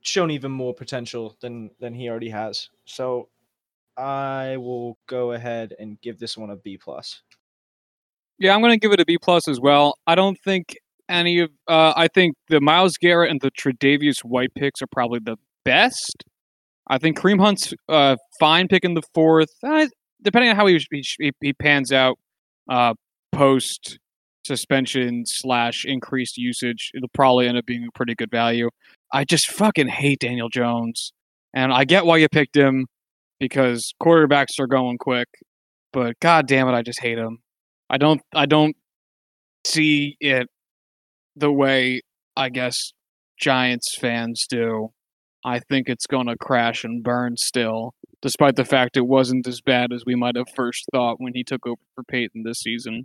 shown 0.00 0.30
even 0.30 0.50
more 0.50 0.74
potential 0.74 1.36
than 1.40 1.70
than 1.80 1.94
he 1.94 2.08
already 2.08 2.30
has. 2.30 2.70
So 2.84 3.28
I 3.96 4.56
will 4.58 4.98
go 5.06 5.32
ahead 5.32 5.74
and 5.78 6.00
give 6.00 6.18
this 6.18 6.36
one 6.38 6.50
a 6.50 6.56
B 6.56 6.78
plus. 6.78 7.22
Yeah, 8.38 8.54
I'm 8.54 8.60
going 8.60 8.72
to 8.72 8.78
give 8.78 8.92
it 8.92 9.00
a 9.00 9.04
B 9.04 9.18
plus 9.18 9.48
as 9.48 9.60
well. 9.60 9.94
I 10.06 10.14
don't 10.14 10.38
think 10.44 10.76
any 11.08 11.40
of. 11.40 11.50
Uh, 11.66 11.92
I 11.96 12.08
think 12.08 12.36
the 12.48 12.60
Myles 12.60 12.96
Garrett 12.96 13.30
and 13.30 13.40
the 13.40 13.50
Tre'Davious 13.50 14.20
White 14.20 14.54
picks 14.54 14.80
are 14.80 14.86
probably 14.86 15.20
the 15.22 15.36
best. 15.64 16.24
I 16.88 16.98
think 16.98 17.18
Kareem 17.18 17.40
Hunt's 17.40 17.74
uh, 17.88 18.16
fine 18.40 18.68
pick 18.68 18.84
in 18.84 18.94
the 18.94 19.02
fourth, 19.14 19.50
uh, 19.62 19.86
depending 20.22 20.50
on 20.50 20.56
how 20.56 20.66
he, 20.66 20.80
he 20.90 21.32
he 21.40 21.52
pans 21.52 21.92
out 21.92 22.18
uh, 22.68 22.94
post 23.32 23.98
suspension 24.44 25.24
slash 25.26 25.84
increased 25.84 26.38
usage. 26.38 26.90
It'll 26.94 27.08
probably 27.12 27.48
end 27.48 27.58
up 27.58 27.66
being 27.66 27.86
a 27.86 27.92
pretty 27.92 28.14
good 28.14 28.30
value. 28.30 28.70
I 29.12 29.24
just 29.24 29.50
fucking 29.50 29.88
hate 29.88 30.20
Daniel 30.20 30.48
Jones, 30.48 31.12
and 31.54 31.72
I 31.72 31.84
get 31.84 32.06
why 32.06 32.18
you 32.18 32.28
picked 32.28 32.56
him 32.56 32.86
because 33.40 33.92
quarterbacks 34.02 34.58
are 34.58 34.66
going 34.66 34.98
quick, 34.98 35.28
but 35.92 36.18
god 36.20 36.46
damn 36.46 36.68
it, 36.68 36.72
I 36.72 36.82
just 36.82 37.00
hate 37.00 37.18
him. 37.18 37.38
I 37.90 37.98
don't 37.98 38.20
I 38.34 38.46
don't 38.46 38.76
see 39.64 40.16
it 40.20 40.48
the 41.36 41.52
way 41.52 42.02
I 42.36 42.48
guess 42.48 42.92
Giants 43.38 43.96
fans 43.96 44.46
do. 44.48 44.92
I 45.44 45.60
think 45.60 45.88
it's 45.88 46.06
going 46.06 46.26
to 46.26 46.36
crash 46.36 46.84
and 46.84 47.02
burn 47.02 47.36
still, 47.36 47.94
despite 48.20 48.56
the 48.56 48.64
fact 48.64 48.96
it 48.96 49.06
wasn't 49.06 49.46
as 49.46 49.60
bad 49.60 49.92
as 49.92 50.04
we 50.04 50.14
might 50.14 50.36
have 50.36 50.48
first 50.54 50.84
thought 50.92 51.20
when 51.20 51.32
he 51.34 51.44
took 51.44 51.66
over 51.66 51.80
for 51.94 52.02
Peyton 52.04 52.42
this 52.42 52.58
season. 52.60 53.04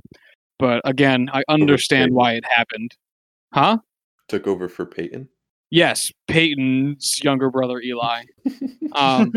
But 0.58 0.82
again, 0.84 1.30
I 1.32 1.44
understand 1.48 2.14
why 2.14 2.34
it 2.34 2.44
happened. 2.46 2.96
Huh? 3.54 3.78
Took 4.28 4.48
over 4.48 4.68
for 4.68 4.86
Peyton? 4.86 5.30
Yes, 5.70 6.12
Peyton's 6.28 7.20
younger 7.24 7.50
brother 7.50 7.80
Eli. 7.82 8.24
Um, 8.94 9.34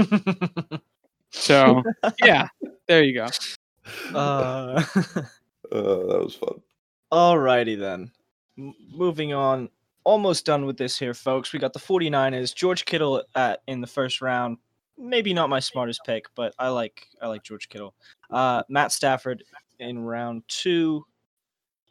so 1.30 1.82
yeah, 2.22 2.48
there 2.88 3.02
you 3.02 3.14
go. 3.14 3.26
Uh, 4.14 4.82
Uh, 5.72 5.82
that 5.82 6.20
was 6.22 6.34
fun. 6.34 6.60
Alrighty 7.12 7.78
then. 7.78 8.10
M- 8.58 8.74
moving 8.92 9.32
on. 9.32 9.68
Almost 10.04 10.46
done 10.46 10.64
with 10.66 10.76
this 10.76 10.98
here, 10.98 11.14
folks. 11.14 11.52
We 11.52 11.58
got 11.58 11.72
the 11.72 11.80
49ers. 11.80 12.54
George 12.54 12.84
Kittle 12.84 13.24
at 13.34 13.62
in 13.66 13.80
the 13.80 13.86
first 13.86 14.20
round. 14.20 14.58
Maybe 14.98 15.34
not 15.34 15.50
my 15.50 15.60
smartest 15.60 16.00
pick, 16.06 16.26
but 16.34 16.54
I 16.58 16.68
like 16.68 17.06
I 17.20 17.26
like 17.26 17.42
George 17.42 17.68
Kittle. 17.68 17.94
Uh, 18.30 18.62
Matt 18.68 18.92
Stafford 18.92 19.42
in 19.78 19.98
round 19.98 20.42
two. 20.48 21.04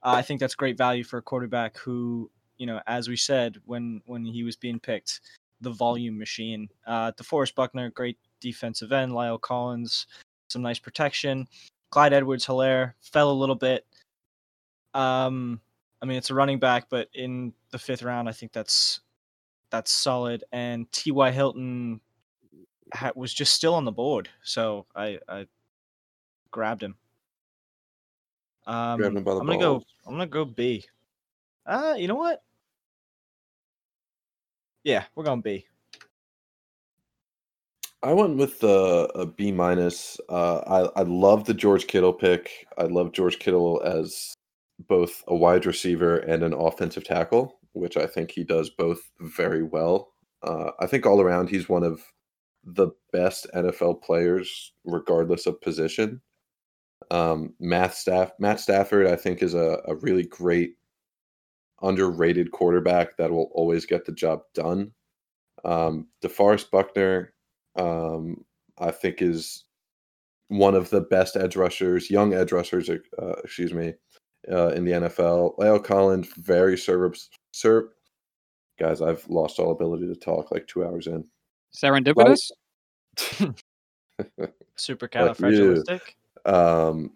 Uh, 0.01 0.13
I 0.15 0.21
think 0.21 0.39
that's 0.39 0.55
great 0.55 0.77
value 0.77 1.03
for 1.03 1.17
a 1.17 1.21
quarterback 1.21 1.77
who, 1.77 2.31
you 2.57 2.65
know, 2.65 2.81
as 2.87 3.07
we 3.09 3.17
said 3.17 3.57
when 3.65 4.01
when 4.05 4.23
he 4.23 4.43
was 4.43 4.55
being 4.55 4.79
picked, 4.79 5.19
the 5.61 5.71
volume 5.71 6.17
machine. 6.17 6.69
Uh, 6.87 7.11
DeForest 7.11 7.53
Buckner, 7.53 7.89
great 7.91 8.17
defensive 8.39 8.91
end. 8.91 9.11
La'el 9.11 9.39
Collins, 9.41 10.07
some 10.47 10.61
nice 10.61 10.79
protection. 10.79 11.47
Clyde 11.95 12.11
Edwards 12.11 12.45
Helaire 12.45 12.91
fell 12.99 13.31
a 13.31 13.39
little 13.39 13.55
bit. 13.55 13.85
Um, 14.93 15.61
I 16.01 16.05
mean, 16.05 16.17
it's 16.17 16.29
a 16.29 16.33
running 16.33 16.59
back, 16.59 16.87
but 16.89 17.07
in 17.13 17.53
the 17.71 17.79
fifth 17.79 18.03
round, 18.03 18.27
I 18.27 18.33
think 18.33 18.51
that's 18.51 18.99
that's 19.69 19.91
solid. 19.91 20.43
And 20.51 20.91
T.Y. 20.91 21.31
Hilton 21.31 22.01
ha- 22.93 23.13
was 23.15 23.33
just 23.33 23.53
still 23.53 23.73
on 23.73 23.85
the 23.85 23.93
board, 23.93 24.27
so 24.43 24.87
I, 24.93 25.19
I 25.29 25.47
grabbed 26.51 26.83
him. 26.83 26.95
Um, 28.67 28.97
Grabbed 28.97 29.15
him 29.15 29.23
by 29.23 29.33
the 29.35 29.39
I'm 29.39 29.45
gonna 29.45 29.59
go. 29.59 29.81
I'm 30.05 30.15
gonna 30.15 30.27
go 30.27 30.43
B. 30.43 30.83
Uh, 31.65 31.95
you 31.97 32.09
know 32.09 32.15
what? 32.15 32.43
Yeah, 34.83 35.05
we're 35.15 35.23
going 35.23 35.39
B. 35.39 35.65
I 38.03 38.13
went 38.13 38.37
with 38.37 38.59
the 38.59 39.09
a 39.15 39.25
B 39.25 39.51
minus. 39.51 40.19
Uh, 40.29 40.57
I 40.95 41.01
I 41.01 41.03
love 41.03 41.45
the 41.45 41.53
George 41.53 41.87
Kittle 41.87 42.13
pick. 42.13 42.67
I 42.77 42.83
love 42.83 43.13
George 43.13 43.39
Kittle 43.39 43.81
as 43.83 44.35
both 44.79 45.23
a 45.27 45.35
wide 45.35 45.65
receiver 45.65 46.17
and 46.17 46.43
an 46.43 46.53
offensive 46.53 47.03
tackle, 47.03 47.59
which 47.73 47.97
I 47.97 48.05
think 48.05 48.31
he 48.31 48.43
does 48.43 48.69
both 48.69 49.11
very 49.19 49.63
well. 49.63 50.13
Uh, 50.43 50.71
I 50.79 50.87
think 50.87 51.05
all 51.05 51.21
around 51.21 51.49
he's 51.49 51.69
one 51.69 51.83
of 51.83 52.01
the 52.63 52.89
best 53.11 53.47
NFL 53.55 54.01
players, 54.01 54.73
regardless 54.83 55.45
of 55.45 55.61
position. 55.61 56.21
Um, 57.11 57.53
Matt 57.59 57.93
Staff 57.93 58.31
Matt 58.39 58.59
Stafford, 58.59 59.07
I 59.07 59.15
think, 59.15 59.41
is 59.41 59.53
a, 59.53 59.81
a 59.87 59.95
really 59.95 60.23
great 60.23 60.75
underrated 61.81 62.51
quarterback 62.51 63.17
that 63.17 63.31
will 63.31 63.49
always 63.53 63.85
get 63.85 64.05
the 64.05 64.11
job 64.11 64.41
done. 64.53 64.91
Um, 65.63 66.07
DeForest 66.23 66.71
Buckner, 66.71 67.33
um, 67.75 68.43
I 68.77 68.91
think, 68.91 69.21
is 69.21 69.65
one 70.49 70.75
of 70.75 70.89
the 70.89 71.01
best 71.01 71.35
edge 71.35 71.55
rushers, 71.55 72.09
young 72.09 72.33
edge 72.33 72.51
rushers, 72.51 72.89
uh, 72.89 73.33
excuse 73.43 73.73
me, 73.73 73.93
uh, 74.51 74.69
in 74.69 74.85
the 74.85 74.91
NFL. 74.91 75.57
La'el 75.57 75.83
Collins, 75.83 76.27
very 76.37 76.77
service. 76.77 77.29
Serv- 77.51 77.89
Guys, 78.77 79.01
I've 79.01 79.25
lost 79.29 79.59
all 79.59 79.71
ability 79.71 80.07
to 80.07 80.15
talk 80.15 80.51
like 80.51 80.67
two 80.67 80.83
hours 80.85 81.07
in. 81.07 81.23
Serendipitous. 81.73 82.51
Supercalifragilistic. 84.77 86.01
Um, 86.45 87.11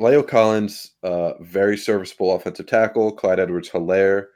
La'el 0.00 0.26
Collins, 0.26 0.92
uh, 1.04 1.34
very 1.40 1.76
serviceable 1.76 2.32
offensive 2.34 2.66
tackle. 2.66 3.12
Clyde 3.12 3.38
Edwards 3.38 3.70
Helaire. 3.70 4.26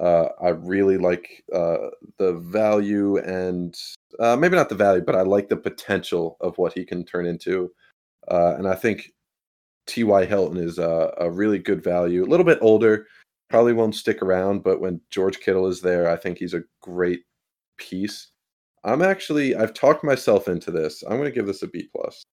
Uh, 0.00 0.28
I 0.40 0.48
really 0.48 0.96
like 0.96 1.44
uh, 1.54 1.88
the 2.18 2.34
value 2.34 3.18
and 3.18 3.74
uh, 4.18 4.36
maybe 4.36 4.56
not 4.56 4.68
the 4.68 4.74
value, 4.74 5.02
but 5.02 5.16
I 5.16 5.22
like 5.22 5.48
the 5.48 5.56
potential 5.56 6.36
of 6.40 6.56
what 6.58 6.72
he 6.72 6.84
can 6.84 7.04
turn 7.04 7.26
into. 7.26 7.70
Uh, 8.28 8.54
and 8.56 8.66
I 8.66 8.74
think 8.74 9.12
T.Y. 9.86 10.24
Hilton 10.24 10.58
is 10.58 10.78
a, 10.78 11.12
a 11.18 11.30
really 11.30 11.58
good 11.58 11.82
value. 11.82 12.24
A 12.24 12.26
little 12.26 12.46
bit 12.46 12.58
older, 12.60 13.06
probably 13.50 13.72
won't 13.72 13.94
stick 13.94 14.22
around, 14.22 14.62
but 14.62 14.80
when 14.80 15.00
George 15.10 15.40
Kittle 15.40 15.66
is 15.66 15.80
there, 15.80 16.10
I 16.10 16.16
think 16.16 16.38
he's 16.38 16.54
a 16.54 16.64
great 16.80 17.20
piece. 17.76 18.28
I'm 18.84 19.02
actually, 19.02 19.54
I've 19.54 19.74
talked 19.74 20.04
myself 20.04 20.48
into 20.48 20.70
this. 20.70 21.02
I'm 21.02 21.16
going 21.18 21.24
to 21.24 21.30
give 21.30 21.46
this 21.46 21.62
a 21.62 21.68
B 21.68 21.88
plus. 21.94 22.24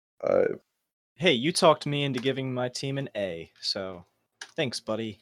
Hey, 1.15 1.33
you 1.33 1.51
talked 1.51 1.85
me 1.85 2.03
into 2.03 2.19
giving 2.19 2.53
my 2.53 2.69
team 2.69 2.97
an 2.97 3.09
A, 3.15 3.51
so 3.59 4.05
thanks, 4.55 4.79
buddy. 4.79 5.19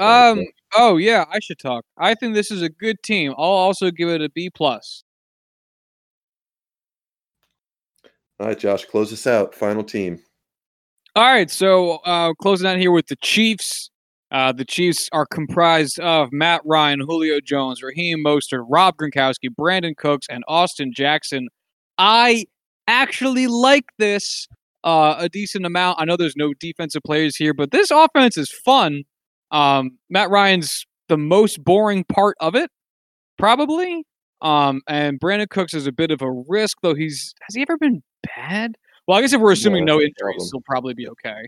Um. 0.00 0.44
Oh 0.74 0.96
yeah, 0.96 1.24
I 1.30 1.40
should 1.40 1.58
talk. 1.58 1.84
I 1.98 2.14
think 2.14 2.34
this 2.34 2.50
is 2.50 2.62
a 2.62 2.68
good 2.68 3.02
team. 3.02 3.32
I'll 3.32 3.44
also 3.44 3.90
give 3.90 4.08
it 4.08 4.22
a 4.22 4.28
B 4.30 4.50
plus. 4.50 5.02
All 8.38 8.46
right, 8.46 8.58
Josh, 8.58 8.86
close 8.86 9.12
us 9.12 9.26
out. 9.26 9.54
Final 9.54 9.84
team. 9.84 10.20
All 11.16 11.24
right, 11.24 11.50
so 11.50 11.96
uh, 12.06 12.32
closing 12.34 12.68
out 12.68 12.78
here 12.78 12.92
with 12.92 13.08
the 13.08 13.16
Chiefs. 13.16 13.90
Uh, 14.30 14.52
the 14.52 14.64
Chiefs 14.64 15.08
are 15.12 15.26
comprised 15.26 15.98
of 15.98 16.32
Matt 16.32 16.62
Ryan, 16.64 17.00
Julio 17.00 17.40
Jones, 17.40 17.82
Raheem 17.82 18.24
Mostert, 18.24 18.64
Rob 18.68 18.96
Gronkowski, 18.96 19.48
Brandin 19.58 19.96
Cooks, 19.96 20.26
and 20.30 20.44
Austin 20.46 20.92
Jackson. 20.94 21.48
I 21.98 22.46
actually 22.86 23.48
like 23.48 23.86
this 23.98 24.46
uh, 24.84 25.16
a 25.18 25.28
decent 25.28 25.66
amount. 25.66 26.00
I 26.00 26.04
know 26.04 26.16
there's 26.16 26.36
no 26.36 26.54
defensive 26.54 27.02
players 27.04 27.36
here, 27.36 27.52
but 27.52 27.72
this 27.72 27.90
offense 27.90 28.38
is 28.38 28.50
fun. 28.50 29.02
Um, 29.50 29.98
Matt 30.10 30.30
Ryan's 30.30 30.84
the 31.08 31.16
most 31.18 31.62
boring 31.64 32.04
part 32.04 32.36
of 32.40 32.54
it, 32.54 32.70
probably. 33.38 34.04
Um, 34.42 34.80
and 34.88 35.20
Brandin 35.20 35.48
Cooks 35.50 35.74
is 35.74 35.86
a 35.86 35.92
bit 35.92 36.10
of 36.10 36.22
a 36.22 36.30
risk, 36.48 36.78
though. 36.82 36.94
He's 36.94 37.34
has 37.42 37.54
he 37.54 37.62
ever 37.62 37.76
been 37.76 38.02
bad? 38.36 38.76
Well, 39.06 39.18
I 39.18 39.22
guess 39.22 39.32
if 39.32 39.40
we're 39.40 39.52
assuming 39.52 39.84
No, 39.84 39.94
no 39.94 40.00
injuries, 40.00 40.14
problem. 40.20 40.48
he'll 40.52 40.62
probably 40.62 40.94
be 40.94 41.08
okay. 41.08 41.42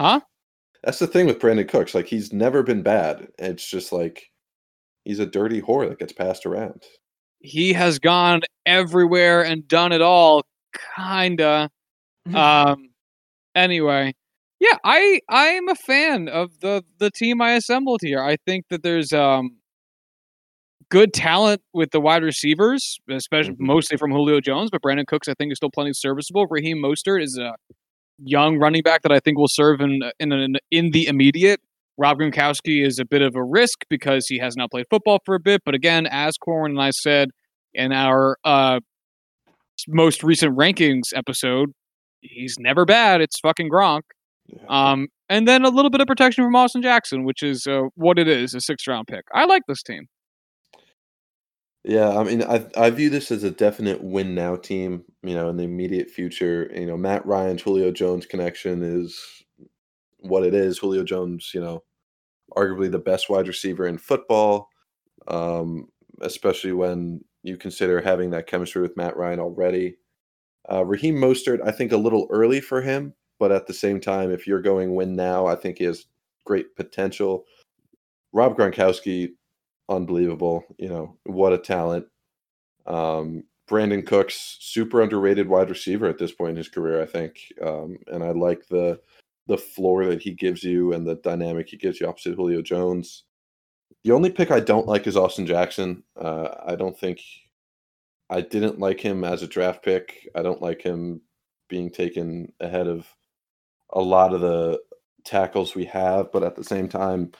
Huh? 0.00 0.20
That's 0.84 0.98
the 0.98 1.06
thing 1.06 1.26
with 1.26 1.38
Brandin 1.38 1.68
Cooks. 1.68 1.94
Like 1.94 2.06
he's 2.06 2.32
never 2.32 2.62
been 2.62 2.82
bad. 2.82 3.28
It's 3.38 3.66
just 3.66 3.92
like 3.92 4.30
he's 5.04 5.18
a 5.18 5.26
dirty 5.26 5.60
whore 5.60 5.88
that 5.88 5.98
gets 5.98 6.12
passed 6.12 6.46
around. 6.46 6.82
He 7.40 7.72
has 7.72 7.98
gone 7.98 8.40
everywhere 8.66 9.44
and 9.44 9.66
done 9.68 9.92
it 9.92 10.00
all, 10.02 10.42
kinda. 10.96 11.68
Um. 12.34 12.90
Anyway, 13.56 14.14
yeah, 14.62 14.78
I 14.84 15.20
I 15.28 15.46
am 15.48 15.68
a 15.68 15.74
fan 15.74 16.28
of 16.28 16.60
the 16.60 16.84
the 16.98 17.10
team 17.10 17.40
I 17.42 17.52
assembled 17.54 18.00
here. 18.02 18.22
I 18.22 18.36
think 18.46 18.66
that 18.70 18.82
there's 18.82 19.12
um 19.12 19.58
good 20.90 21.12
talent 21.14 21.62
with 21.72 21.90
the 21.90 22.00
wide 22.00 22.22
receivers, 22.22 22.98
especially 23.10 23.54
Mhm. 23.54 23.60
mostly 23.60 23.96
from 23.96 24.10
Julio 24.10 24.40
Jones, 24.40 24.70
but 24.70 24.82
Brandin 24.82 25.06
Cooks 25.06 25.28
I 25.28 25.34
think 25.34 25.52
is 25.52 25.56
still 25.58 25.70
plenty 25.70 25.92
serviceable. 25.94 26.46
Raheem 26.50 26.78
Mostert 26.78 27.22
is 27.22 27.38
a 27.38 27.54
young 28.18 28.58
running 28.58 28.82
back 28.82 29.02
that 29.02 29.12
I 29.12 29.20
think 29.20 29.38
will 29.38 29.48
serve 29.48 29.80
in 29.80 30.02
in 30.20 30.32
in, 30.32 30.56
in 30.70 30.90
the 30.92 31.06
immediate. 31.06 31.60
Rob 31.98 32.18
Gronkowski 32.20 32.84
is 32.86 32.98
a 32.98 33.06
bit 33.06 33.22
of 33.22 33.36
a 33.36 33.44
risk 33.44 33.84
because 33.90 34.26
he 34.28 34.38
has 34.38 34.56
not 34.56 34.70
played 34.70 34.86
football 34.90 35.20
for 35.26 35.34
a 35.36 35.40
bit, 35.40 35.62
but 35.64 35.74
again, 35.74 36.06
as 36.08 36.38
Corwin 36.38 36.72
and 36.72 36.82
I 36.82 36.90
said 36.90 37.30
in 37.74 37.92
our 37.92 38.38
uh, 38.44 38.80
most 39.88 40.22
recent 40.22 40.56
rankings 40.56 41.12
episode, 41.14 41.72
he's 42.20 42.56
never 42.58 42.84
bad. 42.84 43.20
It's 43.20 43.38
fucking 43.40 43.70
Gronk. 43.70 44.02
Um, 44.68 45.08
and 45.28 45.48
then 45.48 45.64
a 45.64 45.70
little 45.70 45.90
bit 45.90 46.00
of 46.00 46.06
protection 46.06 46.44
from 46.44 46.54
Austin 46.54 46.82
Jackson, 46.82 47.24
which 47.24 47.42
is 47.42 47.66
uh, 47.66 47.82
what 47.94 48.18
it 48.18 48.28
is, 48.28 48.54
a 48.54 48.60
sixth 48.60 48.86
round 48.86 49.06
pick. 49.06 49.24
I 49.34 49.44
like 49.44 49.62
this 49.66 49.82
team. 49.82 50.08
Yeah, 51.84 52.16
I 52.16 52.22
mean, 52.22 52.44
I 52.44 52.64
I 52.76 52.90
view 52.90 53.10
this 53.10 53.32
as 53.32 53.42
a 53.42 53.50
definite 53.50 54.02
win 54.02 54.34
now 54.34 54.56
team. 54.56 55.04
You 55.22 55.34
know, 55.34 55.48
in 55.48 55.56
the 55.56 55.64
immediate 55.64 56.10
future, 56.10 56.70
you 56.74 56.86
know, 56.86 56.96
Matt 56.96 57.26
Ryan, 57.26 57.58
Julio 57.58 57.90
Jones 57.90 58.26
connection 58.26 58.82
is 58.82 59.20
what 60.18 60.44
it 60.44 60.54
is. 60.54 60.78
Julio 60.78 61.02
Jones, 61.02 61.50
you 61.52 61.60
know, 61.60 61.82
arguably 62.56 62.90
the 62.90 62.98
best 62.98 63.28
wide 63.28 63.48
receiver 63.48 63.86
in 63.86 63.98
football, 63.98 64.68
um, 65.26 65.88
especially 66.20 66.72
when 66.72 67.20
you 67.42 67.56
consider 67.56 68.00
having 68.00 68.30
that 68.30 68.46
chemistry 68.46 68.82
with 68.82 68.96
Matt 68.96 69.16
Ryan 69.16 69.40
already. 69.40 69.96
Uh, 70.70 70.84
Raheem 70.84 71.16
Mostert, 71.16 71.58
I 71.66 71.72
think 71.72 71.90
a 71.90 71.96
little 71.96 72.28
early 72.30 72.60
for 72.60 72.80
him, 72.82 73.14
but 73.42 73.50
at 73.50 73.66
the 73.66 73.74
same 73.74 73.98
time, 73.98 74.30
if 74.30 74.46
you're 74.46 74.62
going 74.62 74.94
win 74.94 75.16
now, 75.16 75.46
I 75.46 75.56
think 75.56 75.78
he 75.78 75.84
has 75.84 76.06
great 76.46 76.76
potential. 76.76 77.44
Rob 78.32 78.56
Gronkowski, 78.56 79.32
unbelievable. 79.88 80.62
You 80.78 80.88
know, 80.88 81.16
what 81.26 81.52
a 81.52 81.58
talent. 81.58 82.06
Um, 82.86 83.42
Brandin 83.68 84.06
Cooks, 84.06 84.58
super 84.60 85.02
underrated 85.02 85.48
wide 85.48 85.70
receiver 85.70 86.06
at 86.06 86.18
this 86.18 86.30
point 86.30 86.50
in 86.50 86.56
his 86.56 86.68
career, 86.68 87.02
I 87.02 87.06
think. 87.06 87.40
Um, 87.60 87.98
and 88.06 88.22
I 88.22 88.30
like 88.30 88.68
the 88.68 89.00
the 89.48 89.58
floor 89.58 90.06
that 90.06 90.22
he 90.22 90.30
gives 90.30 90.62
you 90.62 90.92
and 90.92 91.04
the 91.04 91.16
dynamic 91.16 91.68
he 91.68 91.76
gives 91.76 92.00
you 92.00 92.06
opposite 92.06 92.36
Julio 92.36 92.62
Jones. 92.62 93.24
The 94.04 94.12
only 94.12 94.30
pick 94.30 94.52
I 94.52 94.60
don't 94.60 94.86
like 94.86 95.08
is 95.08 95.16
Austin 95.16 95.48
Jackson. 95.48 96.04
Uh, 96.14 96.48
I 96.64 96.76
don't 96.76 96.96
think 96.96 97.20
I 98.30 98.40
didn't 98.40 98.78
like 98.78 99.00
him 99.00 99.24
as 99.24 99.42
a 99.42 99.48
draft 99.48 99.84
pick. 99.84 100.28
I 100.36 100.42
don't 100.42 100.62
like 100.62 100.80
him 100.80 101.22
being 101.68 101.90
taken 101.90 102.52
ahead 102.60 102.86
of 102.86 103.12
a 103.92 104.00
lot 104.00 104.34
of 104.34 104.40
the 104.40 104.80
tackles 105.24 105.74
we 105.74 105.84
have, 105.86 106.32
but 106.32 106.42
at 106.42 106.56
the 106.56 106.64
same 106.64 106.88
time, 106.88 107.32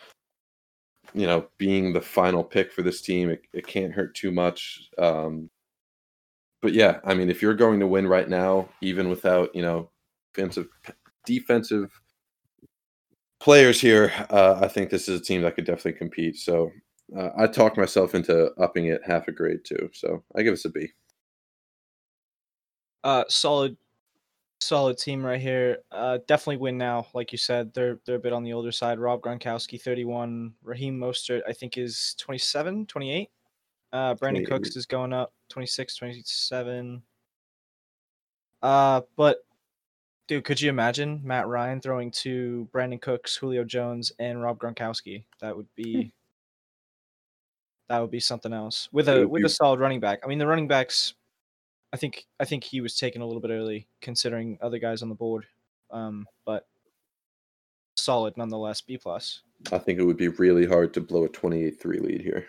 you 1.14 1.26
know, 1.26 1.46
being 1.58 1.92
the 1.92 2.00
final 2.00 2.44
pick 2.44 2.72
for 2.72 2.82
this 2.82 3.00
team, 3.00 3.30
it, 3.30 3.42
it 3.52 3.66
can't 3.66 3.92
hurt 3.92 4.14
too 4.14 4.30
much. 4.30 4.88
Um, 4.98 5.50
but 6.62 6.72
yeah, 6.72 7.00
I 7.04 7.14
mean, 7.14 7.28
if 7.28 7.42
you're 7.42 7.54
going 7.54 7.80
to 7.80 7.86
win 7.86 8.06
right 8.06 8.28
now, 8.28 8.68
even 8.80 9.08
without 9.10 9.54
you 9.54 9.62
know 9.62 9.90
defensive 10.32 10.68
defensive 11.26 12.00
players 13.40 13.80
here, 13.80 14.12
uh, 14.30 14.60
I 14.62 14.68
think 14.68 14.90
this 14.90 15.08
is 15.08 15.20
a 15.20 15.24
team 15.24 15.42
that 15.42 15.56
could 15.56 15.64
definitely 15.64 15.98
compete. 15.98 16.36
So 16.36 16.70
uh, 17.16 17.30
I 17.36 17.46
talked 17.48 17.76
myself 17.76 18.14
into 18.14 18.52
upping 18.60 18.86
it 18.86 19.02
half 19.04 19.28
a 19.28 19.32
grade 19.32 19.64
too. 19.64 19.90
So 19.92 20.22
I 20.36 20.42
give 20.42 20.54
us 20.54 20.64
a 20.64 20.70
B. 20.70 20.88
Uh, 23.04 23.24
solid, 23.28 23.76
solid 24.62 24.98
team 24.98 25.24
right 25.24 25.40
here. 25.40 25.78
Uh, 25.90 26.18
definitely 26.26 26.58
win 26.58 26.78
now, 26.78 27.06
like 27.14 27.32
you 27.32 27.38
said. 27.38 27.72
They're 27.74 27.98
they're 28.06 28.16
a 28.16 28.20
bit 28.20 28.32
on 28.32 28.42
the 28.42 28.52
older 28.52 28.72
side. 28.72 28.98
Rob 28.98 29.20
Gronkowski, 29.20 29.80
31. 29.80 30.54
Raheem 30.62 30.98
Mostert, 30.98 31.42
I 31.46 31.52
think, 31.52 31.78
is 31.78 32.14
27, 32.18 32.86
28. 32.86 33.30
Uh, 33.92 34.14
Brandin 34.14 34.44
28. 34.44 34.46
Cooks 34.46 34.76
is 34.76 34.86
going 34.86 35.12
up, 35.12 35.32
26, 35.50 35.96
27. 35.96 37.02
Uh, 38.62 39.00
but 39.16 39.44
dude, 40.28 40.44
could 40.44 40.60
you 40.60 40.70
imagine 40.70 41.20
Matt 41.24 41.46
Ryan 41.46 41.80
throwing 41.80 42.10
to 42.12 42.68
Brandin 42.72 43.00
Cooks, 43.00 43.36
Julio 43.36 43.64
Jones, 43.64 44.12
and 44.18 44.40
Rob 44.40 44.58
Gronkowski? 44.58 45.24
That 45.40 45.56
would 45.56 45.68
be 45.74 46.12
that 47.88 47.98
would 47.98 48.10
be 48.10 48.20
something 48.20 48.52
else 48.52 48.88
with 48.92 49.08
a 49.08 49.26
with 49.28 49.44
a 49.44 49.48
solid 49.48 49.80
running 49.80 50.00
back. 50.00 50.20
I 50.24 50.26
mean, 50.26 50.38
the 50.38 50.46
running 50.46 50.68
backs. 50.68 51.14
I 51.92 51.96
think 51.98 52.26
I 52.40 52.44
think 52.44 52.64
he 52.64 52.80
was 52.80 52.96
taken 52.96 53.20
a 53.22 53.26
little 53.26 53.40
bit 53.42 53.50
early, 53.50 53.86
considering 54.00 54.58
other 54.62 54.78
guys 54.78 55.02
on 55.02 55.08
the 55.08 55.14
board. 55.14 55.46
Um, 55.90 56.26
but 56.46 56.66
solid 57.96 58.36
nonetheless. 58.36 58.80
B 58.80 58.96
plus. 58.96 59.42
I 59.70 59.78
think 59.78 59.98
it 59.98 60.04
would 60.04 60.16
be 60.16 60.28
really 60.28 60.66
hard 60.66 60.92
to 60.94 61.00
blow 61.00 61.24
a 61.24 61.28
28-3 61.28 62.00
lead 62.00 62.20
here. 62.20 62.46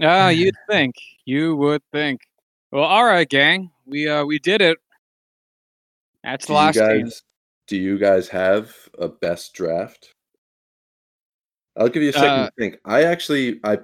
Ah, 0.00 0.28
you'd 0.28 0.54
think. 0.70 0.94
You 1.26 1.56
would 1.56 1.82
think. 1.92 2.20
Well, 2.72 2.84
all 2.84 3.04
right, 3.04 3.28
gang. 3.28 3.70
We 3.84 4.08
uh 4.08 4.24
we 4.24 4.38
did 4.38 4.62
it. 4.62 4.78
That's 6.22 6.46
the 6.46 6.52
Do 6.52 6.52
you 6.54 6.58
last 6.64 6.74
team. 6.76 7.02
guys 7.02 7.22
do 7.66 7.76
you 7.76 7.98
guys 7.98 8.28
have 8.28 8.74
a 8.98 9.08
best 9.08 9.52
draft? 9.54 10.14
I'll 11.76 11.88
give 11.88 12.02
you 12.02 12.08
a 12.10 12.12
second 12.12 12.28
Uh, 12.28 12.46
to 12.46 12.52
think. 12.58 12.78
I 12.84 13.04
actually 13.04 13.60
I 13.64 13.78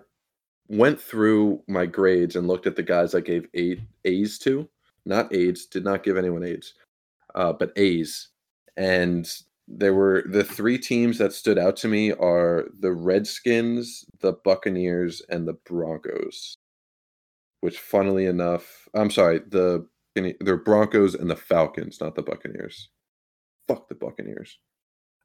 went 0.69 1.01
through 1.01 1.63
my 1.69 1.87
grades 1.87 2.37
and 2.37 2.49
looked 2.49 2.67
at 2.67 2.77
the 2.77 2.83
guys 2.83 3.15
I 3.15 3.21
gave 3.21 3.47
eight 3.55 3.81
A's 4.05 4.39
to. 4.41 4.69
Not 5.05 5.33
AIDS, 5.35 5.67
did 5.67 5.85
not 5.85 6.03
give 6.03 6.17
anyone 6.17 6.43
AIDS, 6.43 6.75
uh, 7.35 7.53
but 7.53 7.73
A's. 7.77 8.29
And 8.77 9.29
there 9.69 9.95
were 9.95 10.25
the 10.29 10.45
three 10.45 10.79
teams 10.79 11.19
that 11.19 11.33
stood 11.33 11.59
out 11.59 11.77
to 11.79 11.89
me 11.89 12.13
are 12.13 12.67
the 12.81 12.93
Redskins, 12.93 14.05
the 14.21 14.33
Buccaneers, 14.33 15.23
and 15.29 15.47
the 15.47 15.55
Broncos. 15.65 16.57
Which, 17.61 17.79
funnily 17.79 18.27
enough, 18.27 18.89
I'm 18.95 19.11
sorry, 19.11 19.41
the 19.49 19.87
the 20.15 20.61
Broncos 20.65 21.15
and 21.15 21.31
the 21.31 21.37
Falcons, 21.37 22.01
not 22.01 22.15
the 22.15 22.23
Buccaneers. 22.23 22.89
Fuck 23.69 23.89
the 23.89 23.95
Buccaneers. 23.95 24.59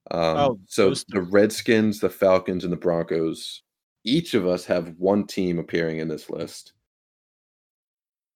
Um, 0.10 0.38
Oh, 0.38 0.60
so 0.68 0.94
the 1.10 1.22
Redskins, 1.22 2.00
the 2.00 2.10
Falcons, 2.10 2.64
and 2.64 2.74
the 2.74 2.78
Broncos. 2.78 3.64
Each 4.04 4.34
of 4.34 4.48
us 4.48 4.66
have 4.66 4.96
one 4.98 5.28
team 5.28 5.60
appearing 5.60 6.00
in 6.00 6.08
this 6.08 6.30
list. 6.30 6.74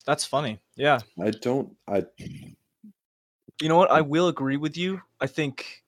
That's 0.06 0.26
funny. 0.26 0.60
Yeah. 0.76 1.00
I 1.20 1.32
don't. 1.32 1.76
I 1.88 2.04
You 2.20 3.70
know 3.70 3.78
what? 3.78 3.90
I 3.90 4.02
will 4.02 4.28
agree 4.28 4.58
with 4.58 4.78
you. 4.78 5.02
I 5.20 5.28
think, 5.28 5.84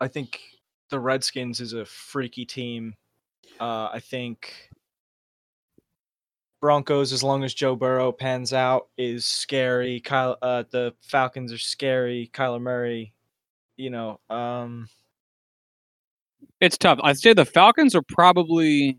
I 0.00 0.08
think 0.08 0.40
the 0.88 0.98
Redskins 0.98 1.60
is 1.60 1.74
a 1.74 1.84
freaky 1.84 2.46
team. 2.46 2.94
Uh, 3.60 3.90
I 3.92 4.00
think 4.00 4.70
Broncos, 6.62 7.12
as 7.12 7.22
long 7.22 7.44
as 7.44 7.52
Joe 7.52 7.76
Burrow 7.76 8.12
pans 8.12 8.54
out, 8.54 8.88
is 8.96 9.26
scary. 9.26 10.00
Kyle, 10.00 10.38
uh, 10.40 10.64
the 10.70 10.94
Falcons 11.02 11.52
are 11.52 11.58
scary. 11.58 12.30
Kyler 12.32 12.62
Murray, 12.62 13.12
you 13.76 13.90
know, 13.90 14.18
um, 14.30 14.88
It's 16.60 16.78
tough. 16.78 16.98
I'd 17.02 17.18
say 17.18 17.34
the 17.34 17.44
Falcons 17.44 17.94
are 17.94 18.02
probably 18.02 18.98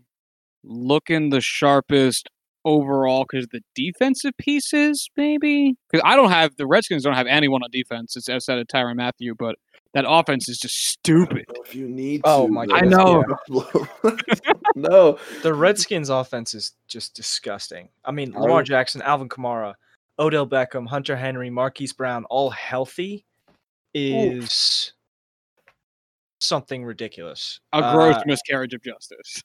looking 0.64 1.30
the 1.30 1.40
sharpest 1.40 2.28
overall 2.64 3.26
because 3.30 3.46
the 3.52 3.60
defensive 3.74 4.32
pieces, 4.38 5.08
maybe. 5.16 5.76
Because 5.90 6.02
I 6.04 6.16
don't 6.16 6.30
have 6.30 6.56
the 6.56 6.66
Redskins 6.66 7.02
don't 7.02 7.14
have 7.14 7.26
anyone 7.26 7.62
on 7.62 7.70
defense. 7.70 8.16
It's 8.16 8.28
outside 8.28 8.58
of 8.58 8.66
Tyrann 8.66 8.96
Mathieu, 8.96 9.34
but 9.38 9.56
that 9.92 10.04
offense 10.08 10.48
is 10.48 10.58
just 10.58 10.74
stupid. 10.88 11.44
if 11.64 11.74
you 11.74 11.88
need 11.88 12.22
Oh 12.24 12.46
to, 12.46 12.52
my 12.52 12.66
though. 12.66 12.74
I 12.74 12.80
know. 12.80 13.24
no, 14.74 15.18
the 15.42 15.54
Redskins 15.54 16.10
offense 16.10 16.54
is 16.54 16.72
just 16.88 17.14
disgusting. 17.14 17.88
I 18.04 18.10
mean, 18.10 18.34
I 18.36 18.40
Lamar 18.40 18.62
Jackson, 18.62 19.02
Alvin 19.02 19.28
Kamara, 19.28 19.74
Odell 20.18 20.46
Beckham, 20.46 20.86
Hunter 20.86 21.16
Henry, 21.16 21.50
Marquise 21.50 21.92
Brown, 21.92 22.24
all 22.26 22.50
healthy 22.50 23.24
is 23.94 24.92
something 26.40 26.84
ridiculous. 26.84 27.60
A 27.72 27.80
gross 27.94 28.16
Uh, 28.16 28.22
miscarriage 28.26 28.74
of 28.74 28.82
justice. 28.82 29.42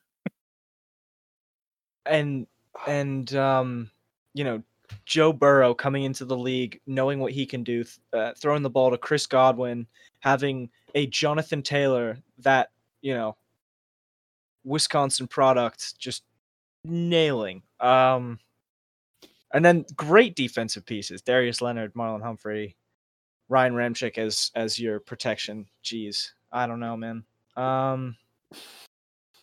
And 2.05 2.47
and 2.87 3.33
um, 3.35 3.91
you 4.33 4.43
know, 4.43 4.63
Joe 5.05 5.33
Burrow 5.33 5.73
coming 5.73 6.03
into 6.03 6.25
the 6.25 6.37
league, 6.37 6.79
knowing 6.87 7.19
what 7.19 7.31
he 7.31 7.45
can 7.45 7.63
do, 7.63 7.83
uh, 8.13 8.33
throwing 8.37 8.63
the 8.63 8.69
ball 8.69 8.91
to 8.91 8.97
Chris 8.97 9.25
Godwin, 9.25 9.87
having 10.19 10.69
a 10.95 11.07
Jonathan 11.07 11.61
Taylor 11.61 12.17
that 12.39 12.69
you 13.01 13.13
know, 13.13 13.35
Wisconsin 14.63 15.27
product, 15.27 15.97
just 15.97 16.23
nailing. 16.83 17.61
Um, 17.79 18.39
and 19.53 19.63
then 19.63 19.85
great 19.95 20.35
defensive 20.35 20.85
pieces: 20.85 21.21
Darius 21.21 21.61
Leonard, 21.61 21.93
Marlon 21.93 22.21
Humphrey, 22.21 22.75
Ryan 23.47 23.73
Ramczyk 23.73 24.17
as 24.17 24.51
as 24.55 24.79
your 24.79 24.99
protection. 24.99 25.65
Jeez, 25.83 26.31
I 26.51 26.67
don't 26.67 26.79
know, 26.79 26.97
man. 26.97 27.23
Um, 27.55 28.15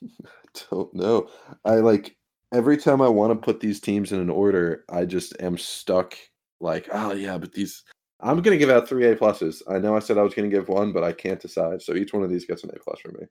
don't 0.70 0.94
know. 0.94 1.28
I 1.64 1.76
like 1.76 2.15
every 2.52 2.76
time 2.76 3.00
I 3.00 3.08
want 3.08 3.32
to 3.32 3.44
put 3.44 3.60
these 3.60 3.80
teams 3.80 4.12
in 4.12 4.20
an 4.20 4.30
order, 4.30 4.84
I 4.88 5.04
just 5.04 5.40
am 5.40 5.58
stuck. 5.58 6.16
Like, 6.60 6.88
oh 6.92 7.12
yeah, 7.12 7.38
but 7.38 7.52
these. 7.52 7.84
I'm 8.20 8.40
gonna 8.40 8.56
give 8.56 8.70
out 8.70 8.88
three 8.88 9.06
A 9.06 9.14
pluses. 9.14 9.62
I 9.68 9.78
know 9.78 9.94
I 9.94 9.98
said 9.98 10.16
I 10.16 10.22
was 10.22 10.32
gonna 10.32 10.48
give 10.48 10.68
one, 10.68 10.92
but 10.92 11.04
I 11.04 11.12
can't 11.12 11.40
decide. 11.40 11.82
So 11.82 11.94
each 11.94 12.14
one 12.14 12.22
of 12.22 12.30
these 12.30 12.46
gets 12.46 12.64
an 12.64 12.70
A 12.74 12.78
plus 12.78 12.98
for 13.00 13.12
me. 13.12 13.26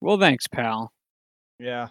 Well, 0.00 0.18
thanks, 0.18 0.46
pal. 0.46 0.90
yeah. 1.58 1.88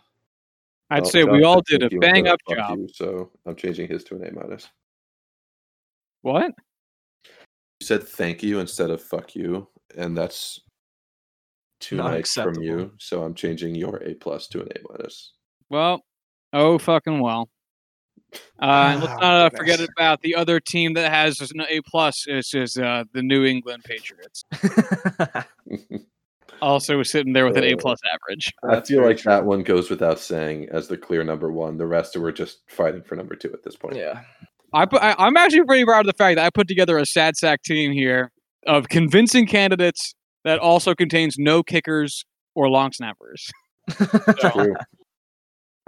I'd 0.90 1.04
Well, 1.04 1.12
say 1.12 1.24
we 1.24 1.44
all 1.44 1.62
did 1.62 1.82
a 1.84 1.90
bang 2.00 2.28
up 2.28 2.40
job. 2.50 2.78
you, 2.78 2.88
so 2.92 3.32
I'm 3.46 3.56
changing 3.56 3.88
his 3.88 4.04
to 4.06 4.16
an 4.16 4.26
A 4.28 4.32
minus. 4.32 4.68
What? 6.22 6.52
You 7.80 7.86
said 7.88 8.08
thank 8.08 8.44
you 8.44 8.60
instead 8.60 8.90
of 8.90 9.02
fuck 9.02 9.36
you, 9.36 9.68
and 9.96 10.18
that's 10.18 10.62
too 11.80 11.98
Not 11.98 12.12
nice 12.12 12.34
from 12.34 12.62
you. 12.62 12.92
So 12.98 13.24
I'm 13.24 13.34
changing 13.34 13.76
your 13.76 13.98
A 14.04 14.14
plus 14.16 14.48
to 14.50 14.62
an 14.62 14.70
A 14.76 14.80
minus. 14.90 15.34
Well, 15.70 16.04
oh 16.54 16.78
fucking 16.78 17.20
well. 17.20 17.50
Uh, 18.62 18.66
and 18.94 19.02
let's 19.02 19.14
Oh, 19.14 19.18
not 19.20 19.54
uh, 19.54 19.58
forget 19.58 19.80
about 19.96 20.22
the 20.22 20.34
other 20.36 20.60
team 20.60 20.94
that 20.94 21.12
has 21.12 21.40
an 21.42 21.62
A 21.70 21.82
plus. 21.82 22.26
Is 22.28 22.52
is 22.54 22.78
uh, 22.78 23.04
the 23.14 23.22
New 23.22 23.44
England 23.44 23.84
Patriots, 23.84 24.44
also 26.62 27.04
sitting 27.04 27.34
there 27.34 27.46
with 27.46 27.58
an 27.58 27.64
A 27.64 27.74
Uh, 27.74 27.78
plus 27.78 28.00
average. 28.12 28.52
I 28.64 28.82
feel 28.82 29.02
very 29.02 29.14
like 29.16 29.24
that 29.24 29.46
one 29.46 29.64
goes 29.64 29.90
without 29.90 30.20
saying 30.20 30.70
as 30.72 30.88
the 30.88 30.98
clear 30.98 31.24
number 31.24 31.52
one. 31.52 31.78
The 31.78 31.86
rest 31.88 32.16
were 32.18 32.32
just 32.32 32.60
fighting 32.70 33.04
for 33.04 33.16
number 33.16 33.36
two 33.36 33.52
at 33.54 33.64
this 33.64 33.76
point. 33.76 33.96
yeah. 33.98 34.22
I 34.76 34.88
put, 34.88 35.04
I, 35.04 35.14
I'm 35.20 35.38
actually 35.38 35.66
pretty 35.66 35.86
proud 35.86 36.00
of 36.00 36.08
the 36.08 36.18
fact 36.18 36.38
that 36.38 36.46
I 36.46 36.50
put 36.50 36.68
together 36.68 36.98
a 36.98 37.06
sad 37.06 37.36
sack 37.38 37.62
team 37.62 37.92
here 37.92 38.32
of 38.66 38.90
convincing 38.90 39.46
candidates 39.46 40.16
that 40.46 40.58
also 40.58 40.96
contains 40.96 41.36
no 41.38 41.62
kickers 41.62 42.26
or 42.56 42.68
long 42.70 42.92
snappers. 42.92 43.52
True. 43.92 44.74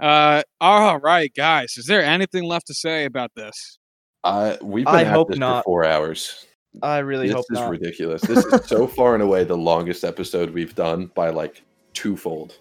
Uh, 0.00 0.42
all 0.60 0.98
right, 0.98 1.32
guys. 1.34 1.74
Is 1.76 1.86
there 1.86 2.02
anything 2.02 2.44
left 2.44 2.66
to 2.68 2.74
say 2.74 3.04
about 3.04 3.30
this? 3.34 3.78
I 4.24 4.58
we've 4.62 4.84
been 4.84 4.94
I 4.94 5.02
at 5.02 5.06
hope 5.12 5.28
this 5.28 5.38
not. 5.38 5.60
for 5.60 5.64
four 5.64 5.84
hours. 5.84 6.46
I 6.82 6.98
really 6.98 7.28
hope 7.30 7.36
not 7.38 7.44
this 7.48 7.58
hope 7.58 7.58
is 7.58 7.60
not. 7.60 7.70
ridiculous. 7.70 8.22
This 8.22 8.44
is 8.44 8.66
so 8.66 8.86
far 8.98 9.14
and 9.14 9.22
away 9.22 9.44
the 9.44 9.56
longest 9.56 10.04
episode 10.04 10.50
we've 10.50 10.74
done 10.74 11.10
by 11.14 11.30
like 11.30 11.62
twofold. 11.94 12.58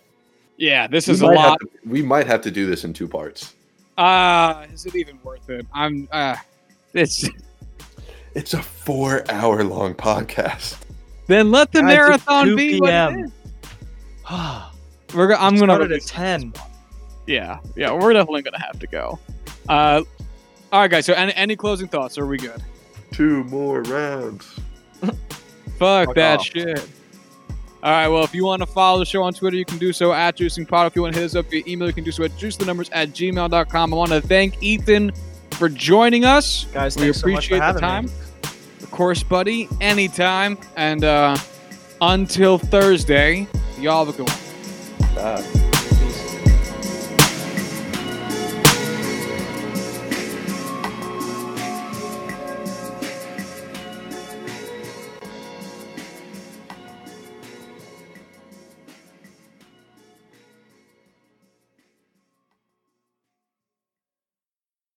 Yeah, 0.57 0.87
this 0.87 1.07
We 1.07 1.13
is 1.15 1.21
a 1.21 1.27
lot. 1.27 1.59
to- 1.59 1.67
we 1.89 2.01
might 2.01 2.27
have 2.27 2.39
to 2.41 2.51
do 2.51 2.65
this 2.65 2.85
in 2.85 2.93
two 2.93 3.07
parts. 3.09 3.53
Ah, 3.97 4.63
is 4.73 4.85
it 4.85 4.95
even 4.95 5.19
worth 5.23 5.49
it? 5.49 5.65
I'm. 5.73 6.07
Uh, 6.11 6.35
it's 6.93 7.27
It's 8.35 8.53
a 8.53 8.61
four-hour 8.61 9.63
long 9.63 9.93
podcast. 9.95 10.77
then 11.27 11.51
let 11.51 11.71
the 11.71 11.81
Guys, 11.81 11.91
it's 11.91 11.97
marathon 11.97 12.45
2 12.47 12.55
be 12.57 12.79
what 12.79 12.89
it 12.89 12.91
PM. 12.91 13.19
is. 13.25 13.31
We're. 15.15 15.27
go- 15.27 15.35
I'm 15.35 15.55
gonna. 15.55 15.73
Started 15.73 15.85
at 15.85 15.89
release- 15.89 16.05
ten. 16.09 16.53
Yeah, 17.27 17.59
yeah, 17.75 17.91
we're 17.91 18.13
definitely 18.13 18.43
gonna 18.43 18.61
have 18.61 18.79
to 18.79 18.87
go. 18.87 19.19
Uh, 19.67 20.03
all 20.71 20.81
right, 20.81 20.91
guys. 20.91 21.05
So, 21.05 21.13
any, 21.13 21.33
any 21.33 21.55
closing 21.55 21.87
thoughts? 21.87 22.17
Or 22.17 22.23
are 22.23 22.27
we 22.27 22.37
good? 22.37 22.61
Two 23.11 23.43
more 23.45 23.81
rounds. 23.83 24.45
Fuck, 25.01 26.07
Fuck 26.07 26.15
that 26.15 26.39
off. 26.39 26.45
shit. 26.45 26.87
All 27.83 27.91
right, 27.91 28.07
well, 28.07 28.23
if 28.23 28.33
you 28.33 28.43
want 28.45 28.61
to 28.61 28.65
follow 28.65 28.97
the 28.97 29.05
show 29.05 29.21
on 29.21 29.33
Twitter, 29.33 29.57
you 29.57 29.65
can 29.65 29.77
do 29.77 29.93
so 29.93 30.11
at 30.11 30.35
JuicingPod. 30.37 30.87
If 30.87 30.95
you 30.95 31.03
want 31.03 31.13
to 31.13 31.19
hit 31.19 31.25
us 31.27 31.35
up 31.35 31.45
via 31.51 31.61
email, 31.67 31.87
you 31.87 31.93
can 31.93 32.03
do 32.03 32.11
so 32.11 32.23
at 32.23 32.31
juicethenumbers 32.31 32.89
at 32.91 33.09
gmail.com. 33.09 33.93
I 33.93 33.95
want 33.95 34.11
to 34.11 34.21
thank 34.21 34.61
Ethan 34.63 35.11
for 35.51 35.69
joining 35.69 36.25
us. 36.25 36.65
Guys, 36.73 36.95
we 36.95 37.03
thanks 37.03 37.21
so 37.21 37.27
much 37.27 37.47
for 37.47 37.55
appreciate 37.57 37.73
the 37.73 37.79
time. 37.79 38.05
me. 38.05 38.11
Of 38.81 38.89
course, 38.89 39.21
buddy, 39.21 39.69
anytime. 39.81 40.57
And 40.75 41.03
uh, 41.03 41.37
until 42.01 42.57
Thursday, 42.57 43.47
y'all 43.79 44.03
have 44.03 44.15
a 44.15 44.17
good 44.17 44.29
one. 44.29 44.39
Ah. 45.17 45.64